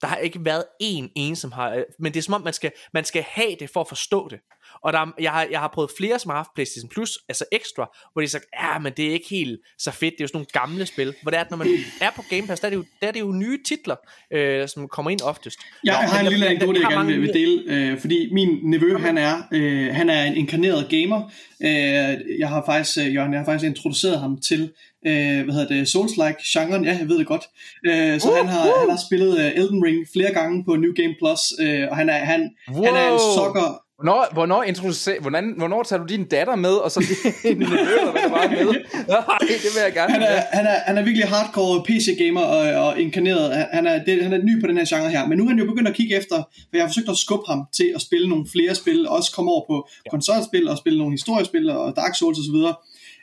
Der 0.01 0.07
har 0.07 0.17
ikke 0.17 0.45
været 0.45 0.65
en 0.81 1.11
en, 1.17 1.37
som 1.37 1.53
har... 1.53 1.85
Men 1.99 2.13
det 2.13 2.19
er 2.19 2.23
som 2.23 2.35
om, 2.35 2.43
man 2.43 2.53
skal, 2.53 2.73
man 2.93 3.05
skal 3.05 3.23
have 3.23 3.57
det 3.61 3.71
for 3.71 3.81
at 3.81 3.89
forstå 3.89 4.29
det. 4.29 4.41
Og 4.85 4.93
der, 4.93 4.99
er- 4.99 5.13
jeg, 5.21 5.31
har, 5.31 5.47
jeg 5.51 5.61
har 5.61 5.71
prøvet 5.75 5.91
flere, 5.97 6.19
som 6.19 6.31
har 6.31 6.37
haft 6.37 6.51
PlayStation 6.55 6.89
Plus, 6.89 7.19
altså 7.29 7.45
ekstra, 7.53 7.97
hvor 8.13 8.21
de 8.23 8.27
har 8.27 8.29
sagt, 8.29 8.45
ja, 8.63 8.79
men 8.79 8.93
det 8.97 9.09
er 9.09 9.13
ikke 9.13 9.29
helt 9.31 9.61
så 9.79 9.91
fedt, 9.91 10.15
det 10.15 10.21
er 10.21 10.25
jo 10.25 10.29
sådan 10.29 10.37
nogle 10.37 10.47
gamle 10.53 10.87
spil. 10.87 11.15
Hvor 11.23 11.31
det 11.31 11.37
er, 11.37 11.41
at 11.45 11.51
når 11.51 11.57
man 11.57 11.69
er 12.01 12.11
på 12.17 12.23
Game 12.31 12.47
Pass, 12.47 12.61
der 12.61 12.67
er 12.67 12.71
det 12.71 12.77
jo, 12.77 12.85
der 13.01 13.09
er 13.09 13.13
det 13.13 13.21
jo 13.21 13.33
nye 13.33 13.59
titler, 13.69 13.97
øh, 14.33 14.69
som 14.69 14.89
kommer 14.89 15.11
ind 15.11 15.23
oftest. 15.23 15.59
Jeg 15.85 15.93
Nå, 16.03 16.09
har 16.09 16.21
en 16.21 16.27
lille 16.27 16.47
anekdote, 16.47 16.81
jeg 16.81 16.91
gerne 16.91 17.07
vil, 17.09 17.23
vil 17.23 17.33
dele, 17.35 17.63
øh, 17.67 18.01
fordi 18.01 18.29
min 18.33 18.59
nevø, 18.63 18.99
han 18.99 19.19
er, 19.19 19.43
øh, 19.53 19.95
han 19.95 20.11
er 20.11 20.25
en 20.25 20.37
inkarneret 20.37 20.87
gamer. 20.91 21.31
Øh, 21.63 22.39
jeg 22.39 22.49
har 22.49 22.63
faktisk, 22.67 22.99
øh, 22.99 23.15
Jørgen, 23.15 23.33
jeg 23.33 23.41
har 23.41 23.45
faktisk 23.45 23.69
introduceret 23.69 24.21
ham 24.21 24.41
til, 24.41 24.73
øh, 25.07 25.43
hvad 25.45 25.55
hedder 25.55 25.69
det, 25.69 25.89
Souls-like-genren, 25.89 26.85
ja, 26.85 26.97
jeg 26.99 27.09
ved 27.09 27.19
det 27.19 27.27
godt. 27.27 27.45
Øh, 27.87 28.21
så 28.21 28.29
Uh, 28.31 28.37
han, 28.37 28.47
har, 28.49 28.81
han 28.81 28.91
har 28.91 29.01
spillet 29.09 29.39
øh, 29.41 29.53
Elden 29.63 29.85
Ring 29.85 30.07
flere 30.13 30.33
gange 30.33 30.65
på 30.65 30.77
New 30.77 30.93
Game 30.93 31.15
Plus, 31.21 31.41
øh, 31.61 31.89
og 31.91 31.97
han 31.97 32.09
er, 32.09 32.19
han, 32.19 32.51
wow. 32.73 32.85
han 32.85 32.95
er 32.95 33.13
en 33.13 33.21
sokker, 33.37 33.82
Hvornår, 33.97 34.27
hvornår, 34.33 34.63
introducer, 34.63 35.21
hvordan, 35.21 35.55
hvornår 35.57 35.83
tager 35.83 36.01
du 36.03 36.07
din 36.07 36.25
datter 36.25 36.57
med, 36.57 36.71
og 36.75 36.91
så 36.91 37.01
din 37.43 37.59
nevø, 37.63 37.77
det 37.77 38.31
var 38.31 38.51
med? 38.51 38.67
Nej, 39.15 39.39
det 39.65 39.71
vil 39.75 39.83
jeg 39.85 39.93
gerne 39.95 40.13
han 40.13 40.23
er, 40.23 40.41
han, 40.53 40.67
er, 40.67 40.79
han 40.87 40.99
er 40.99 41.03
virkelig 41.03 41.29
hardcore 41.29 41.83
PC-gamer 41.89 42.41
og, 42.41 42.87
og 42.87 43.01
inkarneret. 43.01 43.67
Han- 43.73 43.87
er, 43.87 44.05
det, 44.05 44.23
han 44.23 44.33
er 44.33 44.39
ny 44.39 44.61
på 44.61 44.67
den 44.67 44.77
her 44.77 44.85
genre 44.85 45.11
her. 45.11 45.27
Men 45.29 45.39
nu 45.39 45.45
er 45.45 45.49
han 45.49 45.59
jo 45.59 45.65
begyndt 45.67 45.89
at 45.89 45.95
kigge 45.95 46.17
efter, 46.17 46.37
for 46.53 46.73
jeg 46.73 46.83
har 46.83 46.89
forsøgt 46.89 47.09
at 47.09 47.17
skubbe 47.17 47.45
ham 47.49 47.61
til 47.77 47.93
at 47.95 48.01
spille 48.01 48.29
nogle 48.29 48.47
flere 48.53 48.75
spil, 48.75 49.09
også 49.09 49.33
komme 49.35 49.51
over 49.51 49.65
på 49.67 49.89
konsolspil 50.11 50.69
og 50.69 50.79
spille 50.79 50.99
nogle 50.99 51.13
historiespil 51.13 51.71
og 51.71 51.97
Dark 51.97 52.15
Souls 52.15 52.39
osv. 52.39 52.59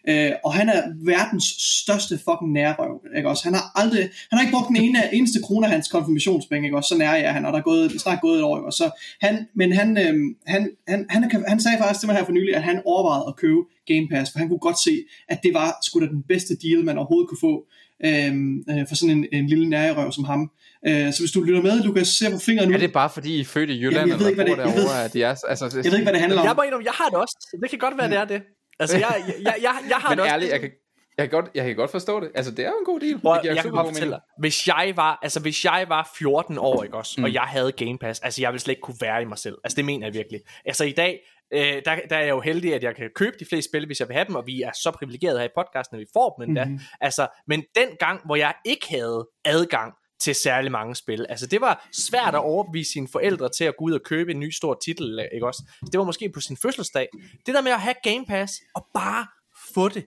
Øh, 0.10 0.32
og 0.46 0.54
han 0.54 0.70
er 0.70 0.82
verdens 1.06 1.44
største 1.82 2.16
fucking 2.18 2.52
nærrøv, 2.52 3.02
ikke 3.18 3.30
også? 3.30 3.44
Han 3.44 3.54
har 3.54 3.72
aldrig, 3.76 4.02
han 4.02 4.38
har 4.38 4.42
ikke 4.42 4.54
brugt 4.54 4.68
den 4.68 4.78
ene, 4.78 5.00
eneste 5.14 5.40
krone 5.42 5.66
af 5.68 5.72
hans 5.72 5.88
konfirmationspenge, 5.88 6.66
ikke 6.68 6.78
også? 6.78 6.88
Så 6.88 6.98
nær 6.98 7.10
er 7.12 7.32
han, 7.32 7.46
og 7.46 7.54
der 7.54 7.60
er 7.60 7.64
gået, 7.64 8.02
snart 8.02 8.22
gået 8.22 8.38
et 8.38 8.44
år, 8.44 8.58
ikke 8.58 8.66
også? 8.66 8.78
Så 8.78 9.02
han, 9.28 9.48
men 9.56 9.74
han, 9.74 9.98
øh, 9.98 10.14
han, 10.48 10.72
han, 10.88 11.06
han, 11.10 11.44
han, 11.48 11.60
sagde 11.62 11.78
faktisk 11.78 12.00
til 12.00 12.08
mig 12.08 12.16
her 12.16 12.26
for 12.26 12.32
nylig, 12.32 12.56
at 12.56 12.64
han 12.64 12.82
overvejede 12.86 13.26
at 13.28 13.36
købe 13.36 13.60
Game 13.88 14.08
Pass, 14.12 14.32
for 14.32 14.40
han 14.40 14.48
kunne 14.50 14.60
godt 14.60 14.80
se, 14.84 15.04
at 15.30 15.40
det 15.44 15.54
var 15.54 15.78
sgu 15.86 16.00
da 16.00 16.06
den 16.06 16.24
bedste 16.28 16.54
deal, 16.64 16.86
man 16.86 16.98
overhovedet 16.98 17.30
kunne 17.30 17.44
få 17.50 17.66
øh, 18.06 18.34
øh, 18.80 18.88
for 18.88 18.96
sådan 18.96 19.18
en, 19.18 19.26
en 19.34 19.48
lille 19.48 19.70
nærrøv 19.70 20.12
som 20.12 20.24
ham. 20.24 20.52
Øh, 20.88 21.14
så 21.14 21.20
hvis 21.22 21.32
du 21.32 21.42
lytter 21.42 21.62
med, 21.62 21.84
Lukas, 21.84 22.08
se 22.08 22.32
på 22.32 22.38
fingeren 22.40 22.70
nu. 22.70 22.76
Er 22.76 22.80
det 22.80 22.94
bare 22.94 23.10
fordi 23.10 23.36
I 23.38 23.40
er 23.40 23.46
født 23.46 23.70
i 23.70 23.74
Jylland, 23.74 23.96
Jamen, 23.96 24.10
jeg 24.10 24.20
ved 24.20 24.28
ikke, 24.28 24.44
hvad 24.44 24.46
det- 24.46 24.58
jeg 24.58 24.68
ved- 24.68 24.76
derovre, 24.76 25.04
at 25.06 25.14
de 25.14 25.24
er, 25.24 25.36
altså, 25.50 25.66
det, 25.66 25.76
Jeg 25.76 25.84
ved 25.92 25.94
ikke, 26.00 26.04
hvad 26.04 26.14
det 26.14 26.22
handler 26.22 26.40
om. 26.40 26.46
Jeg 26.46 26.66
indrømme, 26.66 26.86
jeg 26.86 26.94
har 26.94 27.10
det 27.10 27.18
også. 27.18 27.58
Det 27.62 27.70
kan 27.70 27.80
godt 27.80 27.98
være, 27.98 28.10
det 28.10 28.18
er 28.18 28.26
det. 28.26 28.42
Altså, 28.80 28.98
jeg, 28.98 29.24
jeg, 29.28 29.36
jeg, 29.42 29.56
jeg, 29.62 29.76
jeg 29.90 29.98
har 29.98 30.10
men 30.10 30.20
også. 30.20 30.34
ærligt, 30.34 30.52
jeg 30.52 30.60
kan, 30.60 30.72
jeg, 31.18 31.30
kan 31.30 31.42
godt, 31.42 31.52
jeg 31.56 31.66
kan 31.66 31.76
godt 31.76 31.92
forstå 31.92 32.20
det. 32.20 32.32
Altså, 32.36 32.52
det 32.52 32.66
er 32.66 32.70
jo 32.70 32.78
en 32.80 32.86
god 32.86 33.00
deal. 33.00 33.14
Det 33.14 33.22
giver 33.22 33.54
jeg 33.54 33.64
kan 33.64 33.72
godt 33.72 33.86
god 33.86 33.94
fortælle 33.94 34.12
dig, 34.12 34.22
hvis 34.40 34.68
jeg 34.68 34.94
var, 34.96 35.20
altså 35.22 35.40
hvis 35.40 35.66
jeg 35.66 35.86
var 35.90 36.12
14 36.18 36.58
år, 36.58 36.84
ikke 36.84 36.98
også, 36.98 37.16
mm. 37.18 37.24
og 37.24 37.34
jeg 37.34 37.42
havde 37.42 37.72
Game 37.72 37.98
Pass, 37.98 38.20
altså 38.20 38.42
jeg 38.42 38.52
ville 38.52 38.62
slet 38.62 38.72
ikke 38.72 38.82
kunne 38.82 39.02
være 39.02 39.22
i 39.22 39.26
mig 39.26 39.38
selv. 39.38 39.58
Altså 39.64 39.76
det 39.76 39.86
mener 39.86 40.08
jeg 40.08 40.14
virkelig. 40.14 40.42
Altså 40.66 40.84
i 40.84 40.92
dag, 40.92 41.20
øh, 41.54 41.62
der, 41.62 41.96
der 42.10 42.16
er 42.16 42.20
jeg 42.22 42.30
jo 42.30 42.42
heldig, 42.42 42.76
at 42.76 42.84
jeg 42.84 42.96
kan 42.96 43.10
købe 43.16 43.36
de 43.40 43.46
fleste 43.46 43.70
spil, 43.70 43.86
hvis 43.86 44.00
jeg 44.00 44.08
vil 44.08 44.14
have 44.14 44.26
dem, 44.26 44.36
og 44.36 44.48
vi 44.48 44.62
er 44.62 44.72
så 44.84 44.92
privilegerede 44.92 45.40
her 45.40 45.46
i 45.46 45.52
podcasten, 45.56 45.96
at 45.96 46.00
vi 46.00 46.06
får 46.14 46.36
dem 46.36 46.50
endda. 46.50 46.66
Mm-hmm. 46.66 46.80
Altså, 47.02 47.28
men 47.48 47.64
den 47.76 47.88
gang, 48.00 48.22
hvor 48.26 48.36
jeg 48.36 48.54
ikke 48.66 48.90
havde 48.90 49.28
adgang 49.46 49.94
til 50.20 50.36
særlig 50.36 50.72
mange 50.72 50.96
spil. 50.96 51.26
Altså 51.30 51.48
det 51.48 51.62
var 51.62 51.88
svært 51.94 52.36
at 52.36 52.42
overbevise 52.42 52.92
sine 52.92 53.08
forældre 53.08 53.50
til 53.50 53.64
at 53.64 53.78
gå 53.78 53.86
ud 53.86 53.92
og 53.92 54.02
købe 54.04 54.32
en 54.32 54.40
ny 54.40 54.52
stor 54.52 54.80
titel, 54.86 55.28
ikke 55.34 55.48
også? 55.48 55.64
Det 55.92 55.98
var 55.98 56.04
måske 56.04 56.30
på 56.30 56.40
sin 56.40 56.58
fødselsdag. 56.58 57.08
Det 57.46 57.56
der 57.56 57.62
med 57.62 57.72
at 57.72 57.82
have 57.82 57.96
Game 58.04 58.26
Pass 58.26 58.54
og 58.76 58.88
bare 58.94 59.28
få 59.74 59.90
det, 59.90 60.06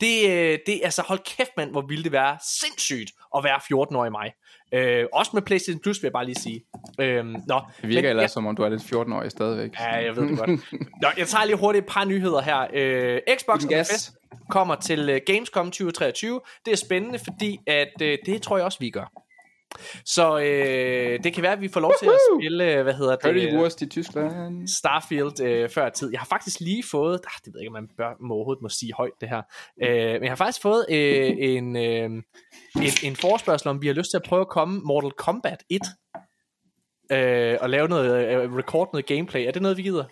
det, 0.00 0.30
øh, 0.30 0.58
det 0.66 0.80
altså 0.84 1.02
hold 1.02 1.18
kæft 1.36 1.50
mand, 1.56 1.70
hvor 1.70 1.80
ville 1.88 2.04
det 2.04 2.12
være 2.12 2.38
sindssygt 2.60 3.12
at 3.36 3.44
være 3.44 3.60
14 3.68 3.96
år 3.96 4.06
i 4.06 4.10
mig. 4.10 4.32
Øh, 4.74 5.06
også 5.12 5.30
med 5.34 5.42
PlayStation 5.42 5.80
Plus 5.82 6.02
vil 6.02 6.06
jeg 6.06 6.12
bare 6.12 6.24
lige 6.24 6.34
sige. 6.34 6.64
Øh, 7.00 7.24
nå, 7.24 7.60
Det 7.82 7.88
virker 7.88 8.02
men, 8.02 8.10
ellers 8.10 8.22
ja, 8.22 8.28
som 8.28 8.46
om, 8.46 8.56
du 8.56 8.62
er 8.62 8.68
lidt 8.68 8.82
14-årig 8.82 9.30
stadigvæk. 9.30 9.80
Ja, 9.80 10.04
jeg 10.04 10.16
ved 10.16 10.28
det 10.28 10.38
godt. 10.38 10.50
Nå, 11.02 11.08
jeg 11.16 11.28
tager 11.28 11.44
lige 11.44 11.56
hurtigt 11.56 11.84
et 11.84 11.92
par 11.92 12.04
nyheder 12.04 12.40
her. 12.40 12.66
Øh, 12.72 13.20
Xbox 13.38 13.66
gas. 13.66 13.90
Fest 13.92 14.12
kommer 14.50 14.74
til 14.74 15.08
øh, 15.08 15.20
Gamescom 15.26 15.66
2023. 15.66 16.40
Det 16.64 16.72
er 16.72 16.76
spændende, 16.76 17.18
fordi 17.18 17.58
at 17.66 18.02
øh, 18.02 18.18
det 18.26 18.42
tror 18.42 18.56
jeg 18.56 18.64
også, 18.66 18.78
vi 18.80 18.90
gør. 18.90 19.12
Så 20.04 20.38
øh, 20.38 21.24
det 21.24 21.34
kan 21.34 21.42
være, 21.42 21.52
at 21.52 21.60
vi 21.60 21.68
får 21.68 21.80
lov 21.80 21.92
til 22.00 22.06
at 22.06 22.12
spille, 22.40 22.74
øh, 22.74 22.82
hvad 22.82 22.94
hedder 22.94 23.16
det? 23.16 23.54
Wurst 23.58 23.82
i 23.82 23.86
Tyskland. 23.88 24.68
Starfield 24.68 25.40
øh, 25.42 25.68
før 25.68 25.88
tid. 25.88 26.10
Jeg 26.12 26.20
har 26.20 26.26
faktisk 26.26 26.60
lige 26.60 26.82
fået, 26.90 27.14
ah, 27.14 27.38
det 27.44 27.46
ved 27.46 27.60
jeg 27.60 27.62
ikke, 27.62 27.68
om 27.68 27.72
man 27.72 27.88
bør, 27.96 28.14
må 28.20 28.34
overhovedet 28.34 28.62
må 28.62 28.68
sige 28.68 28.92
højt 28.96 29.12
det 29.20 29.28
her, 29.28 29.42
øh, 29.82 30.12
men 30.12 30.22
jeg 30.22 30.30
har 30.30 30.36
faktisk 30.36 30.62
fået 30.62 30.86
øh, 30.90 31.30
en, 31.38 31.76
øh, 31.76 31.82
en, 32.02 32.22
en 33.04 33.16
forespørgsel 33.16 33.68
om, 33.68 33.82
vi 33.82 33.86
har 33.86 33.94
lyst 33.94 34.10
til 34.10 34.16
at 34.16 34.22
prøve 34.22 34.40
at 34.40 34.48
komme 34.48 34.80
Mortal 34.84 35.10
Kombat 35.10 35.62
1 35.70 35.80
øh, 37.12 37.58
og 37.60 37.70
lave 37.70 37.88
noget, 37.88 38.28
øh, 38.42 38.54
record 38.56 38.88
noget 38.92 39.06
gameplay. 39.06 39.46
Er 39.46 39.50
det 39.50 39.62
noget, 39.62 39.76
vi 39.76 39.82
gider? 39.82 40.04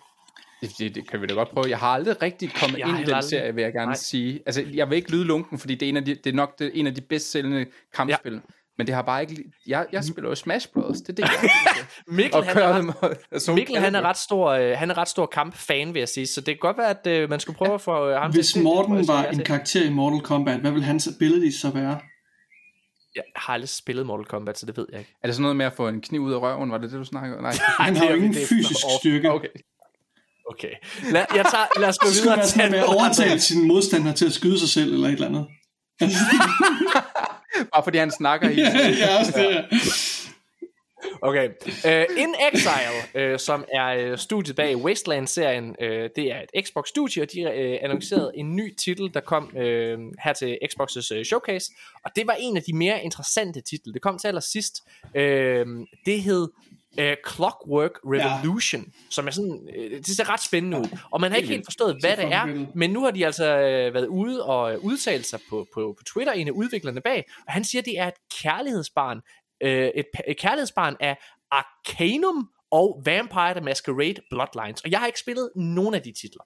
Det, 0.61 0.71
det, 0.79 0.95
det 0.95 1.07
kan 1.09 1.21
vi 1.21 1.27
da 1.27 1.33
godt 1.33 1.49
prøve. 1.49 1.65
Jeg 1.69 1.77
har 1.77 1.87
aldrig 1.87 2.21
rigtig 2.21 2.51
kommet 2.61 2.79
Jeg 2.79 2.87
ind 2.89 2.97
i 2.97 3.01
den 3.03 3.09
aldrig- 3.09 3.23
serie, 3.29 3.55
vil 3.55 3.61
jeg 3.61 3.73
gerne 3.73 3.85
Nej. 3.85 3.95
sige. 3.95 4.39
Altså, 4.45 4.65
jeg 4.73 4.89
vil 4.89 4.95
ikke 4.95 5.11
lyde 5.11 5.23
lunken, 5.25 5.59
fordi 5.59 5.75
det 5.75 5.85
er, 5.85 5.89
en 5.89 5.97
af 5.97 6.05
de, 6.05 6.15
det 6.15 6.27
er 6.27 6.33
nok 6.33 6.59
det, 6.59 6.71
en 6.73 6.87
af 6.87 6.95
de 6.95 7.01
bedst 7.01 7.31
sælgende 7.31 7.65
kampspil. 7.95 8.33
Ja. 8.33 8.39
Men 8.79 8.87
det 8.87 8.95
har 8.95 9.01
bare 9.01 9.21
ikke... 9.21 9.43
Jeg, 9.67 9.85
jeg 9.91 10.03
spiller 10.03 10.29
jo 10.29 10.35
Smash 10.35 10.67
Bros. 10.73 10.97
Det 10.97 11.09
er 11.09 11.13
det, 11.13 11.23
jeg 11.23 11.51
Mikkel, 12.07 12.35
Og 12.35 12.45
han 12.45 12.57
er 12.57 12.67
ret, 12.73 12.81
dem... 12.81 12.89
og- 13.01 13.15
altså, 13.31 13.53
Mikkel, 13.53 13.77
han 13.77 13.95
er 13.95 14.01
ret 14.01 14.17
stor, 14.17 14.49
øh, 14.49 14.77
han 14.77 14.89
er 14.91 14.97
ret 14.97 15.07
stor 15.09 15.25
kampfan, 15.25 15.93
vil 15.93 15.99
jeg 15.99 16.09
sige, 16.09 16.27
så 16.27 16.41
det 16.41 16.47
kan 16.47 16.57
godt 16.59 16.77
være, 16.77 16.89
at 16.89 17.07
øh, 17.07 17.29
man 17.29 17.39
skulle 17.39 17.57
prøve 17.57 17.73
at 17.73 17.81
få 17.81 18.09
øh, 18.09 18.15
ham 18.21 18.31
Hvis 18.31 18.51
til 18.53 18.63
Morten 18.63 18.97
det, 18.97 19.07
var 19.07 19.23
en 19.25 19.39
karakter 19.43 19.83
i 19.85 19.89
Mortal 19.89 20.21
Kombat, 20.21 20.59
hvad 20.59 20.71
vil 20.71 20.83
hans 20.83 21.07
abilities 21.07 21.55
så 21.55 21.69
være? 21.69 21.99
Jeg 23.15 23.23
har 23.35 23.53
aldrig 23.53 23.69
spillet 23.69 24.05
Mortal 24.05 24.25
Kombat, 24.25 24.57
så 24.59 24.65
det 24.65 24.77
ved 24.77 24.85
jeg 24.91 24.99
ikke. 24.99 25.11
Er 25.23 25.27
det 25.27 25.35
sådan 25.35 25.41
noget 25.41 25.55
med 25.55 25.65
at 25.65 25.73
få 25.73 25.87
en 25.87 26.01
kniv 26.01 26.21
ud 26.21 26.33
af 26.33 26.37
røven? 26.41 26.71
Var 26.71 26.77
det 26.77 26.91
det, 26.91 26.99
du 26.99 27.03
snakkede 27.05 27.37
om? 27.37 27.43
Nej. 27.43 27.53
Han 27.79 27.93
det 27.93 28.01
har 28.01 28.07
er- 28.07 28.11
jo 28.11 28.17
ingen 28.17 28.33
det 28.33 28.47
fysisk 28.47 28.85
Åh, 28.85 28.91
styrke. 28.99 29.31
Okay. 29.31 29.47
Okay. 30.49 30.71
Lad, 31.11 31.25
jeg 31.35 31.45
tager, 31.45 31.79
lad 31.79 31.89
os 31.89 31.97
gå 31.99 32.07
Det 32.07 32.15
skulle 32.15 32.23
videre 32.23 32.37
være 32.37 32.45
til 32.45 32.53
sådan 32.55 32.71
med 32.71 32.79
at 32.79 32.85
overtale 32.85 33.29
andet. 33.31 33.43
sine 33.43 33.67
modstandere 33.67 34.13
til 34.13 34.25
at 34.25 34.33
skyde 34.33 34.59
sig 34.59 34.69
selv, 34.69 34.93
eller 34.93 35.07
et 35.07 35.13
eller 35.13 35.27
andet. 35.27 35.47
Bare 37.73 37.83
fordi 37.83 37.97
han 37.97 38.11
snakker 38.11 38.49
i... 38.49 38.59
ja, 38.99 39.19
også 39.19 39.33
det. 39.37 39.65
Okay. 41.21 41.47
Uh, 41.85 42.17
In 42.17 42.35
Exile, 42.53 43.31
uh, 43.33 43.39
som 43.39 43.65
er 43.73 44.11
uh, 44.11 44.17
studiet 44.17 44.55
bag 44.55 44.77
Wasteland-serien, 44.77 45.75
uh, 45.81 45.87
det 45.87 46.31
er 46.31 46.41
et 46.53 46.65
Xbox-studie, 46.65 47.23
og 47.23 47.27
de 47.33 47.41
uh, 47.43 47.83
annoncerede 47.83 48.31
en 48.35 48.55
ny 48.55 48.75
titel, 48.75 49.13
der 49.13 49.19
kom 49.19 49.43
uh, 49.55 49.61
her 50.23 50.33
til 50.39 50.57
Xbox's 50.65 51.17
uh, 51.17 51.23
showcase, 51.23 51.71
og 52.05 52.11
det 52.15 52.27
var 52.27 52.35
en 52.39 52.57
af 52.57 52.63
de 52.63 52.73
mere 52.73 53.03
interessante 53.03 53.61
titler. 53.61 53.93
Det 53.93 54.01
kom 54.01 54.17
til 54.17 54.27
allersidst. 54.27 54.75
Uh, 55.15 55.21
det 56.05 56.21
hed 56.21 56.47
uh, 56.97 57.33
Clockwork 57.33 57.91
Revolution, 58.05 58.81
ja. 58.81 58.91
som 59.09 59.27
er 59.27 59.31
sådan, 59.31 59.51
uh, 59.51 59.91
det 59.91 60.07
ser 60.07 60.29
ret 60.29 60.43
spændende 60.43 60.77
ud, 60.79 60.97
og 61.11 61.21
man 61.21 61.31
har 61.31 61.37
ikke 61.37 61.49
helt 61.49 61.65
forstået, 61.65 61.97
hvad 62.01 62.17
det 62.17 62.33
er, 62.33 62.65
men 62.75 62.89
nu 62.89 63.03
har 63.03 63.11
de 63.11 63.25
altså 63.25 63.55
uh, 63.55 63.93
været 63.93 64.07
ude 64.07 64.45
og 64.45 64.83
udtalt 64.83 65.25
sig 65.25 65.39
på, 65.49 65.67
på, 65.73 65.95
på 65.97 66.03
Twitter, 66.03 66.33
en 66.33 66.47
af 66.47 66.51
udviklerne 66.51 67.01
bag, 67.01 67.25
og 67.47 67.53
han 67.53 67.63
siger, 67.63 67.81
at 67.81 67.85
det 67.85 67.99
er 67.99 68.07
et 68.07 68.13
kærlighedsbarn, 68.41 69.21
øh, 69.61 69.91
et, 69.95 70.05
et 70.27 70.37
kærlighedsbarn 70.37 70.95
af 70.99 71.17
Arcanum 71.51 72.49
og 72.71 73.01
Vampire 73.05 73.53
the 73.53 73.61
Masquerade 73.61 74.21
Bloodlines. 74.29 74.81
Og 74.81 74.91
jeg 74.91 74.99
har 74.99 75.07
ikke 75.07 75.19
spillet 75.19 75.49
nogen 75.55 75.93
af 75.93 76.01
de 76.01 76.11
titler. 76.11 76.43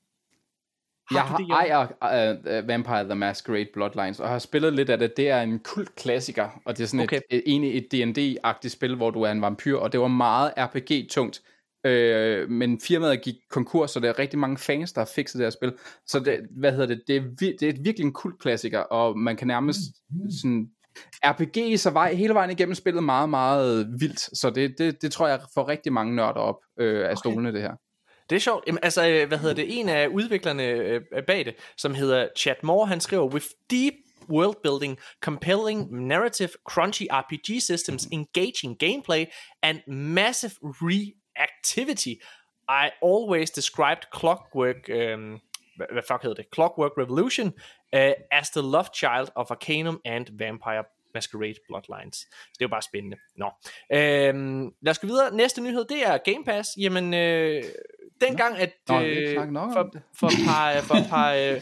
Har 1.11 1.17
Jeg 1.17 1.23
har, 1.23 1.38
det, 1.38 1.47
ejer 1.49 2.61
uh, 2.61 2.67
Vampire 2.67 3.03
the 3.03 3.15
Masquerade 3.15 3.67
Bloodlines, 3.73 4.19
og 4.19 4.30
har 4.30 4.39
spillet 4.39 4.73
lidt 4.73 4.89
af 4.89 4.99
det. 4.99 5.17
Det 5.17 5.30
er 5.30 5.41
en 5.41 5.59
kult 5.59 5.95
klassiker, 5.95 6.61
og 6.65 6.77
det 6.77 6.84
er 6.84 6.88
sådan 6.88 7.03
Okay. 7.03 7.17
okay. 7.17 7.25
et, 7.31 7.38
et, 7.38 7.43
egentlig 7.45 7.77
et 7.77 7.93
D&D-agtigt 7.93 8.69
spil, 8.69 8.95
hvor 8.95 9.09
du 9.11 9.21
er 9.21 9.31
en 9.31 9.41
vampyr, 9.41 9.75
og 9.77 9.91
det 9.91 9.99
var 9.99 10.07
meget 10.07 10.53
RPG-tungt. 10.57 11.41
Øh, 11.85 12.49
men 12.49 12.81
firmaet 12.81 13.21
gik 13.21 13.35
konkurs, 13.49 13.91
så 13.91 13.99
der 13.99 14.09
er 14.09 14.19
rigtig 14.19 14.39
mange 14.39 14.57
fans, 14.57 14.93
der 14.93 15.01
har 15.01 15.09
fikset 15.15 15.39
det 15.39 15.45
her 15.45 15.49
spil. 15.49 15.73
Så 16.07 16.19
det, 16.19 16.39
hvad 16.59 16.71
hedder 16.71 16.85
det, 16.85 17.01
det 17.07 17.15
er, 17.15 17.21
vir- 17.21 17.57
det 17.59 17.63
er 17.63 17.73
virkelig 17.84 18.05
en 18.05 18.13
kult 18.13 18.39
klassiker, 18.41 18.80
og 18.80 19.19
man 19.19 19.38
kan 19.38 19.47
nærmest 19.47 19.80
sådan 20.41 20.67
RPG 21.25 21.80
sig 21.80 21.93
vej 21.93 22.13
hele 22.13 22.34
vejen 22.34 22.51
igennem 22.51 22.75
spillet 22.75 23.03
meget, 23.03 23.30
meget 23.30 23.88
vildt. 23.99 24.39
Så 24.39 24.49
det, 24.49 24.75
det, 24.77 25.01
det 25.01 25.11
tror 25.11 25.27
jeg 25.27 25.39
får 25.53 25.67
rigtig 25.67 25.93
mange 25.93 26.15
nørder 26.15 26.39
op 26.39 26.55
øh, 26.80 27.09
af 27.09 27.17
stolene, 27.17 27.53
det 27.53 27.61
her. 27.61 27.73
Det 28.30 28.36
er 28.36 28.40
sjovt. 28.40 28.64
Jamen, 28.68 28.80
altså, 28.84 29.10
øh, 29.10 29.28
hvad 29.28 29.38
hedder 29.38 29.56
det? 29.56 29.80
En 29.80 29.90
af 29.90 30.08
udviklerne 30.08 30.64
øh, 30.64 31.02
øh, 31.12 31.24
bag 31.24 31.45
det, 31.45 31.56
som 31.78 31.94
hedder 31.94 32.28
Chad 32.38 32.56
Moore, 32.64 32.88
han 32.88 33.02
skriver, 33.02 33.26
With 33.26 33.45
deep 33.72 33.94
world-building, 34.30 34.98
compelling 35.22 36.08
narrative, 36.08 36.50
crunchy 36.70 37.08
RPG 37.12 37.62
systems, 37.62 38.08
engaging 38.12 38.78
gameplay, 38.80 39.26
and 39.64 39.80
massive 39.88 40.52
reactivity. 40.62 42.16
I 42.70 42.90
always 43.02 43.52
described 43.52 44.04
Clockwork, 44.20 44.90
um, 44.90 45.41
hvad 45.76 46.04
fuck 46.08 46.22
hedder 46.22 46.36
det? 46.36 46.45
Clockwork 46.54 46.91
Revolution 46.98 47.48
uh, 47.94 48.14
as 48.32 48.50
the 48.50 48.62
love 48.62 48.88
child 48.94 49.30
of 49.36 49.52
Arcanum 49.52 50.00
and 50.06 50.26
Vampire 50.38 50.84
Masquerade 51.14 51.60
Bloodlines. 51.68 52.18
Så 52.18 52.56
det 52.60 52.61
er 52.61 52.65
jo 52.65 52.76
bare 52.77 52.81
spændende. 52.81 53.18
Nå. 53.38 53.49
Øhm, 53.94 54.73
lad 54.81 54.91
os 54.91 54.99
gå 54.99 55.07
videre. 55.07 55.35
Næste 55.35 55.61
nyhed, 55.61 55.85
det 55.85 56.07
er 56.07 56.18
Game 56.18 56.44
Pass. 56.45 56.69
Jamen, 56.77 57.14
øh, 57.14 57.64
dengang, 58.22 58.57
at 58.57 58.72
Nå, 58.90 59.02
øh, 59.02 59.35
for, 59.73 59.91
for 60.19 60.27
et 60.27 60.34
par, 60.48 60.81
for 60.81 60.95
et 60.95 61.07
par 61.10 61.34
øh, 61.34 61.61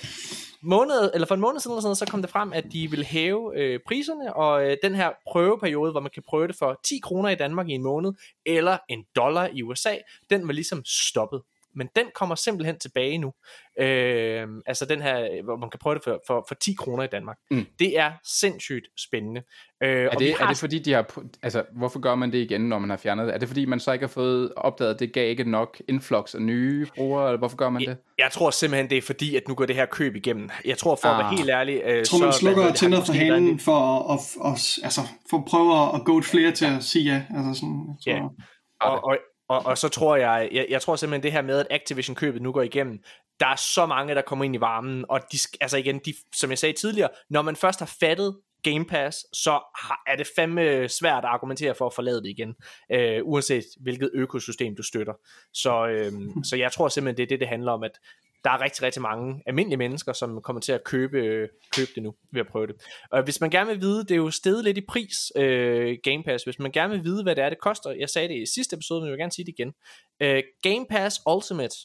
måneder, 0.61 1.09
eller 1.13 1.27
for 1.27 1.35
en 1.35 1.41
måned 1.41 1.59
siden, 1.59 1.73
eller 1.73 1.81
sådan 1.81 1.87
noget, 1.87 1.97
så 1.97 2.05
kom 2.05 2.21
det 2.21 2.31
frem, 2.31 2.53
at 2.53 2.65
de 2.71 2.91
vil 2.91 3.03
hæve 3.03 3.59
øh, 3.59 3.79
priserne, 3.87 4.35
og 4.35 4.65
øh, 4.65 4.77
den 4.83 4.95
her 4.95 5.11
prøveperiode, 5.27 5.91
hvor 5.91 6.01
man 6.01 6.11
kan 6.13 6.23
prøve 6.27 6.47
det 6.47 6.55
for 6.55 6.79
10 6.85 6.99
kroner 7.03 7.29
i 7.29 7.35
Danmark 7.35 7.69
i 7.69 7.71
en 7.71 7.83
måned, 7.83 8.13
eller 8.45 8.77
en 8.89 9.05
dollar 9.15 9.49
i 9.53 9.63
USA, 9.63 9.95
den 10.29 10.47
var 10.47 10.53
ligesom 10.53 10.83
stoppet. 10.85 11.41
Men 11.75 11.89
den 11.95 12.05
kommer 12.15 12.35
simpelthen 12.35 12.79
tilbage 12.79 13.17
nu. 13.17 13.33
Øh, 13.79 14.47
altså 14.65 14.85
den 14.85 15.01
her, 15.01 15.43
hvor 15.43 15.57
man 15.57 15.69
kan 15.69 15.79
prøve 15.79 15.95
det 15.95 16.03
for, 16.03 16.21
for, 16.27 16.45
for 16.47 16.55
10 16.55 16.73
kroner 16.73 17.03
i 17.03 17.07
Danmark. 17.07 17.37
Mm. 17.51 17.65
Det 17.79 17.99
er 17.99 18.11
sindssygt 18.39 18.85
spændende. 19.07 19.41
Øh, 19.83 19.89
Er 19.89 20.09
og 20.09 20.19
det, 20.19 20.33
har 20.33 20.45
er 20.45 20.49
det 20.49 20.57
fordi, 20.57 20.79
de 20.79 20.93
har... 20.93 21.19
Altså, 21.43 21.63
hvorfor 21.77 21.99
gør 21.99 22.15
man 22.15 22.31
det 22.31 22.37
igen, 22.37 22.61
når 22.61 22.79
man 22.79 22.89
har 22.89 22.97
fjernet 22.97 23.27
det? 23.27 23.33
Er 23.33 23.37
det 23.37 23.47
fordi, 23.47 23.65
man 23.65 23.79
så 23.79 23.91
ikke 23.91 24.03
har 24.03 24.11
fået 24.11 24.53
opdaget, 24.55 24.93
at 24.93 24.99
det 24.99 25.13
gav 25.13 25.29
ikke 25.29 25.49
nok 25.51 25.81
influx 25.87 26.35
af 26.35 26.41
nye 26.41 26.87
brugere, 26.95 27.27
eller 27.27 27.37
hvorfor 27.39 27.57
gør 27.57 27.69
man 27.69 27.81
det? 27.81 27.97
Jeg 28.17 28.31
tror 28.31 28.49
simpelthen, 28.51 28.89
det 28.89 28.97
er 28.97 29.01
fordi, 29.01 29.35
at 29.35 29.43
nu 29.47 29.55
går 29.55 29.65
det 29.65 29.75
her 29.75 29.85
køb 29.85 30.15
igennem. 30.15 30.49
Jeg 30.65 30.77
tror, 30.77 30.95
for 30.95 31.07
at 31.07 31.17
være 31.17 31.27
Ah. 31.31 31.37
helt 31.37 31.49
ærlig... 31.49 31.81
Øh, 31.85 31.97
Jeg 31.97 32.05
tror, 32.07 32.19
man 32.19 32.31
så, 32.33 32.39
slukker 32.39 32.63
har 32.63 32.71
tænder 32.73 33.03
for 33.05 33.13
lidt- 33.13 33.61
for 33.61 34.13
at, 34.13 34.19
at, 34.19 34.51
at, 34.53 34.79
altså, 34.83 35.01
for 35.29 35.37
at 35.37 35.45
prøve 35.45 35.95
at 35.95 36.05
goat 36.05 36.23
flere 36.25 36.51
til 36.51 36.65
at 36.65 36.83
sige 36.83 37.13
ja. 37.13 37.23
Altså 37.37 37.59
sådan, 37.61 37.85
jeg 38.05 38.15
tror, 38.15 38.23
Ja. 38.23 38.91
og, 38.91 39.03
og, 39.03 39.17
og, 39.51 39.65
og 39.65 39.77
så 39.77 39.89
tror 39.89 40.15
jeg, 40.15 40.49
jeg, 40.51 40.65
jeg 40.69 40.81
tror 40.81 40.95
simpelthen 40.95 41.23
det 41.23 41.31
her 41.31 41.41
med, 41.41 41.59
at 41.59 41.67
Activision-købet 41.69 42.41
nu 42.41 42.51
går 42.51 42.61
igennem, 42.61 42.99
der 43.39 43.47
er 43.47 43.55
så 43.55 43.85
mange, 43.85 44.15
der 44.15 44.21
kommer 44.21 44.45
ind 44.45 44.55
i 44.55 44.59
varmen, 44.59 45.05
og 45.09 45.19
de, 45.31 45.37
altså 45.61 45.77
igen, 45.77 45.99
de, 46.05 46.13
som 46.35 46.49
jeg 46.49 46.57
sagde 46.57 46.73
tidligere, 46.73 47.09
når 47.29 47.41
man 47.41 47.55
først 47.55 47.79
har 47.79 47.95
fattet 47.99 48.37
Game 48.63 48.85
Pass, 48.85 49.17
så 49.33 49.51
har, 49.51 50.03
er 50.07 50.15
det 50.15 50.27
fandme 50.35 50.89
svært 50.89 51.23
at 51.23 51.29
argumentere 51.29 51.75
for 51.75 51.85
at 51.85 51.93
forlade 51.93 52.23
det 52.23 52.29
igen, 52.29 52.55
øh, 52.91 53.19
uanset 53.23 53.63
hvilket 53.79 54.11
økosystem 54.13 54.75
du 54.75 54.83
støtter. 54.83 55.13
Så, 55.53 55.87
øh, 55.87 56.11
så 56.43 56.55
jeg 56.55 56.71
tror 56.71 56.87
simpelthen, 56.87 57.17
det 57.17 57.23
er 57.23 57.27
det, 57.27 57.39
det 57.39 57.47
handler 57.47 57.71
om, 57.71 57.83
at 57.83 57.99
der 58.43 58.51
er 58.51 58.61
rigtig, 58.61 58.83
rigtig 58.83 59.01
mange 59.01 59.41
almindelige 59.45 59.77
mennesker, 59.77 60.13
som 60.13 60.41
kommer 60.41 60.59
til 60.59 60.71
at 60.71 60.83
købe, 60.83 61.17
øh, 61.17 61.49
købe 61.75 61.91
det 61.95 62.03
nu, 62.03 62.15
ved 62.31 62.41
at 62.41 62.47
prøve 62.47 62.67
det. 62.67 62.75
Og 63.11 63.23
hvis 63.23 63.41
man 63.41 63.49
gerne 63.49 63.69
vil 63.69 63.81
vide, 63.81 63.99
det 63.99 64.11
er 64.11 64.15
jo 64.15 64.31
steget 64.31 64.63
lidt 64.63 64.77
i 64.77 64.85
pris, 64.87 65.31
øh, 65.35 65.97
Game 66.03 66.23
Pass, 66.23 66.43
hvis 66.43 66.59
man 66.59 66.71
gerne 66.71 66.93
vil 66.93 67.03
vide, 67.03 67.23
hvad 67.23 67.35
det 67.35 67.43
er, 67.43 67.49
det 67.49 67.59
koster, 67.61 67.91
jeg 67.91 68.09
sagde 68.09 68.27
det 68.27 68.41
i 68.41 68.45
sidste 68.53 68.75
episode, 68.75 69.01
men 69.01 69.07
jeg 69.07 69.11
vil 69.11 69.19
gerne 69.19 69.31
sige 69.31 69.45
det 69.45 69.53
igen. 69.59 69.73
Øh, 70.19 70.43
Game 70.61 70.85
Pass 70.89 71.21
Ultimate, 71.35 71.75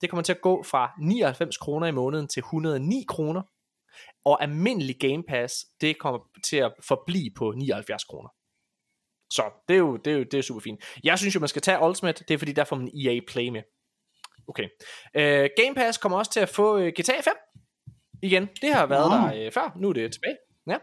det 0.00 0.10
kommer 0.10 0.22
til 0.22 0.32
at 0.32 0.40
gå 0.40 0.62
fra 0.62 0.92
99 1.00 1.56
kroner 1.56 1.86
i 1.86 1.92
måneden 1.92 2.28
til 2.28 2.40
109 2.40 3.04
kroner, 3.08 3.42
og 4.24 4.42
almindelig 4.42 4.96
Game 5.00 5.22
Pass, 5.28 5.54
det 5.80 5.98
kommer 5.98 6.20
til 6.44 6.56
at 6.56 6.72
forblive 6.88 7.30
på 7.36 7.52
79 7.56 8.04
kroner. 8.04 8.28
Så 9.32 9.42
det 9.68 9.74
er 9.74 9.78
jo, 9.78 9.96
det 9.96 10.12
er 10.12 10.16
jo, 10.16 10.22
det 10.22 10.34
er 10.34 10.42
super 10.42 10.60
fint. 10.60 10.80
Jeg 11.04 11.18
synes 11.18 11.34
jo, 11.34 11.40
man 11.40 11.48
skal 11.48 11.62
tage 11.62 11.86
Ultimate, 11.86 12.24
det 12.28 12.34
er 12.34 12.38
fordi, 12.38 12.52
der 12.52 12.64
får 12.64 12.76
man 12.76 12.90
EA 13.04 13.20
Play 13.28 13.48
med. 13.48 13.62
Okay. 14.48 14.68
Øh, 15.16 15.48
Game 15.56 15.74
Pass 15.74 15.98
kommer 15.98 16.18
også 16.18 16.32
til 16.32 16.40
at 16.40 16.48
få 16.48 16.78
øh, 16.78 16.88
GTA 17.00 17.20
5 17.24 17.32
igen. 18.22 18.48
Det 18.62 18.74
har 18.74 18.86
været 18.86 19.10
Nå. 19.10 19.16
der 19.38 19.46
øh, 19.46 19.52
før, 19.52 19.72
nu 19.76 19.88
er 19.88 19.92
det 19.92 20.12
tilbage. 20.12 20.36
Ja. 20.68 20.76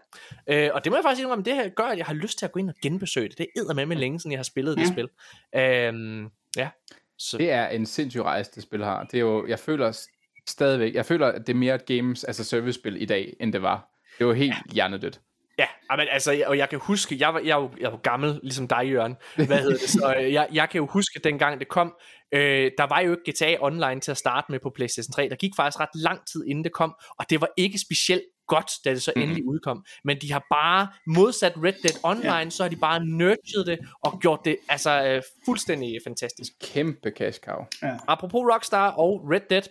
Øh, 0.47 0.69
og 0.73 0.83
det 0.83 0.91
må 0.91 0.97
jeg 0.97 1.03
faktisk 1.03 1.21
indrømme, 1.21 1.43
det 1.43 1.55
her 1.55 1.69
gør, 1.69 1.83
at 1.83 1.97
jeg 1.97 2.05
har 2.05 2.13
lyst 2.13 2.39
til 2.39 2.45
at 2.45 2.51
gå 2.51 2.59
ind 2.59 2.69
og 2.69 2.75
genbesøge 2.83 3.29
det. 3.29 3.37
Det 3.37 3.47
er 3.69 3.73
med 3.73 3.85
med 3.85 3.97
længe 3.97 4.19
siden, 4.19 4.31
jeg 4.31 4.39
har 4.39 4.43
spillet 4.43 4.77
det 4.77 4.83
Ja. 4.83 4.91
spil. 4.91 5.09
Øh, 5.55 6.29
ja. 6.57 6.69
Så, 7.17 7.37
Det 7.37 7.51
er 7.51 7.67
en 7.67 7.85
sindssyg 7.85 8.21
rejse, 8.21 8.51
det 8.55 8.63
spil 8.63 8.83
har. 8.83 9.03
Det 9.03 9.13
er 9.17 9.21
jo, 9.21 9.47
jeg 9.47 9.59
føler 9.59 10.07
stadigvæk, 10.47 10.95
jeg 10.95 11.05
føler, 11.05 11.27
at 11.27 11.47
det 11.47 11.53
er 11.53 11.57
mere 11.57 11.75
et 11.75 11.85
games, 11.85 12.23
altså 12.23 12.43
service-spil 12.43 13.01
i 13.01 13.05
dag, 13.05 13.35
end 13.39 13.53
det 13.53 13.61
var. 13.61 13.89
Det 14.19 14.27
var 14.27 14.33
helt 14.33 14.53
ja. 14.67 14.73
hjernedødt. 14.73 15.21
Ja, 15.59 15.65
men 15.97 16.07
altså, 16.11 16.31
jeg- 16.31 16.47
og 16.47 16.57
jeg 16.57 16.69
kan 16.69 16.79
huske, 16.79 17.17
jeg 17.19 17.33
var, 17.33 17.39
jeg 17.39 17.55
jo, 17.55 17.71
jeg 17.79 17.91
jo 17.91 17.99
gammel, 18.03 18.39
ligesom 18.43 18.67
dig, 18.67 18.89
Jørgen. 18.91 19.15
Hvad 19.35 19.47
hedder 19.47 19.77
det? 19.77 19.89
Så 19.89 20.15
øh, 20.19 20.33
jeg, 20.33 20.47
jeg 20.53 20.69
kan 20.69 20.79
jo 20.79 20.85
huske, 20.87 21.19
dengang 21.23 21.59
det 21.59 21.67
kom, 21.67 21.95
øh, 22.33 22.71
der 22.77 22.83
var 22.87 22.99
jo 22.99 23.11
ikke 23.11 23.31
GTA 23.31 23.57
Online 23.61 23.99
til 24.01 24.11
at 24.11 24.17
starte 24.17 24.45
med 24.51 24.59
på 24.59 24.71
PlayStation 24.75 25.11
3. 25.13 25.29
Der 25.29 25.35
gik 25.35 25.51
faktisk 25.55 25.79
ret 25.79 25.89
lang 25.95 26.19
tid, 26.31 26.45
inden 26.47 26.63
det 26.63 26.73
kom, 26.73 26.93
og 27.19 27.25
det 27.29 27.41
var 27.41 27.49
ikke 27.57 27.77
specielt 27.79 28.23
godt, 28.47 28.71
da 28.85 28.89
det 28.89 29.01
så 29.01 29.13
endelig 29.15 29.43
udkom. 29.47 29.85
Men 30.03 30.17
de 30.21 30.31
har 30.31 30.45
bare, 30.51 30.87
modsat 31.07 31.53
Red 31.57 31.73
Dead 31.83 31.99
Online, 32.03 32.31
ja. 32.33 32.49
så 32.49 32.63
har 32.63 32.69
de 32.69 32.75
bare 32.75 33.05
nurtured 33.05 33.65
det, 33.65 33.79
og 34.03 34.19
gjort 34.21 34.39
det 34.45 34.57
altså 34.69 35.05
øh, 35.05 35.21
fuldstændig 35.45 35.99
fantastisk. 36.07 36.51
Kæmpe 36.61 37.11
cash 37.17 37.39
cow. 37.39 37.65
Apropos 38.07 38.41
Rockstar 38.53 38.91
og 38.91 39.27
Red 39.31 39.41
Dead. 39.49 39.63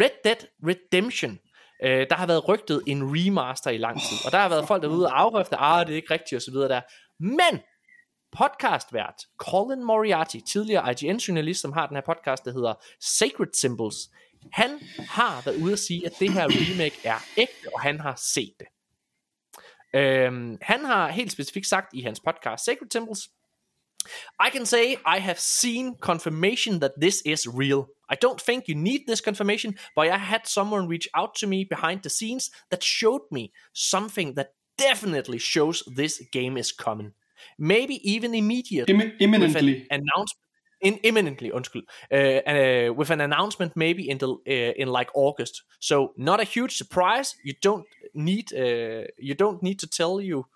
Red 0.00 0.10
Dead 0.24 0.36
Redemption. 0.68 1.38
Øh, 1.84 2.06
der 2.10 2.14
har 2.14 2.26
været 2.26 2.48
rygtet 2.48 2.82
en 2.86 3.02
remaster 3.02 3.70
i 3.70 3.78
lang 3.78 4.00
tid. 4.00 4.16
Og 4.26 4.32
der 4.32 4.38
har 4.38 4.48
været 4.48 4.68
folk 4.68 4.82
derude 4.82 5.06
og 5.06 5.20
afrøfte, 5.20 5.56
ah, 5.56 5.86
det 5.86 5.92
er 5.92 5.96
ikke 5.96 6.14
rigtigt 6.14 6.36
osv. 6.36 6.54
der. 6.54 6.80
Men 7.20 7.60
podcastvært 8.32 9.14
Colin 9.38 9.84
Moriarty, 9.84 10.36
tidligere 10.52 10.90
IGN-journalist, 10.90 11.60
som 11.60 11.72
har 11.72 11.86
den 11.86 11.96
her 11.96 12.02
podcast, 12.06 12.44
der 12.44 12.52
hedder 12.52 12.74
Sacred 13.00 13.52
Symbols, 13.54 13.96
han 14.52 14.70
har 14.98 15.42
været 15.44 15.56
ude 15.56 15.72
at 15.72 15.78
sige, 15.78 16.06
at 16.06 16.12
det 16.20 16.32
her 16.32 16.44
remake 16.44 17.00
er 17.04 17.18
ægte, 17.36 17.74
og 17.74 17.80
han 17.80 18.00
har 18.00 18.14
set 18.34 18.54
det. 18.58 18.66
Øhm, 20.00 20.58
han 20.62 20.84
har 20.84 21.08
helt 21.08 21.32
specifikt 21.32 21.66
sagt 21.66 21.86
i 21.94 22.00
hans 22.02 22.20
podcast 22.20 22.64
Sacred 22.64 22.90
Symbols, 22.90 23.28
I 24.38 24.50
can 24.50 24.66
say 24.66 24.98
I 25.04 25.18
have 25.18 25.40
seen 25.40 25.96
confirmation 26.00 26.80
that 26.80 26.98
this 26.98 27.22
is 27.22 27.46
real. 27.46 27.88
I 28.08 28.14
don't 28.14 28.40
think 28.40 28.68
you 28.68 28.74
need 28.74 29.06
this 29.06 29.20
confirmation, 29.20 29.76
but 29.94 30.08
I 30.08 30.18
had 30.18 30.46
someone 30.46 30.88
reach 30.88 31.08
out 31.14 31.34
to 31.36 31.46
me 31.46 31.64
behind 31.64 32.02
the 32.02 32.10
scenes 32.10 32.50
that 32.70 32.82
showed 32.82 33.22
me 33.30 33.52
something 33.72 34.34
that 34.34 34.52
definitely 34.78 35.38
shows 35.38 35.82
this 35.86 36.22
game 36.32 36.56
is 36.56 36.72
coming. 36.72 37.12
Maybe 37.58 38.00
even 38.10 38.34
immediately. 38.34 38.92
Im- 38.92 38.98
with 38.98 39.20
imminently. 39.20 39.86
an 39.90 40.02
announcement. 40.02 40.42
In 40.80 40.94
imminently. 41.02 41.50
Uh, 41.50 42.14
uh, 42.14 42.92
with 42.92 43.10
an 43.10 43.20
announcement 43.20 43.72
maybe 43.76 44.08
in 44.08 44.18
the 44.18 44.28
uh, 44.28 44.82
in 44.82 44.88
like 44.88 45.10
August. 45.14 45.62
So 45.80 46.12
not 46.16 46.40
a 46.40 46.44
huge 46.44 46.76
surprise. 46.76 47.34
You 47.42 47.54
don't 47.62 47.86
need 48.14 48.52
uh, 48.52 49.06
you 49.18 49.34
don't 49.34 49.62
need 49.62 49.78
to 49.80 49.86
tell 49.86 50.20
you 50.20 50.46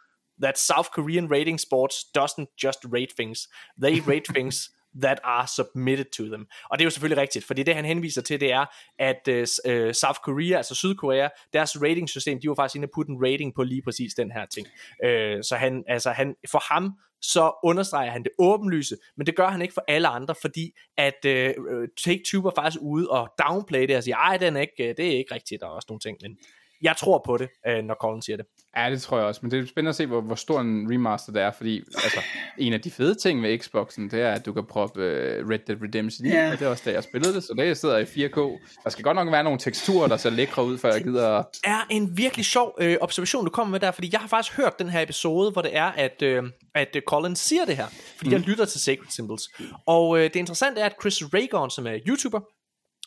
that 0.43 0.59
South 0.59 0.89
Korean 0.97 1.27
rating 1.31 1.59
sports 1.61 1.97
doesn't 2.19 2.49
just 2.65 2.79
rate 2.93 3.13
things. 3.17 3.49
They 3.83 4.01
rate 4.01 4.27
things 4.37 4.71
that 5.03 5.21
are 5.25 5.47
submitted 5.47 6.05
to 6.05 6.25
them. 6.25 6.47
Og 6.71 6.79
det 6.79 6.83
er 6.83 6.87
jo 6.87 6.91
selvfølgelig 6.91 7.23
rigtigt, 7.23 7.45
fordi 7.45 7.63
det 7.63 7.75
han 7.75 7.85
henviser 7.85 8.23
til, 8.23 8.41
det 8.41 8.53
er, 8.53 8.65
at 8.99 9.29
uh, 9.29 9.93
South 9.93 10.19
Korea, 10.25 10.57
altså 10.57 10.75
Sydkorea, 10.75 11.29
deres 11.53 11.83
ratingsystem, 11.83 12.41
de 12.41 12.49
var 12.49 12.55
faktisk 12.55 12.77
inde 12.77 12.87
og 12.87 12.91
putte 12.95 13.13
en 13.13 13.19
rating 13.23 13.55
på 13.55 13.63
lige 13.63 13.83
præcis 13.83 14.15
den 14.15 14.31
her 14.33 14.47
ting. 14.47 14.67
Uh, 15.05 15.43
så 15.43 15.57
han, 15.57 15.85
altså 15.89 16.11
han, 16.11 16.35
for 16.51 16.75
ham, 16.75 16.93
så 17.23 17.53
understreger 17.65 18.11
han 18.11 18.23
det 18.23 18.33
åbenlyse, 18.39 18.97
men 19.17 19.27
det 19.27 19.37
gør 19.37 19.49
han 19.49 19.63
ikke 19.63 19.75
for 19.75 19.85
alle 19.89 20.09
andre, 20.09 20.35
fordi 20.41 20.71
at 20.97 21.25
uh, 21.27 21.85
Take-Two 22.01 22.43
var 22.43 22.53
faktisk 22.57 22.83
ude 22.83 23.11
og 23.11 23.29
downplay 23.49 23.89
det 23.89 23.97
og 23.97 24.05
sige, 24.05 24.15
ej, 24.15 24.37
den 24.37 24.57
er 24.57 24.61
ikke, 24.61 24.95
det 24.97 25.07
er 25.07 25.19
ikke 25.19 25.35
rigtigt, 25.35 25.63
og 25.63 25.73
også 25.73 25.87
nogle 25.89 26.01
ting, 26.01 26.19
men 26.23 26.39
jeg 26.83 26.97
tror 26.97 27.23
på 27.27 27.37
det, 27.37 27.49
uh, 27.69 27.85
når 27.85 27.95
Colin 27.95 28.23
siger 28.23 28.37
det. 28.37 28.47
Ja, 28.77 28.91
det 28.91 29.03
tror 29.03 29.17
jeg 29.19 29.27
også, 29.27 29.41
men 29.43 29.51
det 29.51 29.59
er 29.59 29.67
spændende 29.67 29.89
at 29.89 29.97
se, 29.97 30.07
hvor, 30.07 30.21
hvor 30.21 30.35
stor 30.35 30.61
en 30.61 30.93
remaster 30.93 31.33
det 31.33 31.43
er, 31.43 31.51
fordi 31.51 31.79
altså, 31.79 32.21
en 32.59 32.73
af 32.73 32.81
de 32.81 32.91
fede 32.91 33.15
ting 33.15 33.43
ved 33.43 33.59
Xboxen, 33.59 34.11
det 34.11 34.21
er, 34.21 34.33
at 34.33 34.47
du 34.47 34.53
kan 34.53 34.65
proppe 34.67 35.01
uh, 35.01 35.49
Red 35.51 35.59
Dead 35.59 35.79
Redemption 35.83 36.27
i, 36.27 36.31
Ja. 36.31 36.53
og 36.53 36.59
det 36.59 36.67
er 36.67 36.71
også 36.71 36.83
da 36.87 36.93
jeg 36.93 37.03
spillede 37.05 37.35
det, 37.35 37.43
så 37.45 37.55
det 37.59 37.77
sidder 37.79 37.99
i 37.99 38.03
4K. 38.03 38.41
Der 38.85 38.91
skal 38.91 39.05
godt 39.05 39.15
nok 39.15 39.33
være 39.33 39.45
nogle 39.45 39.59
teksturer, 39.59 40.09
der 40.09 40.17
ser 40.17 40.31
lækre 40.31 40.65
ud, 40.65 40.79
før 40.79 40.93
jeg 40.93 41.03
gider 41.03 41.29
at 41.39 41.47
er 41.65 41.87
en 41.91 42.17
virkelig 42.17 42.45
sjov 42.47 42.75
øh, 42.81 42.97
observation, 43.01 43.45
du 43.45 43.51
kommer 43.51 43.71
med 43.71 43.81
der, 43.81 43.91
fordi 43.91 44.09
jeg 44.13 44.21
har 44.21 44.29
faktisk 44.29 44.57
hørt 44.57 44.79
den 44.79 44.89
her 44.89 45.03
episode, 45.03 45.51
hvor 45.53 45.63
det 45.63 45.77
er, 45.77 45.85
at, 45.85 46.23
øh, 46.23 46.43
at 46.75 46.97
øh, 46.97 47.03
Colin 47.03 47.37
siger 47.37 47.65
det 47.65 47.77
her, 47.77 47.87
fordi 48.17 48.29
mm. 48.31 48.33
jeg 48.33 48.41
lytter 48.41 48.65
til 48.65 48.81
Sacred 48.81 49.11
Symbols. 49.11 49.43
Og 49.87 50.19
øh, 50.19 50.25
det 50.25 50.37
interessante 50.37 50.81
er, 50.81 50.87
at 50.87 50.95
Chris 51.01 51.23
Ragon, 51.35 51.71
som 51.71 51.87
er 51.87 51.99
YouTuber, 52.09 52.41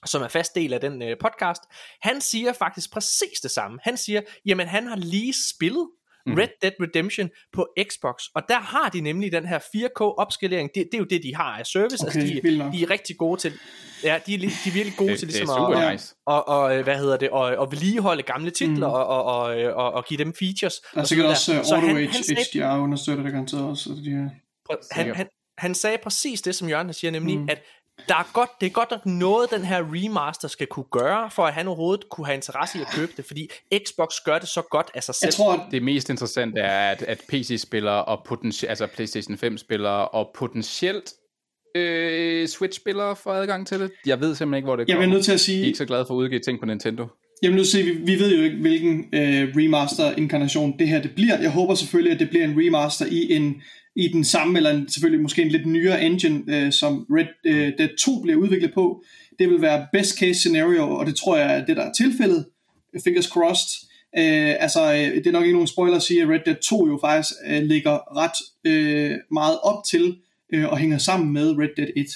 som 0.06 0.22
er 0.22 0.28
fast 0.28 0.56
del 0.56 0.74
af 0.74 0.82
den 0.82 1.02
øh, 1.02 1.18
podcast, 1.22 1.62
han 2.02 2.22
siger 2.22 2.54
faktisk 2.54 2.92
præcis 2.94 3.40
det 3.44 3.52
samme. 3.52 3.80
Han 3.84 3.98
siger, 3.98 4.22
jamen 4.46 4.68
han 4.68 4.88
har 4.88 4.96
lige 4.96 5.34
spillet 5.56 5.88
Mhm. 6.26 6.36
Red 6.38 6.48
Dead 6.62 6.72
Redemption 6.82 7.30
på 7.54 7.68
Xbox, 7.92 8.24
og 8.36 8.42
der 8.50 8.60
har 8.60 8.90
de 8.90 9.02
nemlig 9.02 9.32
den 9.32 9.46
her 9.46 9.60
4K 9.60 10.02
opskalering, 10.02 10.70
det, 10.76 10.84
det 10.92 10.94
er 10.94 10.98
jo 10.98 11.04
det, 11.10 11.24
de 11.24 11.36
har 11.36 11.44
af 11.60 11.66
service, 11.66 12.08
Okay, 12.08 12.20
altså 12.22 12.42
de, 12.42 12.72
de 12.78 12.84
er 12.84 12.90
rigtig 12.90 13.18
gode 13.18 13.42
til, 13.42 13.54
ja, 14.04 14.20
de 14.26 14.34
er, 14.34 14.38
de 14.40 14.46
er 14.46 14.72
virkelig 14.74 14.94
gode 14.98 15.10
Det, 15.12 15.20
til 15.20 15.28
det 15.28 15.34
er 15.36 15.40
ligesom 15.40 15.58
super 15.58 15.78
at, 15.78 15.92
nice. 15.94 16.16
og, 16.26 16.48
og 16.48 16.78
øh, 16.78 16.84
hvad 16.84 16.98
hedder 16.98 17.18
det, 17.18 17.30
og, 17.30 17.42
og 17.42 17.72
vedligeholde 17.72 18.24
gamle 18.24 18.52
titler 18.52 18.88
Mm. 18.88 18.94
og, 18.94 19.06
og, 19.08 19.24
og, 19.24 19.44
og, 19.74 19.92
og 19.94 20.06
give 20.06 20.18
dem 20.18 20.34
features. 20.40 20.74
Der 20.94 21.02
er 21.02 21.06
sikkert 21.06 21.28
også 21.28 21.52
uh, 21.52 21.58
Auto 21.58 21.88
han- 21.88 21.98
HDR 22.54 22.78
understøtter 22.84 23.24
det 23.24 23.32
garanteret 23.32 23.64
også. 23.64 23.84
Så 23.84 23.90
de, 23.90 24.12
er- 24.12 24.30
Prøv- 24.66 24.78
han, 24.92 25.16
han, 25.16 25.28
han 25.58 25.76
sagde 25.76 25.98
præcis 26.04 26.42
det, 26.42 26.56
som 26.56 26.70
Jørgen 26.70 26.94
siger, 26.94 27.12
nemlig, 27.12 27.38
mm. 27.38 27.44
Mm. 27.44 27.50
at 27.50 27.62
der 28.08 28.16
er 28.16 28.32
godt, 28.34 28.50
det 28.62 28.66
er 28.66 28.72
godt 28.72 28.92
nok 28.92 29.06
noget, 29.06 29.52
den 29.52 29.64
her 29.66 29.80
remaster 29.94 30.48
skal 30.48 30.68
kunne 30.68 30.86
gøre, 30.92 31.32
for 31.32 31.44
at 31.46 31.54
han 31.54 31.68
overhovedet 31.68 32.10
kunne 32.10 32.26
have 32.26 32.36
interesse 32.36 32.78
i 32.78 32.82
at 32.82 32.88
købe 32.96 33.12
det, 33.18 33.26
fordi 33.26 33.50
Xbox 33.88 34.10
gør 34.26 34.40
det 34.40 34.48
så 34.48 34.62
godt 34.62 34.92
af 34.96 35.04
sig 35.04 35.16
selv. 35.16 35.28
Jeg 35.28 35.34
tror, 35.34 35.54
at 35.54 35.60
Det 35.72 35.84
mest 35.84 36.10
interessante 36.10 36.62
er, 36.62 36.92
at, 36.92 37.02
at 37.02 37.22
PC-spillere 37.30 38.06
og 38.06 38.24
potentielt, 38.26 38.70
altså 38.70 38.88
PlayStation 38.88 39.36
5-spillere 39.36 40.08
og 40.08 40.32
potentielt 40.36 41.14
øh, 41.76 42.48
Switch-spillere 42.48 43.16
får 43.16 43.34
adgang 43.34 43.68
til 43.68 43.80
det. 43.80 43.92
Jeg 44.06 44.20
ved 44.20 44.36
simpelthen 44.36 44.58
ikke, 44.58 44.66
hvor 44.66 44.76
det 44.76 44.88
jeg 44.88 44.96
kommer. 44.96 45.08
er 45.08 45.14
nødt 45.14 45.26
til 45.26 45.32
at 45.32 45.34
Jeg 45.34 45.36
er 45.36 45.46
sige, 45.46 45.66
ikke 45.66 45.78
så 45.78 45.86
glad 45.86 46.06
for 46.06 46.14
at 46.14 46.18
udgive 46.18 46.40
ting 46.40 46.60
på 46.60 46.66
Nintendo. 46.66 47.08
jeg 47.42 47.52
til 47.52 47.60
at 47.60 47.68
sige, 47.68 47.84
vi, 47.84 47.92
vi 47.92 48.20
ved 48.20 48.36
jo 48.38 48.44
ikke, 48.44 48.58
hvilken 48.58 49.00
øh, 49.14 49.54
remaster-inkarnation 49.56 50.80
det 50.80 50.88
her 50.88 51.02
det 51.02 51.12
bliver. 51.16 51.42
Jeg 51.42 51.52
håber 51.52 51.76
selvfølgelig, 51.76 52.14
at 52.14 52.20
det 52.20 52.30
bliver 52.30 52.46
en 52.46 52.54
remaster 52.58 53.06
i 53.06 53.34
en 53.34 53.62
i 53.96 54.08
den 54.08 54.24
samme, 54.24 54.58
eller 54.58 54.70
en, 54.70 54.90
selvfølgelig 54.90 55.22
måske 55.22 55.42
en 55.42 55.48
lidt 55.48 55.66
nyere 55.66 56.04
engine, 56.04 56.44
øh, 56.48 56.72
som 56.72 57.06
Red 57.10 57.28
øh, 57.46 57.74
Dead 57.78 57.98
2 57.98 58.22
bliver 58.22 58.38
udviklet 58.38 58.74
på. 58.74 59.04
Det 59.40 59.50
vil 59.50 59.62
være 59.62 59.88
best 59.94 60.20
case 60.20 60.40
scenario, 60.40 60.90
og 60.96 61.06
det 61.06 61.16
tror 61.16 61.38
jeg 61.38 61.58
er 61.58 61.66
det, 61.66 61.78
der 61.78 61.84
er 61.84 61.94
tilfældet. 61.94 62.46
Fingers 63.04 63.26
crossed. 63.26 63.88
Øh, 64.18 64.56
altså, 64.60 64.94
øh, 64.94 65.16
det 65.16 65.28
er 65.28 65.32
nok 65.32 65.44
ikke 65.44 65.54
nogen 65.54 65.68
spoiler 65.68 65.96
at 65.96 66.04
sige, 66.04 66.22
at 66.22 66.30
Red 66.30 66.40
Dead 66.46 66.56
2 66.56 66.88
jo 66.88 67.00
faktisk 67.02 67.34
øh, 67.48 67.64
ligger 67.64 68.18
ret 68.18 68.38
øh, 68.72 69.18
meget 69.32 69.60
op 69.64 69.84
til 69.90 70.18
øh, 70.54 70.66
og 70.72 70.78
hænger 70.78 70.98
sammen 70.98 71.34
med 71.34 71.58
Red 71.58 71.70
Dead 71.78 71.90
1. 71.96 72.08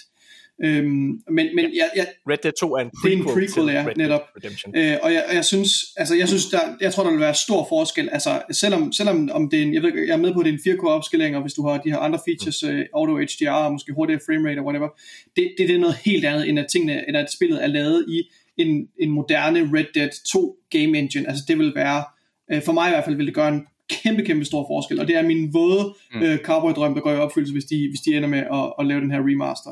Øhm, 0.63 0.87
men 1.31 1.45
men 1.55 1.65
jeg, 1.75 1.89
jeg, 1.95 2.07
Red 2.29 2.37
Dead 2.43 2.53
2 2.59 2.75
er 2.75 2.79
en 2.79 2.89
Det 2.89 3.13
er 3.13 3.17
en 3.17 3.23
prequel, 3.23 3.47
prequel, 3.47 3.67
til 3.67 3.73
ja, 3.73 3.85
Red 3.87 3.95
netop. 3.95 4.21
Redemption. 4.37 4.73
Øh, 4.77 4.97
og 5.03 5.13
jeg, 5.13 5.23
jeg 5.33 5.45
synes, 5.45 5.71
altså 5.97 6.15
jeg 6.15 6.27
synes, 6.27 6.45
der, 6.45 6.59
jeg 6.81 6.93
tror, 6.93 7.03
der 7.03 7.11
vil 7.11 7.19
være 7.19 7.33
stor 7.35 7.65
forskel. 7.69 8.09
Altså, 8.11 8.41
selvom, 8.51 8.93
selvom 8.93 9.29
om 9.33 9.49
det 9.49 9.59
er 9.59 9.63
en, 9.63 9.73
jeg, 9.73 9.81
ved, 9.81 9.91
jeg 10.07 10.13
er 10.13 10.17
med 10.17 10.33
på, 10.33 10.39
at 10.39 10.45
det 10.45 10.65
er 10.65 10.71
en 10.71 10.77
4K 10.79 10.83
opskalering, 10.87 11.35
og 11.35 11.41
hvis 11.41 11.53
du 11.53 11.67
har 11.67 11.77
de 11.77 11.89
her 11.89 11.97
andre 11.97 12.19
features, 12.27 12.63
uh, 12.63 12.79
auto 12.95 13.17
HDR, 13.17 13.49
og 13.51 13.71
måske 13.71 13.93
hurtigere 13.93 14.21
framerate 14.25 14.59
og 14.59 14.65
whatever, 14.65 14.89
det, 15.35 15.51
det, 15.57 15.67
det 15.67 15.75
er 15.75 15.79
noget 15.79 15.95
helt 16.05 16.25
andet, 16.25 16.49
end 16.49 16.59
at, 16.59 16.65
tingene, 16.71 17.07
end 17.07 17.17
at 17.17 17.31
spillet 17.31 17.63
er 17.63 17.67
lavet 17.67 18.05
i 18.09 18.23
en, 18.57 18.87
en 18.99 19.09
moderne 19.09 19.59
Red 19.73 19.85
Dead 19.95 20.09
2 20.31 20.55
game 20.69 20.97
engine. 20.99 21.29
Altså 21.29 21.43
det 21.47 21.57
vil 21.59 21.73
være, 21.75 22.03
øh, 22.51 22.61
for 22.63 22.71
mig 22.71 22.87
i 22.87 22.91
hvert 22.91 23.03
fald, 23.05 23.15
vil 23.15 23.25
det 23.25 23.33
gøre 23.35 23.49
en 23.49 23.61
kæmpe, 23.89 24.21
kæmpe 24.23 24.45
stor 24.45 24.65
forskel. 24.69 24.99
Og 24.99 25.07
det 25.07 25.15
er 25.15 25.21
min 25.21 25.53
våde 25.53 25.93
Mm. 26.13 26.21
øh, 26.23 26.37
cowboy-drøm, 26.37 26.93
der 26.93 27.01
går 27.01 27.11
i 27.11 27.15
opfyldelse, 27.15 27.53
hvis 27.53 27.65
de, 27.65 27.87
hvis 27.89 27.99
de 28.05 28.15
ender 28.17 28.29
med 28.29 28.39
at, 28.39 28.73
at 28.79 28.85
lave 28.85 29.01
den 29.01 29.11
her 29.11 29.19
remaster. 29.19 29.71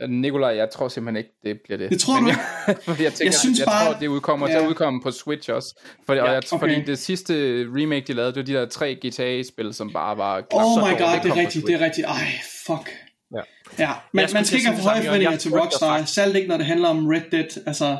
Og 0.00 0.10
Nikolaj, 0.10 0.56
jeg 0.56 0.70
tror 0.70 0.88
simpelthen 0.88 1.16
ikke, 1.16 1.30
det 1.44 1.60
bliver 1.64 1.78
det. 1.78 1.90
Det 1.90 2.00
tror 2.00 2.14
Men 2.20 2.24
du 2.24 2.28
jeg, 2.66 2.76
fordi 2.86 3.02
jeg, 3.02 3.12
tænker, 3.12 3.24
Jeg 3.24 3.34
synes 3.34 3.58
jeg 3.58 3.66
bare- 3.66 3.92
tror, 3.92 4.00
det 4.00 4.06
udkommer 4.06 4.48
Ja. 4.48 4.54
til 4.54 4.64
at 4.64 4.68
udkomme 4.68 5.02
på 5.02 5.10
Switch 5.10 5.50
også. 5.52 5.80
For, 6.06 6.14
ja, 6.14 6.22
og 6.22 6.28
jeg, 6.28 6.42
okay. 6.52 6.58
Fordi 6.58 6.82
det 6.86 6.98
sidste 6.98 7.32
remake, 7.76 8.06
de 8.06 8.12
lavede, 8.12 8.32
det 8.32 8.38
var 8.38 8.44
de 8.44 8.52
der 8.52 8.66
tre 8.66 8.94
GTA-spil, 9.06 9.74
som 9.74 9.92
bare 9.92 10.18
var... 10.18 10.42
Oh 10.52 10.78
my 10.78 10.82
god, 10.82 10.90
det 11.22 11.22
kom 11.22 11.30
er 11.30 11.36
rigtigt, 11.36 11.66
det 11.66 11.74
er 11.74 11.80
rigtigt. 11.84 12.06
Ej, 12.06 12.26
fuck. 12.66 12.90
Ja. 13.34 13.40
Ja, 13.78 13.90
man, 14.12 14.22
Jeg 14.22 14.28
skulle 14.28 14.38
man 14.38 14.44
skal 14.44 14.56
ikke 14.56 14.66
have 14.68 14.76
det 14.76 14.82
for 14.82 14.90
høje 14.90 15.02
forventninger 15.02 15.30
Jeg 15.30 15.40
til 15.40 15.50
Rockstar, 15.58 16.04
selv 16.04 16.36
ikke 16.36 16.48
når 16.48 16.56
det 16.56 16.66
handler 16.66 16.88
om 16.88 17.06
Red 17.06 17.22
Dead. 17.32 17.62
Altså, 17.66 17.96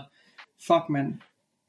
fuck 0.67 0.83
man. 0.91 1.07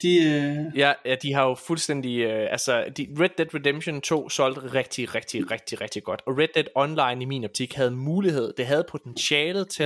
De, 0.01 0.15
øh, 0.15 0.77
Ja, 0.79 0.93
ja, 1.05 1.15
de 1.15 1.33
har 1.33 1.47
jo 1.47 1.55
fuldstændig, 1.55 2.19
øh, 2.19 2.51
altså, 2.51 2.85
de, 2.97 3.07
Red 3.19 3.29
Dead 3.37 3.55
Redemption 3.55 4.01
2 4.01 4.29
solgte 4.29 4.61
rigtig, 4.73 5.15
rigtig, 5.15 5.51
rigtig, 5.51 5.81
rigtig 5.81 6.03
godt. 6.03 6.21
Og 6.27 6.37
Red 6.37 6.47
Dead 6.55 6.65
Online 6.75 7.21
i 7.21 7.25
min 7.25 7.43
optik 7.43 7.73
havde 7.73 7.91
mulighed, 7.91 8.53
det 8.57 8.65
havde 8.65 8.85
potentialet 8.89 9.69
til 9.69 9.83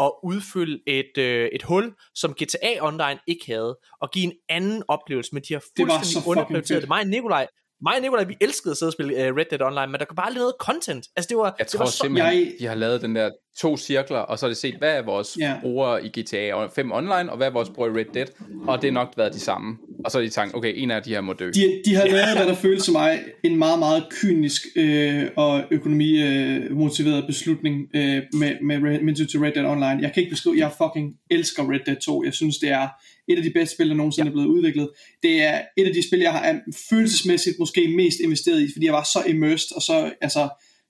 at 0.00 0.10
udfylde 0.22 0.78
et, 0.86 1.18
øh, 1.18 1.48
et 1.52 1.62
hul, 1.62 1.94
som 2.14 2.34
GTA 2.34 2.80
Online 2.80 3.18
ikke 3.26 3.46
havde, 3.46 3.78
og 4.00 4.10
give 4.10 4.24
en 4.24 4.32
anden 4.48 4.82
oplevelse, 4.88 5.30
men 5.32 5.42
de 5.48 5.54
har 5.54 5.60
Det 5.60 5.68
fuldstændig 5.78 6.06
fucking 6.06 6.30
underprioriteret 6.30 6.82
det. 6.82 6.88
Mig 6.88 7.00
og 7.00 7.06
Nikolaj, 7.06 7.46
mig 7.82 7.94
og 7.96 8.02
Nikolaj, 8.02 8.24
vi 8.24 8.36
elskede 8.40 8.70
at 8.72 8.76
sidde 8.78 8.88
og 8.88 8.92
spille 8.92 9.12
uh, 9.30 9.36
Red 9.36 9.44
Dead 9.50 9.62
Online, 9.62 9.86
men 9.92 9.98
der 10.00 10.04
kom 10.04 10.16
bare 10.16 10.26
aldrig 10.26 10.40
noget 10.40 10.54
content. 10.60 11.06
Altså, 11.16 11.28
det 11.28 11.36
var, 11.36 11.44
Jeg 11.44 11.54
det 11.58 11.66
tror 11.66 11.78
var 11.78 11.86
så, 11.90 11.96
simpelthen, 11.96 12.32
Jeg- 12.38 12.52
de 12.60 12.66
har 12.66 12.74
lavet 12.74 13.02
den 13.02 13.16
der 13.16 13.30
to 13.60 13.76
cirkler, 13.76 14.18
og 14.18 14.38
så 14.38 14.46
har 14.46 14.48
de 14.48 14.54
set, 14.54 14.74
hvad 14.78 14.96
er 14.98 15.02
vores 15.02 15.36
ja. 15.40 15.54
brugere 15.60 16.06
i 16.06 16.08
GTA 16.20 16.66
5 16.66 16.92
Online, 16.92 17.30
og 17.30 17.36
hvad 17.36 17.46
er 17.46 17.50
vores 17.50 17.68
brugere 17.74 17.92
i 17.92 17.98
Red 18.00 18.04
Dead, 18.14 18.26
og 18.68 18.82
det 18.82 18.88
er 18.88 18.92
nok 18.92 19.12
været 19.16 19.34
de 19.34 19.40
samme. 19.40 19.76
Og 20.04 20.10
så 20.10 20.18
har 20.18 20.22
de 20.22 20.28
tænkt, 20.30 20.54
okay, 20.54 20.72
en 20.76 20.90
af 20.90 21.02
de 21.02 21.10
her 21.10 21.20
må 21.20 21.32
dø. 21.32 21.50
de, 21.50 21.82
de 21.84 21.94
har 21.94 22.04
lavet, 22.06 22.36
hvad 22.36 22.46
der 22.46 22.54
føles 22.54 22.82
som 22.82 22.92
mig, 22.92 23.20
en 23.44 23.56
meget, 23.58 23.78
meget 23.78 24.04
kynisk 24.10 24.62
øh, 24.76 25.24
og 25.36 25.64
økonomimotiveret 25.70 26.70
øh, 26.70 26.76
motiveret 26.76 27.24
beslutning 27.26 27.86
øh, 27.94 28.22
med, 28.32 28.52
med, 28.62 28.78
med 28.80 29.00
hensyn 29.00 29.26
til 29.26 29.40
Red 29.40 29.52
Dead 29.52 29.66
Online. 29.66 29.98
Jeg 30.02 30.10
kan 30.14 30.22
ikke 30.22 30.30
beskrive, 30.30 30.56
jeg 30.58 30.70
fucking 30.78 31.14
elsker 31.30 31.72
Red 31.72 31.80
Dead 31.86 31.96
2. 31.96 32.24
Jeg 32.24 32.34
synes, 32.34 32.58
det 32.58 32.70
er 32.70 32.88
et 33.28 33.36
af 33.36 33.42
de 33.42 33.50
bedste 33.50 33.74
spil, 33.74 33.88
der 33.88 33.94
nogensinde 33.94 34.26
ja. 34.26 34.30
er 34.30 34.32
blevet 34.32 34.48
udviklet. 34.48 34.88
Det 35.22 35.42
er 35.42 35.62
et 35.76 35.86
af 35.86 35.94
de 35.94 36.08
spil, 36.08 36.20
jeg 36.20 36.32
har 36.32 36.40
er 36.40 36.58
følelsesmæssigt 36.90 37.58
måske 37.58 37.88
mest 37.96 38.20
investeret 38.20 38.62
i, 38.62 38.72
fordi 38.72 38.86
jeg 38.86 38.92
var 38.92 39.04
så 39.12 39.24
immersed 39.28 39.76
og 39.76 39.82
så 39.82 40.12
altså, 40.20 40.48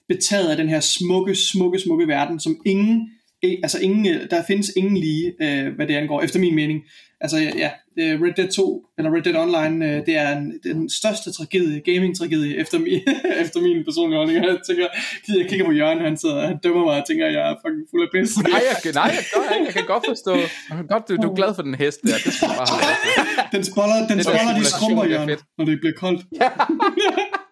betaget 0.09 0.49
af 0.49 0.57
den 0.57 0.69
her 0.69 0.81
smukke, 0.81 1.35
smukke, 1.35 1.79
smukke 1.79 2.09
verden, 2.09 2.41
som 2.41 2.61
ingen, 2.67 3.11
altså 3.43 3.79
ingen, 3.81 4.07
øh, 4.07 4.31
der 4.31 4.43
findes 4.47 4.73
ingen 4.77 4.97
lige, 4.97 5.33
øh, 5.43 5.75
hvad 5.77 5.87
det 5.87 5.95
angår, 5.95 6.23
efter 6.23 6.39
min 6.41 6.55
mening. 6.55 6.81
Altså 7.21 7.39
ja, 7.39 7.71
Red 7.99 8.35
Dead 8.37 8.49
2, 8.49 8.87
eller 8.99 9.11
Red 9.15 9.23
Dead 9.23 9.37
Online, 9.37 9.87
øh, 9.87 10.07
det 10.07 10.17
er 10.17 10.37
en, 10.37 10.53
den 10.65 10.91
største 10.91 11.33
tragedie, 11.33 11.81
gaming-tragedie, 11.89 12.57
efter 12.57 12.79
min, 12.79 13.01
efter 13.45 13.61
min 13.61 13.85
personlige 13.85 14.19
holdning. 14.19 14.45
Jeg 14.45 14.59
tænker, 14.69 14.87
jeg 15.41 15.49
kigger 15.49 15.67
på 15.67 15.73
Jørgen, 15.73 16.01
han 16.01 16.17
sidder, 16.17 16.47
han 16.47 16.59
dømmer 16.65 16.85
mig 16.85 17.01
og 17.01 17.07
tænker, 17.09 17.27
at 17.27 17.33
jeg 17.33 17.51
er 17.51 17.55
fucking 17.63 17.87
fuld 17.91 18.03
af 18.07 18.11
pis. 18.15 18.37
Nej, 18.37 18.63
jeg, 18.85 18.93
nej, 18.95 19.11
jeg, 19.17 19.25
gør 19.35 19.65
jeg 19.65 19.73
kan 19.79 19.87
godt 19.87 20.05
forstå. 20.13 20.33
Jeg 20.69 20.77
kan 20.79 20.87
godt, 20.87 21.09
du, 21.09 21.17
du 21.17 21.31
er 21.31 21.37
glad 21.41 21.55
for 21.55 21.63
den 21.63 21.75
hest 21.75 22.01
der. 22.03 22.19
Det 22.25 22.33
skal 22.33 22.49
bare. 22.49 22.67
Den 23.55 23.65
spoiler, 23.71 23.97
den 24.11 24.17
der 24.19 24.25
spoiler 24.31 24.55
de 24.61 24.65
skrumper, 24.75 25.03
er 25.03 25.09
Jørgen, 25.09 25.39
når 25.59 25.65
det 25.65 25.81
bliver 25.81 25.97
koldt. 26.03 26.23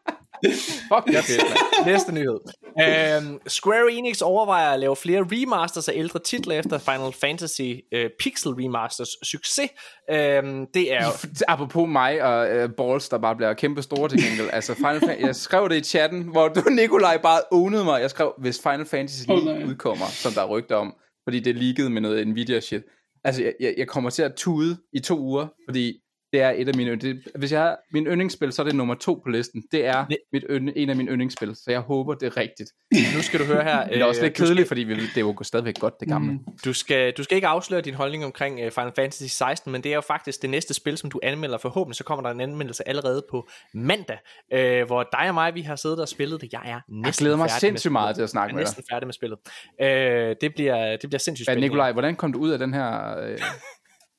Fuck, 0.90 1.06
det 1.06 1.16
er 1.16 1.22
fedt. 1.22 1.86
Næste 1.86 2.12
nyhed. 2.12 2.38
Øhm, 2.82 3.38
Square 3.46 3.92
Enix 3.92 4.20
overvejer 4.20 4.70
at 4.70 4.80
lave 4.80 4.96
flere 4.96 5.26
remasters 5.32 5.88
af 5.88 5.92
ældre 5.96 6.18
titler 6.18 6.58
efter 6.58 6.78
Final 6.78 7.12
Fantasy 7.20 7.70
øh, 7.94 8.10
Pixel 8.20 8.52
Remasters 8.52 9.08
succes. 9.22 9.70
Øhm, 10.10 10.66
det 10.74 10.92
er 10.92 11.04
jo... 11.04 11.10
Apropos 11.52 11.88
mig 11.88 12.22
og 12.22 12.64
uh, 12.64 12.70
balls, 12.76 13.08
der 13.08 13.18
bare 13.18 13.36
bliver 13.36 13.54
kæmpe 13.54 13.82
store 13.82 14.08
til 14.08 14.22
gengæld. 14.24 14.48
Altså, 14.52 14.74
Final 14.74 15.00
Fantasy, 15.00 15.26
jeg 15.26 15.36
skrev 15.36 15.68
det 15.68 15.76
i 15.76 15.84
chatten, 15.84 16.22
hvor 16.22 16.48
du, 16.48 16.60
Nikolaj, 16.80 17.18
bare 17.22 17.40
ownede 17.52 17.84
mig. 17.84 18.00
Jeg 18.00 18.10
skrev, 18.10 18.32
hvis 18.38 18.60
Final 18.62 18.86
Fantasy 18.86 19.26
lige 19.26 19.44
nej. 19.44 19.64
udkommer, 19.64 20.06
som 20.06 20.32
der 20.32 20.42
er 20.42 20.46
rygter 20.46 20.76
om, 20.76 20.94
fordi 21.28 21.40
det 21.40 21.56
er 21.56 21.60
leaget 21.60 21.92
med 21.92 22.00
noget 22.00 22.28
Nvidia 22.28 22.60
shit. 22.60 22.82
Altså, 23.24 23.42
jeg, 23.42 23.52
jeg, 23.60 23.74
jeg 23.78 23.88
kommer 23.88 24.10
til 24.10 24.22
at 24.22 24.32
tude 24.36 24.76
i 24.92 25.00
to 25.00 25.18
uger, 25.18 25.46
fordi 25.68 25.92
det 26.34 26.42
er 26.42 26.50
et 26.56 26.68
af 26.68 26.74
mine 26.76 26.96
det, 26.96 27.22
Hvis 27.34 27.52
jeg 27.52 27.60
har 27.60 27.76
min 27.92 28.06
yndlingsspil, 28.06 28.52
så 28.52 28.62
er 28.62 28.66
det 28.66 28.74
nummer 28.74 28.94
to 28.94 29.20
på 29.24 29.28
listen. 29.30 29.62
Det 29.72 29.86
er 29.86 30.06
Det- 30.06 30.18
mit 30.32 30.44
ynd, 30.50 30.70
en 30.76 30.90
af 30.90 30.96
mine 30.96 31.10
yndlingsspil, 31.10 31.56
så 31.56 31.64
jeg 31.68 31.80
håber, 31.80 32.14
det 32.14 32.26
er 32.26 32.36
rigtigt. 32.36 32.70
Nu 33.16 33.22
skal 33.22 33.40
du 33.40 33.44
høre 33.44 33.62
her. 33.64 33.86
Det 33.88 34.00
er 34.00 34.04
også 34.04 34.20
øh, 34.20 34.24
lidt 34.24 34.34
kedeligt, 34.34 34.68
fordi 34.68 34.80
vi, 34.80 34.94
det 34.94 35.16
er 35.16 35.20
jo 35.20 35.36
stadigvæk 35.42 35.74
godt, 35.80 35.94
det 36.00 36.08
gamle. 36.08 36.32
Mm. 36.32 36.38
Du 36.64 36.72
skal, 36.72 37.12
du 37.12 37.22
skal 37.24 37.34
ikke 37.36 37.46
afsløre 37.46 37.80
din 37.80 37.94
holdning 37.94 38.24
omkring 38.24 38.66
uh, 38.66 38.72
Final 38.72 38.92
Fantasy 38.96 39.36
16, 39.36 39.72
men 39.72 39.82
det 39.82 39.90
er 39.90 39.94
jo 39.94 40.00
faktisk 40.00 40.42
det 40.42 40.50
næste 40.50 40.74
spil, 40.74 40.98
som 40.98 41.10
du 41.10 41.20
anmelder. 41.22 41.58
Forhåbentlig 41.58 41.96
så 41.96 42.04
kommer 42.04 42.22
der 42.22 42.30
en 42.30 42.40
anmeldelse 42.40 42.88
allerede 42.88 43.24
på 43.30 43.48
mandag, 43.74 44.18
uh, 44.54 44.86
hvor 44.86 45.08
dig 45.12 45.28
og 45.28 45.34
mig, 45.34 45.54
vi 45.54 45.60
har 45.60 45.76
siddet 45.76 46.00
og 46.00 46.08
spillet 46.08 46.40
det. 46.40 46.52
Jeg 46.52 46.62
er 46.64 46.80
næsten 46.88 47.04
Jeg 47.04 47.12
glæder 47.18 47.36
mig 47.36 47.50
sindssygt 47.50 47.92
meget 47.92 48.16
til 48.16 48.22
at 48.22 48.30
snakke 48.30 48.46
Jeg 48.48 48.52
er 48.52 48.54
med 48.54 48.64
dig. 48.66 48.70
næsten 48.70 48.84
færdig 48.92 49.06
med 49.06 49.14
spillet. 49.14 49.38
Uh, 49.82 50.36
det, 50.40 50.54
bliver, 50.54 50.96
det 50.96 51.10
bliver 51.10 51.18
sindssygt 51.18 51.48
Ja, 51.48 51.52
spændende. 51.52 51.68
Nikolaj, 51.68 51.92
hvordan 51.92 52.16
kom 52.16 52.32
du 52.32 52.38
ud 52.38 52.50
af 52.50 52.58
den 52.58 52.74
her... 52.74 53.18
Øh, 53.18 53.38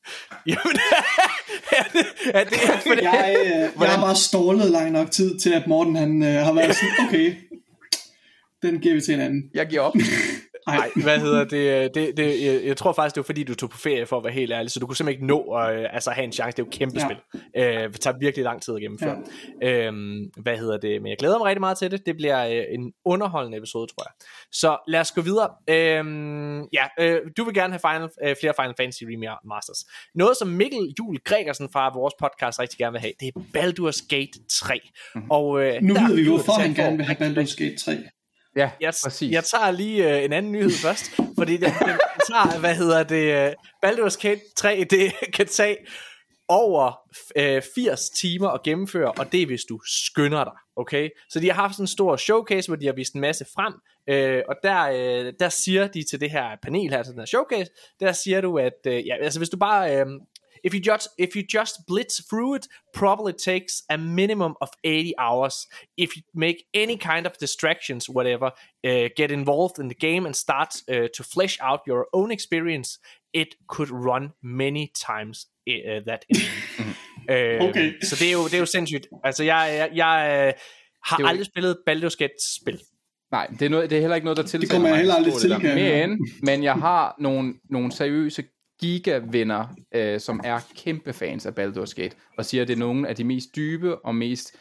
Jamen, 0.48 0.78
er 1.72 1.84
det, 1.94 2.06
er 2.34 2.44
det, 2.44 2.58
er 2.64 2.96
det, 2.96 3.02
Jeg, 3.02 3.36
øh, 3.46 3.82
jeg 3.82 3.90
har 3.90 4.02
bare 4.02 4.16
stålet 4.16 4.72
lang 4.72 4.92
nok 4.92 5.12
tid 5.12 5.40
til, 5.40 5.54
at 5.54 5.68
Morten 5.68 5.96
han 5.96 6.24
øh, 6.24 6.46
har 6.46 6.54
været 6.54 6.76
sådan, 6.76 7.08
okay, 7.08 7.36
den 8.62 8.80
giver 8.80 8.96
vi 8.96 9.02
til 9.02 9.14
en 9.14 9.20
anden. 9.20 9.44
jeg 9.54 9.68
giver 9.68 9.82
op. 9.82 9.94
Nej, 10.68 10.90
hvad 10.96 11.20
hedder 11.20 11.44
det, 11.44 11.96
det, 11.96 12.18
det 12.18 12.46
jeg, 12.46 12.62
jeg 12.66 12.78
tror 12.78 12.94
faktisk, 12.94 13.16
det 13.16 13.20
var 13.22 13.26
fordi, 13.26 13.44
du 13.44 13.56
tog 13.56 13.70
på 13.70 13.78
ferie, 13.78 14.06
for 14.06 14.18
at 14.18 14.24
være 14.24 14.34
helt 14.34 14.52
ærlig, 14.52 14.72
så 14.72 14.80
du 14.80 14.86
kunne 14.88 14.96
simpelthen 14.96 15.24
ikke 15.24 15.28
nå 15.28 15.42
at 15.56 15.80
øh, 15.80 15.86
altså, 15.94 16.12
have 16.12 16.24
en 16.26 16.32
chance. 16.32 16.56
Det 16.58 16.62
er 16.62 16.64
jo 16.64 16.68
et 16.68 16.74
kæmpe 16.74 17.00
Ja. 17.00 17.06
spil. 17.06 17.18
Øh, 17.58 17.94
det 17.94 18.02
tager 18.02 18.18
virkelig 18.20 18.44
lang 18.44 18.62
tid 18.62 18.76
at 18.76 18.82
gennemføre. 18.82 19.18
Ja. 19.62 19.86
Øhm, 19.88 20.32
hvad 20.38 20.58
hedder 20.58 20.78
det? 20.78 21.02
Men 21.02 21.10
jeg 21.10 21.18
glæder 21.20 21.38
mig 21.38 21.46
rigtig 21.48 21.60
meget 21.60 21.78
til 21.78 21.92
det. 21.92 22.06
Det 22.06 22.16
bliver 22.18 22.48
øh, 22.48 22.64
en 22.70 22.94
underholdende 23.06 23.58
episode, 23.58 23.88
tror 23.88 24.04
jeg. 24.04 24.12
Så 24.52 24.78
lad 24.88 25.00
os 25.00 25.12
gå 25.12 25.22
videre. 25.22 25.50
Øhm, 25.70 26.62
ja, 26.74 26.86
øh, 27.00 27.22
du 27.38 27.44
vil 27.44 27.54
gerne 27.54 27.74
have 27.74 27.94
final, 27.94 28.10
øh, 28.30 28.36
flere 28.42 28.54
Final 28.62 28.74
Fantasy 28.80 29.04
Remasters. 29.04 29.86
Noget, 30.16 30.38
som 30.38 30.48
Mikkel 30.48 30.94
Jul 31.00 31.18
Gregersen 31.26 31.70
fra 31.74 31.92
vores 31.94 32.14
podcast 32.22 32.60
rigtig 32.60 32.78
gerne 32.78 32.92
vil 32.92 33.02
have, 33.02 33.14
det 33.20 33.28
er 33.28 33.40
Baldur's 33.58 34.08
Gate 34.10 34.40
3. 34.50 34.80
Mhm. 35.16 35.32
Og, 35.32 35.62
øh, 35.64 35.82
Nu 35.82 35.94
ved 35.94 36.16
vi, 36.16 36.28
hvorfor 36.28 36.52
han 36.62 36.74
gerne 36.74 36.98
vil 36.98 37.06
have 37.06 37.18
Baldur's 37.22 37.56
Gate 37.64 37.78
3. 37.78 37.98
Ja, 38.56 38.72
jeg, 38.82 38.94
præcis. 39.04 39.32
jeg 39.32 39.44
tager 39.44 39.72
lige 39.72 40.18
øh, 40.18 40.26
en 40.26 40.34
anden 40.34 40.52
nyhed 40.52 40.72
først, 40.72 41.12
fordi 41.38 41.58
det, 41.58 41.68
jeg 41.68 42.00
tager, 42.30 42.60
hvad 42.60 42.76
hedder 42.76 43.04
det, 43.04 43.48
øh, 43.48 43.54
Baldur's 43.86 44.22
Gate 44.22 44.42
3, 44.58 44.86
det 44.90 45.14
kan 45.34 45.48
tage 45.48 45.78
over 46.48 47.00
øh, 47.36 47.62
80 47.76 48.10
timer 48.10 48.50
at 48.50 48.64
gennemføre, 48.64 49.12
og 49.12 49.32
det 49.32 49.42
er 49.42 49.46
hvis 49.46 49.64
du 49.70 49.80
skynder 49.86 50.44
dig, 50.44 50.54
okay? 50.76 51.10
Så 51.30 51.40
de 51.40 51.52
har 51.52 51.62
haft 51.62 51.74
sådan 51.74 51.84
en 51.84 51.88
stor 51.88 52.16
showcase, 52.16 52.70
hvor 52.70 52.76
de 52.76 52.86
har 52.86 52.94
vist 52.94 53.14
en 53.14 53.22
masse 53.22 53.46
frem, 53.56 53.74
øh, 54.10 54.44
og 54.50 54.56
der, 54.64 54.84
øh, 54.84 55.34
der 55.40 55.50
siger 55.50 55.88
de 55.88 56.04
til 56.10 56.22
det 56.22 56.32
her 56.32 56.58
panel 56.64 56.90
her, 56.90 57.04
til 57.04 57.12
den 57.12 57.20
her 57.20 57.26
showcase, 57.26 57.72
der 58.00 58.12
siger 58.12 58.42
du, 58.42 58.58
at 58.58 58.80
øh, 58.88 59.08
ja, 59.08 59.16
altså 59.22 59.40
hvis 59.40 59.50
du 59.50 59.58
bare... 59.58 60.00
Øh, 60.00 60.06
if 60.66 60.74
you 60.74 60.82
just 60.92 61.08
if 61.18 61.36
you 61.36 61.44
just 61.60 61.76
blitz 61.88 62.16
through 62.30 62.56
it, 62.58 62.68
probably 62.94 63.34
takes 63.34 63.84
a 63.90 63.98
minimum 63.98 64.54
of 64.62 64.70
80 64.84 65.14
hours. 65.18 65.68
If 65.98 66.10
you 66.16 66.22
make 66.34 66.58
any 66.74 66.98
kind 66.98 67.26
of 67.26 67.32
distractions, 67.40 68.10
whatever, 68.10 68.50
uh, 68.88 69.08
get 69.16 69.32
involved 69.32 69.78
in 69.84 69.88
the 69.90 70.00
game 70.08 70.26
and 70.28 70.36
start 70.36 70.72
uh, 70.90 71.08
to 71.18 71.24
flesh 71.24 71.58
out 71.62 71.80
your 71.88 72.04
own 72.14 72.32
experience, 72.32 72.90
it 73.34 73.48
could 73.74 73.92
run 73.92 74.34
many 74.42 74.92
times 75.08 75.48
uh, 75.70 76.02
that. 76.08 76.26
øh, 77.30 77.62
Okay. 77.70 77.94
Så 78.04 78.16
det 78.20 78.28
er, 78.28 78.32
jo, 78.32 78.44
det 78.46 78.54
er 78.54 78.60
jo 78.60 78.66
sindssygt. 78.66 79.08
Altså, 79.24 79.44
jeg, 79.44 79.62
jeg, 79.78 79.90
jeg 79.96 80.46
øh, 80.48 80.54
har 81.06 81.18
Det 81.18 81.24
jo- 81.24 81.28
aldrig 81.28 81.46
spillet 81.46 81.78
Baldur's 81.90 82.16
Gate-spil. 82.18 82.80
Nej, 83.32 83.48
det 83.48 83.62
er, 83.62 83.70
noget, 83.70 83.90
det 83.90 83.96
er 83.96 84.00
heller 84.02 84.16
ikke 84.16 84.26
noget, 84.26 84.38
der 84.38 84.44
tiltaler 84.44 84.72
kommer 84.74 84.88
jeg 84.88 84.94
mig, 84.94 84.98
heller 84.98 85.16
aldrig 85.16 85.34
til, 85.34 85.50
det 85.50 85.64
Men, 86.10 86.30
men 86.44 86.64
jeg 86.64 86.74
har 86.74 87.16
nogle, 87.20 87.54
nogle 87.70 87.92
seriøse 87.92 88.44
gigavenner, 88.86 89.68
øh, 89.96 90.20
som 90.20 90.42
er 90.44 90.60
kæmpe 90.76 91.14
fans 91.14 91.46
af 91.46 91.52
Baldur's 91.52 91.94
Gate, 91.96 92.16
og 92.38 92.46
siger, 92.46 92.62
at 92.62 92.68
det 92.68 92.74
er 92.74 92.80
nogle 92.80 93.08
af 93.08 93.16
de 93.16 93.24
mest 93.24 93.56
dybe 93.56 94.06
og 94.06 94.16
mest 94.16 94.56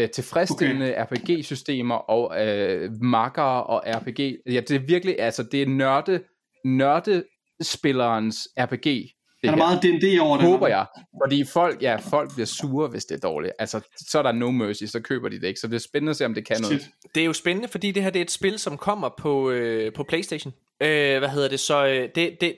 øh, 0.00 0.10
tilfredsstillende 0.10 0.94
okay. 0.98 1.16
RPG-systemer 1.16 1.94
og 1.94 2.46
øh, 2.46 2.90
makker 3.02 3.42
og 3.42 3.82
RPG. 3.86 4.20
Ja, 4.46 4.60
det 4.60 4.70
er 4.70 4.78
virkelig, 4.78 5.20
altså 5.20 5.42
det 5.42 5.62
er 5.62 5.66
nørde, 5.66 6.20
nørdespillerens 6.64 8.48
RPG. 8.58 8.84
Det 9.42 9.50
Han 9.50 9.58
er 9.58 9.64
meget 9.64 9.82
D&D 9.82 10.20
over 10.20 10.36
det. 10.36 10.46
håber 10.46 10.68
jeg. 10.68 10.86
Fordi 11.24 11.44
folk, 11.44 11.82
ja, 11.82 11.96
folk 11.96 12.34
bliver 12.34 12.46
sure, 12.46 12.88
hvis 12.88 13.04
det 13.04 13.14
er 13.14 13.28
dårligt. 13.28 13.52
Altså, 13.58 13.80
så 13.96 14.18
er 14.18 14.22
der 14.22 14.32
no 14.32 14.50
mercy, 14.50 14.84
så 14.84 15.00
køber 15.00 15.28
de 15.28 15.40
det 15.40 15.46
ikke. 15.46 15.60
Så 15.60 15.66
det 15.66 15.74
er 15.74 15.78
spændende 15.78 16.10
at 16.10 16.16
se, 16.16 16.24
om 16.24 16.34
det 16.34 16.46
kan 16.46 16.56
noget. 16.60 16.80
Shit. 16.80 16.92
Det 17.14 17.20
er 17.20 17.24
jo 17.24 17.32
spændende, 17.32 17.68
fordi 17.68 17.90
det 17.90 18.02
her 18.02 18.10
det 18.10 18.20
er 18.20 18.24
et 18.24 18.30
spil, 18.30 18.58
som 18.58 18.76
kommer 18.76 19.10
på, 19.18 19.50
øh, 19.50 19.92
på 19.92 20.02
Playstation. 20.02 20.52
Øh, 20.82 21.18
hvad 21.18 21.28
hedder 21.28 21.48
det? 21.48 21.60
Så 21.60 21.86
øh, 21.86 22.08
det, 22.14 22.36
det, 22.40 22.56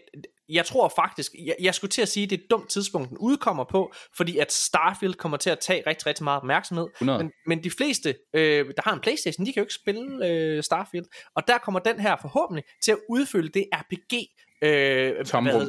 jeg 0.53 0.67
tror 0.67 0.93
faktisk, 0.97 1.33
jeg, 1.47 1.55
jeg 1.61 1.75
skulle 1.75 1.91
til 1.91 2.03
at 2.03 2.09
sige, 2.09 2.25
at 2.25 2.31
det 2.31 2.39
er 2.39 2.43
et 2.43 2.51
dumt 2.51 2.71
tidspunkt, 2.71 3.09
den 3.09 3.19
udkommer 3.19 3.65
på, 3.65 3.93
fordi 4.17 4.39
at 4.39 4.53
Starfield 4.53 5.15
kommer 5.15 5.37
til 5.37 5.51
at 5.51 5.59
tage 5.59 5.83
rigtig, 5.87 6.07
rigtig 6.07 6.25
meget 6.25 6.37
opmærksomhed. 6.37 6.87
100. 6.95 7.19
Men, 7.19 7.33
men 7.47 7.65
de 7.65 7.71
fleste, 7.71 8.15
øh, 8.35 8.67
der 8.67 8.83
har 8.85 8.93
en 8.93 9.01
Playstation, 9.01 9.47
de 9.47 9.53
kan 9.53 9.61
jo 9.61 9.65
ikke 9.65 9.75
spille 9.75 10.27
øh, 10.27 10.63
Starfield. 10.63 11.05
Og 11.37 11.43
der 11.49 11.59
kommer 11.59 11.81
den 11.81 12.01
her 12.01 12.17
forhåbentlig 12.21 12.65
til 12.85 12.93
at 12.93 12.99
udfylde 13.09 13.49
det 13.49 13.65
RPG, 13.75 14.15
øh, 14.63 15.25
Tomrum. 15.25 15.69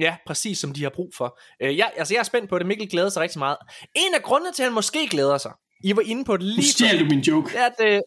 Ja, 0.00 0.16
præcis 0.26 0.58
som 0.58 0.72
de 0.72 0.82
har 0.82 0.90
brug 0.90 1.10
for. 1.16 1.38
Øh, 1.62 1.76
jeg, 1.78 1.92
altså, 1.96 2.14
jeg 2.14 2.18
er 2.18 2.24
spændt 2.24 2.48
på 2.48 2.58
det. 2.58 2.66
Mikkel 2.66 2.90
glæder 2.90 3.08
sig 3.08 3.22
rigtig 3.22 3.38
meget. 3.38 3.56
En 3.94 4.14
af 4.14 4.22
grundene 4.22 4.52
til, 4.52 4.62
at 4.62 4.66
han 4.66 4.74
måske 4.74 5.08
glæder 5.10 5.38
sig, 5.38 5.52
I 5.84 5.96
var 5.96 6.02
inde 6.02 6.24
på 6.24 6.36
det 6.36 6.46
Nu 6.46 6.46
lige 6.46 6.56
før, 6.56 6.86
stjal 6.86 7.00
du 7.00 7.04
min 7.04 7.20
joke. 7.20 7.56
er, 7.56 7.66
at 7.66 7.94
øh, 7.94 8.00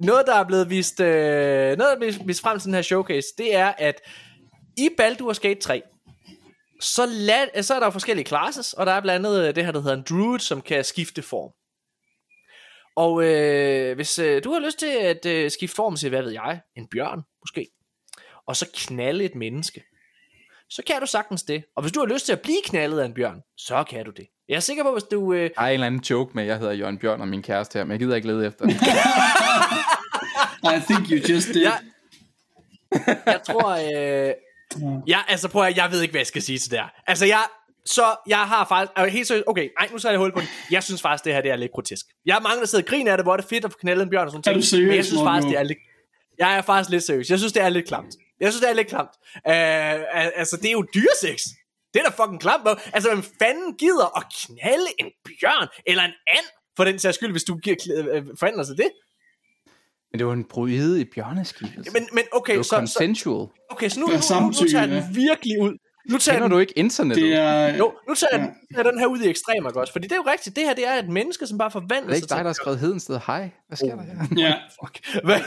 noget, 0.00 0.26
der 0.26 0.34
er 0.34 0.44
blevet 0.44 0.70
vist, 0.70 1.00
øh, 1.00 1.06
noget, 1.06 1.78
der 1.78 1.92
er 1.92 1.98
blevet 1.98 2.20
vist 2.26 2.40
frem 2.40 2.58
til 2.58 2.66
den 2.66 2.74
her 2.74 2.82
showcase, 2.82 3.28
det 3.38 3.54
er, 3.54 3.72
at 3.78 4.00
i 4.76 4.90
Baldur's 5.00 5.40
Gate 5.40 5.60
3, 5.60 5.82
så, 6.80 7.06
lad, 7.06 7.62
så 7.62 7.74
er 7.74 7.78
der 7.78 7.86
jo 7.86 7.90
forskellige 7.90 8.26
classes, 8.26 8.72
og 8.72 8.86
der 8.86 8.92
er 8.92 9.00
blandt 9.00 9.26
andet 9.26 9.48
øh, 9.48 9.54
det 9.54 9.64
her, 9.64 9.72
der 9.72 9.80
hedder 9.80 9.96
en 9.96 10.04
druid, 10.08 10.38
som 10.38 10.62
kan 10.62 10.84
skifte 10.84 11.22
form. 11.22 11.50
Og 12.96 13.24
øh, 13.24 13.94
hvis 13.94 14.18
øh, 14.18 14.44
du 14.44 14.52
har 14.52 14.60
lyst 14.60 14.78
til 14.78 14.86
at 14.86 15.26
øh, 15.26 15.50
skifte 15.50 15.76
form 15.76 15.96
til, 15.96 16.08
hvad 16.08 16.22
ved 16.22 16.32
jeg, 16.32 16.60
en 16.76 16.88
bjørn 16.88 17.22
måske, 17.42 17.66
og 18.46 18.56
så 18.56 18.68
knalde 18.76 19.24
et 19.24 19.34
menneske, 19.34 19.82
så 20.70 20.82
kan 20.86 21.00
du 21.00 21.06
sagtens 21.06 21.42
det. 21.42 21.64
Og 21.76 21.82
hvis 21.82 21.92
du 21.92 22.00
har 22.00 22.06
lyst 22.06 22.26
til 22.26 22.32
at 22.32 22.40
blive 22.40 22.58
knaldet 22.64 23.00
af 23.00 23.04
en 23.04 23.14
bjørn, 23.14 23.40
så 23.56 23.84
kan 23.84 24.04
du 24.04 24.10
det. 24.10 24.26
Jeg 24.48 24.56
er 24.56 24.60
sikker 24.60 24.82
på, 24.82 24.92
hvis 24.92 25.02
du... 25.02 25.32
Øh, 25.32 25.50
Der 25.56 25.62
er 25.62 25.66
en 25.66 25.72
eller 25.74 25.86
anden 25.86 26.00
joke 26.00 26.30
med, 26.34 26.42
at 26.42 26.48
jeg 26.48 26.58
hedder 26.58 26.72
Jørgen 26.72 26.98
Bjørn 26.98 27.20
og 27.20 27.28
min 27.28 27.42
kæreste 27.42 27.78
her, 27.78 27.84
men 27.84 27.90
jeg 27.92 27.98
gider 27.98 28.16
ikke 28.16 28.28
lede 28.28 28.46
efter 28.46 28.66
det. 28.66 28.74
I 30.76 30.80
think 30.90 31.08
you 31.10 31.34
just 31.34 31.48
did. 31.48 31.62
Ja. 31.62 31.72
jeg 33.26 33.40
tror, 33.46 33.68
øh, 33.70 34.34
ja, 35.06 35.20
altså 35.28 35.48
prøv 35.48 35.62
at, 35.66 35.76
jeg 35.76 35.90
ved 35.90 36.02
ikke, 36.02 36.12
hvad 36.12 36.20
jeg 36.20 36.26
skal 36.26 36.42
sige 36.42 36.58
til 36.58 36.70
det 36.70 36.78
her. 36.78 36.86
Altså 37.06 37.26
jeg, 37.26 37.44
så 37.86 38.16
jeg 38.28 38.38
har 38.38 38.64
faktisk, 38.68 38.92
er 38.96 39.06
helt 39.06 39.26
seriøst, 39.28 39.44
okay, 39.46 39.68
ej, 39.80 39.88
nu 39.92 39.98
så 39.98 40.10
jeg 40.10 40.18
hul 40.18 40.32
på 40.32 40.40
den. 40.40 40.48
Jeg 40.70 40.82
synes 40.82 41.02
faktisk, 41.02 41.24
det 41.24 41.34
her 41.34 41.40
det 41.40 41.50
er 41.50 41.56
lidt 41.56 41.72
grotesk. 41.72 42.06
Jeg 42.26 42.36
er 42.36 42.40
mange, 42.40 42.60
der 42.60 42.66
sidder 42.66 42.84
og 42.84 42.88
griner 42.88 43.12
af 43.12 43.18
det, 43.18 43.24
hvor 43.24 43.36
det 43.36 43.44
er 43.44 43.48
fedt 43.48 43.64
at 43.64 43.72
få 43.72 43.78
knaldet 43.78 44.02
en 44.02 44.10
bjørn 44.10 44.26
og 44.26 44.30
sådan 44.32 44.38
Er 44.40 44.42
ting. 44.52 44.56
du 44.62 44.66
seriøs, 44.66 44.86
Men 44.88 44.96
jeg 44.96 45.04
synes 45.04 45.22
faktisk, 45.22 45.48
det 45.50 45.58
er 45.58 45.62
lidt, 45.62 45.78
jeg 46.38 46.56
er 46.56 46.62
faktisk 46.62 46.90
lidt 46.90 47.04
seriøs. 47.04 47.30
Jeg 47.30 47.38
synes, 47.38 47.52
det 47.52 47.62
er 47.62 47.68
lidt 47.68 47.86
klamt. 47.88 48.14
Jeg 48.40 48.52
synes, 48.52 48.60
det 48.60 48.70
er 48.70 48.74
lidt 48.74 48.88
klamt. 48.88 49.10
Øh, 49.48 50.22
al- 50.22 50.32
altså, 50.36 50.56
det 50.56 50.66
er 50.68 50.72
jo 50.72 50.86
dyresex. 50.94 51.40
Det 51.94 52.00
er 52.00 52.04
da 52.10 52.22
fucking 52.24 52.40
klamt. 52.40 52.68
Altså, 52.92 53.08
hvem 53.10 53.22
fanden 53.42 53.74
gider 53.78 54.16
at 54.18 54.24
knalde 54.40 54.86
en 54.98 55.06
bjørn 55.28 55.68
eller 55.86 56.02
en 56.04 56.12
and, 56.26 56.46
for 56.76 56.84
den 56.84 56.98
sags 56.98 57.16
skyld, 57.16 57.30
hvis 57.30 57.44
du 57.44 57.56
giver, 57.56 57.76
øh, 58.12 58.22
forandrer 58.40 58.64
sig 58.64 58.76
det? 58.76 58.90
Men 60.12 60.18
det 60.18 60.26
var 60.26 60.32
en 60.32 60.44
bruide 60.44 61.00
i 61.00 61.04
bjørneskibet. 61.04 61.88
Men, 61.92 62.08
men 62.12 62.24
okay, 62.32 62.52
det 62.52 62.56
var 62.56 62.62
så, 62.62 62.68
så, 62.68 62.76
consensual. 62.76 63.48
okay, 63.70 63.88
så 63.88 64.00
nu, 64.00 64.06
Det 64.06 64.12
nu, 64.30 64.36
er 64.36 64.40
nu, 64.40 64.46
nu 64.46 64.52
tager 64.52 64.86
ja. 64.86 64.94
den 64.94 65.16
virkelig 65.16 65.62
ud. 65.62 65.78
Nu 66.10 66.18
tager 66.18 66.34
Kender 66.34 66.44
jeg 66.44 66.50
du 66.50 66.54
den, 66.54 66.60
ikke 66.60 66.78
internettet? 66.78 67.24
Det 67.24 67.34
er... 67.34 67.76
jo, 67.76 67.92
nu 68.08 68.14
tager 68.14 68.28
jeg, 68.32 68.40
den, 68.40 68.74
tager 68.74 68.90
den 68.90 68.98
her 68.98 69.06
ud 69.06 69.20
i 69.20 69.28
ekstremer 69.28 69.70
godt, 69.70 69.92
fordi 69.92 70.06
det 70.06 70.12
er 70.12 70.16
jo 70.16 70.30
rigtigt. 70.32 70.56
Det 70.56 70.64
her, 70.64 70.74
det 70.74 70.88
er 70.88 70.94
et 70.94 71.08
menneske, 71.08 71.46
som 71.46 71.58
bare 71.58 71.70
forvandler 71.70 72.00
det 72.00 72.10
er 72.10 72.14
ikke 72.14 72.28
sig 72.28 72.36
dig, 72.36 72.44
der 72.44 72.48
har 72.48 72.52
skrevet 72.52 72.78
Hedensted 72.78 73.20
hej. 73.26 73.50
Hvad 73.68 73.76
sker 73.76 73.96
der 73.96 74.02
her? 74.02 74.26
Ja, 74.36 74.54
Fuck. 74.80 75.24
Hvad? 75.24 75.38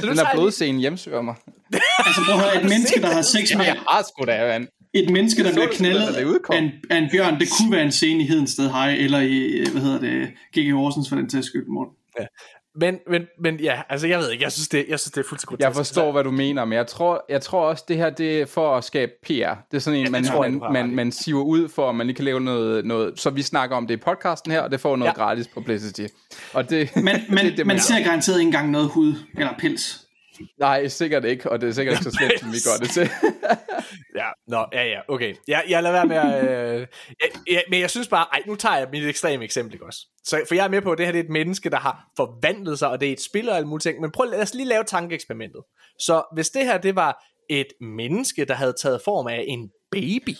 så 0.00 0.06
Den 0.06 0.16
der 0.16 0.32
blodscene 0.34 0.78
hjemsøger 0.78 1.22
mig. 1.22 1.34
altså 2.06 2.20
prøv 2.26 2.34
at 2.34 2.40
høre, 2.40 2.56
et 2.62 2.68
menneske, 2.68 3.00
der 3.00 3.06
har 3.06 3.22
sex 3.22 3.56
med... 3.56 3.64
Jeg 3.64 3.76
har 3.88 4.02
sgu 4.08 4.24
da, 4.24 4.46
mand. 4.46 4.68
Et 4.94 5.10
menneske, 5.10 5.42
der 5.42 5.48
Så 5.48 5.54
bliver 5.54 5.68
knaldet 5.72 6.14
af 6.50 6.58
en, 6.58 6.70
af 6.90 6.96
en 6.98 7.08
bjørn, 7.12 7.40
det 7.40 7.48
kunne 7.58 7.72
være 7.72 7.82
en 7.82 7.92
scene 7.92 8.24
i 8.24 8.26
Hedensted 8.26 8.70
High, 8.70 9.04
eller 9.04 9.20
i, 9.20 9.64
hvad 9.72 9.82
hedder 9.82 10.00
det, 10.00 10.28
G.G. 10.56 10.72
Horsens 10.72 11.08
for 11.08 11.16
den 11.16 11.28
til 11.28 11.42
skyld, 11.42 11.66
Morten. 11.66 11.94
Men, 12.80 12.98
men, 13.06 13.26
men 13.40 13.60
ja, 13.60 13.82
altså 13.88 14.06
jeg 14.06 14.18
ved 14.18 14.30
ikke, 14.30 14.44
jeg 14.44 14.52
synes 14.52 14.68
det, 14.68 14.86
jeg 14.88 15.00
synes 15.00 15.12
det 15.12 15.24
er 15.24 15.28
fuldstændig 15.28 15.60
Jeg 15.60 15.74
forstår, 15.74 16.12
hvad 16.12 16.24
du 16.24 16.30
mener, 16.30 16.64
men 16.64 16.72
jeg 16.72 16.86
tror, 16.86 17.24
jeg 17.28 17.40
tror 17.40 17.60
også, 17.68 17.84
det 17.88 17.96
her 17.96 18.10
det 18.10 18.40
er 18.40 18.46
for 18.46 18.76
at 18.76 18.84
skabe 18.84 19.12
PR. 19.22 19.30
Det 19.70 19.76
er 19.76 19.78
sådan 19.78 20.00
en, 20.00 20.12
man, 20.12 20.24
tror 20.24 20.48
man, 20.48 20.62
man, 20.72 20.94
man 20.94 21.12
siver 21.12 21.42
ud 21.42 21.68
for, 21.68 21.88
at 21.88 21.94
man 21.94 22.06
lige 22.06 22.16
kan 22.16 22.24
lave 22.24 22.40
noget, 22.40 22.84
noget... 22.84 23.20
Så 23.20 23.30
vi 23.30 23.42
snakker 23.42 23.76
om 23.76 23.86
det 23.86 23.94
i 23.94 23.96
podcasten 23.96 24.52
her, 24.52 24.60
og 24.60 24.70
det 24.70 24.80
får 24.80 24.96
noget 24.96 25.12
Ja. 25.16 25.22
ja. 25.22 25.24
gratis 25.24 25.48
publicity. 25.48 26.06
Og 26.52 26.70
det, 26.70 26.90
Men, 26.96 27.04
men 27.28 27.38
det, 27.38 27.56
det, 27.56 27.58
man 27.58 27.66
man 27.66 27.80
ser 27.80 28.04
garanteret 28.04 28.38
ikke 28.38 28.48
engang 28.48 28.70
noget 28.70 28.88
hud 28.88 29.14
eller 29.38 29.52
pels. 29.58 30.07
Nej, 30.58 30.88
sikkert 30.88 31.24
ikke, 31.24 31.50
og 31.50 31.60
det 31.60 31.68
er 31.68 31.72
sikkert 31.72 31.92
ikke 31.92 32.04
så 32.10 32.16
slemt, 32.18 32.40
som 32.40 32.52
vi 32.52 32.58
gør 32.64 32.84
det 32.84 32.90
til. 32.90 33.10
Ja, 34.16 34.28
nå, 34.48 34.66
ja, 34.72 34.84
ja, 34.84 35.00
okay. 35.08 35.34
Jeg, 35.48 35.64
jeg 35.68 35.82
lader 35.82 35.92
være 35.92 36.06
med 36.06 36.16
at... 36.16 36.74
Øh, 36.74 36.86
jeg, 37.20 37.28
jeg, 37.50 37.64
men 37.70 37.80
jeg 37.80 37.90
synes 37.90 38.08
bare, 38.08 38.26
ej, 38.32 38.42
nu 38.46 38.54
tager 38.54 38.76
jeg 38.76 38.88
mit 38.92 39.08
ekstreme 39.08 39.44
eksempel, 39.44 39.74
ikke 39.74 39.86
også? 39.86 40.00
Så, 40.24 40.44
for 40.48 40.54
jeg 40.54 40.64
er 40.64 40.68
med 40.68 40.82
på, 40.82 40.92
at 40.92 40.98
det 40.98 41.06
her 41.06 41.12
det 41.12 41.18
er 41.18 41.24
et 41.24 41.30
menneske, 41.30 41.70
der 41.70 41.76
har 41.76 42.10
forvandlet 42.16 42.78
sig, 42.78 42.88
og 42.88 43.00
det 43.00 43.08
er 43.08 43.12
et 43.12 43.20
spil 43.20 43.48
og 43.48 43.56
alle 43.56 43.68
mulige 43.68 43.82
ting. 43.82 44.00
Men 44.00 44.10
prøv 44.10 44.26
lad 44.30 44.42
os 44.42 44.54
lige 44.54 44.68
lave 44.68 44.84
tankeeksperimentet. 44.84 45.62
Så 45.98 46.22
hvis 46.34 46.50
det 46.50 46.64
her, 46.64 46.78
det 46.78 46.96
var 46.96 47.24
et 47.50 47.66
menneske, 47.80 48.44
der 48.44 48.54
havde 48.54 48.74
taget 48.82 49.00
form 49.04 49.26
af 49.26 49.44
en 49.48 49.70
baby, 49.90 50.36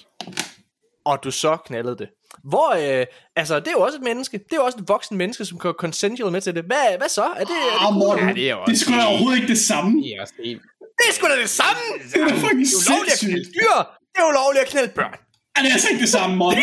og 1.05 1.25
du 1.25 1.31
så 1.31 1.57
knaldede 1.57 1.99
det. 1.99 2.09
Hvor, 2.45 3.01
øh, 3.01 3.07
altså, 3.37 3.59
det 3.61 3.69
er 3.69 3.73
jo 3.73 3.81
også 3.81 3.97
et 3.99 4.03
menneske. 4.05 4.39
Det 4.39 4.53
er 4.53 4.57
jo 4.57 4.65
også 4.65 4.79
et 4.79 4.89
voksen 4.89 5.17
menneske, 5.17 5.45
som 5.45 5.59
går 5.59 5.73
consensual 5.73 6.33
med 6.33 6.41
til 6.41 6.55
det. 6.55 6.65
Hvad, 6.65 6.99
hvad 6.99 7.09
så? 7.09 7.23
Er 7.25 7.29
det, 7.35 7.41
er 7.41 7.45
det, 7.45 7.87
Ah, 7.89 7.95
Morten, 7.95 8.29
Ja, 8.29 8.35
det 8.35 8.51
er 8.51 8.55
jo 8.55 8.61
det 8.67 8.69
er 8.69 8.73
også 8.73 8.85
sgu 8.85 8.93
da 8.93 9.05
overhovedet 9.05 9.37
ikke 9.41 9.49
det 9.49 9.59
samme. 9.59 10.03
Ja, 10.03 10.25
Sten. 10.25 10.59
det 10.99 11.05
er 11.09 11.13
sgu 11.13 11.27
da 11.27 11.41
det 11.41 11.51
samme! 11.51 11.81
Det 12.13 12.23
er 12.23 12.29
da 12.29 12.35
fucking 12.35 12.61
Det 12.61 12.73
er 12.73 12.91
ulovligt 12.91 13.13
at 13.15 13.21
knalde 13.21 13.45
dyr. 13.45 13.77
Det 14.15 14.19
er 14.23 14.29
ulovligt 14.33 14.63
at 14.65 14.69
knalde 14.69 14.93
børn. 14.95 15.15
Er 15.57 15.63
det 15.63 15.73
altså 15.73 15.89
ikke 15.91 16.01
det 16.01 16.09
samme, 16.09 16.37
Morten? 16.37 16.63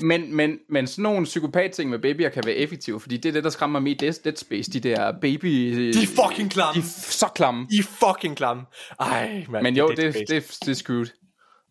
Men, 0.00 0.34
men, 0.36 0.58
men 0.68 0.86
sådan 0.86 1.02
nogle 1.02 1.24
psykopat-ting 1.24 1.90
med 1.90 1.98
babyer 1.98 2.28
kan 2.28 2.42
være 2.46 2.54
effektive, 2.54 3.00
fordi 3.00 3.16
det 3.16 3.28
er 3.28 3.32
det, 3.32 3.44
der 3.44 3.50
skræmmer 3.50 3.80
mig 3.80 3.90
i 3.90 3.94
Dead, 3.94 4.12
Dead 4.24 4.36
Space. 4.36 4.70
De 4.70 4.80
der 4.80 5.12
baby... 5.20 5.72
De 5.92 6.02
er 6.02 6.06
fucking 6.26 6.50
klamme. 6.50 6.80
de 6.80 6.86
er 6.86 6.90
så 7.10 7.26
klamme. 7.34 7.66
I 7.70 7.78
er 7.78 7.82
fucking 7.82 8.36
klamme. 8.36 8.62
Ej, 9.00 9.44
man. 9.50 9.62
Men 9.62 9.76
jo, 9.76 9.88
er 9.88 9.94
det, 9.94 10.14
det, 10.14 10.28
det, 10.28 10.58
det 10.60 10.68
er 10.68 10.74
screwed. 10.74 11.06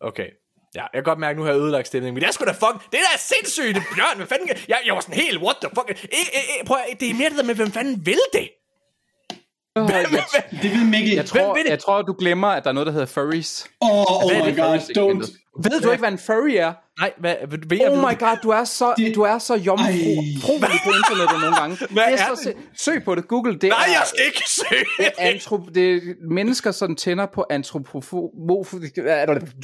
Okay. 0.00 0.26
Ja, 0.74 0.80
jeg 0.80 0.98
kan 1.00 1.02
godt 1.02 1.18
mærke, 1.18 1.30
at 1.30 1.36
nu 1.36 1.42
har 1.42 1.50
jeg 1.52 1.60
ødelagt 1.60 1.86
stemningen, 1.86 2.14
men 2.14 2.20
det 2.22 2.28
er 2.28 2.32
sgu 2.32 2.44
da 2.44 2.50
fuck, 2.50 2.76
det 2.92 3.00
der 3.04 3.12
er 3.14 3.18
sindssygt, 3.18 3.74
det 3.74 3.82
bjørn, 3.94 4.16
hvad 4.16 4.26
fanden, 4.26 4.48
jeg, 4.68 4.78
jeg 4.86 4.94
var 4.94 5.00
sådan 5.00 5.14
helt, 5.14 5.38
what 5.42 5.56
the 5.62 5.70
fuck, 5.76 5.90
e, 5.90 5.94
e, 6.38 6.40
e, 6.60 6.64
prøv 6.66 6.76
at, 6.76 7.00
det 7.00 7.10
er 7.10 7.14
mere 7.14 7.30
det 7.30 7.38
der 7.38 7.44
med, 7.44 7.54
hvem 7.54 7.72
fanden 7.72 8.06
vil 8.06 8.20
det? 8.32 8.48
Jeg, 9.76 10.06
Det 10.62 10.70
ved 10.70 10.84
Mikkel. 10.90 11.14
jeg, 11.14 11.26
tror, 11.26 11.54
vil 11.54 11.62
det? 11.64 11.70
jeg 11.70 11.78
tror, 11.78 12.02
du 12.02 12.12
glemmer, 12.18 12.48
at 12.48 12.64
der 12.64 12.70
er 12.70 12.74
noget, 12.74 12.86
der 12.86 12.92
hedder 12.92 13.06
furries. 13.06 13.66
Oh, 13.80 13.90
oh 14.24 14.30
Hvad 14.30 14.40
er 14.40 14.44
my 14.44 14.48
det 14.48 14.56
god, 14.56 14.78
don't. 14.78 15.36
Ved 15.64 15.80
du 15.80 15.90
ikke, 15.90 16.00
hvad 16.00 16.12
en 16.12 16.18
furry 16.18 16.50
er? 16.56 16.72
Nej, 17.00 17.12
hvad, 17.18 17.34
hvad, 17.66 17.78
jeg 17.78 17.90
Oh 17.90 17.98
my 17.98 18.18
god, 18.18 18.36
du 18.42 18.48
er 18.50 18.64
så, 18.64 18.94
Det- 18.96 19.14
du 19.14 19.22
er 19.22 19.38
så 19.38 19.54
Ej. 19.54 19.60
jomfruelig 19.60 20.80
på 20.84 20.90
internettet 21.00 21.40
nogle 21.40 21.56
gange. 21.56 21.76
Hvad 21.90 22.02
det 22.04 22.12
er 22.12 22.16
så, 22.16 22.30
det? 22.30 22.54
se- 22.76 22.84
Søg 22.84 23.04
på 23.04 23.14
det, 23.14 23.28
Google. 23.28 23.52
Det 23.52 23.62
Nej, 23.62 23.78
er, 23.86 23.90
jeg 23.92 24.02
skal 24.06 24.24
ikke 24.26 24.42
søge. 24.50 25.10
Antrop, 25.20 25.60
det 25.74 25.94
er 25.94 26.00
mennesker, 26.30 26.70
som 26.70 26.96
tænder 26.96 27.26
på 27.34 27.44
antropofob... 27.50 28.30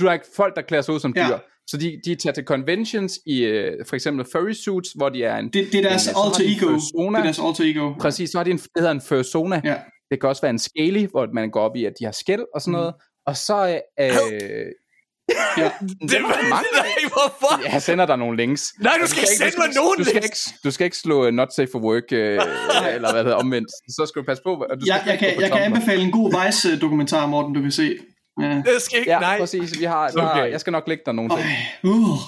Du 0.01 0.07
er 0.07 0.12
ikke 0.12 0.24
folk, 0.37 0.57
der 0.57 0.62
klæder 0.62 0.83
sig 0.83 0.95
ud 0.95 1.01
som 1.01 1.12
dyr. 1.12 1.20
Ja. 1.23 1.39
Så 1.69 1.77
de, 1.77 2.01
de 2.05 2.15
tager 2.15 2.35
til 2.35 2.45
conventions 2.45 3.19
i 3.27 3.39
øh, 3.45 3.73
for 3.89 3.97
eksempel 3.97 4.27
furry 4.33 4.53
suits, 4.53 4.89
hvor 4.97 5.09
de 5.09 5.24
er 5.24 5.37
en... 5.37 5.45
Det, 5.49 5.73
det 5.73 5.74
er 5.85 5.89
deres 5.89 6.03
så 6.03 6.11
alter 6.11 6.45
ego. 6.57 6.73
Persona. 6.73 7.19
Det 7.19 7.19
er 7.19 7.23
deres 7.24 7.39
alter 7.39 7.65
ego. 7.65 7.93
Præcis, 8.01 8.31
så 8.31 8.39
har 8.39 8.45
de 8.45 8.51
en, 8.51 8.57
det 8.59 8.69
hedder 8.77 8.91
en 8.91 9.01
fursona. 9.09 9.61
Ja. 9.65 9.74
Det 10.11 10.20
kan 10.20 10.28
også 10.28 10.43
være 10.43 10.51
en 10.51 10.59
scaly, 10.59 11.07
hvor 11.11 11.27
man 11.35 11.51
går 11.51 11.61
op 11.61 11.77
i, 11.77 11.85
at 11.85 11.93
de 12.01 12.05
har 12.05 12.12
skæld 12.12 12.45
og 12.55 12.61
sådan 12.61 12.73
noget. 12.73 12.95
Og 13.27 13.37
så... 13.37 13.81
Øh, 14.01 14.07
øh, 14.33 14.66
Ja. 15.59 15.70
Det 16.11 16.23
var 16.23 16.49
mange. 16.51 16.69
Nej, 16.78 16.89
hvorfor? 17.12 17.69
jeg 17.73 17.83
sender 17.83 18.07
dig 18.07 18.16
nogle 18.16 18.37
links. 18.37 18.73
Nej, 18.81 18.93
du 19.01 19.07
skal 19.07 19.20
ikke 19.23 19.33
ikke- 19.33 19.53
sende 19.53 19.57
mig 19.66 19.74
nogen 19.74 19.99
du 19.99 20.05
skal, 20.05 20.20
links. 20.23 20.47
ikke, 20.47 20.59
du 20.65 20.70
skal 20.70 20.85
ikke 20.85 20.97
slå 20.97 21.27
uh, 21.27 21.33
not 21.35 21.53
safe 21.53 21.69
for 21.73 21.78
work, 21.78 22.03
uh, 22.12 22.19
eller 22.97 23.09
hvad 23.12 23.19
det 23.24 23.24
hedder, 23.24 23.35
omvendt. 23.37 23.69
Så 23.97 24.07
skal 24.09 24.23
du 24.23 24.27
passe 24.27 24.43
på. 24.43 24.51
Du 24.81 24.81
skal 24.81 24.93
Jeg, 24.93 25.03
jeg, 25.07 25.19
kan, 25.19 25.28
på 25.37 25.41
jeg 25.41 25.51
kan 25.51 25.61
anbefale 25.62 26.03
en 26.03 26.11
god 26.11 26.28
Vice-dokumentar, 26.47 27.27
Morten, 27.27 27.55
du 27.55 27.61
kan 27.62 27.73
se. 27.73 27.99
Ja. 28.43 28.49
Det 28.49 28.83
skal 28.83 28.99
ikke, 28.99 29.11
Ja, 29.11 29.19
nej. 29.20 29.39
præcis. 29.39 29.78
Vi 29.81 29.85
har, 29.85 30.09
der, 30.09 30.31
Okay. 30.31 30.51
Jeg 30.51 30.61
skal 30.61 30.70
nok 30.70 30.89
lægge 30.89 31.03
dig 31.07 31.15
nogle 31.15 31.31
ting. 31.37 31.45
Uh. 31.85 32.19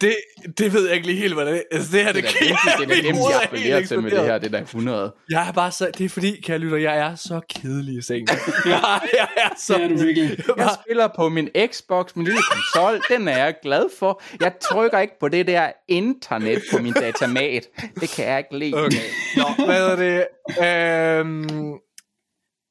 Det, 0.00 0.16
det 0.58 0.72
ved 0.72 0.86
jeg 0.86 0.94
ikke 0.94 1.06
lige 1.06 1.18
helt, 1.18 1.34
hvad 1.34 1.46
det 1.46 1.56
er. 1.56 1.62
Altså, 1.72 1.96
det 1.96 2.04
her, 2.04 2.12
Det 2.12 2.24
det, 2.24 2.30
er 2.30 2.32
da 2.32 2.38
kan 2.38 2.48
dem, 2.48 2.56
det 2.88 2.94
er 2.94 3.02
da 3.02 3.06
dem, 3.06 3.14
Mit 3.14 3.22
hoved 3.22 3.32
de 3.32 3.36
er 3.36 3.40
helt 3.40 3.44
appellerer 3.44 3.86
til 3.86 4.02
med 4.02 4.10
det 4.10 4.20
her. 4.20 4.38
Det 4.38 4.46
er 4.46 4.50
da 4.50 4.62
100. 4.62 5.12
Jeg 5.30 5.48
er 5.48 5.52
bare 5.52 5.72
så, 5.72 5.90
det 5.98 6.04
er 6.04 6.08
fordi, 6.08 6.40
kære 6.40 6.58
lytter, 6.58 6.76
jeg 6.76 6.98
er 6.98 7.14
så 7.14 7.40
kedelig 7.54 7.98
i 7.98 8.02
sengen. 8.02 8.28
jeg, 8.66 9.00
jeg 9.12 9.28
er 9.36 9.48
så... 9.58 9.74
Det 9.74 9.84
er 9.84 9.88
du 9.88 9.94
virkelig. 9.94 10.38
Jeg 10.56 10.70
spiller 10.84 11.08
på 11.16 11.28
min 11.28 11.48
Xbox, 11.72 12.16
min 12.16 12.24
lille 12.24 12.40
konsol. 12.50 13.02
Den 13.08 13.28
er 13.28 13.38
jeg 13.44 13.54
glad 13.62 13.84
for. 13.98 14.22
Jeg 14.40 14.52
trykker 14.60 14.98
ikke 14.98 15.14
på 15.20 15.28
det 15.28 15.46
der 15.46 15.72
internet 15.88 16.62
på 16.72 16.78
min 16.78 16.92
datamat. 16.92 17.62
Det 18.00 18.08
kan 18.16 18.26
jeg 18.26 18.38
ikke 18.38 18.58
lide. 18.58 18.74
Okay. 18.74 18.96
Nå, 19.36 19.64
hvad 19.64 19.86
er 19.86 19.96
det? 19.96 20.26
Øhm, 20.66 21.72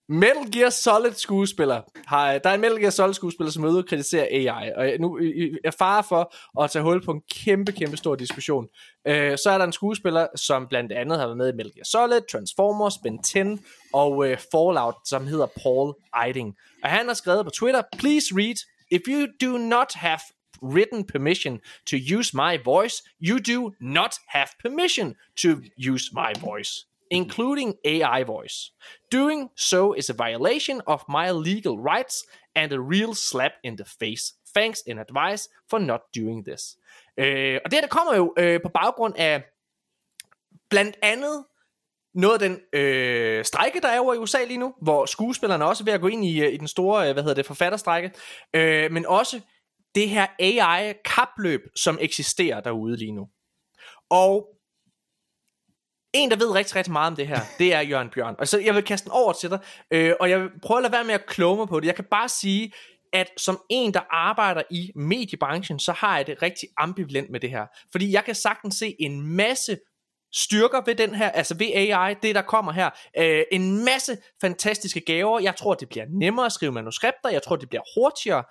Metal 0.09 0.51
Gear 0.51 0.69
Solid 0.69 1.13
skuespiller. 1.13 1.81
Har, 2.05 2.38
der 2.38 2.49
er 2.49 2.53
en 2.53 2.61
Metal 2.61 2.80
Gear 2.80 2.89
Solid 2.89 3.13
skuespiller, 3.13 3.51
som 3.51 3.63
er 3.63 3.69
ude 3.69 3.77
og 3.77 3.85
kritisere 3.85 4.27
AI. 4.27 4.71
Og 4.75 4.99
nu 4.99 5.19
er 5.63 5.71
far 5.71 6.01
for 6.01 6.35
at 6.63 6.71
tage 6.71 6.84
hul 6.84 7.05
på 7.05 7.11
en 7.11 7.21
kæmpe, 7.31 7.71
kæmpe 7.71 7.97
stor 7.97 8.15
diskussion. 8.15 8.67
Øh, 9.07 9.38
så 9.38 9.49
er 9.49 9.57
der 9.57 9.65
en 9.65 9.73
skuespiller, 9.73 10.27
som 10.35 10.67
blandt 10.67 10.91
andet 10.91 11.19
har 11.19 11.25
været 11.25 11.38
med 11.38 11.53
i 11.53 11.55
Metal 11.55 11.73
Gear 11.73 11.84
Solid, 11.84 12.21
Transformers, 12.31 12.97
Ben 12.97 13.23
10 13.23 13.63
og 13.93 14.27
øh, 14.27 14.38
Fallout, 14.51 14.95
som 15.05 15.27
hedder 15.27 15.47
Paul 15.63 15.93
Eiding. 16.25 16.55
Og 16.84 16.89
han 16.89 17.07
har 17.07 17.13
skrevet 17.13 17.45
på 17.45 17.51
Twitter, 17.51 17.81
Please 17.97 18.35
read, 18.35 18.55
if 18.91 19.01
you 19.07 19.27
do 19.41 19.57
not 19.57 19.93
have 19.93 20.19
written 20.63 21.03
permission 21.03 21.59
to 21.85 21.97
use 21.97 22.34
my 22.34 22.57
voice, 22.65 23.03
you 23.19 23.39
do 23.39 23.71
not 23.80 24.15
have 24.27 24.47
permission 24.61 25.15
to 25.41 25.49
use 25.77 26.11
my 26.13 26.34
voice, 26.39 26.85
including 27.14 27.76
AI 27.85 28.23
voice. 28.23 28.72
Doing 29.11 29.49
so 29.56 29.94
is 29.94 30.10
a 30.10 30.14
violation 30.14 30.81
of 30.88 31.02
my 31.10 31.31
legal 31.31 31.77
rights 31.77 32.15
and 32.56 32.72
a 32.73 32.80
real 32.80 33.14
slap 33.14 33.52
in 33.64 33.77
the 33.77 33.85
face. 33.85 34.34
Thanks 34.56 34.81
in 34.88 34.99
advice 34.99 35.49
for 35.69 35.80
not 35.80 36.02
doing 36.15 36.45
this. 36.45 36.77
Øh, 37.18 37.60
og 37.65 37.72
det 37.72 37.73
her, 37.73 37.81
der 37.81 37.88
kommer 37.88 38.15
jo 38.15 38.34
øh, 38.38 38.61
på 38.61 38.69
baggrund 38.69 39.14
af 39.18 39.44
blandt 40.69 40.95
andet 41.02 41.45
noget 42.14 42.34
af 42.34 42.49
den 42.49 42.60
øh, 42.73 43.45
strejke, 43.45 43.81
der 43.81 43.88
er 43.88 43.99
over 43.99 44.14
i 44.14 44.18
USA 44.18 44.44
lige 44.44 44.57
nu, 44.57 44.73
hvor 44.81 45.06
skuespillerne 45.06 45.65
også 45.65 45.84
er 45.84 45.85
ved 45.85 45.94
at 45.94 46.02
gå 46.02 46.07
ind 46.07 46.26
i, 46.26 46.41
øh, 46.41 46.53
i 46.53 46.57
den 46.57 46.68
store, 46.68 47.07
øh, 47.07 47.14
hvad 47.14 47.23
hedder 47.23 47.35
det, 47.35 47.45
forfatterstrejke, 47.45 48.11
øh, 48.53 48.91
men 48.91 49.06
også 49.06 49.41
det 49.95 50.10
her 50.10 50.27
AI-kapløb, 50.40 51.61
som 51.76 51.98
eksisterer 52.02 52.61
derude 52.61 52.98
lige 52.98 53.11
nu. 53.11 53.27
Og 54.10 54.48
en, 56.14 56.31
der 56.31 56.38
ved 56.38 56.52
rigtig, 56.52 56.76
rigtig 56.76 56.94
meget 56.94 57.07
om 57.07 57.15
det 57.15 57.27
her, 57.27 57.40
det 57.60 57.73
er 57.73 57.81
Jørgen 57.81 58.10
Bjørn. 58.10 58.35
Og 58.40 58.48
så 58.48 58.60
jeg 58.60 58.76
vil 58.76 58.84
kaste 58.84 59.06
den 59.06 59.11
over 59.11 59.34
til 59.34 59.49
dig, 59.49 59.60
øh, 59.91 60.14
og 60.19 60.30
jeg 60.30 60.41
vil 60.41 60.49
prøve 60.61 60.77
at 60.77 60.81
lade 60.81 60.94
være 60.94 61.03
med 61.03 61.14
at 61.14 61.26
kloge 61.26 61.57
mig 61.57 61.68
på 61.68 61.80
det. 61.80 61.88
Jeg 61.88 61.95
kan 61.95 62.06
bare 62.11 62.30
sige, 62.30 62.72
at 63.14 63.30
som 63.38 63.61
en, 63.69 63.94
der 63.94 64.02
arbejder 64.10 64.64
i 64.69 64.91
mediebranchen, 64.95 65.80
så 65.80 65.91
har 65.91 66.18
jeg 66.18 66.27
det 66.27 66.41
rigtig 66.41 66.69
ambivalent 66.77 67.30
med 67.30 67.40
det 67.40 67.49
her. 67.49 67.65
Fordi 67.91 68.11
jeg 68.11 68.23
kan 68.26 68.35
sagtens 68.35 68.76
se 68.76 68.95
en 68.99 69.22
masse 69.22 69.77
styrker 70.34 70.81
ved 70.85 70.95
den 70.95 71.15
her, 71.15 71.30
altså 71.30 71.56
ved 71.57 71.68
AI, 71.73 72.15
det 72.22 72.35
der 72.35 72.41
kommer 72.41 72.72
her. 72.72 72.90
Øh, 73.18 73.44
en 73.52 73.85
masse 73.85 74.18
fantastiske 74.41 74.99
gaver. 74.99 75.40
Jeg 75.40 75.56
tror, 75.56 75.73
det 75.73 75.90
bliver 75.90 76.06
nemmere 76.10 76.45
at 76.45 76.52
skrive 76.52 76.72
manuskripter. 76.72 77.30
Jeg 77.30 77.44
tror, 77.44 77.56
det 77.56 77.69
bliver 77.69 77.84
hurtigere. 77.95 78.44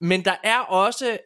Men 0.00 0.24
der 0.24 0.36
er 0.42 0.58
også 0.58 1.18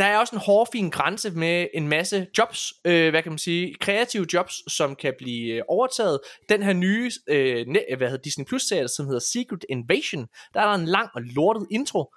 der 0.00 0.06
er 0.06 0.18
også 0.18 0.36
en 0.36 0.42
hårfin 0.46 0.90
grænse 0.90 1.30
med 1.30 1.66
en 1.74 1.88
masse 1.88 2.26
jobs, 2.38 2.72
øh, 2.84 3.10
hvad 3.10 3.22
kan 3.22 3.32
man 3.32 3.38
sige, 3.38 3.74
kreative 3.80 4.26
jobs, 4.32 4.72
som 4.72 4.96
kan 4.96 5.14
blive 5.18 5.54
øh, 5.54 5.62
overtaget. 5.68 6.20
Den 6.48 6.62
her 6.62 6.72
nye, 6.72 7.10
øh, 7.26 7.66
ne- 7.66 7.96
hvad 7.96 8.08
hedder 8.08 8.22
Disney 8.22 8.44
Plus 8.44 8.62
serie, 8.62 8.88
som 8.88 9.06
hedder 9.06 9.20
Secret 9.20 9.64
Invasion, 9.68 10.26
der 10.54 10.60
er 10.60 10.66
der 10.66 10.74
en 10.74 10.86
lang 10.86 11.08
og 11.14 11.22
lortet 11.22 11.66
intro. 11.70 12.14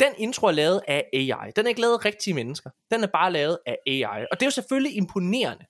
Den 0.00 0.08
intro 0.18 0.46
er 0.46 0.52
lavet 0.52 0.80
af 0.88 1.04
AI. 1.12 1.50
Den 1.56 1.64
er 1.64 1.68
ikke 1.68 1.80
lavet 1.80 1.94
af 1.94 2.04
rigtige 2.04 2.34
mennesker. 2.34 2.70
Den 2.90 3.02
er 3.02 3.08
bare 3.12 3.32
lavet 3.32 3.58
af 3.66 3.76
AI. 3.86 4.26
Og 4.30 4.40
det 4.40 4.42
er 4.42 4.46
jo 4.46 4.50
selvfølgelig 4.50 4.96
imponerende. 4.96 5.64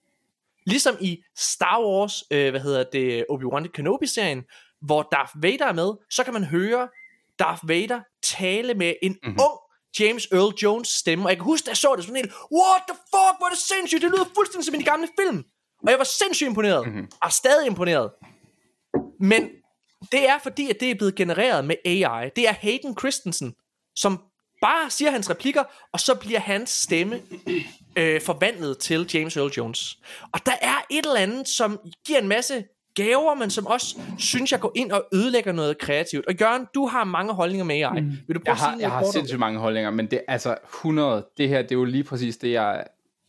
Ligesom 0.67 0.97
i 1.01 1.23
Star 1.37 1.81
Wars, 1.81 2.25
øh, 2.31 2.51
hvad 2.51 2.61
hedder 2.61 2.85
det, 2.93 3.25
Obi-Wan 3.31 3.73
Kenobi-serien, 3.75 4.43
hvor 4.81 5.09
Darth 5.13 5.43
Vader 5.43 5.67
er 5.67 5.73
med, 5.73 5.93
så 6.11 6.25
kan 6.25 6.33
man 6.33 6.45
høre 6.45 6.89
Darth 7.39 7.69
Vader 7.69 8.01
tale 8.23 8.75
med 8.75 8.95
en 9.03 9.13
mm-hmm. 9.23 9.39
ung 9.41 9.59
James 10.01 10.29
Earl 10.33 10.55
Jones 10.63 10.89
stemme. 10.89 11.25
Og 11.25 11.29
jeg 11.29 11.37
kan 11.37 11.45
huske, 11.45 11.65
da 11.67 11.71
jeg 11.71 11.77
så 11.77 11.95
det 11.97 12.05
sådan 12.05 12.17
helt, 12.17 12.33
what 12.33 12.83
the 12.89 12.97
fuck, 12.97 13.35
hvor 13.39 13.47
er 13.47 13.51
det 13.51 13.59
sindssygt, 13.59 14.03
det 14.03 14.11
lyder 14.11 14.25
fuldstændig 14.35 14.65
som 14.65 14.75
i 14.75 14.79
de 14.79 14.85
gamle 14.85 15.09
film. 15.21 15.45
Og 15.83 15.91
jeg 15.91 15.99
var 15.99 16.05
sindssygt 16.05 16.49
imponeret, 16.49 16.87
mm-hmm. 16.87 17.11
og 17.23 17.33
stadig 17.33 17.67
imponeret. 17.67 18.11
Men 19.21 19.51
det 20.13 20.29
er 20.29 20.39
fordi, 20.43 20.71
at 20.71 20.81
det 20.81 20.91
er 20.91 20.95
blevet 20.95 21.15
genereret 21.15 21.65
med 21.65 21.77
AI. 21.85 22.31
Det 22.37 22.49
er 22.49 22.53
Hayden 22.53 22.99
Christensen, 22.99 23.55
som 23.97 24.21
bare 24.63 24.91
siger 24.91 25.11
hans 25.11 25.31
replikker, 25.31 25.65
og 25.93 26.01
så 26.01 26.15
bliver 26.15 26.41
hans 26.41 26.71
stemme 26.71 27.23
øh, 27.97 28.21
forvandlet 28.21 28.79
til 28.79 29.11
James 29.15 29.37
Earl 29.37 29.51
Jones. 29.51 29.99
Og 30.33 30.47
der 30.47 30.55
er 30.61 30.77
et 30.91 31.07
eller 31.07 31.21
andet, 31.21 31.49
som 31.49 31.79
giver 32.07 32.19
en 32.19 32.29
masse 32.29 32.65
gaver, 32.95 33.35
men 33.35 33.51
som 33.51 33.67
også 33.67 33.99
synes 34.19 34.53
jeg 34.53 34.61
går 34.61 34.73
ind 34.75 34.93
og 34.93 35.05
ødelægger 35.13 35.53
noget 35.53 35.79
kreativt. 35.79 36.27
Og 36.27 36.35
Jørgen, 36.41 36.67
du 36.75 36.87
har 36.87 37.05
mange 37.05 37.33
holdninger 37.33 37.65
med 37.65 37.75
AI. 37.75 38.01
Mm. 38.01 38.13
Vil 38.27 38.35
du 38.35 38.41
prøve 38.41 38.43
Jeg 38.47 38.53
at 38.53 38.59
sige 38.59 38.71
har, 38.71 38.79
jeg 38.79 38.91
har 38.91 39.11
sindssygt 39.13 39.41
mange 39.41 39.59
holdninger, 39.59 39.91
men 39.91 40.07
det 40.07 40.21
altså 40.29 40.57
100, 40.65 41.27
det 41.39 41.49
her, 41.49 41.63
det 41.63 41.73
er 41.73 41.77
jo 41.77 41.85
lige 41.85 42.05
præcis 42.05 42.37
det, 42.37 42.53
jeg 42.53 42.85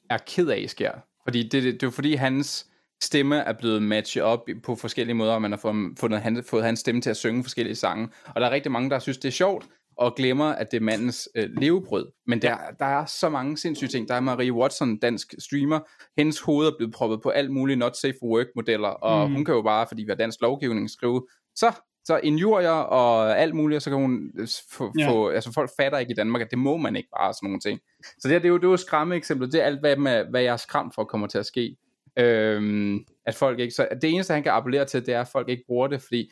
er 0.10 0.18
ked 0.28 0.48
af 0.48 0.66
sker. 0.68 0.92
Fordi 1.24 1.44
det, 1.44 1.52
det, 1.52 1.64
det 1.64 1.84
er 1.84 1.88
jo 1.88 1.92
fordi, 1.92 2.14
hans 2.14 2.68
stemme 3.04 3.36
er 3.36 3.54
blevet 3.54 3.82
matchet 3.82 4.24
op 4.24 4.50
på 4.64 4.76
forskellige 4.76 5.16
måder, 5.16 5.34
og 5.34 5.42
man 5.42 5.52
har 5.52 5.58
fået, 5.58 5.76
fundet, 6.00 6.22
han, 6.22 6.44
fået 6.50 6.64
hans 6.64 6.80
stemme 6.80 7.02
til 7.02 7.10
at 7.10 7.18
synge 7.18 7.44
forskellige 7.44 7.76
sange. 7.76 8.10
Og 8.26 8.42
der 8.42 8.48
er 8.48 8.52
rigtig 8.52 8.72
mange, 8.72 8.90
der 8.90 9.00
synes, 9.00 9.18
det 9.18 9.28
er 9.28 9.32
sjovt, 9.32 9.66
og 9.98 10.16
glemmer, 10.16 10.46
at 10.46 10.72
det 10.72 10.78
er 10.78 10.82
mandens 10.82 11.30
øh, 11.36 11.50
levebrød. 11.58 12.12
Men 12.28 12.42
der, 12.42 12.58
der 12.80 12.86
er 12.86 13.06
så 13.06 13.30
mange 13.30 13.58
sindssyge 13.58 13.90
ting. 13.90 14.08
Der 14.08 14.16
er 14.16 14.20
Marie 14.20 14.54
Watson, 14.54 15.00
dansk 15.00 15.34
streamer. 15.40 15.80
Hendes 16.18 16.40
hoved 16.40 16.68
er 16.68 16.72
blevet 16.78 16.94
proppet 16.94 17.22
på 17.22 17.30
alt 17.30 17.52
muligt 17.52 17.80
not 17.80 17.98
safe 17.98 18.14
for 18.20 18.28
work 18.28 18.48
modeller, 18.56 18.88
og 18.90 19.30
mm. 19.30 19.36
hun 19.36 19.46
kan 19.46 19.56
jo 19.56 19.62
bare, 19.62 19.88
fordi 19.88 20.04
vi 20.04 20.10
har 20.10 20.16
dansk 20.16 20.42
lovgivning, 20.42 20.90
skrive, 20.90 21.28
så 21.56 21.72
så 22.06 22.20
injurier 22.24 22.70
og 22.70 23.40
alt 23.40 23.56
muligt, 23.56 23.76
og 23.76 23.82
så 23.82 23.90
kan 23.90 24.00
hun 24.00 24.32
øh, 24.40 24.48
få, 24.72 24.92
Ja. 25.00 25.04
ja. 25.04 25.10
få, 25.10 25.30
altså 25.30 25.54
folk 25.54 25.70
fatter 25.80 25.98
ikke 25.98 26.12
i 26.12 26.16
Danmark, 26.16 26.42
at 26.42 26.52
det 26.52 26.60
må 26.60 26.78
man 26.78 26.96
ikke 26.96 27.10
bare, 27.18 27.34
sådan 27.34 27.48
nogle 27.48 27.60
ting. 27.60 27.80
Så 28.04 28.28
det, 28.28 28.32
her, 28.32 28.40
det 28.40 28.46
er 28.46 28.50
jo, 28.50 28.58
det 28.58 28.64
er 28.64 28.70
jo 28.70 28.78
skræmme 28.78 29.16
eksempler, 29.16 29.48
det 29.48 29.62
er 29.62 29.66
alt, 29.66 29.80
hvad, 29.80 29.96
med, 29.96 30.26
hvad 30.30 30.42
jeg 30.42 30.54
er 30.54 30.58
skræmt 30.58 30.96
for 30.96 31.04
kommer 31.04 31.28
til 31.28 31.38
at 31.38 31.46
ske. 31.46 31.76
Øhm, 32.20 33.06
at 33.26 33.36
folk 33.36 33.60
ikke, 33.60 33.74
så 33.74 33.88
det 34.02 34.10
eneste, 34.10 34.34
han 34.34 34.44
kan 34.44 34.52
appellere 34.52 34.86
til, 34.86 35.06
det 35.06 35.14
er, 35.14 35.22
at 35.22 35.28
folk 35.28 35.50
ikke 35.50 35.64
bruger 35.68 35.88
det, 35.88 36.02
fordi 36.02 36.32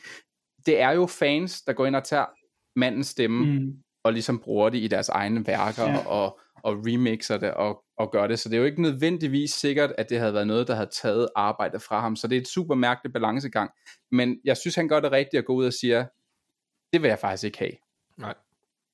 det 0.66 0.80
er 0.80 0.90
jo 0.90 1.06
fans, 1.06 1.62
der 1.62 1.72
går 1.72 1.86
ind 1.86 1.96
og 1.96 2.04
tager 2.04 2.26
mandens 2.76 3.06
stemme, 3.06 3.46
Mm. 3.60 3.72
og 4.04 4.12
ligesom 4.12 4.38
bruger 4.38 4.68
det 4.68 4.78
i 4.78 4.88
deres 4.88 5.08
egne 5.08 5.46
værker, 5.46 5.84
Ja. 5.88 6.06
og, 6.06 6.38
og 6.64 6.76
remixer 6.86 7.36
det, 7.38 7.54
og, 7.54 7.82
og 7.98 8.12
gør 8.12 8.26
det. 8.26 8.38
Så 8.38 8.48
det 8.48 8.54
er 8.54 8.60
jo 8.60 8.64
ikke 8.66 8.82
nødvendigvis 8.82 9.50
sikkert, 9.50 9.92
at 9.98 10.10
det 10.10 10.18
havde 10.18 10.34
været 10.34 10.46
noget, 10.46 10.68
der 10.68 10.74
havde 10.74 10.90
taget 11.02 11.28
arbejdet 11.36 11.82
fra 11.82 12.00
ham. 12.00 12.16
Så 12.16 12.28
det 12.28 12.36
er 12.36 12.40
et 12.40 12.48
super 12.48 12.74
mærkeligt 12.74 13.12
balancegang. 13.12 13.70
Men 14.12 14.40
jeg 14.44 14.56
synes, 14.56 14.74
han 14.74 14.88
gør 14.88 15.00
det 15.00 15.12
rigtigt 15.12 15.38
at 15.38 15.44
gå 15.44 15.54
ud 15.54 15.66
og 15.66 15.72
sige, 15.72 16.06
det 16.92 17.02
vil 17.02 17.08
jeg 17.08 17.18
faktisk 17.18 17.44
ikke 17.44 17.58
have. 17.58 17.72
Nej. 18.18 18.34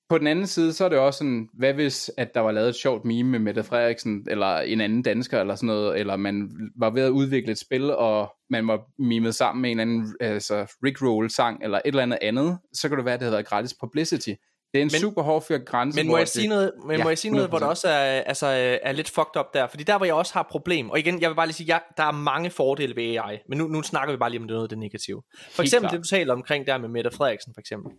På 0.09 0.19
den 0.19 0.27
anden 0.27 0.47
side, 0.47 0.73
så 0.73 0.85
er 0.85 0.89
det 0.89 0.99
også 0.99 1.19
sådan, 1.19 1.49
hvad 1.59 1.75
hvis, 1.75 2.11
at 2.17 2.35
der 2.35 2.41
var 2.41 2.53
lavet 2.53 2.69
et 2.69 2.75
sjovt 2.75 3.05
meme 3.05 3.31
med 3.31 3.39
Mette 3.39 3.65
Frederiksen, 3.65 4.27
eller 4.31 4.59
en 4.61 4.81
anden 4.81 5.03
dansker, 5.03 5.41
eller 5.41 5.55
sådan 5.55 5.67
noget, 5.67 5.99
eller 6.01 6.17
man 6.17 6.51
var 6.79 6.91
ved 6.91 7.03
at 7.03 7.11
udvikle 7.11 7.53
et 7.53 7.59
spil, 7.59 7.91
og 7.97 8.33
man 8.51 8.69
var 8.69 8.81
mimet 8.99 9.35
sammen 9.35 9.63
med 9.63 9.71
en 9.71 9.81
anden 9.81 10.17
altså 10.21 10.75
Rickroll-sang, 10.85 11.65
eller 11.65 11.79
et 11.79 11.83
eller 11.85 12.03
andet 12.03 12.19
andet, 12.23 12.59
så 12.73 12.89
kan 12.89 12.97
det 12.99 13.05
være, 13.05 13.15
at 13.15 13.21
det 13.21 13.25
havde 13.27 13.33
været 13.37 13.47
gratis 13.47 13.75
publicity. 13.81 14.31
Det 14.73 14.79
er 14.79 14.83
en 14.83 14.91
Men- 14.93 15.01
super 15.01 15.23
hård 15.23 15.43
fyr 15.43 15.59
grænse. 15.59 15.99
Men 15.99 16.07
må 16.07 16.17
jeg 16.17 16.27
det- 16.27 16.33
sige 16.33 16.49
noget, 16.49 16.73
men 16.87 16.97
Ja, 16.97 17.03
må 17.03 17.09
jeg 17.11 17.19
sige 17.19 17.33
noget 17.33 17.49
hvor 17.49 17.59
der 17.59 17.67
100%. 17.67 17.71
også 17.71 17.89
er, 17.89 18.21
altså, 18.21 18.47
er 18.83 18.93
lidt 18.93 19.11
fucked 19.11 19.37
up 19.41 19.47
der? 19.55 19.67
Fordi 19.67 19.85
der, 19.85 19.97
hvor 19.97 20.07
jeg 20.07 20.15
også 20.15 20.33
har 20.35 20.47
problem, 20.51 20.91
og 20.91 20.99
igen, 20.99 21.21
jeg 21.21 21.31
vil 21.31 21.35
bare 21.37 21.47
lige 21.47 21.55
sige, 21.55 21.67
ja, 21.75 21.79
der 21.97 22.03
er 22.03 22.13
mange 22.13 22.51
fordele 22.51 22.97
ved 22.97 23.03
AI, 23.19 23.39
men 23.49 23.59
nu, 23.59 23.67
nu 23.69 23.83
snakker 23.83 24.13
vi 24.15 24.19
bare 24.19 24.31
lige 24.31 24.41
om 24.41 24.47
det 24.49 24.55
noget 24.55 24.63
af 24.65 24.69
det 24.69 24.79
negative. 24.79 25.23
For 25.31 25.63
Helt 25.63 25.67
eksempel 25.69 25.89
klart. 25.89 25.93
det, 25.93 26.05
du 26.05 26.09
taler 26.17 26.33
omkring 26.35 26.67
der 26.67 26.79
med 26.79 26.89
Mette 26.89 27.11
Frederiksen, 27.11 27.55
for 27.55 27.61
eksempel. 27.61 27.93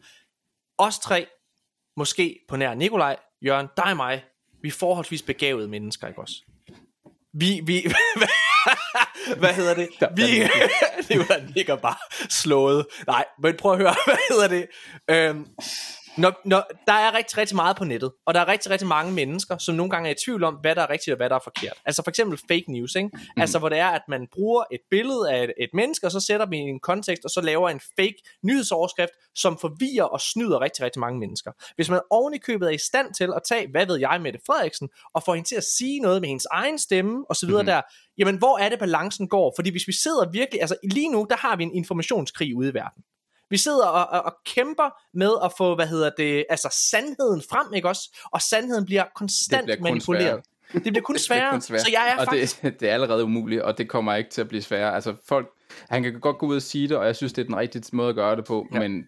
Os 0.78 1.00
tre, 1.00 1.26
måske 2.00 2.40
på 2.48 2.56
nær 2.56 2.74
Nikolaj, 2.74 3.16
Jørgen, 3.46 3.68
dig 3.78 3.86
og 3.86 3.98
mig, 3.98 4.24
vi 4.62 4.68
er 4.68 4.72
forholdsvis 4.72 5.22
begavede 5.22 5.68
mennesker, 5.68 6.08
ikke 6.08 6.22
også? 6.22 6.36
Vi, 7.34 7.62
vi, 7.64 7.84
hvad 9.42 9.54
hedder 9.54 9.74
det? 9.74 9.90
Vi, 10.16 10.24
det 11.10 11.20
var 11.20 11.54
nikker 11.56 11.76
bare 11.76 11.96
slået. 12.30 12.86
Nej, 13.08 13.26
men 13.40 13.58
prøv 13.58 13.72
at 13.72 13.78
høre, 13.78 13.96
hvad 14.06 14.18
hedder 14.30 14.48
det? 14.48 14.68
Øhm, 15.10 15.48
når, 16.18 16.42
når, 16.46 16.64
der 16.88 16.94
er 16.94 17.14
rigtig, 17.14 17.38
rigtig 17.38 17.56
meget 17.56 17.78
på 17.78 17.84
nettet, 17.84 18.12
og 18.26 18.34
der 18.34 18.40
er 18.40 18.48
rigtig, 18.48 18.72
rigtig 18.72 18.88
mange 18.88 19.12
mennesker, 19.12 19.58
som 19.58 19.76
nogle 19.76 19.90
gange 19.90 20.10
er 20.10 20.14
i 20.14 20.18
tvivl 20.26 20.44
om, 20.44 20.54
hvad 20.54 20.76
der 20.76 20.82
er 20.82 20.90
rigtigt 20.90 21.14
og 21.14 21.18
hvad 21.18 21.30
der 21.30 21.36
er 21.36 21.40
forkert. 21.44 21.78
Altså 21.86 22.04
for 22.04 22.10
eksempel 22.10 22.40
fake 22.48 22.66
news, 22.68 22.96
ikke? 22.96 23.10
Mm. 23.14 23.42
Altså 23.42 23.60
hvor 23.60 23.70
det 23.70 23.78
er, 23.78 23.88
at 23.88 24.02
man 24.08 24.28
bruger 24.34 24.64
et 24.72 24.80
billede 24.90 25.32
af 25.32 25.44
et, 25.44 25.54
et 25.58 25.70
menneske, 25.74 26.08
og 26.08 26.12
så 26.12 26.20
sætter 26.20 26.46
vi 26.46 26.58
i 26.58 26.60
en 26.60 26.80
kontekst, 26.80 27.26
og 27.26 27.30
så 27.30 27.42
laver 27.42 27.70
en 27.70 27.80
fake 28.00 28.16
nyhedsoverskrift, 28.44 29.12
som 29.36 29.58
forvirrer 29.58 30.06
og 30.06 30.22
snyder 30.22 30.62
rigtig, 30.62 30.86
rigtig 30.86 31.00
mange 31.00 31.20
mennesker. 31.20 31.52
Hvis 31.76 31.90
man 31.90 32.00
oven 32.10 32.34
i 32.34 32.38
købet 32.38 32.68
er 32.68 32.74
i 32.74 32.78
stand 32.78 33.14
til 33.14 33.34
at 33.36 33.42
tage, 33.50 33.68
hvad 33.72 33.86
ved 33.86 34.00
jeg, 34.00 34.22
Mette 34.22 34.40
Frederiksen, 34.46 34.90
og 35.14 35.24
få 35.24 35.34
hende 35.34 35.50
til 35.50 35.56
at 35.56 35.64
sige 35.78 36.00
noget 36.00 36.22
med 36.22 36.30
hendes 36.30 36.46
egen 36.52 36.80
stemme, 36.80 37.26
og 37.30 37.36
så 37.36 37.46
videre 37.46 37.64
mm. 37.64 37.66
der, 37.68 37.82
jamen 38.18 38.38
hvor 38.38 38.58
er 38.58 38.70
det 38.70 38.80
balancen 38.80 39.28
går? 39.28 39.54
Fordi 39.58 39.70
hvis 39.72 39.88
vi 39.88 39.94
sidder 39.94 40.32
virkelig, 40.32 40.62
altså 40.62 40.76
lige 40.84 41.12
nu, 41.12 41.28
der 41.30 41.38
har 41.38 41.56
vi 41.56 41.64
en 41.64 41.76
informationskrig 41.76 42.56
ude 42.56 42.70
i 42.70 42.74
verden. 42.74 43.04
Vi 43.50 43.58
sidder 43.58 43.88
og, 43.88 44.10
og, 44.10 44.22
og 44.26 44.34
kæmper 44.46 45.18
med 45.18 45.32
at 45.44 45.52
få, 45.58 45.76
hvad 45.76 45.88
hedder 45.88 46.10
det, 46.18 46.46
altså 46.50 46.78
sandheden 46.92 47.42
frem, 47.50 47.74
ikke 47.74 47.88
også? 47.88 48.18
Og 48.34 48.42
sandheden 48.42 48.86
bliver 48.86 49.04
konstant 49.16 49.60
Det 49.60 49.66
bliver 49.66 49.78
kun 49.78 49.84
manipuleret. 49.84 50.24
sværere. 50.24 50.42
Det 50.74 50.94
bliver 50.94 51.02
kun 51.02 51.16
Det 51.16 51.22
bliver 51.28 51.40
sværere, 51.40 51.52
kun 51.52 51.62
sværere. 51.62 51.84
så 51.84 51.92
jeg 51.92 52.10
er 52.10 52.20
og 52.20 52.26
faktisk... 52.26 52.62
det, 52.62 52.76
det 52.80 52.90
er 52.90 52.94
allerede 52.94 53.24
umuligt, 53.24 53.62
og 53.62 53.78
det 53.78 53.90
kommer 53.90 54.16
ikke 54.16 54.30
til 54.30 54.42
at 54.42 54.48
blive 54.48 54.62
sværere. 54.62 54.96
Altså 54.96 55.16
folk, 55.28 55.48
han 55.90 56.04
kan 56.04 56.20
godt 56.20 56.38
gå 56.38 56.46
ud 56.46 56.56
og 56.56 56.62
sige 56.62 56.88
det, 56.88 56.98
og 56.98 57.06
jeg 57.06 57.16
synes, 57.16 57.34
det 57.34 57.42
er 57.42 57.46
den 57.46 57.58
rigtige 57.58 57.84
måde 57.94 58.10
at 58.10 58.16
gøre 58.16 58.36
det 58.36 58.46
på, 58.46 58.68
ja. 58.74 58.80
men 58.80 59.04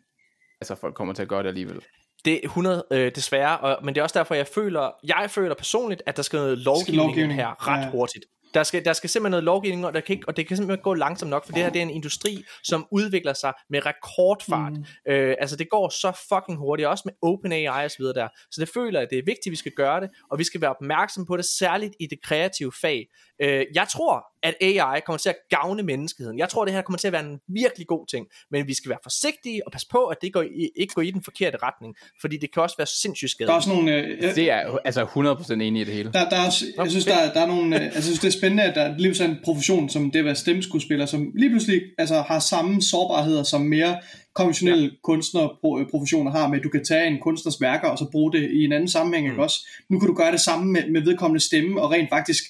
altså 0.62 0.76
folk 0.76 0.96
kommer 0.96 1.14
til 1.14 1.22
at 1.22 1.28
gøre 1.28 1.44
det 1.44 1.48
alligevel. 1.48 1.82
Det 2.26 2.34
er 2.34 2.40
100 2.44 2.84
øh, 2.92 3.12
desværre, 3.16 3.58
og, 3.58 3.86
men 3.86 3.96
det 3.96 4.00
er 4.00 4.04
også 4.04 4.20
derfor, 4.20 4.36
jeg 4.36 4.48
føler, 4.48 4.92
jeg 5.04 5.30
føler 5.30 5.56
personligt, 5.56 6.04
at 6.06 6.18
der 6.18 6.24
skal 6.24 6.38
noget 6.38 6.58
lovgivning, 6.58 7.08
lovgivning, 7.08 7.36
her 7.36 7.68
ret 7.68 7.86
ja. 7.86 7.90
hurtigt. 7.90 8.26
Der 8.54 8.64
skal, 8.64 8.86
der 8.86 8.94
skal 8.94 9.10
simpelthen 9.10 9.32
noget 9.32 9.44
lovgivning, 9.44 9.86
og, 9.86 9.94
der 9.94 10.00
kan 10.00 10.14
ikke, 10.14 10.28
og 10.28 10.38
det 10.38 10.48
kan 10.48 10.58
simpelthen 10.58 10.84
gå 10.84 10.94
langsomt 10.94 11.30
nok, 11.30 11.46
for 11.46 11.54
det 11.54 11.64
her 11.64 11.70
det 11.70 11.80
er 11.80 11.84
en 11.84 11.90
industri, 11.90 12.44
som 12.64 12.88
udvikler 12.92 13.34
sig 13.34 13.54
med 13.70 13.86
rekordfart. 13.86 14.74
Mm. 14.74 15.12
Øh, 15.12 15.36
altså 15.40 15.56
det 15.56 15.70
går 15.70 15.90
så 15.90 16.12
fucking 16.30 16.58
hurtigt, 16.58 16.88
også 16.88 17.02
med 17.06 17.14
OpenAI 17.22 17.86
og 17.86 17.92
så 17.92 17.98
videre 18.00 18.14
der. 18.14 18.28
Så 18.52 18.62
det 18.62 18.70
føler 18.74 19.00
jeg, 19.00 19.10
det 19.10 19.18
er 19.18 19.24
vigtigt, 19.26 19.48
at 19.48 19.52
vi 19.52 19.56
skal 19.56 19.72
gøre 19.72 20.02
det, 20.02 20.10
og 20.32 20.40
vi 20.40 20.44
skal 20.44 20.62
være 20.62 20.70
opmærksom 20.70 21.26
på 21.26 21.38
det, 21.38 21.46
særligt 21.46 21.94
i 22.00 22.08
det 22.08 22.22
kreative 22.24 22.72
fag. 22.82 23.08
Øh, 23.42 23.66
jeg 23.76 23.88
tror, 23.88 24.31
at 24.44 24.56
AI 24.62 25.00
kommer 25.06 25.18
til 25.18 25.30
at 25.30 25.36
gavne 25.50 25.84
menneskeheden. 25.84 26.40
Jeg 26.40 26.50
tror, 26.50 26.66
det 26.66 26.74
her 26.74 26.82
kommer 26.82 26.98
til 26.98 27.08
at 27.08 27.14
være 27.14 27.26
en 27.26 27.40
virkelig 27.48 27.88
god 27.88 28.08
ting, 28.08 28.28
men 28.52 28.68
vi 28.68 28.74
skal 28.74 28.90
være 28.90 29.00
forsigtige 29.04 29.68
og 29.68 29.72
passe 29.72 29.88
på, 29.92 30.06
at 30.06 30.18
det 30.22 30.34
går 30.34 30.42
i, 30.42 30.70
ikke 30.76 30.94
går 30.94 31.02
i 31.02 31.12
den 31.12 31.24
forkerte 31.24 31.58
retning, 31.64 31.96
fordi 32.22 32.38
det 32.38 32.54
kan 32.54 32.64
også 32.64 32.76
være 32.78 32.88
sindssygt 32.88 33.34
Der 33.40 33.46
er 33.46 33.48
skadeligt. 33.48 33.56
også 33.56 33.70
nogle... 33.70 33.96
Øh, 33.96 34.24
jeg, 34.24 34.36
Det 34.36 34.52
er 34.52 34.78
altså 34.86 35.04
100% 35.06 35.54
enig 35.54 35.82
i 35.82 35.86
det 35.86 35.94
hele. 35.94 36.12
der, 36.14 36.30
der 36.30 36.36
er 36.38 36.46
også, 36.46 36.66
jeg 36.78 36.90
synes, 36.90 37.06
der, 37.06 37.16
er- 37.16 37.34
der 37.34 37.42
er 37.42 37.48
nogle... 37.48 37.76
Øh, 37.76 37.84
altså, 37.86 37.98
jeg 37.98 38.04
synes, 38.04 38.20
det 38.20 38.28
er 38.28 38.32
spændende, 38.32 38.64
at 38.64 38.76
der 38.76 38.98
lige 38.98 39.16
sådan 39.16 39.32
en 39.32 39.38
profession 39.44 39.90
som 39.90 40.12
det 40.12 40.20
at 40.20 40.26
være 40.26 40.36
stemmeskuespiller, 40.36 41.06
som 41.06 41.32
lige 41.36 41.50
pludselig 41.50 41.82
altså, 41.98 42.22
har 42.22 42.40
samme 42.40 42.82
sårbarheder 42.82 43.44
som 43.44 43.62
mere 43.62 44.00
konventionelle 44.34 44.84
ja. 44.84 44.90
kunstnerprofessioner 45.04 46.32
har 46.32 46.48
med, 46.48 46.58
at 46.58 46.64
du 46.64 46.70
kan 46.70 46.86
tage 46.86 47.08
en 47.08 47.20
kunstners 47.22 47.62
værker 47.62 47.88
og 47.88 47.98
så 47.98 48.06
bruge 48.12 48.32
det 48.32 48.52
i 48.52 48.64
en 48.64 48.72
anden 48.72 48.90
sammenhæng, 48.90 49.26
mm. 49.28 49.32
ikke 49.32 49.44
også? 49.44 49.68
Nu 49.90 50.00
kan 50.00 50.08
du 50.08 50.14
gøre 50.14 50.32
det 50.32 50.40
samme 50.42 50.72
med, 50.72 50.90
med 50.90 51.02
vedkommende 51.02 51.46
stemme, 51.46 51.82
og 51.82 51.92
rent 51.92 52.10
faktisk 52.10 52.44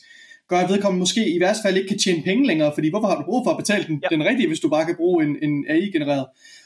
gøre, 0.49 0.63
at 0.63 0.69
vedkommende 0.69 0.99
måske 0.99 1.35
i 1.35 1.39
værste 1.39 1.61
fald 1.65 1.77
ikke 1.77 1.87
kan 1.87 1.99
tjene 1.99 2.23
penge 2.23 2.47
længere, 2.47 2.71
fordi 2.73 2.89
hvorfor 2.89 3.07
har 3.07 3.15
du 3.15 3.23
brug 3.25 3.45
for 3.45 3.51
at 3.51 3.57
betale 3.57 3.85
den, 3.87 4.01
Ja. 4.03 4.15
den 4.15 4.25
rigtige, 4.25 4.47
hvis 4.47 4.59
du 4.59 4.69
bare 4.69 4.85
kan 4.85 4.95
bruge 4.95 5.23
en, 5.25 5.37
en 5.41 5.65
AI-genereret? 5.69 6.25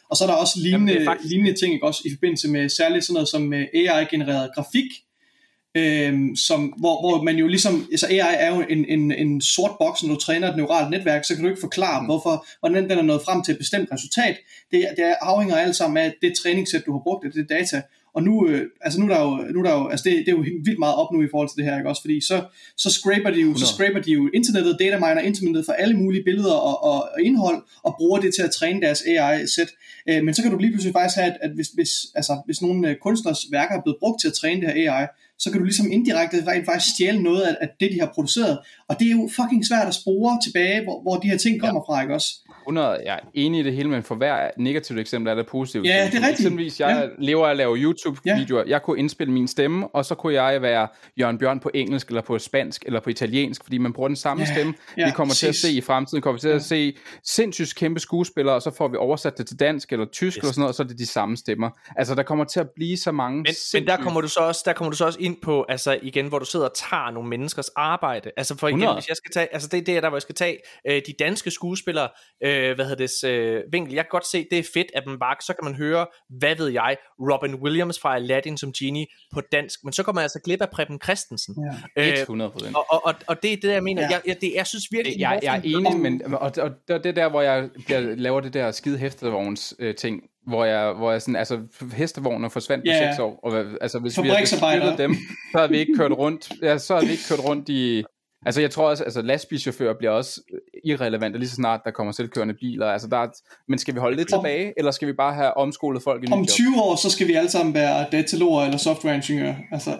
Og 0.10 0.18
så 0.18 0.24
er 0.24 0.28
der 0.28 0.36
også 0.36 0.60
lignende, 0.60 0.94
Jamen, 0.94 1.06
faktisk... 1.06 1.30
lignende 1.30 1.60
ting, 1.60 1.74
ikke? 1.74 1.86
også 1.86 2.02
i 2.06 2.10
forbindelse 2.16 2.48
med 2.48 2.70
særligt 2.70 3.06
sådan 3.06 3.14
noget 3.14 3.30
som 3.30 3.54
øh, 3.54 3.66
AI-genereret 3.74 4.50
grafik, 4.56 4.86
øhm, 5.78 6.36
som, 6.36 6.74
hvor, 6.78 7.02
hvor 7.02 7.24
man 7.24 7.36
jo 7.36 7.48
ligesom, 7.48 7.88
altså 7.92 8.08
AI 8.08 8.36
er 8.40 8.56
jo 8.56 8.66
en, 8.70 8.86
en, 8.86 9.12
en 9.12 9.42
sort 9.42 9.72
boks, 9.80 10.04
når 10.04 10.14
du 10.14 10.20
træner 10.20 10.50
et 10.50 10.58
neuralt 10.58 10.90
netværk, 10.90 11.26
så 11.26 11.36
kan 11.36 11.44
du 11.44 11.50
ikke 11.50 11.62
forklare, 11.62 12.02
mm. 12.02 12.06
hvorfor, 12.06 12.46
hvordan 12.60 12.90
den 12.90 12.98
er 12.98 13.02
nået 13.02 13.22
frem 13.26 13.44
til 13.44 13.52
et 13.52 13.58
bestemt 13.58 13.90
resultat. 13.92 14.38
Det, 14.72 14.88
det 14.98 15.04
afhænger 15.22 15.56
alt 15.56 15.76
sammen 15.76 15.98
af 15.98 16.14
det 16.22 16.34
træningssæt, 16.44 16.84
du 16.86 16.92
har 16.92 17.00
brugt, 17.04 17.26
af 17.26 17.32
det 17.32 17.50
data. 17.50 17.82
Og 18.16 18.24
nu, 18.24 18.48
øh, 18.48 18.62
altså 18.82 19.00
nu 19.00 19.06
er 19.06 19.14
der 19.16 19.22
jo, 19.22 19.32
nu 19.54 19.60
er 19.60 19.64
der 19.64 19.74
jo 19.80 19.88
altså 19.88 20.04
det, 20.10 20.14
det 20.26 20.28
er 20.28 20.38
jo 20.40 20.46
vildt 20.66 20.80
meget 20.80 20.96
op 20.96 21.12
nu 21.14 21.22
i 21.22 21.28
forhold 21.32 21.50
til 21.50 21.58
det 21.58 21.66
her, 21.66 21.78
ikke 21.78 21.90
også? 21.90 22.02
Fordi 22.02 22.22
så, 22.22 22.44
så 22.78 22.90
scraper 22.90 23.30
de 23.36 23.40
jo, 23.42 23.52
så 23.58 23.66
100. 23.66 23.74
scraper 23.74 24.02
de 24.06 24.12
jo 24.12 24.30
internettet, 24.34 24.78
data 24.80 24.98
miner 24.98 25.22
internettet 25.22 25.66
for 25.66 25.74
alle 25.74 25.96
mulige 25.98 26.24
billeder 26.24 26.54
og, 26.54 26.84
og, 26.84 27.00
og 27.16 27.22
indhold, 27.22 27.60
og 27.84 27.96
bruger 27.98 28.20
det 28.20 28.36
til 28.36 28.42
at 28.42 28.52
træne 28.52 28.82
deres 28.82 29.02
AI-sæt. 29.02 29.70
Øh, 30.10 30.24
men 30.24 30.34
så 30.34 30.42
kan 30.42 30.52
du 30.52 30.58
lige 30.58 30.72
pludselig 30.72 30.94
faktisk 30.94 31.18
have, 31.20 31.32
at, 31.32 31.38
at 31.42 31.52
hvis, 31.52 31.68
hvis, 31.68 31.92
altså, 32.16 32.42
hvis 32.46 32.62
nogle 32.62 32.90
øh, 32.90 32.96
kunstners 32.96 33.42
værker 33.52 33.76
er 33.76 33.82
blevet 33.82 33.98
brugt 34.00 34.22
til 34.22 34.28
at 34.28 34.34
træne 34.34 34.62
det 34.62 34.74
her 34.74 34.94
AI, 34.94 35.06
så 35.40 35.52
kan 35.52 35.60
du 35.60 35.66
ligesom 35.66 35.92
indirekte 35.92 36.48
rent 36.48 36.66
faktisk 36.66 36.96
stjæle 36.96 37.24
noget 37.24 37.42
af, 37.42 37.58
af 37.62 37.70
det, 37.80 37.92
de 37.92 38.00
har 38.00 38.12
produceret. 38.16 38.60
Og 38.90 39.00
det 39.00 39.08
er 39.08 39.12
jo 39.12 39.30
fucking 39.36 39.68
svært 39.68 39.88
at 39.88 39.94
spore 39.94 40.40
tilbage, 40.44 40.84
hvor, 40.84 41.02
hvor 41.02 41.16
de 41.16 41.28
her 41.28 41.38
ting 41.38 41.62
kommer 41.62 41.82
fra, 41.88 42.02
ikke 42.02 42.14
også? 42.14 42.30
100, 42.66 43.02
jeg 43.06 43.16
er 43.16 43.20
enig 43.34 43.60
i 43.60 43.64
det 43.64 43.74
hele, 43.74 43.90
men 43.90 44.04
for 44.04 44.16
hver 44.16 44.52
negativt 44.58 45.00
eksempel 45.00 45.32
er 45.32 45.36
der 45.36 45.44
positivt. 45.44 45.86
Ja, 45.86 45.90
det 45.92 45.98
er 45.98 46.04
rigtigt. 46.04 46.30
Eksempelvis, 46.30 46.80
jeg 46.80 47.10
ja. 47.20 47.26
lever 47.26 47.46
af 47.48 47.52
at 47.52 47.58
lave 47.58 47.78
YouTube-videoer. 47.78 48.64
Ja. 48.64 48.70
Jeg 48.70 48.82
kunne 48.82 49.00
indspille 49.00 49.34
min 49.34 49.48
stemme, 49.48 49.88
og 49.88 50.06
så 50.06 50.16
kunne 50.16 50.34
jeg 50.34 50.62
være 50.62 50.88
Jørgen 51.20 51.38
Bjørn 51.38 51.60
på 51.60 51.72
engelsk, 51.74 52.08
eller 52.08 52.22
på 52.22 52.40
spansk, 52.40 52.84
eller 52.86 53.00
på 53.00 53.10
italiensk, 53.10 53.64
fordi 53.64 53.78
man 53.78 53.94
bruger 53.94 54.08
den 54.08 54.16
samme 54.16 54.44
Ja, 54.44 54.54
stemme. 54.54 54.74
ja, 54.98 55.06
vi 55.06 55.12
kommer 55.12 55.34
til 55.34 55.48
at 55.48 55.50
præcis. 55.50 55.62
se 55.62 55.72
i 55.72 55.82
fremtiden, 55.82 56.22
kommer 56.22 56.38
vi 56.38 56.42
til 56.42 56.50
at 56.50 56.64
se 56.64 56.98
sindssygt 57.24 57.76
kæmpe 57.76 58.00
skuespillere, 58.00 58.56
og 58.56 58.62
så 58.62 58.72
får 58.72 58.88
vi 58.88 58.98
oversat 58.98 59.38
det 59.38 59.48
til 59.48 59.60
dansk 59.60 59.92
eller 59.92 60.06
tysk, 60.06 60.38
yes. 60.38 60.44
eller 60.44 60.52
sådan 60.52 60.60
noget, 60.62 60.70
og 60.70 60.76
så 60.76 60.84
er 60.84 60.88
det 60.88 61.00
de 61.00 61.06
samme 61.06 61.38
stemmer. 61.38 61.70
Altså, 61.96 62.16
der 62.16 62.24
kommer 62.24 62.46
til 62.46 62.60
at 62.60 62.68
blive 62.76 62.98
så 62.98 63.12
mange 63.12 63.38
Men, 63.38 63.54
men 63.74 63.88
der 63.88 63.98
kommer 63.98 64.22
du 64.22 64.28
så 64.28 64.40
også, 64.40 64.62
der 64.66 64.74
kommer 64.74 64.92
du 64.92 64.98
så 64.98 65.06
også 65.06 65.20
ind 65.22 65.38
på, 65.44 65.66
altså 65.70 66.00
igen, 66.02 66.28
hvor 66.28 66.40
du 66.40 66.46
sidder 66.46 66.66
og 66.66 66.76
tager 66.76 67.12
nogle 67.12 67.30
menneskers 67.30 67.70
arbejde. 67.76 68.32
Altså 68.38 68.58
for 68.58 68.68
igen, 68.68 68.80
100. 68.80 68.96
hvis 69.00 69.08
jeg 69.08 69.16
skal 69.16 69.32
tage, 69.32 69.48
altså 69.54 69.68
det 69.68 69.78
er 69.78 69.82
det, 69.82 70.04
der 70.04 70.10
hvor 70.10 70.18
jeg 70.18 70.22
skal 70.22 70.36
tage 70.36 70.58
øh, 70.88 71.02
de 71.08 71.14
danske 71.20 71.52
skuespillere, 71.52 72.10
øh, 72.44 72.55
hvad 72.76 72.86
hedder 72.86 73.08
det, 73.08 73.24
øh, 73.30 73.64
vinkel. 73.72 73.94
Jeg 73.94 74.04
kan 74.04 74.10
godt 74.12 74.28
se, 74.28 74.46
det 74.52 74.60
er 74.60 74.64
fedt, 74.74 74.88
at 74.96 75.04
man 75.06 75.20
bare, 75.20 75.36
så 75.42 75.54
kan 75.54 75.64
man 75.72 75.76
høre, 75.76 76.06
hvad 76.30 76.56
ved 76.56 76.68
jeg, 76.68 76.98
Robin 77.20 77.56
Williams 77.56 78.00
fra 78.00 78.16
Aladdin 78.16 78.58
som 78.58 78.72
genie 78.74 79.06
på 79.34 79.42
dansk, 79.52 79.80
men 79.84 79.94
så 79.94 80.04
kommer 80.04 80.18
man 80.20 80.24
altså 80.24 80.40
glip 80.46 80.62
af 80.62 80.70
Preben 80.70 81.00
Christensen. 81.04 81.56
Ja. 81.98 82.08
Øh, 82.12 82.14
100 82.22 82.52
procent. 82.52 82.76
og, 82.76 82.86
og, 82.90 83.06
og, 83.06 83.14
og 83.28 83.44
det 83.44 83.54
er 83.54 83.58
det, 83.58 83.72
jeg 83.72 83.84
mener. 83.84 84.02
Ja. 84.02 84.08
Jeg, 84.12 84.22
jeg, 84.28 84.42
det, 84.42 84.52
jeg 84.56 84.68
synes 84.68 84.84
virkelig, 84.92 85.20
Jeg, 85.20 85.40
jeg 85.44 85.56
er 85.58 85.62
enig, 85.64 86.00
men 86.00 86.22
og, 86.36 86.40
og 86.40 86.72
det 86.88 87.04
det 87.04 87.10
er 87.10 87.14
der, 87.14 87.30
hvor 87.30 87.42
jeg 87.42 87.70
bliver, 87.86 88.00
laver 88.00 88.42
det 88.42 88.54
der 88.54 88.72
skide 88.72 88.98
hestevogns 88.98 89.74
øh, 89.80 89.96
ting, 89.96 90.22
hvor 90.48 90.66
jeg, 90.66 90.94
hvor 90.94 91.12
jeg 91.12 91.22
sådan, 91.22 91.36
altså 91.36 91.60
hestevognen 91.94 92.52
forsvandt 92.52 92.84
på 92.84 92.92
Ja. 92.92 93.12
seks 93.12 93.20
år, 93.20 93.40
og 93.44 93.66
altså 93.82 94.00
hvis 94.00 94.24
vi 94.24 94.28
havde 94.28 94.98
dem, 94.98 95.14
så 95.52 95.58
havde 95.58 95.70
vi 95.70 95.78
ikke 95.78 95.94
kørt 95.98 96.12
rundt, 96.12 96.52
ja, 96.62 96.78
så 96.78 96.94
havde 96.94 97.06
vi 97.06 97.12
ikke 97.12 97.24
kørt 97.30 97.40
rundt 97.46 97.70
i, 97.70 98.04
altså 98.46 98.62
jeg 98.62 98.72
tror 98.72 98.90
også, 98.90 99.04
altså 99.04 99.22
lastbilchauffører 99.22 99.94
bliver 99.98 100.12
også 100.12 100.42
irrelevante 100.84 101.40
lige 101.40 101.50
så 101.50 101.56
snart 101.56 101.82
der 101.86 101.92
kommer 101.92 102.14
selvkørende 102.14 102.54
biler, 102.54 102.86
altså 102.88 103.08
der 103.08 103.18
er, 103.18 103.28
men 103.68 103.80
skal 103.80 103.94
vi 103.94 104.00
holde 104.00 104.18
det 104.18 104.34
Om- 104.34 104.40
tilbage, 104.44 104.74
eller 104.78 104.92
skal 104.92 105.08
vi 105.08 105.14
bare 105.14 105.34
have 105.34 105.58
omskolet 105.58 106.04
folk 106.04 106.24
i 106.24 106.28
Om 106.32 106.40
job? 106.40 106.48
20 106.48 106.82
år, 106.82 106.96
så 106.96 107.10
skal 107.10 107.28
vi 107.28 107.34
alle 107.34 107.50
sammen 107.50 107.74
være 107.74 108.06
dataloger 108.12 108.64
eller 108.66 108.78
softwareingeniører. 108.78 109.56
Altså, 109.72 109.92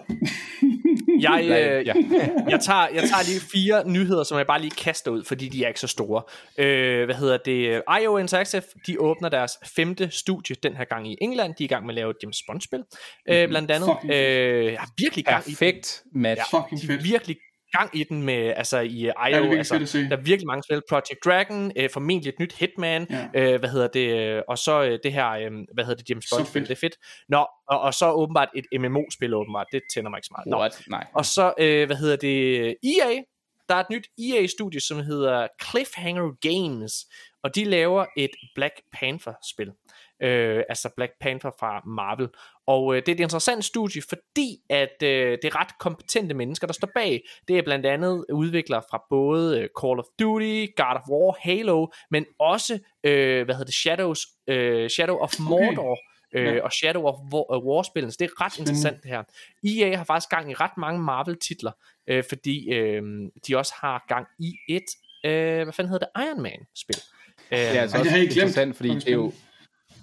Jeg, 1.20 1.44
Ja, 1.48 1.78
øh, 1.78 1.86
ja. 1.86 1.94
jeg, 2.52 2.60
tager, 2.60 2.86
jeg 2.94 3.02
tager 3.02 3.26
lige 3.28 3.40
fire 3.40 3.88
nyheder, 3.88 4.22
som 4.24 4.38
jeg 4.38 4.46
bare 4.46 4.60
lige 4.60 4.70
kaster 4.70 5.10
ud, 5.10 5.24
fordi 5.24 5.48
de 5.48 5.64
er 5.64 5.68
ikke 5.68 5.80
så 5.80 5.86
store. 5.86 6.22
Øh, 6.58 7.04
hvad 7.04 7.14
hedder 7.14 7.36
det? 7.44 7.82
IO 8.02 8.16
Interactive, 8.16 8.62
de 8.86 9.00
åbner 9.00 9.28
deres 9.28 9.52
femte 9.76 10.10
studie 10.10 10.56
den 10.62 10.76
her 10.76 10.84
gang 10.84 11.12
i 11.12 11.16
England. 11.20 11.54
De 11.58 11.64
er 11.64 11.64
i 11.64 11.68
gang 11.68 11.86
med 11.86 11.90
at 11.90 11.94
lave 11.94 12.10
et 12.10 12.16
James 12.22 12.42
Bond-spil, 12.48 12.82
øh, 13.28 13.48
blandt 13.48 13.70
andet. 13.70 13.88
Fucking 13.94 14.12
Øh, 14.12 14.64
jeg 14.72 14.80
har 14.80 14.88
virkelig 14.98 15.24
gang 15.24 15.44
i 15.46 15.50
Perfekt 15.50 16.02
match. 16.14 16.42
fucking 16.50 16.80
de 16.80 16.86
fedt. 16.86 17.00
er 17.00 17.04
virkelig 17.04 17.36
gang 17.72 17.90
i 17.96 18.04
den 18.04 18.22
med, 18.22 18.52
altså 18.56 18.78
i 18.78 18.88
IO, 19.04 19.10
det 19.10 19.34
er 19.34 19.40
virkelig 19.40 19.58
altså, 19.58 19.98
der 20.10 20.16
er 20.16 20.20
virkelig 20.20 20.46
mange 20.46 20.62
spil, 20.62 20.82
Project 20.88 21.24
Dragon, 21.24 21.72
øh, 21.76 21.90
formentlig 21.90 22.28
et 22.28 22.38
nyt 22.40 22.52
Hitman, 22.52 23.06
Ja. 23.10 23.28
øh, 23.34 23.58
hvad 23.58 23.68
hedder 23.68 23.86
det, 23.88 24.18
øh, 24.18 24.42
og 24.48 24.58
så 24.58 24.82
øh, 24.82 24.98
det 25.02 25.12
her, 25.12 25.30
øh, 25.30 25.50
hvad 25.74 25.84
hedder 25.84 25.94
det, 26.02 26.10
James 26.10 26.26
Bond 26.32 26.46
spil, 26.46 26.62
det 26.62 26.70
er 26.70 26.74
fedt. 26.76 26.96
Nå, 27.28 27.46
og, 27.68 27.80
og 27.80 27.94
så 27.94 28.10
åbenbart 28.12 28.48
et 28.56 28.80
MMO-spil 28.80 29.34
åbenbart, 29.34 29.66
det 29.72 29.82
tænder 29.94 30.10
mig 30.10 30.18
ikke 30.18 30.26
så 30.26 30.34
meget. 30.36 30.46
Nå, 30.46 30.56
What? 30.58 30.82
Nej. 30.88 31.06
og 31.14 31.24
så, 31.24 31.54
øh, 31.58 31.86
hvad 31.86 31.96
hedder 31.96 32.16
det, 32.16 32.66
EA, 32.68 33.22
der 33.68 33.74
er 33.74 33.80
et 33.80 33.90
nyt 33.90 34.06
EA-studie, 34.18 34.80
som 34.80 35.00
hedder 35.02 35.46
Cliffhanger 35.68 36.30
Games, 36.48 36.92
og 37.42 37.54
de 37.54 37.64
laver 37.64 38.06
et 38.16 38.30
Black 38.54 38.74
Panther-spil. 38.92 39.72
Øh, 40.22 40.62
altså 40.68 40.90
Black 40.96 41.12
Panther 41.20 41.50
fra 41.60 41.82
Marvel. 41.86 42.28
Og 42.66 42.94
øh, 42.96 43.00
det 43.02 43.08
er 43.08 43.12
et 43.14 43.20
interessant 43.20 43.64
studie, 43.64 44.02
fordi 44.08 44.58
at 44.70 45.02
øh, 45.02 45.38
det 45.42 45.44
er 45.44 45.60
ret 45.60 45.78
kompetente 45.78 46.34
mennesker, 46.34 46.66
der 46.66 46.74
står 46.74 46.88
bag. 46.94 47.22
Det 47.48 47.58
er 47.58 47.62
blandt 47.62 47.86
andet 47.86 48.24
udviklere 48.32 48.82
fra 48.90 49.02
både 49.10 49.60
øh, 49.60 49.68
Call 49.80 49.98
of 49.98 50.04
Duty, 50.20 50.66
God 50.76 50.94
of 50.96 51.08
War, 51.10 51.36
Halo, 51.40 51.86
men 52.10 52.24
også, 52.38 52.78
øh, 53.04 53.44
hvad 53.44 53.54
hedder 53.54 53.64
det, 53.64 53.74
Shadows, 53.74 54.20
øh, 54.46 54.90
Shadow 54.90 55.16
of 55.16 55.32
Mordor. 55.40 55.98
Øh, 56.34 56.56
Ja. 56.56 56.62
og 56.62 56.72
Shadow 56.72 57.02
of 57.06 57.14
War, 57.32 57.56
uh, 57.56 57.66
War-spillene. 57.66 58.12
Så 58.12 58.16
det 58.20 58.24
er 58.30 58.44
ret 58.44 58.58
interessant 58.58 59.02
det 59.02 59.10
her. 59.10 59.22
EA 59.64 59.96
har 59.96 60.04
faktisk 60.04 60.30
gang 60.30 60.50
i 60.50 60.54
ret 60.54 60.70
mange 60.76 61.02
Marvel-titler, 61.02 61.72
øh, 62.06 62.24
fordi 62.28 62.72
øh, 62.74 63.02
de 63.48 63.56
også 63.56 63.72
har 63.80 64.04
gang 64.08 64.26
i 64.38 64.52
et, 64.68 64.84
øh, 65.24 65.62
hvad 65.62 65.72
fanden 65.72 65.90
hedder 65.92 66.06
det, 66.16 66.22
Iron 66.26 66.42
Man-spil. 66.42 66.96
Øh, 67.52 67.58
Det 67.58 67.76
er 67.76 67.80
altså 67.80 67.96
det 67.96 68.00
også 68.00 68.10
har 68.10 68.18
ikke 68.18 68.34
glemt. 68.34 68.42
interessant, 68.48 68.76
fordi 68.76 68.88
det 68.88 69.08
er 69.08 69.12
jo 69.12 69.32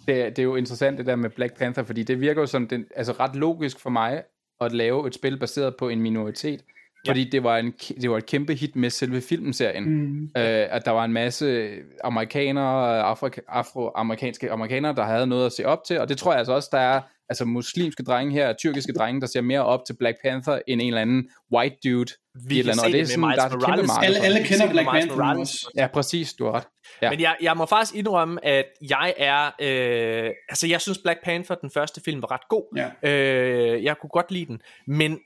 det 0.07 0.21
er, 0.21 0.29
det 0.29 0.39
er 0.39 0.43
jo 0.43 0.55
interessant 0.55 0.97
det 0.97 1.05
der 1.05 1.15
med 1.15 1.29
Black 1.29 1.57
Panther, 1.57 1.83
fordi 1.83 2.03
det 2.03 2.21
virker 2.21 2.41
jo 2.41 2.47
som 2.47 2.67
den, 2.67 2.85
altså 2.95 3.11
ret 3.11 3.35
logisk 3.35 3.79
for 3.79 3.89
mig 3.89 4.23
at 4.61 4.71
lave 4.71 5.07
et 5.07 5.15
spil 5.15 5.39
baseret 5.39 5.75
på 5.75 5.89
en 5.89 6.01
minoritet, 6.01 6.63
fordi 7.07 7.29
det, 7.29 7.43
var 7.43 7.57
en, 7.57 7.71
det 8.01 8.09
var 8.09 8.17
et 8.17 8.25
kæmpe 8.25 8.53
hit 8.53 8.75
med 8.75 8.89
selve 8.89 9.21
filmserien. 9.21 9.89
Mm. 9.89 10.23
Øh, 10.23 10.67
at 10.69 10.85
der 10.85 10.91
var 10.91 11.05
en 11.05 11.13
masse 11.13 11.69
amerikanere, 12.03 13.01
afro- 13.11 13.45
afroamerikanske 13.47 14.51
amerikanere, 14.51 14.95
der 14.95 15.03
havde 15.03 15.27
noget 15.27 15.45
at 15.45 15.51
se 15.51 15.65
op 15.65 15.83
til, 15.83 15.99
og 15.99 16.09
det 16.09 16.17
tror 16.17 16.31
jeg 16.31 16.39
altså 16.39 16.53
også, 16.53 16.69
der 16.71 16.79
er 16.79 17.01
altså 17.29 17.45
muslimske 17.45 18.03
drenge 18.03 18.33
her, 18.33 18.53
tyrkiske 18.53 18.93
drenge, 18.93 19.21
der 19.21 19.27
ser 19.27 19.41
mere 19.41 19.65
op 19.65 19.79
til 19.87 19.95
Black 19.99 20.17
Panther 20.23 20.59
end 20.67 20.81
en 20.81 20.87
eller 20.87 21.01
anden 21.01 21.29
white 21.53 21.75
dude 21.83 22.11
i 22.51 22.53
et 22.53 22.59
eller 22.59 22.73
andet, 22.73 22.85
og 22.85 22.91
det 22.91 22.99
er 23.01 23.05
sådan, 23.05 23.23
der 23.23 23.43
er 23.43 23.45
et 23.45 23.65
kæmpe 23.65 23.87
marked 23.87 24.05
Alle, 24.05 24.19
alle 24.19 24.43
kender 24.43 24.71
Black 24.71 24.89
Miles 24.93 25.07
Panther. 25.07 25.69
Ja, 25.77 25.87
præcis, 25.87 26.33
du 26.33 26.45
har 26.45 26.51
ret. 26.51 26.67
Ja. 27.01 27.09
Men 27.09 27.21
jeg, 27.21 27.35
jeg 27.41 27.57
må 27.57 27.65
faktisk 27.65 27.95
indrømme, 27.95 28.45
at 28.45 28.65
jeg 28.89 29.13
er... 29.17 29.45
Øh, 29.45 30.31
altså, 30.49 30.67
jeg 30.67 30.81
synes 30.81 30.97
Black 30.97 31.23
Panther, 31.23 31.55
den 31.55 31.71
første 31.73 32.01
film, 32.05 32.21
var 32.21 32.31
ret 32.31 32.47
god. 32.49 32.91
Ja. 33.03 33.09
Øh, 33.09 33.83
jeg 33.83 33.95
kunne 34.01 34.09
godt 34.09 34.31
lide 34.31 34.45
den. 34.45 34.61
Men 34.87 35.19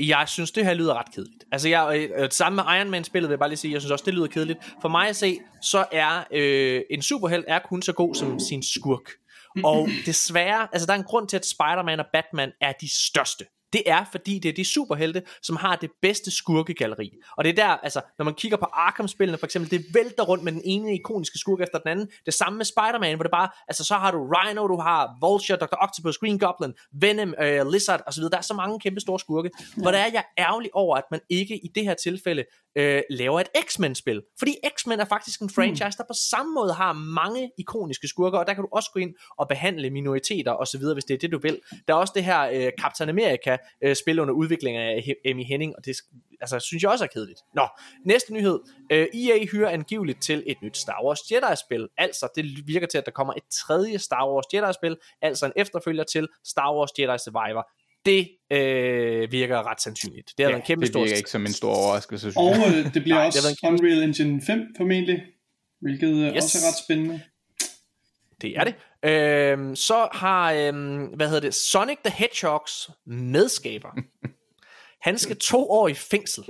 Jeg 0.00 0.24
synes, 0.26 0.50
det 0.50 0.64
her 0.64 0.74
lyder 0.74 0.94
ret 0.94 1.14
kedeligt. 1.14 1.44
Altså, 1.52 1.68
jeg, 1.68 2.08
øh, 2.18 2.28
sammen 2.30 2.56
med 2.56 2.78
Iron 2.78 2.90
Man-spillet 2.90 3.28
vil 3.28 3.32
jeg 3.32 3.38
bare 3.38 3.48
lige 3.48 3.56
sige, 3.58 3.72
jeg 3.72 3.80
synes 3.80 3.92
også, 3.92 4.04
det 4.04 4.14
lyder 4.14 4.26
kedeligt. 4.26 4.58
For 4.82 4.88
mig 4.88 5.08
at 5.08 5.16
se, 5.16 5.38
så 5.62 5.84
er 5.92 6.24
øh, 6.32 6.80
en 6.90 7.02
superhelt 7.02 7.44
er 7.48 7.58
kun 7.58 7.82
så 7.82 7.92
god 7.92 8.14
som 8.14 8.38
sin 8.38 8.62
skurk. 8.62 9.10
Og 9.64 9.88
desværre, 10.06 10.68
altså 10.72 10.86
der 10.86 10.92
er 10.92 10.98
en 10.98 11.04
grund 11.04 11.28
til, 11.28 11.36
at 11.36 11.46
Spider-Man 11.46 12.00
og 12.00 12.06
Batman 12.12 12.52
er 12.60 12.72
de 12.80 12.88
største. 12.92 13.44
Det 13.72 13.82
er, 13.86 14.04
fordi 14.10 14.38
det 14.38 14.48
er 14.48 14.52
de 14.52 14.64
superhelte, 14.64 15.22
som 15.42 15.56
har 15.56 15.76
det 15.76 15.90
bedste 16.02 16.30
skurkegalleri. 16.30 17.12
Og 17.36 17.44
det 17.44 17.50
er 17.50 17.54
der, 17.54 17.68
altså, 17.68 18.00
når 18.18 18.24
man 18.24 18.34
kigger 18.34 18.56
på 18.56 18.66
Arkham-spillene 18.72 19.38
for 19.38 19.46
eksempel, 19.46 19.70
det 19.70 19.84
vælter 19.94 20.22
rundt 20.22 20.44
med 20.44 20.52
den 20.52 20.62
ene 20.64 20.94
ikoniske 20.94 21.38
skurk 21.38 21.60
efter 21.60 21.78
den 21.78 21.88
anden. 21.88 22.08
Det 22.26 22.34
samme 22.34 22.56
med 22.56 22.64
Spider-Man, 22.64 23.14
hvor 23.14 23.22
det 23.22 23.30
bare, 23.30 23.48
altså 23.68 23.84
så 23.84 23.94
har 23.94 24.10
du 24.10 24.18
Rhino, 24.32 24.68
du 24.68 24.80
har 24.80 25.16
Vulture, 25.20 25.58
Dr. 25.58 25.76
Octopus, 25.80 26.18
Green 26.18 26.38
Goblin, 26.38 26.74
Venom, 27.00 27.34
øh, 27.42 27.66
Lizard 27.72 28.02
osv. 28.06 28.22
Der 28.22 28.36
er 28.36 28.40
så 28.40 28.54
mange 28.54 28.80
kæmpe 28.80 29.00
store 29.00 29.18
skurke. 29.18 29.50
Hvor 29.76 29.90
det 29.90 30.00
er, 30.00 30.04
jeg 30.04 30.24
er 30.36 30.44
ærgerlig 30.44 30.70
over, 30.72 30.96
at 30.96 31.04
man 31.10 31.20
ikke 31.30 31.64
i 31.64 31.68
det 31.74 31.84
her 31.84 31.94
tilfælde 31.94 32.44
øh, 32.78 33.02
laver 33.10 33.40
et 33.40 33.48
X-Men-spil. 33.66 34.22
Fordi 34.38 34.54
X-Men 34.76 35.00
er 35.00 35.04
faktisk 35.04 35.40
en 35.40 35.50
franchise, 35.50 35.98
der 35.98 36.04
på 36.08 36.14
samme 36.30 36.54
måde 36.54 36.72
har 36.72 36.92
mange 36.92 37.50
ikoniske 37.58 38.08
skurker, 38.08 38.38
og 38.38 38.46
der 38.46 38.54
kan 38.54 38.62
du 38.62 38.68
også 38.72 38.90
gå 38.94 39.00
ind 39.00 39.14
og 39.38 39.48
behandle 39.48 39.90
minoriteter 39.90 40.52
osv., 40.52 40.80
hvis 40.92 41.04
det 41.04 41.14
er 41.14 41.18
det, 41.18 41.32
du 41.32 41.38
vil. 41.38 41.60
Der 41.88 41.94
er 41.94 41.98
også 41.98 42.12
det 42.16 42.24
her 42.24 42.40
øh, 42.52 42.72
Captain 42.80 43.08
America 43.08 43.56
øh, 43.82 43.96
under 44.08 44.34
udvikling 44.34 44.76
af 44.76 45.14
Emmy 45.24 45.44
Henning, 45.44 45.76
og 45.76 45.84
det 45.84 45.96
altså, 46.40 46.58
synes 46.58 46.82
jeg 46.82 46.90
også 46.90 47.04
er 47.04 47.08
kedeligt. 47.08 47.40
Nå, 47.54 47.66
næste 48.04 48.32
nyhed. 48.32 48.58
Øh, 48.92 49.06
EA 49.14 49.44
hyrer 49.52 49.70
angiveligt 49.70 50.22
til 50.22 50.42
et 50.46 50.56
nyt 50.62 50.76
Star 50.76 51.04
Wars 51.04 51.18
Jedi-spil. 51.32 51.88
Altså, 51.96 52.28
det 52.36 52.44
virker 52.66 52.86
til, 52.86 52.98
at 52.98 53.06
der 53.06 53.12
kommer 53.12 53.34
et 53.34 53.42
tredje 53.52 53.98
Star 53.98 54.28
Wars 54.28 54.44
Jedi-spil, 54.54 54.96
altså 55.22 55.46
en 55.46 55.52
efterfølger 55.56 56.04
til 56.04 56.28
Star 56.44 56.74
Wars 56.76 56.90
Jedi 56.98 57.18
Survivor 57.18 57.68
det 58.06 58.28
øh, 58.52 59.32
virker 59.32 59.70
ret 59.70 59.82
sandsynligt. 59.82 60.32
Det 60.38 60.44
er 60.44 60.50
ja, 60.50 60.56
en 60.56 60.62
kæmpe 60.62 60.80
det 60.80 60.92
stor... 60.92 61.00
virker 61.00 61.16
ikke 61.16 61.30
som 61.30 61.46
en 61.46 61.52
stor 61.52 61.74
overraskelse, 61.74 62.20
synes 62.20 62.36
Og 62.36 62.54
øh, 62.56 62.94
det 62.94 63.02
bliver 63.02 63.16
Nej, 63.16 63.26
også 63.26 63.48
det 63.48 63.60
kæmpe... 63.60 63.82
Unreal 63.82 64.02
Engine 64.02 64.42
5 64.46 64.66
formentlig, 64.76 65.22
hvilket 65.80 66.08
øh, 66.08 66.36
yes. 66.36 66.44
også 66.44 66.58
er 66.58 66.68
ret 66.68 66.84
spændende. 66.84 67.20
Det 68.42 68.56
er 68.56 68.64
det. 68.64 68.74
Øhm, 69.04 69.76
så 69.76 70.08
har, 70.12 70.52
øhm, 70.52 71.04
hvad 71.04 71.26
hedder 71.26 71.40
det, 71.40 71.54
Sonic 71.54 71.98
the 72.04 72.14
Hedgehogs 72.14 72.90
medskaber. 73.06 73.88
Han 75.02 75.18
skal 75.18 75.36
to 75.36 75.70
år 75.70 75.88
i 75.88 75.94
fængsel 75.94 76.44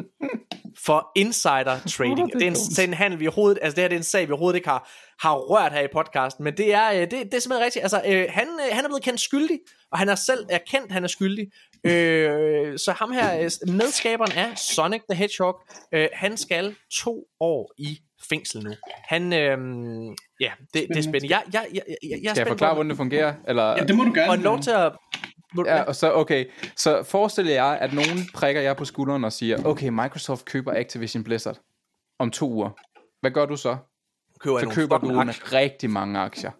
for 0.85 1.13
insider 1.17 1.81
trading. 1.97 2.33
det, 2.33 2.43
er 2.43 2.47
en, 2.47 2.55
det 2.55 2.79
er 2.79 2.85
en 2.85 2.95
handel, 2.95 3.21
vi 3.21 3.27
overhovedet, 3.27 3.59
altså 3.63 3.77
det 3.77 3.83
her 3.83 3.89
det 3.89 3.95
er 3.97 4.01
en 4.01 4.05
sag, 4.05 4.29
vi 4.29 4.33
overhovedet 4.33 4.57
ikke 4.57 4.69
har, 4.69 4.91
har 5.21 5.35
rørt 5.35 5.73
her 5.73 5.81
i 5.81 5.89
podcasten, 5.93 6.45
men 6.45 6.57
det 6.57 6.75
er, 6.75 6.93
øh, 6.93 7.01
det, 7.01 7.11
det 7.11 7.35
er 7.35 7.39
simpelthen 7.39 7.65
rigtigt. 7.65 7.83
Altså, 7.83 8.03
øh, 8.07 8.27
han, 8.29 8.49
øh, 8.49 8.77
han 8.77 8.85
er 8.85 8.89
blevet 8.89 9.03
kendt 9.03 9.21
skyldig, 9.21 9.59
og 9.93 9.99
han 9.99 10.09
har 10.09 10.15
selv 10.15 10.47
erkendt, 10.51 10.87
at 10.87 10.93
han 10.93 11.05
er 11.05 11.09
skyldig. 11.09 11.47
Øh, 11.85 12.79
så 12.79 12.93
ham 12.93 13.13
her, 13.13 13.59
medskaberen 13.73 14.33
af 14.33 14.59
Sonic 14.59 15.03
the 15.11 15.19
Hedgehog, 15.19 15.61
øh, 15.93 16.09
han 16.13 16.37
skal 16.37 16.75
to 16.93 17.25
år 17.41 17.73
i 17.79 17.99
fængsel 18.29 18.65
nu. 18.65 18.71
Han, 19.09 19.33
øh, 19.33 19.59
ja, 20.41 20.53
det, 20.75 20.87
det 20.89 20.97
er 20.97 21.03
spændende. 21.03 21.37
Jeg, 21.37 21.43
jeg, 21.53 21.67
jeg, 21.75 21.83
jeg, 21.87 22.19
jeg 22.23 22.31
skal 22.31 22.41
jeg 22.41 22.47
forklare, 22.47 22.75
hvordan 22.75 22.91
det 22.91 22.97
fungerer? 22.97 23.35
Eller? 23.49 23.63
Ja, 23.63 23.85
det 23.85 23.97
må 23.97 24.05
du 24.05 24.13
gerne. 24.15 24.31
Og 24.31 24.39
lov 24.39 24.61
til 24.61 24.71
at 24.71 24.93
Ja, 25.57 25.83
og 25.83 25.97
så, 25.97 26.13
okay, 26.13 26.45
så 26.77 27.03
forestiller 27.03 27.53
jeg, 27.53 27.79
at 27.81 27.93
nogen 27.93 28.19
prikker 28.35 28.63
jer 28.63 28.75
på 28.75 28.85
skulderen 28.85 29.25
og 29.25 29.33
siger, 29.33 29.65
okay, 29.65 29.89
Microsoft 29.89 30.45
køber 30.45 30.73
Activision 30.73 31.25
Blizzard 31.25 31.59
om 32.19 32.31
to 32.31 32.51
uger. 32.53 32.71
Hvad 33.21 33.31
gør 33.31 33.47
du 33.47 33.57
så? 33.57 33.77
Køber 34.41 34.61
så 34.61 34.69
køber 34.69 34.99
du 34.99 35.19
aktier. 35.19 35.53
rigtig 35.53 35.91
mange 35.91 36.19
aktier. 36.19 36.51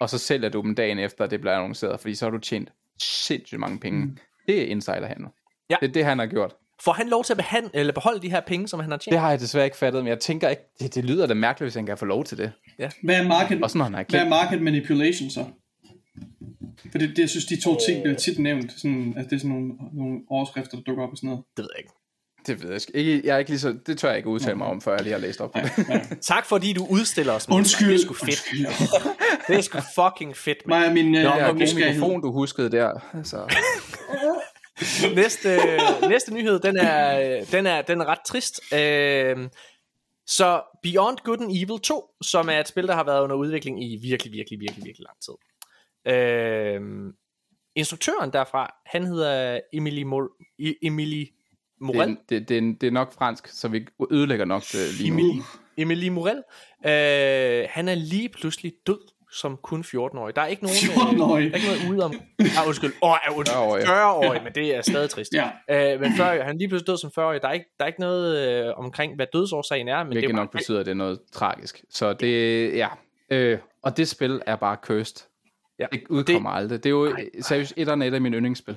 Og 0.00 0.10
så 0.10 0.18
sælger 0.18 0.48
du 0.48 0.62
dem 0.62 0.74
dagen 0.74 0.98
efter, 0.98 1.26
det 1.26 1.40
bliver 1.40 1.54
annonceret, 1.56 2.00
fordi 2.00 2.14
så 2.14 2.24
har 2.24 2.30
du 2.30 2.38
tjent 2.38 2.72
sindssygt 3.02 3.60
mange 3.60 3.78
penge. 3.78 4.04
Mm. 4.04 4.16
Det 4.46 4.62
er 4.62 4.66
insiderhandel. 4.66 5.26
Ja. 5.70 5.76
Det 5.80 5.88
er 5.88 5.92
det, 5.92 6.04
han 6.04 6.18
har 6.18 6.26
gjort. 6.26 6.54
Får 6.84 6.92
han 6.92 7.08
lov 7.08 7.24
til 7.24 7.32
at 7.32 7.36
behandle, 7.36 7.70
eller 7.74 7.92
beholde 7.92 8.22
de 8.22 8.30
her 8.30 8.40
penge, 8.40 8.68
som 8.68 8.80
han 8.80 8.90
har 8.90 8.98
tjent? 8.98 9.12
Det 9.12 9.20
har 9.20 9.30
jeg 9.30 9.40
desværre 9.40 9.64
ikke 9.64 9.76
fattet, 9.76 10.02
men 10.02 10.08
jeg 10.08 10.20
tænker 10.20 10.48
ikke, 10.48 10.62
det, 10.80 10.94
det 10.94 11.04
lyder 11.04 11.26
da 11.26 11.34
mærkeligt, 11.34 11.64
hvis 11.64 11.74
han 11.74 11.86
kan 11.86 11.98
få 11.98 12.04
lov 12.04 12.24
til 12.24 12.38
det. 12.38 12.52
Ja. 12.78 12.90
Hvad 13.02 13.16
er 13.16 13.28
market, 13.28 13.62
Også 13.62 13.78
når 13.78 13.84
han 13.84 13.94
er 13.94 14.04
hvad 14.08 14.20
er 14.20 14.28
market 14.28 14.62
manipulation 14.62 15.30
så? 15.30 15.44
For 16.90 16.98
det, 16.98 17.08
det, 17.08 17.18
jeg 17.18 17.30
synes, 17.30 17.44
de 17.44 17.60
to 17.60 17.78
ting 17.86 18.02
bliver 18.02 18.16
tit 18.16 18.38
nævnt, 18.38 18.72
sådan, 18.76 19.14
at 19.16 19.24
det 19.24 19.36
er 19.36 19.40
sådan 19.40 19.50
nogle, 19.50 19.72
nogle 19.92 20.20
overskrifter, 20.30 20.76
der 20.76 20.82
dukker 20.82 21.04
op 21.04 21.10
og 21.10 21.16
sådan 21.16 21.28
noget. 21.28 21.44
Det 21.56 21.62
ved 21.62 21.68
jeg 21.74 21.78
ikke. 21.78 21.92
Det 22.46 22.62
ved 22.62 22.70
jeg 22.70 22.98
ikke. 22.98 23.26
Jeg 23.26 23.34
er 23.34 23.38
ikke 23.38 23.50
lige 23.50 23.60
så, 23.60 23.76
det 23.86 23.98
tør 23.98 24.08
jeg 24.08 24.16
ikke 24.16 24.28
udtale 24.28 24.56
mig 24.56 24.66
om, 24.66 24.80
før 24.80 24.94
jeg 24.94 25.02
lige 25.02 25.12
har 25.12 25.20
læst 25.20 25.40
op. 25.40 25.56
Ja, 25.56 25.68
ja. 25.88 26.00
tak 26.32 26.46
fordi 26.46 26.72
du 26.72 26.86
udstiller 26.90 27.32
os. 27.32 27.48
Undskyld. 27.50 27.88
Det 27.88 27.94
er 27.94 27.98
sgu 27.98 28.14
fedt. 28.14 28.44
det 29.48 29.56
er 29.56 29.60
sgu 29.60 29.78
fucking 29.94 30.36
fedt. 30.36 30.66
Man. 30.66 30.94
min, 30.94 31.14
øh, 31.14 31.22
Nå, 31.22 31.30
der 31.30 31.52
mikrofon, 31.52 32.22
du 32.22 32.32
huskede 32.32 32.70
der. 32.70 33.20
Så. 33.24 33.54
næste, 35.14 35.58
næste 36.08 36.34
nyhed, 36.34 36.60
den 36.60 36.76
er, 36.76 37.44
den 37.52 37.66
er, 37.66 37.82
den 37.82 38.00
er 38.00 38.04
ret 38.04 38.18
trist. 38.26 38.74
Øh, 38.74 39.48
så 40.26 40.62
Beyond 40.82 41.18
Good 41.24 41.40
and 41.40 41.50
Evil 41.50 41.80
2, 41.80 42.14
som 42.22 42.48
er 42.48 42.60
et 42.60 42.68
spil, 42.68 42.86
der 42.86 42.94
har 42.94 43.04
været 43.04 43.22
under 43.22 43.36
udvikling 43.36 43.84
i 43.84 43.96
virkelig, 43.96 44.32
virkelig, 44.32 44.60
virkelig, 44.60 44.84
virkelig 44.84 45.04
lang 45.04 45.20
tid. 45.24 45.34
Øh, 46.08 46.80
instruktøren 47.74 48.32
derfra, 48.32 48.74
han 48.86 49.06
hedder 49.06 49.60
Emily, 49.72 50.02
Mor- 50.02 50.36
Emily 50.82 51.24
Morel. 51.80 52.08
Det, 52.08 52.18
det, 52.28 52.48
det, 52.48 52.56
er, 52.58 52.74
det 52.80 52.86
er 52.86 52.90
nok 52.90 53.12
fransk, 53.12 53.48
så 53.48 53.68
vi 53.68 53.86
ødelægger 54.10 54.44
nok 54.44 54.62
det 54.62 54.94
lige 54.98 55.10
nu. 55.10 55.18
Emily, 55.18 55.40
Emily 55.76 56.08
Morel. 56.08 56.42
Øh, 56.86 57.68
han 57.70 57.88
er 57.88 57.94
lige 57.94 58.28
pludselig 58.28 58.72
død 58.86 58.98
som 59.32 59.56
kun 59.62 59.80
14-årig. 59.80 60.36
Der 60.36 60.42
er 60.42 60.46
ikke 60.46 60.62
nogen, 60.62 60.76
14-årig. 60.76 61.44
Øh, 61.44 61.50
der 61.52 61.58
er 61.58 61.62
ikke 61.62 61.86
noget 61.86 61.94
ude 61.94 62.04
om... 62.04 62.14
Ah, 62.58 62.68
undskyld. 62.68 62.92
Åh, 63.02 63.10
oh, 63.10 63.38
undskyld. 63.38 63.56
40-årig, 63.88 64.36
ja. 64.38 64.42
men 64.42 64.52
det 64.54 64.76
er 64.76 64.82
stadig 64.82 65.10
trist. 65.10 65.32
Ja. 65.34 65.50
Øh, 65.94 66.00
men 66.00 66.12
40, 66.16 66.42
han 66.42 66.54
er 66.54 66.58
lige 66.58 66.68
pludselig 66.68 66.86
død 66.86 66.96
som 66.96 67.10
40-årig. 67.18 67.42
Der 67.42 67.48
er 67.48 67.52
ikke, 67.52 67.66
der 67.78 67.84
er 67.84 67.86
ikke 67.86 68.00
noget 68.00 68.48
øh, 68.48 68.72
omkring, 68.76 69.16
hvad 69.16 69.26
dødsårsagen 69.32 69.88
er. 69.88 69.98
Men 69.98 70.06
Hvilket 70.06 70.28
det 70.28 70.34
er 70.34 70.36
nok 70.36 70.52
betyder, 70.52 70.80
at 70.80 70.86
det 70.86 70.90
er 70.92 70.96
noget 70.96 71.20
tragisk. 71.32 71.84
Så 71.90 72.12
det, 72.12 72.76
ja. 72.76 72.88
Øh, 73.30 73.58
og 73.82 73.96
det 73.96 74.08
spil 74.08 74.42
er 74.46 74.56
bare 74.56 74.76
cursed. 74.82 75.26
Ja. 75.82 75.86
Det 75.92 76.08
udkommer 76.10 76.50
det, 76.50 76.56
aldrig. 76.56 76.84
Det 76.84 76.86
er 76.86 76.90
jo 76.90 77.06
ej, 77.06 77.28
seriøst 77.40 77.74
et 77.76 77.88
et 77.88 78.14
af 78.14 78.20
mine 78.20 78.36
yndlingsspil. 78.36 78.76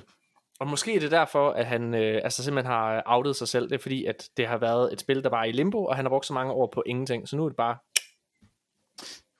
Og 0.60 0.66
måske 0.68 0.94
er 0.94 1.00
det 1.00 1.10
derfor, 1.10 1.50
at 1.50 1.66
han 1.66 1.94
øh, 1.94 2.20
altså 2.24 2.44
simpelthen 2.44 2.72
har 2.72 3.02
outet 3.06 3.36
sig 3.36 3.48
selv. 3.48 3.68
Det 3.68 3.74
er 3.74 3.78
fordi, 3.78 4.04
at 4.04 4.28
det 4.36 4.46
har 4.46 4.58
været 4.58 4.92
et 4.92 5.00
spil, 5.00 5.22
der 5.22 5.30
var 5.30 5.44
i 5.44 5.52
limbo, 5.52 5.84
og 5.84 5.96
han 5.96 6.04
har 6.04 6.10
brugt 6.10 6.26
så 6.26 6.32
mange 6.32 6.52
år 6.52 6.70
på 6.74 6.82
ingenting. 6.86 7.28
Så 7.28 7.36
nu 7.36 7.44
er 7.44 7.48
det 7.48 7.56
bare... 7.56 7.76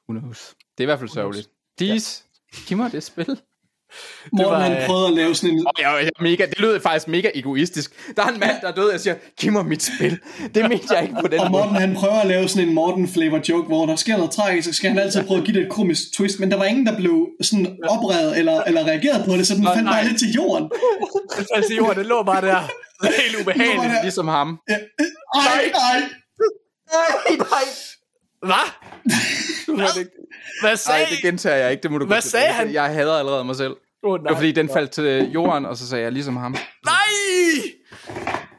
Who 0.08 0.20
knows? 0.20 0.54
Det 0.78 0.84
er 0.84 0.84
i 0.84 0.90
hvert 0.90 0.98
fald 0.98 1.10
sørgeligt. 1.10 1.50
Dis, 1.78 2.26
ja. 2.52 2.58
giv 2.68 2.76
mig 2.76 2.92
det 2.92 3.02
spil. 3.02 3.40
Morten 4.32 4.52
var, 4.52 4.60
han 4.60 4.72
øh, 4.76 4.86
prøvede 4.86 5.06
at 5.06 5.12
lave 5.12 5.34
sådan 5.34 5.50
en... 5.50 5.66
Ja, 5.78 5.96
ja, 5.96 6.08
mega, 6.20 6.46
det 6.46 6.60
lød 6.60 6.80
faktisk 6.80 7.08
mega 7.08 7.30
egoistisk. 7.34 7.92
Der 8.16 8.22
er 8.22 8.28
en 8.28 8.40
mand, 8.40 8.56
der 8.60 8.68
er 8.68 8.74
død, 8.74 8.88
og 8.90 9.00
siger, 9.00 9.14
giv 9.40 9.52
mig 9.52 9.66
mit 9.66 9.82
spil. 9.82 10.18
Det 10.54 10.68
mente 10.68 10.94
jeg 10.94 11.02
ikke 11.02 11.16
på 11.20 11.28
den 11.28 11.40
Og 11.40 11.50
Morten 11.50 11.72
måde. 11.72 11.80
han 11.80 11.94
prøver 11.94 12.14
at 12.20 12.26
lave 12.26 12.48
sådan 12.48 12.68
en 12.68 12.74
Morten 12.74 13.08
flavor 13.08 13.40
joke, 13.48 13.66
hvor 13.66 13.86
der 13.86 13.96
sker 13.96 14.16
noget 14.16 14.30
tragisk, 14.32 14.68
så 14.68 14.74
skal 14.74 14.90
han 14.90 14.98
altid 14.98 15.24
prøve 15.24 15.40
at 15.40 15.46
give 15.46 15.56
det 15.56 15.66
et 15.66 15.72
komisk 15.72 16.02
twist, 16.16 16.40
men 16.40 16.50
der 16.50 16.56
var 16.56 16.64
ingen, 16.64 16.86
der 16.86 16.96
blev 16.96 17.28
sådan 17.42 17.76
oprevet 17.88 18.38
eller, 18.38 18.62
eller 18.62 18.84
reageret 18.84 19.24
på 19.24 19.32
det, 19.32 19.46
så 19.46 19.54
den 19.54 19.64
fandt 19.74 19.88
bare 19.88 20.04
lidt 20.04 20.18
til 20.18 20.32
jorden. 20.32 20.70
Den 21.36 21.46
faldt 21.54 21.66
til 21.66 21.76
jorden, 21.76 21.98
det 21.98 22.06
lå 22.06 22.22
bare 22.22 22.40
der. 22.40 22.70
Helt 23.22 23.40
ubehageligt. 23.40 23.94
Ligesom 24.02 24.28
ham. 24.28 24.58
Ja. 24.68 24.74
Ej, 25.34 25.72
ej. 25.74 26.00
Nej, 26.92 27.36
nej. 27.38 27.66
Hvad? 28.50 28.66
Hvad? 29.76 30.06
Hvad 30.60 30.76
sagde 30.76 31.02
Nej, 31.02 31.10
det 31.10 31.18
gentager 31.22 31.56
jeg 31.56 31.70
ikke, 31.70 31.82
det 31.82 31.90
må 31.90 31.98
du 31.98 32.06
Hvad 32.06 32.20
sagde 32.20 32.48
han? 32.48 32.72
Jeg 32.72 32.84
hader 32.84 33.18
allerede 33.18 33.44
mig 33.44 33.56
selv. 33.56 33.76
Oh, 34.02 34.10
nej, 34.10 34.22
det 34.22 34.30
var 34.30 34.36
fordi, 34.36 34.52
den 34.52 34.68
faldt 34.72 34.90
til 34.90 35.30
jorden, 35.30 35.66
og 35.66 35.76
så 35.76 35.88
sagde 35.88 36.04
jeg 36.04 36.12
ligesom 36.12 36.36
ham. 36.36 36.56
Nej! 36.84 37.12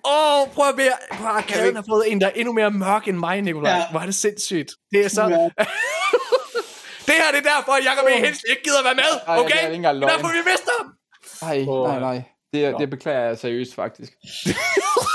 Åh, 0.06 0.42
oh, 0.42 0.48
prøv 0.48 0.70
at 0.70 0.78
være... 0.78 0.92
Prøv 1.12 1.38
at 1.38 1.46
Kaden 1.46 1.76
har 1.76 1.84
fået 1.90 2.12
en, 2.12 2.22
der 2.22 2.28
er 2.28 2.32
endnu 2.36 2.54
mere 2.54 2.72
mørk 2.72 3.08
end 3.08 3.18
mig, 3.18 3.42
Nikolaj. 3.42 3.72
Ja. 3.72 3.84
Hvor 3.92 4.00
er 4.00 4.06
det 4.06 4.16
sindssygt. 4.16 4.72
Det 4.92 5.06
er 5.06 5.10
så... 5.10 5.22
Ja. 5.22 5.38
det 7.08 7.16
her 7.22 7.32
det 7.32 7.46
er 7.46 7.56
derfor, 7.56 7.72
at 7.72 7.86
Jacob 7.86 8.06
oh. 8.06 8.12
helst 8.12 8.42
ikke 8.50 8.64
gider 8.64 8.84
være 8.84 8.96
med, 8.96 9.12
okay? 9.28 9.56
Ej, 9.56 9.70
det 9.70 9.86
er 9.86 9.92
ikke 9.92 10.08
derfor, 10.14 10.28
vi 10.28 10.52
mister 10.52 10.72
ham. 10.80 10.94
Nej, 11.42 11.66
oh. 11.68 11.90
nej, 11.90 12.00
nej. 12.00 12.24
Det, 12.54 12.76
det 12.80 12.90
beklager 12.90 13.28
jeg 13.28 13.38
seriøst, 13.38 13.76
faktisk. 13.76 14.12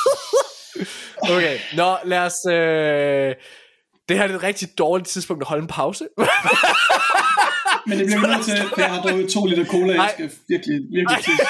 okay, 1.35 1.59
nå, 1.77 1.97
lad 2.05 2.19
os... 2.19 2.47
Øh... 2.51 3.35
Det 4.09 4.19
her 4.19 4.25
er 4.25 4.35
et 4.35 4.43
rigtig 4.43 4.69
dårligt 4.79 5.09
tidspunkt 5.09 5.43
at 5.43 5.49
holde 5.49 5.63
en 5.63 5.69
pause. 5.69 6.09
Men 7.87 7.99
det 7.99 8.07
bliver 8.07 8.27
nødt 8.27 8.45
til, 8.45 8.53
at 8.53 8.79
jeg 8.79 8.91
har 8.95 9.03
drukket 9.03 9.31
to 9.31 9.47
liter 9.47 9.65
cola, 9.65 9.93
jeg 10.03 10.11
skal 10.15 10.31
virkelig, 10.49 10.81
virkelig 10.91 11.25
til. 11.25 11.33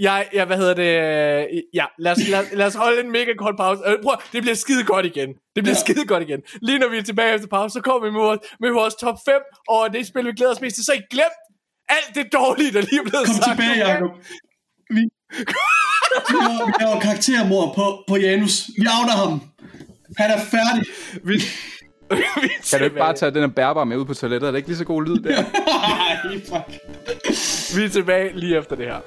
Jeg, 0.00 0.28
jeg, 0.32 0.44
hvad 0.44 0.56
hedder 0.56 0.74
det? 0.74 1.62
Ja, 1.74 1.84
lad 1.98 2.12
os, 2.12 2.28
lad, 2.28 2.44
lad 2.52 2.66
os 2.66 2.74
holde 2.74 3.00
en 3.00 3.12
mega 3.12 3.32
kort 3.38 3.56
pause. 3.56 3.82
Øh, 3.86 3.96
prøv, 4.02 4.16
det 4.32 4.42
bliver 4.42 4.54
skide 4.54 4.84
godt 4.84 5.06
igen. 5.06 5.28
Det 5.28 5.64
bliver 5.64 5.76
ja. 5.76 5.80
skide 5.80 6.04
godt 6.06 6.22
igen. 6.22 6.40
Lige 6.62 6.78
når 6.78 6.88
vi 6.88 6.98
er 6.98 7.02
tilbage 7.02 7.34
efter 7.34 7.48
pause, 7.48 7.72
så 7.72 7.80
kommer 7.80 8.08
vi 8.08 8.12
med 8.12 8.20
vores, 8.20 8.40
med 8.60 8.70
vores 8.70 8.94
top 8.94 9.18
5, 9.24 9.34
og 9.68 9.92
det 9.92 10.06
spil, 10.06 10.26
vi 10.26 10.32
glæder 10.32 10.52
os 10.52 10.60
mest 10.60 10.76
til. 10.76 10.84
Så 10.84 10.92
I 10.92 11.02
glemt 11.10 11.38
alt 11.88 12.14
det 12.14 12.32
dårlige, 12.32 12.72
der 12.72 12.80
lige 12.80 13.00
er 13.04 13.08
blevet 13.10 13.26
Kom 13.26 13.34
sagt. 13.34 13.44
Kom 13.44 13.56
tilbage, 13.56 13.88
Jacob. 13.88 14.10
Vi, 14.96 15.02
vi 16.30 16.38
laver 16.80 17.00
karaktermord 17.00 17.74
på, 17.74 18.04
på 18.08 18.16
Janus. 18.16 18.54
Vi 18.80 18.86
avner 18.96 19.16
ham. 19.22 19.32
Han 20.16 20.30
er 20.30 20.38
færdig. 20.38 20.86
Vi, 21.24 21.32
vi 22.42 22.48
kan 22.70 22.78
du 22.78 22.84
ikke 22.84 22.96
bare 22.96 23.14
tage 23.14 23.30
den 23.30 23.40
her 23.40 23.48
bærbar 23.48 23.84
med 23.84 23.96
ud 23.96 24.04
på 24.04 24.14
toilettet? 24.14 24.46
Er 24.46 24.50
det 24.50 24.58
ikke 24.58 24.68
lige 24.68 24.78
så 24.78 24.84
god 24.84 25.04
lyd 25.04 25.18
der? 25.18 25.42
Nej, 25.42 26.38
fuck. 26.38 27.78
Vi 27.78 27.84
er 27.84 27.88
tilbage 27.88 28.40
lige 28.40 28.58
efter 28.58 28.76
det 28.76 28.86
her. 28.86 29.00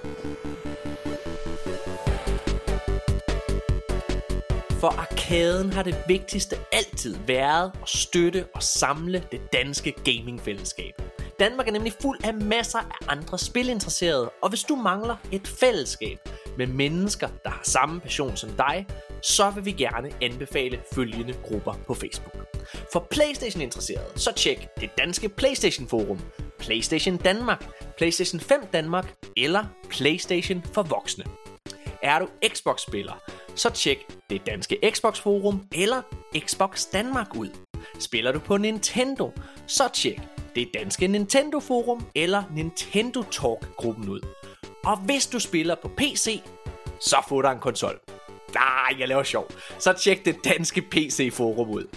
For 4.80 5.00
arkaden 5.00 5.74
har 5.74 5.84
det 5.84 5.96
vigtigste 6.08 6.56
altid 6.72 7.16
været 7.28 7.72
at 7.82 7.90
støtte 7.90 8.46
og 8.56 8.64
samle 8.64 9.24
det 9.32 9.42
danske 9.54 9.94
gamingfællesskab. 10.06 11.02
Danmark 11.42 11.68
er 11.68 11.72
nemlig 11.72 11.94
fuld 12.02 12.20
af 12.24 12.34
masser 12.34 12.80
af 12.80 13.08
andre 13.08 13.38
spilinteresserede, 13.38 14.30
og 14.42 14.50
hvis 14.50 14.64
du 14.64 14.76
mangler 14.76 15.16
et 15.32 15.48
fællesskab 15.48 16.18
med 16.58 16.68
mennesker, 16.68 17.28
der 17.44 17.50
har 17.50 17.62
samme 17.64 18.00
passion 18.00 18.38
som 18.38 18.50
dig, 18.50 18.88
så 19.24 19.50
vil 19.50 19.66
vi 19.66 19.72
gerne 19.72 20.12
anbefale 20.22 20.80
følgende 20.94 21.34
grupper 21.44 21.74
på 21.88 21.94
Facebook. 21.94 22.36
For 22.94 23.08
Playstation 23.12 23.62
interesserede, 23.62 24.20
så 24.20 24.32
tjek 24.32 24.68
det 24.82 24.90
danske 24.98 25.30
Playstation 25.30 25.88
Forum, 25.88 26.20
Playstation 26.60 27.18
Danmark, 27.18 27.66
Playstation 27.98 28.40
5 28.40 28.66
Danmark 28.74 29.14
eller 29.38 29.66
Playstation 29.90 30.64
for 30.74 30.84
voksne. 30.84 31.26
Er 32.04 32.20
du 32.20 32.28
Xbox-spiller, 32.54 33.24
så 33.56 33.70
tjek 33.70 33.98
det 34.30 34.46
danske 34.46 34.80
Xbox 34.92 35.20
Forum 35.20 35.64
eller 35.76 36.02
Xbox 36.40 36.86
Danmark 36.94 37.36
ud. 37.36 37.50
Spiller 38.00 38.32
du 38.32 38.40
på 38.40 38.58
Nintendo, 38.58 39.32
så 39.68 39.90
tjek 39.94 40.20
det 40.56 40.70
danske 40.74 41.08
Nintendo 41.08 41.60
Forum 41.60 42.06
eller 42.16 42.44
Nintendo 42.56 43.24
Talk-gruppen 43.24 44.10
ud. 44.10 44.20
Og 44.86 44.98
hvis 44.98 45.28
du 45.28 45.40
spiller 45.40 45.76
på 45.76 45.88
PC, 45.98 46.42
så 47.00 47.16
få 47.30 47.42
dig 47.42 47.52
en 47.52 47.60
konsol. 47.60 48.00
Nej, 48.54 49.00
jeg 49.00 49.08
laver 49.08 49.24
sjov. 49.24 49.52
Så 49.80 49.94
tjek 49.94 50.26
det 50.26 50.36
danske 50.44 50.82
PC-forum 50.82 51.70
ud. 51.70 51.88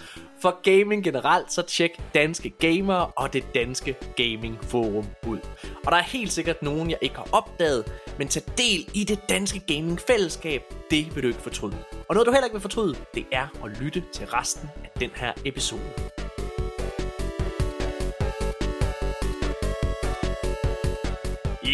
For 0.42 0.78
gaming 0.78 1.05
generelt, 1.05 1.52
så 1.52 1.62
tjek 1.62 1.91
Danske 2.15 2.50
Gamer 2.50 2.94
og 2.94 3.33
det 3.33 3.44
Danske 3.55 3.97
Gaming 4.16 4.58
Forum 4.62 5.07
ud. 5.26 5.39
Og 5.86 5.92
der 5.92 5.99
er 5.99 6.02
helt 6.02 6.33
sikkert 6.33 6.62
nogen, 6.62 6.91
jeg 6.91 6.99
ikke 7.00 7.16
har 7.16 7.28
opdaget, 7.33 7.92
men 8.18 8.28
tag 8.28 8.42
del 8.58 8.91
i 8.94 9.05
det 9.05 9.28
danske 9.28 9.60
gaming 9.60 10.00
fællesskab, 10.00 10.62
det 10.91 11.15
vil 11.15 11.23
du 11.23 11.28
ikke 11.28 11.41
fortryde. 11.41 11.76
Og 12.08 12.15
noget 12.15 12.26
du 12.26 12.33
heller 12.33 12.44
ikke 12.44 12.55
vil 12.55 12.62
fortryde, 12.62 12.94
det 13.15 13.26
er 13.33 13.47
at 13.65 13.70
lytte 13.81 14.05
til 14.12 14.26
resten 14.26 14.68
af 14.84 15.00
den 15.00 15.10
her 15.15 15.33
episode. 15.44 15.92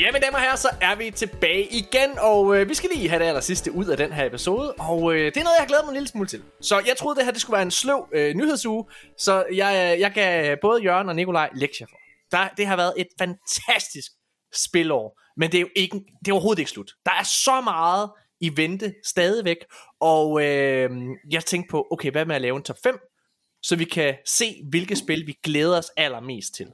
Ja, 0.01 0.13
mine 0.13 0.25
damer 0.25 0.39
og 0.39 0.43
herrer, 0.43 0.57
så 0.57 0.69
er 0.81 0.95
vi 0.95 1.11
tilbage 1.11 1.69
igen, 1.73 2.19
og 2.19 2.57
øh, 2.57 2.69
vi 2.69 2.75
skal 2.75 2.91
lige 2.95 3.09
have 3.09 3.23
det 3.23 3.29
aller 3.29 3.41
sidste 3.41 3.73
ud 3.73 3.87
af 3.87 3.97
den 3.97 4.13
her 4.13 4.27
episode, 4.27 4.73
og 4.73 5.15
øh, 5.15 5.25
det 5.25 5.37
er 5.37 5.45
noget, 5.45 5.57
jeg 5.59 5.63
har 5.63 5.67
glædet 5.67 5.85
mig 5.85 5.91
en 5.91 5.95
lille 5.95 6.09
smule 6.09 6.29
til. 6.29 6.43
Så 6.61 6.83
jeg 6.87 6.97
troede, 6.99 7.17
det 7.17 7.25
her 7.25 7.33
det 7.33 7.41
skulle 7.41 7.55
være 7.55 7.63
en 7.63 7.71
sløv 7.71 8.09
øh, 8.13 8.35
nyhedsuge, 8.35 8.85
så 9.19 9.45
jeg, 9.55 9.93
øh, 9.95 10.01
jeg 10.01 10.13
gav 10.13 10.57
både 10.63 10.83
Jørgen 10.83 11.09
og 11.09 11.17
Nikolaj 11.17 11.51
lektier 11.55 11.87
for. 11.87 11.97
Der, 12.31 12.49
det 12.57 12.67
har 12.67 12.77
været 12.77 12.95
et 12.97 13.07
fantastisk 13.19 14.13
spilår, 14.55 15.21
men 15.37 15.53
det 15.53 15.59
er 15.59 15.63
jo 15.63 15.71
ikke, 15.77 15.97
det 16.25 16.29
er 16.29 16.33
overhovedet 16.33 16.59
ikke 16.59 16.71
slut. 16.71 16.93
Der 17.05 17.13
er 17.13 17.25
så 17.25 17.61
meget 17.61 18.11
i 18.41 18.57
vente 18.57 18.95
stadigvæk, 19.07 19.59
og 20.01 20.45
øh, 20.45 20.91
jeg 21.31 21.45
tænkte 21.45 21.71
på, 21.71 21.87
okay, 21.91 22.11
hvad 22.11 22.25
med 22.25 22.35
at 22.35 22.43
lave 22.43 22.57
en 22.57 22.63
top 22.63 22.79
5, 22.83 22.99
så 23.63 23.77
vi 23.77 23.85
kan 23.85 24.17
se, 24.27 24.63
hvilke 24.71 24.97
spil 24.97 25.27
vi 25.27 25.35
glæder 25.45 25.79
os 25.79 25.91
allermest 25.97 26.55
til. 26.55 26.67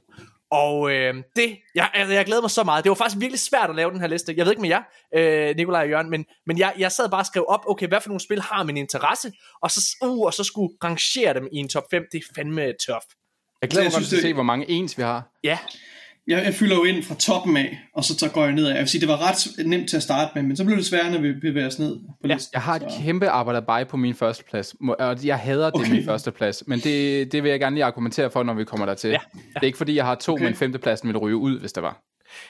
Og 0.51 0.91
øh, 0.91 1.13
det, 1.35 1.57
jeg, 1.75 1.89
altså, 1.93 2.13
jeg 2.13 2.25
glæder 2.25 2.41
mig 2.41 2.51
så 2.51 2.63
meget. 2.63 2.83
Det 2.83 2.89
var 2.89 2.95
faktisk 2.95 3.19
virkelig 3.19 3.39
svært 3.39 3.69
at 3.69 3.75
lave 3.75 3.91
den 3.91 3.99
her 3.99 4.07
liste. 4.07 4.33
Jeg 4.37 4.45
ved 4.45 4.51
ikke 4.51 4.61
med 4.61 4.69
jer, 4.69 4.81
øh, 5.15 5.55
Nikolaj 5.55 5.81
og 5.81 5.89
Jørgen, 5.89 6.09
men, 6.09 6.25
men 6.45 6.57
jeg, 6.57 6.73
jeg 6.77 6.91
sad 6.91 7.09
bare 7.09 7.21
og 7.21 7.25
skrev 7.25 7.45
op, 7.47 7.59
okay, 7.67 7.87
hvad 7.87 8.01
for 8.01 8.09
nogle 8.09 8.21
spil 8.21 8.41
har 8.41 8.63
min 8.63 8.77
interesse, 8.77 9.31
og 9.61 9.71
så, 9.71 9.95
uh, 10.03 10.25
og 10.25 10.33
så 10.33 10.43
skulle 10.43 10.73
rangere 10.83 11.33
dem 11.33 11.47
i 11.51 11.57
en 11.57 11.69
top 11.69 11.83
5. 11.91 12.03
Det 12.11 12.17
er 12.17 12.33
fandme 12.35 12.73
tough. 12.87 13.05
Jeg 13.61 13.69
glæder 13.69 13.99
mig 13.99 14.07
til 14.07 14.15
at 14.15 14.21
se, 14.21 14.33
hvor 14.33 14.43
mange 14.43 14.69
ens 14.69 14.97
vi 14.97 15.03
har. 15.03 15.29
Ja, 15.43 15.57
Jeg, 16.27 16.43
jeg 16.45 16.53
fylder 16.53 16.75
jo 16.75 16.83
ind 16.83 17.03
fra 17.03 17.15
toppen 17.15 17.57
af, 17.57 17.79
og 17.93 18.03
så, 18.03 18.17
så 18.17 18.29
går 18.29 18.43
jeg 18.43 18.53
nedad. 18.53 18.69
Jeg 18.71 18.79
vil 18.79 18.87
sige, 18.87 19.01
det 19.01 19.09
var 19.09 19.29
ret 19.29 19.65
nemt 19.67 19.89
til 19.89 19.97
at 19.97 20.03
starte 20.03 20.31
med, 20.35 20.43
men 20.43 20.57
så 20.57 20.65
blev 20.65 20.77
det 20.77 20.85
sværere, 20.85 21.11
når 21.11 21.19
vi 21.21 21.33
bevæger 21.33 21.67
os 21.67 21.79
ned 21.79 21.99
på 21.99 22.27
Ja, 22.27 22.33
listen. 22.33 22.49
Jeg 22.53 22.61
har 22.61 22.75
et 22.75 22.81
så. 22.81 22.97
kæmpe 23.03 23.29
arbejde 23.29 23.61
bag 23.61 23.87
på 23.87 23.97
min 23.97 24.15
første 24.15 24.43
plads, 24.43 24.75
og 24.99 25.25
jeg 25.25 25.39
hader 25.39 25.65
det 25.69 25.75
Okay. 25.75 25.91
min 25.91 26.05
første 26.05 26.31
plads, 26.31 26.63
men 26.67 26.79
det, 26.79 27.31
det 27.31 27.43
vil 27.43 27.49
jeg 27.49 27.59
gerne 27.59 27.75
lige 27.75 27.85
argumentere 27.85 28.31
for, 28.31 28.43
når 28.43 28.53
vi 28.53 28.63
kommer 28.65 28.85
dertil. 28.85 29.09
Ja, 29.09 29.17
Det 29.33 29.55
er 29.55 29.65
ikke 29.65 29.77
fordi, 29.77 29.95
jeg 29.95 30.05
har 30.05 30.15
to, 30.15 30.33
Okay. 30.33 30.43
men 30.45 30.55
femtepladsen 30.55 31.07
vil 31.09 31.17
ryge 31.17 31.35
ud, 31.37 31.59
hvis 31.59 31.73
det 31.73 31.83
var. 31.83 32.01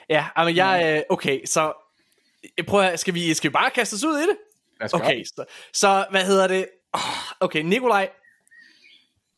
ja, 0.10 0.26
men 0.46 0.56
jeg, 0.56 0.94
øh, 0.96 1.02
okay, 1.10 1.40
så 1.46 1.74
prøv 2.68 2.82
at, 2.82 3.00
skal 3.00 3.14
vi, 3.14 3.34
skal 3.34 3.50
vi 3.50 3.54
bare 3.54 3.70
kaste 3.70 3.94
os 3.94 4.04
ud 4.04 4.18
i 4.18 4.22
det? 4.22 4.38
Okay, 4.94 5.24
så, 5.24 5.44
så 5.74 6.06
hvad 6.12 6.24
hedder 6.26 6.48
det? 6.48 6.66
Okay, 7.40 7.62
Nikolaj, 7.62 8.10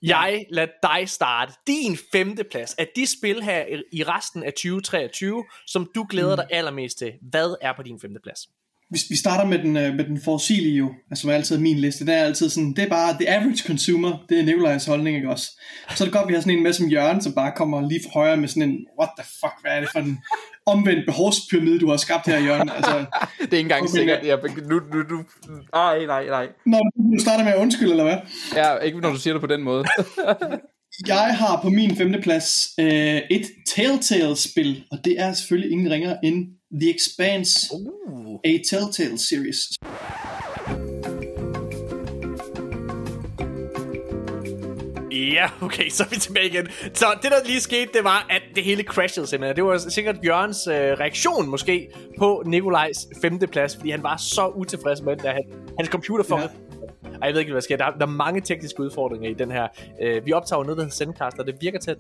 jeg 0.01 0.45
lader 0.49 0.71
dig 0.83 1.09
starte. 1.09 1.53
Din 1.67 1.97
femteplads 2.13 2.73
af 2.73 2.87
de 2.95 3.05
spil 3.17 3.43
her 3.43 3.65
i- 3.91 4.03
resten 4.03 4.43
af 4.43 4.53
2023, 4.53 5.45
som 5.67 5.91
du 5.95 6.05
glæder 6.09 6.35
dig 6.35 6.47
allermest 6.51 6.97
til. 6.97 7.13
Hvad 7.21 7.55
er 7.61 7.73
på 7.73 7.83
din 7.83 7.99
femteplads? 7.99 8.39
Vi, 8.91 8.99
vi 9.09 9.15
starter 9.15 9.45
med 9.45 9.59
den, 9.59 9.77
øh, 9.77 9.93
med 9.93 10.05
den 10.05 10.21
forudsigelige 10.21 10.75
jo, 10.75 10.89
altså 11.11 11.21
som 11.21 11.29
er 11.29 11.33
altid 11.33 11.57
min 11.57 11.77
liste. 11.77 12.05
Den 12.05 12.13
er 12.13 12.23
altid 12.23 12.49
sådan, 12.49 12.73
det 12.73 12.83
er 12.83 12.89
bare 12.89 13.13
the 13.13 13.29
average 13.29 13.63
consumer, 13.67 14.25
det 14.29 14.39
er 14.39 14.43
Nikolajs 14.43 14.85
holdning, 14.85 15.15
ikke 15.15 15.29
også? 15.29 15.47
Så 15.95 16.03
er 16.03 16.05
det 16.05 16.13
godt, 16.13 16.27
vi 16.27 16.33
har 16.33 16.41
sådan 16.41 16.57
en 16.57 16.63
med 16.63 16.73
som 16.73 16.87
Jørgen, 16.87 17.21
som 17.21 17.33
bare 17.33 17.51
kommer 17.55 17.89
lige 17.89 18.01
fra 18.03 18.19
højre 18.19 18.37
med 18.37 18.47
sådan 18.47 18.69
en, 18.69 18.77
what 18.99 19.09
the 19.19 19.27
fuck, 19.39 19.53
hvad 19.61 19.71
er 19.71 19.79
det 19.79 19.89
for 19.91 19.99
en 19.99 20.19
omvendt 20.65 21.05
behovspyramide, 21.05 21.79
du 21.79 21.89
har 21.89 21.97
skabt 21.97 22.25
her, 22.25 22.39
Jørgen? 22.39 22.69
Altså, 22.69 22.95
Det 23.39 23.53
er 23.53 23.57
ikke 23.57 23.59
engang 23.59 23.83
Okay. 23.83 23.97
sikkert. 23.97 24.25
Jeg, 24.25 24.39
nu, 24.69 24.75
nu, 24.93 24.97
nu, 25.09 25.23
ej, 25.73 26.05
nej, 26.05 26.25
nej. 26.25 26.47
når 26.65 26.79
du 26.79 27.19
starter 27.21 27.43
med 27.43 27.53
at 27.53 27.59
undskylde, 27.59 27.91
eller 27.91 28.03
hvad? 28.03 28.17
Ja, 28.55 28.77
ikke 28.77 28.99
når 28.99 29.11
du 29.11 29.19
siger 29.19 29.33
det 29.33 29.41
på 29.41 29.47
den 29.47 29.63
måde. 29.63 29.85
Jeg 31.07 31.37
har 31.37 31.61
på 31.61 31.69
min 31.69 31.95
femteplads 31.95 32.69
øh, 32.79 33.21
et 33.31 33.45
Telltale-spil, 33.67 34.83
og 34.91 34.97
det 35.05 35.19
er 35.19 35.33
selvfølgelig 35.33 35.71
ingen 35.71 35.91
ringer 35.91 36.15
end 36.23 36.45
The 36.71 36.89
Expanse, 36.95 37.67
Uh. 37.73 38.39
a 38.45 38.59
Telltale 38.69 39.17
series. 39.17 39.77
Ja, 45.11 45.49
okay, 45.61 45.89
så 45.89 46.03
er 46.03 46.07
vi 46.09 46.15
tilbage 46.15 46.45
igen. 46.47 46.67
Så 46.93 47.05
det, 47.21 47.31
der 47.31 47.37
lige 47.45 47.61
skete, 47.61 47.89
det 47.93 48.03
var, 48.03 48.25
at 48.29 48.41
det 48.55 48.63
hele 48.63 48.83
crashede 48.83 49.27
simpelthen. 49.27 49.55
Det 49.55 49.63
var 49.63 49.77
sikkert 49.77 50.15
Jørgens 50.25 50.67
øh, 50.67 50.75
reaktion 50.75 51.47
måske 51.47 51.89
på 52.17 52.43
Nikolajs 52.45 53.07
femteplads, 53.21 53.75
fordi 53.75 53.91
han 53.91 54.03
var 54.03 54.17
så 54.17 54.47
utilfreds 54.55 55.01
med, 55.01 55.11
at 55.13 55.21
han, 55.33 55.43
hans 55.79 55.89
computer 55.89 56.23
for... 56.23 56.37
Ja. 56.39 56.47
Ej, 57.03 57.25
jeg 57.27 57.33
ved 57.33 57.39
ikke, 57.39 57.51
hvad 57.51 57.61
der 57.61 57.65
sker. 57.65 57.77
Der, 57.77 57.85
er- 57.85 57.97
der 57.97 58.05
er 58.05 58.09
mange 58.09 58.41
tekniske 58.41 58.79
udfordringer 58.79 59.29
i 59.29 59.33
den 59.33 59.51
her. 59.51 59.67
Øh, 60.01 60.25
vi 60.25 60.33
optager 60.33 60.63
noget, 60.63 60.77
der 60.77 60.83
hedder 60.83 60.95
Sendcast, 60.95 61.39
og 61.39 61.45
det 61.47 61.55
virker 61.61 61.79
til, 61.79 61.91
at 61.91 61.97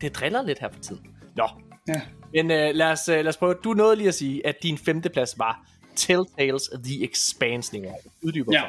det 0.00 0.14
driller 0.16 0.42
lidt 0.42 0.58
her 0.58 0.68
for 0.72 0.80
tiden. 0.80 1.02
Nå, 1.36 1.44
Ja. 1.88 2.00
men 2.32 2.50
øh, 2.50 2.74
lad, 2.74 2.86
os, 2.86 3.08
øh, 3.08 3.16
lad 3.16 3.28
os 3.28 3.36
prøve. 3.36 3.54
Du 3.64 3.72
nåede 3.72 3.96
lige 3.96 4.08
at 4.08 4.14
sige, 4.14 4.46
at 4.46 4.62
din 4.62 4.78
femteplads 4.78 5.38
var 5.38 5.66
Telltales 5.96 6.70
The 6.84 7.04
Expanse, 7.04 7.72
Nikolaj. 7.72 7.96
Uddyber 8.22 8.52
Ja, 8.52 8.62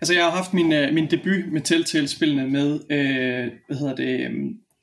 altså 0.00 0.14
jeg 0.14 0.24
har 0.24 0.30
haft 0.30 0.54
min, 0.54 0.72
øh, 0.72 0.94
min 0.94 1.10
debut 1.10 1.52
med 1.52 1.60
Telltale-spillene 1.60 2.50
med, 2.50 2.80
øh, 2.90 3.52
hvad 3.66 3.76
hedder 3.76 3.94
det, 3.94 4.20
øh, 4.20 4.30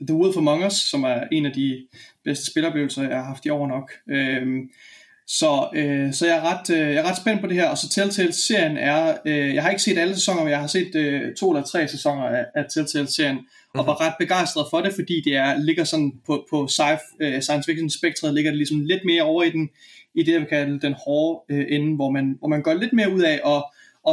The 0.08 0.16
Wolf 0.16 0.38
Among 0.38 0.66
Us, 0.66 0.74
som 0.74 1.04
er 1.04 1.24
en 1.32 1.46
af 1.46 1.52
de 1.52 1.88
bedste 2.24 2.52
spiloplevelser, 2.52 3.02
jeg 3.02 3.18
har 3.18 3.26
haft 3.26 3.46
i 3.46 3.50
år 3.50 3.68
nok. 3.68 3.92
Øh, 4.10 4.48
så, 5.28 5.70
øh, 5.76 6.14
så 6.14 6.28
jeg, 6.28 6.38
er 6.38 6.42
ret, 6.42 6.70
øh, 6.70 6.94
jeg 6.94 6.96
er 6.96 7.10
ret 7.10 7.18
spændt 7.18 7.42
på 7.42 7.48
det 7.48 7.56
her, 7.56 7.70
og 7.70 7.78
så 7.78 7.90
Telltale-serien 7.90 8.78
er, 8.78 9.18
øh, 9.26 9.56
jeg 9.56 9.64
har 9.64 9.70
ikke 9.70 9.82
set 9.82 9.98
alle 9.98 10.16
sæsoner, 10.16 10.44
men 10.44 10.52
jeg 10.52 10.60
har 10.60 10.68
set 10.68 10.96
øh, 10.96 11.36
to 11.36 11.52
eller 11.52 11.66
tre 11.66 11.88
sæsoner 11.88 12.24
af, 12.24 12.46
af 12.56 12.66
Telltale-serien, 12.74 13.38
og 13.74 13.88
var 13.88 14.02
ret 14.02 14.14
begejstret 14.20 14.66
for 14.70 14.82
det, 14.82 14.94
fordi 14.94 15.22
det 15.22 15.36
er, 15.36 15.58
ligger 15.58 15.84
sådan 15.84 16.14
på, 16.26 16.48
på 16.50 16.68
sci- 16.72 17.18
øh, 17.22 17.42
science 17.42 17.72
fiction 17.72 17.90
spektret, 17.90 18.34
ligger 18.34 18.52
det 18.52 18.58
ligesom 18.58 18.80
lidt 18.80 19.06
mere 19.06 19.24
over 19.24 19.44
i 19.44 19.50
den, 19.50 19.70
i 20.16 20.24
det, 20.24 20.32
jeg 20.32 20.40
vil 20.40 20.48
kalde 20.48 20.80
den 20.80 20.94
hårde 21.06 21.56
øh, 21.56 21.66
ende, 21.70 21.96
hvor 21.96 22.12
man, 22.12 22.36
hvor 22.40 22.48
man 22.48 22.62
går 22.62 22.74
lidt 22.74 22.94
mere 22.94 23.14
ud 23.14 23.22
af 23.22 23.42
at, 23.46 23.64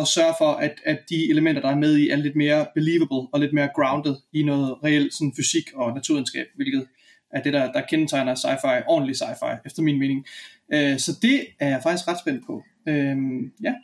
at 0.00 0.08
sørge 0.08 0.34
for, 0.38 0.50
at, 0.52 0.74
at 0.84 0.98
de 1.10 1.30
elementer, 1.30 1.62
der 1.62 1.68
er 1.68 1.76
med 1.76 1.96
i, 1.96 2.10
er 2.10 2.16
lidt 2.16 2.36
mere 2.36 2.66
believable 2.74 3.28
og 3.32 3.40
lidt 3.40 3.52
mere 3.52 3.68
grounded 3.74 4.16
i 4.32 4.42
noget 4.42 4.76
reelt 4.84 5.14
sådan 5.14 5.32
fysik 5.36 5.64
og 5.74 5.94
naturvidenskab, 5.94 6.46
hvilket 6.56 6.86
er 7.30 7.42
det, 7.42 7.52
der, 7.52 7.72
der 7.72 7.80
kendetegner 7.80 8.34
sci-fi, 8.34 8.82
ordentlig 8.86 9.16
sci-fi, 9.16 9.56
efter 9.66 9.82
min 9.82 9.98
mening. 9.98 10.26
Øh, 10.72 10.98
så 10.98 11.18
det 11.22 11.46
er 11.60 11.68
jeg 11.68 11.80
faktisk 11.82 12.08
ret 12.08 12.18
spændt 12.18 12.46
på. 12.46 12.62
Øh, 12.88 13.16
ja. 13.62 13.74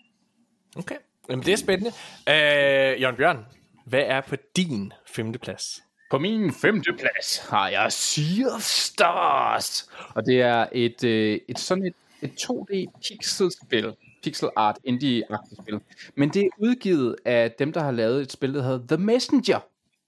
Okay, 0.77 0.97
Jamen, 1.31 1.45
det 1.45 1.53
er 1.53 1.57
spændende. 1.57 1.91
Øh, 2.29 3.01
Jørgen 3.03 3.17
Bjørn, 3.17 3.39
hvad 3.85 4.03
er 4.07 4.21
på 4.21 4.37
din 4.57 4.93
femteplads? 5.07 5.83
På 6.11 6.19
min 6.19 6.53
femte 6.53 6.93
plads 6.93 7.39
har 7.39 7.69
jeg 7.69 7.93
Sea 7.93 8.55
of 8.55 8.63
Stars. 8.63 9.91
Og 10.15 10.27
det 10.27 10.43
er 10.43 10.67
et, 10.73 11.05
øh, 11.05 11.39
et 11.49 11.59
sådan 11.59 11.87
et, 11.87 11.95
et 12.23 12.31
2D 12.31 12.87
pixelspil. 13.09 13.95
Pixel 14.23 14.51
art 14.57 14.79
indie-agtigt 14.85 15.63
spil. 15.63 15.81
Men 16.15 16.29
det 16.29 16.43
er 16.43 16.49
udgivet 16.59 17.17
af 17.25 17.53
dem, 17.59 17.73
der 17.73 17.81
har 17.81 17.91
lavet 17.91 18.23
et 18.23 18.33
spil, 18.33 18.55
der 18.55 18.63
hedder 18.63 18.97
The 18.97 19.05
Messenger. 19.05 19.61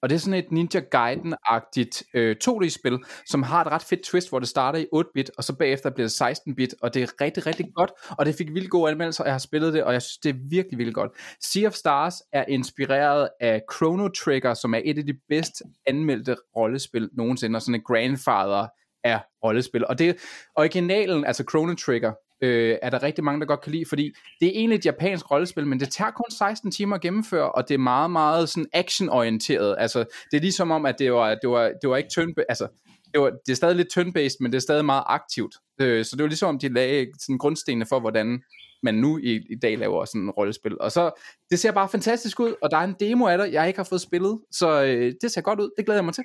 Og 0.05 0.11
det 0.11 0.17
er 0.17 0.21
sådan 0.21 0.39
et 0.39 0.53
Ninja 0.53 0.81
Gaiden-agtigt 0.81 2.03
øh, 2.15 2.37
2D-spil, 2.45 2.99
som 3.27 3.43
har 3.43 3.61
et 3.61 3.73
ret 3.73 3.83
fedt 3.83 4.03
twist, 4.03 4.29
hvor 4.29 4.39
det 4.39 4.49
starter 4.49 4.79
i 4.79 4.87
8-bit, 4.95 5.31
og 5.39 5.45
så 5.45 5.57
bagefter 5.57 5.91
bliver 5.91 6.09
det 6.09 6.23
16-bit, 6.23 6.75
og 6.83 6.95
det 6.95 7.03
er 7.03 7.07
rigtig, 7.21 7.47
rigtig 7.47 7.67
godt, 7.75 7.91
og 8.11 8.27
det 8.27 8.35
fik 8.35 8.55
vildt 8.55 8.71
gode 8.71 8.91
anmeldelser, 8.91 9.25
og 9.25 9.27
jeg 9.27 9.35
har 9.35 9.39
spillet 9.39 9.73
det, 9.73 9.85
og 9.85 9.93
jeg 9.93 10.03
synes, 10.03 10.19
det 10.19 10.31
er 10.31 10.39
virkelig, 10.51 10.79
vildt 10.79 10.95
godt. 10.95 11.11
Sea 11.53 11.67
of 11.67 11.73
Stars 11.73 12.23
er 12.33 12.45
inspireret 12.49 13.29
af 13.41 13.63
Chrono 13.75 14.09
Trigger, 14.09 14.55
som 14.55 14.75
er 14.75 14.81
et 14.85 14.99
af 14.99 15.07
de 15.07 15.15
bedst 15.29 15.63
anmeldte 15.87 16.37
rollespil 16.57 17.11
nogensinde, 17.13 17.57
og 17.57 17.63
sådan 17.63 17.75
en 17.75 17.83
grandfather 17.83 18.67
af 19.05 19.21
rollespil. 19.45 19.87
Og 19.87 19.99
det 19.99 20.17
originalen, 20.57 21.25
altså 21.25 21.45
Chrono 21.51 21.75
Trigger, 21.75 22.13
øh, 22.45 22.79
er 22.83 22.91
der 22.91 23.03
rigtig 23.03 23.25
mange, 23.25 23.41
der 23.41 23.47
godt 23.47 23.61
kan 23.61 23.73
lide, 23.73 23.85
fordi 23.89 24.13
det 24.41 24.49
er 24.49 24.53
egentlig 24.55 24.77
et 24.77 24.87
japansk 24.87 25.31
rollespil, 25.31 25.67
men 25.67 25.81
det 25.81 25.91
tager 25.91 26.11
kun 26.11 26.31
16 26.31 26.71
timer 26.71 26.97
at 26.97 27.03
gennemføre, 27.03 27.53
og 27.53 27.69
det 27.69 27.75
er 27.75 27.79
meget, 27.79 28.11
meget 28.11 28.49
sådan 28.49 28.67
actionorienteret. 28.73 29.77
Altså, 29.79 29.99
det 30.31 30.37
er 30.37 30.41
ligesom 30.41 30.71
om, 30.71 30.87
at 30.87 30.99
det 30.99 31.13
var, 31.13 31.35
det 31.35 31.51
var, 31.51 31.73
det 31.83 31.91
var 31.91 31.97
ikke 31.97 32.11
turn 32.15 32.35
altså, 32.49 32.69
det, 33.13 33.21
var, 33.21 33.31
det 33.47 33.53
er 33.53 33.57
stadig 33.57 33.77
lidt 33.77 33.89
turn-based, 33.99 34.37
men 34.41 34.53
det 34.53 34.57
er 34.57 34.61
stadig 34.61 34.85
meget 34.85 35.05
aktivt. 35.07 35.55
Øh, 35.81 36.05
så 36.05 36.17
det 36.17 36.23
var 36.23 36.29
ligesom 36.29 36.49
om, 36.49 36.59
de 36.59 36.69
lagde 36.69 37.07
sådan 37.21 37.39
grundstenene 37.39 37.87
for, 37.87 38.01
hvordan 38.01 38.43
man 38.83 38.95
nu 38.95 39.19
i, 39.19 39.41
i 39.51 39.55
dag 39.63 39.79
laver 39.79 40.05
sådan 40.05 40.21
en 40.21 40.31
rollespil. 40.31 40.81
Og 40.81 40.93
så, 40.93 41.11
det 41.51 41.59
ser 41.59 41.73
bare 41.73 41.89
fantastisk 41.89 42.41
ud, 42.41 42.55
og 42.63 42.71
der 42.71 42.77
er 42.77 42.85
en 42.85 42.95
demo 43.01 43.27
af 43.27 43.39
det, 43.39 43.53
jeg 43.53 43.67
ikke 43.67 43.79
har 43.79 43.85
fået 43.85 44.01
spillet, 44.01 44.39
så 44.51 44.83
øh, 44.83 45.13
det 45.21 45.31
ser 45.31 45.41
godt 45.41 45.61
ud, 45.61 45.71
det 45.77 45.85
glæder 45.85 45.99
jeg 45.99 46.05
mig 46.05 46.15
til. 46.15 46.25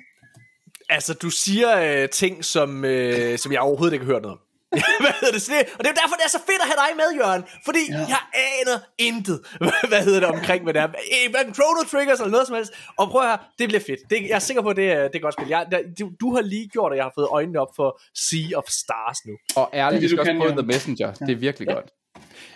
Altså, 0.88 1.14
du 1.14 1.30
siger 1.30 2.02
øh, 2.02 2.08
ting, 2.08 2.44
som, 2.44 2.84
øh, 2.84 3.38
som 3.38 3.52
jeg 3.52 3.60
overhovedet 3.60 3.92
ikke 3.92 4.04
har 4.04 4.12
hørt 4.12 4.22
noget 4.22 4.38
om. 4.38 4.49
hvad 5.04 5.14
hedder 5.20 5.34
det, 5.38 5.46
det? 5.54 5.62
Og 5.78 5.82
det 5.84 5.90
er 5.94 5.98
derfor, 6.02 6.14
det 6.20 6.26
er 6.28 6.34
så 6.38 6.42
fedt 6.50 6.62
at 6.64 6.68
have 6.70 6.80
dig 6.84 6.92
med, 7.02 7.08
Jørgen. 7.20 7.42
Fordi 7.68 7.82
ja. 7.90 7.98
jeg 8.14 8.22
aner 8.48 8.78
intet, 9.08 9.38
hvad 9.90 10.02
hedder 10.06 10.20
det 10.20 10.28
omkring, 10.36 10.60
hvad 10.64 10.74
det 10.74 10.82
er. 10.82 10.88
Hverken 11.30 11.54
Chrono 11.54 11.82
Triggers 11.92 12.18
eller 12.20 12.34
noget 12.36 12.46
som 12.46 12.56
helst. 12.56 12.72
Og 13.00 13.04
prøv 13.12 13.22
her, 13.30 13.36
det 13.58 13.68
bliver 13.68 13.84
fedt. 13.90 14.00
Det, 14.10 14.16
jeg 14.30 14.36
er 14.40 14.44
sikker 14.48 14.62
på, 14.62 14.70
at 14.74 14.76
det 14.76 14.88
er, 14.92 15.02
det 15.10 15.16
er 15.16 15.24
godt 15.28 15.34
spil. 15.34 15.48
Jeg, 15.48 15.60
du, 15.98 16.04
du, 16.20 16.34
har 16.34 16.42
lige 16.42 16.68
gjort, 16.68 16.92
at 16.92 16.96
jeg 16.96 17.04
har 17.04 17.14
fået 17.18 17.28
øjnene 17.38 17.58
op 17.64 17.72
for 17.76 17.88
Sea 18.28 18.48
of 18.60 18.66
Stars 18.82 19.18
nu. 19.28 19.34
Og 19.56 19.70
ærligt, 19.74 20.02
vi 20.02 20.08
skal 20.08 20.20
også 20.20 20.36
prøve 20.40 20.52
The 20.52 20.66
Messenger. 20.72 21.08
Ja. 21.20 21.26
Det 21.26 21.32
er 21.32 21.40
virkelig 21.48 21.68
ja. 21.68 21.74
godt. 21.74 21.90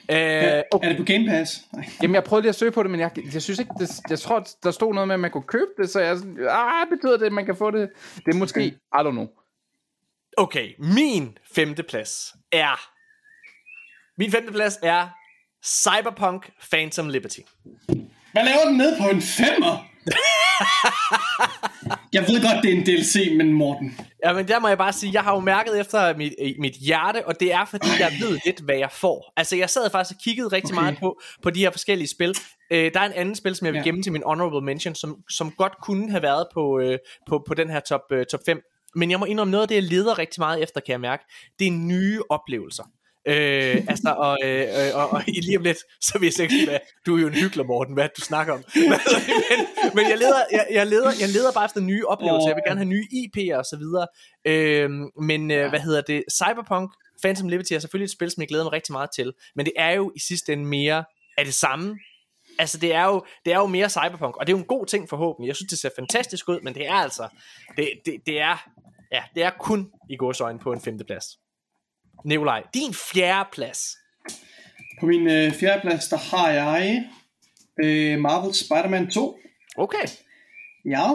Uh, 0.08 0.16
okay. 0.16 0.86
Er 0.86 0.88
det 0.88 0.96
på 0.96 1.04
Game 1.04 1.26
Pass? 1.28 1.62
Nej. 1.72 1.84
Jamen, 2.02 2.14
jeg 2.14 2.24
prøvede 2.24 2.42
lige 2.42 2.48
at 2.48 2.54
søge 2.54 2.70
på 2.70 2.82
det, 2.82 2.90
men 2.90 3.00
jeg, 3.00 3.10
jeg 3.34 3.42
synes 3.42 3.58
ikke, 3.58 3.72
det, 3.78 3.90
jeg 4.10 4.18
tror, 4.18 4.46
der 4.62 4.70
stod 4.70 4.94
noget 4.94 5.08
med, 5.08 5.14
at 5.14 5.20
man 5.20 5.30
kunne 5.30 5.42
købe 5.42 5.70
det, 5.78 5.90
så 5.90 6.00
jeg 6.00 6.16
ah, 6.50 6.88
betyder 6.90 7.16
det, 7.16 7.26
at 7.26 7.32
man 7.32 7.46
kan 7.46 7.56
få 7.56 7.70
det? 7.70 7.90
Det 8.26 8.34
er 8.34 8.38
måske, 8.38 8.60
okay. 8.60 9.04
I 9.04 9.08
don't 9.08 9.10
know. 9.10 9.26
Okay, 10.36 10.74
min 10.78 11.38
femte 11.54 11.82
plads 11.82 12.34
er... 12.52 12.90
Min 14.18 14.30
femte 14.30 14.52
plads 14.52 14.78
er 14.82 15.08
Cyberpunk 15.64 16.50
Phantom 16.70 17.08
Liberty. 17.08 17.40
Hvad 18.32 18.44
laver 18.44 18.64
den 18.68 18.76
ned 18.76 18.98
på 18.98 19.08
en 19.08 19.22
femmer? 19.22 19.88
jeg 22.12 22.22
ved 22.28 22.42
godt, 22.42 22.62
det 22.62 22.72
er 22.72 22.76
en 22.76 22.86
DLC, 22.86 23.36
men 23.36 23.52
Morten. 23.52 24.00
Ja, 24.24 24.32
men 24.32 24.48
der 24.48 24.58
må 24.58 24.68
jeg 24.68 24.78
bare 24.78 24.92
sige, 24.92 25.12
jeg 25.12 25.22
har 25.22 25.34
jo 25.34 25.40
mærket 25.40 25.80
efter 25.80 26.16
mit, 26.16 26.32
mit 26.58 26.74
hjerte, 26.74 27.26
og 27.26 27.40
det 27.40 27.52
er 27.52 27.64
fordi, 27.64 27.88
jeg 27.98 28.12
ved 28.20 28.38
lidt, 28.44 28.60
hvad 28.60 28.76
jeg 28.76 28.90
får. 28.92 29.32
Altså, 29.36 29.56
jeg 29.56 29.70
sad 29.70 29.90
faktisk 29.90 30.16
og 30.16 30.22
kiggede 30.24 30.48
rigtig 30.48 30.74
okay. 30.74 30.82
meget 30.82 30.98
på, 30.98 31.20
på 31.42 31.50
de 31.50 31.60
her 31.60 31.70
forskellige 31.70 32.08
spil. 32.08 32.34
Øh, 32.70 32.90
der 32.94 33.00
er 33.00 33.06
en 33.06 33.12
anden 33.12 33.34
spil, 33.34 33.54
som 33.54 33.66
jeg 33.66 33.72
vil 33.72 33.78
ja. 33.78 33.84
gemme 33.84 34.02
til 34.02 34.12
min 34.12 34.22
honorable 34.26 34.60
mention, 34.60 34.94
som, 34.94 35.16
som 35.30 35.50
godt 35.50 35.72
kunne 35.82 36.10
have 36.10 36.22
været 36.22 36.46
på, 36.54 36.80
øh, 36.80 36.98
på, 37.28 37.44
på 37.48 37.54
den 37.54 37.70
her 37.70 37.80
top, 37.80 38.00
øh, 38.12 38.26
top 38.26 38.40
5 38.46 38.60
men 38.96 39.10
jeg 39.10 39.18
må 39.18 39.24
indrømme, 39.24 39.50
noget 39.50 39.62
af 39.62 39.68
det, 39.68 39.74
jeg 39.74 39.82
leder 39.82 40.18
rigtig 40.18 40.40
meget 40.40 40.62
efter, 40.62 40.80
kan 40.80 40.92
jeg 40.92 41.00
mærke, 41.00 41.24
det 41.58 41.66
er 41.66 41.72
nye 41.72 42.20
oplevelser. 42.30 42.84
Øh, 43.28 43.76
altså, 43.88 44.14
og, 44.18 44.38
øh, 44.44 44.60
øh 44.60 44.94
og, 44.94 45.10
og, 45.10 45.22
lige 45.26 45.58
om 45.58 45.62
lidt, 45.62 45.78
så 46.00 46.18
vil 46.18 46.26
jeg 46.26 46.32
sige, 46.32 46.70
at 46.70 46.80
du 47.06 47.16
er 47.16 47.20
jo 47.20 47.26
en 47.26 47.34
hyggelig, 47.34 47.66
Morten, 47.66 47.94
hvad 47.94 48.08
du 48.16 48.20
snakker 48.20 48.52
om. 48.52 48.64
men, 48.90 48.98
men 49.94 50.04
jeg, 50.10 50.18
leder, 50.18 50.42
jeg, 50.52 50.66
jeg, 50.70 50.86
leder, 50.86 51.10
jeg 51.20 51.28
leder 51.28 51.52
bare 51.52 51.64
efter 51.64 51.80
nye 51.80 52.06
oplevelser, 52.06 52.48
jeg 52.48 52.56
vil 52.56 52.62
gerne 52.66 52.80
have 52.80 52.88
nye 52.88 53.06
IP'er 53.20 53.56
og 53.58 53.64
så 53.64 53.76
videre. 53.76 54.06
Øh, 54.44 54.90
men 55.22 55.50
øh, 55.50 55.68
hvad 55.68 55.80
hedder 55.80 56.00
det? 56.00 56.24
Cyberpunk 56.32 56.90
Phantom 57.22 57.48
Liberty 57.48 57.72
er 57.72 57.78
selvfølgelig 57.78 58.04
et 58.04 58.10
spil, 58.10 58.30
som 58.30 58.40
jeg 58.40 58.48
glæder 58.48 58.64
mig 58.64 58.72
rigtig 58.72 58.92
meget 58.92 59.10
til, 59.16 59.32
men 59.56 59.66
det 59.66 59.72
er 59.76 59.90
jo 59.90 60.12
i 60.16 60.20
sidste 60.28 60.52
ende 60.52 60.64
mere 60.64 61.04
af 61.38 61.44
det 61.44 61.54
samme, 61.54 61.98
Altså 62.58 62.78
det 62.78 62.94
er, 62.94 63.04
jo, 63.04 63.24
det 63.44 63.52
er 63.52 63.56
jo 63.56 63.66
mere 63.66 63.90
cyberpunk 63.90 64.36
Og 64.36 64.46
det 64.46 64.52
er 64.52 64.56
jo 64.56 64.60
en 64.60 64.68
god 64.68 64.86
ting 64.86 65.08
forhåbentlig 65.08 65.48
Jeg 65.48 65.56
synes 65.56 65.70
det 65.70 65.78
ser 65.78 65.90
fantastisk 65.98 66.48
ud 66.48 66.60
Men 66.60 66.74
det 66.74 66.86
er 66.86 66.94
altså 66.94 67.28
Det, 67.76 67.88
det, 68.06 68.16
det 68.26 68.40
er 68.40 68.68
Ja, 69.14 69.22
det 69.34 69.42
er 69.42 69.50
kun 69.50 69.90
i 70.10 70.16
godsøjne 70.16 70.58
på 70.58 70.72
en 70.72 70.80
femteplads. 70.80 71.24
Nikolaj, 72.24 72.62
din 72.74 72.94
fjerde 72.94 73.48
plads. 73.52 73.80
På 75.00 75.06
min 75.06 75.30
øh, 75.30 75.52
fjerde 75.52 75.80
plads, 75.80 76.08
der 76.08 76.16
har 76.16 76.50
jeg 76.50 77.04
øh, 77.82 78.18
Marvel 78.18 78.54
Spider-Man 78.54 79.10
2. 79.10 79.38
Okay. 79.76 80.06
Ja. 80.84 81.10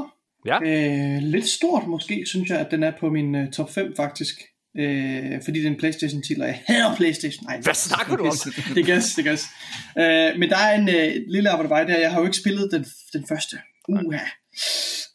ja. 0.45 0.59
Øh, 0.61 1.21
lidt 1.21 1.47
stort 1.47 1.87
måske, 1.87 2.25
synes 2.25 2.49
jeg, 2.49 2.59
at 2.59 2.71
den 2.71 2.83
er 2.83 2.93
på 2.99 3.09
min 3.09 3.35
øh, 3.35 3.51
top 3.51 3.69
5 3.71 3.95
faktisk. 3.95 4.41
Øh, 4.79 5.43
fordi 5.45 5.59
det 5.59 5.65
er 5.65 5.71
en 5.71 5.77
Playstation-titel, 5.77 6.41
og 6.41 6.47
jeg 6.47 6.61
hader 6.67 6.95
Playstation. 6.95 7.45
Nej, 7.45 7.61
Hvad 7.61 7.73
snakker 7.73 8.15
du 8.15 8.23
om? 8.25 8.35
det 8.75 8.85
gas, 8.85 9.13
det 9.15 9.23
gas. 9.23 9.45
Øh, 9.97 10.39
men 10.39 10.49
der 10.49 10.57
er 10.57 10.75
en 10.75 10.89
øh, 10.89 11.15
lille 11.27 11.49
arbejde 11.49 11.91
der. 11.91 11.99
Jeg 11.99 12.11
har 12.11 12.19
jo 12.19 12.25
ikke 12.25 12.37
spillet 12.37 12.71
den, 12.71 12.85
den 13.13 13.25
første. 13.27 13.57
Uha. 13.89 14.17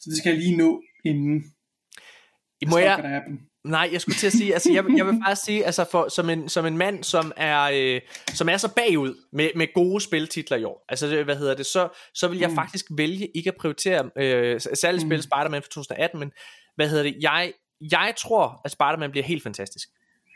Så 0.00 0.10
det 0.10 0.18
skal 0.18 0.30
jeg 0.30 0.38
lige 0.38 0.56
nå 0.56 0.82
inden 1.04 1.42
må 2.68 2.78
jeg, 2.78 3.22
nej, 3.64 3.88
jeg 3.92 4.00
skulle 4.00 4.16
til 4.16 4.26
at 4.26 4.32
sige, 4.32 4.52
altså 4.52 4.72
jeg, 4.72 4.84
jeg 4.96 5.06
vil 5.06 5.20
faktisk 5.26 5.44
sige, 5.44 5.64
altså 5.64 5.84
for, 5.90 6.08
som, 6.08 6.30
en, 6.30 6.48
som 6.48 6.66
en 6.66 6.78
mand, 6.78 7.04
som 7.04 7.32
er, 7.36 7.70
øh, 7.74 8.00
som 8.28 8.48
er 8.48 8.56
så 8.56 8.74
bagud 8.74 9.14
med, 9.32 9.50
med 9.56 9.74
gode 9.74 10.00
spiltitler 10.00 10.56
i 10.56 10.64
år, 10.64 10.84
altså 10.88 11.22
hvad 11.24 11.36
hedder 11.36 11.54
det, 11.54 11.66
så, 11.66 11.88
så 12.14 12.28
vil 12.28 12.38
jeg 12.38 12.48
mm. 12.48 12.54
faktisk 12.54 12.86
vælge 12.90 13.28
ikke 13.34 13.48
at 13.48 13.56
prioritere 13.60 14.10
øh, 14.18 14.60
særligt 14.60 15.06
mm. 15.06 15.22
Spider-Man 15.22 15.62
for 15.62 15.68
2018, 15.68 16.20
men 16.20 16.30
hvad 16.76 16.88
hedder 16.88 17.02
det, 17.02 17.16
jeg, 17.20 17.52
jeg 17.80 18.14
tror, 18.18 18.60
at 18.64 18.70
Spider-Man 18.70 19.10
bliver 19.10 19.24
helt 19.24 19.42
fantastisk. 19.42 19.88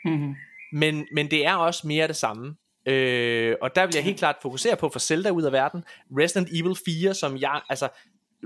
Mm. 0.04 0.34
Men, 0.72 1.06
men 1.12 1.30
det 1.30 1.46
er 1.46 1.54
også 1.54 1.86
mere 1.86 2.08
det 2.08 2.16
samme. 2.16 2.56
Øh, 2.86 3.56
og 3.62 3.74
der 3.74 3.86
vil 3.86 3.94
jeg 3.94 4.04
helt 4.04 4.18
klart 4.18 4.36
fokusere 4.42 4.76
på 4.76 4.88
for 4.88 4.98
Zelda 4.98 5.30
ud 5.30 5.42
af 5.42 5.52
verden. 5.52 5.84
Resident 6.18 6.48
Evil 6.52 6.76
4, 6.84 7.14
som 7.14 7.36
jeg, 7.36 7.60
altså 7.68 7.88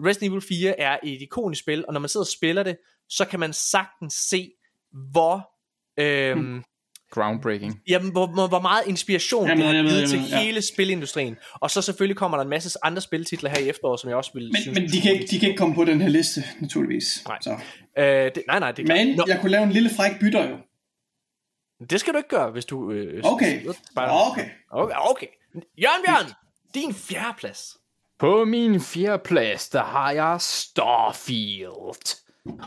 Resident 0.05 0.31
Evil 0.31 0.43
4 0.49 0.81
er 0.81 0.99
et 1.03 1.23
ikonisk 1.23 1.63
spil, 1.63 1.85
og 1.87 1.93
når 1.93 2.01
man 2.01 2.09
sidder 2.09 2.25
og 2.25 2.33
spiller 2.33 2.63
det, 2.63 2.77
så 3.09 3.25
kan 3.25 3.41
man 3.41 3.53
sagtens 3.53 4.15
se, 4.15 4.53
hvor... 4.93 5.51
Øhm, 5.99 6.41
hmm. 6.41 6.63
Groundbreaking. 7.13 7.81
Jamen, 7.89 8.13
hvor, 8.13 8.49
hvor, 8.49 8.61
meget 8.61 8.83
inspiration 8.87 9.49
jamen, 9.49 9.65
det 9.65 9.77
har 9.77 9.83
givet 9.83 10.09
til 10.09 10.21
ja. 10.31 10.41
hele 10.41 10.63
spilindustrien. 10.63 11.37
Og 11.55 11.71
så 11.71 11.83
selvfølgelig 11.83 12.17
kommer 12.17 12.37
der 12.37 12.45
en 12.45 12.51
masse 12.51 12.79
andre 12.83 13.03
spiltitler 13.03 13.51
her 13.51 13.59
i 13.59 13.69
efteråret, 13.69 14.01
som 14.01 14.11
jeg 14.11 14.17
også 14.17 14.31
vil 14.35 14.45
men, 14.53 14.63
synes... 14.63 14.79
Men 14.79 14.89
de 14.89 15.01
kan, 15.01 15.13
ikke, 15.13 15.27
de 15.27 15.39
kan 15.39 15.49
ikke 15.49 15.59
komme 15.59 15.75
på 15.75 15.85
den 15.85 16.01
her 16.01 16.09
liste, 16.09 16.45
naturligvis. 16.61 17.25
Nej, 17.29 17.39
så. 17.41 17.51
øh, 17.99 18.05
det, 18.05 18.43
nej, 18.47 18.59
nej. 18.59 18.73
Det 18.73 18.89
men 18.89 19.17
Nå. 19.17 19.25
jeg 19.29 19.39
kunne 19.41 19.51
lave 19.51 19.63
en 19.63 19.73
lille 19.73 19.91
fræk 19.97 20.21
bytter 20.21 20.49
jo. 20.51 20.57
Det 21.91 22.01
skal 22.01 22.13
du 22.13 22.19
ikke 22.19 22.29
gøre, 22.29 22.51
hvis 22.51 22.65
du... 22.65 22.93
Øh, 22.93 23.21
okay. 23.25 23.67
okay. 23.67 23.73
Okay. 24.71 24.95
Okay. 25.11 25.27
Jørgen 25.55 26.05
Bjørn, 26.07 26.33
din 26.75 26.95
fjerde 26.95 27.35
plads. 27.39 27.77
På 28.19 28.45
min 28.45 28.81
fjerde 28.81 29.23
plads, 29.25 29.69
der 29.69 29.85
har 29.85 30.11
jeg 30.11 30.41
Starfield. 30.41 32.22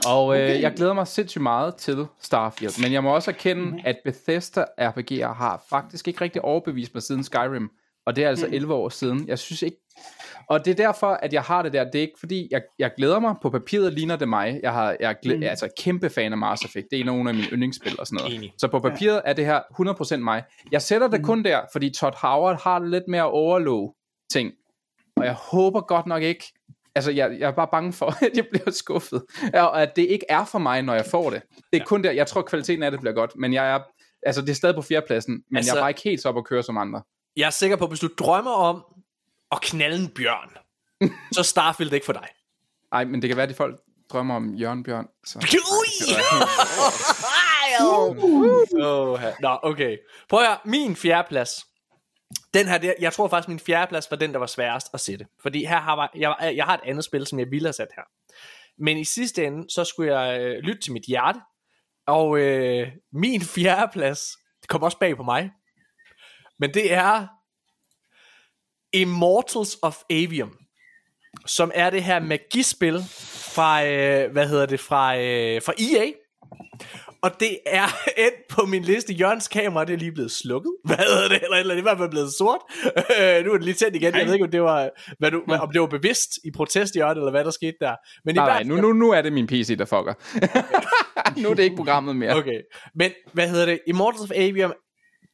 Og 0.05 0.39
øh, 0.39 0.43
okay. 0.43 0.61
jeg 0.61 0.73
glæder 0.73 0.93
mig 0.93 1.07
sindssygt 1.07 1.41
meget 1.41 1.75
til 1.75 2.05
Starfield, 2.21 2.81
men 2.83 2.93
jeg 2.93 3.03
må 3.03 3.15
også 3.15 3.31
erkende, 3.31 3.65
mm. 3.65 3.79
at 3.85 3.97
Bethesda 4.05 4.65
RPG'er 4.81 5.33
har 5.33 5.63
faktisk 5.69 6.07
ikke 6.07 6.21
rigtig 6.21 6.41
overbevist 6.41 6.93
mig 6.93 7.03
siden 7.03 7.23
Skyrim, 7.23 7.69
og 8.05 8.15
det 8.15 8.23
er 8.23 8.29
altså 8.29 8.47
mm. 8.47 8.53
11 8.53 8.73
år 8.73 8.89
siden. 8.89 9.27
Jeg 9.27 9.39
synes 9.39 9.61
ikke, 9.61 9.77
og 10.49 10.65
det 10.65 10.71
er 10.71 10.75
derfor, 10.75 11.07
at 11.07 11.33
jeg 11.33 11.41
har 11.41 11.61
det 11.61 11.73
der. 11.73 11.83
Det 11.83 11.95
er 11.95 12.01
ikke 12.01 12.19
fordi, 12.19 12.47
jeg, 12.51 12.61
jeg 12.79 12.91
glæder 12.97 13.19
mig. 13.19 13.35
På 13.41 13.49
papiret 13.49 13.93
ligner 13.93 14.15
det 14.15 14.29
mig. 14.29 14.59
Jeg, 14.63 14.73
har, 14.73 14.95
jeg 14.99 15.09
er 15.09 15.15
glæ- 15.25 15.35
mm. 15.35 15.43
altså 15.43 15.69
kæmpe 15.79 16.09
fan 16.09 16.31
af 16.31 16.37
Mass 16.37 16.65
Effect. 16.65 16.87
Det 16.91 16.99
er 16.99 17.05
nogle 17.05 17.29
af 17.29 17.35
mine 17.35 17.47
yndlingsspil 17.47 17.99
og 17.99 18.07
sådan 18.07 18.17
noget. 18.23 18.35
Enig. 18.35 18.53
Så 18.57 18.67
på 18.67 18.79
papiret 18.79 19.21
er 19.25 19.33
det 19.33 19.45
her 19.45 19.61
100% 20.15 20.17
mig. 20.17 20.43
Jeg 20.71 20.81
sætter 20.81 21.07
det 21.07 21.19
mm. 21.19 21.25
kun 21.25 21.43
der, 21.43 21.61
fordi 21.71 21.89
Todd 21.89 22.15
Howard 22.21 22.63
har 22.63 22.79
lidt 22.79 23.03
mere 23.07 23.31
overlov 23.31 23.95
ting. 24.31 24.51
Og 25.17 25.25
jeg 25.25 25.33
håber 25.33 25.81
godt 25.81 26.05
nok 26.05 26.23
ikke, 26.23 26.53
altså 26.95 27.11
jeg, 27.11 27.39
jeg 27.39 27.47
er 27.47 27.51
bare 27.51 27.67
bange 27.71 27.93
for, 27.93 28.05
at 28.25 28.31
jeg 28.35 28.47
bliver 28.51 28.71
skuffet, 28.71 29.23
og 29.53 29.81
at 29.81 29.95
det 29.95 30.01
ikke 30.01 30.25
er 30.29 30.45
for 30.45 30.59
mig, 30.59 30.81
når 30.81 30.93
jeg 30.93 31.05
får 31.05 31.29
det. 31.29 31.41
Det 31.55 31.63
er 31.73 31.77
ja. 31.77 31.83
kun 31.83 32.03
der, 32.03 32.11
jeg 32.11 32.27
tror 32.27 32.41
kvaliteten 32.41 32.83
af 32.83 32.91
det 32.91 32.99
bliver 32.99 33.13
godt, 33.13 33.31
men 33.35 33.53
jeg 33.53 33.71
er, 33.71 33.79
altså 34.23 34.41
det 34.41 34.49
er 34.49 34.53
stadig 34.53 34.75
på 34.75 34.81
fjerdepladsen, 34.81 35.43
men 35.49 35.57
altså, 35.57 35.71
jeg 35.71 35.79
er 35.79 35.81
bare 35.81 35.89
ikke 35.89 36.01
helt 36.03 36.21
så 36.21 36.29
op 36.29 36.37
at 36.37 36.45
køre 36.45 36.63
som 36.63 36.77
andre. 36.77 37.01
Jeg 37.37 37.45
er 37.45 37.49
sikker 37.49 37.77
på, 37.77 37.83
at 37.83 37.91
hvis 37.91 37.99
du 37.99 38.09
drømmer 38.19 38.51
om 38.51 38.83
at 39.51 39.61
knalde 39.61 40.03
en 40.03 40.09
bjørn, 40.09 40.49
så 41.35 41.43
Starfield 41.43 41.93
ikke 41.93 42.05
for 42.05 42.13
dig. 42.13 42.27
Nej, 42.91 43.05
men 43.05 43.21
det 43.21 43.29
kan 43.29 43.37
være, 43.37 43.43
at 43.43 43.49
de 43.49 43.55
folk 43.55 43.79
drømmer 44.09 44.35
om 44.35 44.55
Jørgen 44.55 44.83
Bjørn. 44.83 45.07
Så. 45.25 45.39
Ui! 45.39 46.15
oh, 47.81 48.15
Nå, 49.41 49.57
okay. 49.63 49.97
Prøv 50.29 50.39
at 50.39 50.47
høre, 50.47 50.57
min 50.65 50.95
fjerdeplads, 50.95 51.65
den 52.53 52.67
her, 52.67 52.93
jeg 52.99 53.13
tror 53.13 53.27
faktisk 53.27 53.47
min 53.47 53.59
fjerdeplads 53.59 54.11
var 54.11 54.17
den, 54.17 54.33
der 54.33 54.39
var 54.39 54.45
sværest 54.45 54.87
at 54.93 54.99
sætte. 54.99 55.25
Fordi 55.41 55.65
her 55.65 55.79
har 55.79 56.11
jeg, 56.15 56.53
jeg 56.55 56.65
har 56.65 56.73
et 56.73 56.81
andet 56.85 57.03
spil, 57.05 57.27
som 57.27 57.39
jeg 57.39 57.51
ville 57.51 57.67
have 57.67 57.73
sat 57.73 57.87
her. 57.95 58.03
Men 58.77 58.97
i 58.97 59.05
sidste 59.05 59.45
ende, 59.45 59.69
så 59.69 59.83
skulle 59.83 60.19
jeg 60.19 60.41
øh, 60.41 60.57
lytte 60.57 60.81
til 60.81 60.93
mit 60.93 61.03
hjerte. 61.03 61.39
Og 62.07 62.39
øh, 62.39 62.91
min 63.13 63.41
fjerdeplads, 63.55 64.37
det 64.61 64.69
kom 64.69 64.83
også 64.83 64.97
bag 64.97 65.17
på 65.17 65.23
mig. 65.23 65.51
Men 66.59 66.73
det 66.73 66.93
er 66.93 67.27
Immortals 68.93 69.77
of 69.81 69.97
Avium. 70.09 70.57
Som 71.45 71.71
er 71.73 71.89
det 71.89 72.03
her 72.03 72.19
magispil 72.19 73.03
fra, 73.55 73.85
øh, 73.85 74.31
hvad 74.31 74.47
hedder 74.47 74.65
det, 74.65 74.79
fra, 74.79 75.17
øh, 75.17 75.61
fra 75.61 75.73
EA. 75.79 76.11
Og 77.25 77.39
det 77.39 77.59
er 77.65 77.87
endt 78.25 78.47
på 78.49 78.65
min 78.65 78.83
liste. 78.83 79.13
Jørgens 79.13 79.47
kamera 79.47 79.85
det 79.85 79.93
er 79.93 79.97
lige 79.97 80.11
blevet 80.11 80.31
slukket. 80.31 80.73
Hvad 80.85 80.97
hedder 80.97 81.27
det? 81.27 81.43
Eller, 81.43 81.57
eller 81.57 81.73
det 81.73 81.79
er 81.79 81.83
i 81.83 81.89
hvert 81.89 81.97
fald 81.97 82.09
blevet 82.09 82.33
sort. 82.33 82.61
Øh, 82.85 83.45
nu 83.45 83.51
er 83.51 83.57
det 83.57 83.63
lige 83.63 83.73
tændt 83.73 83.95
igen. 83.95 84.15
Jeg 84.15 84.25
ved 84.25 84.33
ikke, 84.33 84.45
om 84.45 84.51
det 84.51 84.61
var, 84.61 84.89
hvad 85.19 85.31
du, 85.31 85.43
om 85.47 85.71
det 85.71 85.81
var 85.81 85.87
bevidst 85.87 86.29
i 86.43 86.51
protest, 86.51 86.95
Jørgen, 86.95 87.17
eller 87.17 87.31
hvad 87.31 87.45
der 87.45 87.51
skete 87.51 87.77
der. 87.79 87.95
Men 88.25 88.35
nej, 88.35 88.47
i 88.47 88.57
fald, 88.57 88.67
nu, 88.67 88.75
nu, 88.75 88.93
nu 88.93 89.11
er 89.11 89.21
det 89.21 89.33
min 89.33 89.47
PC, 89.47 89.77
der 89.77 89.85
fucker. 89.85 90.13
nu 91.41 91.49
er 91.49 91.53
det 91.53 91.63
ikke 91.63 91.75
programmet 91.75 92.15
mere. 92.15 92.35
Okay. 92.35 92.61
Men 92.95 93.11
hvad 93.33 93.49
hedder 93.49 93.65
det? 93.65 93.79
Immortals 93.87 94.23
of 94.23 94.31
Avium 94.35 94.73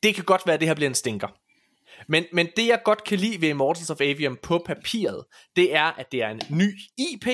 det 0.04 0.16
kan 0.16 0.24
godt 0.24 0.42
være, 0.46 0.54
at 0.54 0.60
det 0.60 0.68
her 0.68 0.76
bliver 0.76 0.90
en 0.90 0.96
stinker. 0.96 1.28
Men, 2.08 2.26
men 2.34 2.48
det 2.58 2.68
jeg 2.68 2.82
godt 2.86 3.04
kan 3.04 3.18
lide 3.18 3.42
ved 3.42 3.50
Immortals 3.50 3.90
of 3.90 4.02
Avium 4.02 4.38
på 4.44 4.64
papiret, 4.66 5.24
det 5.56 5.76
er, 5.76 6.00
at 6.00 6.12
det 6.12 6.24
er 6.24 6.30
en 6.30 6.42
ny 6.50 6.74
IP, 6.98 7.28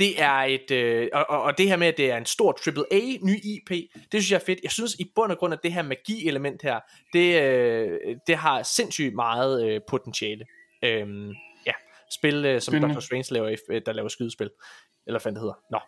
det 0.00 0.22
er 0.22 0.32
et, 0.32 0.70
øh, 0.70 1.08
og, 1.12 1.26
og, 1.28 1.58
det 1.58 1.68
her 1.68 1.76
med, 1.76 1.86
at 1.86 1.96
det 1.96 2.10
er 2.10 2.16
en 2.16 2.26
stor 2.26 2.58
AAA 2.66 3.00
ny 3.22 3.36
IP, 3.44 3.70
det 3.94 4.22
synes 4.22 4.30
jeg 4.30 4.36
er 4.36 4.44
fedt. 4.44 4.60
Jeg 4.62 4.70
synes 4.70 4.94
i 4.94 5.12
bund 5.14 5.32
og 5.32 5.38
grund, 5.38 5.54
at 5.54 5.60
det 5.62 5.72
her 5.72 5.82
magi-element 5.82 6.62
her, 6.62 6.80
det, 7.12 7.42
øh, 7.42 8.16
det 8.26 8.36
har 8.36 8.62
sindssygt 8.62 9.14
meget 9.14 9.66
øh, 9.66 9.80
potentiale. 9.88 10.44
Øhm, 10.84 11.28
ja, 11.66 11.72
spil 12.10 12.44
øh, 12.44 12.60
som 12.60 12.72
Spændende. 12.72 12.94
Dr. 12.94 13.00
Strange 13.00 13.34
laver, 13.34 13.56
øh, 13.70 13.82
der 13.86 13.92
laver 13.92 14.08
skydespil. 14.08 14.50
Eller 15.06 15.20
hvad 15.20 15.32
det 15.32 15.40
hedder. 15.40 15.58
Nå. 15.70 15.78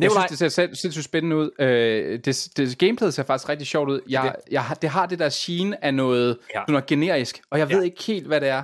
Jeg 0.00 0.10
synes, 0.10 0.26
det 0.26 0.38
ser 0.38 0.48
sind- 0.48 0.74
sindssygt 0.74 1.04
spændende 1.04 1.36
ud. 1.36 1.50
Øh, 1.58 2.18
det, 2.24 2.48
det, 2.56 2.78
gameplayet 2.78 3.14
ser 3.14 3.22
faktisk 3.22 3.48
rigtig 3.48 3.66
sjovt 3.66 3.90
ud. 3.90 4.00
Jeg, 4.08 4.34
jeg, 4.50 4.64
har- 4.64 4.74
det 4.74 4.90
har 4.90 5.06
det 5.06 5.18
der 5.18 5.28
sheen 5.28 5.74
af 5.82 5.94
noget, 5.94 6.38
Ja. 6.54 6.58
ja. 6.60 6.64
noget 6.68 6.86
generisk, 6.86 7.40
og 7.50 7.58
jeg 7.58 7.68
Ja. 7.70 7.76
ved 7.76 7.84
ikke 7.84 8.02
helt, 8.02 8.26
hvad 8.26 8.40
det 8.40 8.48
er. 8.48 8.62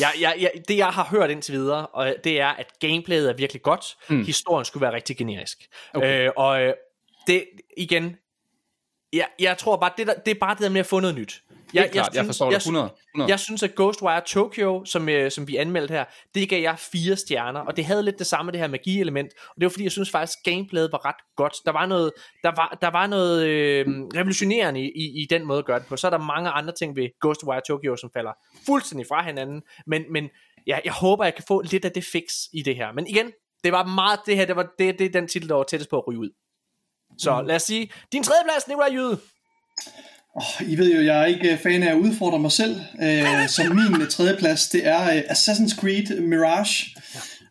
Ja, 0.00 0.08
ja, 0.20 0.32
ja, 0.40 0.48
det 0.68 0.76
jeg 0.76 0.86
har 0.86 1.04
hørt 1.10 1.30
indtil 1.30 1.54
videre, 1.54 1.86
og 1.86 2.14
det 2.24 2.40
er, 2.40 2.48
at 2.48 2.66
gameplayet 2.80 3.30
er 3.30 3.34
virkelig 3.36 3.62
godt. 3.62 3.84
Mm. 4.08 4.24
Historien 4.24 4.64
skulle 4.64 4.80
være 4.82 4.92
rigtig 4.92 5.16
generisk. 5.16 5.58
Okay. 5.94 6.26
Øh, 6.26 6.32
og 6.36 6.62
øh, 6.62 6.72
det, 7.26 7.44
igen, 7.76 8.16
jeg, 9.12 9.26
jeg 9.38 9.58
tror 9.58 9.76
bare, 9.76 9.90
det, 9.96 10.06
der, 10.06 10.14
det 10.14 10.30
er 10.30 10.38
bare 10.40 10.54
det 10.54 10.62
der 10.62 10.68
med 10.70 10.80
at 10.80 10.86
få 10.86 11.00
noget 11.00 11.16
nyt. 11.16 11.42
Jeg, 11.74 11.90
klart, 11.90 12.14
jeg 12.14 12.24
forstår 12.26 12.46
det. 12.46 12.52
jeg, 12.52 12.58
100, 12.58 12.90
100. 13.14 13.30
Jeg 13.30 13.40
synes, 13.40 13.62
at 13.62 13.74
Ghostwire 13.74 14.20
Tokyo, 14.26 14.84
som, 14.84 15.08
øh, 15.08 15.30
som 15.30 15.48
vi 15.48 15.56
anmeldte 15.56 15.92
her, 15.94 16.04
det 16.34 16.48
gav 16.48 16.62
jeg 16.62 16.78
fire 16.78 17.16
stjerner, 17.16 17.60
og 17.60 17.76
det 17.76 17.84
havde 17.84 18.02
lidt 18.02 18.18
det 18.18 18.26
samme, 18.26 18.52
det 18.52 18.60
her 18.60 18.68
magi-element, 18.68 19.32
og 19.48 19.54
det 19.56 19.64
var 19.64 19.70
fordi, 19.70 19.84
jeg 19.84 19.92
synes 19.92 20.10
faktisk, 20.10 20.38
gameplayet 20.44 20.92
var 20.92 21.04
ret 21.04 21.16
godt. 21.36 21.54
Der 21.64 21.72
var 21.72 21.86
noget, 21.86 22.12
der 22.42 22.52
var, 22.56 22.78
der 22.80 22.90
var 22.90 23.06
noget 23.06 23.46
øh, 23.46 23.86
revolutionerende 23.88 24.80
i, 24.80 24.90
i, 24.96 25.22
i 25.22 25.26
den 25.30 25.46
måde 25.46 25.58
at 25.58 25.64
gøre 25.64 25.78
det 25.78 25.86
på. 25.86 25.96
Så 25.96 26.06
er 26.06 26.10
der 26.10 26.18
mange 26.18 26.50
andre 26.50 26.72
ting 26.72 26.96
ved 26.96 27.08
Ghostwire 27.20 27.60
Tokyo, 27.66 27.96
som 27.96 28.10
falder 28.16 28.32
fuldstændig 28.66 29.06
fra 29.08 29.22
hinanden, 29.22 29.62
men, 29.86 30.04
men 30.12 30.28
ja, 30.66 30.78
jeg 30.84 30.92
håber, 30.92 31.24
jeg 31.24 31.34
kan 31.34 31.44
få 31.48 31.60
lidt 31.60 31.84
af 31.84 31.92
det 31.92 32.04
fix 32.04 32.24
i 32.52 32.62
det 32.62 32.76
her. 32.76 32.92
Men 32.92 33.06
igen, 33.06 33.32
det 33.64 33.72
var 33.72 33.86
meget 33.86 34.20
det 34.26 34.36
her, 34.36 34.44
det 34.44 34.56
var 34.56 34.66
det, 34.78 34.98
det 34.98 35.04
er 35.04 35.10
den 35.10 35.28
titel, 35.28 35.48
der 35.48 35.54
var 35.54 35.62
tættest 35.62 35.90
på 35.90 35.98
at 35.98 36.08
ryge 36.08 36.18
ud. 36.18 36.30
Så 37.18 37.42
lad 37.42 37.56
os 37.56 37.62
sige, 37.62 37.92
din 38.12 38.22
tredje 38.22 38.44
plads, 38.44 38.68
Nikolaj 38.68 38.88
Jyde. 38.92 39.18
Oh, 40.36 40.70
I 40.70 40.76
ved 40.76 40.94
jo, 40.94 41.00
jeg 41.00 41.22
er 41.22 41.26
ikke 41.26 41.52
øh, 41.52 41.58
fan 41.58 41.82
af 41.82 41.90
at 41.90 41.98
udfordre 41.98 42.38
mig 42.38 42.52
selv. 42.52 42.76
Uh, 42.94 43.48
så 43.48 43.72
min 43.74 44.02
øh, 44.02 44.08
tredje 44.08 44.36
plads, 44.36 44.68
det 44.68 44.86
er 44.86 45.02
uh, 45.02 45.18
Assassin's 45.18 45.80
Creed 45.80 46.20
Mirage, 46.20 46.96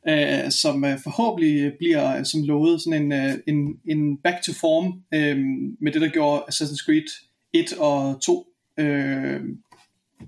uh, 0.09 0.51
som 0.51 0.85
forhåbentlig 1.03 1.73
bliver, 1.79 2.23
som 2.23 2.43
lovet, 2.43 2.81
sådan 2.81 3.11
en, 3.11 3.41
en, 3.47 3.79
en 3.85 4.17
back 4.23 4.43
to 4.43 4.53
form 4.53 4.85
uh, 4.85 5.37
med 5.81 5.91
det, 5.91 6.01
der 6.01 6.07
gjorde 6.07 6.43
Assassin's 6.51 6.85
Creed 6.85 7.07
1 7.53 7.73
og 7.73 8.21
2 8.21 8.47
uh, 8.81 8.85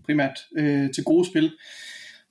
primært 0.05 0.39
uh, 0.59 0.91
til 0.95 1.03
gode 1.05 1.25
spil. 1.25 1.51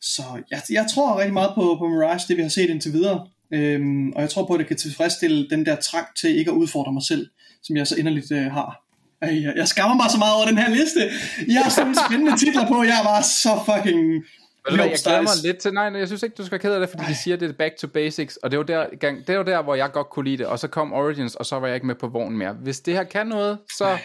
Så 0.00 0.23
jeg, 0.50 0.62
jeg 0.70 0.86
tror 0.94 1.18
rigtig 1.18 1.32
meget 1.32 1.52
på, 1.55 1.76
på 1.78 1.89
Mirage, 1.89 2.24
det 2.28 2.36
vi 2.36 2.42
har 2.42 2.49
set 2.49 2.70
indtil 2.70 2.92
videre. 2.92 3.26
Øhm, 3.52 4.12
og 4.12 4.20
jeg 4.20 4.31
tror 4.31 4.47
på, 4.47 4.55
at 4.55 4.58
det 4.58 4.66
kan 4.66 4.76
tilfredsstille 4.76 5.49
den 5.50 5.66
der 5.66 5.76
trang 5.76 6.07
til 6.20 6.39
ikke 6.39 6.50
at 6.50 6.55
udfordre 6.55 6.92
mig 6.92 7.02
selv, 7.02 7.31
som 7.62 7.76
jeg 7.76 7.86
så 7.86 7.97
inderligt 7.97 8.32
øh, 8.32 8.44
har. 8.44 8.89
Ej, 9.23 9.42
jeg, 9.42 9.52
jeg 9.57 9.68
skammer 9.68 9.97
mig 9.97 10.10
så 10.10 10.18
meget 10.18 10.34
over 10.36 10.47
den 10.47 10.58
her 10.58 10.70
liste. 10.70 11.00
Jeg 11.49 11.62
har 11.62 11.70
sådan 11.70 11.94
spændende 12.07 12.36
titler 12.39 12.66
på. 12.68 12.82
Jeg 12.82 13.00
var 13.05 13.20
så 13.23 13.52
fucking... 13.68 14.24
Ved 14.70 14.78
du 14.78 14.82
Jeg 14.82 14.97
glæder 15.05 15.23
mig 15.23 15.31
lidt 15.44 15.58
til, 15.58 15.73
nej, 15.74 15.90
nej, 15.90 15.99
jeg 15.99 16.08
synes 16.08 16.23
ikke, 16.23 16.34
du 16.34 16.44
skal 16.44 16.52
være 16.52 16.60
ked 16.60 16.73
af 16.74 16.81
det, 16.81 16.89
fordi 16.89 17.02
de 17.08 17.15
siger, 17.15 17.36
det 17.36 17.49
er 17.49 17.52
back 17.52 17.76
to 17.76 17.86
basics, 17.86 18.36
og 18.36 18.50
det 18.50 18.58
var 18.58 18.65
der, 18.65 18.86
gang- 19.00 19.26
det 19.26 19.39
var 19.39 19.42
der, 19.42 19.62
hvor 19.62 19.74
jeg 19.74 19.92
godt 19.92 20.10
kunne 20.10 20.24
lide 20.24 20.36
det, 20.39 20.47
og 20.47 20.58
så 20.58 20.68
kom 20.68 20.92
Origins, 20.92 21.34
og 21.34 21.47
så 21.47 21.58
var 21.58 21.66
jeg 21.66 21.74
ikke 21.74 21.86
med 21.86 21.94
på 21.94 22.08
vognen 22.08 22.39
mere. 22.39 22.52
Hvis 22.52 22.81
det 22.81 22.94
her 22.94 23.05
kan 23.05 23.26
noget, 23.26 23.58
så, 23.76 23.99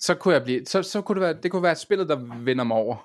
så 0.00 0.14
kunne 0.14 0.34
jeg 0.34 0.44
blive, 0.44 0.66
så, 0.66 0.82
så 0.82 1.00
kunne 1.00 1.14
det 1.20 1.22
være, 1.22 1.34
det 1.42 1.50
kunne 1.50 1.62
være 1.62 1.76
spillet, 1.76 2.08
der 2.08 2.16
vinder 2.44 2.64
mig 2.64 2.76
over. 2.76 2.96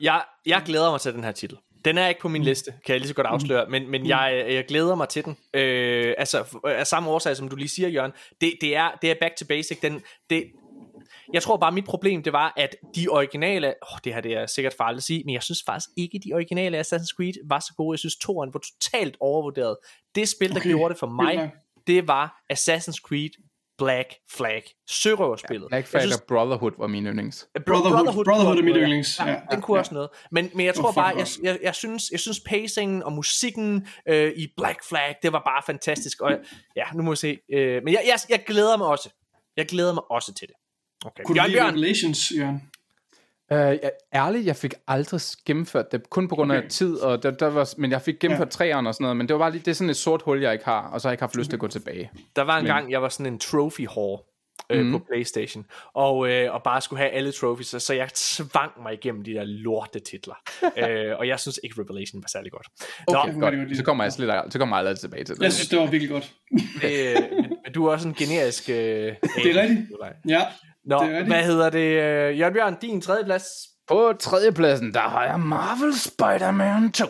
Jeg, 0.00 0.22
jeg 0.46 0.62
glæder 0.64 0.90
mig 0.90 1.00
til 1.00 1.12
den 1.12 1.24
her 1.24 1.32
titel. 1.32 1.56
Den 1.84 1.98
er 1.98 2.08
ikke 2.08 2.20
på 2.20 2.28
min 2.28 2.42
liste, 2.42 2.72
kan 2.86 2.92
jeg 2.92 3.00
lige 3.00 3.08
så 3.08 3.14
godt 3.14 3.26
afsløre, 3.26 3.66
men, 3.70 3.90
men 3.90 4.06
jeg, 4.06 4.44
jeg 4.48 4.64
glæder 4.68 4.94
mig 4.94 5.08
til 5.08 5.24
den. 5.24 5.36
Øh, 5.54 6.14
altså, 6.18 6.44
af 6.64 6.86
samme 6.86 7.10
årsag, 7.10 7.36
som 7.36 7.48
du 7.48 7.56
lige 7.56 7.68
siger, 7.68 7.88
Jørgen. 7.88 8.12
Det, 8.40 8.52
det, 8.60 8.76
er, 8.76 8.88
det 9.02 9.10
er 9.10 9.14
back 9.20 9.36
to 9.36 9.46
basic. 9.46 9.80
Den, 9.80 10.02
det, 10.30 10.44
jeg 11.32 11.42
tror 11.42 11.56
bare, 11.56 11.72
mit 11.72 11.84
problem, 11.84 12.22
det 12.22 12.32
var, 12.32 12.52
at 12.56 12.76
de 12.94 13.08
originale, 13.08 13.66
åh, 13.66 13.98
det 14.04 14.14
her 14.14 14.20
det 14.20 14.32
er 14.32 14.46
sikkert 14.46 14.74
farligt 14.78 14.98
at 14.98 15.02
sige, 15.02 15.22
men 15.24 15.34
jeg 15.34 15.42
synes 15.42 15.62
faktisk 15.66 15.90
ikke, 15.96 16.20
de 16.24 16.32
originale 16.32 16.80
Assassin's 16.80 17.14
Creed 17.16 17.48
var 17.48 17.60
så 17.60 17.74
gode. 17.76 17.94
Jeg 17.94 17.98
synes, 17.98 18.16
toeren 18.16 18.54
var 18.54 18.60
totalt 18.60 19.16
overvurderet. 19.20 19.76
Det 20.14 20.28
spil, 20.28 20.50
der 20.50 20.56
Okay, 20.56 20.68
gjorde 20.68 20.92
det 20.92 20.98
for 20.98 21.06
mig, 21.06 21.52
det 21.86 22.08
var 22.08 22.42
Assassin's 22.52 23.00
Creed 23.08 23.30
Black 23.78 24.14
Flag. 24.36 24.62
Sørøverspillet. 24.90 25.68
Black 25.68 25.82
Jeg 25.84 25.88
Flag 25.88 26.02
synes, 26.02 26.16
og 26.16 26.22
Brotherhood 26.28 26.72
var 26.78 26.86
min 26.86 27.06
yndlings. 27.06 27.48
Brotherhood, 27.66 28.24
Brotherhood 28.24 28.58
er 28.58 28.62
mit 28.62 28.64
noget, 28.64 28.80
ja. 28.80 28.86
yndlings. 28.86 29.18
Ja, 29.18 29.28
Ja, 29.28 29.34
den 29.34 29.42
ja, 29.52 29.60
kunne 29.60 29.76
ja. 29.76 29.78
også 29.78 29.94
noget. 29.94 30.08
Men, 30.30 30.50
men 30.54 30.66
jeg 30.66 30.74
tror 30.74 30.88
fuck 30.88 30.96
bare, 30.96 31.16
jeg, 31.16 31.26
jeg, 31.42 31.58
jeg, 31.62 31.74
synes, 31.74 32.10
jeg 32.10 32.20
synes 32.20 32.40
pacingen 32.46 33.02
og 33.02 33.12
musikken 33.12 33.86
øh, 34.08 34.32
i 34.36 34.46
Black 34.56 34.84
Flag, 34.88 35.16
det 35.22 35.32
var 35.32 35.42
bare 35.46 35.62
fantastisk. 35.66 36.20
Og 36.20 36.32
ja, 36.76 36.84
nu 36.94 37.02
må 37.02 37.10
vi 37.10 37.16
se. 37.16 37.38
Øh, 37.52 37.82
men 37.84 37.94
jeg, 37.94 38.02
jeg, 38.06 38.18
jeg 38.28 38.44
glæder 38.46 38.76
mig 38.76 38.86
også. 38.86 39.10
Jeg 39.56 39.66
glæder 39.66 39.94
mig 39.94 40.10
også 40.10 40.34
til 40.34 40.48
det. 40.48 40.56
Okay. 41.06 41.24
Kunne 41.24 41.34
du 41.34 41.40
Jørgen 41.40 41.50
lide 41.50 41.60
Bjørn, 41.60 41.70
Revelations, 41.74 42.32
Jørgen? 42.38 42.62
Uh, 43.52 43.56
jeg, 43.56 43.90
ærligt, 44.14 44.46
jeg 44.46 44.56
fik 44.56 44.74
aldrig 44.88 45.20
gennemført 45.46 45.92
det, 45.92 46.10
kun 46.10 46.28
på 46.28 46.34
grund 46.34 46.52
af 46.52 46.58
Okay. 46.58 46.68
tid, 46.68 46.96
og 46.96 47.22
der, 47.22 47.30
der 47.30 47.46
var, 47.46 47.74
men 47.78 47.90
jeg 47.90 48.02
fik 48.02 48.18
gennemført 48.20 48.46
Ja. 48.46 48.50
træerne 48.50 48.88
og 48.88 48.94
sådan 48.94 49.04
noget, 49.04 49.16
men 49.16 49.28
det 49.28 49.34
var 49.34 49.38
bare 49.40 49.50
lige, 49.52 49.62
det 49.64 49.68
er 49.70 49.74
sådan 49.74 49.90
et 49.90 49.96
sort 49.96 50.22
hul, 50.22 50.42
jeg 50.42 50.52
ikke 50.52 50.64
har, 50.64 50.80
og 50.92 51.00
så 51.00 51.08
har 51.08 51.10
jeg 51.10 51.14
ikke 51.14 51.22
haft 51.22 51.36
lyst 51.36 51.50
til 51.50 51.56
at 51.56 51.60
gå 51.60 51.68
tilbage. 51.68 52.10
der 52.36 52.42
var 52.42 52.58
en 52.58 52.64
gang, 52.66 52.90
jeg 52.90 53.02
var 53.02 53.08
sådan 53.08 53.32
en 53.32 53.38
trophy 53.38 53.86
whore. 53.88 54.22
Øh, 54.70 54.80
Mhm. 54.82 54.92
på 54.92 54.98
Playstation 54.98 55.66
og, 55.94 56.28
øh, 56.30 56.54
og 56.54 56.62
bare 56.62 56.80
skulle 56.80 57.00
have 57.00 57.10
alle 57.10 57.32
trophies 57.32 57.66
så, 57.82 57.94
jeg 57.94 58.08
tvang 58.14 58.72
mig 58.82 58.92
igennem 58.92 59.24
de 59.24 59.30
der 59.34 59.44
lorte 59.44 60.00
titler 60.00 60.34
øh, 61.10 61.18
og 61.18 61.28
jeg 61.28 61.40
synes 61.40 61.60
ikke 61.64 61.80
Revelation 61.82 62.22
var 62.22 62.28
særlig 62.32 62.52
godt 62.52 62.66
Okay, 63.06 63.28
Nå, 63.28 63.32
kunne 63.32 63.46
rigtig 63.46 63.58
godt 63.60 63.70
Så 63.70 63.76
det. 63.76 63.84
kommer 63.86 64.04
jeg, 64.04 64.12
slet, 64.12 64.42
så 64.52 64.58
kommer 64.58 64.76
jeg 64.76 64.86
aldrig 64.86 64.98
tilbage 65.00 65.24
til 65.24 65.34
det. 65.36 65.42
Jeg 65.42 65.52
synes, 65.52 65.68
det 65.68 65.78
var 65.78 65.86
virkelig 65.86 66.10
godt. 66.10 66.32
øh, 66.84 67.16
men, 67.40 67.50
men 67.64 67.72
du 67.74 67.86
er 67.86 67.92
også 67.92 68.08
en 68.08 68.14
generisk 68.14 68.68
øh, 68.68 68.74
Det 68.74 69.56
er 69.56 69.62
rigtigt. 69.62 69.80
Ja, 70.28 70.42
Nå, 70.90 70.96
Det 70.96 71.04
er 71.04 71.08
rigtigt. 71.10 71.26
hvad 71.26 71.44
hedder 71.44 71.70
det? 71.70 71.78
Øh, 71.78 72.38
Jørgen 72.38 72.54
Bjørn, 72.54 72.76
din 72.82 73.00
tredje 73.00 73.24
plads. 73.24 73.44
På 73.88 74.12
tredjepladsen, 74.20 74.94
der 74.94 75.00
har 75.00 75.24
jeg 75.24 75.40
Marvel 75.40 75.94
Spider-Man 75.94 76.92
2. 76.92 77.04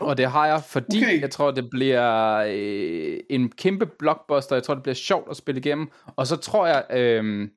Og 0.00 0.16
det 0.16 0.30
har 0.30 0.46
jeg, 0.46 0.62
fordi 0.68 0.98
okay. 1.04 1.20
jeg 1.20 1.30
tror, 1.30 1.50
det 1.50 1.70
bliver 1.70 2.36
øh, 2.48 3.18
en 3.30 3.50
kæmpe 3.50 3.86
blockbuster. 3.98 4.56
Jeg 4.56 4.62
tror, 4.62 4.74
det 4.74 4.82
bliver 4.82 4.94
sjovt 4.94 5.30
at 5.30 5.36
spille 5.36 5.60
igennem. 5.60 5.90
Og 6.16 6.26
så 6.26 6.36
tror 6.36 6.66
jeg, 6.66 6.84
øh, 6.90 7.48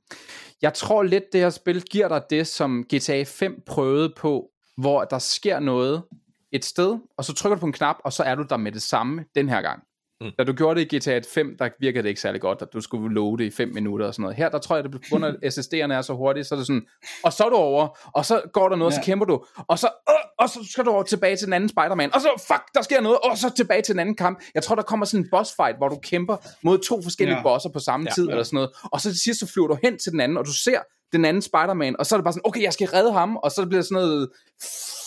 jeg 0.62 0.74
tror 0.74 1.04
lidt, 1.04 1.24
det 1.34 1.42
her 1.42 1.50
spil 1.50 1.82
giver 1.82 2.08
dig 2.08 2.22
det, 2.30 2.48
som 2.48 2.84
GTA 2.94 3.24
5 3.24 3.62
prøvede 3.68 4.14
på, 4.18 4.46
hvor 4.78 5.04
der 5.04 5.20
sker 5.20 5.60
noget 5.60 6.04
et 6.52 6.66
sted, 6.66 6.98
og 7.18 7.26
så 7.26 7.34
trykker 7.34 7.56
du 7.56 7.60
på 7.60 7.66
en 7.66 7.74
knap, 7.74 7.96
og 8.04 8.14
så 8.14 8.24
er 8.24 8.36
du 8.36 8.44
der 8.50 8.58
med 8.58 8.72
det 8.72 8.82
samme 8.82 9.26
den 9.36 9.50
her 9.50 9.62
gang. 9.62 9.84
Mm. 10.22 10.32
Da 10.38 10.44
du 10.44 10.54
gjorde 10.54 10.80
det 10.80 10.94
i 10.94 10.98
GTA 10.98 11.20
5, 11.34 11.56
der 11.60 11.70
virkede 11.80 12.04
det 12.04 12.10
ikke 12.10 12.22
særlig 12.22 12.42
godt, 12.42 12.62
at 12.62 12.68
du 12.74 12.82
skulle 12.82 13.16
loade 13.16 13.46
i 13.46 13.52
5 13.52 13.70
minutter 13.74 14.08
og 14.08 14.14
sådan 14.14 14.22
noget. 14.22 14.38
Her, 14.38 14.50
der 14.50 14.58
tror 14.58 14.76
jeg, 14.76 14.84
det 14.84 14.92
på 14.92 15.00
grund 15.10 15.26
af, 15.26 15.30
at 15.44 15.58
SSD'erne 15.58 15.94
er 15.94 16.02
så 16.02 16.14
hurtige, 16.14 16.44
så 16.44 16.56
er 16.56 16.58
det 16.58 16.68
sådan, 16.68 16.82
og 17.24 17.34
så 17.34 17.44
er 17.44 17.50
du 17.50 17.56
over, 17.56 17.98
og 18.14 18.26
så 18.26 18.42
går 18.54 18.70
der 18.70 18.76
noget, 18.76 18.92
ja. 18.92 18.96
Så 18.96 19.02
kæmper 19.06 19.26
du, 19.26 19.46
og 19.68 19.80
så, 19.80 19.88
øh, 20.10 20.16
og 20.40 20.50
så 20.50 20.60
skal 20.72 20.86
du 20.86 20.90
over 20.90 21.04
tilbage 21.04 21.36
til 21.36 21.46
den 21.46 21.54
anden 21.54 21.70
Spider-Man, 21.70 22.14
og 22.16 22.22
så, 22.22 22.44
fuck, 22.48 22.64
der 22.76 22.82
sker 22.82 23.02
noget, 23.02 23.18
og 23.24 23.38
så 23.38 23.50
tilbage 23.56 23.82
til 23.82 23.94
den 23.94 24.00
anden 24.00 24.16
kamp. 24.16 24.40
Jeg 24.56 24.64
tror, 24.64 24.76
der 24.76 24.84
kommer 24.84 25.06
sådan 25.06 25.26
en 25.26 25.30
boss 25.32 25.54
fight, 25.56 25.78
hvor 25.78 25.88
du 25.88 26.00
kæmper 26.04 26.38
mod 26.64 26.78
to 26.78 27.02
forskellige 27.02 27.38
ja. 27.38 27.44
Bosser 27.44 27.70
på 27.70 27.80
samme 27.80 28.06
Ja. 28.10 28.14
tid, 28.14 28.30
eller 28.30 28.44
sådan 28.44 28.56
noget, 28.56 28.70
og 28.84 29.02
så 29.02 29.10
til 29.10 29.20
sidst, 29.20 29.40
så 29.40 29.48
flyver 29.54 29.68
du 29.68 29.78
hen 29.84 29.98
til 29.98 30.12
den 30.12 30.20
anden, 30.20 30.38
og 30.38 30.46
du 30.46 30.54
ser 30.54 30.80
den 31.12 31.26
anden 31.26 31.42
Spider-Man, 31.42 31.96
og 32.00 32.06
så 32.06 32.16
er 32.16 32.18
det 32.18 32.24
bare 32.24 32.34
sådan, 32.34 32.46
okay, 32.46 32.62
jeg 32.64 32.74
skal 32.74 32.88
redde 32.88 33.14
ham, 33.14 33.36
og 33.38 33.52
så 33.52 33.66
bliver 33.66 33.82
det 33.82 33.88
sådan 33.88 34.04
noget 34.04 34.30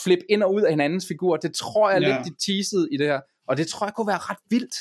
flip 0.04 0.18
ind 0.30 0.42
og 0.42 0.54
ud 0.54 0.62
af 0.62 0.70
hinandens 0.70 1.06
figur. 1.08 1.36
Det 1.36 1.54
tror 1.54 1.90
jeg. 1.90 2.02
Ja. 2.02 2.08
lidt, 2.08 2.26
de 2.26 2.52
teasede 2.52 2.88
i 2.92 2.96
det 2.96 3.06
her, 3.06 3.20
og 3.48 3.56
det 3.56 3.66
tror 3.68 3.86
jeg 3.86 3.94
kunne 3.94 4.06
være 4.06 4.18
ret 4.18 4.38
vildt. 4.50 4.74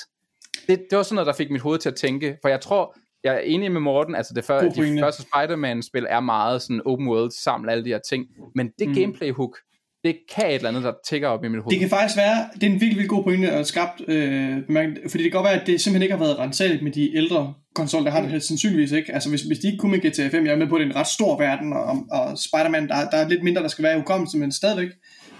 Det, 0.68 0.80
det 0.90 0.98
var 0.98 1.04
sådan 1.04 1.16
noget, 1.16 1.28
der 1.28 1.34
fik 1.34 1.52
mit 1.52 1.62
hoved 1.62 1.80
til 1.80 1.90
at 1.90 1.96
tænke, 1.96 2.38
for 2.42 2.50
jeg 2.50 2.62
tror, 2.62 2.96
jeg 3.24 3.36
er 3.36 3.40
enig 3.40 3.72
med 3.72 3.82
Morten, 3.82 4.16
altså 4.16 4.34
det 4.36 4.44
før, 4.44 4.70
de 4.70 5.00
første 5.00 5.22
Spider-Man-spil 5.22 6.06
er 6.10 6.20
meget 6.20 6.62
sådan 6.62 6.82
open 6.86 7.08
world, 7.08 7.32
samle 7.32 7.72
alle 7.72 7.86
de 7.86 7.90
her 7.90 8.00
ting, 8.10 8.26
men 8.56 8.70
det 8.80 8.88
mm. 8.88 8.96
gameplay 8.96 9.32
hook, 9.32 9.58
det 10.04 10.16
kan 10.36 10.48
et 10.48 10.56
eller 10.56 10.70
andet, 10.70 10.84
der 10.84 10.94
tigger 11.08 11.28
op 11.28 11.44
i 11.44 11.48
mit 11.48 11.62
hoved. 11.62 11.72
Det 11.72 11.80
kan 11.80 11.90
faktisk 11.90 12.18
være, 12.18 12.50
det 12.54 12.64
er 12.64 12.68
en 12.68 12.74
virkelig, 12.74 12.90
virkelig 12.90 13.10
god 13.10 13.24
pointe 13.24 13.54
og 13.58 13.66
skabt, 13.66 14.02
øh, 14.08 14.66
bemærket, 14.68 14.98
fordi 15.10 15.24
det 15.24 15.32
kan 15.32 15.38
godt 15.42 15.52
være, 15.52 15.62
at 15.62 15.68
det 15.68 15.82
simpelthen 15.82 16.02
ikke 16.02 16.16
har 16.16 16.24
været 16.24 16.40
rensageligt 16.40 16.84
med 16.84 16.92
de 16.92 17.16
ældre 17.16 17.54
konsoller, 17.76 18.06
der 18.06 18.12
har 18.12 18.22
det 18.22 18.32
helt 18.32 18.44
sandsynligvis 18.44 18.92
ikke. 18.92 19.14
Altså 19.14 19.30
hvis, 19.30 19.42
hvis 19.42 19.60
de 19.60 19.68
ikke 19.68 19.78
kunne 19.78 19.92
med 19.92 20.12
GTA 20.12 20.28
5, 20.28 20.46
jeg 20.46 20.54
er 20.54 20.58
med 20.58 20.68
på, 20.68 20.76
at 20.76 20.80
det 20.80 20.88
er 20.88 20.92
en 20.92 20.96
ret 20.96 21.08
stor 21.08 21.38
verden, 21.38 21.74
og, 21.74 21.98
og 22.12 22.38
Spider-Man, 22.38 22.88
der, 22.88 23.10
der 23.10 23.18
er 23.18 23.28
lidt 23.28 23.44
mindre, 23.44 23.62
der 23.62 23.68
skal 23.68 23.84
være 23.84 23.96
i 23.96 24.00
hukommelse, 24.00 24.38
men 24.38 24.52
stadigvæk. 24.52 24.90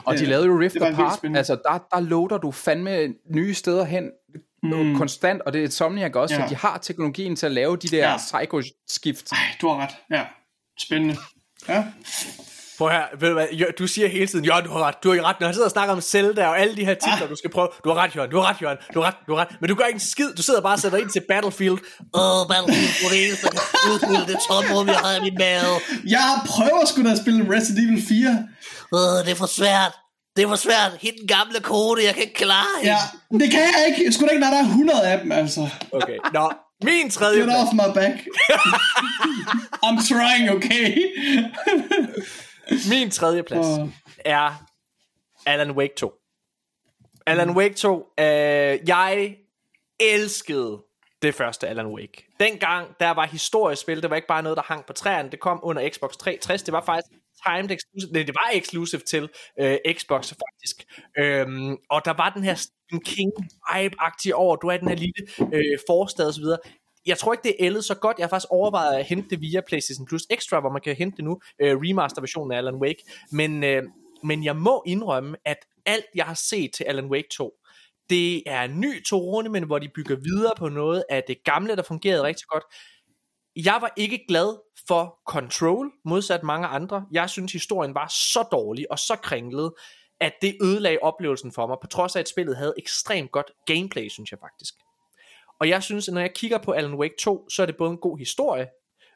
Og 0.06 0.18
de 0.18 0.24
Øh, 0.24 0.30
lavede 0.30 0.48
jo 0.48 0.60
Rift 0.60 0.76
Apart, 0.76 1.20
altså 1.36 1.54
der, 1.54 1.88
der 1.92 2.00
loader 2.00 2.38
du 2.38 2.52
fandme 2.52 3.08
nye 3.36 3.54
steder 3.54 3.86
hen 3.86 4.04
mm. 4.64 4.98
konstant, 4.98 5.42
og 5.42 5.54
det 5.54 5.60
er 5.60 5.64
Insomniac 5.64 6.12
også, 6.16 6.36
ja. 6.36 6.42
Så 6.42 6.50
de 6.50 6.56
har 6.56 6.78
teknologien 6.78 7.36
til 7.36 7.46
at 7.46 7.52
lave 7.52 7.78
de 7.78 7.88
der 7.88 7.98
ja. 7.98 8.12
Ja. 8.12 8.18
psycho-skift. 8.18 9.32
Ej, 9.32 9.38
du 9.62 9.68
har 9.68 9.78
ret. 9.78 9.96
Ja, 10.12 10.24
spændende. 10.80 11.18
Ja, 11.68 11.84
Prøv 12.82 12.90
her, 12.90 13.04
ved 13.20 13.28
du 13.28 13.34
hvad, 13.34 13.74
du 13.80 13.88
siger 13.88 14.08
hele 14.08 14.28
tiden, 14.28 14.46
Jørgen, 14.46 14.66
du 14.66 14.72
har 14.72 14.80
ret, 14.88 14.96
du 15.04 15.10
har 15.10 15.14
ikke 15.14 15.26
ret, 15.26 15.40
når 15.40 15.48
jeg 15.48 15.54
sidder 15.56 15.68
og 15.68 15.72
snakker 15.72 15.94
om 15.94 16.02
Zelda 16.02 16.48
og 16.48 16.60
alle 16.60 16.76
de 16.76 16.86
her 16.86 16.94
titler, 16.94 17.28
du 17.28 17.36
skal 17.36 17.50
prøve, 17.50 17.68
du 17.84 17.90
har 17.90 17.96
ret, 17.96 18.16
Jørgen, 18.16 18.32
du 18.32 18.38
har 18.40 18.50
ret, 18.50 18.62
Jørgen, 18.62 18.78
du 18.94 19.02
har 19.02 19.08
ret, 19.08 19.16
du 19.28 19.36
har 19.36 19.42
ret, 19.42 19.52
men 19.62 19.70
du 19.70 19.76
gør 19.76 19.86
ikke 19.86 19.96
en 19.96 20.10
skid, 20.14 20.34
du 20.38 20.42
sidder 20.42 20.62
bare 20.62 20.74
og 20.74 20.80
sætter 20.80 20.98
ind 20.98 21.10
til 21.10 21.24
Battlefield, 21.30 21.78
Åh, 22.22 22.48
Battlefield 22.52 22.94
på 23.04 23.08
det 23.14 23.20
eneste 23.26 23.48
udfylde 23.92 24.26
det 24.32 24.38
tomrum, 24.48 24.88
jeg 24.88 24.96
har 25.06 25.14
i 25.20 25.22
min 25.28 25.38
mave. 25.40 25.76
Jeg 26.16 26.28
prøver 26.46 26.86
sgu 26.86 27.04
da 27.04 27.12
at 27.12 27.18
spille 27.24 27.42
Resident 27.56 27.90
Evil 27.90 28.04
4. 28.08 28.48
Åh, 28.92 29.26
det 29.26 29.32
er 29.32 29.40
for 29.44 29.52
svært. 29.60 29.94
Det 30.36 30.44
er 30.44 30.48
for 30.48 30.56
svært. 30.56 30.98
Hit 31.00 31.14
den 31.20 31.28
gamle 31.28 31.60
kode, 31.60 32.06
jeg 32.06 32.14
kan 32.14 32.24
ikke 32.24 32.34
klare 32.34 32.82
hende. 32.82 32.96
Ja, 33.32 33.38
det 33.38 33.52
kan 33.52 33.60
jeg 33.60 33.86
ikke. 33.88 34.12
Sgu 34.12 34.26
da 34.26 34.30
ikke, 34.32 34.40
når 34.40 34.48
der 34.48 34.58
er 34.58 34.64
100 34.64 35.08
af 35.08 35.20
dem, 35.20 35.32
altså. 35.32 35.70
okay, 35.92 36.18
nå, 36.34 36.52
min 36.84 37.10
tredje 37.10 37.42
Get 37.42 37.50
off 37.50 37.74
my 37.74 37.94
back. 37.94 38.16
I'm 39.86 39.98
trying, 40.10 40.50
okay? 40.50 40.98
Min 42.90 43.12
tredje 43.12 43.44
plads 43.44 43.66
Åh. 43.66 43.88
er 44.26 44.66
Alan 45.46 45.72
Wake 45.72 45.94
2. 45.98 46.14
Alan 47.26 47.50
Wake 47.50 47.74
2, 47.74 48.08
øh, 48.20 48.26
jeg 48.88 49.38
elskede 50.00 50.82
det 51.22 51.36
første 51.36 51.68
Alan 51.68 51.88
Wake. 51.88 52.26
Dengang, 52.40 52.88
der 53.00 53.10
var 53.10 53.26
historisk 53.26 53.82
spil, 53.82 54.02
det 54.02 54.10
var 54.10 54.16
ikke 54.16 54.28
bare 54.28 54.44
noget, 54.44 54.56
der 54.56 54.64
hang 54.64 54.86
på 54.86 54.94
træerne, 54.94 55.32
det 55.32 55.40
kom 55.40 55.60
under 55.64 55.90
Xbox 55.90 56.12
360, 56.12 56.64
det 56.64 56.72
var 56.72 56.84
faktisk 56.86 57.08
timed 57.48 57.72
exclusive, 57.72 58.12
nej, 58.12 58.24
det 58.24 58.36
var 58.36 58.50
exclusive 58.54 59.02
til 59.02 59.30
øh, 59.60 59.78
Xbox 59.94 60.34
faktisk. 60.44 60.86
Øhm, 61.18 61.78
og 61.90 62.06
der 62.06 62.14
var 62.14 62.30
den 62.30 62.44
her 62.44 62.56
Stephen 62.56 63.02
King 63.06 63.32
vibe-agtige 63.74 64.34
over, 64.34 64.56
du 64.56 64.68
er 64.68 64.78
den 64.78 64.88
her 64.88 64.96
lille 64.96 65.22
øh, 65.54 65.78
forstad 65.88 66.28
og 66.28 66.34
så 66.34 66.42
videre. 66.42 66.60
Jeg 67.06 67.18
tror 67.18 67.34
ikke, 67.34 67.44
det 67.44 67.52
er 67.52 67.66
ældet 67.66 67.86
så 67.86 67.96
godt. 67.96 68.18
Jeg 68.18 68.24
har 68.24 68.30
faktisk 68.30 68.52
overvejet 68.52 69.00
at 69.00 69.06
hente 69.06 69.30
det 69.30 69.42
via 69.42 69.62
PlayStation 69.68 70.06
Plus 70.06 70.24
Extra, 70.30 70.60
hvor 70.60 70.70
man 70.70 70.82
kan 70.82 70.96
hente 70.96 71.18
det 71.18 71.26
nu, 71.26 71.40
øh, 71.62 71.78
remaster-versionen 71.78 72.52
af 72.52 72.58
Alan 72.58 72.76
Wake. 72.76 73.04
Men, 73.32 73.64
øh, 73.64 73.84
men 74.24 74.44
jeg 74.44 74.56
må 74.56 74.84
indrømme, 74.86 75.38
at 75.46 75.58
alt 75.86 76.06
jeg 76.16 76.26
har 76.26 76.34
set 76.34 76.72
til 76.74 76.84
Alan 76.84 77.06
Wake 77.06 77.28
2, 77.32 77.54
det 78.10 78.44
er 78.46 78.62
en 78.62 78.80
ny 78.80 79.06
tone, 79.06 79.50
men 79.50 79.64
hvor 79.64 79.80
de 79.80 79.90
bygger 79.96 80.16
videre 80.16 80.54
på 80.58 80.70
noget 80.70 81.04
af 81.10 81.24
det 81.28 81.44
gamle, 81.44 81.76
der 81.76 81.84
fungerede 81.84 82.24
rigtig 82.24 82.48
godt. 82.48 82.64
Jeg 83.56 83.78
var 83.82 83.94
ikke 83.98 84.26
glad 84.28 84.60
for 84.88 85.20
Control, 85.28 85.92
modsat 86.06 86.44
mange 86.44 86.68
andre. 86.68 87.06
Jeg 87.12 87.30
synes, 87.30 87.52
historien 87.52 87.96
var 87.96 88.08
så 88.08 88.48
dårlig 88.52 88.92
og 88.92 89.00
så 89.00 89.16
kringlet, 89.16 89.74
at 90.20 90.34
det 90.42 90.58
ødelagde 90.62 91.00
oplevelsen 91.02 91.52
for 91.52 91.68
mig, 91.68 91.78
på 91.82 91.88
trods 91.88 92.16
af, 92.16 92.20
at 92.20 92.30
spillet 92.30 92.58
havde 92.58 92.74
ekstremt 92.78 93.32
godt 93.32 93.52
gameplay, 93.66 94.10
synes 94.10 94.32
jeg 94.32 94.40
faktisk. 94.40 94.74
Og 95.60 95.70
jeg 95.70 95.84
synes, 95.84 96.08
at 96.08 96.14
når 96.14 96.22
jeg 96.22 96.34
kigger 96.34 96.58
på 96.58 96.72
Alan 96.72 96.94
Wake 96.94 97.16
2, 97.20 97.50
så 97.50 97.62
er 97.62 97.66
det 97.66 97.78
både 97.78 97.92
en 97.92 97.98
god 97.98 98.18
historie, 98.18 98.68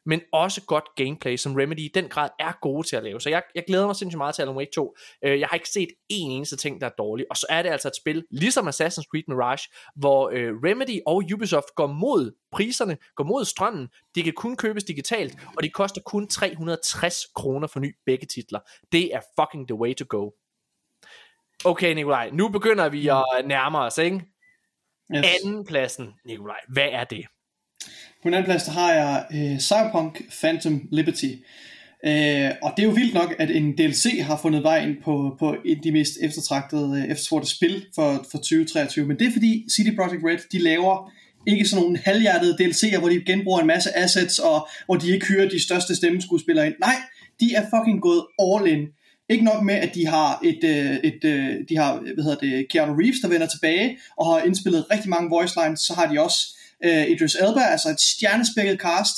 men 0.06 0.20
også 0.32 0.62
godt 0.66 0.84
gameplay, 0.96 1.36
som 1.36 1.54
Remedy 1.54 1.78
i 1.78 1.90
den 1.94 2.08
grad 2.08 2.28
er 2.38 2.52
gode 2.62 2.86
til 2.86 2.96
at 2.96 3.02
lave. 3.02 3.20
Så 3.20 3.30
jeg, 3.30 3.42
jeg 3.54 3.64
glæder 3.66 3.86
mig 3.86 3.96
sindssygt 3.96 4.18
meget 4.18 4.34
til 4.34 4.42
Alan 4.42 4.56
Wake 4.56 4.70
2. 4.74 4.96
Øh, 5.24 5.40
jeg 5.40 5.48
har 5.48 5.54
ikke 5.54 5.68
set 5.68 5.88
en 6.08 6.30
eneste 6.30 6.56
ting, 6.56 6.80
der 6.80 6.86
er 6.86 6.90
dårlig. 6.98 7.26
Og 7.30 7.36
så 7.36 7.46
er 7.50 7.62
det 7.62 7.70
altså 7.70 7.88
et 7.88 7.96
spil, 7.96 8.24
ligesom 8.30 8.68
Assassin's 8.68 9.04
Creed 9.10 9.22
Mirage, 9.28 9.68
hvor 9.96 10.30
øh, 10.30 10.52
Remedy 10.64 11.00
og 11.06 11.22
Ubisoft 11.34 11.74
går 11.76 11.86
mod 11.86 12.32
priserne, 12.52 12.96
går 13.16 13.24
mod 13.24 13.44
strømmen. 13.44 13.88
De 14.14 14.22
kan 14.22 14.32
kun 14.32 14.56
købes 14.56 14.84
digitalt, 14.84 15.38
og 15.56 15.62
de 15.62 15.70
koster 15.70 16.00
kun 16.00 16.28
360 16.28 17.24
kroner 17.34 17.66
for 17.66 17.80
ny 17.80 17.96
begge 18.06 18.26
titler. 18.26 18.60
Det 18.92 19.14
er 19.14 19.20
fucking 19.40 19.68
the 19.68 19.74
way 19.74 19.94
to 19.94 20.04
go. 20.08 20.30
Okay, 21.64 21.94
Nikolaj, 21.94 22.30
nu 22.30 22.48
begynder 22.48 22.88
vi 22.88 23.08
at 23.08 23.46
nærme 23.46 23.78
os, 23.78 23.98
ikke? 23.98 24.24
Yes. 25.16 25.26
Anden 25.44 25.64
pladsen, 25.64 26.14
Nikolaj, 26.24 26.60
hvad 26.68 26.88
er 26.90 27.04
det? 27.04 27.26
På 28.22 28.24
den 28.24 28.34
anden 28.34 28.50
plads, 28.50 28.62
der 28.62 28.72
har 28.72 28.92
jeg 28.92 29.24
øh, 29.34 29.58
Cyberpunk 29.58 30.22
Phantom 30.40 30.88
Liberty. 30.90 31.30
Øh, 32.06 32.50
og 32.62 32.72
det 32.76 32.82
er 32.82 32.86
jo 32.86 32.90
vildt 32.90 33.14
nok, 33.14 33.34
at 33.38 33.50
en 33.50 33.76
DLC 33.76 34.20
har 34.22 34.38
fundet 34.42 34.62
vej 34.62 34.86
ind 34.86 34.96
på, 35.04 35.36
på 35.38 35.56
et 35.64 35.76
af 35.76 35.82
de 35.82 35.92
mest 35.92 36.12
eftertragtede, 36.22 36.98
øh, 36.98 37.04
efterspurgte 37.04 37.50
spil 37.50 37.86
for, 37.94 38.26
for 38.30 38.38
2023. 38.38 39.06
Men 39.06 39.18
det 39.18 39.26
er 39.26 39.32
fordi 39.32 39.64
CD 39.70 39.96
Projekt 39.96 40.24
Red, 40.24 40.38
de 40.52 40.58
laver 40.58 41.12
ikke 41.46 41.64
sådan 41.64 41.82
nogle 41.82 41.98
halvhjertede 41.98 42.56
DLC'er, 42.60 42.98
hvor 42.98 43.08
de 43.08 43.24
genbruger 43.26 43.60
en 43.60 43.66
masse 43.66 43.96
assets, 43.96 44.38
og 44.38 44.68
hvor 44.86 44.96
de 44.96 45.12
ikke 45.12 45.26
hyrer 45.26 45.48
de 45.48 45.62
største 45.62 45.96
stemmeskuespillere 45.96 46.66
ind. 46.66 46.74
Nej, 46.80 46.96
de 47.40 47.54
er 47.54 47.62
fucking 47.74 48.02
gået 48.02 48.24
all 48.38 48.66
in. 48.66 48.86
Ikke 49.28 49.44
nok 49.44 49.62
med, 49.62 49.74
at 49.74 49.94
de 49.94 50.06
har 50.06 50.40
et, 50.44 50.64
øh, 50.64 50.96
et 51.04 51.24
øh, 51.24 51.54
de 51.68 51.76
har, 51.76 52.00
hvad 52.14 52.24
hedder 52.24 52.38
det, 52.38 52.68
Keanu 52.70 52.92
Reeves, 52.92 53.20
der 53.22 53.28
vender 53.28 53.46
tilbage, 53.46 53.98
og 54.16 54.26
har 54.26 54.46
indspillet 54.46 54.90
rigtig 54.90 55.10
mange 55.10 55.30
voice 55.30 55.54
lines, 55.62 55.80
så 55.80 55.94
har 55.94 56.12
de 56.12 56.20
også 56.20 56.56
øh, 56.84 57.10
Idris 57.10 57.34
Elba, 57.34 57.60
altså 57.60 57.88
et 57.88 58.00
stjernespækket 58.00 58.80
cast, 58.80 59.16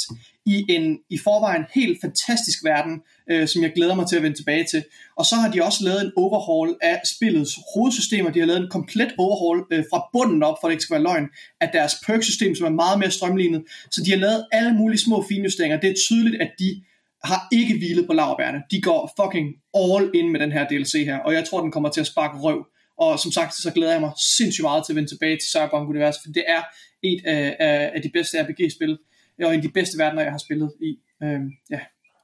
i 0.49 0.65
en 0.69 0.99
i 1.11 1.19
forvejen 1.19 1.65
helt 1.75 1.99
fantastisk 2.01 2.65
verden, 2.65 3.01
øh, 3.31 3.49
som 3.49 3.63
jeg 3.63 3.73
glæder 3.75 3.95
mig 3.95 4.07
til 4.07 4.17
at 4.17 4.23
vende 4.23 4.37
tilbage 4.37 4.65
til. 4.65 4.85
Og 5.17 5.25
så 5.25 5.35
har 5.35 5.51
de 5.51 5.63
også 5.63 5.85
lavet 5.85 6.03
en 6.03 6.13
overhaul 6.17 6.77
af 6.83 7.01
spillets 7.05 7.59
hovedsystemer. 7.75 8.31
De 8.31 8.39
har 8.39 8.47
lavet 8.47 8.61
en 8.61 8.71
komplet 8.71 9.15
overhaul 9.19 9.67
øh, 9.71 9.85
fra 9.91 10.09
bunden 10.13 10.43
op, 10.43 10.57
for 10.61 10.69
det 10.69 10.73
ikke 10.73 10.83
skal 10.83 10.95
være 10.95 11.03
løgn, 11.03 11.29
af 11.61 11.69
deres 11.73 11.95
perk-system, 12.07 12.55
som 12.55 12.67
er 12.67 12.71
meget 12.71 12.99
mere 12.99 13.11
strømlignet. 13.11 13.63
Så 13.91 14.03
de 14.05 14.11
har 14.11 14.19
lavet 14.19 14.47
alle 14.53 14.73
mulige 14.75 15.01
små 15.01 15.25
finjusteringer. 15.29 15.81
Det 15.81 15.91
er 15.91 15.95
tydeligt, 16.09 16.43
at 16.43 16.51
de 16.59 16.83
har 17.25 17.49
ikke 17.53 17.79
hvilet 17.79 18.07
på 18.07 18.13
lavbærne. 18.13 18.63
De 18.71 18.81
går 18.81 19.13
fucking 19.21 19.49
all 19.75 20.11
in 20.15 20.33
med 20.33 20.41
den 20.41 20.53
her 20.53 20.69
DLC 20.69 20.93
her, 20.93 21.19
og 21.19 21.33
jeg 21.35 21.45
tror, 21.45 21.61
den 21.61 21.73
kommer 21.73 21.89
til 21.89 22.01
at 22.01 22.07
sparke 22.07 22.39
røv. 22.39 22.67
Og 22.99 23.19
som 23.19 23.33
sagt, 23.33 23.55
så 23.55 23.71
glæder 23.71 23.93
jeg 23.93 24.01
mig 24.01 24.13
sindssygt 24.39 24.63
meget 24.63 24.87
til 24.87 24.93
at 24.93 24.97
vende 24.97 25.11
tilbage 25.11 25.37
til 25.37 25.49
Cyberpunk-universet, 25.51 26.21
for 26.25 26.33
det 26.33 26.45
er 26.49 26.63
et 27.03 27.21
af, 27.27 27.57
af, 27.61 27.91
af 27.95 28.03
de 28.03 28.11
bedste 28.13 28.43
RPG-spil, 28.43 28.99
og 29.45 29.55
en 29.55 29.61
af 29.61 29.63
de 29.63 29.73
bedste 29.79 29.99
verdener, 29.99 30.23
jeg 30.23 30.33
har 30.33 30.39
spillet 30.39 30.73
i. 30.83 30.91
Øhm, 31.23 31.51
ja. 31.71 31.81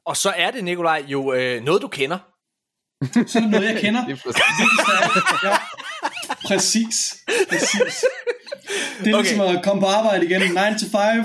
Og 0.06 0.16
så 0.16 0.30
er 0.36 0.50
det, 0.50 0.64
Nikolaj, 0.64 1.04
jo 1.08 1.32
øh, 1.32 1.64
noget, 1.64 1.82
du 1.82 1.88
kender. 1.88 2.18
Så 3.02 3.38
er 3.38 3.42
det 3.42 3.50
noget, 3.50 3.66
jeg 3.66 3.80
kender. 3.80 4.04
Det 4.08 4.12
er 4.12 4.22
præcis. 4.24 4.44
Ja. 5.44 5.56
Præcis. 6.46 7.24
Præcis. 7.48 8.04
Det 9.04 9.12
er 9.12 9.18
okay. 9.18 9.28
ligesom 9.28 9.56
at 9.56 9.64
komme 9.64 9.80
på 9.80 9.86
arbejde 9.86 10.24
igen. 10.26 10.40
9 10.40 10.46
to 10.80 10.98
5. 11.14 11.24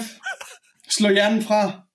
Slå 0.90 1.10
hjernen 1.10 1.44
fra. 1.44 1.89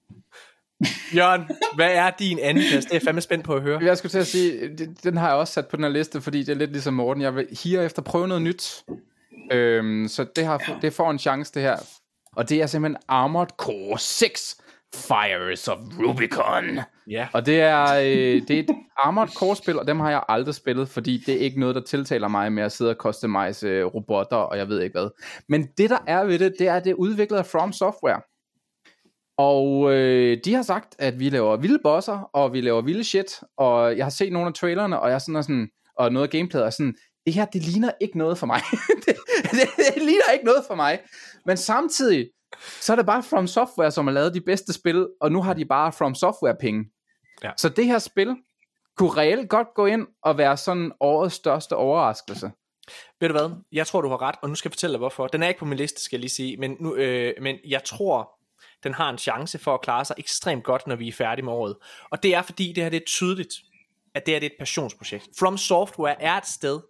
Jørgen, 1.17 1.43
hvad 1.75 1.91
er 1.93 2.11
din 2.19 2.39
anden 2.43 2.65
plads? 2.71 2.85
Det 2.85 2.93
er 2.93 2.97
jeg 2.97 3.03
fandme 3.03 3.21
spændt 3.21 3.45
på 3.45 3.55
at 3.55 3.63
høre. 3.63 3.81
Jeg 3.85 3.99
skulle 3.99 4.11
til 4.11 4.19
at 4.19 4.27
sige, 4.27 4.69
det- 4.79 5.05
den 5.05 5.17
har 5.17 5.29
jeg 5.29 5.37
også 5.37 5.53
sat 5.53 5.67
på 5.69 5.77
den 5.77 5.85
her 5.85 5.91
liste, 5.91 6.21
fordi 6.21 6.39
det 6.39 6.49
er 6.49 6.55
lidt 6.55 6.71
ligesom 6.73 6.95
Morten. 6.95 7.23
Jeg 7.23 7.35
vil 7.37 7.47
hier 7.63 7.83
efter 7.83 8.03
prøve 8.03 8.29
noget 8.29 8.43
nyt. 8.43 8.83
Øhm, 9.53 10.09
så 10.09 10.27
det, 10.37 10.45
har, 10.47 10.79
det 10.83 10.93
får 10.93 11.11
en 11.11 11.19
chance, 11.19 11.53
det 11.55 11.63
her. 11.63 11.77
Og 12.37 12.49
det 12.49 12.63
er 12.63 12.67
simpelthen 12.67 12.97
Armored 13.09 13.49
Core 13.59 13.99
6 13.99 14.57
Fires 14.95 15.69
of 15.69 15.79
Rubicon. 15.99 16.81
Ja. 17.11 17.29
Og 17.33 17.47
det 17.47 17.61
er, 17.61 17.95
øh, 17.95 18.43
det 18.49 18.51
er 18.51 18.59
et 18.61 18.71
Armored 18.99 19.29
Core-spil, 19.29 19.79
og 19.79 19.87
dem 19.87 20.01
har 20.01 20.11
jeg 20.11 20.23
aldrig 20.29 20.55
spillet, 20.55 20.89
fordi 20.89 21.23
det 21.27 21.35
er 21.35 21.39
ikke 21.39 21.61
noget, 21.61 21.75
der 21.75 21.81
tiltaler 21.83 22.29
mig 22.29 22.53
med 22.53 22.63
at 22.63 22.73
sidde 22.73 22.91
og 22.91 22.97
customize 22.97 23.67
øh, 23.67 23.85
robotter, 23.87 24.37
og 24.37 24.59
jeg 24.59 24.69
ved 24.69 24.81
ikke 24.83 24.99
hvad. 24.99 25.09
Men 25.49 25.69
det, 25.79 25.91
der 25.91 25.99
er 26.07 26.25
ved 26.25 26.39
det, 26.39 26.55
det 26.59 26.69
er, 26.69 26.75
at 26.75 26.85
det 26.85 26.91
er 26.91 26.95
udviklet 26.95 27.39
af 27.39 27.47
From 27.47 27.73
Software. 27.73 28.21
Og 29.39 29.93
øh, 29.93 30.39
de 30.45 30.55
har 30.55 30.63
sagt, 30.63 30.97
at 30.99 31.19
vi 31.19 31.29
laver 31.29 31.57
vilde 31.57 31.79
bosser, 31.83 32.31
og 32.33 32.53
vi 32.53 32.61
laver 32.61 32.83
vilde 32.83 33.05
shit, 33.05 33.41
og 33.57 33.97
jeg 33.97 34.05
har 34.05 34.11
set 34.11 34.33
nogle 34.33 34.49
af 34.49 34.55
trailerne, 34.55 35.01
og 35.01 35.09
jeg 35.09 35.15
er 35.15 35.19
sådan, 35.19 35.37
og 35.37 35.45
sådan 35.45 35.69
og 35.97 36.13
noget 36.13 36.27
af 36.27 36.31
gameplayet 36.31 36.67
er 36.67 36.71
sådan, 36.71 36.95
det 37.27 37.35
her, 37.35 37.45
det 37.45 37.63
ligner 37.63 37.91
ikke 38.01 38.19
noget 38.19 38.39
for 38.39 38.47
mig. 38.47 38.61
det, 39.07 39.17
det, 39.51 39.95
det 39.95 40.03
ligner 40.03 40.33
ikke 40.33 40.45
noget 40.45 40.65
for 40.67 40.75
mig. 40.75 41.01
Men 41.47 41.57
samtidig, 41.57 42.31
så 42.81 42.93
er 42.93 42.97
det 42.97 43.07
bare 43.07 43.23
From 43.23 43.47
Software, 43.47 43.91
som 43.91 44.07
har 44.07 44.15
lavet 44.15 44.35
de 44.35 44.41
bedste 44.41 44.73
spil, 44.73 45.09
og 45.21 45.33
nu 45.33 45.43
har 45.43 45.55
de 45.55 45.65
bare 45.65 45.93
From 45.93 46.15
Software 46.15 46.57
penge. 46.61 46.85
Ja. 47.43 47.51
Så 47.57 47.69
det 47.69 47.87
her 47.87 47.99
spil 47.99 48.37
kunne 48.97 49.11
reelt 49.11 49.49
godt 49.49 49.69
gå 49.75 49.87
ind 49.87 50.07
og 50.23 50.39
være 50.39 50.57
sådan 50.57 50.93
årets 51.01 51.35
største 51.35 51.77
overraskelse. 51.77 52.51
Ved 53.21 53.29
du 53.29 53.33
hvad? 53.33 53.51
Jeg 53.73 53.87
tror, 53.87 54.01
du 54.01 54.09
har 54.09 54.23
ret, 54.23 54.35
og 54.43 54.49
nu 54.49 54.55
skal 54.55 54.69
jeg 54.69 54.73
fortælle 54.73 54.93
dig 54.93 54.99
hvorfor. 54.99 55.27
Den 55.27 55.43
er 55.43 55.49
ikke 55.49 55.59
på 55.59 55.65
min 55.65 55.79
liste, 55.79 56.03
skal 56.03 56.17
jeg 56.17 56.21
lige 56.21 56.31
sige, 56.31 56.57
men, 56.57 56.77
nu, 56.81 56.95
øh, 56.95 57.35
men 57.41 57.57
jeg 57.69 57.85
tror, 57.85 58.34
den 58.85 58.95
har 58.95 59.11
en 59.11 59.19
chance 59.19 59.59
for 59.59 59.75
at 59.75 59.81
klare 59.81 60.05
sig 60.05 60.17
ekstremt 60.19 60.65
godt, 60.65 60.87
når 60.87 60.97
vi 60.97 61.09
er 61.09 61.13
færdige 61.13 61.45
med 61.45 61.53
året. 61.53 61.77
Og 62.11 62.23
det 62.23 62.35
er 62.35 62.43
fordi, 62.43 62.73
det 62.73 62.83
her 62.83 62.91
det 62.91 62.97
er 62.97 63.07
tydeligt, 63.07 63.55
at 64.15 64.27
det 64.27 64.35
her 64.35 64.41
det 64.41 64.47
er 64.47 64.51
et 64.51 64.59
passionsprojekt. 64.59 65.29
From 65.39 65.59
Software 65.59 66.23
er 66.23 66.37
et 66.37 66.47
sted, 66.47 66.81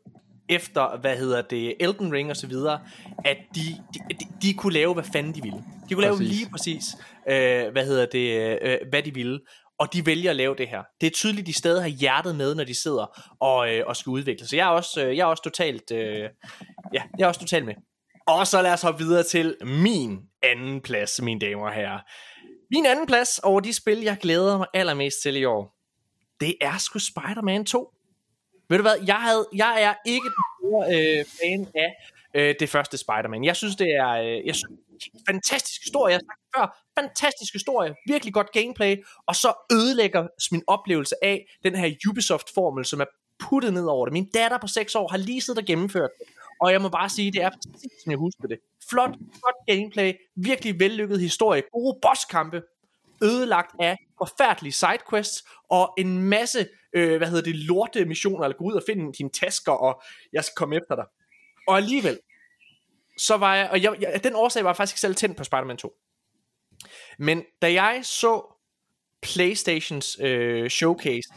efter, 0.49 0.99
hvad 1.01 1.17
hedder 1.17 1.43
det, 1.43 1.75
Elden 1.81 2.13
Ring 2.13 2.31
og 2.31 2.37
så 2.37 2.47
videre, 2.47 2.81
at 3.25 3.37
de, 3.55 3.61
de, 3.95 4.15
de, 4.15 4.27
de 4.43 4.55
kunne 4.55 4.73
lave, 4.73 4.95
hvad 4.95 5.05
fanden 5.05 5.35
de 5.35 5.43
ville. 5.43 5.65
De 5.89 5.95
kunne 5.95 6.03
lave 6.03 6.17
Præcis. 6.17 6.29
lige 6.29 6.51
præcis, 6.51 6.85
øh, 7.29 7.73
hvad 7.73 7.87
hedder 7.87 8.07
det, 8.07 8.59
øh, 8.63 8.79
hvad 8.91 9.03
de 9.03 9.15
ville. 9.15 9.41
Og 9.79 9.93
de 9.93 10.07
vælger 10.07 10.31
at 10.31 10.37
lave 10.37 10.55
det 10.59 10.69
her. 10.69 10.83
Det 11.01 11.07
er 11.07 11.11
tydeligt, 11.11 11.47
de 11.47 11.53
stadig 11.53 11.83
har 11.83 11.89
hjertet 11.89 12.37
med, 12.37 12.55
når 12.55 12.65
de 12.65 12.75
sidder 12.75 13.35
og, 13.41 13.75
øh, 13.75 13.83
og 13.87 13.97
skal 13.97 14.11
udvikle. 14.11 14.47
Så 14.47 14.57
jeg 14.57 14.65
er 14.65 14.71
også, 14.71 15.05
øh, 15.05 15.17
jeg 15.17 15.23
er 15.23 15.27
også 15.27 15.43
totalt, 15.43 15.91
øh, 15.93 16.29
ja, 16.95 17.03
jeg 17.19 17.25
er 17.25 17.27
også 17.27 17.41
totalt 17.41 17.65
med. 17.65 17.75
Og 18.27 18.47
så 18.47 18.63
lad 18.63 18.73
os 18.73 18.83
hoppe 18.83 19.05
videre 19.05 19.23
til 19.23 19.57
min 19.63 20.21
anden 20.45 20.81
plads, 20.81 21.23
mine 21.23 21.41
damer 21.41 21.67
og 21.67 21.73
herrer. 21.73 22.01
Min 22.71 22.87
anden 22.87 23.07
plads 23.07 23.39
over 23.39 23.61
de 23.61 23.73
spil, 23.73 24.01
jeg 24.01 24.17
glæder 24.21 24.59
mig 24.59 24.67
allermest 24.75 25.23
til 25.23 25.37
i 25.37 25.45
år, 25.45 25.75
det 26.41 26.55
er 26.61 26.79
sgu 26.79 26.99
Spider-Man 26.99 27.65
2. 27.65 27.95
Ved 28.69 28.79
du 28.79 28.83
hvad, 28.83 28.97
jeg, 29.07 29.23
havde, 29.23 29.47
jeg 29.55 29.83
er 29.83 29.95
ikke 30.07 30.25
den 30.25 30.45
store 30.59 30.87
øh, 30.87 31.25
fan 31.41 31.67
af 31.75 31.91
øh, 32.35 32.55
det 32.61 32.69
første 32.69 32.97
Spider-Man. 32.97 33.45
Jeg 33.45 33.57
synes, 33.57 33.77
det 33.77 33.95
er, 33.95 34.11
øh, 34.11 34.47
jeg 34.47 34.55
synes, 34.55 34.81
fantastisk 35.29 35.83
historie. 35.83 36.13
Jeg 36.13 36.17
har 36.17 36.21
sagt 36.21 36.41
det 36.41 36.51
før, 36.57 36.67
fantastisk 37.03 37.53
historie, 37.53 37.95
virkelig 38.07 38.35
godt 38.35 38.53
gameplay, 38.53 38.97
og 39.27 39.35
så 39.37 39.53
ødelægger 39.73 40.27
min 40.53 40.63
oplevelse 40.67 41.15
af 41.25 41.47
den 41.65 41.75
her 41.75 41.95
Ubisoft-formel, 42.09 42.85
som 42.85 43.01
er 43.01 43.05
puttet 43.39 43.73
ned 43.73 43.87
over 43.87 44.07
det. 44.07 44.13
Min 44.13 44.31
datter 44.31 44.59
på 44.59 44.67
6 44.67 44.95
år 44.95 45.09
har 45.09 45.17
lige 45.17 45.41
siddet 45.41 45.63
og 45.63 45.67
gennemført 45.67 46.11
det, 46.19 46.27
og 46.65 46.73
jeg 46.73 46.83
må 46.83 46.89
bare 46.89 47.09
sige, 47.09 47.33
det 47.33 47.43
er 47.43 47.51
præcis 47.73 47.93
som 48.03 48.11
jeg 48.11 48.19
husker 48.19 48.49
det. 48.49 48.59
Flot, 48.91 49.11
godt 49.43 49.57
gameplay, 49.67 50.13
virkelig 50.37 50.81
vellykket 50.81 51.21
historie, 51.21 51.63
gode 51.73 51.99
bosskampe, 52.03 52.63
ødelagt 53.23 53.71
af 53.81 53.97
forfærdelige 54.19 54.73
sidequests, 54.73 55.45
og 55.71 55.95
en 55.99 56.23
masse, 56.23 56.69
øh, 56.93 57.17
hvad 57.17 57.29
hedder 57.29 57.43
det, 57.43 57.57
lorte 57.57 58.05
missioner, 58.05 58.45
eller 58.45 58.57
gå 58.57 58.65
ud 58.65 58.73
og 58.73 58.83
finde 58.89 59.13
dine 59.13 59.31
tasker, 59.31 59.73
og 59.73 60.03
jeg 60.33 60.45
skal 60.45 60.55
komme 60.57 60.77
efter 60.77 60.95
dig. 60.95 61.05
Og 61.69 61.77
alligevel, 61.77 62.19
så 63.19 63.37
var 63.37 63.57
jeg, 63.57 63.71
og 63.71 63.83
jeg, 63.83 63.97
jeg, 64.01 64.25
den 64.25 64.35
årsag 64.35 64.65
var 64.65 64.71
jeg 64.71 64.77
faktisk 64.77 64.95
ikke 64.95 65.01
selv 65.01 65.15
tændt 65.15 65.37
på 65.37 65.45
Spider-Man 65.45 65.77
2. 65.77 65.93
Men 67.19 67.45
da 67.63 67.73
jeg 67.73 68.01
så 68.03 68.43
Playstations 69.23 70.19
øh, 70.21 70.71
showcase, 70.71 71.29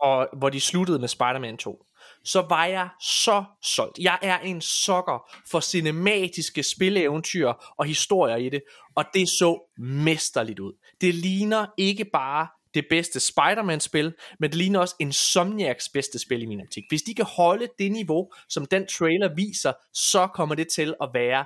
og 0.00 0.28
hvor 0.38 0.50
de 0.50 0.60
sluttede 0.60 0.98
med 0.98 1.08
Spider-Man 1.08 1.56
2, 1.56 1.86
så 2.26 2.46
var 2.48 2.66
jeg 2.66 2.88
så 3.00 3.44
solgt. 3.62 3.98
Jeg 3.98 4.18
er 4.22 4.38
en 4.38 4.60
sokker 4.60 5.30
for 5.50 5.60
cinematiske 5.60 6.62
spilleeventyr 6.62 7.52
og 7.78 7.84
historier 7.84 8.36
i 8.36 8.48
det, 8.48 8.62
og 8.94 9.04
det 9.14 9.28
så 9.28 9.70
mesterligt 9.78 10.60
ud. 10.60 10.72
Det 11.00 11.14
ligner 11.14 11.66
ikke 11.76 12.04
bare 12.04 12.48
det 12.74 12.86
bedste 12.90 13.20
Spider-Man-spil, 13.20 14.14
men 14.38 14.50
det 14.50 14.58
ligner 14.58 14.80
også 14.80 14.94
Insomniacs 14.98 15.88
bedste 15.88 16.18
spil 16.18 16.42
i 16.42 16.46
min 16.46 16.60
optik. 16.60 16.84
Hvis 16.88 17.02
de 17.02 17.14
kan 17.14 17.24
holde 17.24 17.68
det 17.78 17.92
niveau, 17.92 18.32
som 18.48 18.66
den 18.66 18.86
trailer 18.86 19.34
viser, 19.34 19.72
så 19.92 20.26
kommer 20.26 20.54
det 20.54 20.68
til 20.68 20.94
at 21.02 21.08
være 21.14 21.44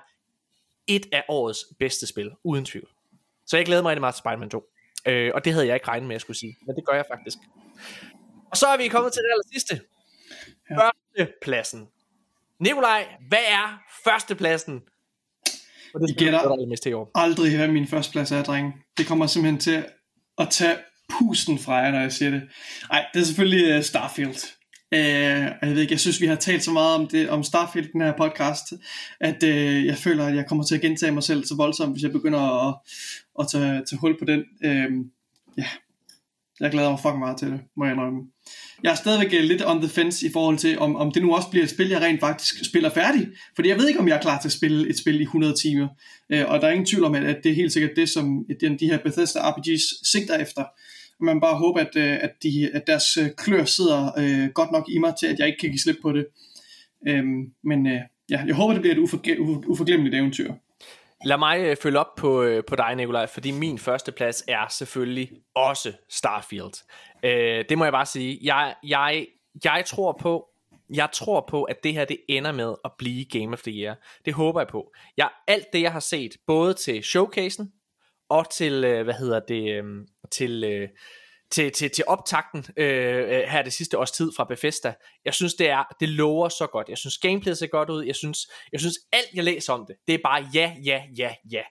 et 0.86 1.06
af 1.12 1.24
årets 1.28 1.64
bedste 1.78 2.06
spil, 2.06 2.30
uden 2.44 2.64
tvivl. 2.64 2.88
Så 3.46 3.56
jeg 3.56 3.66
glæder 3.66 3.82
mig 3.82 3.90
rigtig 3.90 4.00
meget 4.00 4.14
til 4.14 4.20
Spider-Man 4.20 4.50
2. 4.50 4.64
Øh, 5.06 5.30
og 5.34 5.44
det 5.44 5.52
havde 5.52 5.66
jeg 5.66 5.74
ikke 5.74 5.88
regnet 5.88 6.06
med, 6.06 6.14
at 6.14 6.14
jeg 6.14 6.20
skulle 6.20 6.38
sige, 6.38 6.56
men 6.66 6.76
det 6.76 6.86
gør 6.86 6.94
jeg 6.94 7.04
faktisk. 7.10 7.38
Og 8.50 8.56
så 8.56 8.66
er 8.66 8.76
vi 8.76 8.88
kommet 8.88 9.12
til 9.12 9.22
det 9.22 9.30
aller 9.32 9.48
sidste. 9.52 9.80
Ja. 10.70 10.76
Førstepladsen. 10.76 11.88
Nikolaj, 12.60 13.06
hvad 13.28 13.44
er 13.48 13.82
førstepladsen? 14.04 14.80
Og 15.94 16.00
det 16.00 16.10
I 16.10 16.12
gætter 16.12 17.08
aldrig, 17.14 17.56
hvad 17.56 17.68
min 17.68 17.86
førsteplads 17.86 18.32
er, 18.32 18.42
dreng. 18.42 18.74
Det 18.98 19.06
kommer 19.06 19.26
simpelthen 19.26 19.60
til 19.60 19.84
at 20.38 20.48
tage 20.50 20.76
pusten 21.08 21.58
fra 21.58 21.74
jer, 21.74 21.90
når 21.90 22.00
jeg 22.00 22.12
siger 22.12 22.30
det. 22.30 22.42
Nej, 22.90 23.06
det 23.14 23.20
er 23.20 23.24
selvfølgelig 23.24 23.76
uh, 23.76 23.82
Starfield. 23.82 24.56
Uh, 24.92 24.98
jeg 24.98 25.58
ved 25.62 25.78
ikke, 25.80 25.92
jeg 25.92 26.00
synes, 26.00 26.20
vi 26.20 26.26
har 26.26 26.34
talt 26.34 26.64
så 26.64 26.70
meget 26.70 26.94
om, 26.94 27.06
det, 27.08 27.30
om 27.30 27.42
Starfield 27.42 27.92
den 27.92 28.00
her 28.00 28.12
podcast, 28.16 28.64
at 29.20 29.42
uh, 29.42 29.86
jeg 29.86 29.96
føler, 29.96 30.26
at 30.26 30.36
jeg 30.36 30.46
kommer 30.46 30.64
til 30.64 30.74
at 30.74 30.80
gentage 30.80 31.12
mig 31.12 31.22
selv 31.22 31.44
så 31.44 31.54
voldsomt, 31.56 31.92
hvis 31.92 32.02
jeg 32.02 32.12
begynder 32.12 32.68
at, 32.68 32.74
at 33.40 33.46
tage, 33.52 33.84
tage 33.84 33.98
hul 34.00 34.18
på 34.18 34.24
den. 34.24 34.44
Uh, 34.64 35.06
ja, 35.58 35.66
jeg 36.60 36.70
glæder 36.70 36.90
mig 36.90 36.98
fucking 36.98 37.18
meget 37.18 37.36
til 37.38 37.50
det, 37.50 37.60
må 37.76 37.84
jeg 37.84 37.92
indrømme. 37.92 38.20
Jeg 38.82 38.90
er 38.90 38.94
stadigvæk 38.94 39.34
øh, 39.34 39.44
lidt 39.44 39.62
on 39.66 39.80
the 39.80 39.88
fence 39.88 40.26
i 40.26 40.30
forhold 40.32 40.58
til, 40.58 40.78
om, 40.78 40.96
om 40.96 41.12
det 41.12 41.22
nu 41.22 41.34
også 41.34 41.50
bliver 41.50 41.64
et 41.64 41.70
spil, 41.70 41.88
jeg 41.88 42.00
rent 42.00 42.20
faktisk 42.20 42.64
spiller 42.64 42.90
færdig. 42.90 43.28
Fordi 43.54 43.68
jeg 43.68 43.78
ved 43.78 43.88
ikke, 43.88 44.00
om 44.00 44.08
jeg 44.08 44.16
er 44.16 44.20
klar 44.20 44.40
til 44.40 44.48
at 44.48 44.52
spille 44.52 44.88
et 44.90 44.98
spil 44.98 45.20
i 45.20 45.22
100 45.22 45.54
timer. 45.62 45.88
Uh, 46.34 46.50
og 46.50 46.60
der 46.60 46.66
er 46.66 46.70
ingen 46.70 46.86
tvivl 46.86 47.04
om, 47.04 47.14
at, 47.14 47.40
det 47.44 47.50
er 47.50 47.54
helt 47.54 47.72
sikkert 47.72 47.92
det, 47.96 48.08
som 48.08 48.44
de 48.80 48.86
her 48.86 48.98
Bethesda 48.98 49.40
RPG's 49.40 50.10
sigter 50.10 50.38
efter 50.38 50.64
man 51.20 51.40
bare 51.40 51.56
håber, 51.56 51.80
at, 51.80 51.96
øh, 51.96 52.18
at, 52.20 52.30
de, 52.42 52.70
at 52.74 52.86
deres 52.86 53.18
klør 53.36 53.64
sidder 53.64 54.10
øh, 54.18 54.48
godt 54.54 54.72
nok 54.72 54.84
i 54.88 54.98
mig 54.98 55.14
til, 55.20 55.26
at 55.26 55.38
jeg 55.38 55.46
ikke 55.46 55.58
kan 55.58 55.70
give 55.70 55.78
slip 55.78 55.96
på 56.02 56.12
det. 56.12 56.26
Øhm, 57.08 57.52
men 57.64 57.86
øh, 57.86 58.00
ja, 58.30 58.42
jeg 58.46 58.54
håber, 58.54 58.72
det 58.72 58.82
bliver 58.82 58.94
et 58.94 59.00
uforge- 59.00 59.68
uforglemmeligt 59.68 60.16
eventyr. 60.16 60.52
Lad 61.24 61.38
mig 61.38 61.60
øh, 61.60 61.76
følge 61.76 61.98
op 61.98 62.14
på, 62.16 62.42
øh, 62.42 62.64
på 62.64 62.76
dig, 62.76 62.94
Nikolaj, 62.96 63.26
fordi 63.26 63.50
min 63.50 63.78
første 63.78 64.12
plads 64.12 64.44
er 64.48 64.68
selvfølgelig 64.68 65.30
også 65.54 65.92
Starfield. 66.08 66.84
Øh, 67.22 67.64
det 67.68 67.78
må 67.78 67.84
jeg 67.84 67.92
bare 67.92 68.06
sige. 68.06 68.38
Jeg, 68.42 68.74
jeg, 68.86 69.26
jeg 69.64 69.84
tror 69.86 70.18
på, 70.20 70.46
jeg 70.94 71.08
tror 71.12 71.44
på, 71.48 71.62
at 71.62 71.84
det 71.84 71.94
her 71.94 72.04
det 72.04 72.18
ender 72.28 72.52
med 72.52 72.74
at 72.84 72.90
blive 72.98 73.24
Game 73.24 73.52
of 73.52 73.62
the 73.62 73.72
Year. 73.72 73.94
Det 74.24 74.34
håber 74.34 74.60
jeg 74.60 74.68
på. 74.68 74.92
Jeg, 75.16 75.28
alt 75.48 75.66
det, 75.72 75.82
jeg 75.82 75.92
har 75.92 76.00
set, 76.00 76.36
både 76.46 76.74
til 76.74 77.02
showcasen, 77.02 77.72
og 78.28 78.50
til, 78.50 78.84
øh, 78.84 79.04
hvad 79.04 79.14
hedder 79.14 79.40
det, 79.40 79.72
øh, 79.72 79.84
til, 80.32 80.64
øh, 80.64 80.88
til, 81.50 81.72
til, 81.72 81.90
til 81.90 82.04
optakten 82.06 82.66
øh, 82.76 83.18
øh, 83.18 83.42
her 83.48 83.62
det 83.62 83.72
sidste 83.72 83.98
års 83.98 84.10
tid 84.10 84.32
fra 84.36 84.44
Bethesda. 84.44 84.94
Jeg 85.24 85.34
synes, 85.34 85.54
det 85.54 85.68
er 85.68 85.84
det 86.00 86.08
lover 86.08 86.48
så 86.48 86.66
godt. 86.66 86.88
Jeg 86.88 86.98
synes, 86.98 87.18
gameplayet 87.18 87.58
ser 87.58 87.66
godt 87.66 87.90
ud. 87.90 88.04
Jeg 88.04 88.16
synes, 88.16 88.48
jeg 88.72 88.80
synes 88.80 88.98
alt, 89.12 89.28
jeg 89.34 89.44
læser 89.44 89.72
om 89.72 89.86
det, 89.86 89.96
det 90.06 90.14
er 90.14 90.18
bare 90.24 90.48
ja, 90.54 90.76
ja, 90.84 91.02
ja, 91.16 91.34
ja. 91.52 91.62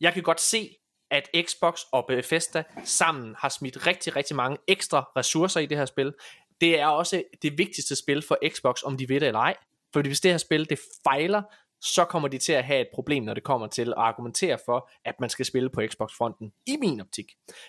Jeg 0.00 0.14
kan 0.14 0.22
godt 0.22 0.40
se, 0.40 0.70
at 1.10 1.28
Xbox 1.46 1.80
og 1.92 2.04
Bethesda 2.08 2.62
sammen 2.84 3.34
har 3.38 3.48
smidt 3.48 3.86
rigtig, 3.86 4.16
rigtig 4.16 4.36
mange 4.36 4.58
ekstra 4.68 5.10
ressourcer 5.16 5.60
i 5.60 5.66
det 5.66 5.78
her 5.78 5.84
spil. 5.86 6.12
Det 6.60 6.80
er 6.80 6.86
også 6.86 7.22
det 7.42 7.58
vigtigste 7.58 7.96
spil 7.96 8.22
for 8.22 8.38
Xbox, 8.48 8.82
om 8.82 8.96
de 8.96 9.08
ved 9.08 9.20
det 9.20 9.26
eller 9.26 9.40
ej. 9.40 9.56
Fordi 9.92 10.08
hvis 10.08 10.20
det 10.20 10.30
her 10.30 10.38
spil 10.38 10.70
det 10.70 10.78
fejler, 11.04 11.42
så 11.84 12.04
kommer 12.04 12.28
de 12.28 12.38
til 12.38 12.52
at 12.52 12.64
have 12.64 12.80
et 12.80 12.88
problem, 12.94 13.22
når 13.22 13.34
det 13.34 13.42
kommer 13.42 13.66
til 13.66 13.88
at 13.88 13.94
argumentere 13.96 14.58
for, 14.66 14.90
at 15.04 15.14
man 15.20 15.30
skal 15.30 15.44
spille 15.44 15.70
på 15.70 15.82
Xbox-fronten, 15.90 16.52
i 16.66 16.76
min 16.80 17.00
optik. 17.00 17.26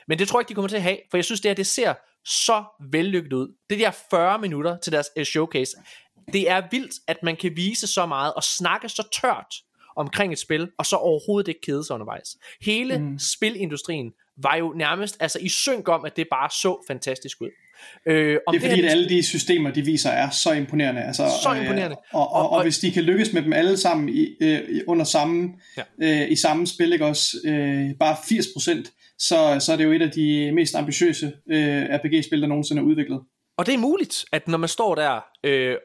Men 0.07 0.19
det 0.19 0.27
tror 0.27 0.39
jeg 0.39 0.41
ikke, 0.41 0.49
de 0.49 0.53
kommer 0.53 0.69
til 0.69 0.75
at 0.75 0.81
have, 0.81 0.97
for 1.11 1.17
jeg 1.17 1.25
synes, 1.25 1.41
det 1.41 1.49
her, 1.49 1.55
det 1.55 1.67
ser 1.67 1.93
så 2.25 2.63
vellykket 2.91 3.33
ud. 3.33 3.55
Det 3.69 3.79
der 3.79 3.91
40 4.09 4.39
minutter 4.39 4.77
til 4.77 4.91
deres 4.91 5.07
øh, 5.17 5.25
showcase, 5.25 5.77
det 6.33 6.49
er 6.49 6.61
vildt, 6.71 6.93
at 7.07 7.17
man 7.23 7.35
kan 7.35 7.51
vise 7.55 7.87
så 7.87 8.05
meget 8.05 8.33
og 8.33 8.43
snakke 8.43 8.89
så 8.89 9.07
tørt 9.21 9.55
omkring 9.95 10.33
et 10.33 10.39
spil, 10.39 10.71
og 10.77 10.85
så 10.85 10.95
overhovedet 10.95 11.47
ikke 11.47 11.61
kede 11.61 11.83
sig 11.83 11.93
undervejs. 11.93 12.37
Hele 12.61 12.97
mm. 12.97 13.19
spilindustrien 13.19 14.13
var 14.37 14.55
jo 14.55 14.73
nærmest 14.73 15.17
altså 15.19 15.39
i 15.41 15.49
synk 15.49 15.89
om, 15.89 16.05
at 16.05 16.17
det 16.17 16.27
bare 16.31 16.49
så 16.49 16.83
fantastisk 16.87 17.41
ud. 17.41 17.49
Øh, 18.07 18.37
om 18.47 18.53
det 18.53 18.63
er 18.63 18.67
fordi, 18.69 18.81
det 18.81 18.85
at 18.85 18.91
alle 18.91 19.09
de 19.09 19.23
systemer, 19.23 19.71
de 19.71 19.81
viser, 19.81 20.09
er 20.09 20.29
så 20.29 20.51
imponerende. 20.51 21.01
Altså, 21.03 21.27
så 21.43 21.53
imponerende. 21.53 21.95
Øh, 21.95 22.19
og, 22.19 22.33
og, 22.33 22.49
og, 22.49 22.49
og, 22.49 22.63
hvis 22.63 22.77
de 22.77 22.91
kan 22.91 23.03
lykkes 23.03 23.33
med 23.33 23.41
dem 23.41 23.53
alle 23.53 23.77
sammen 23.77 24.09
i, 24.09 24.35
øh, 24.41 24.81
under 24.87 25.05
samme, 25.05 25.53
ja. 25.77 25.83
øh, 26.01 26.31
i 26.31 26.35
samme 26.35 26.67
spil, 26.67 26.93
ikke 26.93 27.05
også, 27.05 27.37
øh, 27.45 27.89
bare 27.99 28.15
80%, 28.15 29.15
så, 29.19 29.57
så 29.59 29.71
er 29.73 29.75
det 29.77 29.83
jo 29.83 29.91
et 29.91 30.01
af 30.01 30.11
de 30.11 30.51
mest 30.51 30.75
ambitiøse 30.75 31.33
øh, 31.51 31.83
RPG-spil, 31.83 32.41
der 32.41 32.47
nogensinde 32.47 32.81
er 32.81 32.85
udviklet. 32.85 33.21
Og 33.57 33.65
det 33.65 33.73
er 33.73 33.77
muligt, 33.77 34.25
at 34.31 34.47
når 34.47 34.57
man 34.57 34.69
står 34.69 34.95
der 34.95 35.25
øh, 35.43 35.75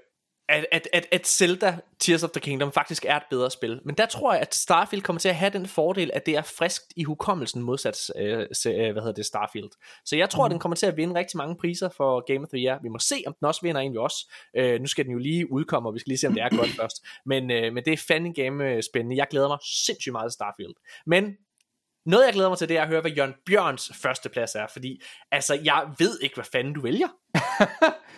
at, 0.51 0.67
at, 0.73 0.89
at, 0.93 1.07
at 1.13 1.27
Zelda 1.27 1.79
Tears 1.99 2.23
of 2.23 2.31
the 2.31 2.41
Kingdom 2.41 2.73
faktisk 2.73 3.05
er 3.09 3.17
et 3.17 3.23
bedre 3.31 3.51
spil. 3.51 3.81
Men 3.85 3.95
der 3.95 4.07
tror 4.07 4.33
jeg, 4.33 4.43
at 4.43 4.55
Starfield 4.55 5.03
kommer 5.03 5.21
til 5.21 5.29
at 5.29 5.35
have 5.35 5.51
den 5.51 5.67
fordel, 5.67 6.11
at 6.15 6.27
det 6.27 6.37
er 6.37 6.43
friskt 6.43 6.85
i 6.97 7.05
hukommelsen 7.05 7.63
modsat 7.63 8.11
øh, 8.17 8.39
øh, 8.39 8.47
hvad 8.93 9.03
hedder 9.03 9.13
det, 9.13 9.27
Starfield. 9.27 9.71
Så 10.05 10.17
jeg 10.17 10.31
tror, 10.31 10.45
mm. 10.45 10.47
at 10.47 10.51
den 10.51 10.61
kommer 10.61 10.77
til 10.77 10.87
at 10.87 10.97
vinde 10.97 11.15
rigtig 11.15 11.37
mange 11.37 11.57
priser 11.57 11.89
for 11.89 12.33
Game 12.33 12.43
of 12.43 12.49
the 12.49 12.59
Year. 12.59 12.79
Vi 12.83 12.89
må 12.89 12.99
se, 12.99 13.23
om 13.27 13.35
den 13.41 13.47
også 13.47 13.61
vinder 13.63 13.81
egentlig 13.81 14.01
også. 14.01 14.33
Øh, 14.57 14.81
nu 14.81 14.87
skal 14.87 15.05
den 15.05 15.13
jo 15.13 15.19
lige 15.19 15.53
udkomme, 15.53 15.89
og 15.89 15.95
vi 15.95 15.99
skal 15.99 16.11
lige 16.11 16.19
se, 16.19 16.27
om 16.27 16.35
det 16.35 16.43
er 16.43 16.57
godt 16.57 16.71
først. 16.81 17.07
Men, 17.27 17.51
øh, 17.51 17.73
men 17.73 17.85
det 17.85 17.93
er 17.93 18.05
fandme 18.09 18.33
game 18.33 18.71
øh, 18.71 18.83
spændende. 18.83 19.17
Jeg 19.17 19.27
glæder 19.31 19.49
mig 19.49 19.59
sindssygt 19.87 20.13
meget 20.13 20.31
til 20.31 20.35
Starfield. 20.35 20.75
Men 21.07 21.37
noget, 22.07 22.27
jeg 22.27 22.33
glæder 22.33 22.49
mig 22.49 22.59
til, 22.59 22.69
det 22.69 22.77
er 22.77 22.83
at 22.83 22.89
høre, 22.89 23.01
hvad 23.01 23.11
Jørgen 23.11 23.35
Bjørns 23.47 23.93
første 24.03 24.29
plads 24.29 24.55
er, 24.55 24.67
fordi 24.73 25.03
altså, 25.31 25.61
jeg 25.65 25.89
ved 25.99 26.19
ikke, 26.23 26.35
hvad 26.35 26.45
fanden 26.53 26.75
du 26.75 26.81
vælger. 26.81 27.09
jeg, 27.35 27.41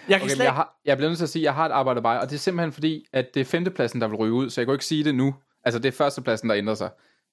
kan 0.09 0.23
okay, 0.23 0.29
slet... 0.29 0.45
jeg, 0.45 0.55
har, 0.55 0.81
jeg 0.85 0.97
bliver 0.97 1.11
nødt 1.11 1.19
til 1.19 1.25
at 1.25 1.31
sige, 1.31 1.41
at 1.41 1.45
jeg 1.45 1.55
har 1.55 1.67
et 1.67 1.73
arbejde 1.73 2.03
bare, 2.03 2.21
og 2.21 2.31
det 2.31 2.35
er 2.35 2.41
simpelthen 2.41 2.73
fordi, 2.73 3.05
at 3.13 3.35
det 3.35 3.41
er 3.41 3.45
femtepladsen, 3.45 4.01
der 4.01 4.09
vil 4.09 4.17
ryge 4.17 4.33
ud, 4.33 4.51
så 4.51 4.61
jeg 4.61 4.67
kan 4.67 4.75
ikke 4.75 4.85
sige 4.85 5.05
det 5.05 5.15
nu. 5.15 5.35
Altså, 5.65 5.79
det 5.79 5.89
er 5.89 5.93
førstepladsen, 5.93 6.49
der 6.49 6.57
ændrer 6.57 6.75
sig. 6.75 6.91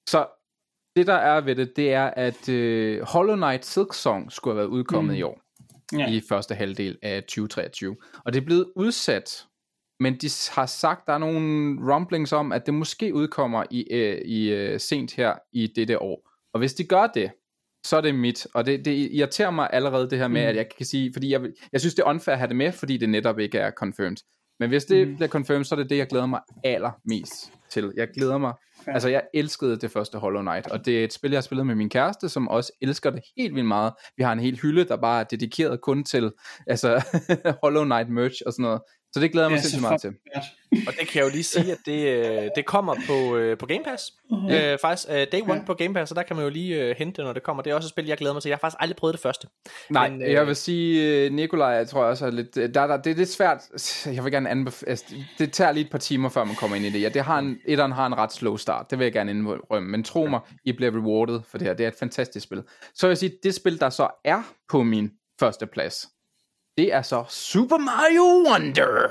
Så 0.08 0.26
det, 0.96 1.06
der 1.06 1.14
er 1.14 1.40
ved 1.40 1.56
det, 1.56 1.76
det 1.76 1.92
er, 1.92 2.06
at 2.06 2.48
uh, 2.48 3.08
Hollow 3.08 3.36
Knight 3.36 3.66
Silk 3.66 3.94
Song 3.94 4.32
skulle 4.32 4.54
have 4.54 4.58
været 4.58 4.78
udkommet 4.78 5.12
mm. 5.12 5.18
i 5.18 5.22
år. 5.22 5.40
Ja. 5.92 6.10
I 6.10 6.22
første 6.28 6.54
halvdel 6.54 6.98
af 7.02 7.22
2023. 7.22 7.96
Og 8.24 8.32
det 8.32 8.40
er 8.40 8.44
blevet 8.44 8.66
udsat 8.76 9.46
men 10.00 10.14
de 10.14 10.30
har 10.50 10.66
sagt, 10.66 11.06
der 11.06 11.12
er 11.12 11.18
nogle 11.18 11.94
rumblings 11.94 12.32
om, 12.32 12.52
at 12.52 12.66
det 12.66 12.74
måske 12.74 13.14
udkommer 13.14 13.64
i, 13.70 13.86
uh, 13.92 14.30
i 14.30 14.72
uh, 14.72 14.80
sent 14.80 15.14
her 15.14 15.34
i 15.52 15.66
dette 15.66 16.02
år. 16.02 16.29
Og 16.54 16.58
hvis 16.58 16.74
de 16.74 16.84
gør 16.84 17.06
det, 17.06 17.30
så 17.86 17.96
er 17.96 18.00
det 18.00 18.14
mit. 18.14 18.46
Og 18.54 18.66
det, 18.66 18.84
det 18.84 19.10
irriterer 19.12 19.50
mig 19.50 19.68
allerede 19.72 20.10
det 20.10 20.18
her 20.18 20.28
med, 20.28 20.42
mm. 20.42 20.48
at 20.48 20.56
jeg 20.56 20.66
kan 20.76 20.86
sige, 20.86 21.12
fordi 21.12 21.32
jeg, 21.32 21.40
jeg 21.72 21.80
synes 21.80 21.94
det 21.94 22.02
er 22.02 22.06
unfair 22.06 22.32
at 22.32 22.38
have 22.38 22.48
det 22.48 22.56
med, 22.56 22.72
fordi 22.72 22.96
det 22.96 23.08
netop 23.08 23.38
ikke 23.38 23.58
er 23.58 23.70
confirmed. 23.70 24.16
Men 24.60 24.68
hvis 24.68 24.84
det 24.84 25.08
mm. 25.08 25.16
bliver 25.16 25.28
confirmed, 25.28 25.64
så 25.64 25.74
er 25.74 25.78
det 25.78 25.90
det, 25.90 25.96
jeg 25.96 26.06
glæder 26.06 26.26
mig 26.26 26.40
allermest 26.64 27.52
til. 27.70 27.92
Jeg 27.96 28.08
glæder 28.14 28.38
mig, 28.38 28.52
ja. 28.86 28.92
altså 28.92 29.08
jeg 29.08 29.22
elskede 29.34 29.76
det 29.76 29.90
første 29.90 30.18
Hollow 30.18 30.42
Knight, 30.42 30.66
og 30.66 30.86
det 30.86 31.00
er 31.00 31.04
et 31.04 31.12
spil, 31.12 31.30
jeg 31.30 31.36
har 31.36 31.42
spillet 31.42 31.66
med 31.66 31.74
min 31.74 31.88
kæreste, 31.88 32.28
som 32.28 32.48
også 32.48 32.72
elsker 32.80 33.10
det 33.10 33.20
helt 33.36 33.54
vildt 33.54 33.68
meget. 33.68 33.92
Vi 34.16 34.22
har 34.22 34.32
en 34.32 34.40
hel 34.40 34.58
hylde, 34.62 34.84
der 34.84 34.96
bare 34.96 35.20
er 35.20 35.24
dedikeret 35.24 35.80
kun 35.80 36.04
til 36.04 36.32
altså 36.66 37.04
Hollow 37.62 37.84
Knight 37.84 38.08
merch 38.08 38.36
og 38.46 38.52
sådan 38.52 38.62
noget. 38.62 38.80
Så 39.12 39.20
det 39.20 39.32
glæder 39.32 39.46
jeg 39.46 39.52
mig 39.52 39.60
sindssygt 39.60 39.80
meget 39.80 40.00
til. 40.00 40.14
Og 40.86 40.92
det 41.00 41.08
kan 41.08 41.18
jeg 41.20 41.24
jo 41.24 41.30
lige 41.30 41.42
sige, 41.42 41.72
at 41.72 41.78
det, 41.86 42.06
øh, 42.08 42.48
det 42.56 42.66
kommer 42.66 42.94
på, 43.06 43.36
øh, 43.36 43.58
på 43.58 43.66
Game 43.66 43.84
Pass. 43.84 44.04
Uh-huh. 44.32 44.52
Øh, 44.52 44.78
faktisk 44.78 45.08
uh, 45.08 45.14
day 45.14 45.40
one 45.42 45.54
Ja. 45.54 45.64
på 45.66 45.74
Game 45.74 45.94
Pass, 45.94 46.08
så 46.08 46.14
der 46.14 46.22
kan 46.22 46.36
man 46.36 46.44
jo 46.44 46.50
lige 46.50 46.84
øh, 46.84 46.94
hente 46.98 47.16
det, 47.16 47.24
når 47.24 47.32
det 47.32 47.42
kommer. 47.42 47.62
Det 47.62 47.70
er 47.70 47.74
også 47.74 47.86
et 47.86 47.90
spil, 47.90 48.06
jeg 48.06 48.16
glæder 48.16 48.32
mig 48.34 48.42
til. 48.42 48.48
Jeg 48.48 48.56
har 48.56 48.60
faktisk 48.60 48.76
aldrig 48.80 48.96
prøvet 48.96 49.12
det 49.14 49.20
første. 49.20 49.48
Nej, 49.90 50.10
Men, 50.10 50.22
øh, 50.22 50.32
jeg 50.32 50.46
vil 50.46 50.56
sige, 50.56 51.30
Nikolaj, 51.30 51.68
jeg 51.68 51.88
tror 51.88 52.04
også 52.04 52.26
er 52.26 52.30
lidt, 52.30 52.54
der, 52.54 52.68
der, 52.68 52.96
det 52.96 53.10
er 53.10 53.16
lidt 53.16 53.28
svært, 53.28 53.58
jeg 54.06 54.24
vil 54.24 54.32
gerne 54.32 54.50
anbefale, 54.50 54.90
altså, 54.90 55.04
det 55.38 55.52
tager 55.52 55.72
lige 55.72 55.84
et 55.84 55.90
par 55.90 55.98
timer, 55.98 56.28
før 56.28 56.44
man 56.44 56.54
kommer 56.54 56.76
ind 56.76 56.84
i 56.84 56.90
det. 56.90 57.02
Ja, 57.02 57.08
det 57.08 57.22
har 57.22 57.38
en, 57.38 57.58
etteren 57.66 57.92
har 57.92 58.06
en 58.06 58.14
ret 58.18 58.32
slow 58.32 58.56
start, 58.56 58.90
det 58.90 58.98
vil 58.98 59.04
jeg 59.04 59.12
gerne 59.12 59.30
indrømme, 59.30 59.88
men 59.88 60.04
tro 60.04 60.26
mig, 60.26 60.40
I 60.64 60.72
bliver 60.72 60.90
rewarded 60.92 61.40
for 61.48 61.58
det 61.58 61.66
her, 61.66 61.74
det 61.74 61.84
er 61.84 61.88
et 61.88 61.96
fantastisk 61.98 62.44
spil. 62.44 62.62
Så 62.94 63.06
vil 63.06 63.10
jeg 63.10 63.18
sige, 63.18 63.32
det 63.42 63.54
spil, 63.54 63.80
der 63.80 63.90
så 63.90 64.08
er 64.24 64.42
på 64.68 64.82
min 64.82 65.10
første 65.40 65.66
plads, 65.66 66.06
det 66.80 66.92
er 66.92 67.02
så 67.02 67.24
Super 67.28 67.78
Mario 67.78 68.50
Wonder. 68.50 69.08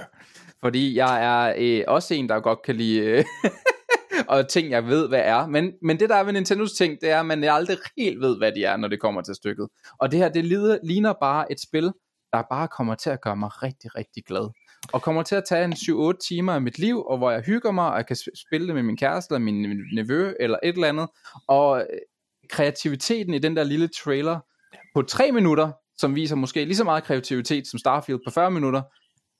Fordi 0.61 0.95
jeg 0.95 1.23
er 1.23 1.53
øh, 1.57 1.83
også 1.87 2.13
en, 2.13 2.29
der 2.29 2.39
godt 2.39 2.61
kan 2.61 2.75
lide... 2.75 2.99
Øh, 2.99 3.25
og 4.33 4.47
ting, 4.47 4.69
jeg 4.69 4.85
ved, 4.85 5.07
hvad 5.07 5.21
er. 5.23 5.47
Men, 5.47 5.73
men 5.81 5.99
det, 5.99 6.09
der 6.09 6.15
er 6.15 6.23
ved 6.23 6.33
Nintendos 6.33 6.71
ting, 6.71 7.01
det 7.01 7.09
er, 7.09 7.19
at 7.19 7.25
man 7.25 7.43
aldrig 7.43 7.77
helt 7.97 8.21
ved, 8.21 8.37
hvad 8.37 8.51
de 8.51 8.63
er, 8.63 8.77
når 8.77 8.87
det 8.87 8.99
kommer 8.99 9.21
til 9.21 9.35
stykket. 9.35 9.67
Og 9.99 10.11
det 10.11 10.19
her, 10.19 10.29
det 10.29 10.45
lider, 10.45 10.77
ligner 10.83 11.13
bare 11.21 11.51
et 11.51 11.61
spil, 11.61 11.91
der 12.33 12.43
bare 12.49 12.67
kommer 12.67 12.95
til 12.95 13.09
at 13.09 13.21
gøre 13.21 13.35
mig 13.35 13.63
rigtig, 13.63 13.95
rigtig 13.95 14.23
glad. 14.23 14.49
Og 14.93 15.01
kommer 15.01 15.23
til 15.23 15.35
at 15.35 15.43
tage 15.49 15.65
en 15.65 15.73
7-8 15.73 16.27
timer 16.27 16.53
af 16.53 16.61
mit 16.61 16.79
liv, 16.79 17.05
og 17.05 17.17
hvor 17.17 17.31
jeg 17.31 17.41
hygger 17.41 17.71
mig, 17.71 17.91
og 17.91 17.97
jeg 17.97 18.07
kan 18.07 18.17
spille 18.47 18.67
det 18.67 18.75
med 18.75 18.83
min 18.83 18.97
kæreste, 18.97 19.35
eller 19.35 19.45
min 19.45 19.81
nevø, 19.93 20.33
eller 20.39 20.57
et 20.63 20.73
eller 20.73 20.87
andet. 20.87 21.07
Og 21.47 21.79
øh, 21.79 21.99
kreativiteten 22.49 23.33
i 23.33 23.39
den 23.39 23.55
der 23.55 23.63
lille 23.63 23.87
trailer 23.87 24.39
på 24.95 25.01
3 25.01 25.31
minutter, 25.31 25.71
som 25.99 26.15
viser 26.15 26.35
måske 26.35 26.65
lige 26.65 26.75
så 26.75 26.83
meget 26.83 27.03
kreativitet 27.03 27.67
som 27.67 27.79
Starfield 27.79 28.19
på 28.27 28.31
40 28.31 28.51
minutter, 28.51 28.81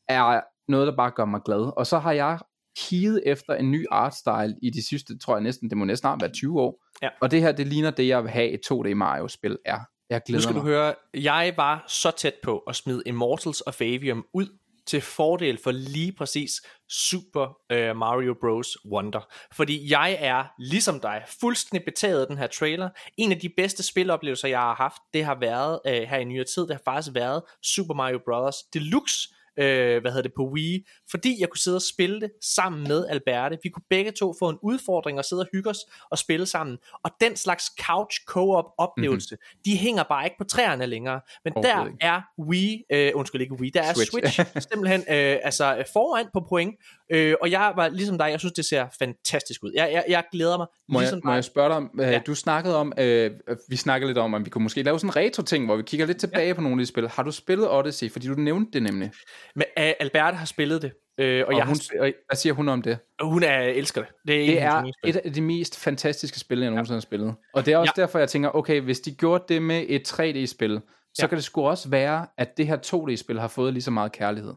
er 0.08 0.42
noget, 0.72 0.88
der 0.88 0.96
bare 0.96 1.12
gør 1.12 1.26
mig 1.26 1.42
glad. 1.46 1.78
Og 1.78 1.88
så 1.88 2.00
har 2.00 2.12
jeg 2.12 2.40
kiget 2.78 3.22
efter 3.26 3.54
en 3.54 3.72
ny 3.72 3.86
artstyle 3.92 4.56
i 4.64 4.70
de 4.70 4.88
sidste, 4.90 5.18
tror 5.18 5.36
jeg 5.36 5.44
næsten, 5.44 5.70
det 5.70 5.78
må 5.78 5.86
næsten 5.86 6.02
snart 6.02 6.22
være 6.22 6.32
20 6.32 6.62
år. 6.62 6.86
Ja. 7.02 7.10
Og 7.22 7.32
det 7.32 7.42
her, 7.42 7.52
det 7.52 7.68
ligner 7.68 7.92
det, 7.92 8.08
jeg 8.08 8.24
vil 8.24 8.32
have 8.32 8.50
et 8.50 8.60
2D 8.72 8.94
Mario-spil 8.94 9.58
er. 9.66 9.80
Jeg 10.10 10.18
Nu 10.18 10.22
glæder 10.28 10.42
skal 10.42 10.54
mig. 10.54 10.62
du 10.62 10.68
høre, 10.68 10.94
jeg 11.14 11.54
var 11.58 11.84
så 11.88 12.12
tæt 12.12 12.34
på 12.44 12.58
at 12.58 12.76
smide 12.76 13.04
Immortals 13.06 13.62
of 13.62 13.82
Avium 13.82 14.26
ud 14.34 14.48
til 14.90 15.01
fordel 15.01 15.59
for 15.64 15.72
lige 15.72 16.11
præcis 16.11 16.51
Super 16.90 17.58
øh, 17.72 17.95
Mario 17.95 18.35
Bros. 18.42 18.77
Wonder. 18.92 19.34
Fordi 19.53 19.92
jeg 19.92 20.18
er, 20.19 20.45
ligesom 20.59 21.00
dig, 21.00 21.24
fuldstændig 21.40 21.85
betaget 21.85 22.22
af 22.22 22.27
den 22.27 22.38
her 22.38 22.48
trailer. 22.48 22.90
En 23.18 23.32
af 23.32 23.40
de 23.40 23.50
bedste 23.58 23.84
spiloplevelser, 23.84 24.48
jeg 24.48 24.59
har 24.59 24.76
haft, 24.76 25.01
det 25.14 25.26
har 25.26 25.35
været 25.40 25.80
øh, 25.85 25.93
her 25.93 26.18
i 26.18 26.24
nyere 26.24 26.43
tid, 26.43 26.61
det 26.61 26.72
har 26.72 26.82
faktisk 26.85 27.16
været 27.16 27.43
Super 27.64 27.93
Mario 27.93 28.19
Bros. 28.26 28.56
Deluxe, 28.74 29.30
øh, 29.60 30.02
hvad 30.02 30.12
hedder 30.12 30.22
det, 30.22 30.32
på 30.36 30.50
Wii, 30.54 30.86
fordi 31.12 31.38
jeg 31.40 31.50
kunne 31.50 31.60
sidde 31.60 31.78
og 31.78 31.82
spille 31.82 32.22
det 32.22 32.32
sammen 32.42 32.84
med 32.88 33.08
Alberte. 33.08 33.58
Vi 33.64 33.70
kunne 33.70 33.84
begge 33.90 34.12
to 34.12 34.34
få 34.40 34.50
en 34.50 34.58
udfordring 34.64 35.18
og 35.18 35.26
sidde 35.26 35.42
og 35.42 35.48
hygge 35.54 35.70
os 35.70 35.78
og 36.12 36.18
spille 36.18 36.46
sammen. 36.46 36.78
Og 37.04 37.12
den 37.22 37.36
slags 37.36 37.66
couch 37.82 38.20
co-op 38.28 38.66
oplevelse, 38.78 39.36
mm-hmm. 39.36 39.62
de 39.66 39.78
hænger 39.78 40.04
bare 40.04 40.26
ikke 40.26 40.38
på 40.38 40.44
træerne 40.44 40.86
længere. 40.86 41.22
Men 41.44 41.54
der 41.54 41.60
Overhovedet 41.60 41.92
ikke. 41.94 42.06
er 42.06 42.22
Wii, 42.40 42.84
øh, 42.92 43.12
undskyld 43.16 43.42
ikke 43.42 43.54
Wii, 43.54 43.70
der 43.70 43.82
er 43.82 43.94
Switch. 43.94 44.12
Switch, 44.12 44.40
simpelthen 44.72 45.00
øh, 45.00 45.38
altså 45.44 45.78
øh, 45.78 45.84
foran 45.94 46.26
på 46.34 46.46
point. 46.50 46.76
Øh, 47.12 47.36
og 47.42 47.52
jeg 47.52 47.74
var 47.76 47.88
ligesom 47.90 48.18
dig, 48.18 48.32
jeg 48.32 48.40
synes 48.40 48.54
det 48.54 48.66
ser 48.66 48.88
fantastisk 49.00 49.64
ud. 49.64 49.72
Jeg, 49.76 49.90
jeg, 49.94 50.04
jeg 50.10 50.24
glæder 50.32 50.58
mig 50.58 50.68
Må 50.90 51.00
jeg, 51.00 51.04
ligesom 51.04 51.22
må 51.24 51.32
dig. 51.32 51.36
jeg 51.36 51.44
spørge 51.44 51.70
dig 51.70 51.78
om, 51.78 51.92
øh, 52.00 52.08
Ja. 52.08 52.20
du 52.28 52.36
snakkede 52.36 52.76
om, 52.76 52.94
øh, 52.98 53.32
vi 53.70 53.76
snakkede 53.76 54.10
lidt 54.10 54.18
om, 54.18 54.34
at 54.34 54.46
vi 54.46 54.50
kunne 54.50 54.64
måske 54.64 54.84
lave 54.84 55.00
sådan 55.00 55.10
en 55.10 55.16
retro-ting, 55.16 55.66
hvor 55.66 55.76
vi 55.76 55.84
kigger 55.84 56.06
lidt 56.06 56.20
tilbage 56.20 56.48
ja. 56.48 56.54
på 56.54 56.62
nogle 56.62 56.82
af 56.82 56.86
de 56.86 56.86
spil. 56.86 57.10
Har 57.10 57.24
du 57.24 57.32
spillet 57.32 57.72
Odyssey? 57.72 58.12
Fordi 58.12 58.28
du 58.28 58.34
nævnte 58.34 58.72
det 58.74 58.84
nemlig. 58.84 59.12
Men 59.56 59.66
øh, 59.80 59.94
Alberte 60.00 60.38
har 60.38 60.45
spillet 60.45 60.82
det. 60.82 60.92
Øh, 61.18 61.42
og, 61.42 61.48
Og 61.48 61.58
jeg 61.58 61.66
hun, 61.66 61.76
har, 61.92 62.02
og, 62.02 62.11
hvad 62.28 62.36
siger 62.36 62.53
hun 62.53 62.69
om 62.69 62.82
det? 62.82 62.98
hun 63.22 63.44
er, 63.44 63.60
elsker 63.60 64.02
det. 64.02 64.11
Det 64.28 64.61
er, 64.61 64.82
Det 64.82 64.94
er 65.03 65.08
et 65.08 65.16
af 65.16 65.34
de 65.34 65.42
mest 65.42 65.80
fantastiske 65.80 66.40
spil, 66.40 66.60
jeg 66.60 66.69
nogensinde 66.69 66.95
har 66.95 67.02
spillet. 67.02 67.36
Og 67.53 67.66
det 67.66 67.74
er 67.74 67.78
også 67.78 67.94
ja. 67.98 68.02
derfor, 68.02 68.19
jeg 68.19 68.30
tænker, 68.30 68.56
okay, 68.56 68.82
hvis 68.82 69.00
de 69.00 69.11
gjorde 69.11 69.44
det 69.50 69.61
med 69.61 69.86
et 69.88 70.14
3D-spil, 70.14 70.82
så 71.14 71.24
Ja. 71.24 71.28
kan 71.28 71.36
det 71.36 71.44
sgu 71.45 71.68
også 71.68 71.90
være, 71.90 72.28
at 72.38 72.58
det 72.58 72.68
her 72.68 72.78
2D-spil 72.86 73.40
har 73.40 73.48
fået 73.48 73.74
lige 73.74 73.84
så 73.84 73.92
meget 73.92 74.11
kærlighed. 74.11 74.53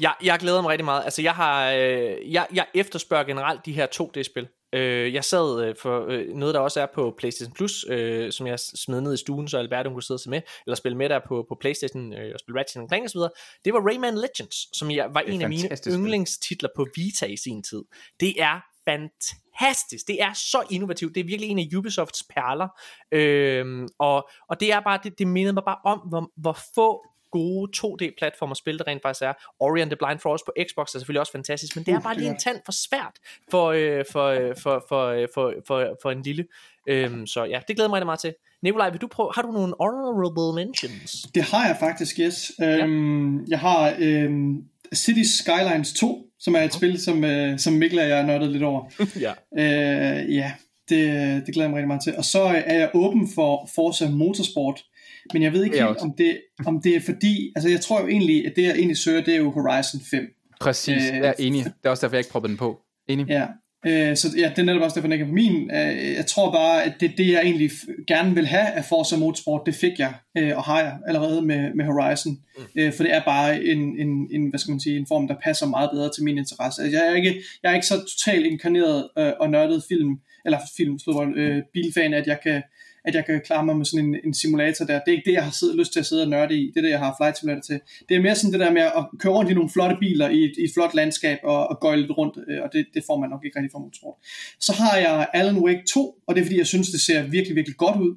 Jeg, 0.00 0.14
jeg 0.24 0.38
glæder 0.38 0.62
mig 0.62 0.70
rigtig 0.70 0.84
meget. 0.84 1.04
Altså, 1.04 1.22
jeg 1.22 1.32
har, 1.32 1.70
øh, 1.72 2.32
jeg, 2.32 2.46
jeg 2.54 2.66
efterspørger 2.74 3.24
generelt 3.24 3.66
de 3.66 3.72
her 3.72 3.86
2D-spil. 3.86 4.48
Øh, 4.72 5.14
jeg 5.14 5.24
sad 5.24 5.64
øh, 5.64 5.74
for 5.82 6.06
øh, 6.08 6.28
noget, 6.28 6.54
der 6.54 6.60
også 6.60 6.80
er 6.80 6.86
på 6.94 7.14
PlayStation 7.18 7.54
Plus, 7.54 7.84
øh, 7.88 8.32
som 8.32 8.46
jeg 8.46 8.58
smed 8.60 9.00
ned 9.00 9.14
i 9.14 9.16
stuen, 9.16 9.48
så 9.48 9.58
Albert 9.58 9.86
hun 9.86 9.94
kunne 9.94 10.02
sidde 10.02 10.16
og 10.16 10.20
se 10.20 10.30
med, 10.30 10.42
eller 10.66 10.76
spille 10.76 10.98
med 10.98 11.08
der 11.08 11.20
på, 11.28 11.46
på 11.48 11.56
PlayStation, 11.60 12.12
øh, 12.12 12.30
og 12.34 12.40
spille 12.40 12.60
Ratchet 12.60 12.88
Clank 12.88 13.04
osv. 13.04 13.20
Det 13.64 13.72
var 13.72 13.88
Rayman 13.88 14.14
Legends, 14.14 14.78
som 14.78 14.90
jeg, 14.90 15.10
var 15.14 15.20
en 15.20 15.42
af 15.42 15.48
mine 15.48 15.68
yndlingstitler 15.88 16.68
på 16.76 16.86
Vita 16.96 17.26
i 17.26 17.36
sin 17.36 17.62
tid. 17.62 17.82
Det 18.20 18.42
er 18.42 18.60
fantastisk. 18.84 20.06
Det 20.06 20.22
er 20.22 20.32
så 20.32 20.62
innovativt. 20.70 21.14
Det 21.14 21.20
er 21.20 21.24
virkelig 21.24 21.50
en 21.50 21.58
af 21.58 21.68
Ubisofts 21.76 22.22
perler. 22.22 22.68
Øhm, 23.12 23.88
og, 23.98 24.28
og 24.48 24.60
det 24.60 24.72
er 24.72 24.80
bare, 24.80 24.98
det, 25.04 25.18
det 25.18 25.26
mindede 25.26 25.52
mig 25.52 25.62
bare 25.64 25.78
om, 25.84 25.98
hvor, 25.98 26.30
hvor 26.36 26.58
få 26.74 27.06
gode 27.32 27.70
2D-platformer 27.76 28.54
spil 28.54 28.78
det 28.78 28.86
rent 28.86 29.02
faktisk 29.02 29.22
er. 29.22 29.32
Ori 29.60 29.80
and 29.80 29.90
the 29.90 29.96
Blind 29.96 30.18
Forest 30.18 30.44
på 30.44 30.52
Xbox 30.68 30.94
er 30.94 30.98
selvfølgelig 30.98 31.20
også 31.20 31.32
fantastisk, 31.32 31.76
men 31.76 31.84
det 31.84 31.92
er 31.92 31.96
Uh, 31.96 32.02
bare 32.02 32.16
lige 32.16 32.28
er 32.28 32.32
en 32.32 32.38
tand 32.38 32.60
for 32.64 32.72
svært 32.72 33.16
for, 33.50 33.66
øh, 33.66 34.04
for, 34.12 34.26
øh, 34.26 34.56
for, 34.62 34.84
for, 34.88 35.06
øh, 35.06 35.28
for, 35.34 35.54
for, 35.66 35.98
for 36.02 36.10
en 36.10 36.22
lille. 36.22 36.44
Øhm, 36.86 37.26
så 37.26 37.44
ja, 37.44 37.60
det 37.68 37.76
glæder 37.76 37.88
mig 37.88 37.96
rigtig 37.96 38.06
meget 38.06 38.20
til. 38.20 38.34
Nikolaj, 38.62 38.90
vil 38.90 39.00
du 39.00 39.06
prøve, 39.06 39.30
har 39.34 39.42
du 39.42 39.52
nogle 39.52 39.74
honorable 39.80 40.64
mentions? 40.64 41.26
Det 41.34 41.42
har 41.42 41.66
jeg 41.66 41.76
faktisk, 41.80 42.18
yes. 42.20 42.52
Øhm, 42.62 43.44
jeg 43.46 43.58
har 43.58 43.94
øhm, 43.98 44.64
Cities 44.94 45.30
Skylines 45.30 45.92
2, 45.92 46.26
som 46.38 46.54
er 46.54 46.60
et 46.60 46.74
spil, 46.74 47.00
som, 47.00 47.24
øh, 47.24 47.58
som 47.58 47.72
Mikkel 47.72 47.98
og 47.98 48.08
jeg 48.08 48.16
har 48.16 48.26
nørdet 48.26 48.50
lidt 48.50 48.62
over. 48.62 48.84
ja. 49.26 49.32
Øh, 49.58 50.34
ja, 50.34 50.52
det, 50.88 51.46
det 51.46 51.54
glæder 51.54 51.68
jeg 51.68 51.70
mig 51.70 51.76
rigtig 51.76 51.88
meget 51.88 52.02
til. 52.02 52.16
Og 52.16 52.24
så 52.24 52.42
er 52.42 52.78
jeg 52.78 52.90
åben 52.94 53.28
for 53.34 53.70
Forza 53.74 54.08
Motorsport, 54.08 54.84
men 55.32 55.42
jeg 55.42 55.52
ved 55.52 55.64
ikke 55.64 55.76
er 55.76 55.86
helt, 55.86 55.96
også. 55.96 56.06
om 56.06 56.14
det, 56.18 56.40
om 56.66 56.82
det 56.82 56.96
er 56.96 57.00
fordi, 57.00 57.52
altså 57.56 57.68
jeg 57.68 57.80
tror 57.80 58.00
jo 58.00 58.08
egentlig, 58.08 58.46
at 58.46 58.52
det 58.56 58.62
jeg 58.62 58.74
egentlig 58.74 58.96
søger, 58.96 59.24
det 59.24 59.34
er 59.34 59.38
jo 59.38 59.50
Horizon 59.50 60.00
5. 60.10 60.26
Præcis, 60.60 61.10
Øh, 61.10 61.16
jeg 61.16 61.26
er 61.26 61.32
enig. 61.38 61.64
Det 61.64 61.72
er 61.84 61.90
også 61.90 62.06
derfor, 62.06 62.16
jeg 62.16 62.20
ikke 62.20 62.30
proppede 62.30 62.50
den 62.50 62.58
på. 62.58 62.80
Enig. 63.08 63.26
Ja, 63.28 63.46
øh, 63.86 64.16
så 64.16 64.28
ja, 64.36 64.50
det 64.50 64.58
er 64.58 64.62
netop 64.62 64.82
også 64.82 64.94
derfor, 64.94 65.08
den 65.08 65.12
ikke 65.12 65.22
er 65.22 65.28
på 65.28 65.34
min. 65.34 65.70
Øh, 65.70 66.14
jeg 66.14 66.26
tror 66.26 66.52
bare, 66.52 66.84
at 66.84 66.94
det, 67.00 67.12
det 67.18 67.28
jeg 67.32 67.42
egentlig 67.42 67.70
gerne 68.06 68.34
vil 68.34 68.46
have 68.46 68.66
af 68.66 68.84
Forza 68.84 69.16
Motorsport, 69.16 69.62
det 69.66 69.74
fik 69.74 69.98
jeg, 69.98 70.14
øh, 70.38 70.56
og 70.56 70.62
har 70.64 70.80
jeg 70.80 70.98
allerede 71.06 71.42
med, 71.42 71.74
med 71.74 71.84
Horizon. 71.84 72.32
Mm. 72.58 72.62
Øh, 72.76 72.92
for 72.92 73.02
det 73.02 73.14
er 73.14 73.24
bare 73.24 73.64
en, 73.64 73.78
en, 73.98 74.28
en, 74.30 74.50
hvad 74.50 74.58
skal 74.58 74.72
man 74.72 74.80
sige, 74.80 74.96
en 74.96 75.06
form, 75.06 75.28
der 75.28 75.34
passer 75.44 75.66
meget 75.66 75.90
bedre 75.92 76.10
til 76.14 76.24
min 76.24 76.38
interesse. 76.38 76.82
Altså, 76.82 76.98
jeg, 76.98 77.08
er 77.08 77.14
ikke, 77.14 77.42
jeg 77.62 77.70
er 77.70 77.74
ikke 77.74 77.86
så 77.86 77.98
totalt 77.98 78.46
inkarneret 78.46 79.08
øh, 79.18 79.32
og 79.40 79.50
nørdet 79.50 79.84
film, 79.88 80.20
eller 80.44 80.58
film, 80.76 80.98
slået, 80.98 81.36
øh, 81.36 81.62
bilfan, 81.72 82.14
at 82.14 82.26
jeg 82.26 82.38
kan 82.42 82.62
at 83.04 83.14
jeg 83.14 83.24
kan 83.26 83.40
klare 83.44 83.64
mig 83.66 83.76
med 83.76 83.84
sådan 83.84 84.06
en, 84.06 84.16
en 84.24 84.34
simulator 84.34 84.84
der. 84.84 85.00
Det 85.00 85.08
er 85.08 85.16
ikke 85.16 85.30
det, 85.30 85.32
jeg 85.32 85.44
har 85.44 85.50
siddet, 85.50 85.76
lyst 85.76 85.92
til 85.92 86.00
at 86.00 86.06
sidde 86.06 86.22
og 86.22 86.28
nørde 86.28 86.54
i. 86.60 86.66
Det 86.66 86.76
er 86.76 86.82
det, 86.82 86.90
jeg 86.90 86.98
har 86.98 87.14
flight 87.18 87.38
simulator 87.38 87.60
til. 87.60 87.80
Det 88.08 88.16
er 88.16 88.20
mere 88.20 88.34
sådan 88.34 88.52
det 88.52 88.60
der 88.60 88.72
med 88.72 88.82
at 88.82 89.04
køre 89.18 89.32
rundt 89.32 89.50
i 89.50 89.54
nogle 89.54 89.70
flotte 89.70 89.96
biler 90.00 90.28
i 90.28 90.44
et, 90.44 90.54
i 90.58 90.64
et 90.64 90.70
flot 90.74 90.94
landskab 90.94 91.38
og, 91.42 91.68
og 91.68 91.80
gøjle 91.80 92.02
lidt 92.02 92.18
rundt, 92.18 92.38
øh, 92.48 92.62
og 92.62 92.68
det, 92.72 92.86
det 92.94 93.02
får 93.06 93.20
man 93.20 93.30
nok 93.30 93.44
ikke 93.44 93.58
rigtig 93.58 93.72
fra 93.72 93.78
motorsport. 93.78 94.14
Så 94.60 94.72
har 94.72 94.96
jeg 94.96 95.28
Alan 95.34 95.58
Wake 95.58 95.82
2, 95.94 96.14
og 96.26 96.34
det 96.34 96.40
er 96.40 96.44
fordi, 96.44 96.58
jeg 96.58 96.66
synes, 96.66 96.88
det 96.88 97.00
ser 97.00 97.22
virkelig, 97.22 97.56
virkelig 97.56 97.76
godt 97.76 98.00
ud. 98.00 98.12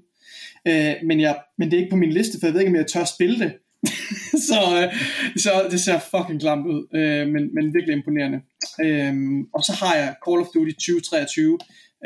Øh, 0.67 0.93
men, 1.03 1.19
jeg, 1.19 1.35
men 1.57 1.71
det 1.71 1.77
er 1.77 1.81
ikke 1.81 1.95
på 1.95 2.03
min 2.03 2.13
liste, 2.13 2.39
for 2.39 2.47
jeg 2.47 2.53
ved 2.53 2.61
ikke, 2.61 2.71
om 2.71 2.75
jeg 2.75 2.87
tør 2.87 3.03
spille 3.03 3.39
det. 3.39 3.51
så, 4.49 4.59
øh, 4.77 4.93
så 5.37 5.67
det 5.71 5.79
ser 5.79 5.99
fucking 5.99 6.39
klamt 6.41 6.67
ud, 6.67 6.81
øh, 6.95 7.27
men, 7.27 7.43
men 7.55 7.73
virkelig 7.73 7.95
imponerende. 7.95 8.39
Øh, 8.85 9.13
og 9.53 9.61
så 9.63 9.73
har 9.81 9.95
jeg 9.95 10.15
Call 10.25 10.41
of 10.41 10.47
Duty 10.53 10.71
2023, 10.71 11.57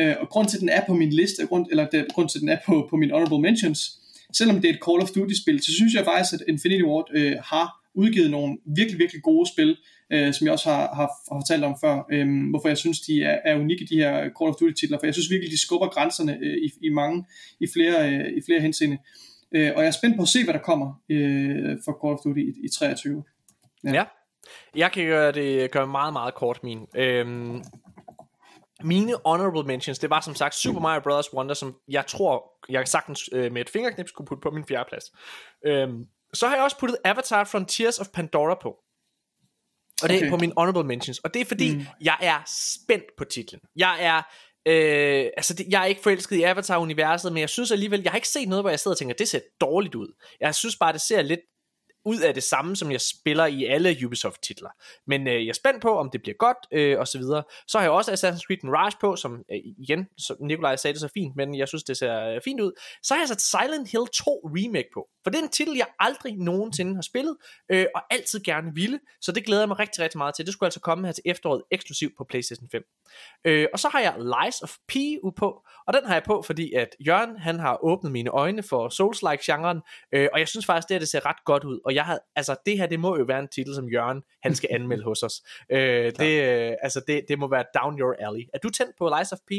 øh, 0.01 0.15
og 0.21 0.29
grund 0.29 0.47
til, 0.47 0.57
at 0.57 0.61
den 0.61 0.69
er 0.69 0.81
på 0.87 0.93
min 0.93 1.09
liste, 1.09 1.47
grund, 1.47 1.65
eller 1.71 1.87
det, 1.89 2.05
grund 2.13 2.29
til, 2.29 2.37
at 2.37 2.41
den 2.41 2.49
er 2.49 2.57
på, 2.65 2.87
på 2.89 2.95
min 2.95 3.11
honorable 3.11 3.41
mentions, 3.41 3.79
selvom 4.33 4.61
det 4.61 4.69
er 4.69 4.73
et 4.73 4.79
Call 4.87 5.01
of 5.01 5.09
Duty-spil, 5.09 5.59
så 5.63 5.71
synes 5.73 5.93
jeg 5.93 6.05
faktisk, 6.05 6.33
at 6.33 6.41
Infinity 6.47 6.83
Ward 6.83 7.07
øh, 7.13 7.35
har 7.43 7.79
udgivet 7.95 8.31
nogle 8.31 8.57
virkelig, 8.65 8.99
virkelig 8.99 9.21
gode 9.23 9.49
spil, 9.53 9.77
øh, 10.13 10.33
som 10.33 10.45
jeg 10.45 10.53
også 10.53 10.69
har, 10.69 10.81
har, 10.95 11.09
har 11.31 11.39
fortalt 11.41 11.63
om 11.63 11.75
før, 11.83 12.05
øh, 12.11 12.27
hvorfor 12.49 12.67
jeg 12.67 12.77
synes, 12.77 12.99
de 12.99 13.23
er, 13.23 13.37
er 13.45 13.55
unikke, 13.55 13.85
de 13.89 13.95
her 13.95 14.13
Call 14.13 14.49
of 14.49 14.55
Duty-titler, 14.55 14.99
for 14.99 15.05
jeg 15.07 15.13
synes 15.13 15.31
virkelig, 15.31 15.51
de 15.51 15.61
skubber 15.61 15.87
grænserne 15.87 16.37
øh, 16.41 16.57
i, 16.57 16.87
i 16.87 16.89
mange, 16.89 17.25
i 17.59 17.67
flere, 17.73 18.13
øh, 18.13 18.27
i 18.37 18.41
flere 18.47 18.61
henseende. 18.61 18.97
Øh, 19.51 19.71
og 19.75 19.81
jeg 19.81 19.87
er 19.87 19.91
spændt 19.91 20.15
på 20.15 20.21
at 20.21 20.27
se, 20.27 20.43
hvad 20.43 20.53
der 20.53 20.59
kommer 20.59 21.01
øh, 21.09 21.77
for 21.85 21.93
Call 22.01 22.13
of 22.13 22.19
Duty 22.23 22.39
i, 22.39 22.65
i 22.65 22.69
23. 22.77 23.23
Ja. 23.83 23.93
ja. 23.93 24.03
Jeg 24.75 24.91
kan 24.91 25.05
gøre 25.05 25.31
det 25.31 25.71
gøre 25.71 25.87
meget, 25.87 26.13
meget 26.13 26.33
kort 26.33 26.59
min. 26.63 26.79
Øhm, 26.95 27.61
mine 28.83 29.15
honorable 29.25 29.63
mentions, 29.63 29.99
det 29.99 30.09
var 30.09 30.21
som 30.21 30.35
sagt 30.35 30.55
Super 30.55 30.79
Mario 30.79 31.01
Bros. 31.01 31.33
Wonder, 31.33 31.53
som 31.53 31.75
jeg 31.87 32.07
tror, 32.07 32.51
jeg 32.69 32.87
sagtens 32.87 33.29
øh, 33.31 33.51
med 33.51 33.61
et 33.61 33.69
fingerknips 33.69 34.09
skulle 34.09 34.27
putte 34.27 34.41
på 34.41 34.51
min 34.51 34.65
fjerde 34.65 34.85
plads. 34.89 35.05
Øhm, 35.65 36.05
så 36.33 36.47
har 36.47 36.55
jeg 36.55 36.63
også 36.63 36.77
puttet 36.79 36.97
Avatar 37.03 37.43
Frontiers 37.43 37.99
of 37.99 38.07
Pandora 38.13 38.57
på. 38.61 38.77
Og 40.03 40.09
det 40.09 40.17
okay. 40.17 40.25
er 40.25 40.29
på 40.29 40.37
min 40.37 40.53
honorable 40.57 40.83
mentions. 40.83 41.19
Og 41.19 41.33
det 41.33 41.41
er 41.41 41.45
fordi, 41.45 41.75
mm. 41.75 41.85
jeg 42.01 42.17
er 42.21 42.39
spændt 42.47 43.05
på 43.17 43.23
titlen. 43.23 43.61
Jeg 43.75 43.97
er... 43.99 44.21
Øh, 44.65 45.29
altså 45.37 45.53
det, 45.53 45.67
jeg 45.69 45.81
er 45.81 45.85
ikke 45.85 46.01
forelsket 46.01 46.35
i 46.35 46.43
Avatar-universet, 46.43 47.33
men 47.33 47.41
jeg 47.41 47.49
synes 47.49 47.71
alligevel, 47.71 48.01
jeg 48.01 48.11
har 48.11 48.17
ikke 48.17 48.27
set 48.27 48.49
noget, 48.49 48.63
hvor 48.63 48.69
jeg 48.69 48.79
sidder 48.79 48.95
og 48.95 48.97
tænker, 48.97 49.15
det 49.15 49.29
ser 49.29 49.39
dårligt 49.61 49.95
ud. 49.95 50.07
Jeg 50.39 50.55
synes 50.55 50.75
bare, 50.75 50.93
det 50.93 51.01
ser 51.01 51.21
lidt 51.21 51.39
ud 52.05 52.19
af 52.19 52.33
det 52.33 52.43
samme, 52.43 52.75
som 52.75 52.91
jeg 52.91 53.01
spiller 53.01 53.45
i 53.45 53.65
alle 53.65 53.97
Ubisoft-titler. 54.05 54.69
Men 55.07 55.27
øh, 55.27 55.33
jeg 55.33 55.49
er 55.49 55.53
spændt 55.53 55.81
på, 55.81 55.97
om 55.97 56.09
det 56.09 56.21
bliver 56.21 56.35
godt, 56.35 56.57
øh, 56.71 56.99
og 56.99 57.07
så 57.07 57.17
videre. 57.17 57.43
Så 57.67 57.77
har 57.77 57.85
jeg 57.85 57.91
også 57.91 58.11
Assassin's 58.11 58.41
Creed 58.47 58.57
Mirage 58.63 58.97
på, 59.01 59.15
som 59.15 59.43
øh, 59.51 59.57
igen, 59.77 60.07
som 60.17 60.37
Nikolaj 60.39 60.75
sagde 60.75 60.93
det 60.93 61.01
så 61.01 61.09
fint, 61.13 61.35
men 61.35 61.57
jeg 61.57 61.67
synes, 61.67 61.83
det 61.83 61.97
ser 61.97 62.35
øh, 62.35 62.41
fint 62.43 62.61
ud. 62.61 62.71
Så 63.03 63.13
har 63.13 63.21
jeg 63.21 63.27
sat 63.27 63.41
Silent 63.41 63.91
Hill 63.91 64.07
2 64.13 64.41
Remake 64.55 64.89
på, 64.93 65.07
for 65.23 65.29
det 65.31 65.39
er 65.39 65.43
en 65.43 65.49
titel, 65.49 65.75
jeg 65.77 65.87
aldrig 65.99 66.37
nogensinde 66.37 66.95
har 66.95 67.01
spillet, 67.01 67.37
øh, 67.71 67.85
og 67.95 68.01
altid 68.09 68.39
gerne 68.43 68.71
ville, 68.75 68.99
så 69.21 69.31
det 69.31 69.45
glæder 69.45 69.61
jeg 69.61 69.67
mig 69.67 69.79
rigtig, 69.79 70.03
rigtig 70.03 70.17
meget 70.17 70.35
til. 70.35 70.45
Det 70.45 70.53
skulle 70.53 70.67
altså 70.67 70.79
komme 70.79 71.07
her 71.07 71.11
til 71.11 71.23
efteråret 71.25 71.63
eksklusivt 71.71 72.13
på 72.17 72.23
PlayStation 72.29 72.69
5. 72.71 72.83
Øh, 73.45 73.67
og 73.73 73.79
så 73.79 73.89
har 73.89 73.99
jeg 73.99 74.15
Lies 74.17 74.61
of 74.61 74.75
P 74.87 74.93
på, 75.37 75.65
og 75.87 75.93
den 75.93 76.05
har 76.05 76.13
jeg 76.13 76.23
på, 76.23 76.41
fordi 76.41 76.73
at 76.73 76.89
Jørgen, 77.07 77.37
han 77.37 77.59
har 77.59 77.83
åbnet 77.83 78.11
mine 78.11 78.29
øjne 78.29 78.63
for 78.63 78.89
Souls-like-genren, 78.89 79.81
øh, 80.13 80.27
og 80.33 80.39
jeg 80.39 80.47
synes 80.47 80.65
faktisk, 80.65 80.89
det 80.89 80.95
her, 80.95 80.99
det 80.99 81.09
ser 81.09 81.25
ret 81.25 81.43
godt 81.45 81.63
ud, 81.63 81.79
og 81.89 81.95
jeg 81.95 82.05
har, 82.05 82.19
altså 82.35 82.55
det 82.65 82.77
her, 82.77 82.87
det 82.87 82.99
må 82.99 83.17
jo 83.17 83.23
være 83.23 83.39
en 83.39 83.47
titel, 83.47 83.75
som 83.75 83.89
Jørgen, 83.89 84.21
han 84.43 84.55
skal 84.55 84.69
anmelde 84.71 85.03
hos 85.03 85.23
os. 85.23 85.33
Øh, 85.71 86.11
det, 86.19 86.43
øh, 86.43 86.73
altså 86.81 87.01
det, 87.07 87.25
det 87.27 87.39
må 87.39 87.47
være 87.49 87.63
down 87.81 87.99
your 87.99 88.13
alley. 88.19 88.43
Er 88.53 88.57
du 88.57 88.69
tændt 88.69 88.91
på 88.97 89.11
Lies 89.17 89.31
of 89.31 89.37
P? 89.47 89.51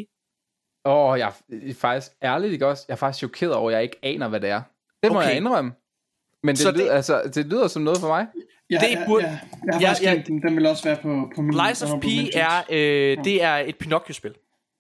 Åh, 0.85 1.11
oh, 1.11 1.19
jeg 1.19 1.33
er 1.69 1.75
faktisk 1.75 2.13
ærligt 2.23 2.53
ikke 2.53 2.67
også, 2.67 2.85
jeg 2.89 2.95
er 2.95 2.97
faktisk 2.97 3.19
chokeret 3.19 3.55
over, 3.55 3.71
at 3.71 3.75
jeg 3.75 3.83
ikke 3.83 3.97
aner, 4.03 4.29
hvad 4.29 4.41
det 4.41 4.51
er. 4.51 4.63
Det 5.03 5.13
må 5.13 5.19
Okay. 5.19 5.29
jeg 5.29 5.37
indrømme. 5.37 5.73
Men 6.43 6.55
det, 6.55 6.59
Så 6.63 6.71
lyder, 6.73 6.85
det- 6.85 6.91
altså, 6.91 7.31
det 7.35 7.47
lyder 7.47 7.69
som 7.69 7.83
noget 7.83 7.99
for 8.01 8.09
mig. 8.09 8.27
Ja, 8.71 8.79
Det 8.79 8.91
ja, 8.91 9.05
burde- 9.07 9.25
ja, 9.25 9.39
jeg 9.81 9.89
har 9.89 9.99
Ja, 10.03 10.13
ja. 10.13 10.23
den. 10.27 10.43
Den 10.43 10.57
vil 10.57 10.67
også 10.67 10.85
være 10.85 10.97
på, 10.97 11.31
på 11.37 11.43
min 11.43 11.55
Lies 11.67 11.83
of 11.83 12.01
P 12.01 12.05
er, 12.35 12.63
øh, 12.71 13.25
det 13.25 13.43
er 13.43 13.55
et 13.57 13.79
Pinocchio-spil. 13.79 14.35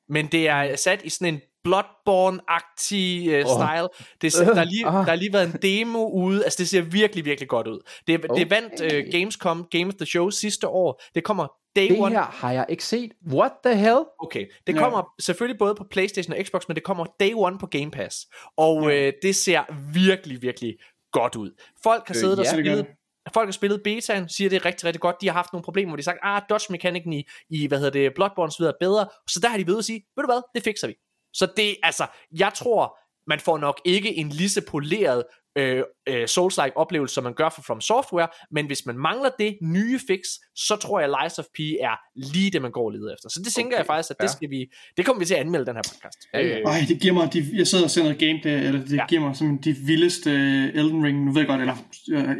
Men 0.08 0.26
det 0.26 0.48
er 0.48 0.76
sat 0.76 1.02
i 1.04 1.08
sådan 1.08 1.34
en 1.34 1.40
Bloodborne-agtig 1.68 3.28
øh, 3.30 3.44
Åh. 3.46 3.52
style. 3.52 3.88
Det, 4.20 4.34
er- 4.40 4.54
der, 4.54 4.60
er 4.60 4.64
lige, 4.64 4.86
Ah. 4.86 4.92
der 4.92 5.02
har 5.02 5.14
lige 5.14 5.32
været 5.32 5.46
en 5.54 5.58
demo 5.62 6.08
ude. 6.08 6.44
Altså, 6.44 6.56
det 6.58 6.68
ser 6.68 6.80
virkelig, 6.82 7.24
virkelig 7.24 7.48
godt 7.48 7.66
ud. 7.66 7.80
Det, 8.06 8.22
det 8.22 8.30
Okay. 8.30 8.46
vandt 8.50 8.92
øh, 8.94 9.04
Gamescom 9.12 9.66
Game 9.70 9.86
of 9.86 9.94
the 9.94 10.06
Show 10.06 10.30
sidste 10.30 10.68
år. 10.68 11.02
Det 11.14 11.24
kommer 11.24 11.46
day 11.76 11.88
Det 11.88 12.00
one. 12.00 12.14
her 12.14 12.22
har 12.22 12.52
jeg 12.52 12.66
ikke 12.68 12.84
set. 12.84 13.12
What 13.32 13.52
the 13.66 13.76
hell? 13.76 13.98
Okay, 14.18 14.46
det 14.66 14.74
Ja. 14.74 14.78
kommer 14.78 15.04
selvfølgelig 15.20 15.58
både 15.58 15.74
på 15.74 15.84
Playstation 15.90 16.32
og 16.36 16.44
Xbox, 16.46 16.62
men 16.68 16.74
det 16.74 16.82
kommer 16.84 17.04
day 17.20 17.32
one 17.34 17.58
på 17.58 17.66
Game 17.66 17.90
Pass. 17.90 18.16
Og 18.56 18.92
øh, 18.92 19.12
det 19.22 19.36
ser 19.36 19.62
virkelig, 19.94 20.42
virkelig 20.42 20.74
godt 21.12 21.36
ud. 21.36 21.50
Folk 21.82 22.02
har 22.08 22.14
Øh, 22.14 22.20
siddet 22.20 22.38
og 22.38 22.44
ja. 22.44 22.50
Det 22.50 22.56
gør 22.56 22.62
spillet 22.72 22.86
det. 22.86 23.32
folk 23.34 23.46
har 23.46 23.52
spillet 23.52 23.80
betaen, 23.84 24.28
siger 24.28 24.50
det 24.50 24.56
er 24.56 24.64
rigtig, 24.64 24.84
rigtig 24.84 25.00
godt. 25.00 25.16
De 25.20 25.26
har 25.26 25.32
haft 25.34 25.52
nogle 25.52 25.64
problemer, 25.64 25.88
hvor 25.90 25.96
de 25.96 26.00
har 26.00 26.04
sagt, 26.04 26.18
ah, 26.22 26.42
dodge 26.50 26.66
mekanikken 26.72 27.12
i, 27.12 27.24
i 27.50 27.66
hvad 27.66 27.78
hedder 27.78 27.92
det, 27.92 28.14
Bloodborne 28.14 28.52
videre 28.58 28.74
er 28.80 28.86
bedre. 28.86 29.06
Så 29.28 29.40
der 29.40 29.48
har 29.48 29.58
de 29.58 29.66
ved 29.66 29.78
at 29.78 29.84
sige, 29.84 30.02
ved 30.16 30.22
du 30.24 30.28
hvad, 30.32 30.42
det 30.54 30.62
fikser 30.62 30.86
vi. 30.88 30.94
Så 31.32 31.48
det, 31.56 31.76
altså, 31.82 32.06
jeg 32.38 32.52
tror, 32.54 32.98
man 33.26 33.40
får 33.40 33.58
nok 33.58 33.80
ikke 33.84 34.16
en 34.16 34.28
lige 34.28 34.48
så 34.50 34.62
poleret 34.68 35.22
øh, 35.58 35.82
øh, 36.08 36.24
Souls-like 36.24 36.72
oplevelse, 36.76 37.14
som 37.14 37.24
man 37.24 37.34
gør 37.34 37.48
for 37.48 37.62
From 37.62 37.80
Software, 37.80 38.28
men 38.50 38.66
hvis 38.66 38.86
man 38.86 38.98
mangler 38.98 39.30
det 39.38 39.58
nye 39.62 40.00
fix, 40.06 40.20
så 40.56 40.76
tror 40.76 41.00
jeg, 41.00 41.08
Lies 41.22 41.38
of 41.38 41.44
P 41.44 41.58
er 41.60 41.96
lige 42.16 42.50
det, 42.50 42.62
man 42.62 42.70
går 42.70 42.84
og 42.84 42.90
leder 42.90 43.14
efter. 43.14 43.28
Så 43.28 43.40
det 43.44 43.52
tænker 43.54 43.76
Okay, 43.76 43.78
jeg 43.78 43.86
faktisk, 43.86 44.10
at 44.10 44.16
det 44.20 44.30
skal 44.30 44.50
vi, 44.50 44.66
det 44.96 45.04
kommer 45.06 45.18
vi 45.20 45.24
til 45.26 45.34
at 45.34 45.40
anmelde 45.40 45.66
den 45.66 45.74
her 45.74 45.82
podcast. 45.92 46.18
Ja, 46.34 46.40
ja. 46.40 46.58
Øh, 46.58 46.64
Ej, 46.64 46.84
det 46.88 47.00
giver 47.00 47.14
mig, 47.14 47.32
de, 47.32 47.50
jeg 47.54 47.66
sidder 47.66 47.84
og 47.84 47.90
ser 47.90 48.02
noget 48.02 48.18
gameplay, 48.18 48.52
eller 48.66 48.80
det 48.84 48.96
Ja. 48.96 49.06
giver 49.06 49.20
mig 49.20 49.36
som 49.36 49.58
de 49.58 49.72
vildeste 49.86 50.30
uh, 50.30 50.78
Elden 50.80 51.04
Ring, 51.04 51.24
nu 51.24 51.32
ved 51.32 51.40
jeg 51.40 51.48
godt, 51.48 51.60
eller 51.60 51.76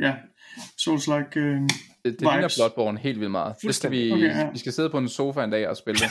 ja, 0.06 0.14
Souls-like, 0.78 1.40
uh, 1.40 1.42
Det, 1.42 1.68
det 2.04 2.20
ligner. 2.20 2.54
Bloodborne 2.56 2.98
helt 2.98 3.20
vildt 3.20 3.30
meget. 3.30 3.54
Det 3.62 3.74
skal 3.74 3.90
vi, 3.90 4.12
Okay, 4.12 4.22
ja. 4.24 4.48
vi 4.52 4.58
skal 4.58 4.72
sidde 4.72 4.90
på 4.90 4.98
en 4.98 5.08
sofa 5.08 5.44
en 5.44 5.50
dag 5.50 5.68
og 5.68 5.76
spille 5.76 6.00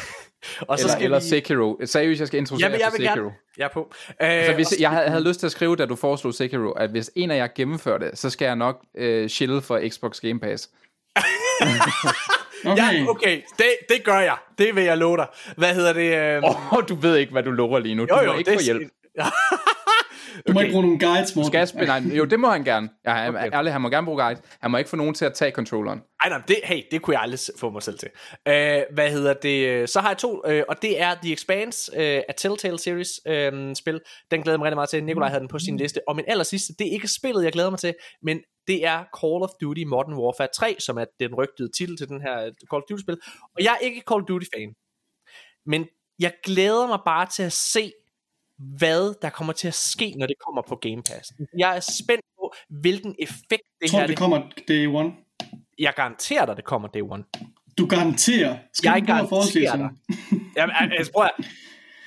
og 0.62 0.80
så 0.80 0.84
eller, 0.86 0.94
skal 0.94 1.04
eller 1.04 1.20
vi... 1.20 1.26
Sekiro. 1.26 1.80
Seriøst, 1.86 2.20
jeg 2.20 2.28
skal 2.28 2.38
introducere 2.38 2.70
Jamen, 2.70 2.80
jeg 2.80 2.86
jer 2.86 2.92
vil 2.92 3.00
til 3.00 3.08
Sekiro. 3.08 3.26
gerne. 3.26 3.36
Jeg 3.58 3.64
er 3.66 3.70
på. 3.70 3.92
Øh, 4.10 4.16
Altså, 4.30 4.54
hvis, 4.54 4.80
jeg 4.80 4.90
havde, 4.90 5.10
havde 5.10 5.24
lyst 5.28 5.40
til 5.40 5.46
at 5.46 5.52
skrive, 5.52 5.76
da 5.76 5.86
du 5.86 5.96
foreslog 5.96 6.34
Sekiro, 6.34 6.72
at 6.72 6.90
hvis 6.90 7.12
en 7.16 7.32
af 7.32 7.38
jer 7.38 7.48
gennemfører 7.56 7.98
det, 7.98 8.18
så 8.20 8.30
skal 8.30 8.46
jeg 8.46 8.56
nok 8.56 8.82
øh, 8.98 9.30
chille 9.30 9.62
for 9.62 9.90
Xbox 9.90 10.20
Game 10.20 10.40
Pass. 10.40 10.70
okay. 12.66 12.78
Ja, 12.78 13.06
okay, 13.10 13.42
det, 13.58 13.66
det 13.90 14.04
gør 14.04 14.20
jeg. 14.20 14.38
Det 14.58 14.76
vil 14.76 14.84
jeg 14.84 14.98
love 14.98 15.18
dig. 15.18 15.28
Hvad 15.58 15.74
hedder 15.76 15.94
det? 15.94 16.18
Øh... 16.18 16.44
Åh, 16.44 16.74
oh, 16.74 16.84
du 16.90 16.96
ved 16.96 17.16
ikke, 17.18 17.32
hvad 17.32 17.44
du 17.44 17.52
lover 17.52 17.80
lige 17.80 17.96
nu. 17.96 18.06
Du 18.06 18.08
jo, 18.10 18.16
må 18.16 18.32
jo, 18.32 18.38
ikke 18.38 18.52
det 18.52 18.60
få 18.60 18.64
hjælp. 18.64 18.82
Du 20.48 20.54
må 20.54 20.60
ikke 20.60 20.72
bruge 20.72 20.84
nogle 20.86 21.00
guides, 21.00 21.36
Morten. 21.36 21.52
skal 21.52 21.68
spille, 21.68 21.88
nej, 21.88 22.18
jo, 22.18 22.26
det 22.26 22.40
må 22.40 22.50
han 22.50 22.64
gerne. 22.64 22.90
Ja, 23.06 23.14
han, 23.14 23.30
Okay. 23.36 23.48
okay. 23.48 23.58
ærligt, 23.58 23.72
han 23.74 23.82
må 23.82 23.90
gerne 23.90 24.06
bruge 24.06 24.24
guide. 24.24 24.42
Han 24.62 24.72
må 24.72 24.78
ikke 24.78 24.90
få 24.90 24.96
nogen 24.96 25.14
til 25.14 25.26
at 25.26 25.34
tage 25.34 25.52
controlleren. 25.52 26.02
Ej, 26.22 26.30
nej, 26.30 26.42
det, 26.48 26.56
hey, 26.64 26.82
det 26.92 27.02
kunne 27.02 27.14
jeg 27.14 27.22
aldrig 27.22 27.40
få 27.60 27.70
mig 27.70 27.84
selv 27.84 27.98
til. 28.00 28.10
Øh, 28.48 28.82
hvad 28.94 29.12
hedder 29.12 29.34
det? 29.34 29.90
Så 29.90 30.00
har 30.00 30.10
jeg 30.10 30.18
to, 30.18 30.42
øh, 30.48 30.64
og 30.70 30.82
det 30.82 31.02
er 31.02 31.16
The 31.24 31.34
Expanse 31.34 31.92
øh, 31.96 32.22
af 32.30 32.34
Telltale 32.38 32.80
Series 32.80 33.10
øh, 33.28 33.76
spil. 33.76 34.02
Den 34.32 34.42
glæder 34.42 34.54
jeg 34.54 34.60
mig 34.60 34.66
rigtig 34.66 34.78
meget 34.78 34.90
til. 34.90 35.04
Nikolaj 35.04 35.30
havde 35.30 35.40
den 35.40 35.48
på 35.48 35.60
sin 35.60 35.78
liste. 35.78 36.00
Og 36.08 36.16
min 36.16 36.26
aller 36.28 36.44
sidste, 36.44 36.74
det 36.80 36.88
er 36.88 36.92
ikke 36.92 37.08
spillet, 37.08 37.44
jeg 37.44 37.52
glæder 37.52 37.70
mig 37.70 37.80
til, 37.80 37.94
men 38.24 38.40
det 38.68 38.86
er 38.86 38.98
Call 39.22 39.44
of 39.44 39.50
Duty 39.62 39.84
Modern 39.88 40.14
Warfare 40.14 40.48
3, 40.56 40.76
som 40.80 40.98
er 40.98 41.06
den 41.20 41.36
rygtede 41.36 41.70
titel 41.78 41.98
til 41.98 42.08
den 42.08 42.22
her 42.22 42.36
Call 42.72 42.82
of 42.82 42.88
Duty-spil. 42.90 43.18
Og 43.58 43.64
jeg 43.64 43.74
er 43.74 43.78
ikke 43.86 44.04
Call 44.10 44.22
of 44.22 44.28
Duty-fan. 44.28 44.74
Men 45.66 45.88
jeg 46.20 46.34
glæder 46.44 46.88
mig 46.88 47.00
bare 47.06 47.26
til 47.36 47.44
at 47.44 47.54
se, 47.54 47.92
hvad 48.60 49.22
der 49.22 49.30
kommer 49.30 49.54
til 49.54 49.68
at 49.68 49.74
ske, 49.74 50.14
når 50.18 50.28
det 50.28 50.36
kommer 50.48 50.62
på 50.62 50.76
Game 50.76 51.04
Pass. 51.04 51.34
Jeg 51.58 51.76
er 51.76 51.80
spændt 51.80 52.24
på, 52.40 52.54
hvilken 52.70 53.16
effekt 53.20 53.64
det 53.82 53.90
tror, 53.90 54.00
her... 54.00 54.08
det 54.08 54.18
kommer 54.18 54.42
day 54.68 54.88
one. 54.88 55.12
Jeg 55.80 55.94
garanterer 55.96 56.46
dig, 56.46 56.56
det 56.56 56.66
kommer 56.66 56.88
day 56.88 57.02
one. 57.02 57.24
Du 57.78 57.86
garanterer. 57.86 58.58
Skal 58.74 58.90
Jeg 58.90 59.02
du 59.02 59.06
garanterer 59.06 59.72
sådan? 59.72 59.90
Jamen, 60.58 60.76
al- 60.80 60.92
altså, 60.98 61.12
prøv 61.12 61.24
at, 61.24 61.32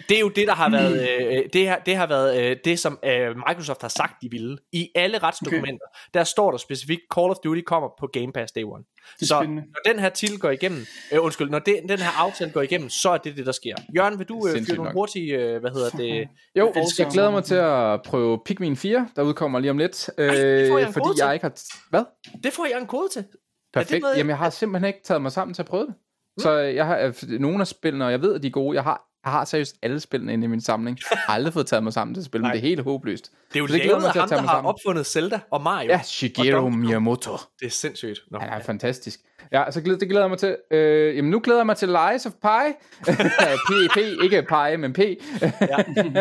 det 0.09 0.17
er 0.17 0.21
jo 0.21 0.29
det, 0.29 0.47
der 0.47 0.55
har 0.55 0.71
været, 0.71 1.09
øh, 1.33 1.43
det, 1.53 1.61
her, 1.61 1.79
det 1.79 1.97
har 1.97 2.07
været 2.07 2.41
øh, 2.51 2.57
det, 2.65 2.79
som 2.79 2.99
øh, 3.05 3.37
Microsoft 3.49 3.81
har 3.81 3.89
sagt, 3.89 4.13
de 4.23 4.31
ville. 4.31 4.59
I 4.73 4.89
alle 4.95 5.19
retsdokumenter, 5.19 5.87
okay. 5.93 6.19
der 6.19 6.25
står 6.25 6.51
der 6.51 6.59
specifikt, 6.59 7.01
Call 7.15 7.31
of 7.31 7.37
Duty 7.45 7.61
kommer 7.67 7.89
på 8.01 8.07
Game 8.13 8.33
Pass 8.33 8.53
Day 8.53 8.63
One. 8.65 8.85
Det 9.17 9.23
er 9.23 9.27
Så 9.27 9.39
spændende. 9.41 9.63
når 9.63 9.93
den 9.93 10.01
her 10.01 10.09
titel 10.09 10.39
går 10.39 10.51
igennem, 10.51 10.87
øh, 11.13 11.25
undskyld, 11.25 11.51
når 11.51 11.59
det, 11.59 11.77
den 11.89 11.99
her 11.99 12.21
aftale 12.21 12.51
går 12.51 12.63
igennem, 12.63 12.89
så 12.89 13.11
er 13.11 13.17
det 13.19 13.37
det, 13.37 13.47
der 13.47 13.53
sker. 13.53 13.75
Jørgen, 13.97 14.19
vil 14.19 14.29
du 14.29 14.49
øh, 14.49 14.63
fyre 14.67 14.77
nogle 14.77 14.93
hurtige, 14.93 15.35
øh, 15.37 15.61
hvad 15.61 15.71
hedder 15.71 15.91
det? 15.91 16.29
Jo, 16.59 16.73
Jeg 16.75 16.83
elsker 16.83 17.05
jeg 17.05 17.13
glæder 17.13 17.31
mig 17.31 17.45
til 17.45 17.55
at 17.55 18.03
prøve 18.03 18.39
Pikmin 18.45 18.77
4, 18.77 19.09
der 19.17 19.23
udkommer 19.23 19.59
lige 19.59 19.71
om 19.71 19.79
lidt. 19.79 20.11
Øh, 20.19 20.33
det 20.37 20.69
får 20.69 20.79
jeg 20.79 20.87
en 20.87 20.93
fordi 20.93 21.05
kode 21.05 21.17
til. 21.17 21.25
jeg 21.25 21.35
ikke 21.35 21.45
har... 21.45 21.53
Hvad? 21.91 22.05
Det 22.45 22.53
får 22.53 22.67
jeg 22.73 22.81
en 22.81 22.87
kode 22.87 23.09
til. 23.13 23.25
Perfekt. 23.73 24.05
jeg- 24.05 24.17
Jamen, 24.17 24.29
jeg 24.31 24.39
har 24.39 24.51
simpelthen 24.51 24.89
ikke 24.89 25.01
taget 25.05 25.23
mig 25.23 25.33
sammen 25.33 25.55
til 25.55 25.63
at 25.63 25.67
prøve 25.69 25.87
det. 25.87 25.95
Så 26.39 26.51
jeg 26.53 26.87
har 26.87 26.99
øh, 26.99 27.15
nogle 27.41 27.61
af 27.61 27.67
spillene, 27.67 28.05
og 28.05 28.11
jeg 28.11 28.23
ved, 28.23 28.35
at 28.35 28.43
de 28.43 28.47
er 28.47 28.51
gode. 28.51 28.75
Jeg 28.77 28.83
har, 28.83 29.03
jeg 29.25 29.33
har 29.33 29.45
seriøst 29.45 29.77
alle 29.83 30.01
spillene 30.01 30.33
inde 30.33 30.45
i 30.45 30.49
min 30.49 30.61
samling. 30.61 30.99
Jeg 31.11 31.19
har 31.27 31.35
aldrig 31.35 31.53
fået 31.53 31.67
taget 31.67 31.83
mig 31.83 31.93
sammen 31.93 32.15
til 32.15 32.21
at 32.21 32.25
spille, 32.25 32.43
men 32.43 32.53
det 32.53 32.59
er 32.59 32.63
helt 32.63 32.81
håbløst. 32.81 33.31
Det 33.49 33.57
er 33.57 33.61
jo 33.61 33.67
det 33.67 33.87
lavet 33.87 34.05
af 34.05 34.13
ham, 34.13 34.29
der 34.29 34.41
har 34.41 34.47
sammen. 34.47 34.69
opfundet 34.69 35.07
Zelda 35.07 35.41
og 35.51 35.63
Mario. 35.63 35.89
Ja, 35.89 36.01
Shigeru. 36.03 36.71
Miyamoto. 36.71 37.33
Det 37.61 37.67
er 37.67 37.71
sindssygt. 37.71 38.21
Nå, 38.31 38.39
Han 38.39 38.49
er 38.49 38.61
fantastisk. 38.61 39.21
Ja, 39.53 39.71
så 39.71 39.81
glæder, 39.81 39.99
det 39.99 40.09
glæder 40.09 40.25
jeg 40.25 40.31
mig 40.31 40.39
til. 40.39 40.57
Øh, 40.71 41.17
jamen, 41.17 41.31
nu 41.31 41.41
glæder 41.45 41.59
jeg 41.61 41.67
mig 41.67 41.77
til 41.77 41.89
Lies 41.89 42.27
of 42.27 42.33
Pi. 42.33 42.73
P, 43.69 43.71
P, 43.95 43.97
ikke 44.23 44.43
Pi, 44.43 44.77
men 44.77 44.93
P. 44.93 44.99
ja. 44.99 45.77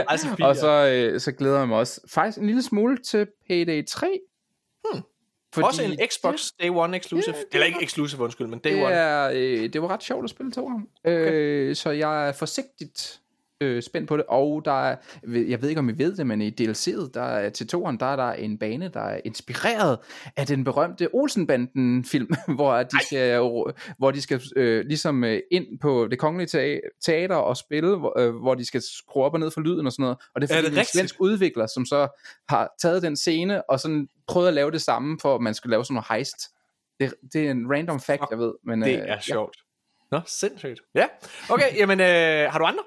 altså, 0.07 0.27
og 0.41 0.55
så, 0.55 0.87
øh, 0.87 1.19
så 1.19 1.31
glæder 1.31 1.59
jeg 1.59 1.67
mig 1.67 1.77
også 1.77 2.01
faktisk 2.13 2.37
en 2.37 2.45
lille 2.45 2.61
smule 2.63 2.97
til 2.97 3.27
Payday 3.47 3.85
3. 3.85 4.19
Fordi 5.53 5.67
Også 5.67 5.83
en 5.83 5.99
Xbox 6.11 6.51
Day 6.61 6.69
One 6.69 6.97
exclusive. 6.97 7.35
Det 7.35 7.45
Eller 7.51 7.65
ikke 7.65 7.83
exclusive, 7.83 8.21
undskyld, 8.21 8.47
men 8.47 8.59
Day 8.59 8.73
det, 8.73 8.83
One. 8.83 8.93
er, 8.93 9.31
øh, 9.33 9.73
det 9.73 9.81
var 9.81 9.87
ret 9.87 10.03
sjovt 10.03 10.23
at 10.23 10.29
spille 10.29 10.51
to. 10.51 10.69
Øh, 11.05 11.75
så 11.75 11.89
jeg 11.89 12.27
er 12.27 12.31
forsigtigt 12.31 13.19
øh, 13.61 13.83
spændt 13.83 14.07
på 14.07 14.17
det. 14.17 14.25
Og 14.27 14.61
der 14.65 14.85
er, 14.85 14.95
jeg 15.33 15.61
ved 15.61 15.69
ikke 15.69 15.79
om 15.79 15.89
I 15.89 15.97
ved 15.97 16.15
det, 16.15 16.27
men 16.27 16.41
i 16.41 16.49
DLC'et 16.61 17.11
der 17.13 17.21
er, 17.21 17.49
til 17.49 17.67
toeren, 17.67 17.99
der 17.99 18.05
er 18.05 18.15
der 18.15 18.31
en 18.33 18.57
bane, 18.57 18.87
der 18.87 19.01
er 19.01 19.21
inspireret 19.25 19.99
af 20.37 20.45
den 20.45 20.63
berømte 20.63 21.07
Olsenbanden-film, 21.13 22.29
hvor 22.55 22.83
de 22.83 23.05
skal, 23.05 23.37
hvor 23.97 24.11
de 24.11 24.21
skal 24.21 24.41
øh, 24.55 24.85
ligesom 24.85 25.23
øh, 25.23 25.39
ind 25.51 25.79
på 25.79 26.07
det 26.07 26.19
kongelige 26.19 26.47
tea- 26.47 26.99
teater 27.05 27.35
og 27.35 27.57
spille, 27.57 27.97
hvor, 27.97 28.19
øh, 28.19 28.35
hvor 28.35 28.55
de 28.55 28.65
skal 28.65 28.81
skrue 28.81 29.23
op 29.23 29.33
og 29.33 29.39
ned 29.39 29.51
for 29.51 29.61
lyden 29.61 29.85
og 29.85 29.91
sådan 29.91 30.03
noget. 30.03 30.17
Og 30.35 30.41
det 30.41 30.51
er 30.51 30.55
Er 30.55 30.61
fordi, 30.61 30.75
det 30.75 30.79
en 30.79 30.85
svensk 30.85 31.15
udvikler, 31.19 31.67
som 31.67 31.85
så 31.85 32.07
har 32.49 32.69
taget 32.81 33.01
den 33.03 33.15
scene 33.15 33.69
og 33.69 33.79
sådan 33.79 34.07
prøvet 34.27 34.47
at 34.47 34.53
lave 34.53 34.71
det 34.71 34.81
samme, 34.81 35.17
for 35.21 35.35
at 35.35 35.41
man 35.41 35.53
skulle 35.53 35.71
lave 35.71 35.85
sådan 35.85 35.93
noget 35.93 36.05
heist. 36.09 36.37
Det, 36.99 37.13
det 37.33 37.47
er 37.47 37.51
en 37.51 37.71
random 37.71 37.99
fact, 37.99 38.23
jeg 38.31 38.39
ved. 38.39 38.53
Men, 38.65 38.81
Det 38.81 38.99
øh, 38.99 39.03
er 39.07 39.19
sjovt. 39.19 39.57
Nå, 40.11 40.21
sindssygt. 40.27 40.81
Ja, 40.95 41.05
okay, 41.49 41.77
jamen, 41.77 41.99
øh, 41.99 42.51
har 42.51 42.59
du 42.59 42.65
andre? 42.65 42.83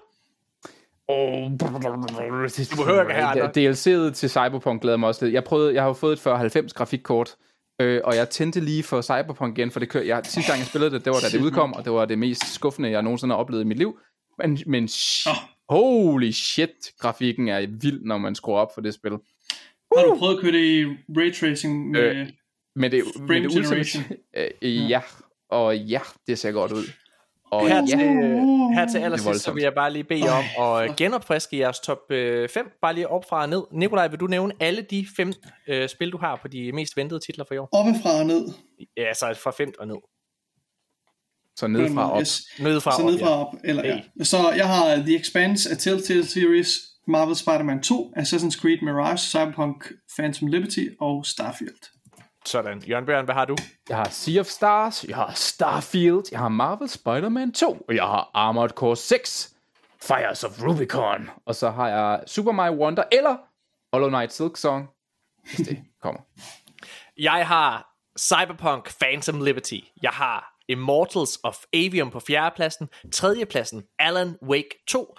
Oh, 1.08 1.50
du 1.50 2.76
behøver 2.76 3.00
ikke 3.02 3.14
have 3.14 3.42
andre. 3.42 3.70
DLC'et 3.70 4.12
til 4.14 4.30
Cyberpunk 4.30 4.82
glæder 4.82 4.96
mig 4.96 5.06
også 5.08 5.24
lidt. 5.24 5.34
Jeg 5.34 5.44
prøvede, 5.44 5.74
jeg 5.74 5.82
har 5.82 5.88
jo 5.88 5.92
fået 5.92 6.12
et 6.12 6.18
4090 6.18 6.72
grafikkort, 6.72 7.36
øh, 7.80 8.00
og 8.04 8.16
jeg 8.16 8.30
tændte 8.30 8.60
lige 8.60 8.82
for 8.82 9.02
Cyberpunk 9.02 9.58
igen, 9.58 9.70
for 9.70 9.80
det 9.80 9.88
kørte, 9.88 10.08
jeg, 10.08 10.20
sidste 10.24 10.52
gang 10.52 10.58
jeg 10.58 10.66
spillede 10.66 10.90
det, 10.90 11.04
det 11.04 11.10
var 11.12 11.18
da 11.20 11.28
det 11.38 11.44
udkom, 11.44 11.72
og 11.72 11.84
det 11.84 11.92
var 11.92 12.04
det 12.04 12.18
mest 12.18 12.54
skuffende, 12.54 12.90
jeg 12.90 13.02
nogensinde 13.02 13.34
har 13.34 13.40
oplevet 13.40 13.62
i 13.62 13.66
mit 13.66 13.78
liv. 13.78 13.98
Men, 14.38 14.58
men 14.66 14.84
sh- 14.84 15.38
holy 15.68 16.30
shit, 16.30 16.70
grafikken 16.98 17.48
er 17.48 17.66
vild, 17.80 18.00
når 18.04 18.18
man 18.18 18.34
skruer 18.34 18.58
op 18.58 18.74
for 18.74 18.80
det 18.80 18.94
spil. 18.94 19.12
Har 19.96 20.04
du 20.04 20.16
prøvet 20.18 20.34
at 20.36 20.40
køre 20.40 20.52
det 20.52 20.58
i 20.64 20.84
raytracing 21.18 21.90
med... 21.90 22.00
Øh, 22.00 22.26
Men 22.76 22.92
det, 22.92 23.02
men 23.28 23.42
det 23.42 23.52
generation. 23.52 24.04
øh, 24.62 24.90
ja, 24.90 25.00
og 25.50 25.76
ja, 25.78 26.00
det 26.26 26.38
ser 26.38 26.52
godt 26.52 26.72
ud. 26.72 26.84
Og 27.50 27.68
Her 27.68 27.76
ja, 27.76 27.86
til, 27.86 28.00
øh, 28.00 28.38
her 28.74 28.86
til 28.88 29.00
er 29.00 29.04
allersidst, 29.04 29.44
så 29.44 29.52
vil 29.52 29.62
jeg 29.62 29.74
bare 29.74 29.92
lige 29.92 30.04
bede 30.04 30.28
om 30.28 30.44
at 30.64 30.96
genopfriske 30.96 31.58
jeres 31.58 31.80
top 31.80 31.98
5, 32.08 32.48
bare 32.82 32.94
lige 32.94 33.08
op 33.08 33.24
fra 33.28 33.42
og 33.42 33.48
ned. 33.48 33.62
Nikolaj, 33.72 34.08
vil 34.08 34.20
du 34.20 34.26
nævne 34.26 34.52
alle 34.60 34.82
de 34.90 35.06
fem 35.16 35.32
øh, 35.68 35.88
spil, 35.88 36.10
du 36.10 36.18
har 36.18 36.38
på 36.42 36.48
de 36.48 36.72
mest 36.72 36.96
ventede 36.96 37.20
titler 37.20 37.44
for 37.48 37.54
i 37.54 37.58
år? 37.58 37.68
Oppefra 37.72 38.18
og 38.18 38.26
ned. 38.26 38.48
Ja, 38.96 39.02
altså 39.02 39.34
fra 39.42 39.50
5 39.50 39.72
og 39.78 39.86
ned. 39.86 39.96
så 41.56 41.66
nedefra 41.66 42.12
op. 42.12 42.20
Yes. 42.20 42.42
Nedefra 42.58 42.90
Så 42.96 43.02
op, 43.02 43.06
nedefra 43.06 43.30
ja. 43.30 43.36
op. 43.36 43.54
Eller, 43.64 43.86
ja. 43.86 44.24
Så 44.24 44.52
jeg 44.56 44.68
har 44.68 44.96
The 44.96 45.16
Expanse 45.16 45.70
af 45.70 45.78
Telltale 45.78 46.26
Series, 46.26 46.78
Marvel 47.08 47.36
Spider-Man 47.36 47.82
2, 47.82 48.12
Assassin's 48.16 48.60
Creed 48.60 48.78
Mirage, 48.82 49.18
Cyberpunk 49.18 49.92
Phantom 50.18 50.48
Liberty 50.48 50.84
og 51.00 51.26
Starfield. 51.26 51.82
Sådan. 52.46 52.82
Jørgen 52.82 53.06
Bjørn, 53.06 53.24
hvad 53.24 53.34
har 53.34 53.44
du? 53.44 53.56
Jeg 53.88 53.96
har 53.96 54.08
Sea 54.08 54.40
of 54.40 54.46
Stars, 54.46 55.04
jeg 55.04 55.16
har 55.16 55.32
Starfield, 55.34 56.22
jeg 56.30 56.38
har 56.40 56.48
Marvel 56.48 56.88
Spider-Man 56.88 57.52
2, 57.52 57.84
og 57.88 57.94
jeg 57.94 58.02
har 58.04 58.30
Armored 58.34 58.70
Core 58.70 58.96
6, 58.96 59.54
Fires 60.02 60.44
of 60.44 60.62
Rubicon, 60.62 61.30
og 61.46 61.54
så 61.54 61.70
har 61.70 61.88
jeg 61.88 62.20
Super 62.26 62.52
Mario 62.52 62.72
Wonder 62.82 63.02
eller 63.12 63.36
Hollow 63.92 64.08
Knight 64.08 64.32
Silk 64.32 64.56
Song, 64.56 64.88
hvis 65.44 65.66
det 65.68 65.78
kommer. 66.02 66.20
Jeg 67.18 67.46
har 67.46 67.94
Cyberpunk 68.18 68.98
Phantom 69.00 69.40
Liberty. 69.40 69.78
Jeg 70.02 70.10
har 70.10 70.54
Immortals 70.68 71.38
of 71.42 71.56
Avium 71.72 72.10
på 72.10 72.20
fjerdepladsen. 72.20 72.88
Tredjepladsen 73.12 73.84
Alan 73.98 74.36
Wake 74.42 74.84
2. 74.88 75.16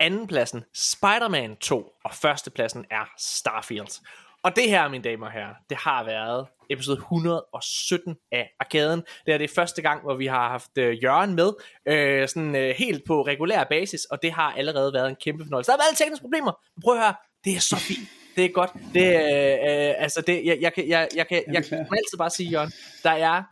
Andenpladsen 0.00 0.64
Spider-Man 0.74 1.56
2. 1.56 1.90
Og 2.04 2.14
førstepladsen 2.14 2.84
er 2.90 3.04
Starfield. 3.18 4.00
Og 4.44 4.56
det 4.56 4.68
her, 4.68 4.88
mine 4.88 5.04
damer 5.04 5.26
og 5.26 5.32
herrer, 5.32 5.54
det 5.70 5.76
har 5.76 6.04
været 6.04 6.46
episode 6.70 6.96
117 6.96 8.16
af 8.32 8.50
Arkaden. 8.60 9.02
Det 9.26 9.34
er 9.34 9.38
det 9.38 9.50
første 9.50 9.82
gang, 9.82 10.02
hvor 10.02 10.14
vi 10.14 10.26
har 10.26 10.48
haft 10.48 10.78
øh, 10.78 11.02
Jørgen 11.04 11.34
med, 11.34 11.52
øh, 11.88 12.28
sådan 12.28 12.56
øh, 12.56 12.74
helt 12.78 13.04
på 13.06 13.22
regulær 13.22 13.64
basis, 13.64 14.04
og 14.04 14.22
det 14.22 14.32
har 14.32 14.52
allerede 14.52 14.92
været 14.92 15.08
en 15.08 15.16
kæmpe 15.24 15.44
fornøjelse. 15.44 15.72
Der 15.72 15.76
har 15.76 15.84
været 15.84 15.98
tekniske 15.98 16.22
problemer, 16.22 16.52
men 16.76 16.82
prøv 16.82 16.94
at 16.94 17.00
høre, 17.00 17.14
det 17.44 17.56
er 17.56 17.60
så 17.60 17.76
fint. 17.76 18.08
Det 18.36 18.44
er 18.44 18.48
godt. 18.48 18.70
Det, 18.94 19.06
øh, 19.06 19.88
øh, 19.88 19.94
altså 20.04 20.20
det, 20.20 20.44
jeg, 20.44 20.58
jeg, 20.60 20.72
kan, 20.72 20.88
jeg, 20.88 21.08
jeg, 21.14 21.28
kan, 21.28 21.42
jeg 21.52 21.64
kan 21.64 21.78
altid 21.78 22.18
bare 22.18 22.30
sige, 22.30 22.50
Jørgen, 22.50 22.72
der 23.02 23.10
er 23.10 23.42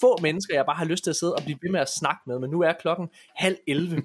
få 0.00 0.18
mennesker, 0.22 0.54
jeg 0.54 0.66
bare 0.66 0.76
har 0.76 0.84
lyst 0.84 1.04
til 1.04 1.10
at 1.10 1.16
sidde 1.16 1.34
og 1.34 1.42
blive 1.42 1.58
ved 1.62 1.70
med 1.70 1.80
at 1.80 1.90
snakke 1.90 2.20
med, 2.26 2.38
men 2.38 2.50
nu 2.50 2.60
er 2.60 2.72
klokken 2.72 3.08
halv 3.36 3.56
11. 3.68 3.96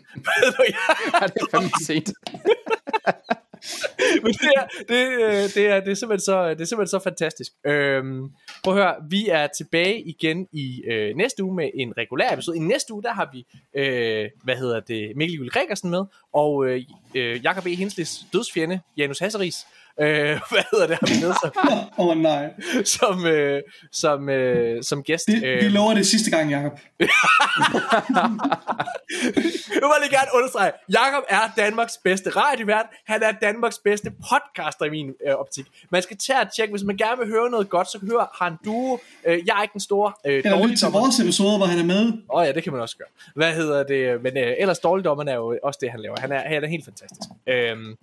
Ja, 1.21 1.25
det 1.27 1.41
er 1.41 1.47
fandme 1.51 1.71
sent. 1.85 2.09
Men 4.23 4.33
det 4.33 4.51
er, 4.57 4.65
det, 4.87 5.07
øh, 5.23 5.43
det, 5.55 5.67
er, 5.67 5.79
det, 5.79 5.91
er 5.91 5.95
simpelthen 5.95 6.19
så, 6.19 6.49
det 6.49 6.61
er 6.61 6.65
simpelthen 6.65 6.87
så 6.87 6.99
fantastisk. 7.03 7.51
Øhm, 7.65 8.31
prøv 8.63 8.77
at 8.77 8.83
høre, 8.83 8.95
vi 9.09 9.27
er 9.27 9.47
tilbage 9.57 10.01
igen 10.01 10.47
i 10.51 10.83
øh, 10.91 11.15
næste 11.15 11.43
uge 11.43 11.55
med 11.55 11.69
en 11.73 11.97
regulær 11.97 12.33
episode. 12.33 12.57
I 12.57 12.59
næste 12.59 12.93
uge, 12.93 13.03
der 13.03 13.13
har 13.13 13.29
vi, 13.33 13.45
øh, 13.73 14.29
hvad 14.43 14.55
hedder 14.55 14.79
det, 14.79 15.11
Mikkel 15.15 15.35
Juhl 15.35 15.49
Gregersen 15.49 15.89
med, 15.89 16.03
og 16.33 16.67
øh, 16.67 16.81
øh 17.15 17.43
Jakob 17.43 17.65
E. 17.65 17.75
Hinslis 17.75 18.19
dødsfjende, 18.33 18.79
Janus 18.97 19.19
Hasseris, 19.19 19.67
øh, 20.01 20.39
hvad 20.51 20.63
hedder 20.71 20.87
det, 20.87 20.97
har 21.01 21.07
vi 21.07 21.25
med 21.25 21.33
som, 21.41 21.51
oh, 21.97 22.17
nej. 22.29 22.49
som, 22.83 23.25
øh, 23.25 23.61
som, 23.91 24.29
øh, 24.29 24.83
som 24.83 25.03
gæst. 25.03 25.27
Det, 25.27 25.63
vi 25.63 25.69
lover 25.69 25.93
det 25.93 26.07
sidste 26.07 26.31
gang, 26.31 26.51
Jacob. 26.51 26.79
Jeg 29.73 29.85
vil 29.89 30.01
lige 30.01 30.17
gerne 30.17 30.31
understrege, 30.33 30.71
Jakob 30.93 31.23
er 31.29 31.39
Danmarks 31.57 31.97
bedste 32.03 32.29
radiovært. 32.29 32.85
Han 33.05 33.23
er 33.23 33.31
Danmarks 33.31 33.79
bedste 33.83 34.11
podcaster 34.11 34.85
i 34.85 34.89
min 34.89 35.13
øh, 35.27 35.33
optik. 35.33 35.65
Man 35.89 36.01
skal 36.01 36.17
tage 36.17 36.41
at 36.41 36.47
tjekke, 36.55 36.71
hvis 36.71 36.83
man 36.83 36.97
gerne 36.97 37.17
vil 37.17 37.27
høre 37.27 37.49
noget 37.49 37.69
godt, 37.69 37.87
så 37.87 37.99
hør 38.11 38.37
har 38.39 38.47
en 38.47 38.57
duo. 38.65 38.99
Øh, 39.25 39.39
jeg 39.47 39.57
er 39.57 39.61
ikke 39.61 39.73
den 39.73 39.81
store 39.81 40.13
øh, 40.25 40.41
Eller 40.45 40.67
lyt 40.67 40.77
til 40.77 40.87
vores 40.87 41.19
episode, 41.19 41.57
hvor 41.57 41.65
han 41.65 41.79
er 41.79 41.83
med. 41.83 42.03
Åh 42.07 42.39
oh, 42.39 42.47
ja, 42.47 42.51
det 42.51 42.63
kan 42.63 42.73
man 42.73 42.81
også 42.81 42.97
gøre. 42.97 43.07
Hvad 43.35 43.53
hedder 43.53 43.83
det? 43.83 44.23
Men 44.23 44.37
øh, 44.37 44.55
ellers 44.57 44.79
dårligdommerne 44.79 45.31
er 45.31 45.35
jo 45.35 45.57
også 45.63 45.77
det, 45.81 45.91
han 45.91 45.99
laver. 45.99 46.15
Han 46.19 46.31
er, 46.31 46.39
han 46.39 46.63
er 46.63 46.67
helt 46.67 46.85
fantastisk. 46.85 47.29
Øhm, 47.47 47.95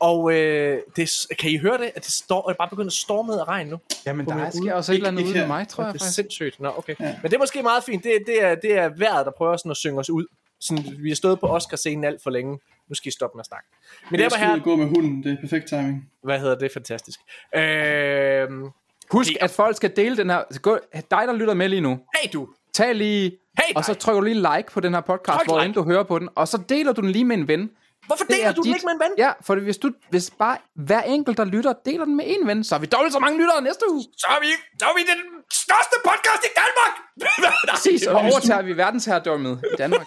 og 0.00 0.32
øh, 0.32 0.78
det, 0.96 1.10
kan 1.38 1.50
I 1.50 1.56
høre 1.58 1.78
det? 1.78 1.90
At 1.94 2.04
det, 2.04 2.12
står, 2.12 2.48
det 2.48 2.56
bare 2.56 2.68
begynder 2.68 2.86
at 2.88 2.92
storme 2.92 3.32
af 3.40 3.48
regn 3.48 3.66
nu? 3.66 3.78
Jamen, 4.06 4.26
der 4.26 4.34
er 4.36 4.50
sker 4.50 4.74
også 4.74 4.92
et 4.92 4.96
eller 4.96 5.08
andet 5.08 5.24
ude 5.24 5.34
med 5.34 5.46
mig, 5.46 5.68
tror 5.68 5.84
jeg 5.84 5.92
Det 5.92 6.00
er 6.00 6.04
faktisk. 6.04 6.14
sindssygt. 6.14 6.60
Nå, 6.60 6.72
okay. 6.76 6.94
Ja. 7.00 7.14
Men 7.22 7.30
det 7.30 7.36
er 7.36 7.38
måske 7.38 7.62
meget 7.62 7.84
fint. 7.84 8.04
Det, 8.04 8.12
det, 8.26 8.44
er, 8.44 8.54
det 8.54 8.78
er 8.78 8.90
vejret, 8.96 9.26
der 9.26 9.32
prøver 9.38 9.56
sådan 9.56 9.70
at 9.70 9.76
synge 9.76 9.98
os 10.00 10.10
ud. 10.10 10.24
Sådan, 10.60 10.84
vi 11.02 11.08
har 11.08 11.16
stået 11.16 11.40
på 11.40 11.46
Oscar-scenen 11.46 12.04
alt 12.04 12.22
for 12.22 12.30
længe. 12.30 12.58
Nu 12.88 12.94
skal 12.94 13.08
I 13.08 13.12
stoppe 13.12 13.36
med 13.36 13.40
at 13.40 13.46
snakke. 13.46 13.66
Men 14.10 14.20
Jeg 14.20 14.26
er 14.26 14.30
ud 14.32 14.38
her, 14.38 14.52
og 14.52 14.62
gå 14.62 14.76
med 14.76 14.86
hunden. 14.86 15.22
Det 15.22 15.32
er 15.32 15.36
perfekt 15.40 15.68
timing. 15.68 16.10
hvad 16.22 16.38
hedder 16.40 16.58
det? 16.58 16.72
Fantastisk. 16.72 17.20
Øhm, 17.54 18.68
Husk, 19.10 19.32
at 19.40 19.50
folk 19.50 19.76
skal 19.76 19.96
dele 19.96 20.16
den 20.16 20.30
her. 20.30 20.58
Gå, 20.62 20.78
dig, 20.94 21.02
der 21.10 21.32
lytter 21.32 21.54
med 21.54 21.68
lige 21.68 21.80
nu, 21.80 21.98
hey 22.22 22.30
du! 22.32 22.48
tag 22.72 22.94
lige, 22.94 23.32
Hey, 23.58 23.74
og 23.76 23.84
så 23.84 23.94
trykker 23.94 24.20
du 24.20 24.24
lige 24.24 24.34
like 24.56 24.70
på 24.72 24.80
den 24.80 24.94
her 24.94 25.00
podcast, 25.00 25.44
hvor 25.46 25.60
end 25.60 25.74
du 25.74 25.82
hører 25.82 26.02
på 26.02 26.18
den, 26.18 26.28
og 26.34 26.48
så 26.48 26.58
deler 26.68 26.92
du 26.92 27.00
den 27.00 27.10
lige 27.10 27.24
med 27.24 27.36
en 27.36 27.48
ven. 27.48 27.70
Hvorfor 28.06 28.24
Det 28.24 28.36
deler 28.36 28.48
er 28.48 28.52
du 28.52 28.62
den 28.62 28.68
dit- 28.72 28.74
ikke 28.76 28.86
med 28.86 28.94
en 28.94 29.00
ven? 29.00 29.10
Ja, 29.18 29.32
for 29.40 29.54
hvis, 29.54 29.78
du, 29.78 29.90
hvis 30.10 30.30
bare 30.38 30.56
hver 30.74 31.02
enkelt, 31.02 31.36
der 31.36 31.44
lytter, 31.44 31.72
deler 31.84 32.04
den 32.04 32.16
med 32.16 32.24
en 32.28 32.46
ven, 32.46 32.64
så 32.64 32.74
har 32.74 32.80
vi 32.80 32.86
dobbelt 32.86 33.12
så 33.12 33.18
mange 33.18 33.38
lyttere 33.38 33.62
næste 33.62 33.84
uge. 33.90 34.02
Så 34.18 34.26
er 34.30 34.40
vi, 34.40 34.46
så 34.78 34.84
er 34.86 34.94
vi 34.94 35.00
den 35.00 35.20
største 35.52 35.96
podcast 36.04 36.42
i 36.44 36.52
Danmark! 36.60 36.94
Præcis, 37.70 38.06
og 38.06 38.20
overtager 38.20 38.62
vi 38.62 38.76
verdensherredømmet 38.76 39.64
i 39.72 39.76
Danmark. 39.78 40.06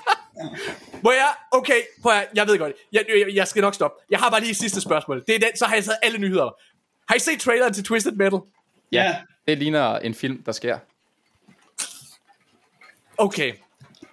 Må 1.03 1.11
jeg? 1.11 1.33
Okay, 1.51 1.81
prøv 2.01 2.11
at, 2.13 2.27
jeg 2.35 2.47
ved 2.47 2.57
godt. 2.59 2.73
Jeg, 2.91 3.05
jeg, 3.09 3.35
jeg 3.35 3.47
skal 3.47 3.61
nok 3.61 3.73
stoppe. 3.73 3.97
Jeg 4.09 4.19
har 4.19 4.29
bare 4.29 4.39
lige 4.39 4.51
et 4.51 4.57
sidste 4.57 4.81
spørgsmål. 4.81 5.23
Det 5.27 5.35
er 5.35 5.39
den, 5.39 5.57
så 5.57 5.65
har 5.65 5.75
jeg 5.75 5.83
taget 5.83 5.97
alle 6.03 6.17
nyheder. 6.17 6.49
Har 7.09 7.15
I 7.15 7.19
set 7.19 7.39
traileren 7.39 7.73
til 7.73 7.83
Twisted 7.83 8.11
Metal? 8.11 8.39
Ja. 8.91 9.15
Det 9.47 9.57
ligner 9.57 9.97
en 9.99 10.13
film, 10.13 10.43
der 10.43 10.51
sker. 10.51 10.77
Okay. 13.17 13.53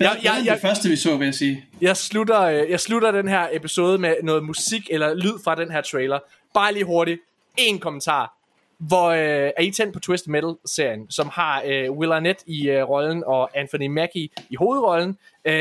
Jeg, 0.00 0.18
Jeg, 0.22 0.42
jeg, 0.44 0.54
det 0.54 0.62
første, 0.62 0.88
vi 0.88 0.96
så, 0.96 1.16
vil 1.16 1.24
jeg 1.24 1.34
sige. 1.34 1.64
jeg, 1.80 1.96
slutter, 1.96 2.40
øh, 2.40 2.70
jeg 2.70 2.80
slutter 2.80 3.10
den 3.10 3.28
her 3.28 3.48
episode 3.52 3.98
med 3.98 4.14
noget 4.22 4.44
musik 4.44 4.88
eller 4.90 5.14
lyd 5.14 5.32
fra 5.44 5.54
den 5.54 5.70
her 5.70 5.80
trailer. 5.80 6.18
Bare 6.54 6.72
lige 6.72 6.84
hurtigt. 6.84 7.20
En 7.56 7.78
kommentar. 7.78 8.36
Hvor 8.78 9.06
øh, 9.08 9.50
er 9.56 9.60
I 9.60 9.70
tændt 9.70 9.92
på 9.92 10.00
Twisted 10.00 10.30
Metal-serien, 10.30 11.10
som 11.10 11.28
har 11.32 11.62
øh, 11.66 11.92
Will 11.92 12.12
Arnett 12.12 12.38
i 12.46 12.68
øh, 12.68 12.82
rollen 12.88 13.24
og 13.26 13.58
Anthony 13.58 13.86
Mackie 13.86 14.28
i 14.50 14.56
hovedrollen. 14.56 15.18
Øh, 15.44 15.52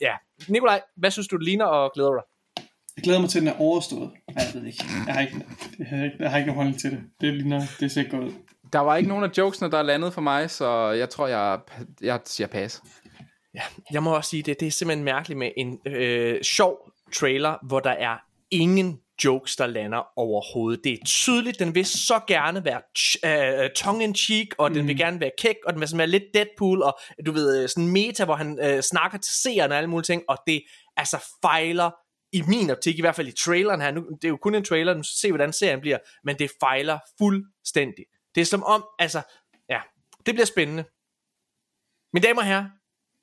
ja. 0.00 0.12
Nikolaj, 0.48 0.80
hvad 0.96 1.10
synes 1.10 1.28
du, 1.28 1.36
det 1.36 1.44
ligner, 1.44 1.64
og 1.64 1.92
glæder 1.94 2.10
du 2.10 2.16
dig? 2.16 2.24
Jeg 2.96 3.04
glæder 3.04 3.20
mig 3.20 3.30
til, 3.30 3.38
at 3.38 3.40
den 3.40 3.48
er 3.48 3.60
overstået. 3.60 4.10
Nej, 4.34 4.44
jeg 4.54 4.60
ved 4.60 4.66
ikke. 4.68 4.84
Jeg 5.06 5.14
har 5.14 5.20
ikke, 5.20 5.34
jeg 5.78 5.86
har 5.86 6.04
ikke, 6.04 6.16
jeg 6.20 6.30
har 6.30 6.38
ikke 6.38 6.46
nogen 6.46 6.56
holdning 6.56 6.80
til 6.80 6.90
det. 6.90 7.00
Det 7.20 7.34
ligner, 7.34 7.62
det 7.80 7.92
ser 7.92 8.02
godt 8.10 8.24
ud. 8.24 8.32
Der 8.72 8.78
var 8.78 8.96
ikke 8.96 9.08
nogen 9.08 9.24
af 9.24 9.28
jokesene, 9.38 9.70
der 9.70 9.78
er 9.78 9.82
landet 9.82 10.12
for 10.12 10.20
mig, 10.20 10.50
så 10.50 10.90
jeg 10.90 11.10
tror, 11.10 11.26
jeg, 11.26 11.58
jeg 12.02 12.20
siger 12.24 12.46
pas. 12.46 12.82
Ja, 13.56 13.62
jeg 13.90 14.02
må 14.02 14.16
også 14.16 14.30
sige, 14.30 14.42
det, 14.42 14.60
det 14.60 14.66
er 14.66 14.70
simpelthen 14.70 15.04
mærkeligt 15.04 15.38
med 15.38 15.50
en 15.56 15.80
øh, 15.86 16.42
sjov 16.42 16.92
trailer, 17.12 17.66
hvor 17.66 17.80
der 17.80 17.90
er 17.90 18.16
ingen 18.50 19.00
jokes, 19.24 19.56
der 19.56 19.66
lander 19.66 20.18
overhovedet. 20.18 20.84
Det 20.84 20.92
er 20.92 21.04
tydeligt, 21.06 21.58
den 21.58 21.74
vil 21.74 21.86
så 21.86 22.20
gerne 22.28 22.64
være 22.64 22.82
uh, 23.64 23.70
tongue-in-cheek, 23.76 24.54
og 24.58 24.70
den 24.70 24.88
vil 24.88 24.96
gerne 24.96 25.20
være 25.20 25.30
kæk, 25.38 25.56
og 25.66 25.72
den 25.72 25.80
vil 25.80 25.88
sådan 25.88 25.98
være 25.98 26.06
lidt 26.06 26.24
Deadpool, 26.34 26.82
og 26.82 26.98
du 27.26 27.32
ved, 27.32 27.62
øh, 27.62 27.68
sådan 27.68 27.88
meta, 27.88 28.24
hvor 28.24 28.34
han 28.34 28.58
øh, 28.62 28.82
snakker 28.82 29.18
til 29.18 29.34
seerne 29.34 29.74
og 29.74 29.78
alle 29.78 29.90
mulige 29.90 30.04
ting, 30.04 30.22
og 30.28 30.38
det 30.46 30.62
altså 30.96 31.24
fejler 31.42 31.90
i 32.32 32.42
min 32.48 32.70
optik, 32.70 32.98
i 32.98 33.00
hvert 33.00 33.14
fald 33.14 33.28
i 33.28 33.32
traileren 33.32 33.80
her, 33.80 33.90
nu, 33.90 34.00
det 34.00 34.24
er 34.24 34.28
jo 34.28 34.36
kun 34.36 34.54
en 34.54 34.64
trailer, 34.64 34.94
nu 34.94 35.02
se, 35.02 35.30
hvordan 35.30 35.52
serien 35.52 35.80
bliver, 35.80 35.98
men 36.24 36.38
det 36.38 36.50
fejler 36.60 36.98
fuldstændig. 37.18 38.04
Det 38.34 38.40
er 38.40 38.44
som 38.44 38.62
om, 38.62 38.84
altså, 38.98 39.22
ja, 39.68 39.80
det 40.26 40.34
bliver 40.34 40.46
spændende. 40.46 40.84
Mine 42.12 42.26
damer 42.26 42.40
og 42.40 42.46
herrer, 42.46 42.64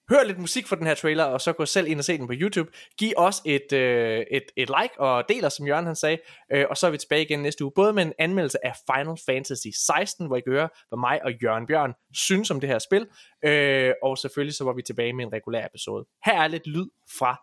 hør 0.09 0.23
lidt 0.23 0.39
musik 0.39 0.67
fra 0.67 0.75
den 0.75 0.87
her 0.87 0.93
trailer, 0.95 1.23
og 1.23 1.41
så 1.41 1.53
gå 1.53 1.65
selv 1.65 1.87
ind 1.87 1.99
og 1.99 2.05
se 2.05 2.17
den 2.17 2.27
på 2.27 2.33
YouTube. 2.35 2.71
Giv 2.97 3.13
os 3.17 3.41
et, 3.45 3.73
øh, 3.73 4.19
et, 4.31 4.43
et 4.57 4.69
like 4.81 4.99
og 4.99 5.23
del 5.29 5.45
os, 5.45 5.53
som 5.53 5.67
Jørgen 5.67 5.85
han 5.85 5.95
sagde, 5.95 6.17
øh, 6.53 6.65
og 6.69 6.77
så 6.77 6.87
er 6.87 6.91
vi 6.91 6.97
tilbage 6.97 7.21
igen 7.21 7.39
næste 7.39 7.63
uge, 7.63 7.71
både 7.75 7.93
med 7.93 8.03
en 8.03 8.13
anmeldelse 8.19 8.65
af 8.65 8.73
Final 8.95 9.17
Fantasy 9.25 9.67
16, 9.87 10.27
hvor 10.27 10.37
I 10.37 10.41
kan 10.41 10.53
høre, 10.53 10.69
hvad 10.89 10.99
mig 10.99 11.23
og 11.23 11.31
Jørgen 11.43 11.67
Bjørn 11.67 11.93
synes 12.13 12.51
om 12.51 12.59
det 12.59 12.69
her 12.69 12.79
spil, 12.79 13.07
øh, 13.45 13.93
og 14.03 14.17
selvfølgelig 14.17 14.55
så 14.55 14.63
var 14.63 14.73
vi 14.73 14.81
tilbage 14.81 15.13
med 15.13 15.25
en 15.25 15.33
regulær 15.33 15.65
episode. 15.65 16.05
Her 16.25 16.41
er 16.41 16.47
lidt 16.47 16.67
lyd 16.67 16.87
fra 17.19 17.41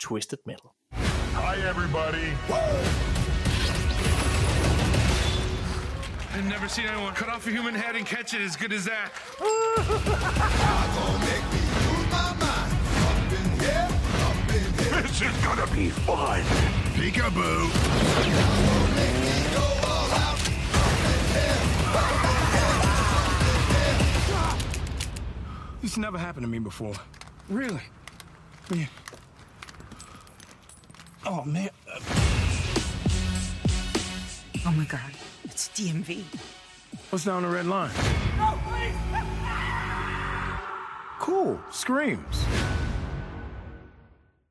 Twisted 0.00 0.38
Metal. 0.46 0.70
Hi, 0.92 1.56
everybody. 1.70 2.26
I've 6.34 6.44
never 6.44 6.68
seen 6.68 6.86
anyone 6.86 7.14
cut 7.14 7.28
off 7.28 7.46
a 7.46 7.50
human 7.50 7.74
head 7.74 7.96
and 7.96 8.06
catch 8.06 8.34
it 8.34 8.40
as 8.40 8.56
good 8.56 8.72
as 8.72 8.84
that. 8.84 9.08
This 15.08 15.22
is 15.22 15.36
gonna 15.44 15.66
be 15.74 15.88
fun. 15.90 16.42
Peekaboo. 16.94 17.68
This 25.82 25.96
never 25.96 26.18
happened 26.18 26.44
to 26.44 26.48
me 26.48 26.58
before. 26.58 26.94
Really? 27.48 27.80
Yeah. 28.70 28.86
Oh, 31.26 31.42
man. 31.44 31.70
Oh 34.66 34.72
my 34.72 34.84
god, 34.84 35.00
it's 35.44 35.68
DMV. 35.70 36.22
What's 37.10 37.24
down 37.24 37.42
the 37.42 37.48
red 37.48 37.66
line? 37.66 37.90
No, 38.36 38.58
please! 38.68 38.94
Cool. 41.18 41.60
Screams. 41.70 42.46